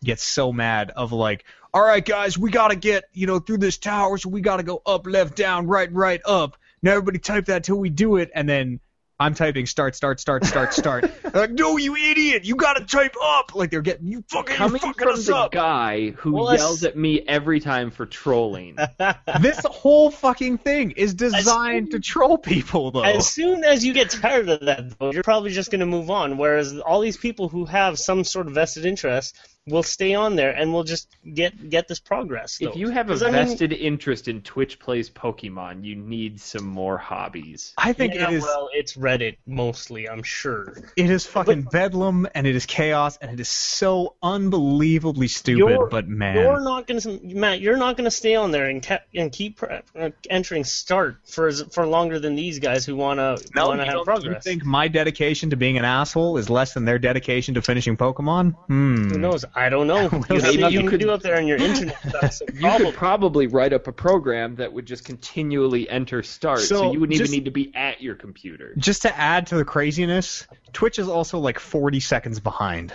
get 0.04 0.20
so 0.20 0.52
mad 0.52 0.90
of 0.94 1.12
like 1.12 1.44
all 1.72 1.82
right 1.82 2.04
guys 2.04 2.38
we 2.38 2.50
got 2.50 2.68
to 2.68 2.76
get 2.76 3.04
you 3.12 3.26
know 3.26 3.38
through 3.38 3.58
this 3.58 3.76
tower 3.76 4.16
so 4.16 4.30
we 4.30 4.40
got 4.40 4.56
to 4.56 4.62
go 4.62 4.80
up 4.84 5.06
left 5.06 5.34
down 5.34 5.66
right 5.66 5.90
right 5.94 6.20
up. 6.26 6.58
Now 6.82 6.90
everybody 6.90 7.20
type 7.20 7.46
that 7.46 7.64
till 7.64 7.78
we 7.78 7.88
do 7.88 8.16
it 8.16 8.30
and 8.34 8.46
then 8.46 8.80
I'm 9.20 9.34
typing 9.34 9.66
start, 9.66 9.94
start, 9.94 10.18
start, 10.18 10.46
start, 10.46 10.72
start. 10.72 11.10
Like, 11.32 11.52
no, 11.52 11.76
you 11.76 11.94
idiot! 11.94 12.44
You 12.44 12.56
gotta 12.56 12.84
type 12.84 13.14
up. 13.22 13.54
Like 13.54 13.70
they're 13.70 13.82
getting 13.82 14.08
you 14.08 14.24
fucking, 14.30 14.56
Coming 14.56 14.80
fucking 14.80 14.94
from 14.94 15.14
us 15.14 15.26
the 15.26 15.36
up. 15.36 15.52
guy 15.52 16.10
who 16.10 16.32
Well, 16.32 16.56
yells 16.56 16.82
at 16.82 16.96
me 16.96 17.20
every 17.20 17.60
time 17.60 17.92
for 17.92 18.04
trolling. 18.04 18.76
this 19.40 19.60
whole 19.64 20.10
fucking 20.10 20.58
thing 20.58 20.92
is 20.92 21.14
designed 21.14 21.92
to 21.92 22.00
troll 22.00 22.36
people, 22.36 22.90
though. 22.90 23.02
As 23.04 23.28
soon 23.30 23.62
as 23.62 23.84
you 23.84 23.92
get 23.92 24.10
tired 24.10 24.48
of 24.48 24.60
that, 24.60 24.98
though, 24.98 25.12
you're 25.12 25.22
probably 25.22 25.50
just 25.50 25.70
to 25.70 25.86
move 25.86 26.10
on. 26.10 26.36
Whereas 26.36 26.78
all 26.80 27.00
these 27.00 27.16
people 27.18 27.48
who 27.48 27.66
have 27.66 27.98
some 27.98 28.24
sort 28.24 28.48
of 28.48 28.54
vested 28.54 28.86
interest 28.86 29.36
will 29.70 29.82
stay 29.82 30.14
on 30.14 30.36
there 30.36 30.50
and 30.50 30.72
we'll 30.72 30.84
just 30.84 31.08
get 31.34 31.70
get 31.70 31.88
this 31.88 32.00
progress. 32.00 32.58
If 32.60 32.76
you 32.76 32.90
have 32.90 33.06
a 33.08 33.12
'Cause, 33.12 33.22
I 33.22 33.30
mean, 33.30 33.46
vested 33.46 33.72
interest 33.72 34.28
in 34.28 34.42
Twitch 34.42 34.78
plays 34.78 35.08
Pokemon, 35.10 35.84
you 35.84 35.96
need 35.96 36.40
some 36.40 36.66
more 36.66 36.98
hobbies. 36.98 37.72
I 37.78 37.92
think 37.92 38.14
yeah, 38.14 38.28
it 38.30 38.34
is 38.34 38.42
well, 38.42 38.68
it's 38.72 38.94
Reddit 38.96 39.36
mostly, 39.46 40.08
I'm 40.08 40.22
sure. 40.22 40.74
it 40.96 41.10
is 41.10 41.26
fucking 41.26 41.62
bedlam 41.62 42.26
and 42.34 42.46
it 42.46 42.54
is 42.56 42.66
chaos 42.66 43.16
and 43.20 43.30
it 43.30 43.40
is 43.40 43.48
so 43.48 44.16
unbelievably 44.22 45.28
stupid. 45.28 45.78
But 45.90 46.08
man, 46.08 46.36
You're 46.36 46.60
not 46.60 46.86
going 46.86 47.00
to, 47.00 47.20
Matt. 47.22 47.60
You're 47.60 47.76
not 47.76 47.96
going 47.96 48.04
to 48.06 48.10
stay 48.10 48.34
on 48.34 48.50
there 48.50 48.66
and 48.66 48.82
ke- 48.84 49.02
and 49.14 49.30
keep 49.32 49.56
pre- 49.58 49.80
uh, 49.98 50.10
entering 50.28 50.64
start 50.64 51.16
for 51.26 51.50
for 51.52 51.86
longer 51.86 52.18
than 52.18 52.34
these 52.34 52.58
guys 52.58 52.84
who 52.84 52.96
want 52.96 53.18
to 53.18 53.38
no, 53.54 53.68
want 53.68 53.80
to 53.80 53.84
you 53.84 53.90
have 53.90 53.94
don't- 53.98 54.04
progress. 54.04 54.44
You 54.46 54.50
think 54.52 54.64
my 54.64 54.88
dedication 54.88 55.50
to 55.50 55.56
being 55.56 55.78
an 55.78 55.84
asshole 55.84 56.36
is 56.38 56.48
less 56.50 56.74
than 56.74 56.84
their 56.84 56.98
dedication 56.98 57.54
to 57.54 57.62
finishing 57.62 57.96
Pokemon? 57.96 58.54
Hmm. 58.66 59.10
Who 59.10 59.18
knows? 59.18 59.44
I 59.60 59.68
don't 59.68 59.86
know. 59.86 60.02
you 60.30 60.40
Maybe 60.40 60.74
you 60.74 60.88
could- 60.88 61.00
do 61.00 61.10
up 61.10 61.20
there 61.20 61.36
on 61.36 61.46
your 61.46 61.58
internet. 61.58 61.98
That's 62.20 62.38
the 62.38 62.52
You 62.54 62.84
could 62.86 62.94
probably 62.94 63.46
write 63.46 63.72
up 63.72 63.86
a 63.86 63.92
program 63.92 64.56
that 64.56 64.72
would 64.72 64.86
just 64.86 65.04
continually 65.04 65.88
enter 65.88 66.22
start, 66.22 66.60
so, 66.60 66.76
So, 66.76 66.92
you 66.92 67.00
wouldn't 67.00 67.18
just- 67.18 67.30
even 67.32 67.38
need 67.40 67.44
to 67.44 67.50
be 67.50 67.72
at 67.74 68.00
your 68.00 68.14
computer. 68.14 68.74
Just 68.78 69.02
to 69.02 69.16
add 69.16 69.48
to 69.48 69.56
the 69.56 69.64
craziness, 69.64 70.46
Twitch 70.72 70.98
is 70.98 71.08
also 71.08 71.38
like 71.38 71.58
40 71.58 72.00
seconds 72.00 72.40
behind. 72.40 72.92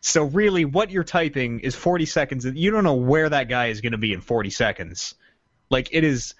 So 0.00 0.24
really, 0.24 0.64
what 0.64 0.90
you're 0.90 1.04
typing 1.04 1.60
is 1.60 1.74
40 1.74 2.06
seconds. 2.06 2.44
You 2.44 2.70
don't 2.70 2.84
know 2.84 2.94
where 2.94 3.28
that 3.28 3.48
guy 3.48 3.68
is 3.68 3.80
going 3.80 3.92
to 3.92 3.98
be 3.98 4.12
in 4.12 4.20
40 4.20 4.50
seconds. 4.50 5.14
Like 5.70 5.88
it 5.92 6.04
is 6.04 6.34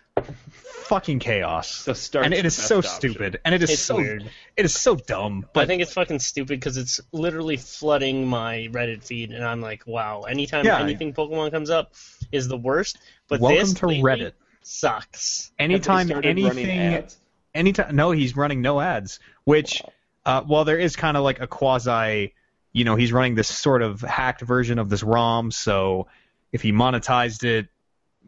fucking 0.83 1.19
chaos, 1.19 1.69
So 1.69 1.93
start. 1.94 2.25
and 2.27 2.35
it 2.35 2.44
is 2.44 2.55
so 2.55 2.81
stupid, 2.81 3.41
and 3.44 3.55
it 3.55 3.62
is 3.62 3.70
It's 3.70 3.83
so 3.83 3.97
weird. 3.97 4.31
it 4.57 4.65
is 4.65 4.75
so 4.75 4.97
dumb. 4.97 5.47
I 5.55 5.67
think 5.67 5.81
it's 5.83 5.93
fucking 5.94 6.19
stupid 6.19 6.61
because 6.61 6.77
it's 6.77 7.01
literally 7.12 7.57
flooding 7.57 8.27
my 8.27 8.69
Reddit 8.70 9.03
feed, 9.03 9.31
and 9.33 9.44
I'm 9.44 9.61
like, 9.61 9.86
wow. 9.86 10.23
Anytime 10.23 10.65
Yeah. 10.67 10.81
anything 10.81 11.12
Pokemon 11.15 11.51
comes 11.53 11.70
up 11.70 11.94
is 12.33 12.49
the 12.49 12.57
worst. 12.59 12.99
But 13.28 13.41
welcome 13.41 13.59
this 13.61 13.75
to 13.75 13.86
Reddit. 13.86 14.33
sucks. 14.62 15.53
Anytime 15.59 16.09
Have 16.09 16.23
they 16.23 16.33
started 16.33 16.43
running 16.44 16.69
anything, 16.70 17.09
anytime 17.55 17.97
no, 17.97 18.11
he's 18.11 18.36
running 18.36 18.61
no 18.61 18.81
ads. 18.81 19.20
Which, 19.44 19.83
uh, 20.27 20.43
well, 20.47 20.65
there 20.65 20.78
is 20.78 20.97
kind 20.97 21.17
of 21.17 21.23
like 21.23 21.41
a 21.41 21.47
quasi, 21.47 22.35
you 22.73 22.85
know, 22.85 22.97
he's 22.97 23.12
running 23.12 23.35
this 23.35 23.49
sort 23.49 23.83
of 23.83 24.01
hacked 24.01 24.43
version 24.43 24.78
of 24.78 24.89
this 24.91 25.03
ROM. 25.03 25.51
So 25.51 26.09
if 26.53 26.61
he 26.62 26.73
monetized 26.73 27.44
it, 27.44 27.69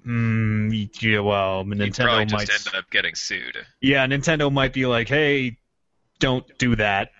mm, 0.06 1.02
yeah, 1.02 1.18
well, 1.20 1.64
Nintendo 1.64 2.04
probably 2.04 2.24
might. 2.26 2.46
just 2.46 2.66
end 2.74 2.76
up 2.76 2.90
getting 2.90 3.14
sued. 3.14 3.58
Yeah, 3.80 4.06
Nintendo 4.06 4.52
might 4.52 4.72
be 4.72 4.86
like, 4.86 5.08
hey, 5.08 5.58
don't 6.18 6.46
do 6.58 6.76
that. 6.76 7.10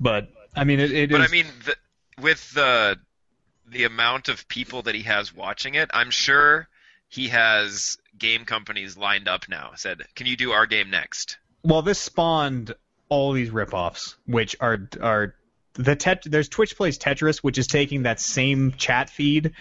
But 0.00 0.28
I 0.54 0.64
mean, 0.64 0.80
it, 0.80 0.92
it 0.92 1.10
But 1.10 1.20
is- 1.22 1.28
I 1.28 1.30
mean, 1.32 1.46
the, 1.64 1.76
with 2.20 2.52
the 2.54 2.98
the 3.68 3.84
amount 3.84 4.28
of 4.28 4.46
people 4.48 4.82
that 4.82 4.94
he 4.94 5.02
has 5.02 5.34
watching 5.34 5.74
it, 5.76 5.90
I'm 5.94 6.10
sure 6.10 6.68
he 7.08 7.28
has 7.28 7.96
game 8.18 8.44
companies 8.44 8.96
lined 8.96 9.28
up 9.28 9.48
now. 9.48 9.72
Said, 9.76 10.02
"Can 10.14 10.26
you 10.26 10.36
do 10.36 10.52
our 10.52 10.66
game 10.66 10.90
next?" 10.90 11.38
well, 11.62 11.82
this 11.82 11.98
spawned 12.00 12.74
all 13.08 13.32
these 13.32 13.50
ripoffs, 13.50 14.16
which 14.26 14.56
are 14.60 14.88
are 15.00 15.34
the 15.74 15.94
tet- 15.96 16.24
there's 16.26 16.48
Twitch 16.48 16.76
plays 16.76 16.98
Tetris, 16.98 17.38
which 17.38 17.56
is 17.56 17.66
taking 17.66 18.02
that 18.02 18.20
same 18.20 18.72
chat 18.72 19.08
feed 19.08 19.52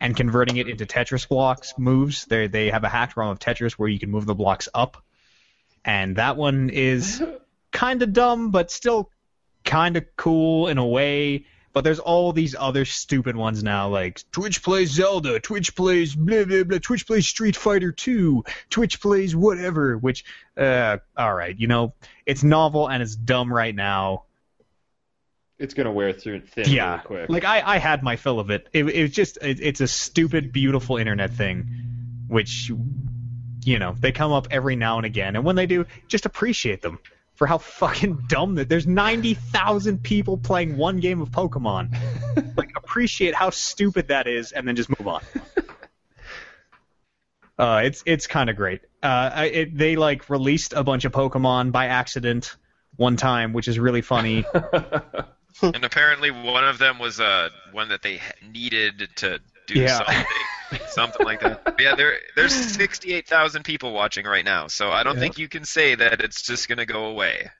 and 0.00 0.16
converting 0.16 0.56
it 0.56 0.68
into 0.68 0.86
Tetris 0.86 1.28
blocks 1.28 1.74
moves. 1.78 2.24
They 2.24 2.46
they 2.48 2.70
have 2.70 2.84
a 2.84 2.88
hacked 2.88 3.16
ROM 3.16 3.30
of 3.30 3.38
Tetris 3.38 3.72
where 3.72 3.88
you 3.88 3.98
can 3.98 4.10
move 4.10 4.26
the 4.26 4.34
blocks 4.34 4.68
up, 4.74 5.02
and 5.84 6.16
that 6.16 6.36
one 6.36 6.70
is 6.70 7.22
kind 7.72 8.02
of 8.02 8.12
dumb, 8.12 8.50
but 8.50 8.70
still 8.70 9.10
kind 9.64 9.96
of 9.96 10.04
cool 10.16 10.68
in 10.68 10.78
a 10.78 10.86
way. 10.86 11.44
But 11.72 11.84
there's 11.84 12.00
all 12.00 12.32
these 12.32 12.56
other 12.58 12.84
stupid 12.84 13.36
ones 13.36 13.62
now, 13.62 13.88
like 13.90 14.24
Twitch 14.32 14.60
plays 14.60 14.90
Zelda, 14.90 15.38
Twitch 15.38 15.76
plays 15.76 16.16
blah 16.16 16.44
blah 16.44 16.64
blah, 16.64 16.78
Twitch 16.78 17.06
plays 17.06 17.28
Street 17.28 17.54
Fighter 17.54 17.92
2, 17.92 18.42
Twitch 18.70 19.00
plays 19.00 19.36
whatever. 19.36 19.96
Which, 19.96 20.24
uh, 20.56 20.98
all 21.16 21.32
right, 21.32 21.56
you 21.56 21.68
know, 21.68 21.94
it's 22.26 22.42
novel 22.42 22.88
and 22.88 23.02
it's 23.02 23.14
dumb 23.14 23.52
right 23.52 23.74
now. 23.74 24.24
It's 25.60 25.74
gonna 25.74 25.92
wear 25.92 26.12
through 26.12 26.40
thin 26.40 26.64
yeah, 26.68 26.92
really 26.92 27.02
quick. 27.04 27.28
like 27.28 27.44
I, 27.44 27.62
I 27.74 27.78
had 27.78 28.02
my 28.02 28.16
fill 28.16 28.40
of 28.40 28.50
it. 28.50 28.66
It, 28.72 28.84
it 28.88 29.02
was 29.02 29.10
just, 29.12 29.36
it, 29.42 29.60
it's 29.60 29.80
a 29.82 29.88
stupid, 29.88 30.52
beautiful 30.52 30.96
internet 30.96 31.32
thing, 31.32 31.68
which, 32.28 32.72
you 33.64 33.78
know, 33.78 33.94
they 34.00 34.10
come 34.10 34.32
up 34.32 34.48
every 34.50 34.74
now 34.74 34.96
and 34.96 35.04
again, 35.04 35.36
and 35.36 35.44
when 35.44 35.56
they 35.56 35.66
do, 35.66 35.84
just 36.08 36.24
appreciate 36.24 36.80
them 36.80 36.98
for 37.34 37.46
how 37.46 37.58
fucking 37.58 38.24
dumb 38.26 38.54
that. 38.56 38.68
There's 38.68 38.86
ninety 38.86 39.34
thousand 39.34 40.02
people 40.02 40.38
playing 40.38 40.76
one 40.76 40.98
game 41.00 41.20
of 41.20 41.30
Pokemon. 41.30 41.94
like, 42.56 42.72
appreciate 42.76 43.34
how 43.34 43.50
stupid 43.50 44.08
that 44.08 44.26
is, 44.26 44.52
and 44.52 44.66
then 44.66 44.76
just 44.76 44.88
move 44.88 45.08
on. 45.08 45.22
uh, 47.58 47.82
it's 47.84 48.02
it's 48.06 48.26
kind 48.26 48.50
of 48.50 48.56
great. 48.56 48.80
Uh, 49.02 49.30
I- 49.34 49.44
it, 49.46 49.76
they 49.76 49.96
like 49.96 50.30
released 50.30 50.72
a 50.72 50.84
bunch 50.84 51.04
of 51.04 51.12
Pokemon 51.12 51.72
by 51.72 51.86
accident 51.86 52.56
one 52.96 53.16
time, 53.16 53.52
which 53.52 53.68
is 53.68 53.78
really 53.78 54.02
funny. 54.02 54.44
And 55.62 55.84
apparently, 55.84 56.30
one 56.30 56.64
of 56.64 56.78
them 56.78 56.98
was 56.98 57.20
uh, 57.20 57.48
one 57.72 57.88
that 57.90 58.02
they 58.02 58.20
needed 58.52 59.08
to 59.16 59.40
do 59.66 59.80
Yeah. 59.80 59.98
something, 59.98 60.86
something 60.88 61.26
like 61.26 61.40
that. 61.40 61.64
But 61.64 61.80
yeah, 61.80 61.94
there 61.94 62.18
there's 62.36 62.54
68,000 62.54 63.62
people 63.64 63.92
watching 63.92 64.24
right 64.26 64.44
now, 64.44 64.66
so 64.68 64.90
I 64.90 65.02
don't 65.02 65.14
Yeah. 65.16 65.20
think 65.20 65.38
you 65.38 65.48
can 65.48 65.64
say 65.64 65.94
that 65.94 66.20
it's 66.20 66.42
just 66.42 66.68
gonna 66.68 66.86
go 66.86 67.04
away. 67.06 67.50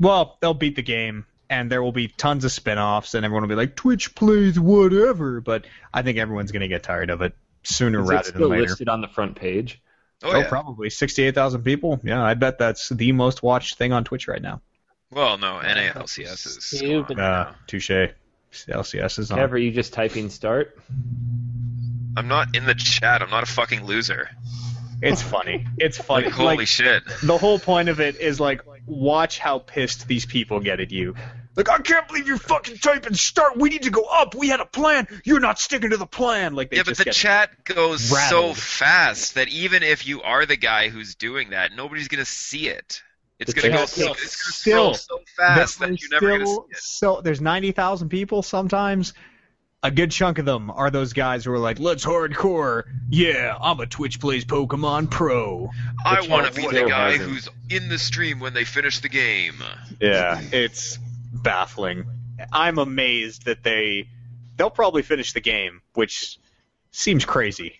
well, 0.00 0.38
they'll 0.40 0.54
beat 0.54 0.76
the 0.76 0.82
game, 0.82 1.26
and 1.50 1.70
there 1.70 1.82
will 1.82 1.92
be 1.92 2.08
tons 2.08 2.44
of 2.44 2.52
spin-offs, 2.52 3.14
and 3.14 3.24
everyone 3.24 3.42
will 3.42 3.48
be 3.48 3.54
like, 3.56 3.74
Twitch 3.76 4.14
plays 4.14 4.58
whatever. 4.60 5.40
But 5.40 5.66
I 5.92 6.02
think 6.02 6.18
everyone's 6.18 6.52
gonna 6.52 6.68
get 6.68 6.82
tired 6.82 7.10
of 7.10 7.22
it 7.22 7.34
sooner 7.64 8.00
Is 8.02 8.08
it 8.08 8.12
rather 8.12 8.30
than 8.30 8.32
later. 8.32 8.38
still 8.40 8.48
later. 8.50 8.62
listed 8.62 8.88
on 8.88 9.00
the 9.00 9.08
front 9.08 9.36
page? 9.36 9.80
Oh, 10.22 10.32
Oh, 10.32 10.38
yeah. 10.40 10.48
probably 10.48 10.90
sixty-eight 10.90 11.34
thousand 11.34 11.62
people. 11.62 12.00
Yeah, 12.02 12.22
I 12.22 12.34
bet 12.34 12.58
that's 12.58 12.88
the 12.88 13.12
most 13.12 13.42
watched 13.42 13.76
thing 13.76 13.92
on 13.92 14.04
Twitch 14.04 14.26
right 14.28 14.42
now. 14.42 14.60
Well, 15.10 15.38
no, 15.38 15.60
NALCS 15.62 16.46
is 16.46 16.58
Stupid. 16.60 17.16
gone 17.16 17.24
Uh, 17.24 17.44
now. 17.44 17.54
touche. 17.66 17.90
LCS 18.52 19.18
is 19.18 19.30
on. 19.30 19.38
Kev, 19.38 19.62
you 19.62 19.70
just 19.70 19.92
typing 19.92 20.30
start? 20.30 20.76
I'm 22.16 22.28
not 22.28 22.54
in 22.56 22.64
the 22.66 22.74
chat. 22.74 23.22
I'm 23.22 23.30
not 23.30 23.42
a 23.42 23.46
fucking 23.46 23.84
loser. 23.84 24.28
It's 25.00 25.22
funny. 25.22 25.66
It's 25.78 25.98
funny. 25.98 26.24
Like, 26.26 26.34
holy 26.34 26.56
Like, 26.58 26.66
shit. 26.68 27.02
the 27.22 27.38
whole 27.38 27.58
point 27.58 27.88
of 27.88 28.00
it 28.00 28.16
is 28.16 28.40
like, 28.40 28.62
watch 28.86 29.38
how 29.38 29.60
pissed 29.60 30.08
these 30.08 30.26
people 30.26 30.60
get 30.60 30.80
at 30.80 30.90
you. 30.90 31.14
Like, 31.54 31.68
I 31.68 31.78
can't 31.78 32.06
believe 32.08 32.26
you're 32.26 32.36
fucking 32.38 32.78
typing 32.78 33.14
start. 33.14 33.56
We 33.56 33.68
need 33.68 33.82
to 33.82 33.90
go 33.90 34.02
up. 34.04 34.34
We 34.34 34.48
had 34.48 34.60
a 34.60 34.64
plan. 34.66 35.06
You're 35.24 35.40
not 35.40 35.58
sticking 35.58 35.90
to 35.90 35.96
the 35.96 36.06
plan. 36.06 36.54
Like 36.54 36.70
they 36.70 36.78
Yeah, 36.78 36.82
but 36.86 36.96
the 36.96 37.06
chat 37.06 37.64
goes 37.64 38.00
so 38.28 38.54
fast 38.54 39.34
that 39.34 39.48
even 39.48 39.82
if 39.82 40.06
you 40.06 40.22
are 40.22 40.46
the 40.46 40.56
guy 40.56 40.88
who's 40.88 41.14
doing 41.16 41.50
that, 41.50 41.72
nobody's 41.76 42.08
gonna 42.08 42.24
see 42.24 42.68
it. 42.68 43.02
It's 43.38 43.54
gonna 43.54 43.74
go 43.74 43.86
so, 43.86 44.12
it's 44.12 44.56
still- 44.56 44.94
so 44.94 45.20
fast 45.36 45.78
There's 45.78 45.90
that 45.90 46.00
you're 46.02 46.10
never 46.10 46.38
gonna 46.38 46.46
see 46.46 46.60
it. 46.70 46.76
so 46.78 47.20
there's 47.20 47.40
ninety 47.40 47.72
thousand 47.72 48.08
people 48.08 48.42
sometimes. 48.42 49.12
A 49.80 49.92
good 49.92 50.10
chunk 50.10 50.38
of 50.38 50.44
them 50.44 50.72
are 50.72 50.90
those 50.90 51.12
guys 51.12 51.44
who 51.44 51.52
are 51.52 51.58
like, 51.58 51.78
"Let's 51.78 52.04
hardcore." 52.04 52.82
Yeah, 53.10 53.56
I'm 53.60 53.78
a 53.78 53.86
Twitch 53.86 54.18
plays 54.18 54.44
Pokemon 54.44 55.08
pro. 55.08 55.70
I 56.04 56.26
want 56.26 56.52
to 56.52 56.60
be 56.60 56.66
the 56.66 56.86
guy 56.88 57.12
hasn't. 57.12 57.30
who's 57.30 57.48
in 57.70 57.88
the 57.88 57.98
stream 57.98 58.40
when 58.40 58.54
they 58.54 58.64
finish 58.64 58.98
the 58.98 59.08
game. 59.08 59.62
Yeah, 60.00 60.40
it's 60.50 60.98
baffling. 61.32 62.06
I'm 62.52 62.78
amazed 62.78 63.44
that 63.44 63.62
they 63.62 64.08
they'll 64.56 64.68
probably 64.70 65.02
finish 65.02 65.32
the 65.32 65.40
game, 65.40 65.80
which 65.94 66.38
seems 66.90 67.24
crazy. 67.24 67.78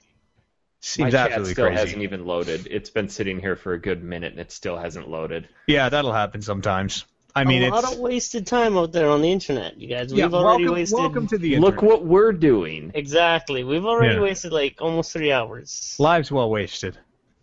Seems 0.80 1.06
My 1.06 1.10
chat 1.10 1.26
absolutely 1.32 1.52
still 1.54 1.66
crazy. 1.66 1.80
hasn't 1.80 2.02
even 2.02 2.24
loaded. 2.24 2.68
It's 2.70 2.90
been 2.90 3.08
sitting 3.08 3.40
here 3.40 3.56
for 3.56 3.72
a 3.72 3.80
good 3.80 4.02
minute 4.04 4.32
and 4.32 4.40
it 4.40 4.52
still 4.52 4.76
hasn't 4.78 5.08
loaded. 5.08 5.48
Yeah, 5.66 5.88
that'll 5.88 6.12
happen 6.12 6.40
sometimes. 6.40 7.04
I 7.34 7.44
mean, 7.44 7.62
a 7.64 7.68
lot 7.70 7.84
it's 7.84 7.92
of 7.94 7.98
wasted 7.98 8.46
time 8.46 8.76
out 8.78 8.92
there 8.92 9.10
on 9.10 9.20
the 9.22 9.30
internet, 9.30 9.76
you 9.76 9.88
guys. 9.88 10.10
We've 10.10 10.18
yeah. 10.18 10.24
already 10.26 10.64
Welcome, 10.64 10.74
wasted. 10.74 10.98
welcome 10.98 11.26
to 11.28 11.38
the 11.38 11.54
internet. 11.54 11.74
Look 11.74 11.82
what 11.82 12.04
we're 12.04 12.32
doing. 12.32 12.90
Exactly. 12.94 13.64
We've 13.64 13.84
already 13.84 14.14
Yeah. 14.14 14.22
wasted 14.22 14.52
like 14.52 14.76
almost 14.80 15.12
three 15.12 15.30
hours. 15.32 15.94
lives 15.98 16.30
well 16.32 16.50
wasted. 16.50 16.96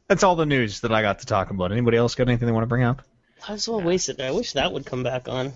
That's 0.08 0.24
all 0.24 0.36
the 0.36 0.46
news 0.46 0.82
that 0.82 0.92
I 0.94 1.02
got 1.02 1.20
to 1.20 1.26
talk 1.26 1.50
about. 1.50 1.72
Anybody 1.72 1.98
else 1.98 2.16
got 2.16 2.28
anything 2.28 2.46
they 2.46 2.52
want 2.52 2.64
to 2.64 2.68
bring 2.68 2.84
up? 2.84 3.02
Lives 3.50 3.68
well 3.70 3.82
wasted. 3.82 4.20
I 4.22 4.32
wish 4.32 4.54
that 4.54 4.72
would 4.72 4.86
come 4.86 5.04
back 5.04 5.28
on. 5.28 5.54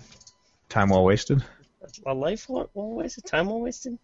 Time 0.68 0.90
well 0.90 1.04
wasted. 1.04 1.42
A 2.06 2.14
life 2.14 2.48
well, 2.48 2.70
well 2.74 2.90
wasted. 2.90 3.24
Time 3.24 3.46
well 3.46 3.60
wasted. 3.60 3.98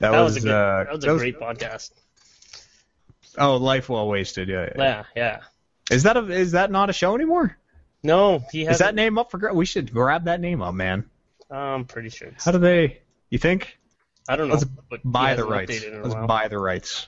That, 0.00 0.10
That 0.12 0.20
was, 0.20 0.34
was 0.34 0.44
a 0.44 0.46
good. 0.48 0.54
uh, 0.54 0.84
that 0.84 0.94
was 0.94 1.04
a 1.04 1.18
great 1.18 1.38
podcast. 1.40 1.90
Oh, 3.38 3.56
life 3.56 3.88
well 3.88 4.08
wasted. 4.08 4.48
Yeah, 4.48 4.68
yeah. 4.76 4.82
Yeah, 4.82 5.04
yeah. 5.16 5.40
Is 5.90 6.02
that 6.02 6.16
a, 6.16 6.26
is 6.26 6.52
that 6.52 6.70
not 6.70 6.90
a 6.90 6.92
show 6.92 7.14
anymore? 7.14 7.56
No, 8.02 8.44
he 8.52 8.64
has. 8.64 8.74
Is 8.76 8.78
that 8.80 8.94
name 8.94 9.18
up 9.18 9.30
for? 9.30 9.38
gra- 9.38 9.54
We 9.54 9.64
should 9.66 9.92
grab 9.92 10.24
that 10.24 10.40
name 10.40 10.62
up, 10.62 10.74
man. 10.74 11.04
I'm 11.50 11.84
pretty 11.86 12.10
sure. 12.10 12.28
It's, 12.28 12.44
How 12.44 12.52
do 12.52 12.58
they? 12.58 13.00
You 13.30 13.38
think? 13.38 13.78
I 14.28 14.36
don't 14.36 14.48
know. 14.48 14.54
Let's 14.54 14.66
buy 15.04 15.34
the 15.34 15.44
rights. 15.44 15.72
updated 15.72 15.88
in 15.88 15.94
a 16.00 16.02
Let's 16.02 16.14
while. 16.14 16.26
buy 16.26 16.48
the 16.48 16.58
rights. 16.58 17.06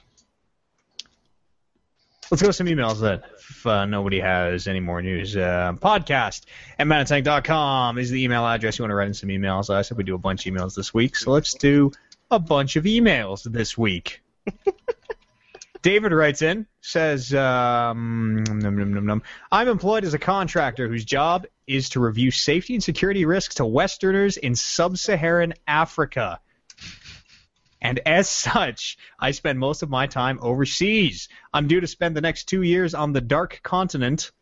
Let's 2.30 2.42
go 2.42 2.48
to 2.48 2.52
some 2.52 2.66
emails 2.68 3.00
then. 3.00 3.22
If 3.36 3.66
uh, 3.66 3.84
nobody 3.86 4.20
has 4.20 4.68
any 4.68 4.78
more 4.80 5.02
news, 5.02 5.36
uh, 5.36 5.72
podcast 5.76 6.44
at 6.78 6.86
manatank.com 6.86 7.98
is 7.98 8.10
the 8.10 8.22
email 8.22 8.46
address. 8.46 8.78
You 8.78 8.84
want 8.84 8.92
to 8.92 8.94
write 8.94 9.08
in 9.08 9.14
some 9.14 9.28
emails? 9.30 9.68
I 9.68 9.82
said 9.82 9.96
we 9.98 10.04
do 10.04 10.14
a 10.14 10.18
bunch 10.18 10.46
of 10.46 10.54
emails 10.54 10.74
this 10.76 10.94
week, 10.94 11.16
so 11.16 11.32
let's 11.32 11.54
do 11.54 11.90
a 12.30 12.38
bunch 12.38 12.76
of 12.76 12.84
emails 12.84 13.42
this 13.42 13.76
week. 13.76 14.22
David 15.82 16.12
writes 16.12 16.42
in, 16.42 16.66
says, 16.82 17.32
um, 17.32 18.44
num, 18.44 18.76
num, 18.76 19.06
num. 19.06 19.22
I'm 19.50 19.68
employed 19.68 20.04
as 20.04 20.14
a 20.14 20.18
contractor 20.18 20.88
whose 20.88 21.04
job 21.04 21.46
is 21.66 21.90
to 21.90 22.00
review 22.00 22.30
safety 22.30 22.74
and 22.74 22.84
security 22.84 23.24
risks 23.24 23.56
to 23.56 23.64
Westerners 23.64 24.36
in 24.36 24.54
sub-Saharan 24.54 25.54
Africa. 25.66 26.40
And 27.80 27.98
as 28.00 28.28
such, 28.28 28.98
I 29.18 29.30
spend 29.30 29.58
most 29.58 29.82
of 29.82 29.88
my 29.88 30.06
time 30.06 30.38
overseas. 30.42 31.28
I'm 31.52 31.66
due 31.66 31.80
to 31.80 31.86
spend 31.86 32.14
the 32.14 32.20
next 32.20 32.44
two 32.44 32.62
years 32.62 32.94
on 32.94 33.12
the 33.12 33.22
dark 33.22 33.60
continent 33.62 34.32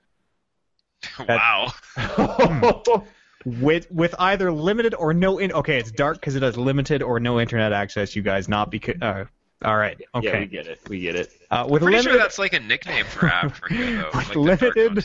wow. 1.28 1.72
with 3.44 3.88
with 3.92 4.14
either 4.18 4.50
limited 4.50 4.94
or 4.94 5.14
no 5.14 5.38
in. 5.38 5.52
Okay, 5.52 5.78
it's 5.78 5.92
dark 5.92 6.16
because 6.16 6.34
it 6.34 6.42
has 6.42 6.56
limited 6.56 7.02
or 7.02 7.20
no 7.20 7.38
internet 7.38 7.72
access. 7.72 8.16
You 8.16 8.22
guys, 8.22 8.48
not 8.48 8.70
because. 8.70 9.00
Uh, 9.00 9.24
all 9.64 9.76
right. 9.76 10.00
Yeah, 10.22 10.38
we 10.38 10.46
get 10.46 10.68
it. 10.68 10.80
We 10.88 11.00
get 11.00 11.16
it. 11.16 11.32
uh, 11.50 11.66
with 11.68 11.82
Pretty 11.82 11.96
limited 11.96 12.10
sure 12.10 12.18
that's 12.18 12.38
like 12.38 12.52
a 12.52 12.60
nickname 12.60 13.04
for 13.06 13.26
Africa, 13.26 13.74
though. 13.74 14.10
With 14.14 14.28
like 14.28 14.36
limited 14.36 15.04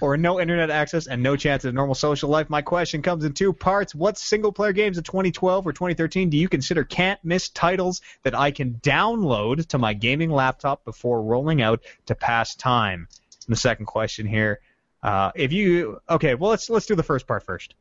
or 0.00 0.16
no 0.16 0.38
internet 0.38 0.70
access 0.70 1.08
and 1.08 1.20
no 1.20 1.34
chance 1.34 1.64
of 1.64 1.74
normal 1.74 1.96
social 1.96 2.28
life. 2.28 2.48
My 2.48 2.62
question 2.62 3.02
comes 3.02 3.24
in 3.24 3.32
two 3.32 3.52
parts. 3.52 3.96
What 3.96 4.16
single 4.16 4.52
player 4.52 4.72
games 4.72 4.98
of 4.98 5.04
2012 5.04 5.66
or 5.66 5.72
2013 5.72 6.30
do 6.30 6.36
you 6.36 6.48
consider 6.48 6.84
can't 6.84 7.18
miss 7.24 7.48
titles 7.48 8.00
that 8.22 8.36
I 8.36 8.52
can 8.52 8.74
download 8.74 9.66
to 9.66 9.78
my 9.78 9.94
gaming 9.94 10.30
laptop 10.30 10.84
before 10.84 11.20
rolling 11.20 11.60
out 11.60 11.82
to 12.06 12.14
pass 12.14 12.54
time? 12.54 13.08
And 13.48 13.56
the 13.56 13.58
second 13.60 13.86
question 13.86 14.28
here, 14.28 14.60
uh, 15.02 15.32
if 15.34 15.52
you 15.52 16.00
okay, 16.08 16.36
well 16.36 16.50
let's 16.50 16.70
let's 16.70 16.86
do 16.86 16.94
the 16.94 17.02
first 17.02 17.26
part 17.26 17.42
first. 17.42 17.74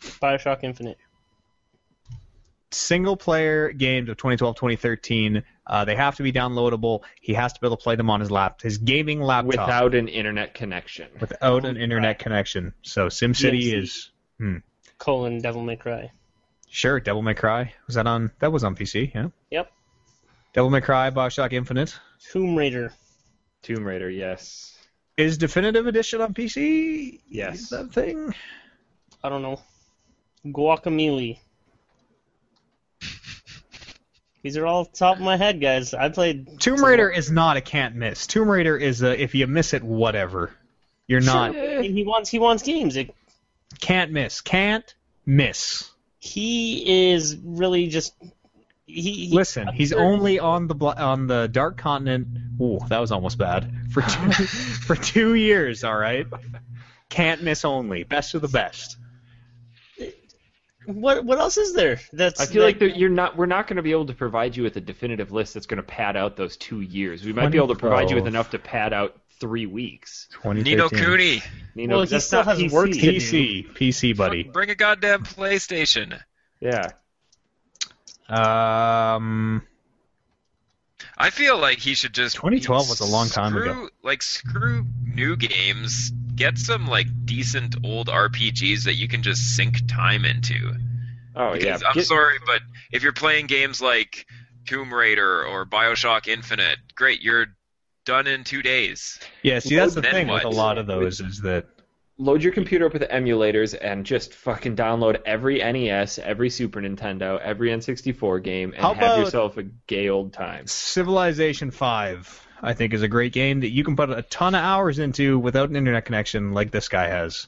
Bioshock 0.00 0.64
Infinite. 0.64 0.96
Single 2.72 3.16
player 3.16 3.72
games 3.72 4.08
of 4.08 4.16
2012 4.16 4.54
2013, 4.54 5.42
uh, 5.66 5.84
they 5.84 5.96
have 5.96 6.14
to 6.16 6.22
be 6.22 6.32
downloadable. 6.32 7.00
He 7.20 7.34
has 7.34 7.52
to 7.52 7.60
be 7.60 7.66
able 7.66 7.76
to 7.76 7.82
play 7.82 7.96
them 7.96 8.08
on 8.10 8.20
his 8.20 8.30
lap, 8.30 8.60
his 8.62 8.78
gaming 8.78 9.20
laptop 9.20 9.48
Without 9.48 9.94
an 9.94 10.06
internet 10.06 10.54
connection. 10.54 11.08
without 11.20 11.64
an 11.64 11.76
internet 11.76 12.18
connection. 12.20 12.72
So 12.82 13.06
SimCity 13.08 13.72
DMC. 13.72 13.82
is 13.82 14.10
Colon 14.98 15.40
Devil 15.40 15.62
May 15.62 15.76
Cry. 15.76 16.12
Sure, 16.68 17.00
Devil 17.00 17.22
May 17.22 17.34
Cry 17.34 17.74
was 17.88 17.96
that 17.96 18.06
on? 18.06 18.30
That 18.38 18.52
was 18.52 18.62
on 18.62 18.76
PC, 18.76 19.12
yeah. 19.14 19.28
Yep. 19.50 19.72
Devil 20.52 20.70
May 20.70 20.80
Cry, 20.80 21.10
Bioshock 21.10 21.52
Infinite 21.52 21.98
Tomb 22.30 22.54
Raider. 22.54 22.92
Tomb 23.62 23.84
Raider, 23.84 24.08
yes. 24.08 24.78
is 25.16 25.38
Definitive 25.38 25.86
Edition 25.88 26.20
on 26.20 26.34
PC. 26.34 27.20
Yes. 27.28 27.60
Is 27.62 27.68
that 27.70 27.92
thing? 27.92 28.32
I 29.24 29.28
don't 29.28 29.42
know. 29.42 29.60
Guacamelee. 30.46 31.38
These 34.42 34.56
are 34.56 34.66
all 34.66 34.86
top 34.86 35.16
of 35.16 35.22
my 35.22 35.36
head, 35.36 35.60
guys. 35.60 35.92
I 35.92 36.08
played 36.08 36.60
Tomb 36.60 36.82
Raider 36.82 37.10
is 37.10 37.30
not 37.30 37.56
a 37.56 37.60
can't 37.60 37.94
miss. 37.94 38.26
Tomb 38.26 38.50
Raider 38.50 38.76
is 38.76 39.02
a 39.02 39.20
if 39.20 39.34
you 39.34 39.46
miss 39.46 39.74
it, 39.74 39.82
whatever. 39.82 40.50
You're 41.06 41.20
not 41.20 41.54
he 41.54 42.04
wants 42.04 42.30
he 42.30 42.38
wants 42.38 42.62
games. 42.62 42.96
It, 42.96 43.14
can't 43.80 44.12
miss. 44.12 44.40
Can't 44.40 44.94
miss. 45.26 45.90
he 46.18 47.12
is 47.12 47.36
really 47.36 47.88
just 47.88 48.14
he, 48.86 49.26
he 49.26 49.34
Listen, 49.34 49.68
he's 49.68 49.92
only 49.92 50.38
on 50.38 50.66
the 50.66 50.74
on 50.74 51.26
the 51.26 51.48
Dark 51.48 51.76
Continent. 51.76 52.28
Ooh, 52.60 52.80
that 52.88 52.98
was 52.98 53.12
almost 53.12 53.38
bad 53.38 53.70
for 53.90 54.02
two, 54.02 54.32
for 54.86 54.96
two 54.96 55.34
years. 55.34 55.84
All 55.84 55.96
right, 55.96 56.26
can't 57.08 57.42
miss 57.42 57.64
only. 57.64 58.04
Best 58.04 58.34
of 58.34 58.42
the 58.42 58.48
best. 58.48 58.96
What 60.86 61.24
what 61.24 61.38
else 61.38 61.58
is 61.58 61.74
there? 61.74 62.00
That's 62.12 62.40
I 62.40 62.46
feel 62.46 62.62
like 62.62 62.78
that 62.78 62.96
you're 62.96 63.10
not. 63.10 63.36
We're 63.36 63.46
not 63.46 63.66
going 63.66 63.76
to 63.76 63.82
be 63.82 63.90
able 63.92 64.06
to 64.06 64.14
provide 64.14 64.56
you 64.56 64.62
with 64.62 64.76
a 64.76 64.80
definitive 64.80 65.30
list 65.30 65.54
that's 65.54 65.66
going 65.66 65.76
to 65.76 65.82
pad 65.82 66.16
out 66.16 66.36
those 66.36 66.56
two 66.56 66.80
years. 66.80 67.24
We 67.24 67.32
might 67.34 67.50
be 67.50 67.58
able 67.58 67.68
to 67.68 67.74
provide 67.74 68.08
you 68.10 68.16
with 68.16 68.26
enough 68.26 68.50
to 68.50 68.58
pad 68.58 68.92
out 68.92 69.16
three 69.40 69.66
weeks. 69.66 70.28
Nino 70.44 70.88
2013. 70.88 70.98
Kuni, 70.98 71.42
You 71.74 71.86
know, 71.86 71.96
Well, 71.96 72.02
'cause 72.04 72.10
he 72.10 72.14
that's 72.16 72.26
still 72.26 72.38
not 72.44 72.46
has 72.46 72.58
PC. 72.58 72.72
work 72.72 72.90
to 72.90 72.92
do. 73.00 73.10
PC, 73.12 73.66
PC, 73.74 74.12
buddy. 74.16 74.42
Bring 74.44 74.70
a 74.70 74.74
goddamn 74.74 75.24
PlayStation. 75.24 76.18
Yeah. 76.60 76.88
Um, 78.28 79.62
I 81.16 81.30
feel 81.30 81.58
like 81.58 81.78
he 81.78 81.94
should 81.94 82.14
just 82.14 82.36
2012 82.36 82.88
was 82.88 83.00
a 83.00 83.04
long 83.06 83.28
time 83.28 83.52
screw, 83.52 83.70
ago. 83.70 83.88
Like 84.02 84.22
screw 84.22 84.86
new 85.04 85.36
games. 85.36 86.12
Get 86.40 86.56
some 86.56 86.86
like 86.86 87.06
decent 87.26 87.76
old 87.84 88.06
RPGs 88.06 88.84
that 88.84 88.94
you 88.94 89.08
can 89.08 89.22
just 89.22 89.56
sink 89.56 89.86
time 89.86 90.24
into. 90.24 90.72
Oh 91.36 91.52
yeah. 91.52 91.76
I'm 91.86 91.92
Get- 91.92 92.06
sorry, 92.06 92.38
but 92.46 92.62
if 92.90 93.02
you're 93.02 93.12
playing 93.12 93.46
games 93.46 93.82
like 93.82 94.24
Tomb 94.66 94.90
Raider 94.94 95.44
or 95.44 95.66
Bioshock 95.66 96.28
Infinite, 96.28 96.78
great, 96.94 97.20
you're 97.20 97.48
done 98.06 98.26
in 98.26 98.44
two 98.44 98.62
days. 98.62 99.20
Yeah, 99.42 99.58
see 99.58 99.76
that's 99.76 99.92
the 99.92 100.00
Then 100.00 100.12
thing 100.12 100.28
with 100.28 100.44
a 100.44 100.48
lot 100.48 100.78
of 100.78 100.86
those 100.86 101.20
is 101.20 101.42
that 101.42 101.66
load 102.16 102.42
your 102.42 102.54
computer 102.54 102.86
up 102.86 102.94
with 102.94 103.02
emulators 103.02 103.76
and 103.78 104.06
just 104.06 104.32
fucking 104.32 104.76
download 104.76 105.20
every 105.26 105.58
NES, 105.58 106.18
every 106.18 106.48
Super 106.48 106.80
Nintendo, 106.80 107.38
every 107.38 107.68
N64 107.68 108.42
game, 108.42 108.72
and 108.72 108.80
How 108.80 108.94
have 108.94 109.18
yourself 109.18 109.58
a 109.58 109.64
gay 109.86 110.08
old 110.08 110.32
time. 110.32 110.66
Civilization 110.66 111.70
5 111.70 112.46
I 112.62 112.74
think 112.74 112.92
is 112.92 113.02
a 113.02 113.08
great 113.08 113.32
game 113.32 113.60
that 113.60 113.70
you 113.70 113.84
can 113.84 113.96
put 113.96 114.10
a 114.10 114.22
ton 114.22 114.54
of 114.54 114.62
hours 114.62 114.98
into 114.98 115.38
without 115.38 115.70
an 115.70 115.76
internet 115.76 116.04
connection 116.04 116.52
like 116.52 116.70
this 116.70 116.88
guy 116.88 117.08
has. 117.08 117.46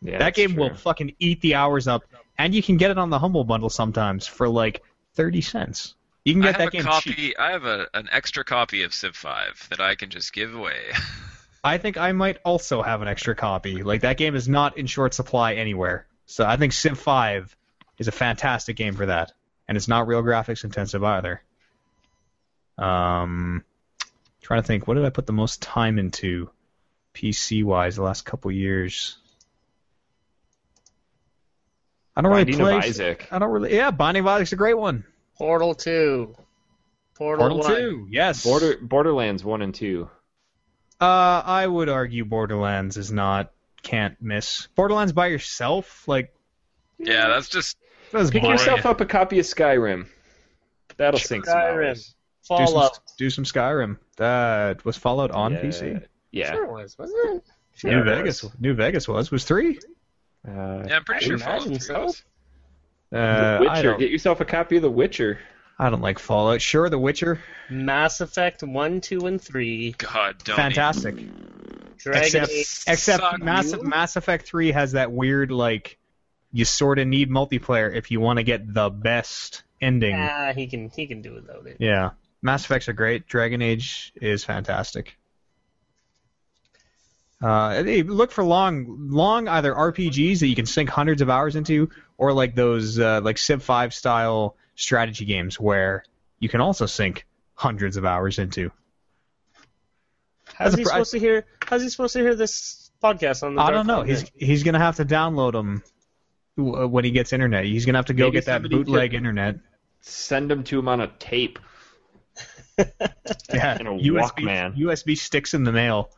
Yeah, 0.00 0.18
that 0.18 0.34
game 0.34 0.56
will 0.56 0.74
fucking 0.74 1.14
eat 1.18 1.40
the 1.40 1.54
hours 1.54 1.86
up, 1.86 2.04
and 2.38 2.54
you 2.54 2.62
can 2.62 2.76
get 2.76 2.90
it 2.90 2.98
on 2.98 3.10
the 3.10 3.18
Humble 3.18 3.44
Bundle 3.44 3.70
sometimes 3.70 4.26
for 4.26 4.48
like 4.48 4.82
thirty 5.14 5.40
cents. 5.40 5.94
You 6.24 6.34
can 6.34 6.42
get 6.42 6.58
that 6.58 6.70
game 6.70 6.82
copy. 6.82 7.14
cheap. 7.14 7.34
I 7.38 7.50
have 7.50 7.64
a, 7.64 7.88
an 7.94 8.08
extra 8.12 8.44
copy 8.44 8.84
of 8.84 8.94
Civ 8.94 9.16
5 9.16 9.68
that 9.70 9.80
I 9.80 9.96
can 9.96 10.08
just 10.10 10.32
give 10.32 10.54
away. 10.54 10.78
I 11.64 11.78
think 11.78 11.96
I 11.96 12.12
might 12.12 12.38
also 12.44 12.80
have 12.82 13.02
an 13.02 13.08
extra 13.08 13.34
copy. 13.34 13.82
Like 13.82 14.02
that 14.02 14.18
game 14.18 14.36
is 14.36 14.48
not 14.48 14.78
in 14.78 14.86
short 14.86 15.14
supply 15.14 15.54
anywhere, 15.54 16.06
so 16.26 16.44
I 16.44 16.56
think 16.56 16.72
Civ 16.72 16.98
5 16.98 17.56
is 17.98 18.08
a 18.08 18.12
fantastic 18.12 18.76
game 18.76 18.94
for 18.94 19.06
that, 19.06 19.32
and 19.66 19.76
it's 19.76 19.88
not 19.88 20.06
real 20.06 20.22
graphics 20.22 20.64
intensive 20.64 21.02
either. 21.04 21.42
Um, 22.78 23.64
trying 24.42 24.60
to 24.60 24.66
think, 24.66 24.86
what 24.86 24.94
did 24.94 25.04
I 25.04 25.10
put 25.10 25.26
the 25.26 25.32
most 25.32 25.62
time 25.62 25.98
into, 25.98 26.50
PC 27.14 27.64
wise, 27.64 27.96
the 27.96 28.02
last 28.02 28.24
couple 28.24 28.50
years? 28.50 29.16
I 32.14 32.20
don't 32.20 32.30
really 32.30 32.52
play. 32.52 32.76
of 32.76 32.84
Isaac. 32.84 33.28
I 33.30 33.38
don't 33.38 33.50
really. 33.50 33.74
Yeah, 33.74 33.90
Binding 33.90 34.22
of 34.22 34.26
Isaac's 34.26 34.52
a 34.52 34.56
great 34.56 34.76
one. 34.76 35.04
Portal 35.38 35.74
2. 35.74 36.36
Portal, 37.14 37.48
Portal 37.48 37.58
1. 37.58 37.80
2, 37.80 38.08
yes. 38.10 38.42
Border 38.44 38.76
Borderlands 38.80 39.44
one 39.44 39.62
and 39.62 39.74
two. 39.74 40.10
Uh, 41.00 41.42
I 41.44 41.66
would 41.66 41.88
argue 41.88 42.24
Borderlands 42.24 42.96
is 42.96 43.10
not 43.10 43.50
can't 43.82 44.20
miss. 44.20 44.68
Borderlands 44.74 45.12
by 45.12 45.28
yourself, 45.28 46.06
like 46.06 46.34
yeah, 46.98 47.28
that's 47.28 47.48
just 47.48 47.76
that's 48.12 48.30
Pick 48.30 48.42
boring. 48.42 48.58
yourself 48.58 48.86
up 48.86 49.00
a 49.00 49.06
copy 49.06 49.38
of 49.38 49.46
Skyrim. 49.46 50.06
That'll 50.96 51.18
sink 51.18 51.46
some 51.46 51.56
Skyrim. 51.56 52.14
Hours. 52.50 52.60
do 52.60 52.66
some, 52.66 52.74
Fallout. 52.74 53.00
do 53.18 53.30
some 53.30 53.44
Skyrim. 53.44 53.98
That 54.16 54.84
was 54.84 54.96
Fallout 54.96 55.30
on 55.30 55.52
yeah. 55.52 55.60
PC. 55.62 56.04
Yeah. 56.30 56.52
Sure 56.52 56.72
was, 56.72 56.98
wasn't 56.98 57.36
it? 57.36 57.44
Sure 57.74 57.90
New 57.90 58.00
it 58.00 58.04
Vegas, 58.04 58.42
was. 58.42 58.52
New 58.60 58.74
Vegas 58.74 59.08
was 59.08 59.30
was 59.30 59.44
three. 59.44 59.78
Uh, 60.46 60.84
yeah. 60.86 60.96
I'm 60.96 61.04
pretty 61.04 61.26
I 61.26 61.28
sure 61.28 61.38
Fallout 61.38 61.62
3 61.64 61.78
so. 61.78 62.02
was. 62.04 62.22
Uh, 63.12 63.16
The 63.16 63.18
I 63.18 63.58
Witcher. 63.60 63.96
Get 63.96 64.10
yourself 64.10 64.40
a 64.40 64.44
copy 64.44 64.76
of 64.76 64.82
The 64.82 64.90
Witcher. 64.90 65.38
I 65.78 65.90
don't 65.90 66.00
like 66.00 66.18
Fallout. 66.18 66.60
Sure, 66.60 66.88
The 66.88 66.98
Witcher, 66.98 67.40
Mass 67.70 68.20
Effect 68.20 68.62
1, 68.62 69.00
2, 69.00 69.26
and 69.26 69.40
3. 69.40 69.94
God, 69.98 70.36
don't 70.44 70.56
fantastic. 70.56 71.16
Dragon 71.96 72.22
Except, 72.22 72.52
except 72.88 73.38
Mass. 73.42 73.74
Mass 73.80 74.16
Effect 74.16 74.46
Three 74.46 74.72
has 74.72 74.92
that 74.92 75.12
weird 75.12 75.50
like, 75.50 75.98
you 76.52 76.64
sort 76.64 76.98
of 76.98 77.06
need 77.06 77.30
multiplayer 77.30 77.94
if 77.94 78.10
you 78.10 78.20
want 78.20 78.38
to 78.38 78.42
get 78.42 78.72
the 78.72 78.90
best 78.90 79.62
ending. 79.80 80.14
Ah, 80.16 80.52
he 80.52 80.66
can 80.66 80.90
he 80.90 81.06
can 81.06 81.22
do 81.22 81.34
without 81.34 81.66
it. 81.66 81.76
Yeah, 81.78 82.10
Mass 82.42 82.64
Effects 82.64 82.88
are 82.88 82.92
great. 82.92 83.26
Dragon 83.28 83.62
Age 83.62 84.12
is 84.16 84.44
fantastic. 84.44 85.16
Uh, 87.40 87.82
hey, 87.82 88.02
look 88.02 88.30
for 88.30 88.44
long, 88.44 89.08
long 89.10 89.48
either 89.48 89.74
RPGs 89.74 90.40
that 90.40 90.46
you 90.46 90.54
can 90.54 90.66
sink 90.66 90.88
hundreds 90.90 91.22
of 91.22 91.30
hours 91.30 91.56
into, 91.56 91.90
or 92.16 92.32
like 92.32 92.54
those 92.54 92.98
uh, 92.98 93.20
like 93.22 93.38
Civ 93.38 93.62
5 93.62 93.92
style 93.94 94.56
strategy 94.76 95.24
games 95.24 95.58
where 95.58 96.04
you 96.38 96.48
can 96.48 96.60
also 96.60 96.86
sink 96.86 97.26
hundreds 97.54 97.96
of 97.96 98.04
hours 98.04 98.38
into. 98.38 98.70
How's 100.54 100.74
he 100.74 100.84
pri- 100.84 100.92
supposed 100.92 101.12
to 101.12 101.18
hear? 101.18 101.46
How's 101.64 101.82
he 101.82 101.88
supposed 101.88 102.12
to 102.12 102.20
hear 102.20 102.34
this 102.34 102.90
podcast 103.02 103.42
on 103.42 103.54
the? 103.54 103.62
I 103.62 103.70
don't 103.70 103.86
know. 103.86 104.02
He's 104.02 104.30
he's 104.34 104.62
gonna 104.62 104.78
have 104.78 104.96
to 104.96 105.04
download 105.04 105.52
them 105.52 105.82
when 106.56 107.04
he 107.04 107.10
gets 107.10 107.32
internet. 107.32 107.64
He's 107.64 107.86
gonna 107.86 107.98
have 107.98 108.06
to 108.06 108.14
go 108.14 108.26
Maybe 108.26 108.34
get 108.34 108.44
that 108.46 108.62
bootleg 108.62 109.14
internet. 109.14 109.56
Send 110.00 110.50
them 110.50 110.62
to 110.64 110.78
him 110.78 110.88
on 110.88 111.00
a 111.00 111.08
tape. 111.18 111.58
Yeah, 113.52 113.76
And 113.78 113.88
a 113.88 113.90
USB, 113.92 114.40
Walkman. 114.44 114.76
USB 114.76 115.16
sticks 115.16 115.54
in 115.54 115.64
the 115.64 115.72
mail 115.72 116.10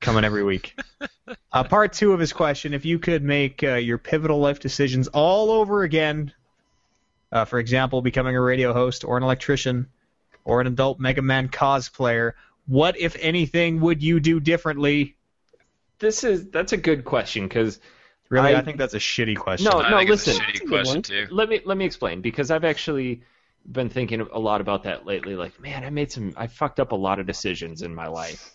coming 0.00 0.24
every 0.24 0.42
week. 0.44 0.78
uh, 1.52 1.64
part 1.64 1.92
two 1.92 2.12
of 2.12 2.20
his 2.20 2.32
question: 2.32 2.74
If 2.74 2.84
you 2.84 2.98
could 2.98 3.22
make 3.22 3.62
uh, 3.62 3.74
your 3.74 3.98
pivotal 3.98 4.38
life 4.38 4.60
decisions 4.60 5.08
all 5.08 5.50
over 5.50 5.82
again, 5.82 6.32
uh, 7.32 7.44
for 7.44 7.58
example, 7.58 8.02
becoming 8.02 8.36
a 8.36 8.40
radio 8.40 8.72
host 8.72 9.04
or 9.04 9.16
an 9.16 9.22
electrician 9.22 9.88
or 10.44 10.60
an 10.60 10.66
adult 10.66 10.98
Mega 11.00 11.22
Man 11.22 11.48
cosplayer, 11.48 12.32
what, 12.66 12.98
if 12.98 13.16
anything, 13.20 13.80
would 13.80 14.02
you 14.02 14.20
do 14.20 14.40
differently? 14.40 15.16
This 15.98 16.24
is 16.24 16.48
that's 16.50 16.72
a 16.72 16.76
good 16.78 17.04
question 17.04 17.46
because 17.48 17.80
Really, 18.30 18.54
I, 18.54 18.60
I- 18.60 18.62
think 18.62 18.78
that's 18.78 18.94
a 18.94 18.98
shitty 18.98 19.36
question. 19.36 19.68
No, 19.70 19.80
I 19.80 19.90
no, 19.90 19.98
think 19.98 20.10
listen. 20.10 20.30
it's 20.48 20.60
a 20.60 20.64
shitty 20.64 20.68
question 20.68 21.02
too. 21.02 21.26
let 21.30 21.48
me 21.48 21.60
let 21.64 21.76
me 21.76 21.84
explain 21.84 22.20
because 22.20 22.50
I've 22.52 22.64
actually 22.64 23.22
been 23.70 23.88
thinking 23.88 24.20
a 24.20 24.38
lot 24.38 24.60
about 24.60 24.82
that 24.84 25.06
lately. 25.06 25.36
Like, 25.36 25.60
man, 25.60 25.84
I 25.84 25.90
made 25.90 26.10
some, 26.10 26.32
I 26.36 26.46
fucked 26.46 26.80
up 26.80 26.92
a 26.92 26.96
lot 26.96 27.18
of 27.20 27.26
decisions 27.26 27.82
in 27.82 27.94
my 27.94 28.06
life. 28.08 28.50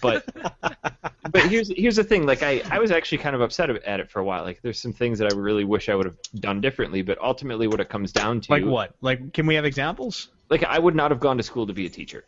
But 0.00 0.24
but 1.30 1.42
here's 1.48 1.70
here's 1.76 1.96
the 1.96 2.04
thing. 2.04 2.26
Like, 2.26 2.42
I 2.42 2.62
I 2.70 2.78
was 2.78 2.90
actually 2.90 3.18
kind 3.18 3.34
of 3.34 3.40
upset 3.40 3.70
at 3.70 4.00
it 4.00 4.10
for 4.10 4.20
a 4.20 4.24
while. 4.24 4.42
Like, 4.44 4.60
there's 4.62 4.80
some 4.80 4.92
things 4.92 5.18
that 5.18 5.32
I 5.32 5.36
really 5.36 5.64
wish 5.64 5.88
I 5.88 5.94
would 5.94 6.06
have 6.06 6.16
done 6.40 6.60
differently. 6.60 7.02
But 7.02 7.20
ultimately, 7.20 7.66
what 7.68 7.80
it 7.80 7.88
comes 7.88 8.12
down 8.12 8.40
to, 8.42 8.52
Like 8.52 8.64
what? 8.64 8.94
Like, 9.00 9.32
can 9.32 9.46
we 9.46 9.54
have 9.56 9.64
examples? 9.64 10.28
like 10.50 10.64
I 10.64 10.78
would 10.78 10.94
not 10.96 11.10
have 11.12 11.20
gone 11.20 11.36
to 11.36 11.42
school 11.42 11.66
to 11.66 11.72
be 11.72 11.86
a 11.86 11.90
teacher. 11.90 12.24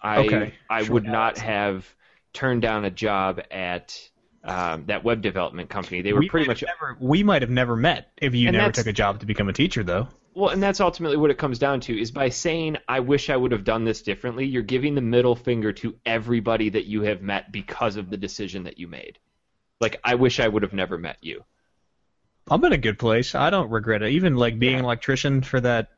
I 0.00 0.18
Okay, 0.18 0.54
I 0.70 0.84
sure. 0.84 0.94
would 0.94 1.04
not 1.04 1.38
have 1.38 1.86
turned 2.32 2.62
down 2.62 2.84
a 2.84 2.90
job 2.90 3.40
at 3.50 3.96
um, 4.44 4.86
that 4.86 5.04
web 5.04 5.20
development 5.22 5.68
company. 5.68 6.00
They 6.02 6.12
were 6.12 6.20
we 6.20 6.28
pretty 6.28 6.46
much 6.46 6.62
never, 6.62 6.96
we 7.00 7.22
might 7.22 7.42
have 7.42 7.50
never 7.50 7.76
met 7.76 8.10
if 8.16 8.34
you 8.34 8.48
And 8.48 8.56
never 8.56 8.72
took 8.72 8.86
a 8.86 8.92
job 8.92 9.20
to 9.20 9.26
become 9.26 9.48
a 9.48 9.52
teacher, 9.52 9.84
though. 9.84 10.08
Well, 10.34 10.50
and 10.50 10.62
that's 10.62 10.80
ultimately 10.80 11.16
what 11.16 11.30
it 11.30 11.38
comes 11.38 11.58
down 11.58 11.80
to 11.80 12.00
is 12.00 12.10
by 12.10 12.30
saying 12.30 12.78
I 12.88 13.00
wish 13.00 13.28
I 13.28 13.36
would 13.36 13.52
have 13.52 13.64
done 13.64 13.84
this 13.84 14.02
differently. 14.02 14.46
You're 14.46 14.62
giving 14.62 14.94
the 14.94 15.00
middle 15.00 15.36
finger 15.36 15.72
to 15.74 15.96
everybody 16.06 16.70
that 16.70 16.86
you 16.86 17.02
have 17.02 17.22
met 17.22 17.52
because 17.52 17.96
of 17.96 18.08
the 18.08 18.16
decision 18.16 18.64
that 18.64 18.78
you 18.78 18.88
made. 18.88 19.18
Like 19.80 20.00
I 20.04 20.14
wish 20.14 20.40
I 20.40 20.48
would 20.48 20.62
have 20.62 20.72
never 20.72 20.96
met 20.96 21.18
you. 21.20 21.44
I'm 22.50 22.64
in 22.64 22.72
a 22.72 22.78
good 22.78 22.98
place. 22.98 23.34
I 23.34 23.50
don't 23.50 23.70
regret 23.70 24.02
it. 24.02 24.12
Even 24.12 24.36
like 24.36 24.58
being 24.58 24.78
an 24.78 24.84
electrician 24.84 25.42
for 25.42 25.60
that 25.60 25.88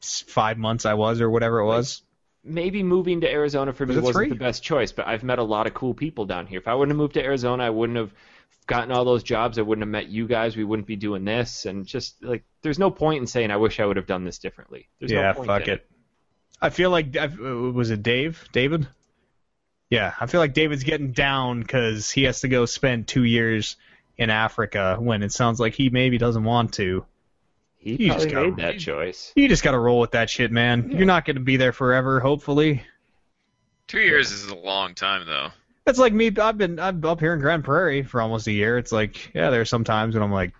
five 0.00 0.58
months 0.58 0.86
I 0.86 0.94
was 0.94 1.20
or 1.20 1.28
whatever 1.28 1.58
it 1.58 1.66
was. 1.66 2.02
maybe 2.44 2.82
moving 2.82 3.22
to 3.22 3.30
Arizona 3.30 3.72
for 3.72 3.84
me 3.84 3.96
wasn't 3.96 4.14
three? 4.14 4.28
the 4.28 4.36
best 4.36 4.62
choice, 4.62 4.92
but 4.92 5.06
I've 5.06 5.24
met 5.24 5.38
a 5.38 5.42
lot 5.42 5.66
of 5.66 5.74
cool 5.74 5.94
people 5.94 6.24
down 6.26 6.46
here. 6.46 6.60
If 6.60 6.68
I 6.68 6.74
wouldn't 6.74 6.92
have 6.92 6.98
moved 6.98 7.14
to 7.14 7.22
Arizona, 7.24 7.64
I 7.64 7.70
wouldn't 7.70 7.98
have 7.98 8.14
gotten 8.66 8.90
all 8.92 9.04
those 9.04 9.22
jobs. 9.22 9.58
I 9.58 9.62
wouldn't 9.62 9.82
have 9.82 9.90
met 9.90 10.08
you 10.08 10.26
guys. 10.26 10.56
We 10.56 10.64
wouldn't 10.64 10.88
be 10.88 10.96
doing 10.96 11.24
this. 11.24 11.66
And 11.66 11.86
just 11.86 12.22
like, 12.22 12.44
there's 12.62 12.78
no 12.78 12.90
point 12.90 13.20
in 13.20 13.26
saying 13.26 13.50
I 13.50 13.56
wish 13.56 13.78
I 13.80 13.86
would 13.86 13.96
have 13.96 14.06
done 14.06 14.24
this 14.24 14.38
differently. 14.38 14.88
There's 14.98 15.12
yeah, 15.12 15.22
no 15.30 15.34
point 15.34 15.46
fuck 15.46 15.62
in 15.68 15.74
it. 15.74 15.86
I 16.60 16.70
feel 16.70 16.90
like 16.90 17.16
I've- 17.16 17.36
was 17.38 17.90
it 17.90 18.02
Dave? 18.02 18.48
David? 18.52 18.88
Yeah, 19.90 20.14
I 20.20 20.26
feel 20.26 20.40
like 20.40 20.52
David's 20.52 20.82
getting 20.82 21.12
down 21.12 21.60
because 21.60 22.10
he 22.10 22.24
has 22.24 22.40
to 22.40 22.48
go 22.48 22.66
spend 22.66 23.06
two 23.06 23.22
years 23.22 23.76
in 24.18 24.30
Africa 24.30 24.96
when 24.98 25.22
it 25.22 25.32
sounds 25.32 25.60
like 25.60 25.74
he 25.74 25.90
maybe 25.90 26.18
doesn't 26.18 26.42
want 26.42 26.72
to. 26.74 27.04
He 27.76 27.92
You 27.92 28.12
just 28.12 28.28
probably 28.28 28.50
made 28.50 28.56
gotta- 28.56 28.72
that 28.72 28.78
choice. 28.80 29.32
You 29.36 29.48
just 29.48 29.62
got 29.62 29.72
to 29.72 29.78
roll 29.78 30.00
with 30.00 30.10
that 30.12 30.28
shit, 30.28 30.50
man. 30.50 30.90
You're 30.90 31.06
not 31.06 31.24
going 31.24 31.36
to 31.36 31.42
be 31.42 31.56
there 31.56 31.72
forever, 31.72 32.18
hopefully. 32.18 32.82
Two 33.86 34.00
years 34.00 34.32
is 34.32 34.48
a 34.48 34.56
long 34.56 34.94
time 34.96 35.24
though. 35.26 35.50
It's 35.86 35.98
like 36.00 36.12
me. 36.12 36.32
I've 36.36 36.58
been 36.58 36.80
I'm 36.80 37.04
up 37.04 37.20
here 37.20 37.32
in 37.32 37.40
Grand 37.40 37.62
Prairie 37.64 38.02
for 38.02 38.20
almost 38.20 38.46
a 38.48 38.52
year. 38.52 38.76
It's 38.76 38.90
like 38.90 39.32
yeah, 39.34 39.50
there's 39.50 39.70
some 39.70 39.84
times 39.84 40.14
when 40.14 40.22
I'm 40.22 40.32
like, 40.32 40.52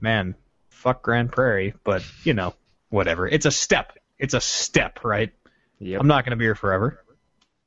man, 0.00 0.34
fuck 0.70 1.02
Grand 1.02 1.30
Prairie, 1.30 1.74
but 1.84 2.02
you 2.24 2.32
know, 2.32 2.54
whatever. 2.88 3.28
It's 3.28 3.44
a 3.46 3.50
step. 3.50 3.98
It's 4.18 4.32
a 4.34 4.40
step, 4.40 5.04
right? 5.04 5.32
Yep. 5.80 6.00
I'm 6.00 6.06
not 6.06 6.24
gonna 6.24 6.36
be 6.36 6.44
here 6.46 6.54
forever. 6.54 7.04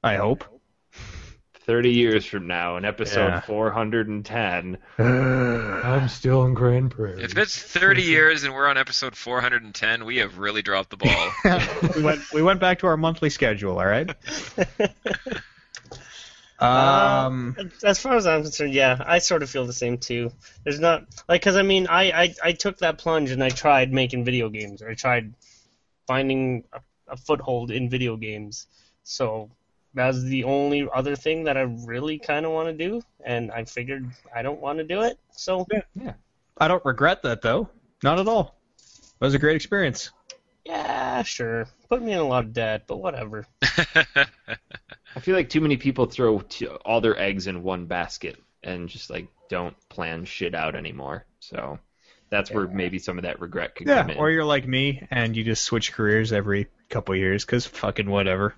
I 0.03 0.15
hope. 0.15 0.43
30 1.65 1.91
years 1.91 2.25
from 2.25 2.45
now, 2.45 2.75
in 2.75 2.83
episode 2.83 3.27
Yeah. 3.27 3.39
410. 3.41 4.77
I'm 4.97 6.09
still 6.09 6.43
in 6.43 6.55
Grand 6.55 6.91
Prairie. 6.91 7.23
If 7.23 7.37
it's 7.37 7.57
30 7.57 8.01
years 8.01 8.43
and 8.43 8.53
we're 8.53 8.67
on 8.67 8.77
episode 8.77 9.15
410, 9.15 10.03
we 10.03 10.17
have 10.17 10.39
really 10.39 10.61
dropped 10.61 10.89
the 10.89 10.97
ball. 10.97 11.31
we 11.95 12.01
went 12.03 12.21
we 12.33 12.41
went 12.41 12.59
back 12.59 12.79
to 12.79 12.87
our 12.87 12.97
monthly 12.97 13.29
schedule. 13.29 13.79
All 13.79 13.85
right. 13.85 14.13
Um. 16.59 17.55
As 17.83 17.99
far 17.99 18.15
as 18.15 18.27
I'm 18.27 18.43
concerned, 18.43 18.73
yeah, 18.73 19.01
I 19.05 19.19
sort 19.19 19.43
of 19.43 19.49
feel 19.49 19.65
the 19.65 19.73
same 19.73 19.97
too. 19.97 20.31
There's 20.63 20.79
not 20.79 21.05
like 21.27 21.41
because 21.41 21.55
I 21.55 21.63
mean, 21.63 21.87
I, 21.87 22.11
I 22.11 22.35
I 22.43 22.51
took 22.53 22.77
that 22.79 22.97
plunge 22.97 23.31
and 23.31 23.43
I 23.43 23.49
tried 23.49 23.91
making 23.91 24.23
video 24.23 24.49
games, 24.49 24.81
or 24.81 24.89
I 24.89 24.93
tried 24.93 25.33
finding 26.07 26.63
a, 26.71 26.79
a 27.07 27.17
foothold 27.17 27.71
in 27.71 27.89
video 27.89 28.15
games. 28.17 28.67
So 29.03 29.49
that's 29.93 30.21
the 30.23 30.45
only 30.45 30.87
other 30.93 31.15
thing 31.15 31.43
that 31.45 31.57
I 31.57 31.61
really 31.61 32.19
kind 32.19 32.45
of 32.45 32.51
want 32.51 32.69
to 32.69 32.73
do, 32.73 33.01
and 33.23 33.51
I 33.51 33.65
figured 33.65 34.09
I 34.33 34.41
don't 34.41 34.59
want 34.59 34.79
to 34.79 34.83
do 34.83 35.01
it. 35.01 35.19
So 35.31 35.67
yeah. 35.95 36.13
I 36.57 36.67
don't 36.67 36.83
regret 36.85 37.23
that 37.23 37.41
though. 37.41 37.69
Not 38.03 38.19
at 38.19 38.27
all. 38.27 38.55
It 38.77 39.25
was 39.25 39.33
a 39.33 39.39
great 39.39 39.55
experience. 39.55 40.11
Yeah, 40.65 41.23
sure. 41.23 41.67
Put 41.89 42.01
me 42.01 42.13
in 42.13 42.19
a 42.19 42.27
lot 42.27 42.45
of 42.45 42.53
debt, 42.53 42.83
but 42.87 42.97
whatever. 42.97 43.45
I 45.15 45.19
feel 45.19 45.35
like 45.35 45.49
too 45.49 45.61
many 45.61 45.77
people 45.77 46.05
throw 46.05 46.39
t- 46.39 46.67
all 46.67 47.01
their 47.01 47.17
eggs 47.19 47.47
in 47.47 47.63
one 47.63 47.85
basket 47.85 48.37
and 48.63 48.89
just 48.89 49.09
like 49.09 49.27
don't 49.49 49.75
plan 49.89 50.25
shit 50.25 50.55
out 50.55 50.75
anymore. 50.75 51.25
So 51.39 51.79
that's 52.29 52.49
where 52.51 52.67
maybe 52.67 52.97
some 52.99 53.17
of 53.19 53.23
that 53.23 53.39
regret 53.39 53.75
could 53.75 53.87
Yeah, 53.87 54.01
come 54.01 54.11
in. 54.11 54.17
or 54.17 54.31
you're 54.31 54.45
like 54.45 54.67
me 54.67 55.05
and 55.11 55.35
you 55.35 55.43
just 55.43 55.63
switch 55.63 55.93
careers 55.93 56.31
every 56.33 56.67
couple 56.89 57.15
years 57.15 57.45
because 57.45 57.65
fucking 57.65 58.09
whatever. 58.09 58.55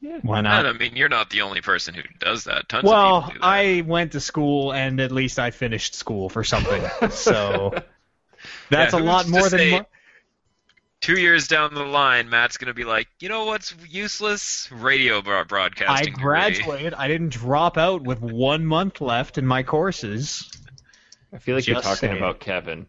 Yeah. 0.00 0.18
Why 0.22 0.40
not? 0.40 0.66
I 0.66 0.72
mean, 0.72 0.96
you're 0.96 1.08
not 1.08 1.30
the 1.30 1.42
only 1.42 1.60
person 1.60 1.94
who 1.94 2.02
does 2.18 2.44
that. 2.44 2.68
Tons 2.68 2.84
Well, 2.84 3.16
of 3.18 3.22
people 3.24 3.34
do 3.34 3.40
that. 3.40 3.46
I 3.46 3.80
went 3.86 4.12
to 4.12 4.20
school 4.20 4.72
and 4.72 5.00
at 5.00 5.12
least 5.12 5.38
I 5.38 5.50
finished 5.52 5.94
school 5.94 6.28
for 6.28 6.42
something. 6.44 6.82
so 7.10 7.72
that's 8.70 8.94
Yeah, 8.94 9.00
a 9.00 9.02
lot 9.02 9.28
more 9.28 9.48
than 9.48 9.58
say- 9.58 9.70
mo- 9.70 9.86
Two 11.02 11.18
years 11.18 11.48
down 11.48 11.74
the 11.74 11.82
line, 11.84 12.30
Matt's 12.30 12.58
gonna 12.58 12.74
be 12.74 12.84
like, 12.84 13.08
you 13.18 13.28
know 13.28 13.44
what's 13.44 13.74
useless? 13.88 14.70
Radio 14.70 15.20
bro- 15.20 15.42
I 15.88 16.06
graduated. 16.06 16.94
I 16.94 17.08
didn't 17.08 17.30
drop 17.30 17.76
out 17.76 18.02
with 18.02 18.20
one 18.20 18.64
month 18.64 19.00
left 19.00 19.36
in 19.36 19.44
my 19.44 19.64
courses. 19.64 20.48
I 21.32 21.38
feel 21.38 21.56
like 21.56 21.66
you're 21.66 21.80
talking 21.80 21.96
saying. 21.96 22.16
about 22.18 22.38
Kevin. 22.38 22.86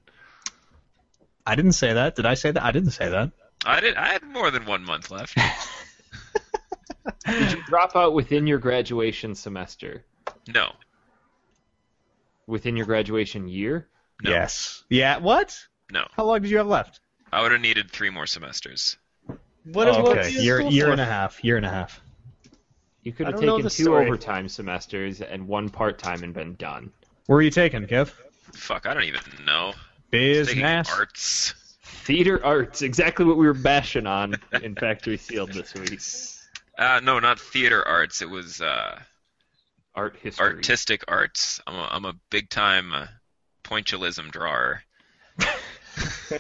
I 1.44 1.56
didn't 1.56 1.72
say 1.72 1.94
that. 1.94 2.16
Did 2.16 2.28
I 2.28 2.36
say 2.36 2.52
that? 2.52 2.64
I 2.64 2.72
didn't 2.72 2.92
say 2.92 3.10
that. 3.10 3.32
I 3.66 3.80
did. 3.80 3.96
I 3.96 4.10
had 4.10 4.22
more 4.22 4.52
than 4.52 4.66
one 4.66 4.86
month 4.86 5.10
left. 5.10 5.36
Did 7.26 7.52
you 7.52 7.64
drop 7.64 7.96
out 7.96 8.14
within 8.14 8.46
your 8.48 8.60
graduation 8.60 9.34
semester? 9.34 10.06
No. 10.48 10.72
Within 12.46 12.78
your 12.78 12.86
graduation 12.86 13.48
year? 13.48 13.88
No. 14.22 14.30
Yes. 14.30 14.84
Yeah. 14.90 15.18
What? 15.18 15.58
No. 15.92 16.06
How 16.12 16.26
long 16.26 16.42
did 16.42 16.52
you 16.52 16.58
have 16.58 16.68
left? 16.68 17.00
I 17.34 17.42
would 17.42 17.52
have 17.52 17.62
needed 17.62 17.90
three 17.92 18.10
more 18.10 18.26
semesters. 18.28 18.98
What 19.66 19.88
Oh, 19.88 20.04
what 20.04 20.18
okay. 20.18 20.32
do 20.32 20.42
Year 20.44 20.62
year 20.62 20.86
for? 20.88 20.92
and 20.92 21.02
a 21.02 21.06
half. 21.06 21.44
Year 21.44 21.58
and 21.58 21.66
a 21.66 21.70
half. 21.70 22.02
You 23.04 23.12
could 23.12 23.28
have 23.28 23.40
taken 23.40 23.62
two 23.62 23.70
story. 23.70 24.06
overtime 24.06 24.48
semesters 24.48 25.22
and 25.22 25.48
one 25.48 25.70
part 25.70 26.00
time 26.00 26.24
and 26.24 26.34
been 26.34 26.56
done. 26.56 26.92
Where 27.26 27.40
are 27.40 27.42
you 27.42 27.50
taking, 27.52 27.86
Kev? 27.88 28.12
Fuck, 28.54 28.86
I 28.86 28.94
don't 28.94 29.04
even 29.04 29.22
know. 29.46 29.74
Business. 30.12 30.90
arts. 30.92 31.54
Theater 31.84 32.44
arts, 32.46 32.82
exactly 32.82 33.26
what 33.26 33.38
we 33.38 33.46
were 33.48 33.54
bashing 33.54 34.06
on 34.08 34.36
in 34.62 34.76
Factory 34.76 35.18
Sealed 35.18 35.54
this 35.54 35.74
week. 35.74 36.00
Uh, 36.78 37.00
no, 37.04 37.20
not 37.20 37.40
theater 37.40 37.86
arts. 37.88 38.22
It 38.22 38.30
was 38.30 38.62
uh, 38.62 39.00
Art 39.96 40.18
history. 40.22 40.46
artistic 40.46 41.04
arts. 41.08 41.62
I'm 41.66 41.76
a, 41.76 41.88
I'm 41.92 42.06
a 42.06 42.14
big 42.30 42.50
time 42.50 42.94
uh, 42.94 43.08
pointillism 43.64 44.32
drawer. 44.32 44.84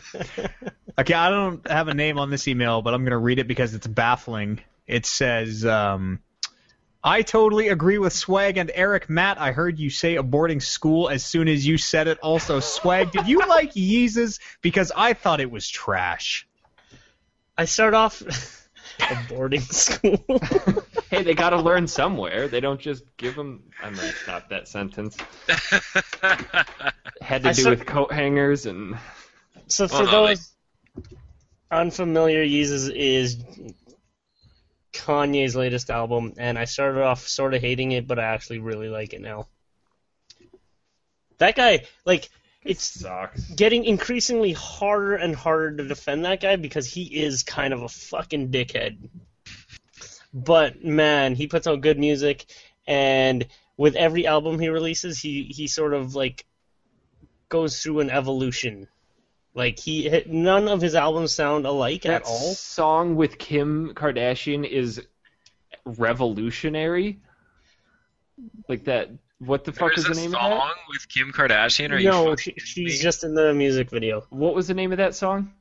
Okay, 0.95 1.15
I 1.15 1.31
don't 1.31 1.67
have 1.67 1.87
a 1.87 1.95
name 1.95 2.19
on 2.19 2.29
this 2.29 2.47
email, 2.47 2.83
but 2.83 2.93
I'm 2.93 3.03
gonna 3.03 3.17
read 3.17 3.39
it 3.39 3.47
because 3.47 3.73
it's 3.73 3.87
baffling. 3.87 4.59
It 4.85 5.07
says, 5.07 5.65
um, 5.65 6.19
"I 7.03 7.23
totally 7.23 7.69
agree 7.69 7.97
with 7.97 8.13
Swag 8.13 8.57
and 8.57 8.69
Eric. 8.73 9.09
Matt, 9.09 9.41
I 9.41 9.53
heard 9.53 9.79
you 9.79 9.89
say 9.89 10.15
aborting 10.17 10.61
school 10.61 11.09
as 11.09 11.25
soon 11.25 11.47
as 11.47 11.65
you 11.65 11.79
said 11.79 12.07
it. 12.07 12.19
Also, 12.19 12.59
Swag, 12.59 13.11
did 13.11 13.27
you 13.27 13.39
like 13.39 13.73
Yeezus? 13.73 14.39
Because 14.61 14.91
I 14.95 15.13
thought 15.13 15.39
it 15.39 15.49
was 15.49 15.67
trash. 15.67 16.47
I 17.57 17.65
start 17.65 17.95
off 17.95 18.21
a 18.99 19.17
boarding 19.29 19.61
school. 19.61 20.23
Hey, 21.09 21.21
they 21.21 21.35
got 21.35 21.51
to 21.51 21.57
learn 21.61 21.85
somewhere. 21.85 22.47
They 22.47 22.59
don't 22.59 22.79
just 22.81 23.03
give 23.17 23.35
them. 23.35 23.61
I'm 23.83 23.93
gonna 23.93 24.11
stop 24.13 24.49
that 24.49 24.67
sentence. 24.67 25.15
Had 27.21 27.43
to 27.43 27.49
I 27.49 27.53
do 27.53 27.61
start- 27.61 27.77
with 27.79 27.85
coat 27.87 28.11
hangers 28.11 28.65
and 28.65 28.97
so 29.67 29.88
for 29.88 30.03
Well, 30.03 30.06
no, 30.06 30.27
those 30.27 30.51
unfamiliar, 31.72 32.43
Yeezus 32.43 32.92
is 32.93 33.38
Kanye's 34.93 35.56
latest 35.56 35.90
album, 35.90 36.33
and 36.38 36.58
I 36.58 36.66
started 36.66 37.01
off 37.01 37.27
sort 37.27 37.53
of 37.53 37.61
hating 37.61 37.92
it, 37.92 38.08
but 38.08 38.19
I 38.19 38.24
actually 38.24 38.59
really 38.59 38.90
like 38.90 39.14
it 39.14 39.22
now. 39.22 39.48
That 41.40 41.56
guy, 41.56 41.85
like, 42.06 42.30
it's 42.64 43.01
sucks. 43.01 43.42
getting 43.51 43.83
increasingly 43.83 44.53
harder 44.53 45.16
and 45.16 45.35
harder 45.35 45.77
to 45.77 45.88
defend 45.88 46.24
that 46.25 46.42
guy 46.42 46.56
because 46.56 46.88
he 46.88 47.03
is 47.03 47.43
kind 47.43 47.74
of 47.74 47.82
a 47.82 47.90
fucking 47.90 48.50
dickhead. 48.51 49.09
But 50.33 50.83
man, 50.83 51.35
he 51.35 51.48
puts 51.48 51.67
out 51.67 51.82
good 51.82 52.00
music, 52.00 52.45
and 52.88 53.45
with 53.77 53.95
every 53.95 54.25
album 54.25 54.59
he 54.59 54.69
releases, 54.69 55.19
he 55.19 55.43
he 55.43 55.67
sort 55.67 55.93
of 55.93 56.16
like 56.16 56.45
goes 57.50 57.82
through 57.82 58.00
an 58.00 58.09
evolution. 58.09 58.88
Like 59.56 59.77
he 59.80 60.23
none 60.27 60.67
of 60.67 60.82
his 60.82 60.95
albums 60.95 61.32
sound 61.33 61.65
alike 61.65 62.03
That 62.03 62.22
at 62.23 62.27
all. 62.27 62.53
song 62.56 63.15
with 63.15 63.38
Kim 63.38 63.93
Kardashian 63.93 64.67
is 64.67 65.01
revolutionary. 65.85 67.19
Like 68.67 68.85
that. 68.85 69.11
What 69.40 69.65
the 69.65 69.73
fuck 69.73 69.93
There's 69.93 70.07
was 70.07 70.17
the 70.17 70.22
name 70.23 70.33
of 70.33 70.40
that? 70.41 70.57
Song 70.57 70.73
with 70.90 71.09
Kim 71.09 71.32
Kardashian. 71.33 71.91
Are 71.91 71.99
No, 71.99 72.35
she, 72.38 72.53
she's 72.57 72.93
me? 72.98 72.98
just 72.98 73.23
in 73.25 73.33
the 73.35 73.53
music 73.53 73.90
video. 73.90 74.25
What 74.30 74.56
was 74.56 74.67
the 74.67 74.73
name 74.73 74.91
of 74.93 74.99
that 74.99 75.15
song? 75.15 75.51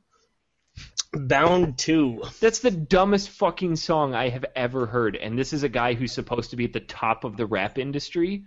Bound 1.13 1.77
to. 1.79 2.23
That's 2.39 2.59
the 2.59 2.71
dumbest 2.71 3.29
fucking 3.29 3.75
song 3.75 4.15
I 4.15 4.29
have 4.29 4.45
ever 4.55 4.85
heard. 4.85 5.15
And 5.17 5.37
this 5.37 5.51
is 5.53 5.63
a 5.63 5.69
guy 5.69 5.93
who's 5.95 6.13
supposed 6.13 6.51
to 6.51 6.55
be 6.55 6.63
at 6.63 6.73
the 6.73 6.79
top 6.79 7.25
of 7.25 7.35
the 7.35 7.45
rap 7.45 7.77
industry. 7.77 8.45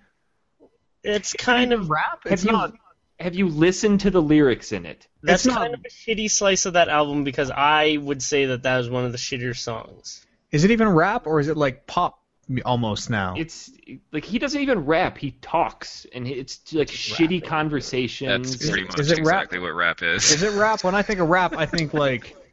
It's 1.05 1.35
kind 1.35 1.73
of 1.73 1.91
rap. 1.91 2.27
Have 2.27 2.43
you 2.43 2.73
have 3.19 3.35
you 3.35 3.49
listened 3.49 4.01
to 4.01 4.11
the 4.11 4.21
lyrics 4.23 4.73
in 4.73 4.87
it? 4.87 5.07
That's 5.23 5.45
It's 5.47 5.55
not- 5.55 5.63
kind 5.63 5.75
of 5.75 5.81
a 5.85 5.89
shitty 5.89 6.31
slice 6.31 6.67
of 6.67 6.75
that 6.75 6.89
album 6.89 7.25
because 7.25 7.51
I 7.51 7.97
would 8.01 8.23
say 8.23 8.47
that 8.47 8.63
that 8.65 8.79
was 8.79 8.91
one 8.91 9.05
of 9.05 9.13
the 9.13 9.19
shittier 9.19 9.57
songs. 9.57 10.25
Is 10.53 10.65
it 10.65 10.71
even 10.71 10.89
rap 10.89 11.27
or 11.27 11.41
is 11.41 11.49
it 11.49 11.57
like 11.57 11.87
pop 11.87 12.21
almost 12.65 13.11
now? 13.11 13.35
It's 13.37 13.71
like 14.13 14.25
he 14.25 14.39
doesn't 14.39 14.61
even 14.61 14.85
rap; 14.87 15.19
he 15.19 15.33
talks, 15.43 16.07
and 16.15 16.27
it's 16.29 16.73
like 16.73 16.89
shitty 16.89 17.45
conversations. 17.45 18.53
That's 18.53 18.71
pretty 18.71 18.85
much 18.87 19.01
is 19.01 19.11
it 19.11 19.19
rap? 19.19 19.45
exactly 19.45 19.59
what 19.59 19.75
rap 19.75 20.03
is. 20.03 20.31
Is 20.31 20.43
it 20.43 20.53
rap? 20.53 20.85
When 20.85 20.95
I 20.95 21.03
think 21.03 21.19
of 21.21 21.29
rap, 21.29 21.57
I 21.57 21.67
think 21.67 21.93
like 21.93 22.37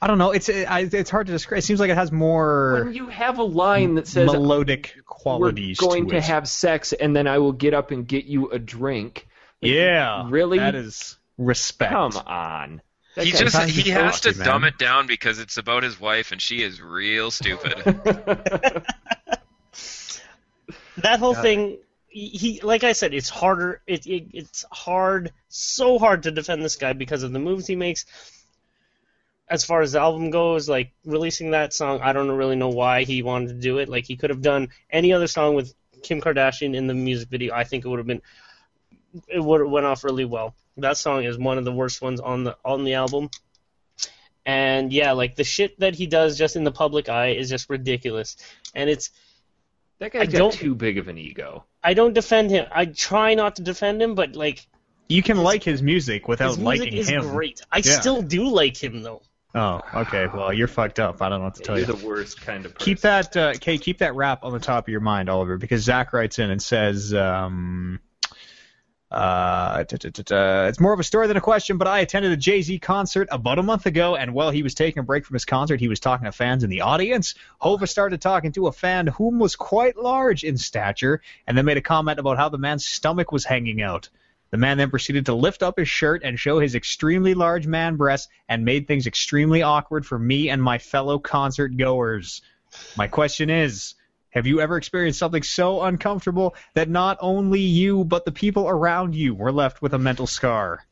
I 0.00 0.06
don't 0.06 0.18
know. 0.18 0.30
It's 0.30 0.48
it, 0.48 0.70
I- 0.70 0.88
it's 0.92 1.10
hard 1.10 1.26
to 1.26 1.32
describe. 1.32 1.58
It 1.58 1.62
seems 1.62 1.80
like 1.80 1.90
it 1.90 1.96
has 1.96 2.12
more. 2.12 2.72
when 2.74 2.82
more 2.84 2.92
you 2.92 3.06
have 3.08 3.38
a 3.38 3.42
line 3.44 3.96
that 3.96 4.06
says 4.06 4.30
melodic 4.30 4.94
qualities, 5.06 5.78
we're 5.80 5.88
going 5.88 6.04
to, 6.06 6.10
to 6.12 6.16
it. 6.18 6.24
have 6.24 6.48
sex 6.48 6.92
and 6.92 7.14
then 7.16 7.26
I 7.26 7.38
will 7.38 7.52
get 7.52 7.74
up 7.74 7.90
and 7.90 8.06
get 8.06 8.24
you 8.24 8.50
a 8.50 8.58
drink. 8.58 9.26
Like, 9.60 9.72
yeah, 9.72 10.26
really? 10.28 10.58
That 10.58 10.74
is 10.76 11.16
respect. 11.36 11.92
Come 11.92 12.16
on. 12.26 12.82
That 13.16 13.24
he 13.26 13.32
just 13.32 13.56
he 13.70 13.82
you 13.82 13.92
has 13.94 14.20
to 14.20 14.28
have 14.28 14.38
to, 14.38 14.44
dumb 14.44 14.62
it 14.64 14.78
down 14.78 15.08
because 15.08 15.40
it's 15.40 15.56
about 15.56 15.82
his 15.82 15.98
wife 15.98 16.30
and 16.30 16.40
she 16.40 16.62
is 16.62 16.80
real 16.80 17.30
stupid. 17.32 17.74
That 20.98 21.20
whole 21.20 21.34
thing, 21.34 21.78
he, 22.08 22.28
he- 22.28 22.60
like 22.60 22.84
I 22.84 22.92
said, 22.92 23.14
it's 23.14 23.28
harder. 23.28 23.80
It, 23.86 24.06
it 24.06 24.26
it's 24.32 24.64
hard, 24.72 25.32
so 25.48 25.98
hard 25.98 26.24
to 26.24 26.30
defend 26.30 26.64
this 26.64 26.76
guy 26.76 26.92
because 26.92 27.22
of 27.22 27.32
the 27.32 27.38
moves 27.38 27.66
he 27.66 27.76
makes. 27.76 28.04
As 29.50 29.64
far 29.64 29.80
as 29.80 29.92
the 29.92 30.00
album 30.00 30.30
goes, 30.30 30.68
like 30.68 30.92
releasing 31.04 31.52
that 31.52 31.72
song, 31.72 32.00
I 32.02 32.12
don't 32.12 32.30
really 32.30 32.56
know 32.56 32.68
why 32.68 33.04
he 33.04 33.22
wanted 33.22 33.48
to 33.48 33.54
do 33.54 33.78
it. 33.78 33.88
Like 33.88 34.06
he 34.06 34.16
could 34.16 34.30
have 34.30 34.42
done 34.42 34.68
any 34.90 35.12
other 35.12 35.26
song 35.26 35.54
with 35.54 35.74
Kim 36.02 36.20
Kardashian 36.20 36.74
in 36.76 36.86
the 36.86 36.94
music 36.94 37.28
video. 37.30 37.54
I 37.54 37.64
think 37.64 37.84
it 37.84 37.88
would 37.88 37.98
have 37.98 38.06
been, 38.06 38.20
it 39.26 39.42
would 39.42 39.60
have 39.60 39.70
went 39.70 39.86
off 39.86 40.04
really 40.04 40.26
well. 40.26 40.54
That 40.76 40.96
song 40.98 41.24
is 41.24 41.38
one 41.38 41.56
of 41.58 41.64
the 41.64 41.72
worst 41.72 42.02
ones 42.02 42.20
on 42.20 42.44
the 42.44 42.56
on 42.64 42.84
the 42.84 42.94
album. 42.94 43.30
And 44.46 44.92
yeah, 44.92 45.12
like 45.12 45.34
the 45.36 45.44
shit 45.44 45.78
that 45.80 45.94
he 45.94 46.06
does 46.06 46.38
just 46.38 46.56
in 46.56 46.64
the 46.64 46.72
public 46.72 47.08
eye 47.08 47.28
is 47.30 47.48
just 47.50 47.68
ridiculous. 47.68 48.36
And 48.74 48.88
it's 48.88 49.10
that 49.98 50.12
guy's 50.12 50.22
I 50.22 50.26
got 50.26 50.38
don't- 50.38 50.52
too 50.52 50.74
big 50.74 50.98
of 50.98 51.08
an 51.08 51.18
ego. 51.18 51.64
I 51.82 51.94
don't 51.94 52.12
defend 52.12 52.50
him. 52.50 52.66
I 52.72 52.86
try 52.86 53.34
not 53.34 53.56
to 53.56 53.62
defend 53.62 54.02
him, 54.02 54.14
but 54.14 54.36
like 54.36 54.66
You 55.08 55.22
can 55.22 55.38
like 55.38 55.62
his 55.64 55.82
music 55.82 56.28
without 56.28 56.48
his 56.50 56.58
music 56.58 56.80
liking 56.80 56.98
is 56.98 57.08
him. 57.08 57.22
great. 57.22 57.60
I 57.72 57.78
Yeah. 57.78 57.98
still 58.00 58.22
do 58.22 58.48
like 58.48 58.76
him 58.82 59.02
though. 59.02 59.22
Oh, 59.54 59.80
okay. 59.94 60.26
Well, 60.32 60.52
you're 60.52 60.68
fucked 60.68 61.00
up. 61.00 61.22
I 61.22 61.28
don't 61.28 61.38
know 61.38 61.46
what 61.46 61.54
to 61.54 61.62
tell 61.62 61.78
You're 61.78 61.88
you. 61.88 61.94
the 61.94 62.06
worst 62.06 62.40
kind 62.40 62.66
of 62.66 62.74
person. 62.74 62.84
Keep 62.84 63.00
that, 63.00 63.36
uh, 63.36 63.54
Kay. 63.54 63.78
Keep 63.78 63.98
that 63.98 64.14
rap 64.14 64.44
on 64.44 64.52
the 64.52 64.58
top 64.58 64.84
of 64.84 64.88
your 64.92 65.00
mind, 65.00 65.30
Oliver, 65.30 65.56
because 65.56 65.82
Zach 65.82 66.12
writes 66.12 66.38
in 66.38 66.50
and 66.50 66.62
says, 66.62 67.14
um, 67.14 67.98
uh, 69.10 69.84
da, 69.84 69.96
da, 69.96 70.10
da, 70.10 70.22
da, 70.22 70.66
it's 70.66 70.78
more 70.78 70.92
of 70.92 71.00
a 71.00 71.04
story 71.04 71.28
than 71.28 71.38
a 71.38 71.40
question. 71.40 71.78
But 71.78 71.88
I 71.88 72.00
attended 72.00 72.30
a 72.32 72.36
Jay 72.36 72.60
Z 72.60 72.78
concert 72.80 73.28
about 73.30 73.58
a 73.58 73.62
month 73.62 73.86
ago, 73.86 74.16
and 74.16 74.34
while 74.34 74.50
he 74.50 74.62
was 74.62 74.74
taking 74.74 75.00
a 75.00 75.02
break 75.02 75.24
from 75.24 75.34
his 75.34 75.46
concert, 75.46 75.80
he 75.80 75.88
was 75.88 75.98
talking 75.98 76.26
to 76.26 76.32
fans 76.32 76.62
in 76.62 76.68
the 76.68 76.82
audience. 76.82 77.34
Hova 77.58 77.86
started 77.86 78.20
talking 78.20 78.52
to 78.52 78.66
a 78.66 78.72
fan 78.72 79.06
whom 79.06 79.38
was 79.38 79.56
quite 79.56 79.96
large 79.96 80.44
in 80.44 80.58
stature, 80.58 81.22
and 81.46 81.56
then 81.56 81.64
made 81.64 81.78
a 81.78 81.82
comment 81.82 82.18
about 82.18 82.36
how 82.36 82.50
the 82.50 82.58
man's 82.58 82.84
stomach 82.84 83.32
was 83.32 83.46
hanging 83.46 83.80
out. 83.80 84.10
The 84.50 84.56
man 84.56 84.78
then 84.78 84.90
proceeded 84.90 85.26
to 85.26 85.34
lift 85.34 85.62
up 85.62 85.78
his 85.78 85.88
shirt 85.88 86.22
and 86.24 86.38
show 86.38 86.58
his 86.58 86.74
extremely 86.74 87.34
large 87.34 87.66
man 87.66 87.96
breasts 87.96 88.28
and 88.48 88.64
made 88.64 88.86
things 88.86 89.06
extremely 89.06 89.62
awkward 89.62 90.06
for 90.06 90.18
me 90.18 90.48
and 90.48 90.62
my 90.62 90.78
fellow 90.78 91.18
concert 91.18 91.76
goers. 91.76 92.40
My 92.96 93.08
question 93.08 93.50
is 93.50 93.94
Have 94.30 94.46
you 94.46 94.60
ever 94.60 94.76
experienced 94.76 95.18
something 95.18 95.42
so 95.42 95.82
uncomfortable 95.82 96.54
that 96.74 96.88
not 96.88 97.18
only 97.20 97.60
you, 97.60 98.04
but 98.04 98.24
the 98.24 98.32
people 98.32 98.68
around 98.68 99.14
you 99.14 99.34
were 99.34 99.52
left 99.52 99.82
with 99.82 99.92
a 99.92 99.98
mental 99.98 100.26
scar? 100.26 100.84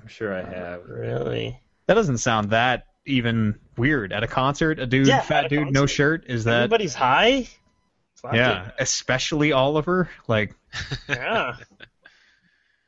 I'm 0.00 0.08
sure 0.08 0.34
I 0.34 0.42
have. 0.42 0.86
Really? 0.88 1.60
That 1.86 1.94
doesn't 1.94 2.18
sound 2.18 2.50
that 2.50 2.86
even 3.06 3.58
weird. 3.76 4.12
At 4.12 4.22
a 4.22 4.28
concert, 4.28 4.78
a 4.78 4.86
dude, 4.86 5.08
Yeah, 5.08 5.20
fat 5.20 5.46
a 5.46 5.48
dude, 5.48 5.72
no 5.72 5.86
shirt. 5.86 6.26
Is 6.28 6.44
that 6.44 6.62
Everybody's 6.64 6.94
high. 6.94 7.48
Fuck 8.22 8.34
yeah? 8.34 8.70
Especially 8.78 9.52
Oliver. 9.52 10.08
Like. 10.26 10.54
Yeah. 11.08 11.56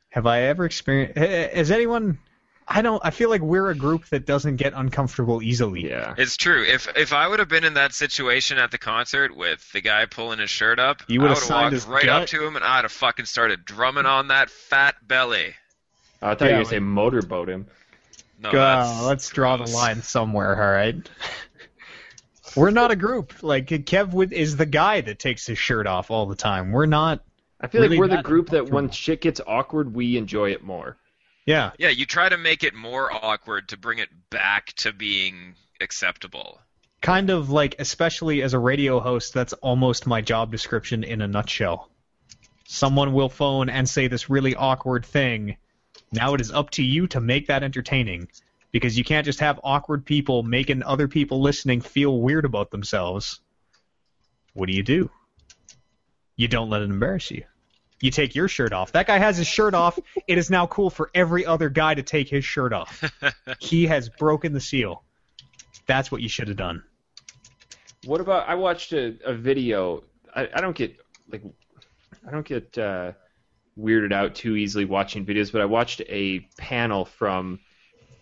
have 0.09 0.25
I 0.27 0.41
ever 0.43 0.65
experienced? 0.65 1.17
Has 1.17 1.71
anyone? 1.71 2.19
I 2.67 2.81
don't. 2.81 3.01
I 3.03 3.09
feel 3.09 3.29
like 3.29 3.41
we're 3.41 3.69
a 3.69 3.75
group 3.75 4.05
that 4.09 4.25
doesn't 4.25 4.57
get 4.57 4.73
uncomfortable 4.75 5.41
easily. 5.41 5.89
Yeah. 5.89 6.13
It's 6.17 6.37
true. 6.37 6.63
If 6.63 6.87
if 6.95 7.11
I 7.11 7.27
would 7.27 7.39
have 7.39 7.49
been 7.49 7.63
in 7.63 7.73
that 7.73 7.93
situation 7.93 8.57
at 8.57 8.71
the 8.71 8.77
concert 8.77 9.35
with 9.35 9.69
the 9.73 9.81
guy 9.81 10.05
pulling 10.05 10.39
his 10.39 10.49
shirt 10.49 10.79
up, 10.79 11.01
You 11.07 11.19
would 11.21 11.29
would 11.29 11.37
have 11.39 11.47
have 11.49 11.71
walked 11.73 11.87
right 11.87 12.05
gut? 12.05 12.21
up 12.23 12.27
to 12.29 12.45
him 12.45 12.55
and 12.55 12.63
I'd 12.63 12.83
have 12.83 12.91
fucking 12.91 13.25
started 13.25 13.65
drumming 13.65 14.05
on 14.05 14.27
that 14.29 14.49
fat 14.49 14.95
belly. 15.05 15.53
I 16.21 16.35
thought 16.35 16.41
you 16.41 16.45
were 16.51 16.51
gonna 16.63 16.65
say 16.65 16.79
motorboat 16.79 17.49
him. 17.49 17.67
No, 18.39 18.49
Uh, 18.49 18.53
that's 18.53 19.01
let's 19.03 19.29
draw 19.29 19.57
the 19.57 19.69
line 19.71 20.01
somewhere. 20.01 20.55
All 20.61 20.71
right. 20.71 20.95
We're 22.55 22.71
not 22.71 22.91
a 22.91 22.95
group. 22.95 23.41
Like 23.43 23.67
Kev 23.67 24.11
would, 24.13 24.33
is 24.33 24.57
the 24.57 24.65
guy 24.65 25.01
that 25.01 25.19
takes 25.19 25.45
his 25.47 25.57
shirt 25.57 25.87
off 25.87 26.11
all 26.11 26.25
the 26.25 26.35
time. 26.35 26.71
We're 26.71 26.85
not. 26.85 27.23
I 27.59 27.67
feel 27.67 27.81
Really 27.81 27.97
like 27.97 28.09
we're 28.09 28.17
the 28.17 28.23
group 28.23 28.49
that 28.49 28.69
when 28.69 28.89
shit 28.89 29.21
gets 29.21 29.39
awkward, 29.45 29.93
we 29.93 30.17
enjoy 30.17 30.51
it 30.51 30.63
more. 30.63 30.97
Yeah. 31.45 31.71
Yeah, 31.77 31.89
you 31.89 32.05
try 32.05 32.29
to 32.29 32.37
make 32.37 32.63
it 32.63 32.73
more 32.73 33.11
awkward 33.11 33.69
to 33.69 33.77
bring 33.77 33.99
it 33.99 34.09
back 34.29 34.73
to 34.77 34.93
being 34.93 35.55
acceptable. 35.79 36.59
kind 37.01 37.29
of 37.31 37.49
like 37.49 37.75
especially 37.79 38.43
as 38.43 38.53
a 38.53 38.59
radio 38.59 38.99
host 38.99 39.33
that's 39.33 39.53
almost 39.53 40.05
my 40.05 40.21
job 40.21 40.51
description 40.51 41.03
in 41.03 41.21
a 41.21 41.27
nutshell 41.27 41.89
someone 42.65 43.13
will 43.13 43.29
phone 43.29 43.67
and 43.67 43.89
say 43.89 44.07
this 44.07 44.29
really 44.29 44.53
awkward 44.53 45.03
thing 45.03 45.57
now 46.11 46.35
it 46.35 46.41
is 46.41 46.51
up 46.51 46.69
to 46.69 46.83
you 46.83 47.07
to 47.07 47.19
make 47.19 47.47
that 47.47 47.63
entertaining 47.63 48.27
because 48.71 48.97
you 48.97 49.03
can't 49.03 49.25
just 49.25 49.39
have 49.39 49.59
awkward 49.63 50.05
people 50.05 50.43
making 50.43 50.83
other 50.83 51.07
people 51.07 51.41
listening 51.41 51.81
feel 51.81 52.21
weird 52.21 52.45
about 52.45 52.71
themselves. 52.71 53.39
What 54.53 54.67
do 54.67 54.73
you 54.73 54.83
do? 54.83 55.09
You 56.35 56.47
don't 56.47 56.69
let 56.69 56.81
it 56.81 56.89
embarrass 56.89 57.31
you. 57.31 57.43
You 58.01 58.09
take 58.09 58.33
your 58.33 58.47
shirt 58.47 58.73
off. 58.73 58.93
That 58.93 59.05
guy 59.05 59.19
has 59.19 59.37
his 59.37 59.47
shirt 59.47 59.75
off. 59.75 59.99
It 60.27 60.37
is 60.37 60.49
now 60.49 60.65
cool 60.65 60.89
for 60.89 61.11
every 61.13 61.45
other 61.45 61.69
guy 61.69 61.93
to 61.93 62.01
take 62.01 62.29
his 62.29 62.43
shirt 62.43 62.73
off. 62.73 63.03
He 63.59 63.85
has 63.87 64.09
broken 64.09 64.53
the 64.53 64.59
seal. 64.59 65.03
That's 65.85 66.11
what 66.11 66.21
you 66.21 66.29
should 66.29 66.47
have 66.47 66.57
done. 66.57 66.83
What 68.05 68.21
about 68.21 68.49
I 68.49 68.55
watched 68.55 68.93
a, 68.93 69.17
a 69.23 69.33
video. 69.33 70.03
I, 70.35 70.49
I 70.55 70.61
don't 70.61 70.75
get 70.75 70.95
like 71.29 71.43
I 72.27 72.31
don't 72.31 72.45
get 72.45 72.75
uh, 72.77 73.11
weirded 73.77 74.11
out 74.11 74.33
too 74.33 74.55
easily 74.55 74.85
watching 74.85 75.25
videos, 75.25 75.51
but 75.51 75.61
I 75.61 75.65
watched 75.65 76.01
a 76.07 76.39
panel 76.57 77.05
from 77.05 77.59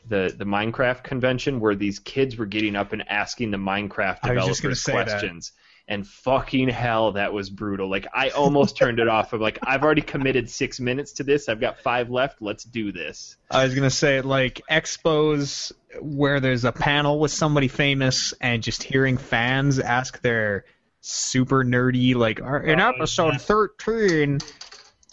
the 0.07 0.33
the 0.35 0.45
Minecraft 0.45 1.03
convention 1.03 1.59
where 1.59 1.75
these 1.75 1.99
kids 1.99 2.37
were 2.37 2.45
getting 2.45 2.75
up 2.75 2.93
and 2.93 3.07
asking 3.09 3.51
the 3.51 3.57
Minecraft 3.57 4.21
developers 4.21 4.83
questions. 4.83 5.51
And 5.87 6.07
fucking 6.07 6.69
hell, 6.69 7.13
that 7.13 7.33
was 7.33 7.49
brutal. 7.49 7.89
Like 7.89 8.05
I 8.13 8.29
almost 8.29 8.77
turned 8.77 8.99
it 8.99 9.07
off. 9.07 9.33
I'm 9.33 9.41
like, 9.41 9.57
I've 9.63 9.83
already 9.83 10.03
committed 10.03 10.47
six 10.47 10.79
minutes 10.79 11.13
to 11.13 11.23
this. 11.23 11.49
I've 11.49 11.59
got 11.59 11.79
five 11.79 12.11
left. 12.11 12.43
Let's 12.43 12.63
do 12.63 12.91
this. 12.91 13.37
I 13.49 13.63
was 13.63 13.73
gonna 13.73 13.89
say 13.89 14.21
like 14.21 14.61
expos 14.69 15.71
where 15.99 16.39
there's 16.39 16.63
a 16.63 16.71
panel 16.71 17.19
with 17.19 17.31
somebody 17.31 17.67
famous 17.67 18.35
and 18.39 18.61
just 18.61 18.83
hearing 18.83 19.17
fans 19.17 19.79
ask 19.79 20.21
their 20.21 20.65
super 21.01 21.63
nerdy 21.63 22.13
like 22.13 22.39
in 22.39 22.79
uh, 22.79 22.89
episode 22.89 23.41
13 23.41 24.39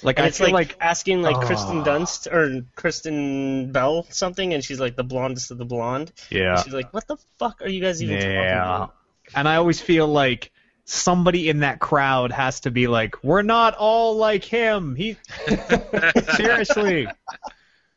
like 0.02 0.18
And 0.18 0.25
I 0.25 0.28
it's 0.28 0.39
feel 0.39 0.47
like, 0.50 0.68
like, 0.68 0.76
asking 0.81 1.23
like 1.23 1.41
Kirsten 1.47 1.78
Oh. 1.78 1.84
Dunst 1.84 2.33
or 2.33 2.65
Kristen 2.76 3.73
Bell 3.73 4.07
something, 4.10 4.52
and 4.55 4.62
she's 4.62 4.78
like 4.81 4.97
the 4.97 5.05
blondest 5.05 5.50
of 5.50 5.58
the 5.58 5.65
blonde. 5.65 6.12
yeah, 6.31 6.62
She's 6.62 6.75
like, 6.75 6.92
"What 6.92 7.07
the 7.07 7.16
fuck 7.39 7.62
are 7.62 7.68
you 7.68 7.81
guys 7.81 8.02
even 8.02 8.16
talking 8.18 8.31
yeah. 8.33 8.62
about?" 8.62 8.94
And 9.34 9.49
I 9.49 9.57
always 9.57 9.81
feel 9.81 10.07
like 10.07 10.52
somebody 10.84 11.49
in 11.49 11.60
that 11.60 11.81
crowd 11.81 12.31
has 12.31 12.60
to 12.60 12.70
be 12.70 12.86
like, 12.86 13.25
we're 13.25 13.42
not 13.42 13.75
all 13.75 14.16
like 14.16 14.44
him. 14.44 14.94
He 14.94 15.16
seriously. 16.36 17.08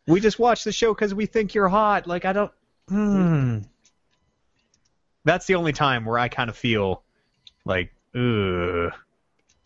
We 0.08 0.20
just 0.20 0.40
watch 0.40 0.64
the 0.64 0.72
show 0.72 0.94
because 0.94 1.14
we 1.14 1.28
think 1.28 1.54
you're 1.54 1.68
hot. 1.68 2.08
Like 2.08 2.26
I 2.26 2.34
don't. 2.34 2.52
Hmm. 2.88 3.60
That's 5.26 5.46
the 5.46 5.56
only 5.56 5.74
time 5.74 6.06
where 6.06 6.18
I 6.18 6.30
kind 6.30 6.50
of 6.50 6.58
feel 6.58 7.04
like, 7.66 7.92
ugh, 8.16 8.20
Where 8.20 8.94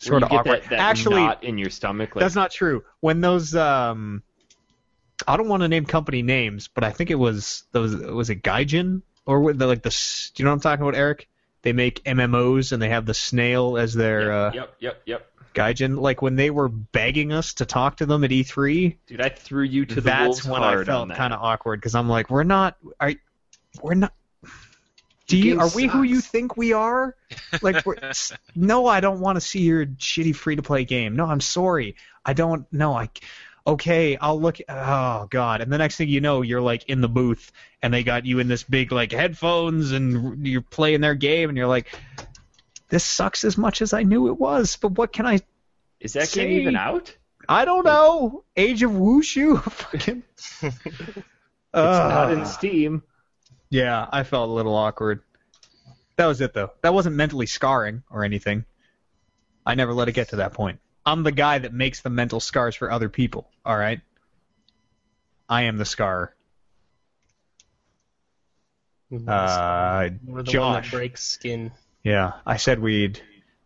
sort 0.04 0.24
of 0.24 0.30
get 0.30 0.40
awkward. 0.40 0.62
That, 0.64 0.70
that 0.72 0.80
Actually, 0.80 1.30
in 1.42 1.58
your 1.58 1.70
stomach. 1.70 2.16
Like, 2.16 2.24
that's 2.24 2.36
not 2.36 2.52
true. 2.52 2.84
When 3.00 3.22
those, 3.22 3.56
um, 3.56 4.24
I 5.28 5.38
don't 5.38 5.48
want 5.48 5.62
to 5.62 5.68
name 5.68 5.86
company 5.86 6.22
names, 6.22 6.68
but 6.68 6.84
I 6.84 6.92
think 6.92 7.12
it 7.12 7.16
was 7.16 7.64
those. 7.72 7.96
Was 7.96 8.30
it 8.30 8.44
Gaijin 8.44 9.02
or 9.26 9.54
the, 9.54 9.68
like 9.68 9.82
the? 9.82 9.90
Do 9.90 10.42
you 10.42 10.46
know 10.46 10.52
what 10.52 10.56
I'm 10.56 10.62
talking 10.62 10.84
about, 10.84 10.96
Eric? 10.96 11.28
They 11.62 11.74
make 11.74 12.04
MMOs 12.04 12.74
and 12.74 12.82
they 12.82 12.90
have 12.90 13.06
the 13.06 13.14
snail 13.14 13.78
as 13.78 13.94
their 13.94 14.32
uh, 14.32 14.52
Yep, 14.54 14.76
yep, 14.80 15.02
yep. 15.06 15.32
Gaijin. 15.54 15.98
Like 16.00 16.22
when 16.22 16.36
they 16.36 16.50
were 16.50 16.68
begging 16.68 17.32
us 17.32 17.54
to 17.56 17.66
talk 17.66 17.98
to 17.98 18.06
them 18.06 18.24
at 18.24 18.32
E3, 18.32 18.98
Dude, 19.08 19.22
I 19.22 19.30
threw 19.30 19.64
you 19.64 19.86
to 19.86 19.96
the 19.96 20.02
that's 20.02 20.44
when 20.44 20.62
I 20.62 20.84
felt 20.84 21.14
kind 21.14 21.34
of 21.34 21.42
awkward 21.42 21.80
because 21.80 21.96
I'm 21.96 22.10
like, 22.10 22.30
we're 22.30 22.44
not. 22.44 22.78
Are 23.00 23.14
we're 23.82 23.94
not. 23.96 24.14
Do 25.28 25.38
you 25.38 25.54
game 25.56 25.60
are 25.60 25.70
we 25.74 25.88
who 25.88 26.04
you 26.04 26.20
think 26.20 26.58
we 26.58 26.74
are? 26.74 27.16
Like, 27.62 27.86
we're, 27.86 27.96
no, 28.56 28.88
I 28.88 29.00
don't 29.00 29.20
want 29.20 29.38
to 29.38 29.42
see 29.42 29.62
your 29.62 29.86
shitty 29.86 30.36
free 30.36 30.56
to 30.58 30.62
play 30.62 30.84
game. 30.84 31.16
No, 31.16 31.26
I'm 31.26 31.42
sorry. 31.42 31.96
I 32.26 32.34
don't. 32.34 32.66
No, 32.72 32.94
I. 32.94 33.10
Okay, 33.66 34.18
I'll 34.18 34.40
look. 34.40 34.58
Oh 34.68 35.28
God! 35.30 35.62
And 35.62 35.72
the 35.72 35.78
next 35.78 35.96
thing 35.96 36.10
you 36.10 36.20
know, 36.20 36.42
you're 36.42 36.62
like 36.62 36.90
in 36.90 37.00
the 37.00 37.08
booth, 37.08 37.52
and 37.82 37.94
they 37.94 38.04
got 38.04 38.26
you 38.26 38.40
in 38.40 38.50
this 38.50 38.64
big 38.64 38.92
like 38.92 39.14
headphones, 39.14 39.94
and 39.94 40.46
you're 40.46 40.62
playing 40.62 41.00
their 41.00 41.16
game, 41.16 41.48
and 41.48 41.58
you're 41.58 41.68
like, 41.68 41.88
this 42.90 43.06
sucks 43.06 43.46
as 43.46 43.58
much 43.58 43.82
as 43.82 43.94
I 43.94 44.04
knew 44.04 44.28
it 44.28 44.38
was. 44.38 44.76
But 44.76 44.92
what 44.92 45.14
can 45.14 45.26
I? 45.26 45.40
Is 46.02 46.14
that 46.14 46.28
See? 46.28 46.42
game 46.42 46.60
even 46.60 46.76
out? 46.76 47.16
I 47.48 47.64
don't 47.64 47.86
know. 47.86 48.44
Age 48.58 48.84
of 48.84 48.92
Wushu. 48.92 49.62
Fucking. 49.72 50.24
It's 51.76 51.98
not 51.98 52.32
in 52.32 52.46
Steam. 52.46 53.02
Yeah, 53.74 54.08
I 54.12 54.22
felt 54.22 54.50
a 54.50 54.54
little 54.54 54.76
awkward. 54.76 55.22
That 56.18 56.28
was 56.28 56.42
it 56.42 56.54
though. 56.54 56.74
That 56.84 56.94
wasn't 56.94 57.16
mentally 57.16 57.48
scarring 57.48 58.04
or 58.12 58.24
anything. 58.24 58.66
I 59.66 59.74
never 59.74 59.96
let 59.96 60.08
it 60.08 60.12
get 60.12 60.30
to 60.30 60.36
that 60.36 60.54
point. 60.54 60.80
I'm 61.04 61.24
the 61.24 61.32
guy 61.32 61.58
that 61.58 61.74
makes 61.74 62.02
the 62.02 62.12
mental 62.12 62.40
scars 62.40 62.76
for 62.76 62.92
other 62.92 63.10
people, 63.10 63.50
all 63.66 63.76
right? 63.76 64.00
I 65.50 65.64
am 65.64 65.78
the 65.78 65.86
scar. 65.86 66.36
Uh, 69.12 70.10
We're 70.24 70.44
the 70.44 70.60
one 70.60 70.84
that 70.84 70.92
breaks 70.92 71.24
skin. 71.24 71.72
Yeah, 72.04 72.34
I 72.46 72.58
said 72.58 72.78
we'd 72.78 73.22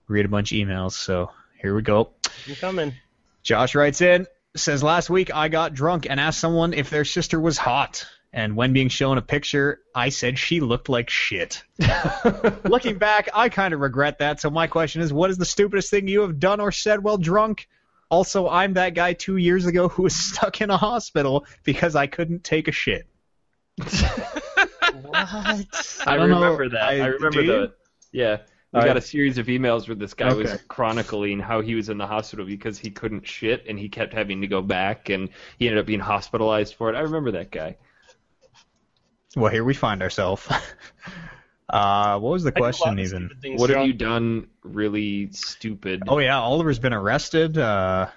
read 0.08 0.24
a 0.24 0.30
bunch 0.30 0.54
of 0.54 0.58
emails, 0.58 0.94
so 0.94 1.32
here 1.62 1.76
we 1.76 1.82
go. 1.82 2.12
I'm 2.48 2.56
coming. 2.56 2.94
Josh 3.44 3.76
writes 3.76 4.00
in, 4.00 4.26
says 4.56 4.82
last 4.82 5.10
week 5.10 5.36
I 5.36 5.50
got 5.50 5.74
drunk 5.74 6.08
and 6.10 6.18
asked 6.18 6.40
someone 6.40 6.74
if 6.74 6.90
their 6.90 7.04
sister 7.04 7.38
was 7.42 7.58
hot. 7.58 8.08
And 8.34 8.56
when 8.56 8.74
being 8.74 8.90
shown 8.90 9.18
a 9.18 9.22
picture, 9.22 9.80
I 9.96 10.10
said 10.10 10.38
she 10.38 10.60
looked 10.60 10.90
like 10.90 11.10
shit. 11.10 11.64
Looking 12.66 12.98
back, 12.98 13.30
I 13.34 13.50
kind 13.50 13.74
of 13.74 13.80
regret 13.80 14.20
that. 14.20 14.40
So 14.42 14.50
my 14.50 14.68
question 14.68 15.02
is, 15.02 15.12
what 15.14 15.30
is 15.32 15.38
the 15.38 15.46
stupidest 15.46 15.90
thing 15.90 16.08
you 16.08 16.22
have 16.22 16.40
done 16.40 16.60
or 16.60 16.72
said 16.72 17.04
while 17.04 17.18
drunk? 17.18 17.68
Also, 18.10 18.48
I'm 18.48 18.74
that 18.74 18.94
guy 18.94 19.14
two 19.14 19.38
years 19.38 19.66
ago 19.66 19.88
who 19.90 20.04
was 20.04 20.16
stuck 20.16 20.62
in 20.62 20.70
a 20.70 20.78
hospital 20.78 21.46
because 21.64 21.96
I 21.96 22.08
couldn't 22.08 22.44
take 22.44 22.68
a 22.68 22.72
shit. 22.72 23.08
What? 25.02 25.16
I 25.16 25.66
I, 26.06 26.18
don't 26.18 26.30
know. 26.30 26.42
remember 26.42 26.70
that. 26.70 26.82
I- 26.84 27.00
I, 27.02 27.06
remember 27.08 27.30
do 27.42 27.44
you? 27.44 27.52
the. 27.52 27.74
Yeah. 28.12 28.38
We 28.74 28.80
All 28.80 28.86
got 28.86 28.88
right. 28.90 28.98
a 28.98 29.02
series 29.02 29.38
of 29.38 29.46
emails 29.46 29.88
where 29.88 29.96
this 29.96 30.14
guy 30.14 30.34
was 30.34 30.60
chronicling 30.68 31.40
how 31.40 31.62
he 31.62 31.76
was 31.76 31.88
in 31.90 31.98
the 31.98 32.08
hospital 32.08 32.46
because 32.46 32.78
he 32.78 32.90
couldn't 32.92 33.26
shit 33.26 33.66
and 33.68 33.80
he 33.80 33.88
kept 33.90 34.14
having 34.14 34.42
to 34.42 34.48
go 34.48 34.62
back 34.62 35.10
and 35.10 35.30
he 35.58 35.68
ended 35.68 35.80
up 35.80 35.86
being 35.86 36.00
hospitalized 36.02 36.76
for 36.76 36.90
it. 36.90 36.96
I 36.96 37.02
remember 37.02 37.32
that 37.32 37.52
guy. 37.52 37.78
Well, 39.36 39.52
here 39.52 39.64
we 39.64 39.74
find 39.74 40.02
ourselves. 40.02 40.48
uh, 41.70 42.20
what 42.20 42.32
was 42.32 42.44
the 42.44 42.50
I 42.50 42.54
do 42.54 42.62
a 42.62 42.64
lot 42.64 42.76
question 42.76 43.00
even? 43.00 43.30
things 43.42 43.60
What 43.60 43.70
have 43.72 43.86
you 43.86 43.94
done 43.94 44.48
really 44.64 45.32
stupid? 45.32 46.04
Oh 46.08 46.20
yeah, 46.20 46.40
Oliver's 46.40 46.80
been 46.80 46.94
arrested. 46.94 47.58
Uh, 47.58 48.08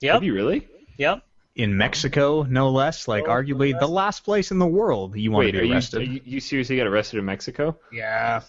Yep. 0.00 0.14
Have 0.14 0.24
you 0.24 0.34
really? 0.34 0.68
Yep. 0.98 1.22
in 1.56 1.76
Mexico, 1.78 2.42
no 2.42 2.68
less. 2.70 3.08
Like 3.08 3.24
Oh, 3.26 3.30
arguably 3.30 3.72
no 3.72 3.78
the 3.80 3.86
less. 3.86 3.90
last 3.94 4.20
place 4.24 4.50
in 4.50 4.58
the 4.58 4.66
world 4.66 5.16
you 5.16 5.30
want 5.32 5.46
Wait, 5.46 5.52
to 5.52 5.58
are 5.58 5.60
be 5.62 5.68
you, 5.68 5.72
arrested. 5.74 6.00
are 6.00 6.04
you 6.04 6.20
you 6.24 6.40
seriously 6.40 6.76
got 6.76 6.86
arrested 6.86 7.18
in 7.20 7.24
Mexico? 7.24 7.78
Yeah. 7.92 8.42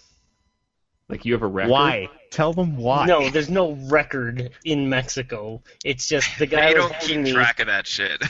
Like 1.08 1.24
you 1.24 1.32
have 1.34 1.42
a 1.42 1.46
record? 1.46 1.70
Why? 1.70 2.08
Tell 2.30 2.52
them 2.52 2.76
why. 2.76 3.06
No, 3.06 3.30
there's 3.30 3.48
no 3.48 3.72
record 3.88 4.50
in 4.64 4.88
Mexico. 4.90 5.62
It's 5.84 6.08
just 6.08 6.38
the 6.38 6.46
guy 6.48 6.70
you 6.70 6.76
was 6.76 6.90
don't 6.90 7.00
keep 7.00 7.20
me. 7.20 7.32
track 7.32 7.60
of 7.60 7.68
that 7.68 7.86
shit. 7.86 8.20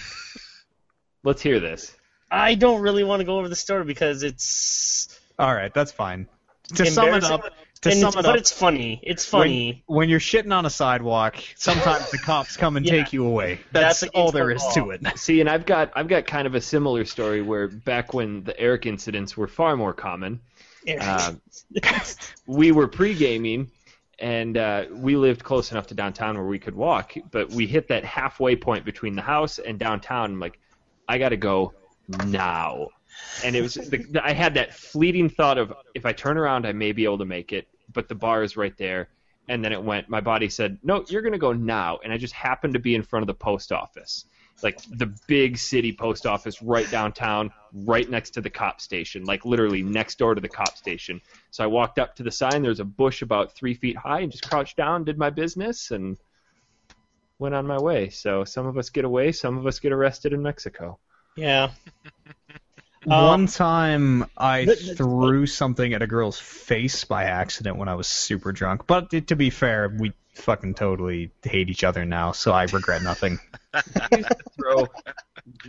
Let's 1.24 1.42
hear 1.42 1.58
this. 1.58 1.96
I 2.30 2.54
don't 2.54 2.80
really 2.80 3.04
want 3.04 3.20
to 3.20 3.24
go 3.24 3.38
over 3.38 3.48
the 3.48 3.56
story 3.56 3.84
because 3.84 4.22
it's 4.22 5.18
All 5.38 5.54
right, 5.54 5.72
that's 5.72 5.92
fine. 5.92 6.26
To 6.74 6.86
sum 6.86 7.14
it 7.14 7.22
up, 7.22 7.42
To 7.82 7.90
And 7.90 8.00
sum 8.00 8.08
it's, 8.08 8.16
it 8.16 8.22
but 8.24 8.36
it's 8.36 8.50
funny. 8.50 9.00
It's 9.04 9.24
funny. 9.24 9.84
when 9.86 10.08
you're 10.08 10.18
shitting 10.18 10.52
on 10.52 10.66
a 10.66 10.70
sidewalk, 10.70 11.36
sometimes 11.54 12.10
the 12.10 12.18
cops 12.18 12.56
come 12.56 12.76
and 12.76 12.84
Yeah. 12.90 12.92
take 12.92 13.12
you 13.12 13.24
away. 13.24 13.60
That's, 13.70 14.00
That's 14.00 14.12
all 14.14 14.30
against 14.30 14.34
there 14.34 14.46
the 14.48 14.54
is 14.56 14.62
law. 14.62 14.72
to 14.74 14.90
it. 14.90 15.18
See, 15.18 15.40
and 15.40 15.48
I've 15.48 15.66
got 15.66 15.92
I've 15.94 16.08
got 16.08 16.26
kind 16.26 16.46
of 16.46 16.54
a 16.56 16.60
similar 16.60 17.04
story 17.04 17.42
where 17.42 17.68
back 17.68 18.14
when 18.14 18.42
the 18.42 18.58
Eric 18.58 18.86
incidents 18.86 19.36
were 19.36 19.46
far 19.46 19.76
more 19.76 19.92
common, 19.92 20.40
um, 21.00 21.40
we 22.46 22.72
were 22.72 22.88
pre 22.88 23.14
gaming 23.14 23.70
and 24.18 24.56
uh, 24.56 24.86
we 24.90 25.14
lived 25.16 25.44
close 25.44 25.70
enough 25.70 25.86
to 25.88 25.94
downtown 25.94 26.36
where 26.36 26.46
we 26.46 26.58
could 26.58 26.74
walk, 26.74 27.12
but 27.30 27.50
we 27.50 27.66
hit 27.66 27.86
that 27.88 28.04
halfway 28.04 28.56
point 28.56 28.84
between 28.84 29.14
the 29.14 29.22
house 29.22 29.58
and 29.58 29.78
downtown. 29.78 30.32
I'm 30.32 30.40
like, 30.40 30.58
I 31.06 31.18
got 31.18 31.28
to 31.28 31.36
go 31.36 31.74
now. 32.08 32.88
And 33.44 33.56
it 33.56 33.62
was 33.62 33.74
the, 33.74 34.20
I 34.22 34.32
had 34.32 34.54
that 34.54 34.74
fleeting 34.74 35.28
thought 35.28 35.58
of 35.58 35.72
if 35.94 36.04
I 36.06 36.12
turn 36.12 36.36
around, 36.36 36.66
I 36.66 36.72
may 36.72 36.92
be 36.92 37.04
able 37.04 37.18
to 37.18 37.24
make 37.24 37.52
it, 37.52 37.68
but 37.92 38.08
the 38.08 38.14
bar 38.14 38.42
is 38.42 38.56
right 38.56 38.76
there. 38.76 39.08
And 39.48 39.64
then 39.64 39.72
it 39.72 39.82
went. 39.82 40.08
My 40.08 40.20
body 40.20 40.48
said, 40.48 40.76
"No, 40.82 41.04
you're 41.08 41.22
going 41.22 41.32
to 41.32 41.38
go 41.38 41.52
now." 41.52 42.00
And 42.02 42.12
I 42.12 42.18
just 42.18 42.34
happened 42.34 42.74
to 42.74 42.80
be 42.80 42.96
in 42.96 43.04
front 43.04 43.22
of 43.22 43.28
the 43.28 43.34
post 43.34 43.70
office, 43.70 44.24
like 44.60 44.80
the 44.90 45.14
big 45.28 45.56
city 45.56 45.92
post 45.92 46.26
office 46.26 46.60
right 46.60 46.90
downtown, 46.90 47.52
right 47.72 48.10
next 48.10 48.30
to 48.30 48.40
the 48.40 48.50
cop 48.50 48.80
station, 48.80 49.22
like 49.22 49.44
literally 49.44 49.84
next 49.84 50.18
door 50.18 50.34
to 50.34 50.40
the 50.40 50.48
cop 50.48 50.76
station. 50.76 51.20
So 51.52 51.62
I 51.62 51.68
walked 51.68 52.00
up 52.00 52.16
to 52.16 52.24
the 52.24 52.32
sign. 52.32 52.62
There's 52.62 52.80
a 52.80 52.84
bush 52.84 53.22
about 53.22 53.52
three 53.52 53.74
feet 53.74 53.96
high, 53.96 54.22
and 54.22 54.32
just 54.32 54.50
crouched 54.50 54.76
down, 54.76 55.04
did 55.04 55.16
my 55.16 55.30
business, 55.30 55.92
and 55.92 56.16
went 57.38 57.54
on 57.54 57.68
my 57.68 57.78
way. 57.78 58.08
So 58.08 58.42
some 58.42 58.66
of 58.66 58.76
us 58.76 58.90
get 58.90 59.04
away, 59.04 59.30
some 59.30 59.58
of 59.58 59.66
us 59.66 59.78
get 59.78 59.92
arrested 59.92 60.32
in 60.32 60.42
Mexico. 60.42 60.98
Yeah. 61.36 61.70
One 63.04 63.42
um, 63.42 63.46
time 63.46 64.26
I 64.36 64.64
Th- 64.64 64.78
th- 64.78 64.96
threw 64.96 65.46
something 65.46 65.94
at 65.94 66.02
a 66.02 66.08
girl's 66.08 66.40
face 66.40 67.04
by 67.04 67.24
accident 67.24 67.76
when 67.76 67.88
I 67.88 67.94
was 67.94 68.08
super 68.08 68.50
drunk. 68.50 68.88
But 68.88 69.28
to 69.28 69.36
be 69.36 69.50
fair, 69.50 69.94
we 69.96 70.12
fucking 70.34 70.74
totally 70.74 71.30
hate 71.42 71.70
each 71.70 71.84
other 71.84 72.04
now, 72.04 72.32
so 72.32 72.50
I 72.50 72.64
regret 72.64 73.02
nothing. 73.02 73.38
throw 74.58 74.88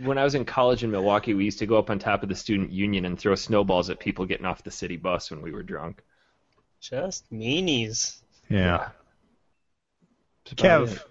when 0.02 0.18
I 0.18 0.24
was 0.24 0.34
in 0.34 0.44
college 0.44 0.82
in 0.82 0.90
Milwaukee, 0.90 1.34
we 1.34 1.44
used 1.44 1.60
to 1.60 1.66
go 1.66 1.78
up 1.78 1.90
on 1.90 1.98
top 1.98 2.22
of 2.22 2.28
the 2.28 2.34
student 2.34 2.72
union 2.72 3.04
and 3.04 3.18
throw 3.18 3.34
snowballs 3.34 3.90
at 3.90 4.00
people 4.00 4.26
getting 4.26 4.46
off 4.46 4.64
the 4.64 4.70
city 4.70 4.96
bus 4.96 5.30
when 5.30 5.42
we 5.42 5.52
were 5.52 5.62
drunk. 5.62 6.02
Just 6.80 7.30
meanies. 7.32 8.16
Yeah. 8.48 8.88
That's 10.44 10.60
about 10.60 10.88
Kev, 10.88 10.96
it. 10.96 11.02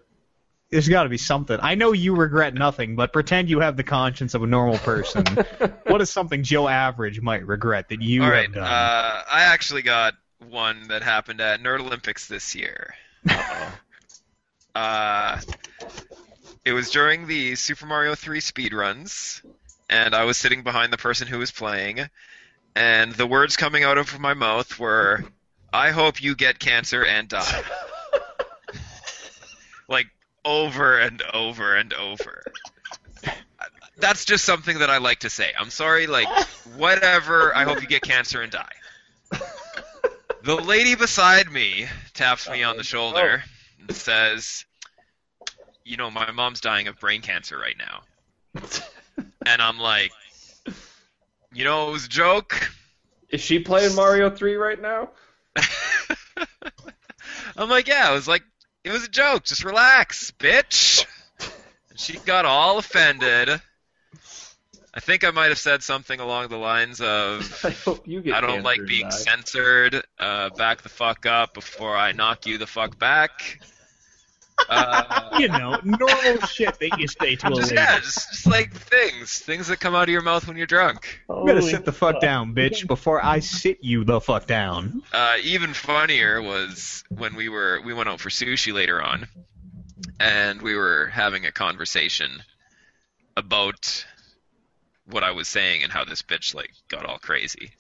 There's 0.70 0.90
got 0.90 1.04
to 1.04 1.10
be 1.10 1.18
something. 1.18 1.58
I 1.62 1.76
know 1.76 1.94
you 1.94 2.16
regret 2.16 2.54
nothing, 2.54 2.96
but 2.96 3.14
pretend 3.14 3.50
you 3.50 3.62
have 3.62 3.78
the 3.78 3.84
conscience 3.84 4.34
of 4.34 4.44
a 4.44 4.48
normal 4.48 4.78
person. 4.80 5.26
what 5.84 6.02
is 6.02 6.10
something 6.10 6.44
Joe 6.44 6.68
Average 6.68 7.22
might 7.22 7.46
regret 7.48 7.90
that 7.90 8.02
you 8.02 8.24
All 8.24 8.32
have 8.32 8.54
done? 8.54 8.64
uh, 8.64 9.24
I 9.32 9.44
actually 9.44 9.82
got 9.82 10.14
one 10.50 10.90
that 10.90 11.04
happened 11.04 11.40
at 11.42 11.62
Nerd 11.62 11.80
Olympics 11.80 12.28
this 12.28 12.54
year. 12.54 12.94
uh, 14.76 15.40
it 16.66 16.74
was 16.74 16.92
during 16.92 17.28
the 17.28 17.56
Super 17.56 17.86
Mario 17.86 18.14
3 18.16 18.40
speedruns, 18.42 19.42
and 19.90 20.14
I 20.14 20.26
was 20.26 20.38
sitting 20.38 20.64
behind 20.64 20.92
the 20.92 20.98
person 20.98 21.28
who 21.28 21.40
was 21.40 21.52
playing, 21.52 22.10
and 22.76 23.14
the 23.14 23.26
words 23.26 23.56
coming 23.56 23.86
out 23.86 23.98
of 23.98 24.20
my 24.20 24.34
mouth 24.34 24.78
were, 24.78 25.24
"I 25.72 25.92
hope 25.92 26.22
you 26.22 26.36
get 26.36 26.60
cancer 26.60 27.06
and 27.06 27.30
die." 27.30 27.64
like 29.88 30.08
over 30.48 30.98
and 30.98 31.22
over 31.34 31.76
and 31.76 31.94
over. 31.94 32.42
That's 33.98 34.26
just 34.26 34.46
something 34.46 34.80
that 34.80 34.90
I 34.90 35.00
like 35.00 35.20
to 35.20 35.30
say. 35.30 35.52
I'm 35.60 35.70
sorry, 35.70 36.08
like 36.08 36.28
whatever. 36.78 37.56
I 37.56 37.66
hope 37.66 37.82
you 37.82 37.88
get 37.88 38.02
cancer 38.02 38.42
and 38.42 38.52
die. 38.52 38.72
The 40.44 40.56
lady 40.56 40.96
beside 40.96 41.52
me 41.52 41.88
taps 42.14 42.50
me 42.50 42.64
on 42.64 42.78
the 42.78 42.84
shoulder 42.84 43.44
oh. 43.46 43.50
and 43.82 43.94
says, 43.94 44.64
"You 45.84 45.98
know, 45.98 46.10
my 46.10 46.32
mom's 46.32 46.62
dying 46.62 46.88
of 46.88 46.98
brain 47.00 47.22
cancer 47.22 47.58
right 47.58 47.76
now." 47.78 48.04
And 49.46 49.62
I'm 49.62 49.78
like, 49.80 50.12
"You 51.52 51.66
know, 51.66 51.90
it 51.90 51.92
was 51.92 52.06
a 52.06 52.10
joke." 52.10 52.72
Is 53.30 53.42
she 53.42 53.60
playing 53.60 53.94
Mario 53.96 54.30
3 54.30 54.56
right 54.56 54.82
now? 54.82 55.10
I'm 57.58 57.70
like, 57.70 57.88
"Yeah, 57.88 58.10
it 58.10 58.14
was 58.14 58.28
like 58.30 58.44
it 58.88 58.92
was 58.92 59.04
a 59.04 59.10
joke. 59.10 59.44
Just 59.44 59.64
relax, 59.64 60.32
bitch." 60.40 61.06
And 61.90 62.00
she 62.00 62.18
got 62.18 62.46
all 62.46 62.78
offended. 62.78 63.62
I 64.94 65.00
think 65.00 65.24
I 65.24 65.30
might 65.30 65.50
have 65.50 65.60
said 65.60 65.84
something 65.84 66.20
along 66.20 66.48
the 66.48 66.58
lines 66.58 67.02
of, 67.02 67.62
I 67.64 67.70
hope 67.70 68.08
you 68.08 68.22
get 68.22 68.34
I 68.34 68.42
don't 68.42 68.64
like 68.64 68.80
being 68.88 69.12
censored. 69.12 70.04
Uh, 70.18 70.50
back 70.50 70.82
the 70.82 70.90
fuck 70.90 71.28
up 71.28 71.54
before 71.54 71.96
I 71.96 72.14
knock 72.14 72.48
you 72.48 72.58
the 72.58 72.66
fuck 72.66 72.98
back. 72.98 73.60
Uh, 74.70 75.38
you 75.40 75.48
know, 75.48 75.80
normal 75.84 76.42
shit 76.48 76.80
that 76.80 77.00
you 77.00 77.08
say 77.08 77.36
to 77.36 77.48
a 77.48 77.50
lady. 77.50 77.76
yeah, 77.76 78.00
just, 78.00 78.30
just 78.30 78.48
like 78.48 78.74
things, 78.74 79.40
things 79.40 79.68
that 79.68 79.80
come 79.80 79.96
out 79.96 80.04
of 80.04 80.10
your 80.10 80.22
mouth 80.22 80.48
when 80.48 80.58
you're 80.58 80.66
drunk. 80.66 81.22
You 81.30 81.44
better 81.46 81.60
Holy 81.60 81.72
sit 81.72 81.86
the 81.86 81.92
fuck 81.92 82.20
down, 82.20 82.54
bitch, 82.54 82.88
before 82.88 83.24
I 83.24 83.40
sit 83.40 83.80
you 83.82 84.04
the 84.04 84.20
fuck 84.20 84.48
down. 84.48 85.04
Uh, 85.14 85.38
even 85.44 85.74
funnier 85.74 86.42
was 86.42 87.04
when 87.10 87.36
we 87.36 87.50
were 87.50 87.82
we 87.86 87.94
went 87.94 88.10
out 88.10 88.20
for 88.20 88.30
sushi 88.30 88.74
later 88.74 89.02
on, 89.02 89.28
and 90.20 90.62
we 90.62 90.76
were 90.76 91.08
having 91.08 91.46
a 91.46 91.52
conversation 91.52 92.44
about 93.36 94.06
what 95.06 95.24
I 95.24 95.32
was 95.32 95.48
saying 95.48 95.84
and 95.84 95.92
how 95.92 96.04
this 96.04 96.22
bitch 96.22 96.56
like 96.56 96.72
got 96.90 97.06
all 97.06 97.20
crazy. 97.20 97.72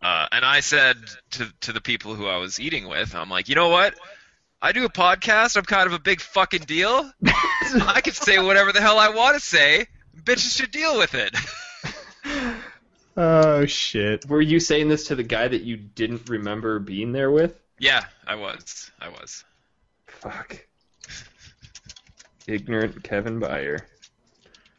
Uh, 0.00 0.26
and 0.30 0.44
I 0.44 0.60
said 0.60 0.96
to 1.32 1.52
to 1.62 1.72
the 1.72 1.80
people 1.80 2.14
who 2.14 2.26
I 2.26 2.36
was 2.36 2.60
eating 2.60 2.88
with, 2.88 3.14
I'm 3.14 3.28
like, 3.28 3.48
you 3.48 3.56
know 3.56 3.68
what? 3.68 3.94
I 4.60 4.72
do 4.72 4.84
a 4.84 4.88
podcast. 4.88 5.56
I'm 5.56 5.64
kind 5.64 5.86
of 5.86 5.92
a 5.92 5.98
big 6.00 6.20
fucking 6.20 6.62
deal. 6.62 7.10
I 7.24 8.00
can 8.02 8.12
say 8.12 8.38
whatever 8.38 8.72
the 8.72 8.80
hell 8.80 8.98
I 8.98 9.10
want 9.10 9.34
to 9.34 9.40
say. 9.40 9.86
Bitches 10.24 10.56
should 10.56 10.70
deal 10.70 10.98
with 10.98 11.14
it. 11.14 11.34
Oh 13.20 13.66
shit. 13.66 14.28
Were 14.28 14.40
you 14.40 14.60
saying 14.60 14.88
this 14.88 15.08
to 15.08 15.16
the 15.16 15.24
guy 15.24 15.48
that 15.48 15.62
you 15.62 15.76
didn't 15.76 16.28
remember 16.28 16.78
being 16.78 17.10
there 17.10 17.32
with? 17.32 17.58
yeah, 17.80 18.04
I 18.24 18.36
was. 18.36 18.92
I 19.00 19.08
was. 19.08 19.42
Fuck. 20.06 20.64
Ignorant 22.46 23.02
Kevin 23.02 23.40
Byer. 23.40 23.80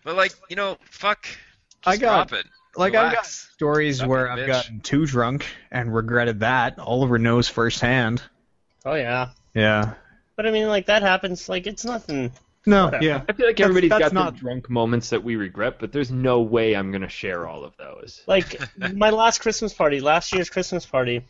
But 0.05 0.15
like, 0.15 0.31
you 0.49 0.55
know, 0.55 0.77
fuck. 0.85 1.23
Just 1.23 1.37
I 1.85 1.97
got- 1.97 2.29
drop 2.29 2.39
it. 2.39 2.45
Like 2.77 2.95
I've 2.95 3.13
got 3.13 3.25
stories 3.25 3.97
Stop 3.97 4.07
where 4.09 4.25
being 4.27 4.37
a 4.37 4.41
I've 4.41 4.47
bitch. 4.47 4.51
gotten 4.53 4.79
too 4.79 5.05
drunk 5.05 5.45
and 5.69 5.93
regretted 5.93 6.39
that. 6.39 6.79
Oliver 6.79 7.19
knows 7.19 7.49
firsthand. 7.49 8.21
Oh 8.85 8.93
yeah. 8.93 9.31
Yeah. 9.53 9.93
But 10.35 10.47
I 10.47 10.51
mean, 10.51 10.67
like 10.67 10.85
that 10.87 11.01
happens. 11.01 11.49
Like 11.49 11.67
it's 11.67 11.83
nothing. 11.85 12.31
No, 12.65 12.85
Whatever. 12.85 13.03
yeah. 13.03 13.21
I 13.27 13.33
feel 13.33 13.47
like 13.47 13.55
That's- 13.57 13.69
everybody's 13.69 13.89
that's 13.89 14.01
got 14.01 14.13
not- 14.13 14.33
the 14.33 14.39
drunk 14.39 14.69
moments 14.69 15.09
that 15.09 15.23
we 15.23 15.35
regret, 15.37 15.77
but 15.79 15.91
there's 15.91 16.11
no 16.11 16.41
way 16.41 16.75
I'm 16.75 16.91
gonna 16.91 17.09
share 17.09 17.47
all 17.47 17.63
of 17.63 17.75
those. 17.77 18.21
Like 18.27 18.59
my 18.95 19.09
last 19.09 19.39
Christmas 19.39 19.73
party, 19.73 20.01
last 20.01 20.33
year's 20.33 20.49
Christmas 20.49 20.85
party, 20.85 21.25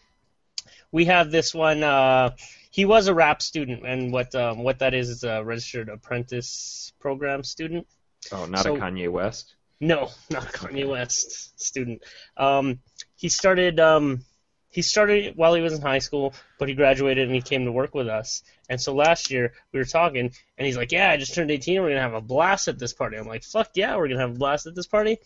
we 0.91 1.05
have 1.05 1.31
this 1.31 1.53
one. 1.53 1.83
Uh, 1.83 2.31
he 2.71 2.85
was 2.85 3.07
a 3.07 3.13
rap 3.13 3.41
student, 3.41 3.85
and 3.85 4.11
what 4.11 4.33
um, 4.35 4.63
what 4.63 4.79
that 4.79 4.93
is 4.93 5.09
is 5.09 5.23
a 5.23 5.43
registered 5.43 5.89
apprentice 5.89 6.93
program 6.99 7.43
student. 7.43 7.87
Oh, 8.31 8.45
not 8.45 8.63
So- 8.63 8.75
a 8.75 8.79
Kanye 8.79 9.09
West. 9.11 9.55
No, 9.81 10.09
not 10.29 10.43
a 10.43 10.51
Kanye 10.51 10.85
West 10.87 11.57
student. 11.61 12.03
Um, 12.35 12.79
he 13.15 13.29
started 13.29 13.79
um, 13.79 14.25
he 14.71 14.81
started 14.81 15.35
while 15.35 15.53
he 15.53 15.61
was 15.61 15.73
in 15.73 15.81
high 15.81 15.99
school, 15.99 16.33
but 16.57 16.69
he 16.69 16.75
graduated 16.75 17.27
and 17.27 17.35
he 17.35 17.41
came 17.41 17.65
to 17.65 17.71
work 17.71 17.95
with 17.95 18.07
us. 18.07 18.43
And 18.69 18.79
so 18.79 18.93
last 18.93 19.31
year 19.31 19.53
we 19.71 19.79
were 19.79 19.85
talking, 19.85 20.31
and 20.57 20.65
he's 20.65 20.77
like, 20.77 20.91
"Yeah, 20.91 21.09
I 21.09 21.17
just 21.17 21.33
turned 21.33 21.51
18. 21.51 21.81
We're 21.81 21.89
gonna 21.89 22.01
have 22.01 22.13
a 22.13 22.21
blast 22.21 22.67
at 22.67 22.79
this 22.79 22.93
party." 22.93 23.17
I'm 23.17 23.27
like, 23.27 23.43
"Fuck 23.43 23.71
yeah, 23.75 23.95
we're 23.95 24.07
gonna 24.07 24.21
have 24.21 24.35
a 24.35 24.39
blast 24.39 24.67
at 24.67 24.75
this 24.75 24.87
party." 24.87 25.17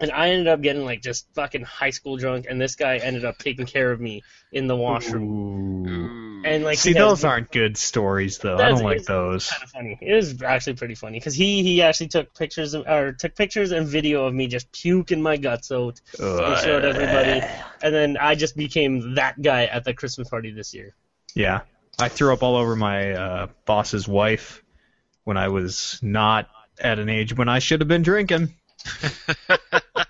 And 0.00 0.12
I 0.12 0.30
ended 0.30 0.48
up 0.48 0.60
getting 0.60 0.84
like 0.84 1.02
just 1.02 1.26
fucking 1.34 1.62
high 1.62 1.90
school 1.90 2.16
drunk, 2.16 2.46
and 2.48 2.60
this 2.60 2.76
guy 2.76 2.98
ended 2.98 3.24
up 3.24 3.38
taking 3.38 3.66
care 3.66 3.90
of 3.90 4.00
me 4.00 4.22
in 4.52 4.66
the 4.66 4.76
washroom. 4.76 5.86
Ooh. 5.86 6.27
Ooh. 6.38 6.42
And 6.44 6.64
like, 6.64 6.78
See, 6.78 6.90
he 6.92 6.98
has- 6.98 7.08
those 7.08 7.24
aren't 7.24 7.50
good 7.50 7.76
stories, 7.76 8.38
though. 8.38 8.56
I 8.56 8.68
don't 8.70 8.82
like 8.82 8.98
it's 8.98 9.06
those. 9.06 9.48
kind 9.50 9.62
of 9.62 9.70
funny. 9.70 9.98
It 10.00 10.14
was 10.14 10.42
actually 10.42 10.74
pretty 10.74 10.94
funny 10.94 11.18
because 11.18 11.34
he 11.34 11.62
he 11.62 11.82
actually 11.82 12.08
took 12.08 12.34
pictures 12.34 12.74
of, 12.74 12.86
or 12.86 13.12
took 13.12 13.34
pictures 13.34 13.72
and 13.72 13.86
video 13.86 14.26
of 14.26 14.34
me 14.34 14.46
just 14.46 14.70
puking 14.72 15.20
my 15.22 15.36
guts 15.36 15.70
out 15.72 16.00
and 16.18 16.58
showed 16.58 16.84
everybody. 16.84 17.46
And 17.82 17.94
then 17.94 18.16
I 18.16 18.34
just 18.34 18.56
became 18.56 19.14
that 19.14 19.40
guy 19.40 19.64
at 19.66 19.84
the 19.84 19.94
Christmas 19.94 20.28
party 20.28 20.50
this 20.50 20.74
year. 20.74 20.94
Yeah. 21.34 21.60
I 21.98 22.08
threw 22.08 22.32
up 22.32 22.42
all 22.42 22.56
over 22.56 22.76
my 22.76 23.12
uh, 23.12 23.46
boss's 23.64 24.06
wife 24.06 24.62
when 25.24 25.36
I 25.36 25.48
was 25.48 25.98
not 26.02 26.48
at 26.80 26.98
an 27.00 27.08
age 27.08 27.36
when 27.36 27.48
I 27.48 27.58
should 27.58 27.80
have 27.80 27.88
been 27.88 28.02
drinking. 28.02 28.54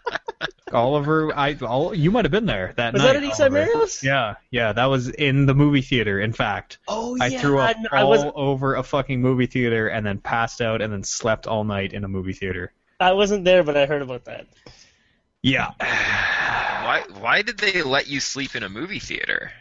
Oliver, 0.73 1.37
I 1.37 1.55
all 1.55 1.95
you 1.95 2.11
might 2.11 2.25
have 2.25 2.33
been 2.33 2.47
there 2.47 2.73
that 2.77 2.93
Was 2.93 3.03
night. 3.03 3.21
Was 3.21 3.39
that 3.39 3.45
at 3.45 3.51
Eastside 3.51 3.57
Oliver. 3.59 3.73
Mario's? 3.73 4.03
Yeah, 4.03 4.35
yeah, 4.51 4.73
that 4.73 4.87
was 4.87 5.09
in 5.09 5.47
the 5.47 5.55
movie 5.55 5.83
theater. 5.83 6.21
In 6.21 6.33
fact, 6.33 6.79
Oh 6.89 7.15
yeah, 7.17 7.25
I 7.25 7.31
threw 7.39 7.59
up 7.59 7.77
I, 7.91 8.03
all 8.03 8.11
was 8.11 8.25
over 8.35 8.75
a 8.77 8.83
fucking 8.83 9.21
movie 9.21 9.47
theater 9.47 9.89
and 9.89 10.05
then 10.07 10.19
passed 10.19 10.61
out 10.61 10.83
and 10.83 10.93
then 10.93 11.03
slept 11.03 11.47
all 11.47 11.65
night 11.65 11.93
in 11.93 12.05
a 12.05 12.09
movie 12.09 12.33
theater. 12.33 12.73
I 13.01 13.13
wasn't 13.13 13.45
there, 13.45 13.63
but 13.63 13.77
I 13.77 13.87
heard 13.87 14.03
about 14.03 14.25
that. 14.25 14.47
Yeah, 15.43 15.71
Why? 15.79 17.05
Why 17.21 17.43
did 17.43 17.59
they 17.59 17.83
let 17.83 18.09
you 18.09 18.19
sleep 18.19 18.57
in 18.57 18.63
a 18.63 18.69
movie 18.69 18.99
theater? 18.99 19.53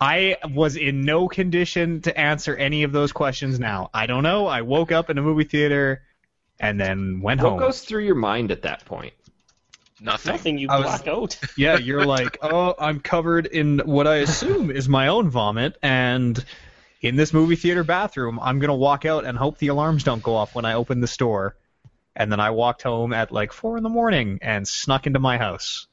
I 0.00 0.36
was 0.48 0.76
in 0.76 1.02
no 1.04 1.26
condition 1.26 2.02
to 2.02 2.18
answer 2.18 2.54
any 2.54 2.82
of 2.82 2.92
those 2.92 3.12
questions 3.12 3.58
now. 3.58 3.90
I 3.94 4.06
don't 4.06 4.22
know. 4.22 4.46
I 4.46 4.62
woke 4.62 4.92
up 4.92 5.10
in 5.10 5.18
a 5.18 5.22
movie 5.22 5.44
theater 5.44 6.02
and 6.60 6.78
then 6.80 7.20
went 7.20 7.40
What 7.40 7.48
home. 7.48 7.60
What 7.60 7.66
goes 7.66 7.80
through 7.82 8.04
your 8.04 8.14
mind 8.14 8.50
at 8.50 8.62
that 8.62 8.84
point? 8.84 9.14
Nothing. 10.00 10.32
Nothing. 10.32 10.58
You 10.58 10.68
I 10.70 10.78
was- 10.78 11.02
black 11.02 11.08
out. 11.08 11.38
Yeah, 11.56 11.78
you're 11.78 12.04
like, 12.04 12.38
oh, 12.42 12.74
I'm 12.78 13.00
covered 13.00 13.46
in 13.46 13.78
what 13.80 14.06
I 14.06 14.16
assume 14.16 14.70
is 14.70 14.88
my 14.88 15.08
own 15.08 15.30
vomit, 15.30 15.76
and 15.82 16.42
in 17.00 17.16
this 17.16 17.32
movie 17.32 17.56
theater 17.56 17.84
bathroom, 17.84 18.38
I'm 18.40 18.58
gonna 18.58 18.74
walk 18.76 19.04
out 19.04 19.24
and 19.24 19.36
hope 19.38 19.58
the 19.58 19.68
alarms 19.68 20.04
don't 20.04 20.22
go 20.22 20.34
off 20.34 20.54
when 20.54 20.64
I 20.64 20.74
open 20.74 21.00
the 21.00 21.06
store. 21.06 21.56
And 22.14 22.32
then 22.32 22.40
I 22.40 22.50
walked 22.50 22.82
home 22.82 23.12
at 23.12 23.30
like 23.30 23.52
four 23.52 23.76
in 23.76 23.82
the 23.82 23.90
morning 23.90 24.38
and 24.40 24.66
snuck 24.66 25.06
into 25.06 25.18
my 25.18 25.36
house. 25.36 25.86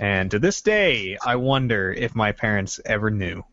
And 0.00 0.30
to 0.32 0.38
this 0.40 0.62
day, 0.62 1.16
I 1.24 1.36
wonder 1.36 1.92
if 1.92 2.14
my 2.14 2.32
parents 2.32 2.80
ever 2.84 3.10
knew. 3.10 3.44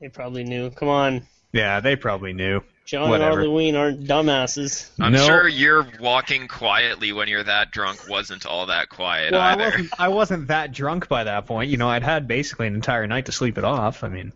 They 0.00 0.08
probably 0.08 0.42
knew. 0.44 0.70
Come 0.70 0.88
on, 0.88 1.26
Yeah, 1.54 1.78
they 1.80 1.94
probably 1.94 2.32
knew. 2.32 2.62
John 2.84 3.08
Whatever. 3.08 3.30
and 3.38 3.40
Halloween 3.48 3.76
aren't 3.76 4.04
dumbasses. 4.04 4.90
I'm 5.00 5.12
No. 5.12 5.24
sure 5.24 5.46
you're 5.48 5.86
walking 6.00 6.48
quietly 6.48 7.12
when 7.12 7.28
you're 7.28 7.44
that 7.44 7.70
drunk 7.70 8.08
wasn't 8.08 8.44
all 8.44 8.66
that 8.66 8.88
quiet 8.90 9.32
Well, 9.32 9.40
I 9.40 9.54
wasn't. 9.56 9.90
I 10.00 10.08
wasn't 10.08 10.48
that 10.48 10.72
drunk 10.72 11.08
by 11.08 11.24
that 11.24 11.46
point. 11.46 11.70
You 11.70 11.76
know, 11.78 11.88
I'd 11.88 12.02
had 12.02 12.26
basically 12.28 12.66
an 12.66 12.74
entire 12.74 13.06
night 13.06 13.26
to 13.26 13.32
sleep 13.32 13.56
it 13.56 13.64
off. 13.64 14.02
I 14.04 14.08
mean, 14.08 14.32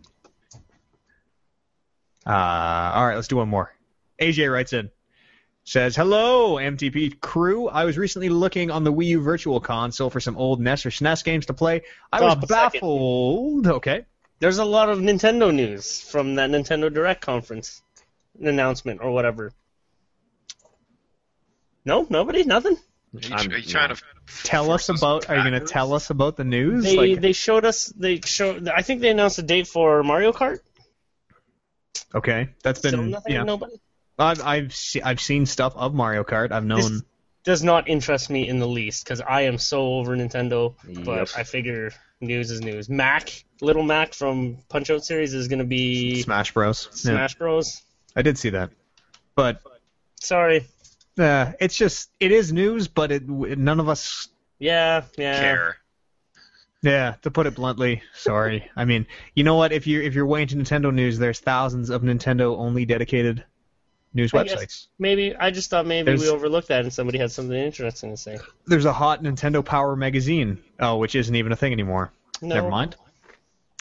uh, 2.25 2.91
all 2.95 3.05
right, 3.07 3.15
let's 3.15 3.27
do 3.27 3.37
one 3.37 3.49
more. 3.49 3.73
AJ 4.21 4.51
writes 4.51 4.73
in, 4.73 4.89
says, 5.63 5.95
"Hello, 5.95 6.55
MTP 6.57 7.19
crew. 7.21 7.67
I 7.67 7.85
was 7.85 7.97
recently 7.97 8.29
looking 8.29 8.71
on 8.71 8.83
the 8.83 8.91
Wii 8.93 9.05
U 9.07 9.21
Virtual 9.21 9.59
Console 9.59 10.09
for 10.09 10.19
some 10.19 10.37
old 10.37 10.59
NES 10.59 10.85
or 10.85 10.89
SNES 10.91 11.23
games 11.23 11.45
to 11.47 11.53
play. 11.53 11.81
I 12.11 12.17
Stop 12.17 12.41
was 12.41 12.49
a 12.49 12.53
second. 12.53 12.71
baffled. 12.79 13.67
Okay, 13.67 14.05
There's 14.39 14.57
a 14.57 14.65
lot 14.65 14.89
of 14.89 14.99
Nintendo 14.99 15.53
news 15.53 16.01
from 16.01 16.35
that 16.35 16.49
Nintendo 16.49 16.93
Direct 16.93 17.21
conference 17.21 17.81
announcement 18.41 19.01
or 19.01 19.11
whatever. 19.11 19.51
No, 21.85 22.05
nobody, 22.09 22.43
nothing. 22.43 22.77
Are 23.15 23.19
you, 23.19 23.35
I'm- 23.35 23.51
are 23.51 23.57
you 23.57 23.63
trying 23.63 23.95
to 23.95 24.01
tell 24.43 24.71
us 24.71 24.89
about. 24.89 25.29
Are 25.29 25.35
you 25.37 25.41
going 25.49 25.59
to 25.59 25.67
tell 25.67 25.93
us 25.93 26.09
about 26.09 26.37
the 26.37 26.43
news? 26.43 26.83
They 26.83 26.95
Like- 27.15 27.21
they 27.21 27.33
showed 27.33 27.65
us 27.65 27.87
they 27.87 28.21
showed. 28.21 28.67
I 28.69 28.81
think 28.81 29.01
they 29.01 29.09
announced 29.09 29.39
a 29.39 29.41
date 29.41 29.67
for 29.67 30.03
Mario 30.03 30.31
Kart. 30.31 30.59
okay, 32.13 32.49
that's 32.63 32.79
been 32.81 32.91
so 32.91 33.01
nothing, 33.01 33.33
yeah. 33.33 33.43
nobody. 33.43 33.79
I've 34.17 34.41
I've 34.43 34.75
se- 34.75 35.01
I've 35.01 35.19
seen 35.21 35.45
stuff 35.45 35.73
of 35.75 35.93
Mario 35.93 36.23
Kart. 36.23 36.51
I've 36.51 36.65
known. 36.65 36.79
This 36.81 37.01
does 37.43 37.63
not 37.63 37.87
interest 37.89 38.29
me 38.29 38.47
in 38.47 38.59
the 38.59 38.67
least 38.67 39.03
because 39.05 39.21
I 39.21 39.41
am 39.41 39.57
so 39.57 39.95
over 39.95 40.15
Nintendo. 40.15 40.75
But 41.03 41.17
Yep. 41.17 41.29
I 41.37 41.43
figure 41.43 41.91
news 42.21 42.51
is 42.51 42.61
news. 42.61 42.89
Mac, 42.89 43.43
Little 43.61 43.83
Mac 43.83 44.13
from 44.13 44.57
Punch 44.69 44.89
Out 44.89 45.03
series 45.03 45.33
is 45.33 45.47
going 45.47 45.59
to 45.59 45.65
be 45.65 46.21
Smash 46.21 46.53
Bros. 46.53 46.87
Yeah. 46.91 46.95
Smash 47.13 47.35
Bros. 47.35 47.81
I 48.15 48.21
did 48.21 48.37
see 48.37 48.49
that, 48.51 48.71
but 49.35 49.61
Sorry. 50.19 50.65
uh, 51.17 51.51
it's 51.59 51.75
just 51.77 52.09
it 52.19 52.31
is 52.31 52.51
news, 52.53 52.87
but 52.87 53.11
it 53.11 53.27
none 53.27 53.79
of 53.79 53.89
us. 53.89 54.29
Yeah, 54.59 55.03
yeah. 55.17 55.39
care? 55.39 55.77
Yeah, 56.81 57.15
to 57.23 57.31
put 57.31 57.45
it 57.45 57.55
bluntly, 57.55 58.01
sorry. 58.13 58.69
I 58.75 58.85
mean, 58.85 59.05
you 59.35 59.43
know 59.43 59.55
what? 59.55 59.71
If 59.73 59.85
you 59.87 60.01
if 60.01 60.15
you're 60.15 60.25
waiting 60.25 60.59
into 60.59 60.73
Nintendo 60.73 60.93
news, 60.93 61.19
there's 61.19 61.39
thousands 61.39 61.89
of 61.89 62.01
Nintendo 62.01 62.57
only 62.57 62.85
dedicated 62.85 63.43
news 64.13 64.33
I 64.33 64.43
websites. 64.43 64.87
Maybe 64.97 65.35
I 65.35 65.51
just 65.51 65.69
thought 65.69 65.85
maybe 65.85 66.05
There's- 66.05 66.21
we 66.21 66.29
overlooked 66.29 66.69
that 66.69 66.81
and 66.81 66.93
somebody 66.93 67.17
had 67.19 67.31
something 67.31 67.55
interesting 67.55 68.11
to 68.11 68.17
say. 68.17 68.39
There's 68.65 68.85
a 68.85 68.93
hot 68.93 69.21
Nintendo 69.21 69.63
Power 69.63 69.95
magazine, 69.95 70.59
oh, 70.79 70.97
which 70.97 71.15
isn't 71.15 71.35
even 71.35 71.51
a 71.51 71.55
thing 71.55 71.73
anymore. 71.73 72.11
No. 72.41 72.55
Never 72.55 72.69
mind. 72.69 72.95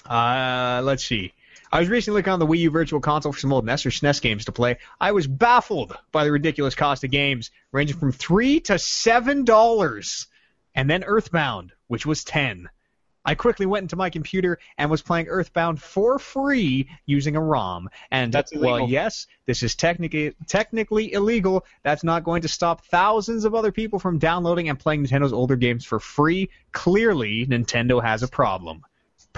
Uh, 0.07 0.81
let's 0.85 1.05
see. 1.05 1.33
I 1.71 1.81
was 1.81 1.89
recently 1.89 2.19
looking 2.19 2.33
on 2.33 2.39
the 2.39 2.47
Wii 2.47 2.61
U 2.61 2.71
Virtual 2.71 3.01
Console 3.01 3.33
for 3.33 3.39
some 3.39 3.53
old 3.53 3.67
NES 3.67 3.85
or 3.85 3.91
SNES 3.91 4.23
games 4.23 4.45
to 4.47 4.53
play. 4.53 4.79
I 5.01 5.13
was 5.13 5.27
baffled 5.27 5.97
by 6.13 6.25
the 6.25 6.33
ridiculous 6.33 6.75
cost 6.75 7.05
of 7.05 7.11
games, 7.11 7.51
ranging 7.73 7.99
from 7.99 8.13
three 8.13 8.61
to 8.61 8.79
seven 8.79 9.45
dollars, 9.45 10.27
and 10.75 10.89
then 10.89 11.05
Earthbound, 11.05 11.73
which 11.87 12.07
was 12.07 12.25
ten. 12.25 12.71
I 13.29 13.35
quickly 13.35 13.67
went 13.67 13.83
into 13.83 13.97
my 13.97 14.09
computer 14.09 14.59
and 14.79 14.91
was 14.91 15.03
playing 15.03 15.29
Earthbound 15.29 15.83
for 15.83 16.19
free 16.19 16.89
using 17.05 17.37
a 17.37 17.41
ROM. 17.43 17.91
And 18.11 18.33
That's 18.33 18.55
well, 18.55 18.77
illegal. 18.77 18.89
yes, 18.89 19.27
this 19.45 19.63
is 19.63 19.75
technically 19.75 20.35
technically 20.47 21.13
illegal. 21.13 21.67
That's 21.83 22.03
not 22.03 22.25
going 22.25 22.41
to 22.43 22.49
stop 22.49 22.87
thousands 22.87 23.45
of 23.45 23.55
other 23.55 23.73
people 23.73 23.99
from 23.99 24.19
downloading 24.19 24.71
and 24.71 24.79
playing 24.79 25.05
Nintendo's 25.05 25.35
older 25.35 25.57
games 25.57 25.85
for 25.85 26.01
free. 26.01 26.49
Clearly, 26.73 27.45
Nintendo 27.45 28.03
has 28.03 28.23
a 28.23 28.29
problem. 28.29 28.83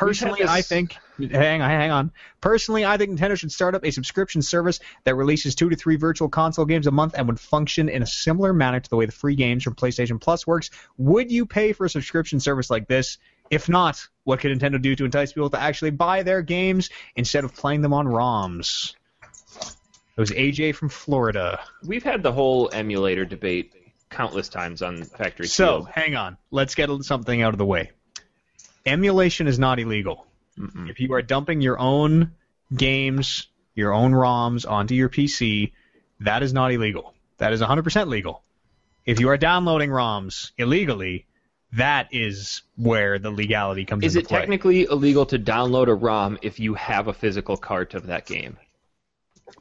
Personally, 0.01 0.41
this- 0.41 0.51
I 0.51 0.63
think 0.63 0.97
hang 1.19 1.61
on, 1.63 1.69
hang 1.71 1.91
on. 1.91 2.13
Personally, 2.41 2.85
I 2.85 2.97
think 2.97 3.19
Nintendo 3.19 3.37
should 3.39 3.53
start 3.53 3.75
up 3.75 3.85
a 3.85 3.91
subscription 3.91 4.41
service 4.43 4.81
that 5.05 5.15
releases 5.15 5.55
two 5.55 5.69
to 5.69 5.77
three 5.77 5.97
virtual 5.97 6.29
console 6.29 6.65
games 6.65 6.87
a 6.87 6.91
month 6.91 7.15
and 7.17 7.27
would 7.29 7.39
function 7.39 7.89
in 7.89 8.03
a 8.03 8.07
similar 8.07 8.53
manner 8.53 8.81
to 8.81 8.91
the 8.91 8.97
way 8.97 9.07
the 9.07 9.13
free 9.13 9.35
games 9.35 9.63
from 9.63 9.75
PlayStation 9.75 10.21
Plus 10.21 10.47
works. 10.47 10.71
Would 10.97 11.31
you 11.31 11.45
pay 11.47 11.73
for 11.73 11.85
a 11.85 11.91
subscription 11.91 12.41
service 12.41 12.71
like 12.71 12.89
this? 12.89 13.19
If 13.51 13.69
not, 13.69 14.07
what 14.25 14.41
could 14.41 14.57
Nintendo 14.59 14.81
do 14.81 14.95
to 14.97 15.05
entice 15.05 15.33
people 15.33 15.51
to 15.51 15.61
actually 15.61 15.91
buy 15.91 16.23
their 16.23 16.41
games 16.41 16.89
instead 17.17 17.45
of 17.45 17.55
playing 17.55 17.83
them 17.83 17.93
on 17.93 18.07
ROMs? 18.07 18.95
It 20.17 20.21
was 20.21 20.31
AJ 20.31 20.75
from 20.75 20.89
Florida. 20.89 21.61
We've 21.85 22.03
had 22.03 22.23
the 22.23 22.33
whole 22.33 22.71
emulator 22.73 23.25
debate 23.25 23.75
countless 24.11 24.49
times 24.49 24.83
on 24.83 25.05
Factory 25.05 25.47
So, 25.47 25.67
Field. 25.85 25.89
hang 25.95 26.17
on. 26.17 26.37
Let's 26.51 26.75
get 26.75 26.91
something 27.03 27.43
out 27.43 27.55
of 27.55 27.59
the 27.59 27.67
way. 27.67 27.91
Emulation 28.91 29.47
is 29.47 29.59
not 29.59 29.79
illegal. 29.79 30.27
Mm-mm. 30.59 30.91
If 30.91 31.01
you 31.01 31.15
are 31.15 31.23
dumping 31.23 31.61
your 31.61 31.79
own 31.79 32.33
games, 32.75 33.47
your 33.75 33.93
own 33.93 34.13
ROMs 34.13 34.69
onto 34.69 34.95
your 34.95 35.09
PC, 35.09 35.73
that 36.21 36.43
is 36.43 36.53
not 36.53 36.73
illegal. 36.73 37.15
That 37.39 37.53
is 37.53 37.61
100% 37.61 38.09
legal. 38.09 38.43
If 39.07 39.21
you 39.21 39.31
are 39.31 39.39
downloading 39.39 39.91
ROMs 39.91 40.53
illegally, 40.59 41.27
that 41.73 42.09
is 42.13 42.63
where 42.77 43.19
the 43.19 43.31
legality 43.31 43.85
comes 43.85 44.05
Is 44.05 44.17
into 44.17 44.29
play. 44.29 44.39
Is 44.39 44.41
it 44.41 44.43
technically 44.43 44.83
illegal 44.83 45.25
to 45.27 45.39
download 45.39 45.89
a 45.89 45.95
ROM 45.95 46.39
if 46.43 46.61
you 46.61 46.75
have 46.75 47.09
a 47.09 47.13
physical 47.13 47.57
cart 47.57 47.95
of 47.95 48.07
that 48.07 48.27
game? 48.27 48.59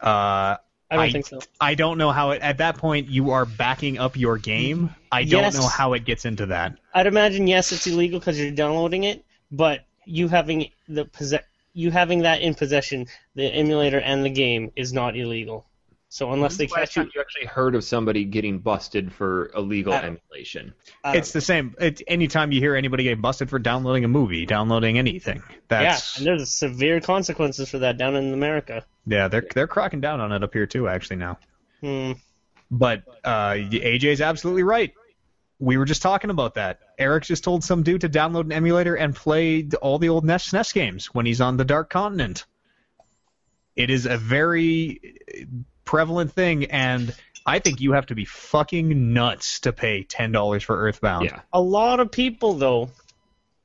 uh, 0.02 0.58
I 0.92 0.96
don't 0.96 1.06
I- 1.06 1.12
think 1.12 1.28
so. 1.28 1.40
I 1.62 1.76
don't 1.76 1.98
know 1.98 2.12
how 2.12 2.32
it. 2.32 2.42
At 2.42 2.58
that 2.58 2.78
point, 2.78 3.10
you 3.10 3.32
are 3.32 3.46
backing 3.46 3.98
up 4.00 4.18
your 4.18 4.38
game. 4.38 4.94
I 5.12 5.24
don't 5.24 5.44
Yes. 5.44 5.56
know 5.58 5.68
how 5.68 5.94
it 5.94 6.04
gets 6.06 6.26
into 6.26 6.48
that. 6.48 6.74
I'd 6.94 7.08
imagine 7.08 7.48
yes, 7.48 7.72
it's 7.72 7.86
illegal 7.88 8.20
because 8.20 8.40
you're 8.40 8.52
downloading 8.52 9.04
it, 9.04 9.24
but 9.52 9.86
you 10.06 10.28
having 10.28 10.70
the 10.88 11.06
possess 11.06 11.42
you 11.74 11.92
having 11.92 12.24
that 12.24 12.42
in 12.42 12.56
possession, 12.56 13.06
the 13.36 13.46
emulator 13.46 14.00
and 14.00 14.26
the 14.26 14.30
game 14.30 14.72
is 14.76 14.92
not 14.92 15.16
illegal. 15.16 15.66
So 16.12 16.32
unless 16.34 16.58
they 16.58 16.66
the 16.66 16.74
last 16.74 16.80
catch 16.80 16.96
you, 16.98 17.04
time 17.04 17.12
you 17.14 17.22
actually 17.22 17.46
heard 17.46 17.76
of 17.76 17.84
somebody 17.84 18.26
getting 18.26 18.60
busted 18.60 19.14
for 19.14 19.52
illegal 19.56 19.94
emulation? 19.94 20.74
It's 21.06 21.34
the 21.34 21.42
same. 21.42 21.76
It's 21.80 22.02
anytime 22.08 22.52
you 22.52 22.60
hear 22.60 22.76
anybody 22.76 23.04
get 23.04 23.22
busted 23.22 23.48
for 23.52 23.60
downloading 23.60 24.06
a 24.06 24.08
movie, 24.08 24.48
downloading 24.48 24.98
anything. 24.98 25.44
yeah, 25.70 26.00
and 26.18 26.26
there's 26.26 26.50
severe 26.50 27.00
consequences 27.00 27.70
for 27.70 27.80
that 27.80 28.00
down 28.00 28.16
in 28.16 28.34
America. 28.34 28.84
yeah. 29.06 29.28
They're 29.28 29.46
they're 29.54 29.68
cracking 29.68 30.02
down 30.02 30.20
on 30.20 30.32
it 30.32 30.44
up 30.44 30.52
here 30.52 30.66
too, 30.66 30.88
actually 30.88 31.18
now. 31.18 31.38
Hmm. 31.82 32.14
But 32.72 33.04
uh, 33.24 33.54
AJ's 33.54 34.22
absolutely 34.22 34.64
right. 34.64 34.94
We 35.60 35.78
were 35.78 35.86
just 35.86 36.02
talking 36.02 36.32
about 36.32 36.56
that. 36.56 36.80
Eric 36.98 37.26
just 37.26 37.44
told 37.44 37.64
some 37.64 37.84
dude 37.84 38.02
to 38.02 38.10
download 38.10 38.46
an 38.46 38.52
emulator 38.52 38.96
and 38.96 39.16
play 39.16 39.68
all 39.82 40.00
the 40.00 40.10
old 40.10 40.26
NES 40.26 40.48
SNES 40.50 40.74
games 40.74 41.06
when 41.14 41.26
he's 41.28 41.42
on 41.42 41.58
the 41.58 41.66
Dark 41.66 41.90
Continent. 41.90 42.46
It 43.76 43.90
is 43.90 44.06
a 44.06 44.18
very 44.18 45.16
uh, 45.34 45.46
prevalent 45.90 46.32
thing, 46.32 46.66
and 46.66 47.16
I 47.48 47.58
think 47.58 47.82
you 47.82 47.94
have 47.94 48.06
to 48.08 48.16
be 48.16 48.26
fucking 48.26 49.12
nuts 49.12 49.62
to 49.62 49.74
pay 49.74 50.04
ten 50.04 50.32
dollars 50.32 50.62
for 50.62 50.78
Earthbound. 50.80 51.26
Yeah. 51.26 51.40
A 51.52 51.60
lot 51.60 52.00
of 52.00 52.12
people 52.12 52.54
though 52.54 52.92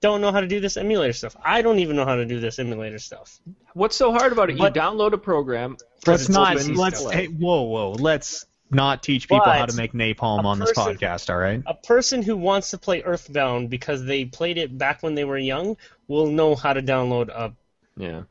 don't 0.01 0.23
know 0.23 0.33
how 0.33 0.41
to 0.41 0.47
do 0.47 0.59
this 0.59 0.79
emulator 0.79 1.13
stuff. 1.13 1.37
I 1.45 1.61
don't 1.61 1.81
even 1.81 1.97
know 1.97 2.07
how 2.07 2.15
to 2.17 2.25
do 2.25 2.41
this 2.41 2.59
emulator 2.59 2.99
stuff. 2.99 3.39
What's 3.75 3.95
so 3.95 4.11
hard 4.11 4.33
about 4.33 4.49
it? 4.49 4.55
You 4.55 4.61
But- 4.61 4.75
download 4.75 5.13
a 5.13 5.19
program. 5.19 5.77
Let's 6.07 6.31
not. 6.31 6.57
Let's. 6.67 7.11
Hey, 7.11 7.27
whoa, 7.27 7.63
whoa. 7.63 7.93
Let's 7.93 8.47
not 8.71 9.03
teach 9.03 9.25
people 9.29 9.43
But 9.45 9.59
how 9.59 9.67
to 9.67 9.77
make 9.77 9.93
napalm 9.93 10.45
a 10.45 10.47
on 10.47 10.59
this 10.59 10.73
podcast. 10.73 11.29
All 11.29 11.37
right. 11.39 11.63
A 11.67 11.75
person 11.75 12.23
who 12.23 12.39
wants 12.39 12.71
to 12.71 12.79
play 12.79 13.03
Earthbound 13.03 13.69
because 13.69 14.03
they 14.03 14.25
played 14.25 14.57
it 14.57 14.77
back 14.79 15.03
when 15.03 15.15
they 15.15 15.25
were 15.25 15.37
young 15.37 15.77
will 16.09 16.29
know 16.29 16.55
how 16.55 16.73
to 16.73 16.81
download 16.81 17.29
a, 17.29 17.53
Yeah. 17.99 18.23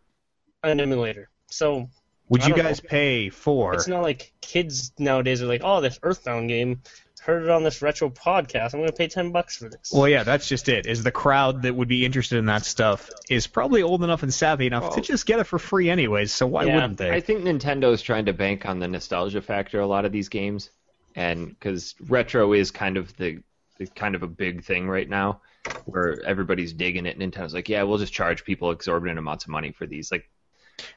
an 0.64 0.80
emulator. 0.80 1.30
So 1.52 1.90
Would 2.34 2.46
you 2.46 2.56
don't 2.56 2.66
guys 2.66 2.80
pay 2.80 3.30
for? 3.30 3.76
It's 3.76 3.88
not 3.88 4.02
like 4.02 4.34
kids 4.42 4.92
nowadays 4.98 5.42
are 5.44 5.46
like, 5.46 5.62
oh, 5.64 5.82
this 5.82 6.00
Earthbound 6.02 6.50
game, 6.50 6.82
heard 7.22 7.44
it 7.44 7.50
on 7.50 7.64
this 7.64 7.82
retro 7.82 8.10
podcast. 8.10 8.74
I'm 8.74 8.80
going 8.80 8.88
to 8.88 8.96
pay 8.96 9.08
ten 9.08 9.32
bucks 9.32 9.58
for 9.58 9.70
this. 9.70 9.92
Well, 9.94 10.08
yeah, 10.08 10.24
that's 10.24 10.48
just 10.48 10.68
it. 10.68 10.88
Is 10.88 11.04
the 11.04 11.12
crowd 11.12 11.62
that 11.62 11.76
would 11.76 11.88
be 11.88 12.06
interested 12.06 12.40
in 12.40 12.46
that 12.46 12.66
stuff 12.66 13.12
is 13.30 13.46
probably 13.48 13.84
old 13.84 14.04
enough 14.04 14.24
and 14.24 14.34
savvy 14.34 14.66
enough 14.66 14.96
to 14.96 15.02
just 15.02 15.26
get 15.26 15.40
it 15.40 15.46
for 15.46 15.60
free 15.60 15.90
anyways. 15.92 16.34
So 16.34 16.48
why 16.48 16.66
Yeah, 16.66 16.76
wouldn't 16.76 16.98
they? 16.98 17.12
I 17.12 17.20
think 17.20 17.44
Nintendo's 17.44 18.02
trying 18.02 18.26
to 18.26 18.34
bank 18.34 18.66
on 18.66 18.80
the 18.80 18.88
nostalgia 18.88 19.42
factor 19.42 19.80
a 19.80 19.88
lot 19.88 20.06
of 20.06 20.12
these 20.12 20.30
games, 20.30 20.72
and 21.16 21.48
because 21.48 21.94
retro 22.08 22.54
is 22.54 22.72
kind 22.72 22.98
of 22.98 23.16
the, 23.18 23.40
the 23.78 23.86
kind 23.86 24.16
of 24.16 24.24
a 24.24 24.28
big 24.28 24.64
thing 24.64 24.90
right 24.90 25.08
now, 25.08 25.42
where 25.86 26.22
everybody's 26.26 26.74
digging 26.74 27.06
it. 27.06 27.20
Nintendo's 27.20 27.54
like, 27.54 27.70
yeah, 27.70 27.84
we'll 27.84 28.00
just 28.00 28.12
charge 28.12 28.44
people 28.44 28.72
exorbitant 28.72 29.20
amounts 29.20 29.46
of 29.46 29.50
money 29.50 29.72
for 29.72 29.86
these. 29.86 30.12
Like, 30.12 30.30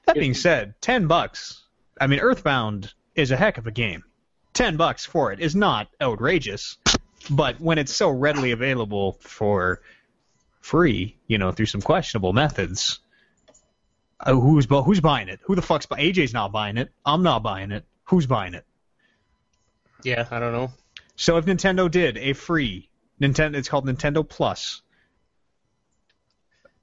That 0.07 0.17
being 0.17 0.35
said, 0.35 0.75
ten 0.81 1.07
bucks. 1.07 1.63
I 2.01 2.07
mean, 2.07 2.21
Earthbound 2.21 2.93
is 3.15 3.31
a 3.31 3.37
heck 3.37 3.59
of 3.59 3.67
a 3.67 3.71
game. 3.71 4.05
Ten 4.53 4.77
bucks 4.77 5.05
for 5.05 5.33
it 5.33 5.41
is 5.41 5.55
not 5.55 5.89
outrageous, 6.01 6.79
but 7.31 7.61
when 7.61 7.79
it's 7.79 7.95
so 7.95 8.11
readily 8.11 8.53
available 8.53 9.19
for 9.21 9.81
free, 10.61 11.17
you 11.27 11.39
know, 11.39 11.53
through 11.53 11.67
some 11.67 11.83
questionable 11.83 12.33
methods, 12.33 13.01
uh, 14.21 14.35
who's 14.35 14.67
bu- 14.67 14.83
who's 14.83 15.01
buying 15.01 15.29
it? 15.29 15.41
Who 15.45 15.55
the 15.55 15.63
fuck's 15.63 15.87
buying? 15.87 16.13
AJ's 16.13 16.33
not 16.33 16.53
buying 16.53 16.77
it. 16.79 16.91
I'm 17.05 17.23
not 17.23 17.43
buying 17.43 17.71
it. 17.71 17.85
Who's 18.05 18.27
buying 18.27 18.55
it? 18.55 18.65
Yeah, 20.03 20.27
I 20.31 20.39
don't 20.39 20.53
know. 20.53 20.71
So 21.17 21.37
if 21.37 21.47
Nintendo 21.47 21.91
did 21.91 22.17
a 22.17 22.33
free 22.33 22.89
Nintendo, 23.21 23.57
it's 23.57 23.69
called 23.69 23.87
Nintendo 23.87 24.27
Plus. 24.27 24.83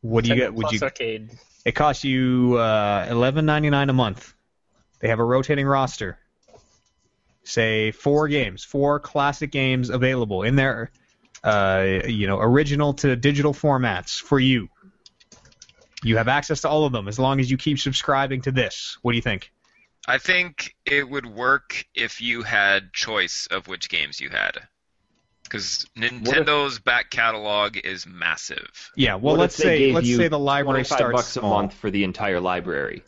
What 0.02 0.24
do 0.24 0.32
you 0.32 0.36
get? 0.36 0.54
Would 0.54 0.64
Plus 0.64 0.74
you? 0.74 0.80
Arcade. 0.82 1.32
It 1.66 1.74
costs 1.74 2.04
you 2.04 2.58
uh, 2.58 3.08
eleven 3.10 3.46
ninety 3.46 3.70
nine 3.70 3.90
a 3.90 3.94
month. 3.94 4.34
They 5.00 5.08
have 5.10 5.20
a 5.20 5.24
rotating 5.24 5.66
roster. 5.66 6.18
Say 7.44 7.92
four 7.92 8.28
games, 8.28 8.64
four 8.64 9.00
classic 9.00 9.52
games 9.52 9.90
available 9.90 10.44
in 10.44 10.56
their, 10.56 10.92
uh, 11.44 12.00
you 12.08 12.28
know, 12.28 12.40
original 12.40 12.94
to 12.96 13.16
digital 13.16 13.54
formats 13.54 14.20
for 14.20 14.40
you. 14.40 14.70
You 16.04 16.18
have 16.18 16.28
access 16.28 16.62
to 16.62 16.70
all 16.70 16.86
of 16.86 16.94
them 16.94 17.08
as 17.08 17.20
long 17.20 17.40
as 17.40 17.52
you 17.52 17.58
keep 17.58 17.80
subscribing 17.80 18.42
to 18.42 18.52
this. 18.52 18.98
What 19.02 19.12
do 19.12 19.18
you 19.18 19.22
think? 19.22 19.52
I 20.06 20.18
think 20.18 20.76
it 20.86 21.10
would 21.10 21.26
work 21.26 21.86
if 21.96 22.20
you 22.20 22.44
had 22.44 22.92
choice 22.92 23.48
of 23.52 23.68
which 23.68 23.90
games 23.90 24.20
you 24.20 24.30
had. 24.30 24.68
Because 25.54 25.86
Nintendo's 25.96 26.80
back 26.80 27.12
catalog 27.12 27.78
is 27.78 28.08
massive. 28.08 28.92
Yeah, 28.96 29.14
well, 29.14 29.36
what 29.36 29.42
let's 29.42 29.56
say 29.56 29.92
let's 29.92 30.08
say 30.08 30.28
the 30.28 30.40
library 30.40 30.80
25 30.84 30.98
starts 30.98 31.16
bucks 31.16 31.28
a 31.36 31.40
small. 31.42 31.62
month 31.62 31.74
for 31.76 31.92
the 31.92 32.04
entire 32.04 32.40
library. 32.40 33.04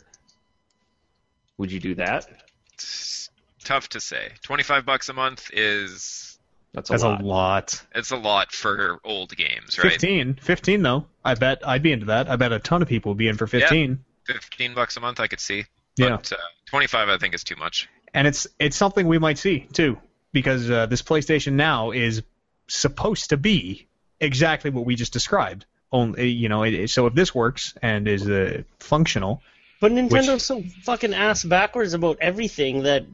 Would 1.58 1.72
you 1.72 1.80
do 1.80 1.96
that? 1.96 2.28
It's 2.74 3.30
tough 3.64 3.88
to 3.90 4.00
say. 4.00 4.30
25 4.42 4.86
bucks 4.86 5.08
a 5.08 5.12
month 5.12 5.50
is 5.52 6.38
That's 6.72 6.88
a 6.88 6.92
That's 6.92 7.02
lot. 7.02 7.20
a 7.20 7.24
lot. 7.26 7.82
it's 7.96 8.10
a 8.12 8.16
lot 8.16 8.52
for 8.52 9.00
old 9.04 9.36
games, 9.36 9.76
right? 9.78 9.90
15, 9.90 10.34
15 10.40 10.82
though. 10.82 11.06
I 11.24 11.34
bet 11.34 11.66
I'd 11.66 11.82
be 11.82 11.90
into 11.90 12.06
that. 12.06 12.30
I 12.30 12.36
bet 12.36 12.52
a 12.52 12.60
ton 12.60 12.80
of 12.80 12.86
people 12.86 13.10
would 13.10 13.18
be 13.18 13.26
in 13.26 13.36
for 13.36 13.48
15. 13.48 13.98
Yeah, 14.28 14.34
15 14.34 14.74
bucks 14.74 14.96
a 14.96 15.00
month 15.00 15.18
I 15.18 15.26
could 15.26 15.40
see. 15.40 15.64
Yeah. 15.96 16.10
But 16.10 16.30
uh, 16.32 16.36
25 16.66 17.08
I 17.08 17.18
think 17.18 17.34
is 17.34 17.42
too 17.42 17.56
much. 17.56 17.88
and 18.14 18.28
it's 18.28 18.46
it's 18.60 18.76
something 18.76 19.08
we 19.08 19.18
might 19.18 19.38
see 19.38 19.66
too, 19.72 19.98
because 20.32 20.70
uh, 20.70 20.86
this 20.86 21.02
PlayStation 21.02 21.54
Now 21.54 21.90
is 21.90 22.22
supposed 22.68 23.30
to 23.30 23.36
be 23.36 23.86
exactly 24.20 24.70
what 24.70 24.84
we 24.84 24.94
just 24.94 25.12
described. 25.12 25.66
Only 25.92 26.28
you 26.30 26.48
know, 26.48 26.62
it, 26.64 26.74
it- 26.74 26.90
so 26.90 27.06
if 27.06 27.14
this 27.14 27.34
works 27.34 27.74
and 27.82 28.08
is 28.08 28.28
uh, 28.28 28.62
functional, 28.80 29.42
But 29.80 29.92
Nintendo's 29.92 30.44
so 30.44 30.62
fucking 30.82 31.14
ass 31.14 31.44
backwards 31.44 31.94
about 31.94 32.18
everything 32.20 32.82
that 32.84 33.04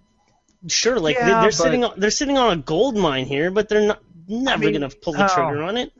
sure, 0.69 0.99
like 0.99 1.17
they, 1.17 1.23
Yeah, 1.23 1.41
they're 1.43 1.51
but- 1.51 1.55
sitting 1.55 1.85
on 1.85 1.93
they're 2.01 2.11
sitting 2.11 2.39
on 2.39 2.53
a 2.53 2.57
gold 2.57 2.97
mine 2.97 3.27
here, 3.27 3.51
but 3.51 3.69
they're 3.69 3.87
not 3.87 4.03
never 4.29 4.65
mean, 4.65 4.75
gonna 4.75 4.89
pull 4.89 5.13
the 5.13 5.25
oh. 5.31 5.35
trigger 5.35 5.63
on 5.63 5.77
it. 5.77 5.93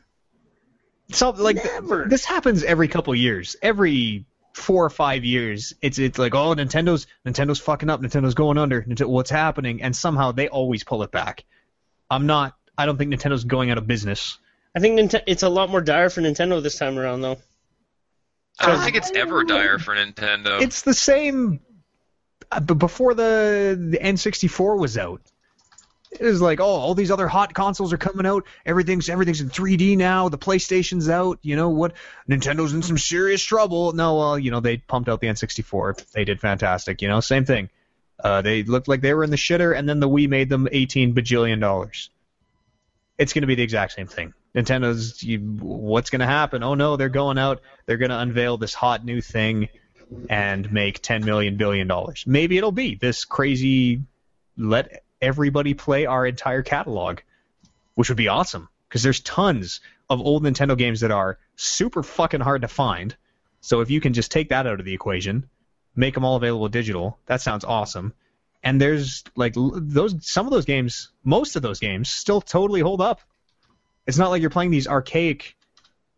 so 1.11 1.31
like 1.31 1.57
Never. 1.57 2.07
this 2.09 2.25
happens 2.25 2.63
every 2.65 2.89
couple 2.89 3.15
years, 3.15 3.57
every 3.61 4.25
four 4.55 4.85
or 4.85 4.91
five 4.91 5.25
years. 5.25 5.75
It's 5.83 5.99
it's 5.99 6.19
like 6.19 6.35
oh 6.35 6.55
Nintendo's 6.55 7.07
Nintendo's 7.27 7.61
fucking 7.61 7.91
up, 7.91 8.01
Nintendo's 8.01 8.35
going 8.35 8.57
under, 8.57 8.83
Nintendo, 8.83 9.07
what's 9.07 9.31
happening? 9.31 9.83
And 9.83 9.95
somehow 9.95 10.33
they 10.33 10.49
always 10.49 10.85
pull 10.85 11.03
it 11.03 11.11
back. 11.11 11.45
I'm 12.11 12.27
not. 12.27 12.55
I 12.77 12.87
don't 12.87 12.97
think 12.97 13.13
Nintendo's 13.13 13.45
going 13.45 13.71
out 13.71 13.79
of 13.79 13.87
business. 13.87 14.39
I 14.75 14.81
think 14.81 14.99
Ninte- 14.99 15.23
it's 15.27 15.43
a 15.43 15.49
lot 15.49 15.69
more 15.71 15.81
dire 15.81 16.09
for 16.11 16.21
Nintendo 16.23 16.63
this 16.63 16.79
time 16.79 16.99
around, 16.99 17.21
though. 17.21 17.37
I 18.59 18.67
don't 18.67 18.81
think 18.81 18.97
it's 18.97 19.11
ever 19.15 19.45
dire 19.45 19.79
for 19.79 19.95
Nintendo. 19.95 20.61
It's 20.61 20.83
the 20.83 20.95
same. 20.95 21.61
uh, 22.51 22.61
Before 22.61 23.15
the, 23.15 23.77
the 23.91 23.99
N64 23.99 24.79
was 24.79 24.97
out, 24.99 25.23
it 26.11 26.23
was 26.25 26.43
like, 26.43 26.61
oh, 26.61 26.65
all 26.65 26.95
these 26.95 27.11
other 27.11 27.27
hot 27.29 27.55
consoles 27.55 27.93
are 27.93 27.99
coming 27.99 28.27
out. 28.27 28.45
Everything's 28.67 29.09
everything's 29.09 29.41
in 29.41 29.49
3D 29.49 29.97
now. 29.97 30.29
The 30.29 30.37
PlayStation's 30.39 31.09
out. 31.09 31.39
You 31.43 31.57
know 31.57 31.71
what? 31.71 31.95
Nintendo's 32.29 32.75
in 32.75 32.83
some 32.83 32.99
serious 32.99 33.43
trouble. 33.43 33.93
No, 33.93 34.17
well, 34.19 34.39
you 34.39 34.51
know 34.51 34.61
they 34.61 34.77
pumped 34.77 35.09
out 35.09 35.21
the 35.21 35.29
N64. 35.29 36.13
They 36.13 36.25
did 36.27 36.39
fantastic. 36.41 37.01
You 37.01 37.09
know, 37.09 37.21
same 37.21 37.47
thing. 37.47 37.71
Uh, 38.23 38.43
they 38.43 38.63
looked 38.63 38.89
like 38.89 39.01
they 39.01 39.15
were 39.15 39.25
in 39.25 39.31
the 39.31 39.37
shitter, 39.37 39.77
and 39.77 39.89
then 39.89 40.01
the 40.01 40.09
Wii 40.09 40.29
made 40.29 40.49
them 40.51 40.69
18 40.71 41.15
bajillion 41.15 41.61
dollars. 41.61 42.11
It's 43.19 43.33
going 43.33 43.43
to 43.43 43.47
be 43.47 43.55
the 43.55 43.63
exact 43.63 43.93
same 43.93 44.07
thing. 44.07 44.35
Nintendo's, 44.55 45.23
you, 45.23 45.39
what's 45.39 46.11
going 46.11 46.21
to 46.21 46.27
happen? 46.27 46.63
Oh 46.63 46.75
no, 46.75 46.97
they're 46.97 47.09
going 47.09 47.39
out. 47.39 47.63
They're 47.87 47.97
going 47.97 48.11
to 48.11 48.19
unveil 48.19 48.57
this 48.59 48.75
hot 48.75 49.05
new 49.05 49.21
thing 49.21 49.69
and 50.29 50.71
make 50.73 51.01
10 51.01 51.25
million 51.25 51.57
billion 51.57 51.87
dollars. 51.87 52.25
Maybe 52.27 52.59
it'll 52.59 52.73
be 52.73 52.97
this 52.97 53.25
crazy. 53.25 54.03
Let 54.57 55.03
everybody 55.21 55.75
play 55.75 56.07
our 56.07 56.27
entire 56.27 56.63
catalog, 56.63 57.21
which 57.95 58.09
would 58.09 58.19
be 58.19 58.29
awesome 58.29 58.69
because 58.89 59.03
there's 59.03 59.21
tons 59.21 59.81
of 60.11 60.21
old 60.21 60.43
Nintendo 60.43 60.77
games 60.77 61.01
that 61.01 61.11
are 61.11 61.39
super 61.57 62.03
fucking 62.03 62.41
hard 62.41 62.63
to 62.63 62.69
find. 62.69 63.17
So 63.63 63.81
if 63.81 63.91
you 63.91 64.01
can 64.01 64.13
just 64.13 64.31
take 64.31 64.51
that 64.51 64.67
out 64.67 64.81
of 64.81 64.85
the 64.85 64.93
equation, 64.93 65.49
make 65.97 66.15
them 66.15 66.25
all 66.25 66.37
available 66.37 66.69
digital, 66.69 67.19
that 67.27 67.41
sounds 67.41 67.65
awesome. 67.65 68.13
And 68.63 68.81
there's 68.81 69.25
like 69.35 69.55
those 69.57 70.15
some 70.27 70.47
of 70.47 70.53
those 70.53 70.65
games, 70.65 71.11
most 71.25 71.57
of 71.57 71.63
those 71.63 71.81
games 71.81 72.09
still 72.09 72.41
totally 72.41 72.81
hold 72.81 73.01
up. 73.01 73.21
It's 74.07 74.19
not 74.19 74.31
like 74.31 74.41
you're 74.41 74.51
playing 74.51 74.71
these 74.71 74.87
archaic, 74.87 75.57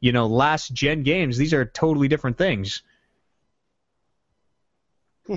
you 0.01 0.13
know, 0.13 0.27
last 0.27 0.73
gen 0.73 1.03
games. 1.03 1.37
These 1.37 1.55
are 1.55 1.65
totally 1.65 2.09
different 2.09 2.37
things. 2.37 2.83
Hmm. 5.27 5.37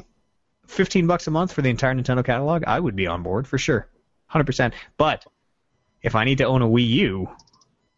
15 0.67 1.07
bucks 1.07 1.27
a 1.27 1.31
month 1.31 1.53
for 1.53 1.61
the 1.61 1.69
entire 1.69 1.93
Nintendo 1.93 2.23
catalog, 2.23 2.63
I 2.65 2.79
would 2.79 2.95
be 2.95 3.07
on 3.07 3.23
board 3.23 3.47
for 3.47 3.57
sure. 3.57 3.87
100%. 4.33 4.73
But 4.97 5.25
if 6.01 6.15
I 6.15 6.25
need 6.25 6.39
to 6.39 6.45
own 6.45 6.61
a 6.61 6.67
Wii 6.67 6.87
U, 6.87 7.29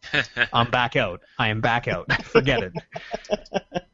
I'm 0.53 0.71
back 0.71 0.95
out. 0.95 1.21
I 1.37 1.49
am 1.49 1.61
back 1.61 1.87
out. 1.87 2.11
Forget 2.23 2.63
it. 2.63 2.73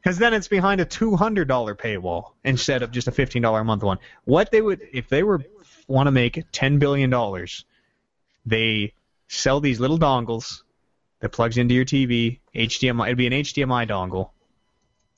Because 0.06 0.18
then 0.18 0.34
it's 0.34 0.46
behind 0.46 0.80
a 0.80 0.84
$200 0.84 1.48
paywall 1.48 2.34
instead 2.44 2.84
of 2.84 2.92
just 2.92 3.08
a 3.08 3.10
$15 3.10 3.60
a 3.60 3.64
month 3.64 3.82
one. 3.82 3.98
What 4.24 4.52
they 4.52 4.62
would, 4.62 4.80
if 4.92 5.08
they 5.08 5.24
were 5.24 5.42
want 5.88 6.06
to 6.06 6.12
make 6.12 6.44
$10 6.52 6.78
billion, 6.78 7.10
they 8.44 8.92
sell 9.26 9.58
these 9.58 9.80
little 9.80 9.98
dongles 9.98 10.62
that 11.20 11.30
plugs 11.30 11.58
into 11.58 11.74
your 11.74 11.84
TV, 11.84 12.38
HDMI. 12.54 13.06
It'd 13.06 13.18
be 13.18 13.26
an 13.26 13.32
HDMI 13.32 13.88
dongle, 13.88 14.30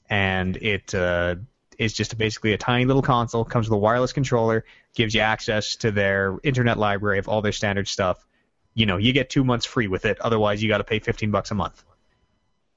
and 0.08 0.56
it 0.56 0.94
uh, 0.94 1.36
is 1.78 1.92
just 1.92 2.16
basically 2.16 2.52
a 2.54 2.58
tiny 2.58 2.84
little 2.84 3.02
console. 3.02 3.44
Comes 3.44 3.68
with 3.68 3.76
a 3.76 3.80
wireless 3.80 4.12
controller, 4.12 4.64
gives 4.94 5.14
you 5.14 5.20
access 5.20 5.76
to 5.76 5.90
their 5.90 6.38
internet 6.42 6.78
library 6.78 7.18
of 7.18 7.28
all 7.28 7.42
their 7.42 7.52
standard 7.52 7.88
stuff. 7.88 8.24
You 8.74 8.86
know, 8.86 8.96
you 8.96 9.12
get 9.12 9.30
two 9.30 9.44
months 9.44 9.66
free 9.66 9.88
with 9.88 10.04
it. 10.04 10.20
Otherwise, 10.20 10.62
you 10.62 10.68
got 10.68 10.78
to 10.78 10.84
pay 10.84 10.98
15 10.98 11.30
bucks 11.30 11.50
a 11.50 11.54
month. 11.54 11.82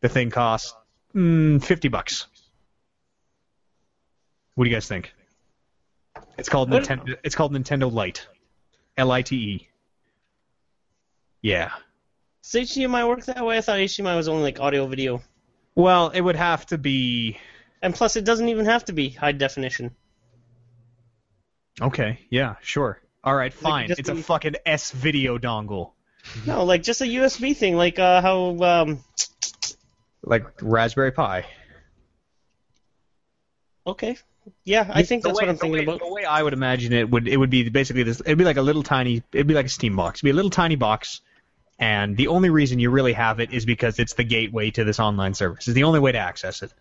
The 0.01 0.09
thing 0.09 0.31
costs 0.31 0.73
mm, 1.15 1.63
50 1.63 1.87
bucks. 1.89 2.27
What 4.55 4.65
do 4.65 4.69
you 4.69 4.75
guys 4.75 4.87
think? 4.87 5.13
It's 6.37 6.49
called 6.49 6.69
Nintendo. 6.69 7.17
It's 7.23 7.35
called 7.35 7.53
Nintendo 7.53 7.91
Lite. 7.91 8.27
L 8.97 9.11
I 9.11 9.21
T 9.21 9.35
E. 9.35 9.69
Yeah. 11.41 11.71
Does 12.43 12.69
HDMI 12.69 13.07
work 13.07 13.25
that 13.25 13.45
way? 13.45 13.57
I 13.57 13.61
thought 13.61 13.77
HDMI 13.77 14.15
was 14.15 14.27
only 14.27 14.43
like 14.43 14.59
audio 14.59 14.87
video. 14.87 15.21
Well, 15.75 16.09
it 16.09 16.21
would 16.21 16.35
have 16.35 16.65
to 16.67 16.77
be. 16.77 17.37
And 17.81 17.93
plus, 17.95 18.15
it 18.15 18.25
doesn't 18.25 18.49
even 18.49 18.65
have 18.65 18.85
to 18.85 18.93
be 18.93 19.09
high 19.09 19.31
definition. 19.31 19.95
Okay. 21.81 22.19
Yeah. 22.29 22.55
Sure. 22.61 23.01
All 23.23 23.35
right. 23.35 23.53
Fine. 23.53 23.87
just 23.89 23.99
it's 23.99 24.09
a 24.09 24.15
be- 24.15 24.21
fucking 24.21 24.55
S 24.65 24.91
video 24.91 25.37
dongle, 25.37 25.91
No, 26.45 26.63
like 26.63 26.81
just 26.83 27.01
a 27.01 27.05
USB 27.05 27.55
thing, 27.55 27.75
like 27.75 27.99
uh, 27.99 28.21
how 28.21 28.57
um, 28.63 29.03
like 30.23 30.45
Raspberry 30.61 31.11
Pi. 31.11 31.45
okay, 33.85 34.17
yeah, 34.63 34.89
I 34.91 35.03
think 35.03 35.23
The 35.23 35.29
that's 35.29 35.39
way- 35.39 35.45
what 35.45 35.49
I'm 35.49 35.57
thinking 35.57 35.79
way- 35.79 35.83
about. 35.95 35.99
The 36.07 36.11
way 36.13 36.25
I 36.25 36.41
would 36.41 36.53
imagine 36.53 36.93
it 36.93 37.09
would 37.09 37.27
it 37.27 37.37
would 37.37 37.49
be 37.49 37.69
basically 37.69 38.03
this. 38.03 38.21
It'd 38.21 38.37
be 38.37 38.43
like 38.45 38.57
a 38.57 38.61
little 38.61 38.83
tiny. 38.83 39.23
It'd 39.33 39.47
be 39.47 39.53
like 39.53 39.65
a 39.67 39.69
Steam 39.69 39.95
box. 39.95 40.19
It'd 40.19 40.25
be 40.25 40.31
a 40.31 40.33
little 40.33 40.51
tiny 40.51 40.75
box, 40.75 41.21
and 41.79 42.17
the 42.17 42.27
only 42.27 42.49
reason 42.49 42.79
you 42.79 42.89
really 42.89 43.13
have 43.13 43.39
it 43.39 43.51
is 43.53 43.65
because 43.65 43.99
it's 43.99 44.13
the 44.13 44.23
gateway 44.23 44.71
to 44.71 44.83
this 44.83 44.99
online 44.99 45.33
service. 45.33 45.67
It's 45.67 45.75
the 45.75 45.83
only 45.83 45.99
way 45.99 46.11
to 46.11 46.17
access 46.19 46.61
it. 46.63 46.73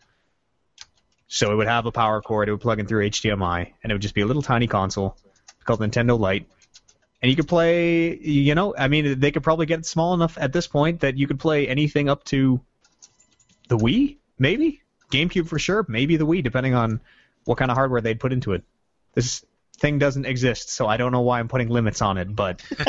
So 1.28 1.52
it 1.52 1.56
would 1.56 1.68
have 1.68 1.86
a 1.86 1.92
power 1.92 2.20
cord. 2.22 2.48
It 2.48 2.52
would 2.52 2.60
plug 2.60 2.80
in 2.80 2.86
through 2.86 3.08
HDMI, 3.10 3.72
and 3.82 3.92
it 3.92 3.94
would 3.94 4.02
just 4.02 4.14
be 4.14 4.22
a 4.22 4.26
little 4.26 4.42
tiny 4.42 4.66
console 4.66 5.16
called 5.70 5.80
Nintendo 5.80 6.18
Lite. 6.18 6.46
And 7.22 7.30
you 7.30 7.36
could 7.36 7.48
play, 7.48 8.16
you 8.16 8.54
know, 8.54 8.74
I 8.76 8.88
mean, 8.88 9.20
they 9.20 9.30
could 9.30 9.42
probably 9.42 9.66
get 9.66 9.84
small 9.84 10.14
enough 10.14 10.38
at 10.38 10.52
this 10.52 10.66
point 10.66 11.00
that 11.00 11.18
you 11.18 11.26
could 11.26 11.38
play 11.38 11.68
anything 11.68 12.08
up 12.08 12.24
to 12.24 12.60
the 13.68 13.76
Wii, 13.76 14.16
maybe 14.38 14.80
GameCube 15.12 15.48
for 15.48 15.58
sure, 15.58 15.84
maybe 15.86 16.16
the 16.16 16.26
Wii, 16.26 16.42
depending 16.42 16.74
on 16.74 17.00
what 17.44 17.58
kind 17.58 17.70
of 17.70 17.76
hardware 17.76 18.00
they'd 18.00 18.18
put 18.18 18.32
into 18.32 18.52
it. 18.52 18.62
This 19.14 19.44
thing 19.78 19.98
doesn't 19.98 20.24
exist, 20.24 20.70
so 20.70 20.86
I 20.86 20.96
don't 20.96 21.12
know 21.12 21.20
why 21.20 21.40
I'm 21.40 21.48
putting 21.48 21.68
limits 21.68 22.00
on 22.00 22.16
it, 22.16 22.34
but 22.34 22.62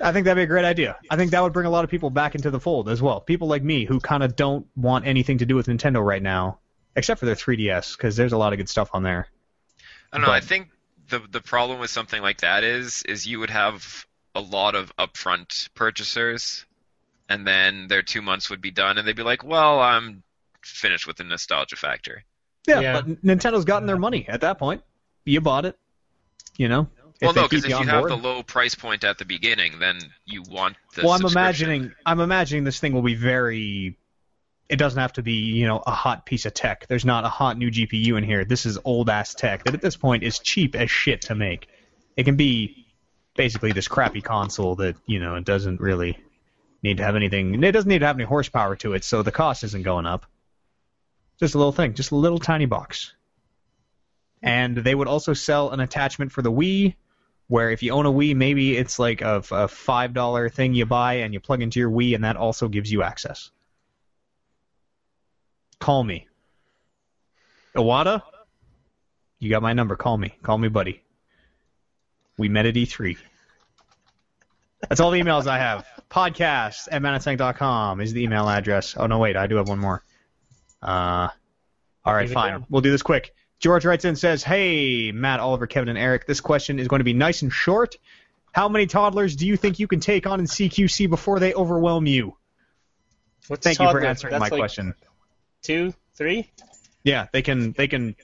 I 0.00 0.12
think 0.12 0.24
that'd 0.24 0.36
be 0.36 0.42
a 0.42 0.46
great 0.46 0.64
idea. 0.64 0.96
I 1.10 1.16
think 1.16 1.32
that 1.32 1.42
would 1.42 1.52
bring 1.52 1.66
a 1.66 1.70
lot 1.70 1.84
of 1.84 1.90
people 1.90 2.08
back 2.08 2.34
into 2.34 2.50
the 2.50 2.60
fold 2.60 2.88
as 2.88 3.02
well. 3.02 3.20
People 3.20 3.48
like 3.48 3.62
me 3.62 3.84
who 3.84 4.00
kind 4.00 4.22
of 4.22 4.34
don't 4.34 4.66
want 4.76 5.06
anything 5.06 5.38
to 5.38 5.46
do 5.46 5.56
with 5.56 5.66
Nintendo 5.66 6.04
right 6.04 6.22
now, 6.22 6.58
except 6.96 7.20
for 7.20 7.26
their 7.26 7.34
3DS, 7.34 7.96
because 7.96 8.16
there's 8.16 8.32
a 8.32 8.38
lot 8.38 8.54
of 8.54 8.56
good 8.56 8.68
stuff 8.68 8.90
on 8.94 9.02
there. 9.02 9.28
I 10.12 10.16
don't 10.16 10.26
know. 10.26 10.32
I 10.32 10.40
think 10.40 10.70
the 11.10 11.20
the 11.30 11.40
problem 11.40 11.80
with 11.80 11.90
something 11.90 12.22
like 12.22 12.40
that 12.40 12.64
is 12.64 13.02
is 13.02 13.26
you 13.26 13.40
would 13.40 13.50
have 13.50 14.06
a 14.34 14.40
lot 14.40 14.74
of 14.74 14.94
upfront 14.96 15.68
purchasers, 15.74 16.64
and 17.28 17.46
then 17.46 17.88
their 17.88 18.02
two 18.02 18.22
months 18.22 18.48
would 18.50 18.60
be 18.60 18.70
done, 18.70 18.96
and 18.98 19.06
they'd 19.06 19.16
be 19.16 19.22
like, 19.22 19.44
"Well, 19.44 19.80
I'm 19.80 20.22
finished 20.62 21.06
with 21.06 21.16
the 21.16 21.24
nostalgia 21.24 21.76
factor." 21.76 22.24
Yeah, 22.66 22.80
Yeah. 22.80 23.00
but 23.00 23.24
Nintendo's 23.24 23.64
gotten 23.64 23.86
their 23.86 23.98
money 23.98 24.26
at 24.28 24.42
that 24.42 24.58
point. 24.58 24.82
You 25.24 25.40
bought 25.40 25.64
it, 25.64 25.78
you 26.56 26.68
know. 26.68 26.88
Well, 27.22 27.34
no, 27.34 27.42
because 27.48 27.64
if 27.64 27.70
you 27.70 27.78
you 27.78 27.84
have 27.84 28.00
board. 28.02 28.12
the 28.12 28.16
low 28.16 28.42
price 28.42 28.74
point 28.74 29.04
at 29.04 29.18
the 29.18 29.26
beginning, 29.26 29.78
then 29.78 29.98
you 30.24 30.42
want 30.42 30.76
the. 30.94 31.02
well, 31.02 31.12
I'm 31.12 31.26
imagining 31.26 31.92
I'm 32.06 32.20
imagining 32.20 32.64
this 32.64 32.80
thing 32.80 32.92
will 32.94 33.02
be 33.02 33.14
very. 33.14 33.96
It 34.70 34.78
doesn't 34.78 35.00
have 35.00 35.14
to 35.14 35.22
be 35.22 35.32
you 35.32 35.66
know 35.66 35.82
a 35.84 35.90
hot 35.90 36.24
piece 36.24 36.46
of 36.46 36.54
tech. 36.54 36.86
There's 36.86 37.04
not 37.04 37.24
a 37.24 37.28
hot 37.28 37.58
new 37.58 37.72
GPU 37.72 38.16
in 38.16 38.22
here. 38.22 38.44
This 38.44 38.66
is 38.66 38.78
old 38.84 39.10
ass 39.10 39.34
tech 39.34 39.64
that 39.64 39.74
at 39.74 39.82
this 39.82 39.96
point 39.96 40.22
is 40.22 40.38
cheap 40.38 40.76
as 40.76 40.88
shit 40.88 41.22
to 41.22 41.34
make. 41.34 41.66
It 42.16 42.22
can 42.22 42.36
be 42.36 42.86
basically 43.36 43.72
this 43.72 43.88
crappy 43.88 44.20
console 44.20 44.76
that 44.76 44.94
you 45.06 45.18
know 45.18 45.34
it 45.34 45.44
doesn't 45.44 45.80
really 45.80 46.16
need 46.84 46.98
to 46.98 47.02
have 47.02 47.16
anything. 47.16 47.62
It 47.64 47.72
doesn't 47.72 47.88
need 47.88 47.98
to 47.98 48.06
have 48.06 48.16
any 48.16 48.24
horsepower 48.24 48.76
to 48.76 48.94
it, 48.94 49.02
so 49.02 49.24
the 49.24 49.32
cost 49.32 49.64
isn't 49.64 49.82
going 49.82 50.06
up. 50.06 50.24
Just 51.40 51.56
a 51.56 51.58
little 51.58 51.72
thing, 51.72 51.94
just 51.94 52.12
a 52.12 52.16
little 52.16 52.38
tiny 52.38 52.66
box. 52.66 53.12
And 54.40 54.76
they 54.76 54.94
would 54.94 55.08
also 55.08 55.32
sell 55.32 55.70
an 55.70 55.80
attachment 55.80 56.30
for 56.30 56.42
the 56.42 56.52
Wii, 56.52 56.94
where 57.48 57.70
if 57.70 57.82
you 57.82 57.92
own 57.92 58.06
a 58.06 58.12
Wii, 58.12 58.36
maybe 58.36 58.76
it's 58.76 59.00
like 59.00 59.20
a, 59.20 59.42
a 59.50 59.66
five 59.66 60.14
dollar 60.14 60.48
thing 60.48 60.74
you 60.74 60.86
buy 60.86 61.14
and 61.14 61.34
you 61.34 61.40
plug 61.40 61.60
into 61.60 61.80
your 61.80 61.90
Wii, 61.90 62.14
and 62.14 62.22
that 62.22 62.36
also 62.36 62.68
gives 62.68 62.92
you 62.92 63.02
access. 63.02 63.50
Call 65.80 66.04
me, 66.04 66.28
Iwata. 67.74 68.22
You 69.38 69.50
got 69.50 69.62
my 69.62 69.72
number. 69.72 69.96
Call 69.96 70.18
me. 70.18 70.34
Call 70.42 70.58
me, 70.58 70.68
buddy. 70.68 71.02
We 72.36 72.48
met 72.48 72.66
at 72.66 72.74
E3. 72.74 73.16
That's 74.88 75.00
all 75.00 75.10
the 75.10 75.20
emails 75.20 75.46
I 75.46 75.58
have. 75.58 75.86
Podcast 76.10 76.88
at 76.90 77.02
manatank.com 77.02 78.00
is 78.00 78.12
the 78.12 78.22
email 78.22 78.48
address. 78.48 78.94
Oh 78.96 79.06
no, 79.06 79.18
wait, 79.18 79.36
I 79.36 79.46
do 79.46 79.56
have 79.56 79.68
one 79.68 79.78
more. 79.78 80.02
Uh, 80.82 81.28
all 82.04 82.14
right, 82.14 82.28
fine. 82.28 82.52
down. 82.52 82.66
We'll 82.68 82.82
do 82.82 82.90
this 82.90 83.02
quick. 83.02 83.34
George 83.58 83.84
writes 83.84 84.04
in 84.04 84.10
and 84.10 84.18
says, 84.18 84.42
"Hey, 84.42 85.12
Matt, 85.12 85.40
Oliver, 85.40 85.66
Kevin, 85.66 85.88
and 85.88 85.98
Eric. 85.98 86.26
This 86.26 86.40
question 86.40 86.78
is 86.78 86.88
going 86.88 87.00
to 87.00 87.04
be 87.04 87.12
nice 87.12 87.42
and 87.42 87.52
short. 87.52 87.96
How 88.52 88.68
many 88.68 88.86
toddlers 88.86 89.36
do 89.36 89.46
you 89.46 89.56
think 89.56 89.78
you 89.78 89.86
can 89.86 90.00
take 90.00 90.26
on 90.26 90.40
in 90.40 90.46
CQC 90.46 91.08
before 91.08 91.38
they 91.38 91.54
overwhelm 91.54 92.06
you?" 92.06 92.36
What's 93.48 93.64
Thank 93.64 93.80
you 93.80 93.90
for 93.90 94.04
answering 94.04 94.32
That's 94.32 94.40
my 94.40 94.48
like 94.48 94.60
question. 94.60 94.94
Two, 95.62 95.94
three. 96.14 96.50
Yeah, 97.04 97.26
they 97.32 97.42
can. 97.42 97.72
They 97.72 97.88
can. 97.88 98.16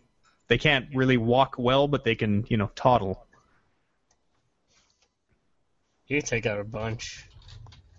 They 0.48 0.58
can't 0.58 0.86
really 0.94 1.16
walk 1.16 1.56
well, 1.58 1.88
but 1.88 2.04
they 2.04 2.14
can, 2.14 2.44
you 2.48 2.56
know, 2.56 2.70
toddle. 2.76 3.26
You 6.06 6.20
take 6.22 6.46
out 6.46 6.60
a 6.60 6.64
bunch. 6.64 7.24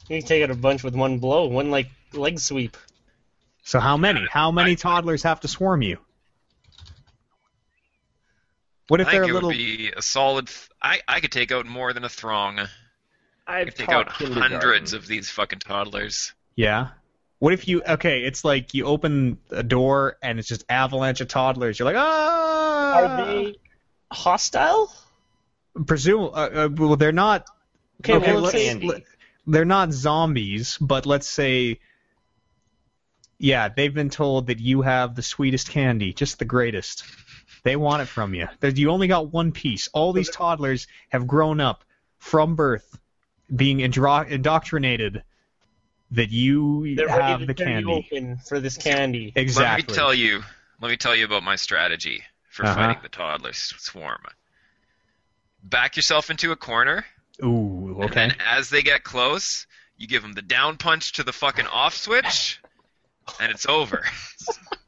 You 0.07 0.21
take 0.21 0.43
out 0.43 0.51
a 0.51 0.55
bunch 0.55 0.83
with 0.83 0.95
one 0.95 1.19
blow, 1.19 1.47
one 1.47 1.71
like 1.71 1.89
leg 2.13 2.39
sweep. 2.39 2.77
So 3.63 3.79
how 3.81 3.97
many? 3.97 4.25
How 4.31 4.51
many 4.51 4.75
toddlers 4.77 5.23
have 5.23 5.41
to 5.41 5.47
swarm 5.49 5.81
you? 5.81 5.97
What 8.87 9.01
if 9.01 9.07
I 9.07 9.11
they're 9.11 9.21
think 9.23 9.27
a 9.27 9.31
it 9.31 9.33
little? 9.33 9.49
would 9.49 9.57
be 9.57 9.91
a 9.95 10.01
solid. 10.01 10.49
I 10.81 11.01
I 11.07 11.19
could 11.19 11.31
take 11.33 11.51
out 11.51 11.65
more 11.65 11.91
than 11.91 12.05
a 12.05 12.09
throng. 12.09 12.59
I 12.59 12.67
I've 13.45 13.65
could 13.67 13.75
take 13.75 13.89
out 13.89 14.07
hundreds 14.09 14.93
of 14.93 15.05
these 15.07 15.29
fucking 15.29 15.59
toddlers. 15.59 16.33
Yeah. 16.55 16.89
What 17.39 17.53
if 17.53 17.67
you? 17.67 17.83
Okay, 17.83 18.21
it's 18.23 18.43
like 18.43 18.73
you 18.73 18.85
open 18.85 19.37
a 19.51 19.63
door 19.63 20.17
and 20.21 20.39
it's 20.39 20.47
just 20.47 20.65
avalanche 20.69 21.21
of 21.21 21.27
toddlers. 21.27 21.77
You're 21.77 21.85
like, 21.85 21.95
ah. 21.97 22.93
Are 22.95 23.25
they 23.25 23.55
hostile? 24.11 24.91
Presume. 25.85 26.31
Uh, 26.33 26.49
uh, 26.65 26.69
well, 26.73 26.95
they're 26.95 27.11
not. 27.11 27.45
Okay, 28.01 28.15
Okay, 28.15 28.33
well, 28.33 28.41
let's 28.41 28.53
say 28.53 29.03
They're 29.45 29.65
not 29.65 29.93
zombies, 29.93 30.77
but 30.79 31.05
let's 31.05 31.29
say. 31.29 31.79
Yeah, 33.39 33.69
they've 33.69 33.93
been 33.93 34.09
told 34.09 34.47
that 34.47 34.59
you 34.59 34.81
have 34.81 35.13
the 35.13 35.21
sweetest 35.21 35.69
candy, 35.69 36.13
just 36.13 36.39
the 36.39 36.45
greatest. 36.45 37.03
They 37.63 37.75
want 37.75 38.01
it 38.01 38.07
from 38.07 38.33
you. 38.33 38.47
That 38.61 38.77
you 38.77 38.89
only 38.89 39.07
got 39.07 39.31
one 39.31 39.51
piece. 39.51 39.89
All 39.93 40.11
these 40.11 40.31
toddlers 40.31 40.87
have 41.09 41.27
grown 41.27 41.61
up 41.61 41.83
from 42.17 42.55
birth, 42.55 42.97
being 43.55 43.77
indro- 43.79 44.27
indoctrinated 44.27 45.23
that 46.11 46.29
you 46.29 46.95
they're 46.95 47.09
have 47.09 47.41
the 47.41 47.47
to 47.47 47.53
tear 47.53 47.79
you 47.79 47.85
candy. 47.87 48.07
open 48.11 48.37
for 48.37 48.59
this 48.59 48.77
candy. 48.77 49.33
Exactly. 49.35 49.81
Let 49.83 49.89
me 49.89 49.95
tell 49.95 50.13
you. 50.13 50.43
Let 50.81 50.89
me 50.89 50.97
tell 50.97 51.15
you 51.15 51.25
about 51.25 51.43
my 51.43 51.55
strategy 51.55 52.23
for 52.49 52.65
Uh-huh. 52.65 52.75
fighting 52.75 53.01
the 53.03 53.09
toddler 53.09 53.53
swarm. 53.53 54.21
Back 55.63 55.95
yourself 55.95 56.29
into 56.29 56.51
a 56.51 56.55
corner, 56.55 57.05
Ooh, 57.43 57.95
and 58.01 58.03
okay. 58.05 58.13
then 58.29 58.35
as 58.45 58.69
they 58.69 58.81
get 58.83 59.03
close, 59.03 59.65
you 59.97 60.07
give 60.07 60.21
them 60.21 60.33
the 60.33 60.41
down 60.41 60.77
punch 60.77 61.13
to 61.13 61.23
the 61.23 61.33
fucking 61.33 61.67
off 61.67 61.95
switch, 61.95 62.59
and 63.39 63.51
it's 63.51 63.65
over. 63.65 64.05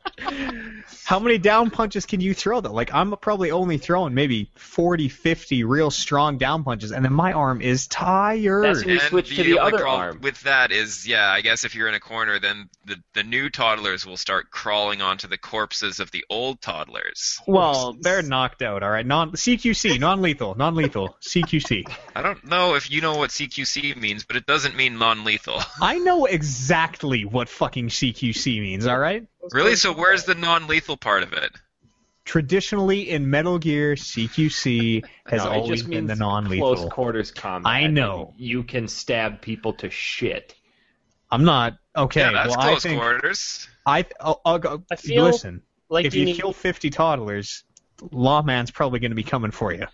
How 1.05 1.19
many 1.19 1.37
down 1.39 1.71
punches 1.71 2.05
can 2.05 2.21
you 2.21 2.33
throw 2.33 2.61
though? 2.61 2.71
Like 2.71 2.93
I'm 2.93 3.15
probably 3.17 3.51
only 3.51 3.77
throwing 3.77 4.13
maybe 4.13 4.51
40, 4.55 5.09
50 5.09 5.63
real 5.63 5.89
strong 5.89 6.37
down 6.37 6.63
punches, 6.63 6.91
and 6.91 7.03
then 7.03 7.13
my 7.13 7.33
arm 7.33 7.61
is 7.61 7.87
tired. 7.87 8.63
That's 8.63 8.85
You 8.85 8.93
and 8.93 9.01
switch 9.01 9.35
to 9.35 9.43
the 9.43 9.59
only 9.59 9.73
other 9.73 9.87
arm. 9.87 10.19
with 10.21 10.41
that 10.41 10.71
is, 10.71 11.07
yeah, 11.07 11.27
I 11.27 11.41
guess 11.41 11.65
if 11.65 11.73
you're 11.73 11.87
in 11.87 11.95
a 11.95 11.99
corner, 11.99 12.39
then 12.39 12.69
the 12.85 12.97
the 13.13 13.23
new 13.23 13.49
toddlers 13.49 14.05
will 14.05 14.17
start 14.17 14.51
crawling 14.51 15.01
onto 15.01 15.27
the 15.27 15.37
corpses 15.37 15.99
of 15.99 16.11
the 16.11 16.25
old 16.29 16.61
toddlers. 16.61 17.39
Well, 17.47 17.95
they're 17.99 18.21
knocked 18.21 18.61
out. 18.61 18.83
All 18.83 18.91
right, 18.91 19.05
non 19.05 19.31
CQC, 19.31 19.99
non-lethal, 19.99 20.55
non-lethal, 20.55 21.17
CQC. 21.21 21.91
I 22.15 22.21
don't 22.21 22.43
know 22.45 22.75
if 22.75 22.91
you 22.91 23.01
know 23.01 23.15
what 23.15 23.31
CQC 23.31 23.95
means, 23.95 24.25
but 24.25 24.35
it 24.35 24.45
doesn't 24.45 24.75
mean 24.75 24.97
non-lethal. 24.99 25.61
I 25.81 25.97
know 25.97 26.25
exactly 26.25 27.25
what 27.25 27.49
fucking 27.49 27.89
CQC 27.89 28.61
means. 28.61 28.85
All 28.85 28.99
right. 28.99 29.25
Really? 29.51 29.75
So 29.75 29.93
where's 29.93 30.23
the 30.23 30.35
non-lethal 30.35 30.97
part 30.97 31.23
of 31.23 31.33
it? 31.33 31.51
Traditionally 32.25 33.09
in 33.09 33.29
Metal 33.29 33.57
Gear, 33.57 33.95
CQC 33.95 35.03
has 35.25 35.43
No, 35.43 35.51
always 35.51 35.83
been 35.83 36.05
the 36.07 36.15
non-lethal. 36.15 36.75
Close 36.75 36.91
quarters 36.91 37.31
combat. 37.31 37.71
I 37.71 37.87
know. 37.87 38.33
You 38.37 38.63
can 38.63 38.87
stab 38.87 39.41
people 39.41 39.73
to 39.73 39.89
shit. 39.89 40.53
I'm 41.31 41.43
not 41.43 41.77
okay. 41.95 42.21
yeah, 42.21 42.31
that's 42.31 42.49
well, 42.49 42.67
close 42.67 42.85
I 42.85 42.89
think 42.89 43.01
quarters. 43.01 43.67
I 43.85 44.05
I'll, 44.19 44.41
I'll 44.45 44.59
go. 44.59 44.83
I 44.91 44.95
feel 44.95 45.25
listen. 45.25 45.61
Like 45.89 46.05
if 46.05 46.13
you 46.13 46.21
you 46.21 46.25
need, 46.27 46.37
kill 46.37 46.53
50 46.53 46.89
toddlers, 46.91 47.63
Lawman's 48.11 48.71
probably 48.71 48.99
going 48.99 49.11
to 49.11 49.15
be 49.15 49.23
coming 49.23 49.51
for 49.51 49.73
you. 49.73 49.87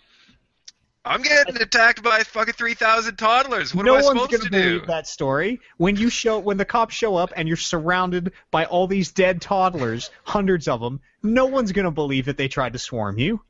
I'm 1.06 1.22
getting 1.22 1.61
attacked 1.61 2.01
by 2.03 2.22
fucking 2.24 2.56
3,000 2.56 3.16
toddlers. 3.17 3.75
What 3.75 3.85
no 3.85 3.95
am 3.95 4.00
I 4.00 4.01
supposed 4.01 4.32
to 4.32 4.38
do? 4.38 4.50
No 4.50 4.50
one's 4.50 4.50
gonna 4.50 4.50
believe 4.50 4.82
do? 4.82 4.88
that 4.88 5.08
story. 5.08 5.59
When 5.77 5.95
you 5.98 6.09
show, 6.09 6.40
when 6.40 6.58
the 6.58 6.66
cops 6.66 6.95
show 6.95 7.16
up 7.16 7.32
and 7.35 7.48
you're 7.48 7.58
surrounded 7.58 8.32
by 8.51 8.66
all 8.66 8.88
these 8.88 9.11
dead 9.11 9.42
toddlers, 9.42 10.09
hundreds 10.24 10.67
of 10.67 10.82
them, 10.82 11.01
no 11.22 11.45
one's 11.45 11.72
gonna 11.72 11.92
believe 11.92 12.25
that 12.25 12.38
they 12.38 12.48
tried 12.48 12.74
to 12.74 12.80
swarm 12.80 13.19
you. 13.19 13.42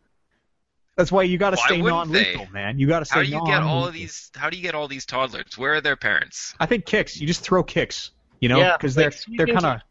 That's 0.98 1.12
why 1.12 1.24
you 1.24 1.38
got 1.38 1.50
to 1.50 1.58
Why 1.58 1.66
stay 1.68 1.82
non-lethal, 1.82 2.46
they? 2.46 2.52
man. 2.52 2.80
You 2.80 2.88
got 2.88 3.00
to 3.00 3.06
stay 3.06 3.16
How 3.16 3.24
do 3.24 3.28
you 3.30 3.46
get 3.46 3.62
all 3.62 3.82
non-lethal. 3.82 3.88
of 3.90 3.94
these? 3.96 4.32
How 4.34 4.50
do 4.50 4.56
you 4.56 4.64
get 4.64 4.76
all 4.76 4.88
these 4.88 5.06
toddlers? 5.06 5.58
Where 5.58 5.74
are 5.74 5.82
their 5.82 5.98
parents? 5.98 6.56
I 6.58 6.68
think 6.68 6.86
kicks. 6.86 7.20
You 7.20 7.28
just 7.28 7.42
throw 7.42 7.64
kicks, 7.64 8.12
you 8.40 8.48
know, 8.48 8.60
Yeah, 8.60 8.78
because 8.78 8.96
like 8.96 9.14
they're 9.38 9.46
they're 9.46 9.54
kind 9.56 9.66
of 9.66 9.82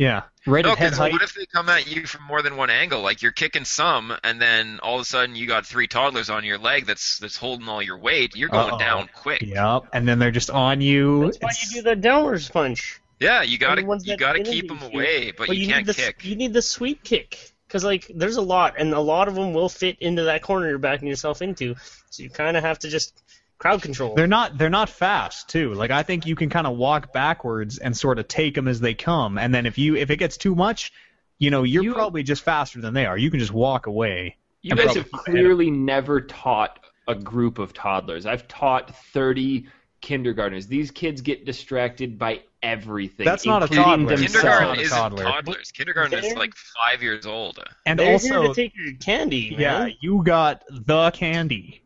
yeah, 0.00 0.22
right 0.46 0.64
No, 0.64 0.72
at 0.72 0.78
head 0.78 0.86
because 0.86 0.98
height. 0.98 1.12
what 1.12 1.22
if 1.22 1.34
they 1.34 1.44
come 1.46 1.68
at 1.68 1.94
you 1.94 2.06
from 2.06 2.24
more 2.24 2.40
than 2.42 2.56
one 2.56 2.70
angle? 2.70 3.02
Like 3.02 3.20
you're 3.22 3.32
kicking 3.32 3.64
some, 3.66 4.12
and 4.24 4.40
then 4.40 4.80
all 4.82 4.96
of 4.96 5.02
a 5.02 5.04
sudden 5.04 5.36
you 5.36 5.46
got 5.46 5.66
three 5.66 5.86
toddlers 5.86 6.30
on 6.30 6.44
your 6.44 6.58
leg 6.58 6.86
that's 6.86 7.18
that's 7.18 7.36
holding 7.36 7.68
all 7.68 7.82
your 7.82 7.98
weight. 7.98 8.34
You're 8.34 8.48
going 8.48 8.70
Uh-oh. 8.72 8.78
down 8.78 9.08
quick. 9.14 9.42
Yep, 9.42 9.84
and 9.92 10.08
then 10.08 10.18
they're 10.18 10.30
just 10.30 10.48
on 10.50 10.80
you. 10.80 11.24
That's 11.26 11.38
why 11.38 11.50
It's- 11.50 11.74
you 11.74 11.82
do 11.82 11.88
the 11.90 11.96
downwards 11.96 12.48
punch. 12.48 12.98
Yeah, 13.20 13.42
you 13.42 13.58
gotta 13.58 13.82
you 14.02 14.16
gotta 14.16 14.42
keep 14.42 14.68
them 14.68 14.78
you. 14.80 14.86
away, 14.88 15.32
but, 15.32 15.48
you, 15.50 15.66
need 15.66 15.72
can't 15.72 15.86
the, 15.86 15.92
kick. 15.94 16.24
You 16.24 16.36
need 16.36 16.54
the 16.54 16.62
sweep 16.62 17.04
kick. 17.04 17.38
Because, 17.68 17.84
like, 17.84 18.10
there's 18.12 18.36
a 18.36 18.42
lot, 18.42 18.74
and 18.78 18.92
a 18.94 18.98
lot 18.98 19.28
of 19.28 19.36
them 19.36 19.52
will 19.52 19.68
fit 19.68 19.98
into 20.00 20.24
that 20.24 20.42
corner 20.42 20.68
you're 20.68 20.78
backing 20.78 21.06
yourself 21.06 21.40
into. 21.40 21.76
So 22.10 22.24
you 22.24 22.28
kind 22.30 22.56
of 22.56 22.64
have 22.64 22.80
to 22.80 22.88
just 22.88 23.14
crowd 23.60 23.80
control. 23.82 24.14
They're 24.16 24.26
not 24.26 24.58
they're 24.58 24.68
not 24.70 24.88
fast 24.90 25.48
too. 25.48 25.74
Like 25.74 25.92
I 25.92 26.02
think 26.02 26.26
you 26.26 26.34
can 26.34 26.50
kind 26.50 26.66
of 26.66 26.76
walk 26.76 27.12
backwards 27.12 27.78
and 27.78 27.96
sort 27.96 28.18
of 28.18 28.26
take 28.26 28.56
them 28.56 28.66
as 28.66 28.80
they 28.80 28.94
come, 28.94 29.38
and 29.38 29.54
then 29.54 29.66
if 29.66 29.78
you 29.78 29.94
if 29.94 30.10
it 30.10 30.16
gets 30.16 30.36
too 30.36 30.54
much, 30.56 30.92
you 31.38 31.50
know 31.50 31.62
you're 31.62 31.84
You- 31.84 31.94
probably 31.94 32.24
just 32.24 32.42
faster 32.42 32.80
than 32.80 32.94
they 32.94 33.06
are. 33.06 33.16
You 33.16 33.30
can 33.30 33.38
just 33.38 33.52
walk 33.52 33.86
away. 33.86 34.36
You 34.62 34.72
And 34.72 34.78
guys 34.80 34.96
have 34.96 35.04
keep 35.04 35.14
ahead 35.14 35.28
of- 35.28 35.32
clearly 35.34 35.70
never 35.70 36.20
taught 36.20 36.80
a 37.06 37.14
group 37.14 37.58
of 37.58 37.72
toddlers. 37.72 38.26
I've 38.26 38.46
taught 38.48 38.94
30 39.12 39.66
kindergartners. 40.00 40.66
These 40.66 40.90
kids 40.90 41.20
get 41.22 41.44
distracted 41.44 42.18
by 42.18 42.42
everything. 42.62 43.24
That's 43.24 43.44
not 43.46 43.62
a 43.62 43.68
toddler. 43.68 44.16
Kindergarten 44.16 44.68
not 44.68 44.78
a 44.78 44.80
isn't 44.82 44.96
toddler. 44.98 45.24
toddlers. 45.24 45.70
Kindergarten 45.72 46.18
is 46.18 46.24
They're- 46.26 46.36
like 46.36 46.54
five 46.54 47.02
years 47.02 47.26
old. 47.26 47.58
And 47.86 47.98
They're 47.98 48.12
also, 48.12 48.40
here 48.42 48.48
to 48.48 48.54
take 48.54 48.72
your 48.76 48.94
candy, 48.94 49.54
yeah, 49.58 49.88
you 50.00 50.22
got 50.24 50.62
the 50.70 51.10
candy. 51.12 51.82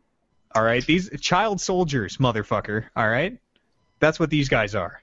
All 0.55 0.63
right, 0.63 0.85
these 0.85 1.09
child 1.19 1.59
soldiers, 1.59 2.17
motherfucker. 2.17 2.85
All 2.95 3.07
right, 3.09 3.37
that's 3.99 4.19
what 4.19 4.29
these 4.29 4.49
guys 4.49 4.73
are. 4.75 5.01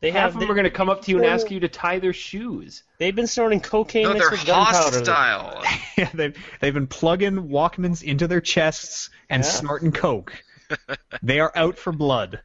They 0.00 0.10
Half 0.10 0.20
have 0.22 0.34
of 0.34 0.40
them 0.40 0.50
are 0.50 0.54
going 0.54 0.64
to 0.64 0.70
come 0.70 0.90
up 0.90 1.02
to 1.02 1.10
you 1.12 1.18
and 1.18 1.26
ask 1.26 1.48
you 1.50 1.60
to 1.60 1.68
tie 1.68 2.00
their 2.00 2.12
shoes. 2.12 2.82
they've 2.98 3.14
been 3.14 3.28
snorting 3.28 3.60
cocaine 3.60 4.02
No, 4.02 4.12
mixed 4.14 4.30
they're 4.30 4.38
with 4.38 4.46
gunpowder. 4.46 4.96
hostile. 5.12 5.64
yeah, 5.96 6.10
they've 6.12 6.36
they've 6.60 6.74
been 6.74 6.88
plugging 6.88 7.48
Walkmans 7.48 8.02
into 8.02 8.26
their 8.26 8.40
chests 8.40 9.10
and 9.30 9.44
Yeah. 9.44 9.48
snorting 9.50 9.92
coke. 9.92 10.32
they 11.22 11.38
are 11.40 11.52
out 11.54 11.78
for 11.78 11.92
blood. 11.92 12.40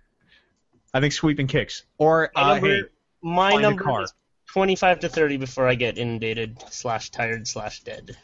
I 0.93 0.99
think 1.01 1.13
sweeping 1.13 1.47
kicks 1.47 1.83
or 1.97 2.29
My 2.35 2.41
uh, 2.41 2.53
number, 2.53 2.67
hey, 2.75 2.81
my 3.23 3.51
find 3.53 3.65
a 3.65 3.69
number 3.69 3.83
car. 3.83 4.03
is 4.03 4.13
25 4.53 4.99
to 5.01 5.09
30 5.09 5.37
before 5.37 5.67
I 5.67 5.75
get 5.75 5.97
inundated 5.97 6.63
slash 6.69 7.09
tired 7.09 7.47
slash 7.47 7.81
dead. 7.81 8.15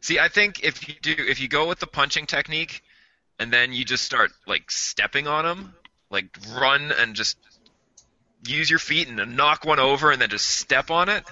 See, 0.00 0.18
I 0.18 0.28
think 0.28 0.62
if 0.64 0.86
you 0.88 0.94
do, 1.00 1.14
if 1.16 1.40
you 1.40 1.48
go 1.48 1.66
with 1.68 1.78
the 1.78 1.86
punching 1.86 2.26
technique, 2.26 2.82
and 3.38 3.52
then 3.52 3.72
you 3.72 3.84
just 3.84 4.04
start 4.04 4.30
like 4.46 4.70
stepping 4.70 5.26
on 5.26 5.44
them, 5.44 5.74
like 6.10 6.36
run 6.56 6.92
and 6.92 7.14
just 7.14 7.36
use 8.46 8.68
your 8.68 8.78
feet 8.78 9.08
and 9.08 9.36
knock 9.36 9.64
one 9.64 9.78
over, 9.80 10.10
and 10.10 10.20
then 10.20 10.28
just 10.30 10.46
step 10.46 10.90
on 10.90 11.08
it, 11.08 11.24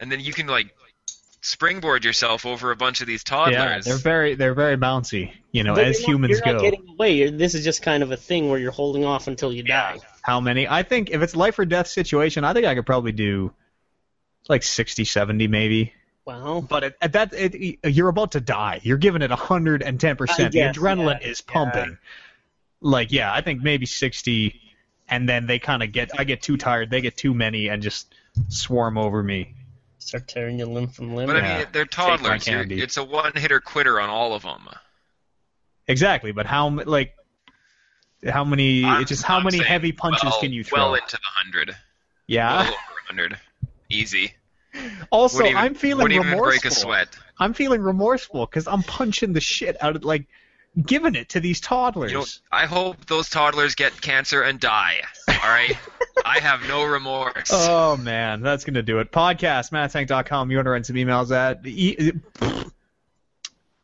and 0.00 0.10
then 0.10 0.20
you 0.20 0.32
can 0.32 0.46
like 0.46 0.74
springboard 1.40 2.04
yourself 2.04 2.44
over 2.44 2.72
a 2.72 2.76
bunch 2.76 3.00
of 3.00 3.06
these 3.06 3.22
toddlers. 3.22 3.54
yeah, 3.54 3.78
they're 3.80 3.96
very 3.96 4.34
they're 4.34 4.54
very 4.54 4.76
bouncy. 4.76 5.32
You 5.52 5.62
know, 5.64 5.74
But 5.74 5.84
as 5.86 6.06
you're 6.06 6.18
not- 6.18 6.28
you're 6.30 6.44
not 6.44 6.60
getting 6.60 6.88
away. 6.90 7.12
You're- 7.12 7.30
This 7.36 7.54
is 7.54 7.64
just 7.64 7.80
kind 7.80 8.02
of 8.02 8.10
a 8.10 8.16
thing 8.16 8.50
where 8.50 8.58
you're 8.58 8.72
holding 8.72 9.04
off 9.04 9.28
until 9.28 9.52
you 9.52 9.62
die. 9.62 9.98
How 10.22 10.40
many? 10.40 10.68
I 10.68 10.82
think 10.82 11.10
if 11.10 11.22
it's 11.22 11.34
life 11.34 11.58
or 11.58 11.64
death 11.64 11.86
situation, 11.86 12.44
I 12.44 12.52
think 12.52 12.66
I 12.66 12.74
could 12.74 12.84
probably 12.86 13.12
do 13.12 13.52
like 14.48 14.62
60, 14.62 15.04
70 15.04 15.46
maybe. 15.48 15.92
Well, 16.28 16.60
But 16.60 16.84
at, 16.84 16.94
at 17.00 17.12
that, 17.14 17.32
it, 17.32 17.78
you're 17.84 18.10
about 18.10 18.32
to 18.32 18.40
die. 18.40 18.80
You're 18.82 18.98
giving 18.98 19.22
it 19.22 19.30
110%. 19.30 19.80
I 19.80 20.44
uh, 20.44 20.48
The 20.50 20.58
adrenaline 20.58 21.22
yeah, 21.22 21.26
is 21.26 21.40
pumping. 21.40 21.88
yeah. 21.90 21.96
Like, 22.82 23.10
yeah, 23.12 23.32
I 23.32 23.40
think 23.40 23.62
maybe 23.62 23.86
60, 23.86 24.60
and 25.08 25.26
then 25.26 25.46
they 25.46 25.58
kind 25.58 25.82
of 25.82 25.90
get, 25.90 26.10
I 26.18 26.24
get 26.24 26.42
too 26.42 26.58
tired, 26.58 26.90
they 26.90 27.00
get 27.00 27.16
too 27.16 27.32
many, 27.32 27.68
and 27.68 27.82
just 27.82 28.14
swarm 28.48 28.98
over 28.98 29.22
me. 29.22 29.54
start 30.00 30.28
tearing 30.28 30.58
you 30.58 30.66
limb 30.66 30.88
from 30.88 31.14
limb. 31.14 31.26
But 31.28 31.36
I 31.36 31.40
Yeah. 31.40 31.58
mean, 31.60 31.66
they're 31.72 31.84
toddlers. 31.86 32.46
You're- 32.46 32.78
It's 32.82 32.98
a 32.98 33.04
one-hitter 33.04 33.60
quitter 33.60 33.98
on 33.98 34.10
all 34.10 34.34
of 34.34 34.42
them. 34.42 34.68
Exactly, 35.86 36.32
but 36.32 36.44
how, 36.46 36.68
like, 36.68 37.14
how 38.30 38.44
many, 38.44 38.84
I'm- 38.84 39.04
just 39.06 39.22
how 39.24 39.38
I'm 39.38 39.44
many 39.44 39.58
heavy 39.58 39.92
punches 39.92 40.24
well, 40.24 40.40
can 40.40 40.52
you 40.52 40.62
throw? 40.62 40.78
Well 40.78 40.94
into 40.94 41.16
the 41.16 41.22
hundred. 41.24 41.74
yeah. 42.26 42.58
Well 42.58 42.66
over 42.68 42.74
a 42.74 43.06
hundred. 43.06 43.38
Easy. 43.88 44.34
Also, 45.10 45.44
even- 45.44 45.56
I'm 45.56 45.74
feeling 45.74 46.08
remorseful. 46.08 46.42
break 46.44 46.64
a 46.64 46.70
sweat. 46.70 47.08
I'm 47.38 47.54
feeling 47.54 47.80
remorseful 47.80 48.46
because 48.46 48.66
I'm 48.66 48.82
punching 48.82 49.32
the 49.32 49.40
shit 49.40 49.76
out 49.82 49.96
of 49.96 50.04
like 50.04 50.26
giving 50.84 51.14
it 51.14 51.30
to 51.30 51.40
these 51.40 51.60
toddlers. 51.60 52.12
You 52.12 52.18
know, 52.18 52.24
I 52.52 52.66
hope 52.66 53.06
those 53.06 53.28
toddlers 53.30 53.74
get 53.74 54.00
cancer 54.00 54.42
and 54.42 54.58
die. 54.60 54.96
All 55.28 55.34
right. 55.50 55.76
I 56.24 56.40
have 56.40 56.66
no 56.68 56.84
remorse. 56.84 57.50
oh 57.52 57.96
man, 57.96 58.40
that's 58.42 58.64
gonna 58.64 58.82
do 58.82 58.98
it. 58.98 59.12
Podcast 59.12 59.70
manatank.com. 59.70 60.50
You 60.50 60.56
want 60.58 60.66
to 60.66 60.70
write 60.70 60.86
some 60.86 60.96
emails 60.96 61.30
at 61.34 61.64
e- 61.66 62.12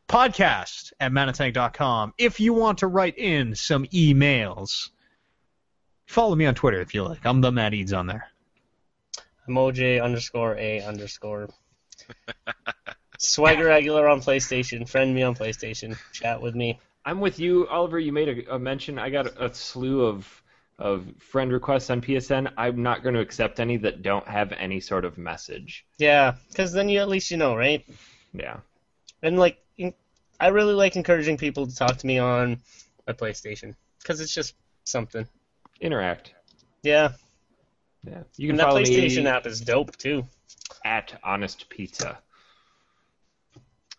podcast 0.09 0.93
at 1.01 1.13
manatank.com. 1.13 2.15
If 2.19 2.41
you 2.41 2.53
want 2.55 2.79
to 2.79 2.87
write 2.87 3.17
in 3.19 3.55
some 3.55 3.85
emails, 3.87 4.91
follow 6.07 6.35
me 6.35 6.47
on 6.47 6.55
Twitter 6.55 6.81
if 6.81 6.95
you 6.95 7.05
like. 7.05 7.25
I'm 7.25 7.41
the 7.41 7.53
Matt 7.53 7.73
Eads 7.75 7.93
on 7.93 8.07
there. 8.07 8.29
Emoji 9.49 10.03
underscore 10.03 10.57
a 10.57 10.83
underscore. 10.83 11.49
Swagger 13.19 13.67
regular 13.67 14.09
on 14.09 14.21
PlayStation. 14.21 14.89
Friend 14.89 15.15
me 15.15 15.23
on 15.23 15.35
PlayStation. 15.35 15.97
Chat 16.13 16.41
with 16.41 16.55
me. 16.55 16.81
I'm 17.05 17.21
with 17.21 17.39
you, 17.39 17.67
Oliver. 17.69 17.99
You 17.99 18.13
made 18.13 18.29
a, 18.29 18.55
a 18.55 18.59
mention. 18.59 18.99
I 18.99 19.11
got 19.11 19.27
a, 19.27 19.47
a 19.47 19.55
slew 19.55 20.05
of 20.05 20.43
of 20.79 21.07
friend 21.19 21.53
requests 21.53 21.91
on 21.91 22.01
PSN. 22.01 22.53
I'm 22.57 22.83
not 22.83 23.03
going 23.03 23.15
to 23.15 23.21
accept 23.21 23.61
any 23.61 23.77
that 23.79 24.03
don't 24.03 24.27
have 24.27 24.53
any 24.53 24.81
sort 24.81 25.05
of 25.05 25.17
message. 25.17 25.87
Yeah, 25.99 26.35
because 26.49 26.73
then 26.73 26.89
you 26.89 26.99
at 26.99 27.09
least 27.09 27.31
you 27.31 27.37
know, 27.37 27.55
right? 27.55 27.87
Yeah. 28.33 28.57
And 29.23 29.39
like, 29.39 29.59
in- 29.79 29.95
I 30.41 30.49
really 30.49 30.75
like 30.75 30.97
encouraging 30.97 31.37
people 31.37 31.67
to 31.67 31.75
talk 31.75 31.99
to 31.99 32.07
me 32.07 32.19
on 32.19 32.59
my 33.07 33.13
PlayStation 33.13 33.77
because 34.01 34.21
it's 34.21 34.35
just 34.35 34.55
something. 34.85 35.29
Interact. 35.81 36.35
Yeah, 36.83 37.13
Yeah. 38.07 38.23
You 38.37 38.49
can 38.49 38.61
and 38.61 38.61
that 38.61 38.69
PlayStation 38.69 39.25
me 39.25 39.29
app 39.29 39.47
is 39.47 39.61
dope 39.61 39.97
too. 39.97 40.25
at 40.85 41.19
Honest 41.23 41.69
Pizza. 41.69 42.19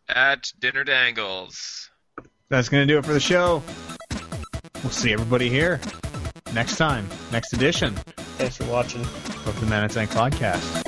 At 0.08 0.52
Dinner 0.60 0.84
Dangles. 0.84 1.90
That's 2.50 2.70
gonna 2.70 2.86
do 2.86 2.98
it 2.98 3.06
for 3.06 3.14
the 3.14 3.20
show. 3.20 3.64
We'll 4.84 4.92
see 4.92 5.14
everybody 5.14 5.50
here 5.50 5.80
next 6.54 6.78
time, 6.78 7.08
next 7.32 7.54
edition 7.54 7.96
Thanks 8.38 8.58
for 8.58 8.66
watching. 8.66 9.02
of 9.02 9.60
the 9.60 9.66
Manatank 9.66 10.08
podcast. 10.08 10.85